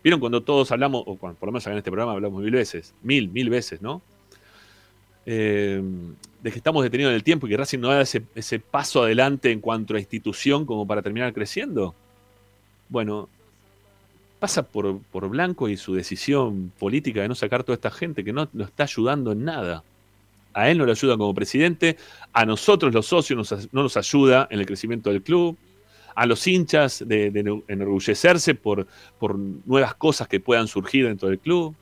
¿Vieron 0.04 0.20
cuando 0.20 0.42
todos 0.42 0.70
hablamos, 0.70 1.02
o 1.06 1.16
por 1.16 1.34
lo 1.40 1.46
menos 1.46 1.66
en 1.66 1.78
este 1.78 1.90
programa 1.90 2.12
hablamos 2.12 2.42
mil 2.42 2.50
veces, 2.50 2.94
mil, 3.02 3.30
mil 3.30 3.48
veces, 3.48 3.80
¿no? 3.80 4.02
Eh, 5.24 5.82
de 6.42 6.50
que 6.50 6.58
estamos 6.58 6.82
detenidos 6.82 7.12
en 7.12 7.16
el 7.16 7.24
tiempo 7.24 7.46
y 7.46 7.50
que 7.50 7.56
Racing 7.56 7.78
no 7.78 7.88
da 7.88 8.02
ese, 8.02 8.22
ese 8.34 8.58
paso 8.58 9.02
adelante 9.02 9.50
en 9.50 9.60
cuanto 9.60 9.94
a 9.94 9.98
institución 9.98 10.66
como 10.66 10.86
para 10.86 11.00
terminar 11.00 11.32
creciendo. 11.32 11.94
Bueno, 12.90 13.30
pasa 14.42 14.64
por, 14.64 14.98
por 15.12 15.28
Blanco 15.28 15.68
y 15.68 15.76
su 15.76 15.94
decisión 15.94 16.72
política 16.76 17.22
de 17.22 17.28
no 17.28 17.36
sacar 17.36 17.62
toda 17.62 17.76
esta 17.76 17.92
gente 17.92 18.24
que 18.24 18.32
no 18.32 18.48
nos 18.52 18.68
está 18.70 18.82
ayudando 18.82 19.30
en 19.30 19.44
nada 19.44 19.84
a 20.52 20.68
él 20.68 20.78
no 20.78 20.84
le 20.84 20.90
ayuda 20.90 21.16
como 21.16 21.32
presidente, 21.32 21.96
a 22.32 22.44
nosotros 22.44 22.92
los 22.92 23.06
socios 23.06 23.70
no 23.72 23.82
nos 23.84 23.96
ayuda 23.96 24.48
en 24.50 24.60
el 24.60 24.66
crecimiento 24.66 25.10
del 25.10 25.22
club, 25.22 25.56
a 26.14 26.26
los 26.26 26.44
hinchas 26.46 27.04
de, 27.06 27.62
enorgullecerse 27.68 28.56
por, 28.56 28.88
por, 29.20 29.38
nuevas 29.38 29.94
cosas 29.94 30.28
que 30.28 30.40
puedan 30.40 30.68
surgir 30.68 31.06
dentro 31.06 31.28
del 31.28 31.38
club. 31.38 31.74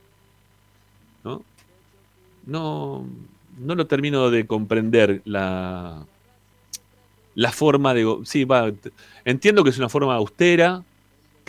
¿no? 1.24 1.42
No, 2.46 3.06
no 3.58 3.74
lo 3.74 3.86
termino 3.86 4.30
de 4.30 4.46
comprender 4.46 5.22
la, 5.24 6.04
la 7.34 7.52
forma 7.52 7.92
de... 7.94 8.18
Sí, 8.24 8.46
entiendo 9.24 9.64
que 9.64 9.70
es 9.70 9.78
una 9.78 9.88
forma 9.88 10.14
austera, 10.14 10.84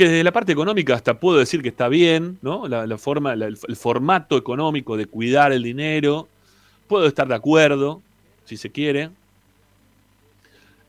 que 0.04 0.10
desde 0.10 0.24
la 0.24 0.32
parte 0.32 0.52
económica 0.52 0.96
hasta 0.96 1.20
puedo 1.20 1.40
decir 1.40 1.62
que 1.62 1.70
está 1.70 1.88
bien, 1.88 2.38
¿no? 2.42 2.68
La, 2.68 2.98
forma, 2.98 3.34
el 3.34 3.76
formato 3.76 4.38
económico 4.38 4.98
de 4.98 5.06
cuidar 5.06 5.52
el 5.52 5.64
dinero 5.64 6.28
Puedo 6.92 7.08
estar 7.08 7.26
de 7.26 7.36
acuerdo, 7.36 8.02
si 8.44 8.58
se 8.58 8.70
quiere, 8.70 9.12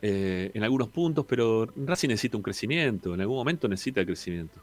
eh, 0.03 0.51
en 0.53 0.65
algunos 0.65 0.89
puntos, 0.89 1.25
pero 1.29 1.69
Racing 1.77 2.09
necesita 2.09 2.37
un 2.37 2.43
crecimiento, 2.43 3.15
en 3.15 3.21
algún 3.21 3.37
momento 3.37 3.69
necesita 3.69 4.01
el 4.01 4.07
crecimiento. 4.07 4.59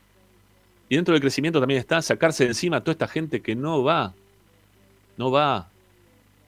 Y 0.89 0.97
dentro 0.97 1.13
del 1.13 1.21
crecimiento 1.21 1.61
también 1.61 1.79
está 1.79 2.01
sacarse 2.01 2.43
de 2.43 2.49
encima 2.49 2.75
a 2.75 2.81
toda 2.81 2.91
esta 2.91 3.07
gente 3.07 3.41
que 3.41 3.55
no 3.55 3.85
va, 3.85 4.13
no 5.15 5.31
va, 5.31 5.69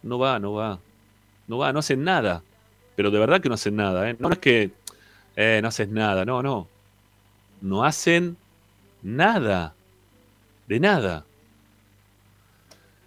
no 0.03 0.19
va, 0.19 0.39
no 0.39 0.51
va, 0.51 0.77
no 1.47 1.57
va, 1.57 1.71
no 1.71 1.80
hacen 1.80 2.03
nada. 2.03 2.43
Pero 2.97 3.11
de 3.11 3.19
verdad 3.19 3.39
que 3.39 3.47
no 3.47 3.55
hacen 3.55 3.77
nada, 3.77 4.09
¿eh? 4.09 4.17
No 4.19 4.30
es 4.30 4.39
que 4.39 4.71
eh, 5.38 5.59
no 5.61 5.69
haces 5.69 5.88
nada, 5.88 6.25
no, 6.25 6.43
no. 6.43 6.67
No 7.61 7.83
hacen 7.83 8.38
nada, 9.03 9.73
de 10.67 10.80
nada. 10.80 11.25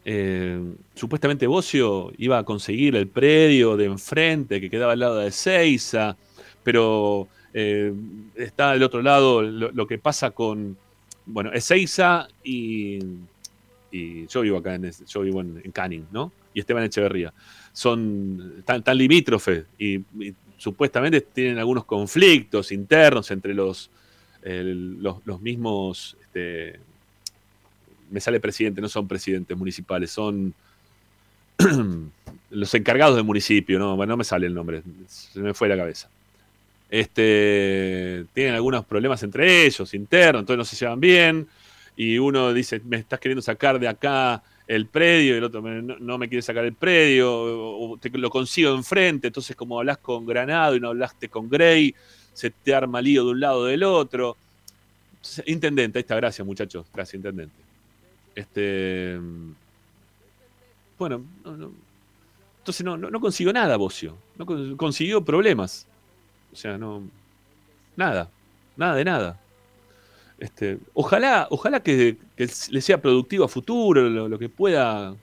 Eh, 0.05 0.61
supuestamente 0.95 1.47
Bocio 1.47 2.13
iba 2.19 2.39
a 2.39 2.45
conseguir 2.45 2.95
el 2.95 3.09
predio 3.09 3.77
de 3.77 3.87
enfrente 3.87 4.61
que 4.61 4.69
quedaba 4.69 4.93
al 4.93 4.99
lado 5.01 5.17
de 5.19 5.31
Seiza, 5.31 6.17
pero 6.63 7.27
eh, 7.55 7.93
está 8.35 8.73
del 8.73 8.83
otro 8.83 9.01
lado 9.01 9.41
lo, 9.43 9.87
que 9.87 9.99
pasa 9.99 10.33
con, 10.33 10.77
bueno, 11.25 11.53
Ezeiza 11.53 12.29
y, 12.43 12.99
y 13.93 14.27
yo 14.27 14.41
vivo 14.41 14.59
acá, 14.59 14.75
en, 14.75 14.91
yo 15.07 15.21
vivo 15.21 15.41
en, 15.41 15.71
Canning, 15.73 16.07
¿no? 16.11 16.33
Y 16.53 16.61
Esteban 16.61 16.85
Echeverría. 16.85 17.33
Son 17.73 18.63
tan, 18.65 18.83
tan 18.83 18.99
limítrofes 18.99 19.65
y, 19.79 20.03
supuestamente 20.57 21.21
tienen 21.21 21.59
algunos 21.59 21.85
conflictos 21.85 22.73
internos 22.73 23.31
entre 23.31 23.53
los, 23.53 23.91
los, 24.45 25.41
mismos 25.41 26.17
este, 26.21 26.79
me 28.11 28.21
sale 28.21 28.41
presidente, 28.41 28.81
no 28.81 28.89
son 28.89 29.09
presidentes 29.09 29.57
municipales, 29.57 30.11
son 30.11 30.55
los 32.51 32.75
encargados 32.75 33.17
del 33.17 33.25
municipio, 33.25 33.79
no, 33.79 33.97
no 33.97 34.17
me 34.17 34.25
sale 34.25 34.47
el 34.47 34.55
nombre, 34.55 34.83
se 35.09 35.41
me 35.41 35.55
fue 35.55 35.69
la 35.69 35.77
cabeza. 35.77 36.09
Este, 36.91 38.25
tienen 38.35 38.55
algunos 38.55 38.85
problemas 38.85 39.23
entre 39.23 39.67
ellos, 39.67 39.95
internos, 39.95 40.41
entonces 40.41 40.59
no 40.59 40.65
se 40.65 40.77
llevan 40.77 41.01
bien, 41.01 41.49
y 41.97 42.19
uno 42.19 42.53
dice, 42.53 42.81
me 42.85 42.99
estás 42.99 43.19
queriendo 43.19 43.43
sacar 43.43 43.79
de 43.79 43.89
acá 43.89 44.43
el 44.67 44.87
predio, 44.87 45.35
y 45.35 45.39
el 45.39 45.45
otro 45.45 45.63
no, 45.63 46.19
me 46.19 46.29
quiere 46.29 46.43
sacar 46.43 46.65
el 46.65 46.75
predio, 46.75 47.33
o 47.33 47.97
te 47.99 48.11
lo 48.11 48.31
consigo 48.31 48.75
enfrente, 48.75 49.29
entonces 49.29 49.57
como 49.57 49.79
hablas 49.79 49.99
con 49.99 50.27
Granado 50.27 50.77
y 50.77 50.81
no 50.81 50.89
hablaste 50.89 51.29
con 51.29 51.49
Gray, 51.49 51.95
se 52.35 52.51
te 52.51 52.75
arma 52.75 53.01
lío 53.01 53.25
de 53.25 53.31
un 53.31 53.41
lado 53.41 53.61
o 53.61 53.65
del 53.65 53.85
otro. 53.85 54.37
Intendente, 55.47 55.99
ahí 55.99 56.03
está, 56.03 56.17
gracias 56.17 56.47
muchachos, 56.47 56.85
gracias 56.93 57.15
intendente. 57.15 57.55
Este. 58.35 59.19
Bueno, 60.99 61.25
entonces 62.59 62.85
no, 62.85 62.97
no, 62.97 63.21
consiguió 63.21 63.53
nada, 63.53 63.77
Bocio. 63.77 64.17
No 64.37 64.77
consiguió 64.77 65.25
problemas. 65.25 65.87
O 66.53 66.57
sea, 66.57 66.77
no. 66.77 67.03
Nada. 67.97 68.29
Nada 68.77 68.97
de 68.97 69.05
nada. 69.05 69.41
Este, 70.39 70.79
ojalá, 70.93 71.47
ojalá 71.51 71.81
que, 71.81 72.17
le 72.37 72.81
sea 72.81 73.01
productivo 73.01 73.45
a 73.45 73.49
futuro 73.49 74.03
lo, 74.03 74.39
que 74.39 74.49
pueda 74.49 75.15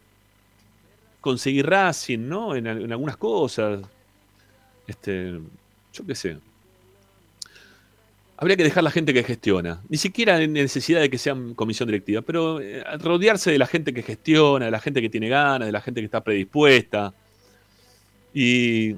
conseguir 1.19 1.67
Racing, 1.67 2.19
¿no? 2.19 2.55
En, 2.55 2.65
en, 2.65 2.91
algunas 2.91 3.17
cosas. 3.17 3.81
Este, 4.87 5.39
yo 5.93 6.05
qué 6.05 6.15
sé 6.15 6.37
habría 8.41 8.57
que 8.57 8.63
dejar 8.63 8.83
la 8.83 8.89
gente 8.89 9.13
que 9.13 9.23
gestiona. 9.23 9.83
Ni 9.87 9.97
siquiera 9.97 10.41
en 10.41 10.53
necesidad 10.53 10.99
de 10.99 11.11
que 11.11 11.19
sean 11.19 11.53
comisión 11.53 11.85
directiva, 11.87 12.23
pero 12.23 12.59
eh, 12.59 12.83
rodearse 12.97 13.51
de 13.51 13.59
la 13.59 13.67
gente 13.67 13.93
que 13.93 14.01
gestiona, 14.01 14.65
de 14.65 14.71
la 14.71 14.79
gente 14.79 14.99
que 14.99 15.09
tiene 15.09 15.29
ganas, 15.29 15.67
de 15.67 15.71
la 15.71 15.79
gente 15.79 16.01
que 16.01 16.05
está 16.05 16.23
predispuesta. 16.23 17.13
Y, 18.33 18.95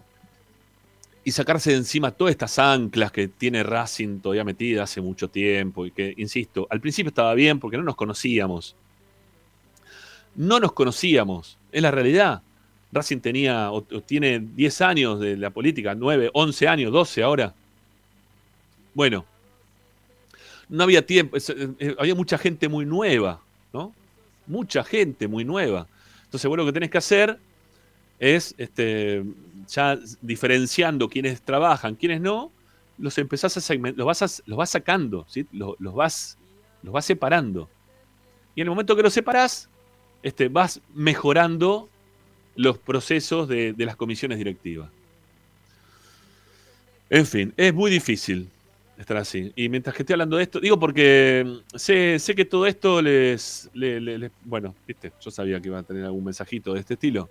sacarse 1.25 1.72
de 1.72 1.77
encima 1.77 2.11
todas 2.11 2.31
estas 2.31 2.57
anclas 2.57 3.11
que 3.11 3.27
tiene 3.27 3.63
Racing 3.63 4.19
todavía 4.22 4.45
metida 4.45 4.83
hace 4.83 5.01
mucho 5.01 5.30
tiempo. 5.30 5.85
Y 5.85 5.91
que, 5.91 6.13
insisto, 6.15 6.65
al 6.69 6.80
principio 6.80 7.09
estaba 7.09 7.33
bien 7.33 7.59
porque 7.59 7.75
no 7.75 7.83
nos 7.83 7.97
conocíamos. 7.97 8.77
No 10.35 10.57
nos 10.61 10.72
conocíamos, 10.72 11.57
es 11.69 11.81
la 11.81 11.91
realidad. 11.91 12.41
Racing 12.93 13.19
tenía 13.19 13.72
o, 13.72 13.81
tiene 13.81 14.39
10 14.39 14.81
años 14.81 15.19
de 15.19 15.35
la 15.35 15.49
política, 15.49 15.95
9, 15.95 16.30
11 16.33 16.67
años, 16.69 16.93
12 16.93 17.23
ahora. 17.23 17.53
Bueno, 18.93 19.25
no 20.69 20.83
había 20.83 21.06
tiempo, 21.06 21.38
eh, 21.38 21.95
había 21.98 22.16
mucha 22.16 22.38
gente 22.38 22.67
muy 22.67 22.85
nueva, 22.85 23.42
¿no? 23.72 23.93
Mucha 24.48 24.83
gente 24.83 25.27
muy 25.27 25.45
nueva. 25.45 25.88
Entonces, 26.25 26.48
bueno, 26.48 26.64
lo 26.64 26.69
que 26.69 26.74
tenés 26.74 26.90
que 26.90 26.98
hacer 26.98 27.40
es, 28.19 28.56
este, 28.58 29.24
ya 29.67 30.00
diferenciando 30.22 31.09
quiénes 31.09 31.42
trabajan, 31.42 31.95
quiénes 31.95 32.22
no, 32.22 32.51
los 32.98 33.17
empezás 33.17 33.58
a 33.58 33.61
segmentar, 33.61 33.98
los 33.98 34.08
vas, 34.08 34.43
los 34.45 34.58
vas 34.58 34.69
sacando, 34.69 35.25
¿sí? 35.30 35.45
los, 35.51 35.77
vas, 35.93 36.38
los 36.82 36.93
vas 36.93 37.06
separando. 37.06 37.69
Y 38.56 38.61
en 38.61 38.67
el 38.67 38.69
momento 38.69 38.95
que 38.95 39.03
los 39.03 39.14
separás, 39.14 39.69
este, 40.22 40.48
vas 40.48 40.80
mejorando 40.93 41.90
los 42.56 42.77
procesos 42.77 43.48
de, 43.48 43.74
las 43.77 43.95
comisiones 43.95 44.38
directivas. 44.38 44.90
En 47.09 47.25
fin, 47.25 47.53
es 47.58 47.74
muy 47.74 47.92
difícil 47.92 48.50
estar 49.03 49.17
así. 49.17 49.51
Y 49.56 49.69
mientras 49.69 49.95
que 49.95 50.03
estoy 50.03 50.14
hablando 50.14 50.38
de 50.38 50.43
esto, 50.43 50.59
digo 50.59 50.80
porque 50.80 51.43
mm, 51.45 51.77
sé, 51.77 52.19
sé 52.19 52.35
que 52.35 52.45
todo 52.45 52.65
esto 52.65 53.01
les, 53.01 53.69
Bueno, 54.43 54.75
viste, 54.88 55.14
yo 55.22 55.32
sabía 55.32 55.59
que 55.59 55.67
iba 55.67 55.80
a 55.80 55.83
tener 55.83 56.06
algún 56.06 56.25
mensajito 56.25 56.73
de 56.73 56.80
este 56.80 56.95
estilo. 56.95 57.30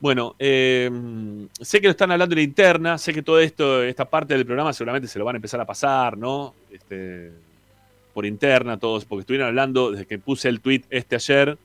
Bueno, 0.00 0.34
em, 0.38 1.46
sé 1.60 1.80
que 1.80 1.86
lo 1.86 1.90
están 1.90 2.10
hablando 2.10 2.32
en 2.34 2.38
la 2.38 2.42
interna, 2.44 2.96
sé 2.96 3.12
que 3.12 3.22
todo 3.22 3.38
esto, 3.38 3.82
esta 3.82 4.06
parte 4.06 4.32
del 4.34 4.46
programa 4.46 4.72
seguramente 4.72 5.06
se 5.06 5.18
lo 5.18 5.26
van 5.26 5.36
a 5.36 5.38
empezar 5.38 5.60
a 5.60 5.66
pasar, 5.66 6.16
¿no? 6.16 6.54
Este, 6.70 7.30
por 8.14 8.24
interna, 8.24 8.78
todos, 8.78 9.04
porque 9.04 9.20
estuvieron 9.20 9.48
hablando 9.48 9.90
desde 9.90 10.06
que 10.06 10.18
puse 10.18 10.48
el 10.48 10.60
tweet 10.60 10.84
este 10.88 11.16
ayer, 11.16 11.58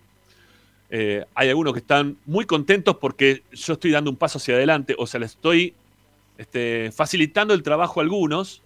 eh, 0.90 1.26
hay 1.34 1.50
algunos 1.50 1.74
que 1.74 1.80
están 1.80 2.18
muy 2.26 2.46
contentos 2.46 2.98
porque 2.98 3.44
yo 3.52 3.74
estoy 3.74 3.92
dando 3.92 4.12
un 4.12 4.18
paso 4.18 4.38
hacia 4.38 4.56
adelante, 4.56 4.96
o 4.98 5.08
sea, 5.08 5.20
le 5.20 5.26
estoy 5.26 5.74
este, 6.38 6.92
facilitando 6.92 7.54
el 7.54 7.64
trabajo 7.64 8.00
a 8.00 8.04
algunos, 8.04 8.62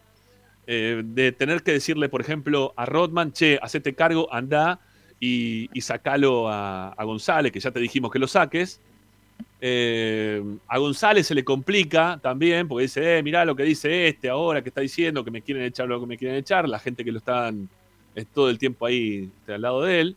eh, 0.72 1.01
de 1.03 1.31
tener 1.31 1.64
que 1.64 1.72
decirle, 1.72 2.09
por 2.09 2.22
ejemplo, 2.22 2.75
a 2.77 2.85
Rodman, 2.85 3.33
che, 3.33 3.57
hacete 3.59 3.95
cargo, 3.95 4.31
anda 4.31 4.80
y, 5.19 5.67
sacalo 5.81 6.48
a, 6.48 6.93
González, 6.99 7.51
que 7.51 7.59
ya 7.59 7.72
te 7.72 7.80
dijimos 7.80 8.11
que 8.11 8.19
lo 8.19 8.27
saques. 8.27 8.80
Eh, 9.61 10.43
a 10.67 10.77
González 10.77 11.25
se 11.25 11.33
le 11.33 11.43
complica 11.43 12.19
también, 12.22 12.67
porque 12.67 12.83
dice, 12.83 13.17
eh, 13.17 13.23
mirá 13.23 13.45
lo 13.45 13.56
que 13.56 13.64
dice 13.64 14.09
este 14.09 14.30
ahora, 14.30 14.61
que 14.61 14.69
está 14.69 14.81
diciendo 14.81 15.25
que 15.25 15.31
me 15.31 15.41
quieren 15.41 15.64
echar 15.64 15.88
lo 15.88 15.99
que 15.99 16.06
me 16.06 16.19
quieren 16.19 16.38
echar, 16.38 16.69
la 16.69 16.77
gente 16.77 17.03
que 17.03 17.14
lo 17.14 17.17
están 17.17 17.67
todo 18.31 18.51
el 18.51 18.59
tiempo 18.59 18.85
ahí 18.85 19.27
este, 19.39 19.56
al 19.56 19.64
lado 19.64 19.81
de 19.81 20.01
él. 20.01 20.15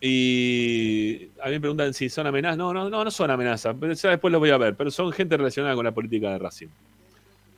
Y 0.00 1.28
a 1.42 1.48
mí 1.48 1.52
me 1.52 1.60
preguntan 1.60 1.92
si 1.92 2.08
son 2.08 2.26
amenazas. 2.26 2.56
No, 2.56 2.72
no, 2.72 2.88
no, 2.88 3.04
no 3.04 3.10
son 3.10 3.30
amenazas. 3.30 3.76
Pero 3.78 3.92
ya 3.92 4.08
después 4.08 4.32
lo 4.32 4.38
voy 4.38 4.50
a 4.50 4.56
ver. 4.56 4.74
Pero 4.74 4.90
son 4.90 5.12
gente 5.12 5.36
relacionada 5.36 5.74
con 5.74 5.84
la 5.84 5.92
política 5.92 6.30
de 6.30 6.38
Racing. 6.38 6.68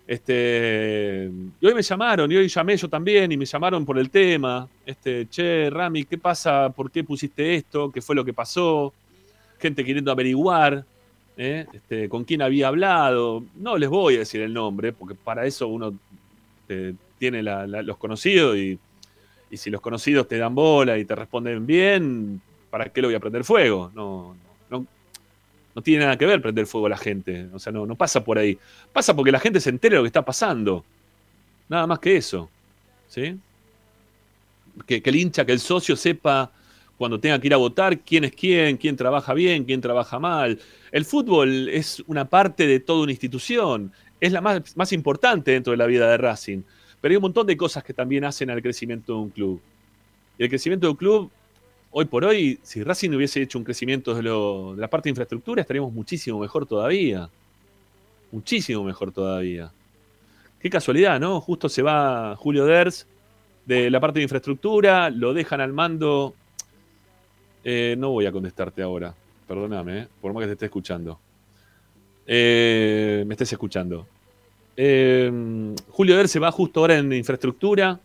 Este, 0.06 1.30
y 1.60 1.66
hoy 1.66 1.74
me 1.74 1.82
llamaron, 1.82 2.30
y 2.30 2.36
hoy 2.36 2.48
llamé 2.48 2.76
yo 2.76 2.88
también, 2.88 3.32
y 3.32 3.36
me 3.36 3.46
llamaron 3.46 3.84
por 3.84 3.98
el 3.98 4.10
tema. 4.10 4.68
Este, 4.84 5.28
che, 5.28 5.70
Rami, 5.70 6.04
¿qué 6.04 6.18
pasa? 6.18 6.70
¿Por 6.70 6.90
qué 6.90 7.02
pusiste 7.04 7.54
esto? 7.54 7.90
¿Qué 7.90 8.02
fue 8.02 8.14
lo 8.14 8.24
que 8.24 8.32
pasó? 8.32 8.92
Gente 9.58 9.84
queriendo 9.84 10.12
averiguar 10.12 10.84
¿eh? 11.36 11.66
este, 11.72 12.08
con 12.08 12.24
quién 12.24 12.42
había 12.42 12.68
hablado. 12.68 13.44
No 13.54 13.78
les 13.78 13.88
voy 13.88 14.16
a 14.16 14.18
decir 14.20 14.42
el 14.42 14.52
nombre, 14.52 14.92
porque 14.92 15.14
para 15.14 15.46
eso 15.46 15.68
uno 15.68 15.94
eh, 16.68 16.94
tiene 17.18 17.42
los 17.42 17.96
conocidos 17.96 18.56
y 18.58 18.78
y 19.54 19.56
si 19.56 19.70
los 19.70 19.80
conocidos 19.80 20.26
te 20.26 20.36
dan 20.36 20.52
bola 20.52 20.98
y 20.98 21.04
te 21.04 21.14
responden 21.14 21.64
bien, 21.64 22.40
¿para 22.70 22.86
qué 22.86 23.00
lo 23.00 23.06
voy 23.06 23.14
a 23.14 23.20
prender 23.20 23.44
fuego? 23.44 23.92
No, 23.94 24.34
no, 24.34 24.53
no 25.74 25.82
tiene 25.82 26.04
nada 26.04 26.16
que 26.16 26.26
ver 26.26 26.40
prender 26.40 26.66
fuego 26.66 26.86
a 26.86 26.90
la 26.90 26.96
gente. 26.96 27.48
O 27.52 27.58
sea, 27.58 27.72
no, 27.72 27.84
no 27.86 27.96
pasa 27.96 28.22
por 28.22 28.38
ahí. 28.38 28.58
Pasa 28.92 29.14
porque 29.14 29.32
la 29.32 29.40
gente 29.40 29.60
se 29.60 29.70
entere 29.70 29.94
de 29.94 29.98
lo 29.98 30.02
que 30.04 30.08
está 30.08 30.24
pasando. 30.24 30.84
Nada 31.68 31.86
más 31.86 31.98
que 31.98 32.16
eso. 32.16 32.48
¿Sí? 33.08 33.36
Que, 34.86 35.02
el 35.04 35.16
hincha, 35.16 35.44
que 35.44 35.52
el 35.52 35.60
socio 35.60 35.96
sepa 35.96 36.50
cuando 36.96 37.18
tenga 37.18 37.40
que 37.40 37.48
ir 37.48 37.54
a 37.54 37.58
votar 37.58 37.98
quién 38.00 38.24
es 38.24 38.32
quién, 38.32 38.76
quién 38.76 38.96
trabaja 38.96 39.34
bien, 39.34 39.64
quién 39.64 39.80
trabaja 39.80 40.18
mal. 40.18 40.60
El 40.92 41.04
fútbol 41.04 41.68
es 41.68 42.02
una 42.06 42.24
parte 42.24 42.66
de 42.66 42.78
toda 42.80 43.02
una 43.02 43.12
institución, 43.12 43.92
es 44.20 44.32
la 44.32 44.40
más, 44.40 44.76
más 44.76 44.92
importante 44.92 45.50
dentro 45.50 45.72
de 45.72 45.76
la 45.76 45.86
vida 45.86 46.08
de 46.08 46.16
Racing. 46.16 46.62
Pero 47.00 47.12
hay 47.12 47.16
un 47.16 47.22
montón 47.22 47.46
de 47.46 47.56
cosas 47.56 47.82
que 47.82 47.92
también 47.92 48.24
hacen 48.24 48.48
al 48.50 48.62
crecimiento 48.62 49.12
de 49.12 49.18
un 49.18 49.30
club. 49.30 49.60
Y 50.38 50.44
el 50.44 50.48
crecimiento 50.48 50.86
de 50.86 50.90
un 50.92 50.96
club, 50.96 51.30
hoy 51.96 52.06
por 52.06 52.24
hoy, 52.24 52.58
si 52.62 52.82
Racing 52.82 53.10
hubiese 53.10 53.40
hecho 53.40 53.56
un 53.56 53.64
crecimiento 53.64 54.14
de, 54.14 54.76
la 54.76 54.88
parte 54.88 55.06
de 55.06 55.10
infraestructura, 55.10 55.62
estaríamos 55.62 55.92
muchísimo 55.92 56.40
mejor 56.40 56.66
todavía. 56.66 57.30
Muchísimo 58.32 58.82
mejor 58.82 59.12
todavía. 59.12 59.70
Qué 60.58 60.68
casualidad, 60.68 61.20
¿no? 61.20 61.40
Justo 61.40 61.68
se 61.68 61.82
va 61.82 62.34
Julio 62.34 62.64
Ders 62.66 63.06
de 63.64 63.90
la 63.90 64.00
parte 64.00 64.18
de 64.18 64.24
infraestructura, 64.24 65.08
lo 65.08 65.32
dejan 65.32 65.60
al 65.60 65.72
mando. 65.72 66.34
Eh, 67.62 67.94
no 67.96 68.10
voy 68.10 68.26
a 68.26 68.32
contestarte 68.32 68.82
ahora, 68.82 69.14
perdóname, 69.46 70.00
¿eh? 70.00 70.08
por 70.20 70.32
más 70.32 70.42
que 70.42 70.46
te 70.48 70.52
esté 70.54 70.64
escuchando. 70.66 71.20
Eh, 72.26 73.22
me 73.24 73.34
estés 73.34 73.52
escuchando. 73.52 74.08
Em, 74.76 75.76
Julio 75.90 76.16
Der 76.16 76.26
se 76.26 76.40
va 76.40 76.50
justo 76.50 76.80
ahora 76.80 76.98
en 76.98 77.12
infraestructura 77.12 78.00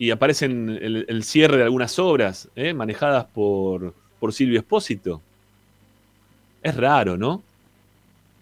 y 0.00 0.10
aparece 0.12 0.46
en 0.46 0.70
el, 0.70 1.24
cierre 1.24 1.58
de 1.58 1.64
algunas 1.64 1.98
obras 1.98 2.48
¿eh? 2.56 2.72
manejadas 2.72 3.26
por, 3.26 3.92
por 4.18 4.32
Silvio 4.32 4.58
Espósito. 4.58 5.20
Es 6.62 6.74
raro, 6.74 7.18
¿no? 7.18 7.42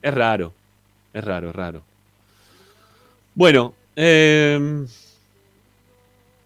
Es 0.01 0.15
raro. 0.15 0.53
Es 1.13 1.25
raro, 1.25 1.51
es 1.51 1.57
raro. 1.57 1.83
Bueno, 3.35 3.75
em, 3.97 4.87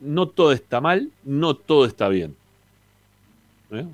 no 0.00 0.28
todo 0.28 0.52
está 0.52 0.80
mal, 0.80 1.10
no 1.24 1.56
todo 1.56 1.84
está 1.84 2.08
bien. 2.08 2.34
¿eh? 3.70 3.84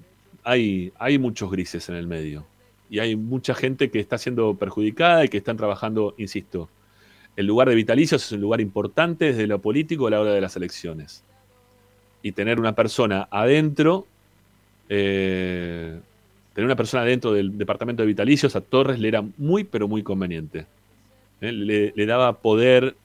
Hay, 0.45 0.93
hay 1.01 1.19
muchos 1.19 1.51
grises 1.51 1.89
en 1.89 1.97
el 1.97 2.07
medio. 2.07 2.47
Y 2.91 3.01
hay 3.01 3.17
mucha 3.17 3.57
gente 3.57 3.91
que 3.91 3.99
está 3.99 4.19
siendo 4.19 4.55
perjudicada 4.55 5.25
y 5.25 5.29
que 5.29 5.39
están 5.39 5.57
trabajando, 5.57 6.15
insisto, 6.17 6.69
el 7.39 7.47
lugar 7.47 7.69
de 7.69 7.77
vitalicios 7.77 8.25
es 8.25 8.33
un 8.33 8.41
lugar 8.41 8.61
importante 8.61 9.27
desde 9.27 9.47
lo 9.47 9.61
político 9.61 10.09
a 10.09 10.11
la 10.11 10.21
hora 10.21 10.33
de 10.33 10.41
las 10.41 10.57
elecciones. 10.57 11.23
Y 12.21 12.33
tener 12.33 12.59
una 12.59 12.75
persona 12.75 13.29
adentro, 13.31 14.09
eh, 14.89 16.01
tener 16.53 16.67
una 16.67 16.75
persona 16.75 17.05
adentro 17.05 17.33
del 17.33 17.57
departamento 17.57 18.03
de 18.03 18.09
vitalicios 18.09 18.57
a 18.57 18.61
Torres 18.61 18.99
le 18.99 19.07
era 19.07 19.23
muy, 19.37 19.63
pero 19.63 19.87
muy 19.87 20.03
conveniente. 20.03 20.67
Eh, 21.41 21.53
le, 21.95 22.07
daba 22.07 22.39
poder 22.39 22.97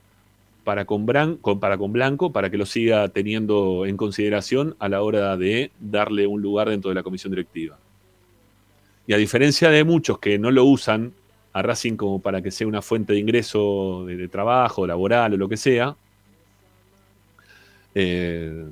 para 0.63 0.85
con, 0.85 1.05
para 1.05 1.77
con 1.77 1.93
Blanco 1.93 2.31
para 2.31 2.49
que 2.49 2.57
lo 2.57 2.65
siga 2.65 3.07
teniendo 3.09 3.85
en 3.85 3.97
consideración 3.97 4.75
a 4.79 4.89
la 4.89 5.03
hora 5.03 5.37
de 5.37 5.69
darle 5.79 6.25
un 6.25 6.41
lugar 6.41 6.69
dentro 6.69 6.89
de 6.89 6.95
la 6.95 7.03
comisión 7.03 7.29
directiva. 7.29 7.77
Y 9.05 9.13
a 9.13 9.17
diferencia 9.17 9.69
de 9.69 9.83
muchos 9.83 10.17
que 10.17 10.39
no 10.39 10.49
lo 10.49 10.65
usan 10.65 11.13
a 11.53 11.61
Racing 11.61 11.95
como 11.95 12.19
para 12.19 12.41
que 12.41 12.51
sea 12.51 12.67
una 12.67 12.81
fuente 12.81 13.13
de 13.13 13.19
ingreso 13.19 14.05
de, 14.05 14.27
trabajo, 14.27 14.87
laboral 14.87 15.33
o 15.33 15.37
lo 15.37 15.47
que 15.47 15.57
sea. 15.57 15.95
Eh, 17.95 18.65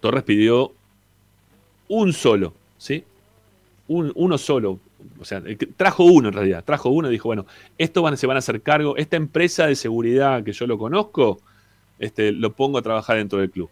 Torres 0.00 0.22
pidió 0.22 0.72
un 1.88 2.12
solo, 2.12 2.54
¿sí? 2.78 3.04
uno 3.88 4.38
solo. 4.38 4.78
O 5.18 5.24
sea, 5.24 5.42
trajo 5.76 6.04
uno 6.04 6.28
en 6.28 6.34
realidad, 6.34 6.64
trajo 6.64 6.90
uno 6.90 7.08
y 7.08 7.12
dijo, 7.12 7.28
bueno, 7.28 7.46
esto 7.76 8.02
van, 8.02 8.16
se 8.16 8.26
van 8.26 8.36
a 8.36 8.38
hacer 8.38 8.62
cargo, 8.62 8.96
esta 8.96 9.16
empresa 9.16 9.66
de 9.66 9.74
seguridad 9.74 10.44
que 10.44 10.52
yo 10.52 10.66
lo 10.66 10.78
conozco, 10.78 11.40
este, 11.98 12.32
lo 12.32 12.52
pongo 12.52 12.78
a 12.78 12.82
trabajar 12.82 13.16
dentro 13.16 13.38
del 13.38 13.50
club. 13.50 13.70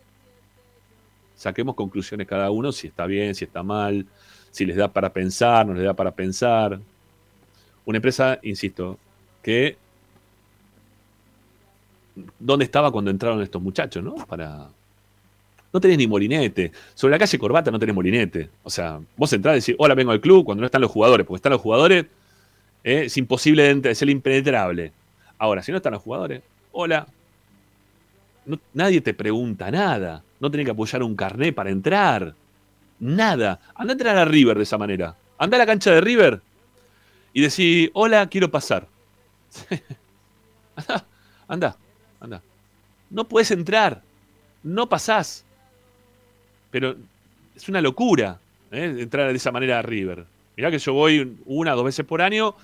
Saquemos 1.36 1.74
conclusiones 1.74 2.26
cada 2.26 2.50
uno, 2.50 2.72
si 2.72 2.86
está 2.86 3.06
bien, 3.06 3.34
si 3.34 3.44
está 3.44 3.62
mal, 3.62 4.06
si 4.50 4.64
les 4.64 4.76
da 4.76 4.88
para 4.88 5.12
pensar, 5.12 5.66
no 5.66 5.74
les 5.74 5.84
da 5.84 5.94
para 5.94 6.12
pensar, 6.12 6.80
una 7.86 7.96
empresa, 7.96 8.38
insisto, 8.42 8.98
que... 9.42 9.78
¿Dónde 12.38 12.64
estaba 12.64 12.90
cuando 12.90 13.10
entraron 13.10 13.42
estos 13.42 13.62
muchachos, 13.62 14.02
no? 14.02 14.14
Para... 14.26 14.68
No 15.72 15.80
tenés 15.80 15.98
ni 15.98 16.06
molinete. 16.06 16.72
Sobre 16.94 17.12
la 17.12 17.18
calle 17.18 17.38
Corbata 17.38 17.70
no 17.70 17.78
tenés 17.78 17.94
molinete. 17.94 18.48
O 18.62 18.70
sea, 18.70 19.00
vos 19.16 19.32
entrás 19.32 19.56
y 19.56 19.60
decís, 19.60 19.76
hola, 19.78 19.94
vengo 19.94 20.10
al 20.10 20.20
club 20.20 20.44
cuando 20.44 20.62
no 20.62 20.66
están 20.66 20.80
los 20.80 20.90
jugadores. 20.90 21.26
Porque 21.26 21.36
están 21.36 21.52
los 21.52 21.60
jugadores, 21.60 22.06
eh, 22.82 23.04
es 23.04 23.16
imposible 23.16 23.62
de 23.62 23.70
entrar, 23.70 23.92
es 23.92 24.02
el 24.02 24.10
impenetrable. 24.10 24.92
Ahora, 25.38 25.62
si 25.62 25.70
no 25.72 25.76
están 25.76 25.92
los 25.92 26.02
jugadores, 26.02 26.42
hola. 26.72 27.06
nadie 28.72 29.00
te 29.00 29.12
pregunta 29.12 29.70
nada. 29.70 30.22
No 30.40 30.50
tenés 30.50 30.64
que 30.64 30.72
apoyar 30.72 31.02
un 31.02 31.14
carné 31.14 31.52
para 31.52 31.70
entrar. 31.70 32.34
Nada. 32.98 33.60
Anda 33.74 33.92
a 33.92 33.94
entrar 33.94 34.16
a 34.16 34.24
River 34.24 34.56
de 34.56 34.62
esa 34.62 34.78
manera. 34.78 35.14
Anda 35.36 35.56
a 35.56 35.58
la 35.58 35.66
cancha 35.66 35.90
de 35.90 36.00
River 36.00 36.40
y 37.36 37.42
decís, 37.42 37.90
hola, 37.92 38.26
quiero 38.30 38.50
pasar. 38.50 38.88
anda, 41.48 41.76
anda, 42.18 42.40
No 43.10 43.28
puedes 43.28 43.50
entrar, 43.50 44.00
no 44.62 44.88
pasás. 44.88 45.44
Pero 46.70 46.96
es 47.54 47.68
una 47.68 47.82
locura 47.82 48.40
¿eh? 48.70 48.96
entrar 49.00 49.28
de 49.28 49.36
esa 49.36 49.52
manera 49.52 49.80
a 49.80 49.82
River. 49.82 50.24
Mirá 50.56 50.70
que 50.70 50.78
yo 50.78 50.94
voy 50.94 51.36
una 51.44 51.74
o 51.74 51.76
dos 51.76 51.84
veces 51.84 52.06
por 52.06 52.22
año. 52.22 52.54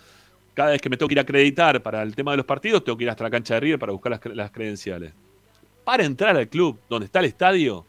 Cada 0.55 0.70
vez 0.70 0.81
que 0.81 0.89
me 0.89 0.97
tengo 0.97 1.09
que 1.09 1.15
ir 1.17 1.18
a 1.18 1.23
acreditar 1.23 1.83
para 1.83 2.02
el 2.02 2.17
tema 2.17 2.31
de 2.31 2.39
los 2.39 2.47
partidos, 2.47 2.83
tengo 2.83 2.97
que 2.97 3.05
ir 3.05 3.10
hasta 3.10 3.25
la 3.25 3.31
cancha 3.31 3.52
de 3.52 3.60
River 3.60 3.78
para 3.78 3.92
buscar 3.92 4.34
las, 4.34 4.51
credenciales. 4.52 5.12
Para 5.84 6.02
entrar 6.02 6.34
al 6.34 6.49
club 6.49 6.81
donde 6.89 7.05
está 7.05 7.18
el 7.18 7.26
estadio, 7.26 7.84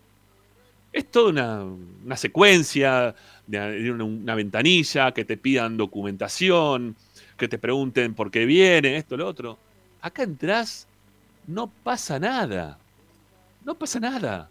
es 0.94 1.10
toda 1.10 1.66
una, 2.06 2.16
secuencia, 2.16 3.16
de 3.48 3.92
una, 3.92 4.36
ventanilla, 4.36 5.12
que 5.12 5.26
te 5.26 5.38
pidan 5.38 5.76
documentación, 5.76 6.96
que 7.36 7.48
te 7.48 7.58
pregunten 7.58 8.14
por 8.14 8.30
qué 8.30 8.46
viene, 8.46 8.98
esto, 8.98 9.18
lo 9.18 9.28
otro. 9.28 9.58
Acá 10.02 10.22
entras, 10.22 10.88
no 11.48 11.68
pasa 11.68 12.20
nada. 12.20 12.78
No 13.66 13.74
pasa 13.74 14.00
nada. 14.00 14.50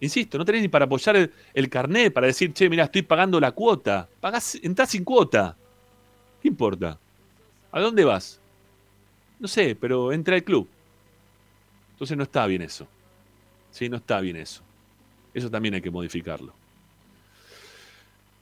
Insisto, 0.00 0.38
no 0.38 0.44
tenés 0.44 0.62
ni 0.62 0.68
para 0.68 0.86
apoyar 0.86 1.16
el, 1.16 1.32
el 1.52 1.68
carnet, 1.68 2.12
para 2.12 2.26
decir, 2.26 2.52
che, 2.54 2.70
mira, 2.70 2.84
estoy 2.84 3.02
pagando 3.02 3.38
la 3.38 3.52
cuota. 3.52 4.08
Pagás, 4.20 4.58
entrás 4.62 4.90
sin 4.90 5.04
cuota. 5.04 5.54
¿Qué 6.40 6.48
importa? 6.48 6.98
¿A 7.70 7.80
dónde 7.80 8.04
vas? 8.04 8.40
No 9.38 9.46
sé, 9.46 9.76
pero 9.78 10.12
entra 10.12 10.34
al 10.34 10.42
club. 10.42 10.66
Entonces 11.92 12.16
no 12.16 12.22
está 12.22 12.46
bien 12.46 12.62
eso. 12.62 12.86
Sí, 13.72 13.88
no 13.88 13.96
está 13.96 14.20
bien 14.20 14.36
eso. 14.36 14.62
Eso 15.34 15.50
también 15.50 15.74
hay 15.74 15.82
que 15.82 15.90
modificarlo. 15.90 16.54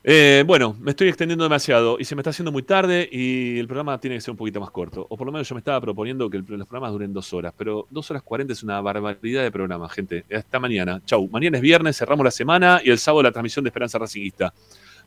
Eh, 0.02 0.44
bueno, 0.46 0.74
me 0.80 0.92
estoy 0.92 1.08
extendiendo 1.08 1.44
demasiado 1.44 1.98
y 2.00 2.04
se 2.04 2.14
me 2.14 2.22
está 2.22 2.30
haciendo 2.30 2.50
muy 2.50 2.62
tarde 2.62 3.06
y 3.12 3.58
el 3.58 3.66
programa 3.66 4.00
tiene 4.00 4.16
que 4.16 4.22
ser 4.22 4.30
un 4.32 4.38
poquito 4.38 4.58
más 4.58 4.70
corto. 4.70 5.06
O 5.08 5.16
por 5.16 5.26
lo 5.26 5.32
menos 5.32 5.48
yo 5.48 5.54
me 5.54 5.60
estaba 5.60 5.80
proponiendo 5.80 6.28
que 6.30 6.38
los 6.38 6.66
programas 6.66 6.92
duren 6.92 7.12
dos 7.12 7.32
horas, 7.32 7.52
pero 7.56 7.86
dos 7.90 8.10
horas 8.10 8.22
cuarenta 8.22 8.52
es 8.52 8.62
una 8.62 8.80
barbaridad 8.80 9.42
de 9.42 9.52
programa, 9.52 9.88
gente. 9.88 10.24
Hasta 10.34 10.58
mañana. 10.58 11.00
Chau. 11.04 11.28
Mañana 11.28 11.58
es 11.58 11.62
viernes, 11.62 11.96
cerramos 11.96 12.24
la 12.24 12.30
semana 12.30 12.80
y 12.82 12.90
el 12.90 12.98
sábado 12.98 13.22
la 13.22 13.32
transmisión 13.32 13.62
de 13.62 13.68
Esperanza 13.68 13.98
Racingista. 13.98 14.52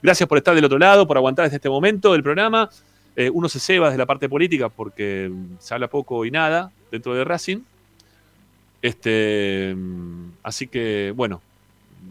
Gracias 0.01 0.29
por 0.29 0.37
estar 0.37 0.53
del 0.53 0.65
otro 0.65 0.77
lado, 0.77 1.07
por 1.07 1.17
aguantar 1.17 1.45
desde 1.45 1.57
este 1.57 1.69
momento 1.69 2.13
del 2.13 2.21
programa. 2.21 2.69
Eh, 3.15 3.29
uno 3.31 3.49
se 3.49 3.59
ceba 3.59 3.87
desde 3.87 3.97
la 3.97 4.05
parte 4.05 4.29
política 4.29 4.69
porque 4.69 5.31
se 5.59 5.73
habla 5.73 5.87
poco 5.87 6.23
y 6.23 6.31
nada 6.31 6.71
dentro 6.91 7.15
de 7.15 7.23
Racing. 7.23 7.61
Este, 8.83 9.73
así 10.43 10.67
que, 10.67 11.13
bueno, 11.15 11.41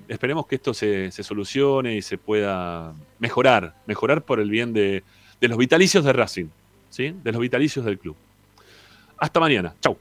esperemos 0.09 0.47
que 0.47 0.55
esto 0.55 0.73
se, 0.73 1.13
solucione 1.13 1.97
y 1.97 2.01
se 2.01 2.17
pueda 2.17 2.95
mejorar, 3.19 3.75
mejorar 3.87 4.25
por 4.25 4.41
el 4.41 4.49
bien 4.49 4.73
de, 4.73 5.05
los 5.43 5.59
vitalicios 5.59 6.03
de 6.03 6.15
Racing, 6.15 6.47
¿sí? 6.89 7.15
de 7.23 7.31
los 7.31 7.43
vitalicios 7.43 7.85
del 7.85 7.99
club. 7.99 8.17
Hasta 9.19 9.39
mañana, 9.39 9.75
chau. 9.83 9.99